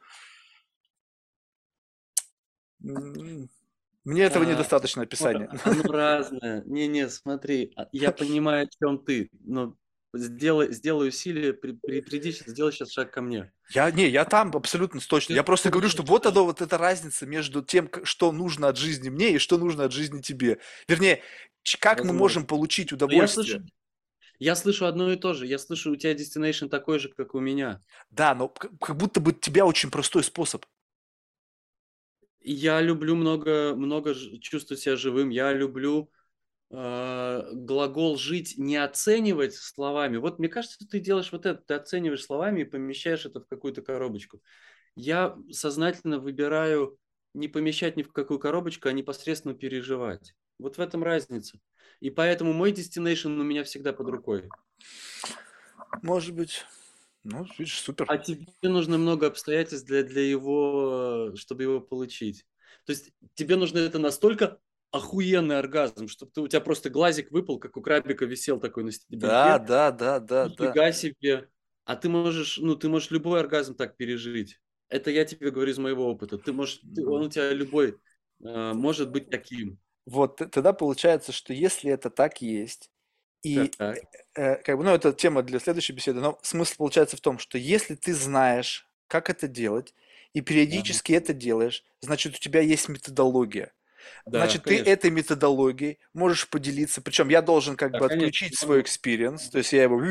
Мне 4.04 4.24
этого 4.24 4.46
А, 4.46 4.48
недостаточно 4.48 5.02
Ну, 5.02 5.06
описания. 5.06 5.50
Оно 5.64 5.84
разное. 5.84 6.64
Не-не, 6.66 7.08
смотри, 7.10 7.72
а, 7.76 7.88
я 7.92 8.12
понимаю, 8.12 8.68
о 8.68 8.70
чем 8.80 8.98
ты, 8.98 9.30
но 9.44 9.76
сделай, 10.14 10.74
сделай 10.74 11.10
усилие, 11.10 11.54
при, 11.54 11.74
при- 11.74 12.02
приди, 12.02 12.32
сделай 12.32 12.72
сейчас 12.72 12.92
шаг 12.92 13.12
ко 13.12 13.22
мне. 13.22 13.52
Я, 13.74 13.90
не, 13.92 14.08
я 14.10 14.26
там 14.26 14.52
абсолютно 14.56 15.00
точно. 15.00 15.34
Я 15.34 15.44
просто 15.44 15.70
говорю, 15.70 15.90
что 15.90 16.04
вот 16.04 16.26
оно, 16.26 16.44
вот 16.46 16.62
эта 16.62 16.78
разница 16.78 17.26
между 17.26 17.64
тем, 17.64 17.90
что 18.04 18.32
нужно 18.32 18.68
от 18.68 18.78
жизни 18.78 19.10
мне 19.10 19.32
и 19.36 19.38
что 19.38 19.58
нужно 19.58 19.86
от 19.86 19.94
жизни 19.94 20.22
тебе. 20.22 20.60
Вернее, 20.88 21.22
как 21.80 22.00
мы 22.00 22.08
возможно. 22.08 22.20
можем 22.20 22.46
получить 22.46 22.92
Но 23.06 23.14
я 23.14 23.28
удовольствие. 23.28 23.28
слышу, 23.28 23.66
я 24.40 24.56
слышу 24.56 24.86
одно 24.86 25.12
и 25.12 25.18
то 25.18 25.34
же. 25.34 25.48
Я 25.48 25.60
слышу, 25.60 25.92
у 25.92 25.96
тебя 25.98 26.14
destination 26.14 26.70
такой 26.70 27.00
же, 27.00 27.10
как 27.10 27.36
у 27.36 27.40
меня. 27.40 27.84
Да, 28.10 28.36
но 28.36 28.50
как 28.50 28.96
будто 28.98 29.20
бы 29.20 29.32
у 29.32 29.34
тебя 29.34 29.66
очень 29.66 29.92
простой 29.92 30.24
способ. 30.24 30.66
Я 32.44 32.82
люблю 32.82 33.16
много, 33.16 33.76
много 33.76 34.16
чувствовать 34.40 34.82
себя 34.82 34.96
живым. 34.96 35.30
Я 35.30 35.54
люблю 35.54 36.12
глагол 36.72 38.18
жить 38.18 38.54
не 38.58 38.78
оценивать 38.78 39.56
словами. 39.56 40.18
Вот 40.18 40.40
мне 40.40 40.48
кажется, 40.48 40.88
ты 40.88 41.00
делаешь 41.00 41.32
вот 41.32 41.46
это, 41.46 41.62
ты 41.62 41.74
оцениваешь 41.74 42.24
словами 42.24 42.62
и 42.62 42.66
помещаешь 42.66 43.26
это 43.26 43.42
в 43.42 43.48
какую-то 43.48 43.82
коробочку. 43.82 44.42
Я 44.96 45.38
сознательно 45.52 46.20
выбираю 46.20 46.98
не 47.34 47.48
помещать 47.48 47.98
ни 47.98 48.04
в 48.04 48.12
какую 48.14 48.40
коробочку, 48.40 48.88
а 48.88 48.94
непосредственно 48.94 49.54
переживать. 49.54 50.34
Вот 50.60 50.78
в 50.78 50.82
этом 50.82 51.04
разница. 51.04 51.60
И 52.00 52.10
поэтому 52.10 52.54
мой 52.54 52.72
destination 52.72 53.40
у 53.40 53.44
меня 53.44 53.64
всегда 53.64 53.92
под 53.94 54.08
рукой. 54.10 54.50
Может 56.02 56.34
быть. 56.36 56.66
Ну, 57.24 57.46
видишь, 57.58 57.80
супер. 57.80 58.06
А 58.08 58.18
тебе 58.18 58.48
нужно 58.62 58.98
много 58.98 59.28
обстоятельств 59.28 59.86
для, 59.88 60.04
для 60.04 60.24
его, 60.24 61.34
чтобы 61.36 61.64
его 61.64 61.80
получить. 61.80 62.46
То 62.86 62.94
есть 62.94 63.12
тебе 63.36 63.58
нужно 63.58 63.80
это 63.80 64.00
настолько 64.00 64.60
охуенный 64.92 65.60
оргазм, 65.60 66.08
чтобы 66.08 66.32
ты, 66.34 66.42
у 66.42 66.48
тебя 66.48 66.62
просто 66.62 66.90
глазик 66.90 67.32
выпал, 67.32 67.60
как 67.60 67.78
у 67.78 67.82
крабика 67.82 68.26
висел 68.26 68.60
такой 68.60 68.84
на 68.84 68.92
стебельке. 68.92 69.24
Да, 69.24 69.60
да, 69.60 69.92
да, 69.92 70.20
да, 70.20 70.50
да. 70.50 70.78
Нифига 70.78 70.92
себе. 70.92 71.50
А 71.86 71.96
ты 71.96 72.10
можешь, 72.10 72.58
ну, 72.58 72.76
ты 72.76 72.90
можешь 72.90 73.12
любой 73.12 73.40
оргазм 73.42 73.76
так 73.76 73.98
пережить. 73.98 74.60
Это 74.90 75.12
я 75.12 75.26
тебе 75.26 75.52
говорю 75.52 75.72
из 75.72 75.78
моего 75.80 76.08
опыта. 76.10 76.38
Ты 76.38 76.54
можешь, 76.54 76.82
ты- 76.96 77.06
он 77.08 77.24
у 77.24 77.30
тебя 77.30 77.52
любой 77.54 78.00
э, 78.44 78.74
может 78.74 79.12
быть 79.12 79.30
таким. 79.30 79.80
Вот 80.06 80.38
тогда 80.52 80.74
получается, 80.74 81.32
что 81.32 81.54
если 81.54 81.92
это 81.92 82.10
так 82.10 82.42
есть, 82.42 82.90
и 83.44 83.76
Так. 83.78 84.06
э, 84.36 84.58
как 84.58 84.78
бы, 84.78 84.84
ну, 84.84 84.92
это 84.92 85.14
тема 85.14 85.44
для 85.44 85.60
следующей 85.60 85.94
беседы, 85.94 86.22
но 86.22 86.40
смысл 86.44 86.76
получается 86.78 87.18
в 87.18 87.22
том, 87.22 87.40
что 87.40 87.58
если 87.58 87.96
ты 87.96 88.14
знаешь, 88.14 88.90
как 89.08 89.30
это 89.30 89.48
делать, 89.48 89.96
и 90.34 90.42
периодически 90.42 91.14
это 91.14 91.34
делаешь, 91.34 91.86
значит, 92.02 92.36
у 92.36 92.40
тебя 92.40 92.62
есть 92.62 92.90
методология. 92.90 93.74
Да, 94.26 94.40
Значит, 94.40 94.64
конечно. 94.64 94.86
ты 94.86 94.92
этой 94.92 95.12
методологией 95.12 96.00
можешь 96.14 96.50
поделиться. 96.50 97.02
Причем 97.02 97.30
я 97.30 97.42
должен 97.42 97.76
как 97.76 97.92
Да, 97.92 98.00
бы 98.00 98.08
конечно, 98.08 98.28
отключить 98.28 98.58
свой 98.58 98.82
experience. 98.82 99.50
То 99.50 99.60
есть 99.60 99.74
я 99.74 99.84
его... 99.84 100.02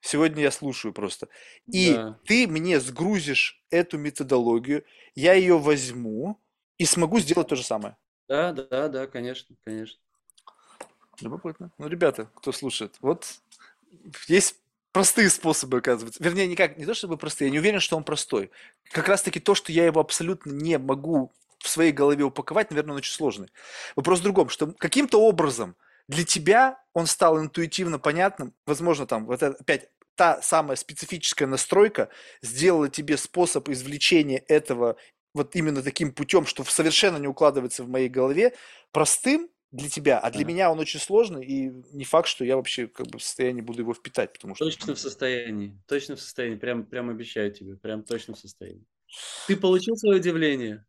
Сегодня 0.00 0.42
я 0.42 0.50
слушаю 0.50 0.92
просто. 0.92 1.28
И 1.72 1.94
Да. 1.94 2.18
ты 2.26 2.46
мне 2.46 2.78
сгрузишь 2.78 3.62
эту 3.70 3.96
методологию, 3.96 4.84
я 5.14 5.32
ее 5.32 5.58
возьму 5.58 6.38
и 6.76 6.84
смогу 6.84 7.20
сделать 7.20 7.48
то 7.48 7.56
же 7.56 7.62
самое. 7.62 7.96
Да, 8.28 8.52
да, 8.52 8.88
да, 8.88 9.06
конечно, 9.06 9.56
конечно. 9.64 9.98
Любопытно. 11.20 11.70
Ну, 11.78 11.86
ребята, 11.88 12.28
кто 12.34 12.52
слушает, 12.52 12.96
вот 13.00 13.26
есть 14.28 14.56
простые 14.92 15.30
способы, 15.30 15.78
оказывается. 15.78 16.22
Вернее, 16.22 16.46
никак, 16.46 16.76
не 16.76 16.86
то 16.86 16.94
чтобы 16.94 17.16
простые, 17.16 17.48
я 17.48 17.52
не 17.52 17.58
уверен, 17.58 17.80
что 17.80 17.96
он 17.96 18.04
простой. 18.04 18.50
Как 18.90 19.08
раз-таки 19.08 19.40
то, 19.40 19.54
что 19.54 19.72
я 19.72 19.86
его 19.86 20.00
абсолютно 20.00 20.52
не 20.52 20.78
могу 20.78 21.32
в 21.64 21.68
своей 21.68 21.92
голове 21.92 22.24
упаковать, 22.24 22.70
наверное, 22.70 22.92
он 22.92 22.98
очень 22.98 23.14
сложный. 23.14 23.48
Вопрос 23.96 24.20
в 24.20 24.22
другом, 24.22 24.50
что 24.50 24.72
каким-то 24.72 25.20
образом 25.20 25.76
для 26.08 26.24
тебя 26.24 26.78
он 26.92 27.06
стал 27.06 27.40
интуитивно 27.40 27.98
понятным, 27.98 28.54
возможно, 28.66 29.06
там, 29.06 29.24
вот 29.24 29.42
опять, 29.42 29.88
та 30.14 30.42
самая 30.42 30.76
специфическая 30.76 31.48
настройка 31.48 32.10
сделала 32.42 32.88
тебе 32.90 33.16
способ 33.16 33.68
извлечения 33.70 34.44
этого 34.46 34.96
вот 35.32 35.56
именно 35.56 35.82
таким 35.82 36.12
путем, 36.12 36.44
что 36.44 36.62
совершенно 36.64 37.16
не 37.16 37.26
укладывается 37.26 37.82
в 37.82 37.88
моей 37.88 38.08
голове, 38.08 38.54
простым 38.92 39.48
для 39.72 39.88
тебя, 39.88 40.18
а 40.20 40.30
для 40.30 40.44
меня 40.44 40.70
он 40.70 40.78
очень 40.78 41.00
сложный, 41.00 41.44
и 41.44 41.70
не 41.92 42.04
факт, 42.04 42.28
что 42.28 42.44
я 42.44 42.56
вообще 42.56 42.86
как 42.86 43.08
бы 43.08 43.18
в 43.18 43.22
состоянии 43.24 43.62
буду 43.62 43.80
его 43.80 43.94
впитать, 43.94 44.32
потому 44.32 44.54
что... 44.54 44.66
Точно 44.66 44.94
в 44.94 45.00
состоянии. 45.00 45.76
Точно 45.88 46.14
в 46.14 46.20
состоянии. 46.20 46.56
Прям, 46.56 46.84
прям 46.84 47.10
обещаю 47.10 47.50
тебе. 47.52 47.76
Прям 47.76 48.04
точно 48.04 48.34
в 48.34 48.38
состоянии. 48.38 48.84
Ты 49.48 49.56
получил 49.56 49.96
свое 49.96 50.20
удивление? 50.20 50.84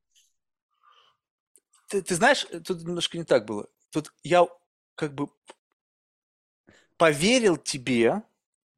Ты, 1.88 2.02
ты 2.02 2.16
знаешь, 2.16 2.46
э, 2.52 2.60
тут 2.60 2.82
немножко 2.84 3.18
не 3.18 3.24
так 3.24 3.46
было. 3.46 3.68
Тут 3.92 4.14
я 4.24 4.48
как 4.96 5.14
бы 5.14 5.28
поверил 6.98 7.58
тебе, 7.58 8.24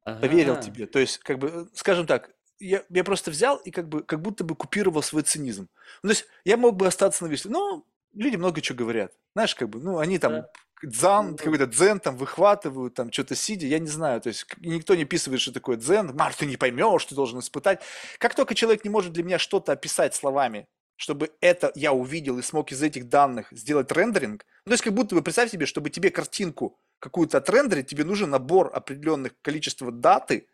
поверил 0.04 0.54
Ага. 0.54 0.62
тебе. 0.62 0.86
То 0.86 0.98
есть, 0.98 1.18
как 1.18 1.38
бы, 1.38 1.48
э, 1.48 1.66
скажем 1.74 2.06
так, 2.06 2.30
я, 2.60 2.82
я 2.90 3.04
просто 3.04 3.30
взял 3.30 3.56
и 3.58 3.70
как 3.70 3.88
бы 3.88 4.02
как 4.02 4.20
будто 4.20 4.44
бы 4.44 4.56
купировал 4.56 5.02
свой 5.02 5.22
цинизм. 5.22 5.68
Ну, 6.02 6.08
то 6.08 6.14
есть 6.14 6.26
я 6.44 6.56
мог 6.56 6.76
бы 6.76 6.86
остаться 6.86 7.24
на 7.24 7.28
весе. 7.28 7.48
Ну, 7.48 7.86
люди 8.14 8.36
много 8.36 8.60
чего 8.60 8.78
говорят. 8.78 9.12
Знаешь, 9.34 9.54
как 9.54 9.68
бы, 9.68 9.78
ну, 9.80 9.98
они 9.98 10.18
там 10.18 10.32
Да. 10.32 10.50
дзан, 10.82 11.30
Ну. 11.32 11.36
какой-то 11.36 11.66
дзен 11.66 12.00
там 12.00 12.16
выхватывают, 12.16 12.94
там 12.94 13.12
что-то 13.12 13.36
сидя, 13.36 13.66
я 13.68 13.78
не 13.78 13.86
знаю. 13.86 14.20
То 14.20 14.28
есть 14.28 14.44
никто 14.58 14.96
не 14.96 15.04
описывает, 15.04 15.40
что 15.40 15.52
такое 15.52 15.76
дзен. 15.76 16.14
Марк, 16.16 16.36
ты 16.36 16.46
не 16.46 16.56
поймешь, 16.56 17.04
ты 17.04 17.14
должен 17.14 17.38
испытать. 17.38 17.80
Как 18.18 18.34
только 18.34 18.54
человек 18.56 18.84
не 18.84 18.90
может 18.90 19.12
для 19.12 19.22
меня 19.22 19.38
что-то 19.38 19.72
описать 19.72 20.14
словами, 20.16 20.66
чтобы 20.98 21.30
это 21.40 21.70
я 21.76 21.92
увидел 21.92 22.38
и 22.38 22.42
смог 22.42 22.72
из 22.72 22.82
этих 22.82 23.08
данных 23.08 23.46
сделать 23.52 23.92
рендеринг, 23.92 24.44
ну, 24.66 24.70
то 24.70 24.74
есть 24.74 24.82
как 24.84 24.94
будто 24.94 25.14
бы, 25.14 25.22
представь 25.22 25.50
себе, 25.52 25.64
чтобы 25.64 25.90
тебе 25.90 26.10
картинку 26.10 26.76
какую-то 26.98 27.38
отрендерить, 27.38 27.86
тебе 27.86 28.02
нужен 28.04 28.30
набор 28.30 28.70
определенных 28.74 29.40
количества 29.40 29.92
даты, 29.92 30.48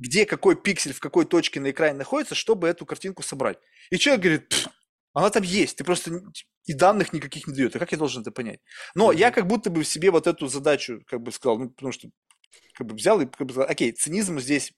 где 0.00 0.24
какой 0.26 0.56
пиксель 0.56 0.94
в 0.94 1.00
какой 1.00 1.26
точке 1.26 1.60
на 1.60 1.70
экране 1.70 1.98
находится, 1.98 2.34
чтобы 2.34 2.68
эту 2.68 2.86
картинку 2.86 3.22
собрать. 3.22 3.58
И 3.90 3.98
человек 3.98 4.22
говорит, 4.22 4.48
«Пф, 4.48 4.68
она 5.12 5.28
там 5.30 5.42
есть, 5.42 5.76
ты 5.76 5.84
просто 5.84 6.22
и 6.64 6.72
данных 6.72 7.12
никаких 7.12 7.46
не 7.46 7.54
дает. 7.54 7.76
А 7.76 7.78
как 7.78 7.92
я 7.92 7.98
должен 7.98 8.22
это 8.22 8.30
понять? 8.32 8.60
Но 8.94 9.12
я 9.12 9.26
Мгм. 9.26 9.34
как 9.34 9.46
будто 9.46 9.68
бы 9.70 9.82
в 9.82 9.86
себе 9.86 10.10
вот 10.10 10.26
эту 10.26 10.48
задачу 10.48 11.02
как 11.06 11.20
бы 11.20 11.30
сказал, 11.30 11.58
ну, 11.58 11.68
потому 11.70 11.92
что 11.92 12.08
как 12.74 12.86
бы 12.86 12.94
взял 12.94 13.20
и 13.20 13.26
как 13.26 13.46
бы 13.46 13.52
сказал, 13.52 13.70
окей, 13.70 13.92
цинизм 13.92 14.40
здесь 14.40 14.72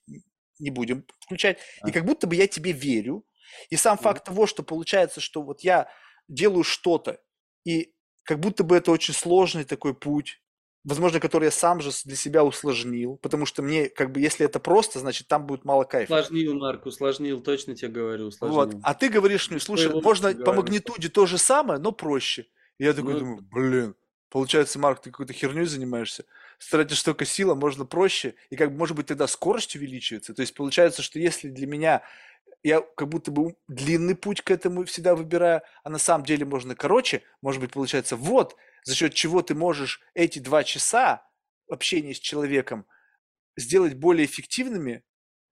не 0.58 0.70
будем 0.70 1.04
включать. 1.20 1.58
И 1.84 1.90
А. 1.90 1.92
как 1.92 2.04
будто 2.04 2.26
бы 2.26 2.34
я 2.34 2.48
тебе 2.48 2.72
верю. 2.72 3.24
И 3.70 3.76
сам 3.76 3.98
факт 3.98 4.24
того, 4.24 4.46
что 4.46 4.62
получается, 4.62 5.20
что 5.20 5.42
вот 5.42 5.60
я 5.62 5.88
делаю 6.28 6.64
что-то, 6.64 7.20
и 7.64 7.92
как 8.24 8.40
будто 8.40 8.64
бы 8.64 8.76
это 8.76 8.90
очень 8.90 9.14
сложный 9.14 9.64
такой 9.64 9.94
путь, 9.94 10.40
возможно, 10.84 11.18
который 11.20 11.46
я 11.46 11.50
сам 11.50 11.80
же 11.80 11.90
для 12.04 12.16
себя 12.16 12.44
усложнил, 12.44 13.16
потому 13.18 13.44
что 13.46 13.62
мне, 13.62 13.88
как 13.88 14.12
бы, 14.12 14.20
если 14.20 14.46
это 14.46 14.60
просто, 14.60 14.98
значит, 15.00 15.26
там 15.28 15.46
будет 15.46 15.64
мало 15.64 15.84
кайфа. 15.84 16.12
Усложнил, 16.14 16.54
Марк, 16.54 16.86
усложнил, 16.86 17.40
точно 17.40 17.74
тебе 17.74 17.90
говорю, 17.90 18.24
Вот. 18.24 18.34
усложнил. 18.34 18.80
А 18.84 18.94
ты 18.94 19.08
говоришь 19.08 19.50
мне, 19.50 19.58
слушай, 19.60 19.84
Своего 19.84 20.00
можно 20.00 20.28
опыта 20.28 20.44
по 20.44 20.52
говорю. 20.52 20.62
магнитуде 20.62 21.08
то 21.08 21.26
же 21.26 21.38
самое, 21.38 21.80
но 21.80 21.92
проще. 21.92 22.46
И 22.78 22.84
я 22.84 22.92
такой 22.92 23.14
Ну, 23.14 23.18
думаю, 23.20 23.42
блин, 23.50 23.94
получается, 24.30 24.78
Марк, 24.78 25.00
ты 25.02 25.10
какой-то 25.10 25.32
херней 25.32 25.64
занимаешься. 25.66 26.24
Тратишь 26.70 27.00
столько 27.00 27.24
сил, 27.24 27.50
а 27.50 27.54
можно 27.54 27.84
проще. 27.84 28.34
И 28.50 28.56
как 28.56 28.70
бы, 28.72 28.78
может 28.78 28.96
быть, 28.96 29.06
тогда 29.06 29.26
скорость 29.26 29.74
увеличивается. 29.76 30.34
То 30.34 30.40
есть 30.42 30.54
получается, 30.54 31.02
что 31.02 31.18
если 31.18 31.48
для 31.48 31.66
меня 31.66 32.02
я 32.62 32.80
как 32.80 33.08
будто 33.08 33.30
бы 33.30 33.56
длинный 33.68 34.16
путь 34.16 34.42
к 34.42 34.50
этому 34.50 34.84
всегда 34.84 35.14
выбираю, 35.14 35.62
а 35.84 35.90
на 35.90 35.98
самом 35.98 36.24
деле 36.24 36.44
можно 36.44 36.74
короче, 36.74 37.22
может 37.40 37.60
быть, 37.60 37.72
получается, 37.72 38.16
вот, 38.16 38.56
за 38.84 38.94
счет 38.94 39.14
чего 39.14 39.42
ты 39.42 39.54
можешь 39.54 40.00
эти 40.14 40.38
два 40.38 40.64
часа 40.64 41.28
общения 41.68 42.14
с 42.14 42.18
человеком 42.18 42.86
сделать 43.56 43.94
более 43.94 44.26
эффективными, 44.26 45.04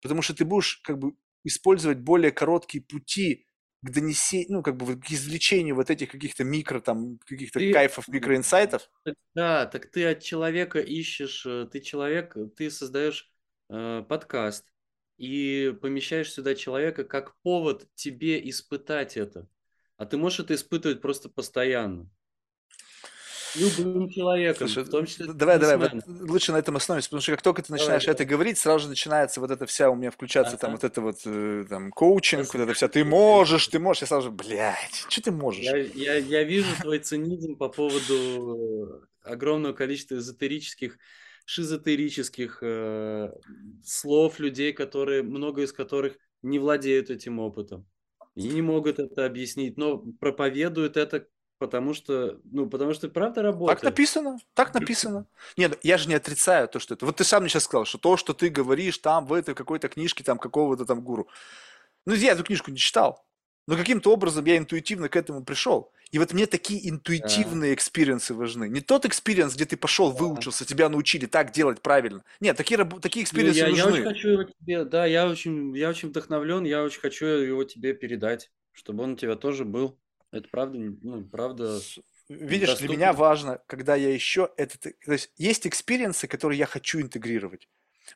потому 0.02 0.22
что 0.22 0.36
ты 0.36 0.46
будешь 0.46 0.78
как 0.78 1.00
бы 1.00 1.14
использовать 1.44 2.00
более 2.00 2.32
короткие 2.32 2.84
пути 2.84 3.46
к 3.84 3.90
донесению, 3.90 4.58
ну, 4.58 4.64
как 4.64 4.78
бы 4.78 5.00
к 5.00 5.10
извлечению 5.12 5.76
вот 5.76 5.90
этих 5.90 6.12
каких-то 6.12 6.44
микро, 6.44 6.80
там, 6.80 7.18
каких-то 7.26 7.60
Ты- 7.60 7.74
кайфов, 7.74 8.08
микроинсайтов. 8.08 8.90
Да, 9.34 9.66
так 9.66 9.92
ты 9.92 10.06
от 10.06 10.22
человека 10.22 10.80
ищешь, 10.80 11.46
э, 11.46 11.68
ты 11.72 11.80
человек, 11.80 12.36
ты 12.56 12.70
создаешь 12.70 13.32
э, 13.70 14.04
подкаст 14.08 14.71
и 15.22 15.74
помещаешь 15.82 16.32
сюда 16.34 16.56
человека 16.56 17.04
как 17.04 17.36
повод 17.44 17.88
тебе 17.96 18.50
испытать 18.50 19.18
это. 19.18 19.48
А 19.98 20.06
ты 20.06 20.18
можешь 20.18 20.40
это 20.42 20.56
испытывать 20.56 21.02
просто 21.02 21.30
постоянно. 21.30 22.10
любым 23.54 24.10
человеком, 24.10 24.68
Слушай, 24.68 24.84
в 24.84 24.90
том 24.90 25.06
числе 25.06 25.28
давай, 25.28 25.60
давай, 25.60 25.78
вот 25.78 25.92
лучше 26.06 26.52
на 26.52 26.58
этом 26.58 26.76
остановимся, 26.76 27.10
потому 27.10 27.22
что 27.22 27.32
как 27.32 27.42
только 27.42 27.62
ты 27.64 27.72
Давай, 27.76 27.78
начинаешь 27.78 28.08
это 28.08 28.26
давай. 28.26 28.26
говорить, 28.26 28.58
сразу 28.58 28.80
же 28.84 28.90
начинается 28.90 29.40
вот 29.40 29.50
это 29.52 29.66
вся 29.66 29.90
у 29.90 29.96
меня 29.96 30.12
включаться 30.12 30.58
там 30.58 30.72
Ага. 30.72 30.74
вот 30.74 30.84
это 30.84 31.02
вот 31.02 31.18
э, 31.26 31.66
там 31.70 31.92
коучинг, 31.92 32.54
Сейчас 32.54 32.54
вот 32.54 32.62
это 32.62 32.74
вся, 32.74 32.88
ты 32.88 33.04
можешь, 33.06 33.68
ты 33.68 33.80
можешь, 33.80 34.02
я 34.02 34.08
сразу 34.08 34.28
же, 34.30 34.32
блядь, 34.32 35.06
что 35.10 35.22
ты 35.22 35.32
можешь? 35.32 35.74
я 35.74 35.78
я 35.78 36.16
я 36.18 36.44
вижу 36.44 36.78
твой 36.78 37.00
цинизм 37.00 37.56
по 37.58 37.70
поводу 37.70 39.08
огромного 39.22 39.74
количества 39.74 40.16
эзотерических, 40.16 40.98
шизотерических, 41.46 42.60
э, 42.62 43.32
слов 43.84 44.40
людей, 44.40 44.74
которые 44.74 45.24
много 45.24 45.64
из 45.64 45.74
которых 45.74 46.18
не 46.42 46.60
владеют 46.60 47.10
этим 47.10 47.40
опытом 47.40 47.86
и 48.36 48.48
не 48.48 48.62
могут 48.62 49.00
это 49.00 49.26
объяснить, 49.26 49.78
но 49.78 49.98
проповедуют 49.98 50.98
это, 50.98 51.28
потому 51.58 51.94
что, 51.94 52.40
ну, 52.46 52.70
потому 52.70 52.94
что 52.94 53.10
правда 53.10 53.36
Так 53.36 53.44
работает. 53.44 53.84
написано, 53.84 54.38
так 54.54 54.74
написано. 54.74 55.28
Нет, 55.58 55.78
я 55.84 55.98
же 55.98 56.08
не 56.08 56.16
отрицаю 56.16 56.68
то, 56.68 56.80
что 56.80 56.94
это. 56.94 57.06
Вот 57.06 57.18
ты 57.18 57.24
сам 57.24 57.42
мне 57.44 57.50
сейчас 57.50 57.64
сказал, 57.66 57.86
что 57.86 57.98
то, 57.98 58.18
что 58.18 58.34
ты 58.34 58.50
говоришь 58.50 58.98
там 59.00 59.26
в 59.26 59.34
этой 59.34 59.54
какой-то 59.54 59.90
книжке 59.90 60.24
там 60.24 60.38
какого-то 60.38 60.86
там 60.86 61.02
гуру. 61.02 61.28
Ну, 62.06 62.14
я 62.16 62.32
эту 62.32 62.44
книжку 62.44 62.72
не 62.72 62.78
читал. 62.78 63.26
Но 63.68 63.78
каким-то 63.78 64.12
образом 64.12 64.46
я 64.46 64.58
интуитивно 64.58 65.08
к 65.08 65.16
этому 65.16 65.44
пришел. 65.44 65.94
И 66.12 66.20
вот 66.20 66.34
мне 66.34 66.46
такие 66.46 66.90
интуитивные 66.90 67.74
experience 67.74 68.28
ы 68.28 68.34
важны. 68.34 68.68
Не 68.68 68.82
тот 68.82 69.06
experience, 69.06 69.56
где 69.56 69.66
ты 69.66 69.78
пошел, 69.78 70.12
выучился, 70.12 70.66
тебя 70.66 70.90
научили 70.90 71.26
так 71.26 71.52
делать 71.52 71.82
правильно. 71.82 72.24
Нет, 72.40 72.58
такие, 72.58 72.84
такие 73.02 73.22
Ну, 73.22 73.26
experience 73.26 73.57
ы 73.57 73.60
я, 73.60 73.68
я 73.68 73.86
очень 73.86 73.86
нужны. 73.86 74.04
хочу 74.04 74.30
его 74.30 74.44
тебе, 74.44 74.84
да, 74.84 75.06
я 75.06 75.28
очень, 75.30 75.76
я 75.78 75.90
очень 75.90 76.10
вдохновлен, 76.10 76.66
я 76.66 76.84
очень 76.84 77.00
хочу 77.00 77.26
его 77.26 77.64
тебе 77.64 77.94
передать, 77.94 78.52
чтобы 78.74 79.04
он 79.04 79.14
у 79.14 79.16
тебя 79.16 79.36
тоже 79.36 79.64
был. 79.64 79.98
Это 80.32 80.48
правда, 80.50 80.78
ну, 80.80 81.24
правда 81.26 81.80
Видишь, 82.30 82.78
для 82.78 82.88
доступно. 82.88 82.94
меня 82.94 83.14
важно, 83.14 83.62
когда 83.68 83.96
я 83.96 84.14
еще 84.14 84.52
этот... 84.58 84.82
То 84.82 85.12
есть 85.12 85.32
есть 85.38 85.68
experience 85.68 86.18
ы, 86.18 86.28
которые 86.28 86.58
я 86.60 86.66
хочу 86.66 87.00
интегрировать. 87.02 87.68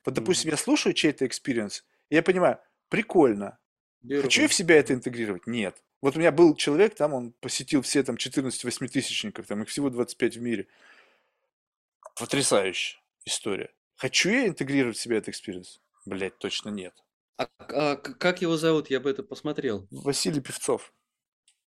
Вот, 0.05 0.15
допустим, 0.15 0.51
я 0.51 0.57
слушаю 0.57 0.93
чей-то 0.93 1.25
experience, 1.27 1.85
и 2.09 2.15
я 2.15 2.23
понимаю, 2.23 2.59
прикольно. 2.89 3.57
Хочу 4.21 4.43
я 4.43 4.47
в 4.47 4.53
себя 4.53 4.75
это 4.75 4.93
интегрировать? 4.93 5.47
Нет. 5.47 5.81
Вот 6.01 6.15
у 6.15 6.19
меня 6.19 6.31
был 6.31 6.55
человек, 6.55 6.95
там 6.95 7.13
он 7.13 7.31
посетил 7.31 7.81
все 7.81 8.03
там 8.03 8.17
14 8.17 8.63
восьмитысячников, 8.63 9.47
там 9.47 9.63
их 9.63 9.69
всего 9.69 9.89
25 9.89 10.37
в 10.37 10.41
мире. 10.41 10.67
Потрясающая 12.19 12.99
история. 13.25 13.73
Хочу 13.95 14.29
я 14.29 14.47
интегрировать 14.47 14.97
в 14.97 15.01
себя 15.01 15.17
этот 15.17 15.29
experience? 15.29 15.81
Блять, 16.05 16.37
точно 16.37 16.69
нет. 16.69 16.93
А, 17.37 17.47
а 17.59 17.95
как 17.95 18.41
его 18.41 18.57
зовут? 18.57 18.89
Я 18.89 18.99
бы 18.99 19.09
это 19.09 19.23
посмотрел. 19.23 19.87
Василий 19.89 20.41
Певцов. 20.41 20.93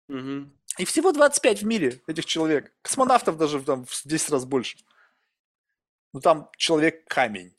Мгм. 0.07 0.53
И 0.77 0.85
всего 0.85 1.11
25 1.11 1.63
в 1.63 1.65
мире 1.65 2.01
этих 2.07 2.25
человек. 2.25 2.73
Космонавтов 2.81 3.37
даже 3.37 3.61
там 3.61 3.85
в 3.85 4.01
10 4.05 4.29
раз 4.29 4.45
больше. 4.45 4.77
Ну 6.13 6.21
там 6.21 6.49
человек 6.57 7.05
камень. 7.07 7.56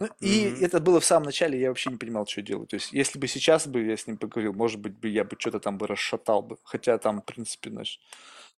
Ну, 0.00 0.08
и 0.20 0.44
Мгм. 0.50 0.60
это 0.60 0.78
было 0.80 1.00
в 1.00 1.04
самом 1.04 1.26
начале, 1.26 1.58
я 1.60 1.68
вообще 1.68 1.90
не 1.90 1.96
понимал, 1.96 2.24
что 2.26 2.40
делать. 2.40 2.70
То 2.70 2.76
есть, 2.76 2.92
если 2.92 3.18
бы 3.18 3.26
сейчас 3.26 3.66
бы 3.66 3.82
я 3.84 3.96
с 3.96 4.06
ним 4.06 4.16
поговорил, 4.16 4.52
может 4.54 4.80
быть, 4.80 4.96
бы 4.96 5.08
я 5.08 5.24
бы 5.24 5.36
что-то 5.38 5.58
там 5.58 5.76
бы 5.76 5.88
расшатал 5.88 6.42
бы. 6.42 6.58
Хотя 6.62 6.98
там, 6.98 7.20
в 7.20 7.24
принципе, 7.24 7.70
знаешь, 7.70 8.00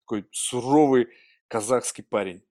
такой 0.00 0.26
суровый 0.32 1.08
казахский 1.48 2.04
парень. 2.04 2.42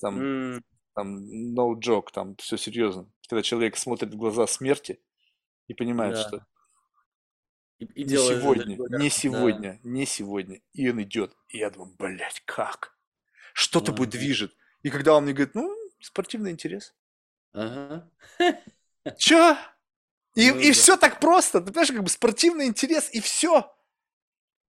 Там, 0.00 0.30
М, 0.50 0.62
там 0.94 1.18
no 1.54 1.74
joke, 1.80 2.08
там 2.14 2.36
все 2.36 2.56
серьезно. 2.58 3.10
Когда 3.28 3.42
человек 3.42 3.76
смотрит 3.76 4.14
в 4.14 4.18
глаза 4.18 4.46
смерти 4.48 5.00
и 5.68 5.74
понимает, 5.74 6.16
Да. 6.16 6.18
что 6.18 6.46
И, 7.78 7.84
и 7.84 8.04
не 8.04 8.16
это 8.16 8.16
сегодня, 8.16 8.82
не 8.88 9.10
да. 9.30 9.62
сегодня, 9.62 9.80
не 9.82 10.06
сегодня. 10.06 10.60
И 10.72 10.88
он 10.90 11.02
идет. 11.02 11.36
И 11.48 11.58
я 11.58 11.70
думаю, 11.70 11.94
блядь, 11.98 12.42
как? 12.44 12.96
Что 13.54 13.80
тобой 13.80 14.06
Ага. 14.06 14.08
движет? 14.08 14.54
И 14.82 14.90
когда 14.90 15.16
он 15.16 15.24
мне 15.24 15.32
говорит, 15.34 15.54
ну, 15.54 15.74
спортивный 16.00 16.52
интерес. 16.52 16.94
Ага. 17.54 18.08
Чё? 19.18 19.56
И, 20.36 20.50
Ну 20.52 20.60
и 20.60 20.68
да. 20.68 20.72
все 20.74 20.96
так 20.96 21.20
просто. 21.20 21.60
Ты 21.60 21.68
понимаешь, 21.68 21.90
как 21.92 22.02
бы 22.04 22.10
спортивный 22.10 22.66
интерес, 22.66 23.10
и 23.12 23.20
все. 23.20 23.72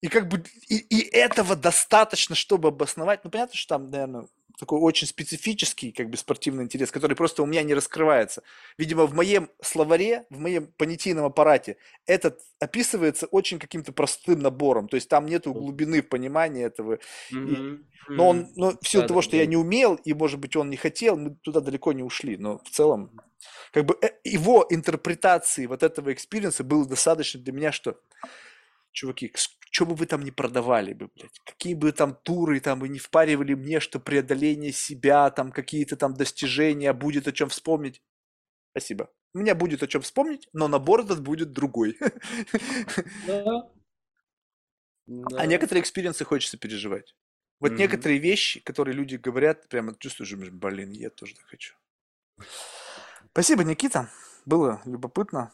И 0.04 0.08
как 0.08 0.28
бы 0.28 0.44
и, 0.68 0.76
и 0.76 1.00
этого 1.16 1.56
достаточно, 1.56 2.34
чтобы 2.34 2.68
обосновать. 2.68 3.24
Ну, 3.24 3.30
понятно, 3.30 3.56
что 3.56 3.76
там, 3.76 3.88
наверное, 3.88 4.26
такой 4.58 4.78
очень 4.78 5.06
специфический 5.06 5.92
как 5.92 6.10
бы 6.10 6.18
спортивный 6.18 6.64
интерес, 6.64 6.90
который 6.90 7.16
просто 7.16 7.42
у 7.42 7.46
меня 7.46 7.62
не 7.62 7.72
раскрывается. 7.72 8.42
Видимо, 8.76 9.06
в 9.06 9.14
моем 9.14 9.48
словаре, 9.62 10.26
в 10.28 10.38
моем 10.38 10.66
понятийном 10.76 11.24
аппарате 11.24 11.78
этот 12.04 12.38
описывается 12.60 13.24
очень 13.28 13.58
каким-то 13.58 13.92
простым 13.94 14.40
набором. 14.40 14.88
То 14.88 14.96
есть 14.96 15.08
там 15.08 15.24
нету 15.24 15.54
глубины 15.54 16.02
в 16.02 16.08
понимании 16.10 16.66
этого. 16.66 16.98
Мгм. 17.30 17.86
Но 18.08 18.28
он, 18.28 18.48
но 18.56 18.76
в 18.78 18.86
силу 18.86 19.04
Да, 19.04 19.08
того, 19.08 19.20
да, 19.20 19.24
что 19.24 19.36
я 19.36 19.44
да. 19.44 19.48
не 19.48 19.56
умел, 19.56 19.94
и, 19.94 20.12
может 20.12 20.38
быть, 20.38 20.54
он 20.54 20.68
не 20.68 20.76
хотел, 20.76 21.16
мы 21.16 21.34
туда 21.36 21.60
далеко 21.60 21.94
не 21.94 22.02
ушли. 22.02 22.36
Но 22.36 22.58
в 22.58 22.68
целом, 22.68 23.10
как 23.72 23.86
бы 23.86 23.96
э, 24.02 24.10
его 24.22 24.66
интерпретации 24.68 25.64
вот 25.64 25.82
этого 25.82 26.12
experience 26.12 26.58
а 26.58 26.62
было 26.62 26.86
достаточно 26.86 27.40
для 27.40 27.54
меня, 27.54 27.72
что, 27.72 27.98
чуваки, 28.92 29.32
что 29.74 29.86
бы 29.86 29.96
вы 29.96 30.06
там 30.06 30.22
не 30.22 30.30
продавали 30.30 30.92
бы, 30.92 31.10
блядь, 31.16 31.36
какие 31.44 31.74
бы 31.74 31.90
там 31.90 32.14
туры 32.14 32.60
там 32.60 32.84
и 32.84 32.88
не 32.88 33.00
впаривали 33.00 33.54
мне, 33.54 33.80
что 33.80 33.98
преодоление 33.98 34.70
себя, 34.70 35.30
там 35.30 35.50
какие-то 35.50 35.96
там 35.96 36.14
достижения, 36.14 36.92
будет 36.92 37.26
о 37.26 37.32
чем 37.32 37.48
вспомнить. 37.48 38.00
Спасибо. 38.70 39.10
У 39.34 39.38
меня 39.38 39.56
будет 39.56 39.82
о 39.82 39.88
чем 39.88 40.02
вспомнить, 40.02 40.48
но 40.52 40.68
набор 40.68 41.00
этот 41.00 41.22
будет 41.22 41.50
другой. 41.52 41.98
Да. 43.26 43.68
А 45.36 45.46
некоторые 45.46 45.82
experience 45.82 46.20
ы 46.20 46.24
хочется 46.24 46.56
переживать. 46.56 47.16
Вот 47.58 47.72
некоторые 47.72 48.20
вещи, 48.20 48.60
которые 48.60 48.94
люди 48.94 49.16
говорят, 49.16 49.68
прямо 49.68 49.96
чувствуешь, 49.98 50.34
блин, 50.34 50.90
я 50.92 51.10
тоже 51.10 51.34
так 51.34 51.46
хочу. 51.46 51.74
Спасибо, 53.32 53.64
Никита. 53.64 54.08
Было 54.46 54.80
любопытно. 54.84 55.52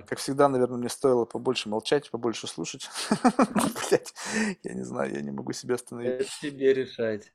Как 0.00 0.18
всегда, 0.18 0.48
наверное, 0.48 0.78
мне 0.78 0.88
стоило 0.88 1.24
побольше 1.24 1.68
молчать, 1.68 2.10
побольше 2.10 2.46
слушать. 2.46 2.88
Блять, 3.90 4.14
я 4.62 4.74
не 4.74 4.82
знаю, 4.84 5.12
я 5.12 5.20
не 5.20 5.30
могу 5.30 5.52
себя 5.52 5.74
остановить. 5.74 6.12
Это 6.20 6.30
тебе 6.40 6.72
решать, 6.72 7.32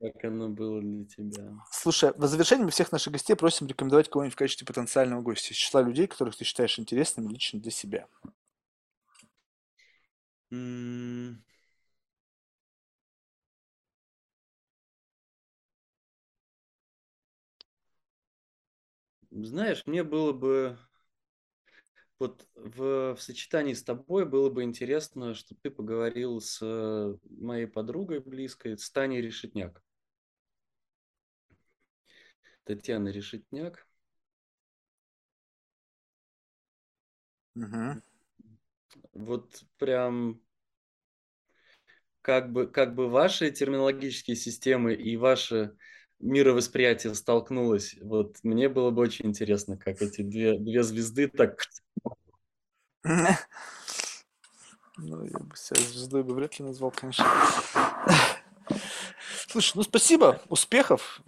как 0.00 0.24
оно 0.24 0.48
было 0.48 0.80
для 0.80 1.04
тебя. 1.04 1.52
Слушай, 1.70 2.12
в 2.16 2.26
завершении 2.26 2.64
мы 2.64 2.70
всех 2.70 2.92
наших 2.92 3.12
гостей 3.12 3.34
просим 3.34 3.66
рекомендовать 3.66 4.10
кого-нибудь 4.10 4.34
в 4.34 4.38
качестве 4.38 4.66
потенциального 4.66 5.22
гостя 5.22 5.52
из 5.52 5.56
числа 5.56 5.82
людей, 5.82 6.06
которых 6.06 6.36
ты 6.36 6.44
считаешь 6.44 6.78
интересными 6.78 7.32
лично 7.32 7.60
для 7.60 7.70
себя. 7.70 8.06
Знаешь, 19.30 19.82
мне 19.86 20.02
было 20.02 20.32
бы 20.32 20.78
вот 22.18 22.46
в, 22.54 23.14
в 23.14 23.20
сочетании 23.20 23.74
с 23.74 23.82
тобой 23.82 24.24
было 24.26 24.50
бы 24.50 24.62
интересно, 24.62 25.34
чтобы 25.34 25.60
ты 25.62 25.70
поговорил 25.70 26.40
с 26.40 26.60
э, 26.62 27.16
моей 27.40 27.66
подругой 27.66 28.20
близкой, 28.20 28.78
с 28.78 28.90
Таней 28.90 29.20
Решетняк. 29.20 29.82
Татьяна 32.64 33.08
Решетняк. 33.08 33.86
Мгм. 37.54 38.02
Вот 39.12 39.64
прям 39.78 40.40
как 42.22 42.50
бы, 42.52 42.66
как 42.66 42.94
бы 42.94 43.08
ваши 43.08 43.50
терминологические 43.50 44.36
системы 44.36 44.94
и 44.94 45.16
ваше 45.16 45.76
мировосприятие 46.18 47.14
столкнулось. 47.14 47.96
Вот 48.00 48.38
мне 48.42 48.68
было 48.68 48.90
бы 48.90 49.02
очень 49.02 49.26
интересно, 49.26 49.76
как 49.76 50.02
эти 50.02 50.22
две, 50.22 50.58
две 50.58 50.82
звезды 50.82 51.28
так... 51.28 51.62
Ну, 54.98 55.22
я 55.24 55.38
бы 55.40 55.54
себя 55.56 55.78
звездой 55.78 56.22
бы 56.22 56.34
вряд 56.34 56.58
ли 56.58 56.64
назвал, 56.64 56.90
конечно. 56.90 57.26
Слушай, 59.46 59.72
ну 59.76 59.82
спасибо, 59.82 60.40
успехов. 60.48 61.20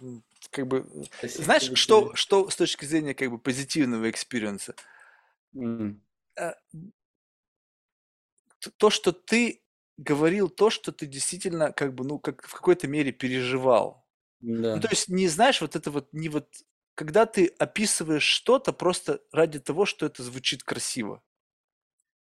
Как 0.49 0.65
бы, 0.67 0.89
Спасибо 1.19 1.43
знаешь, 1.43 1.71
что, 1.75 2.15
что 2.15 2.49
с 2.49 2.55
точки 2.55 2.85
зрения 2.85 3.13
как 3.13 3.29
бы 3.29 3.37
позитивного 3.37 4.09
experience 4.09 4.62
а? 4.62 4.73
Т- 8.59 8.71
То, 8.77 8.89
что 8.89 9.11
ты 9.11 9.61
говорил, 9.97 10.49
то, 10.49 10.69
что 10.69 10.91
ты 10.91 11.05
действительно 11.05 11.71
как 11.71 11.93
бы, 11.93 12.03
ну, 12.03 12.19
как 12.19 12.47
в 12.47 12.53
какой-то 12.53 12.87
мере 12.87 13.11
переживал. 13.11 14.05
Ну, 14.41 14.61
Да. 14.61 14.79
то 14.81 14.87
есть, 14.89 15.09
не 15.09 15.27
знаешь, 15.27 15.61
вот 15.61 15.75
это 15.75 15.91
вот, 15.91 16.11
не 16.13 16.29
вот, 16.29 16.47
когда 16.99 17.25
ты 17.25 17.45
описываешь 17.57 18.23
что-то 18.23 18.73
просто 18.73 19.21
ради 19.31 19.57
того, 19.59 19.85
что 19.85 20.05
это 20.05 20.21
звучит 20.21 20.63
красиво. 20.63 21.21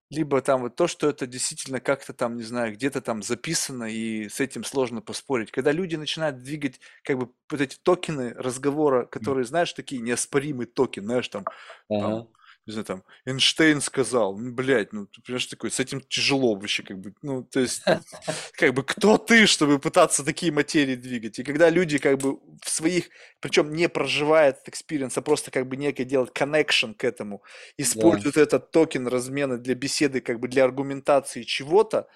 Либо 0.09 0.41
там 0.41 0.61
вот 0.61 0.77
то, 0.77 0.87
что 0.87 1.09
это 1.09 1.27
действительно 1.27 1.81
как-то 1.81 2.13
там, 2.13 2.37
не 2.37 2.43
знаю, 2.43 2.73
где-то 2.73 3.01
там 3.01 3.21
записано, 3.21 3.83
и 3.91 4.29
с 4.29 4.39
этим 4.39 4.63
сложно 4.63 5.01
поспорить. 5.01 5.51
Когда 5.51 5.73
люди 5.73 5.97
начинают 5.97 6.41
двигать 6.41 6.79
как 7.03 7.17
бы 7.19 7.33
вот 7.49 7.59
эти 7.59 7.77
токены 7.83 8.33
разговора, 8.33 9.05
которые, 9.05 9.43
знаешь, 9.43 9.73
такие 9.73 10.01
неоспоримый 10.01 10.67
токен, 10.67 11.03
знаешь, 11.03 11.27
там, 11.27 11.49
там 11.97 12.13
Ага. 12.13 12.27
Не 12.67 12.73
знаю, 12.73 12.85
там, 12.85 13.03
Эйнштейн 13.25 13.81
сказал, 13.81 14.37
ну, 14.37 14.51
блядь, 14.51 14.93
ну, 14.93 15.07
ты 15.07 15.21
понимаешь, 15.21 15.47
такой, 15.47 15.71
с 15.71 15.79
этим 15.79 15.99
тяжело 16.01 16.55
вообще, 16.55 16.83
как 16.83 16.99
бы, 16.99 17.13
ну, 17.23 17.43
то 17.43 17.59
есть, 17.59 17.81
как 18.53 18.73
бы, 18.73 18.83
кто 18.83 19.17
ты, 19.17 19.47
чтобы 19.47 19.79
пытаться 19.79 20.23
такие 20.23 20.51
материи 20.51 20.95
двигать? 20.95 21.39
И 21.39 21.43
когда 21.43 21.69
люди, 21.69 21.97
как 21.97 22.19
бы, 22.19 22.39
в 22.61 22.69
своих, 22.69 23.09
причем 23.39 23.73
не 23.73 23.89
проживая 23.89 24.49
этот 24.49 24.69
experience, 24.69 25.17
а 25.17 25.21
просто, 25.21 25.49
как 25.49 25.67
бы, 25.67 25.75
некое 25.75 26.05
делать 26.05 26.31
connection 26.33 26.93
к 26.93 27.03
этому, 27.03 27.41
используют 27.77 28.35
да. 28.35 28.41
этот 28.41 28.71
токен 28.71 29.07
размена 29.07 29.57
для 29.57 29.73
беседы, 29.73 30.21
как 30.21 30.39
бы, 30.39 30.47
для 30.47 30.63
аргументации 30.63 31.41
чего-то, 31.41 32.07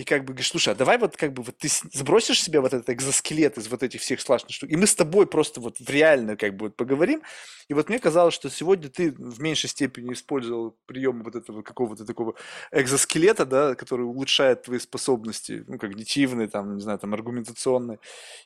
и 0.00 0.04
как 0.04 0.22
бы 0.22 0.28
говоришь, 0.28 0.48
слушай, 0.48 0.70
а 0.70 0.74
давай 0.74 0.96
вот 0.96 1.14
как 1.16 1.34
бы 1.34 1.42
вот 1.42 1.58
ты 1.58 1.68
сбросишь 1.68 2.42
себе 2.42 2.60
вот 2.60 2.72
этот 2.72 2.88
экзоскелет 2.88 3.58
из 3.58 3.68
вот 3.68 3.82
этих 3.82 4.00
всех 4.00 4.22
слаженных 4.22 4.54
штук, 4.54 4.70
и 4.70 4.76
мы 4.76 4.86
с 4.86 4.94
тобой 4.94 5.26
просто 5.26 5.60
вот 5.60 5.78
в 5.78 5.90
реально 5.90 6.36
как 6.36 6.56
бы 6.56 6.66
вот 6.66 6.76
поговорим. 6.76 7.22
И 7.68 7.74
вот 7.74 7.90
мне 7.90 7.98
казалось, 7.98 8.32
что 8.32 8.48
сегодня 8.48 8.88
ты 8.88 9.12
в 9.12 9.40
меньшей 9.40 9.68
степени 9.68 10.14
использовал 10.14 10.78
приемы 10.86 11.22
вот 11.22 11.36
этого 11.36 11.60
какого-то 11.60 12.06
такого 12.06 12.34
экзоскелета, 12.72 13.44
да, 13.44 13.74
который 13.74 14.06
улучшает 14.06 14.62
твои 14.62 14.78
способности, 14.78 15.64
ну, 15.66 15.78
когнитивные, 15.78 16.48
там, 16.48 16.76
не 16.76 16.80
знаю, 16.80 16.98
там, 16.98 17.12
аргументационные. 17.12 17.98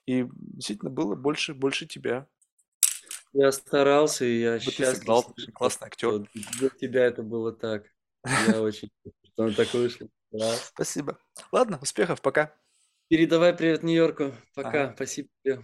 И 0.07 0.27
действительно 0.35 0.91
было 0.91 1.15
больше, 1.15 1.55
больше 1.55 1.87
тебя. 1.87 2.27
Я 3.33 3.53
старался, 3.53 4.25
и 4.25 4.41
я 4.41 4.55
вот 4.55 4.63
счастлив. 4.63 4.89
Ты 4.89 4.95
сыграл, 4.97 5.35
классный 5.55 5.87
актер. 5.87 6.29
Для 6.59 6.69
тебя 6.71 7.05
это 7.05 7.23
было 7.23 7.53
так. 7.53 7.85
Я 8.49 8.61
очень 8.61 8.91
что 9.35 9.45
он 9.45 9.55
так 9.55 9.73
вышло. 9.75 10.09
Спасибо. 10.67 11.19
Ладно, 11.53 11.79
успехов, 11.81 12.21
пока. 12.21 12.55
Передавай 13.09 13.55
привет 13.55 13.83
Нью-Йорку. 13.83 14.33
Пока. 14.55 14.69
Ага. 14.69 14.93
Спасибо 14.95 15.29
тебе. 15.43 15.63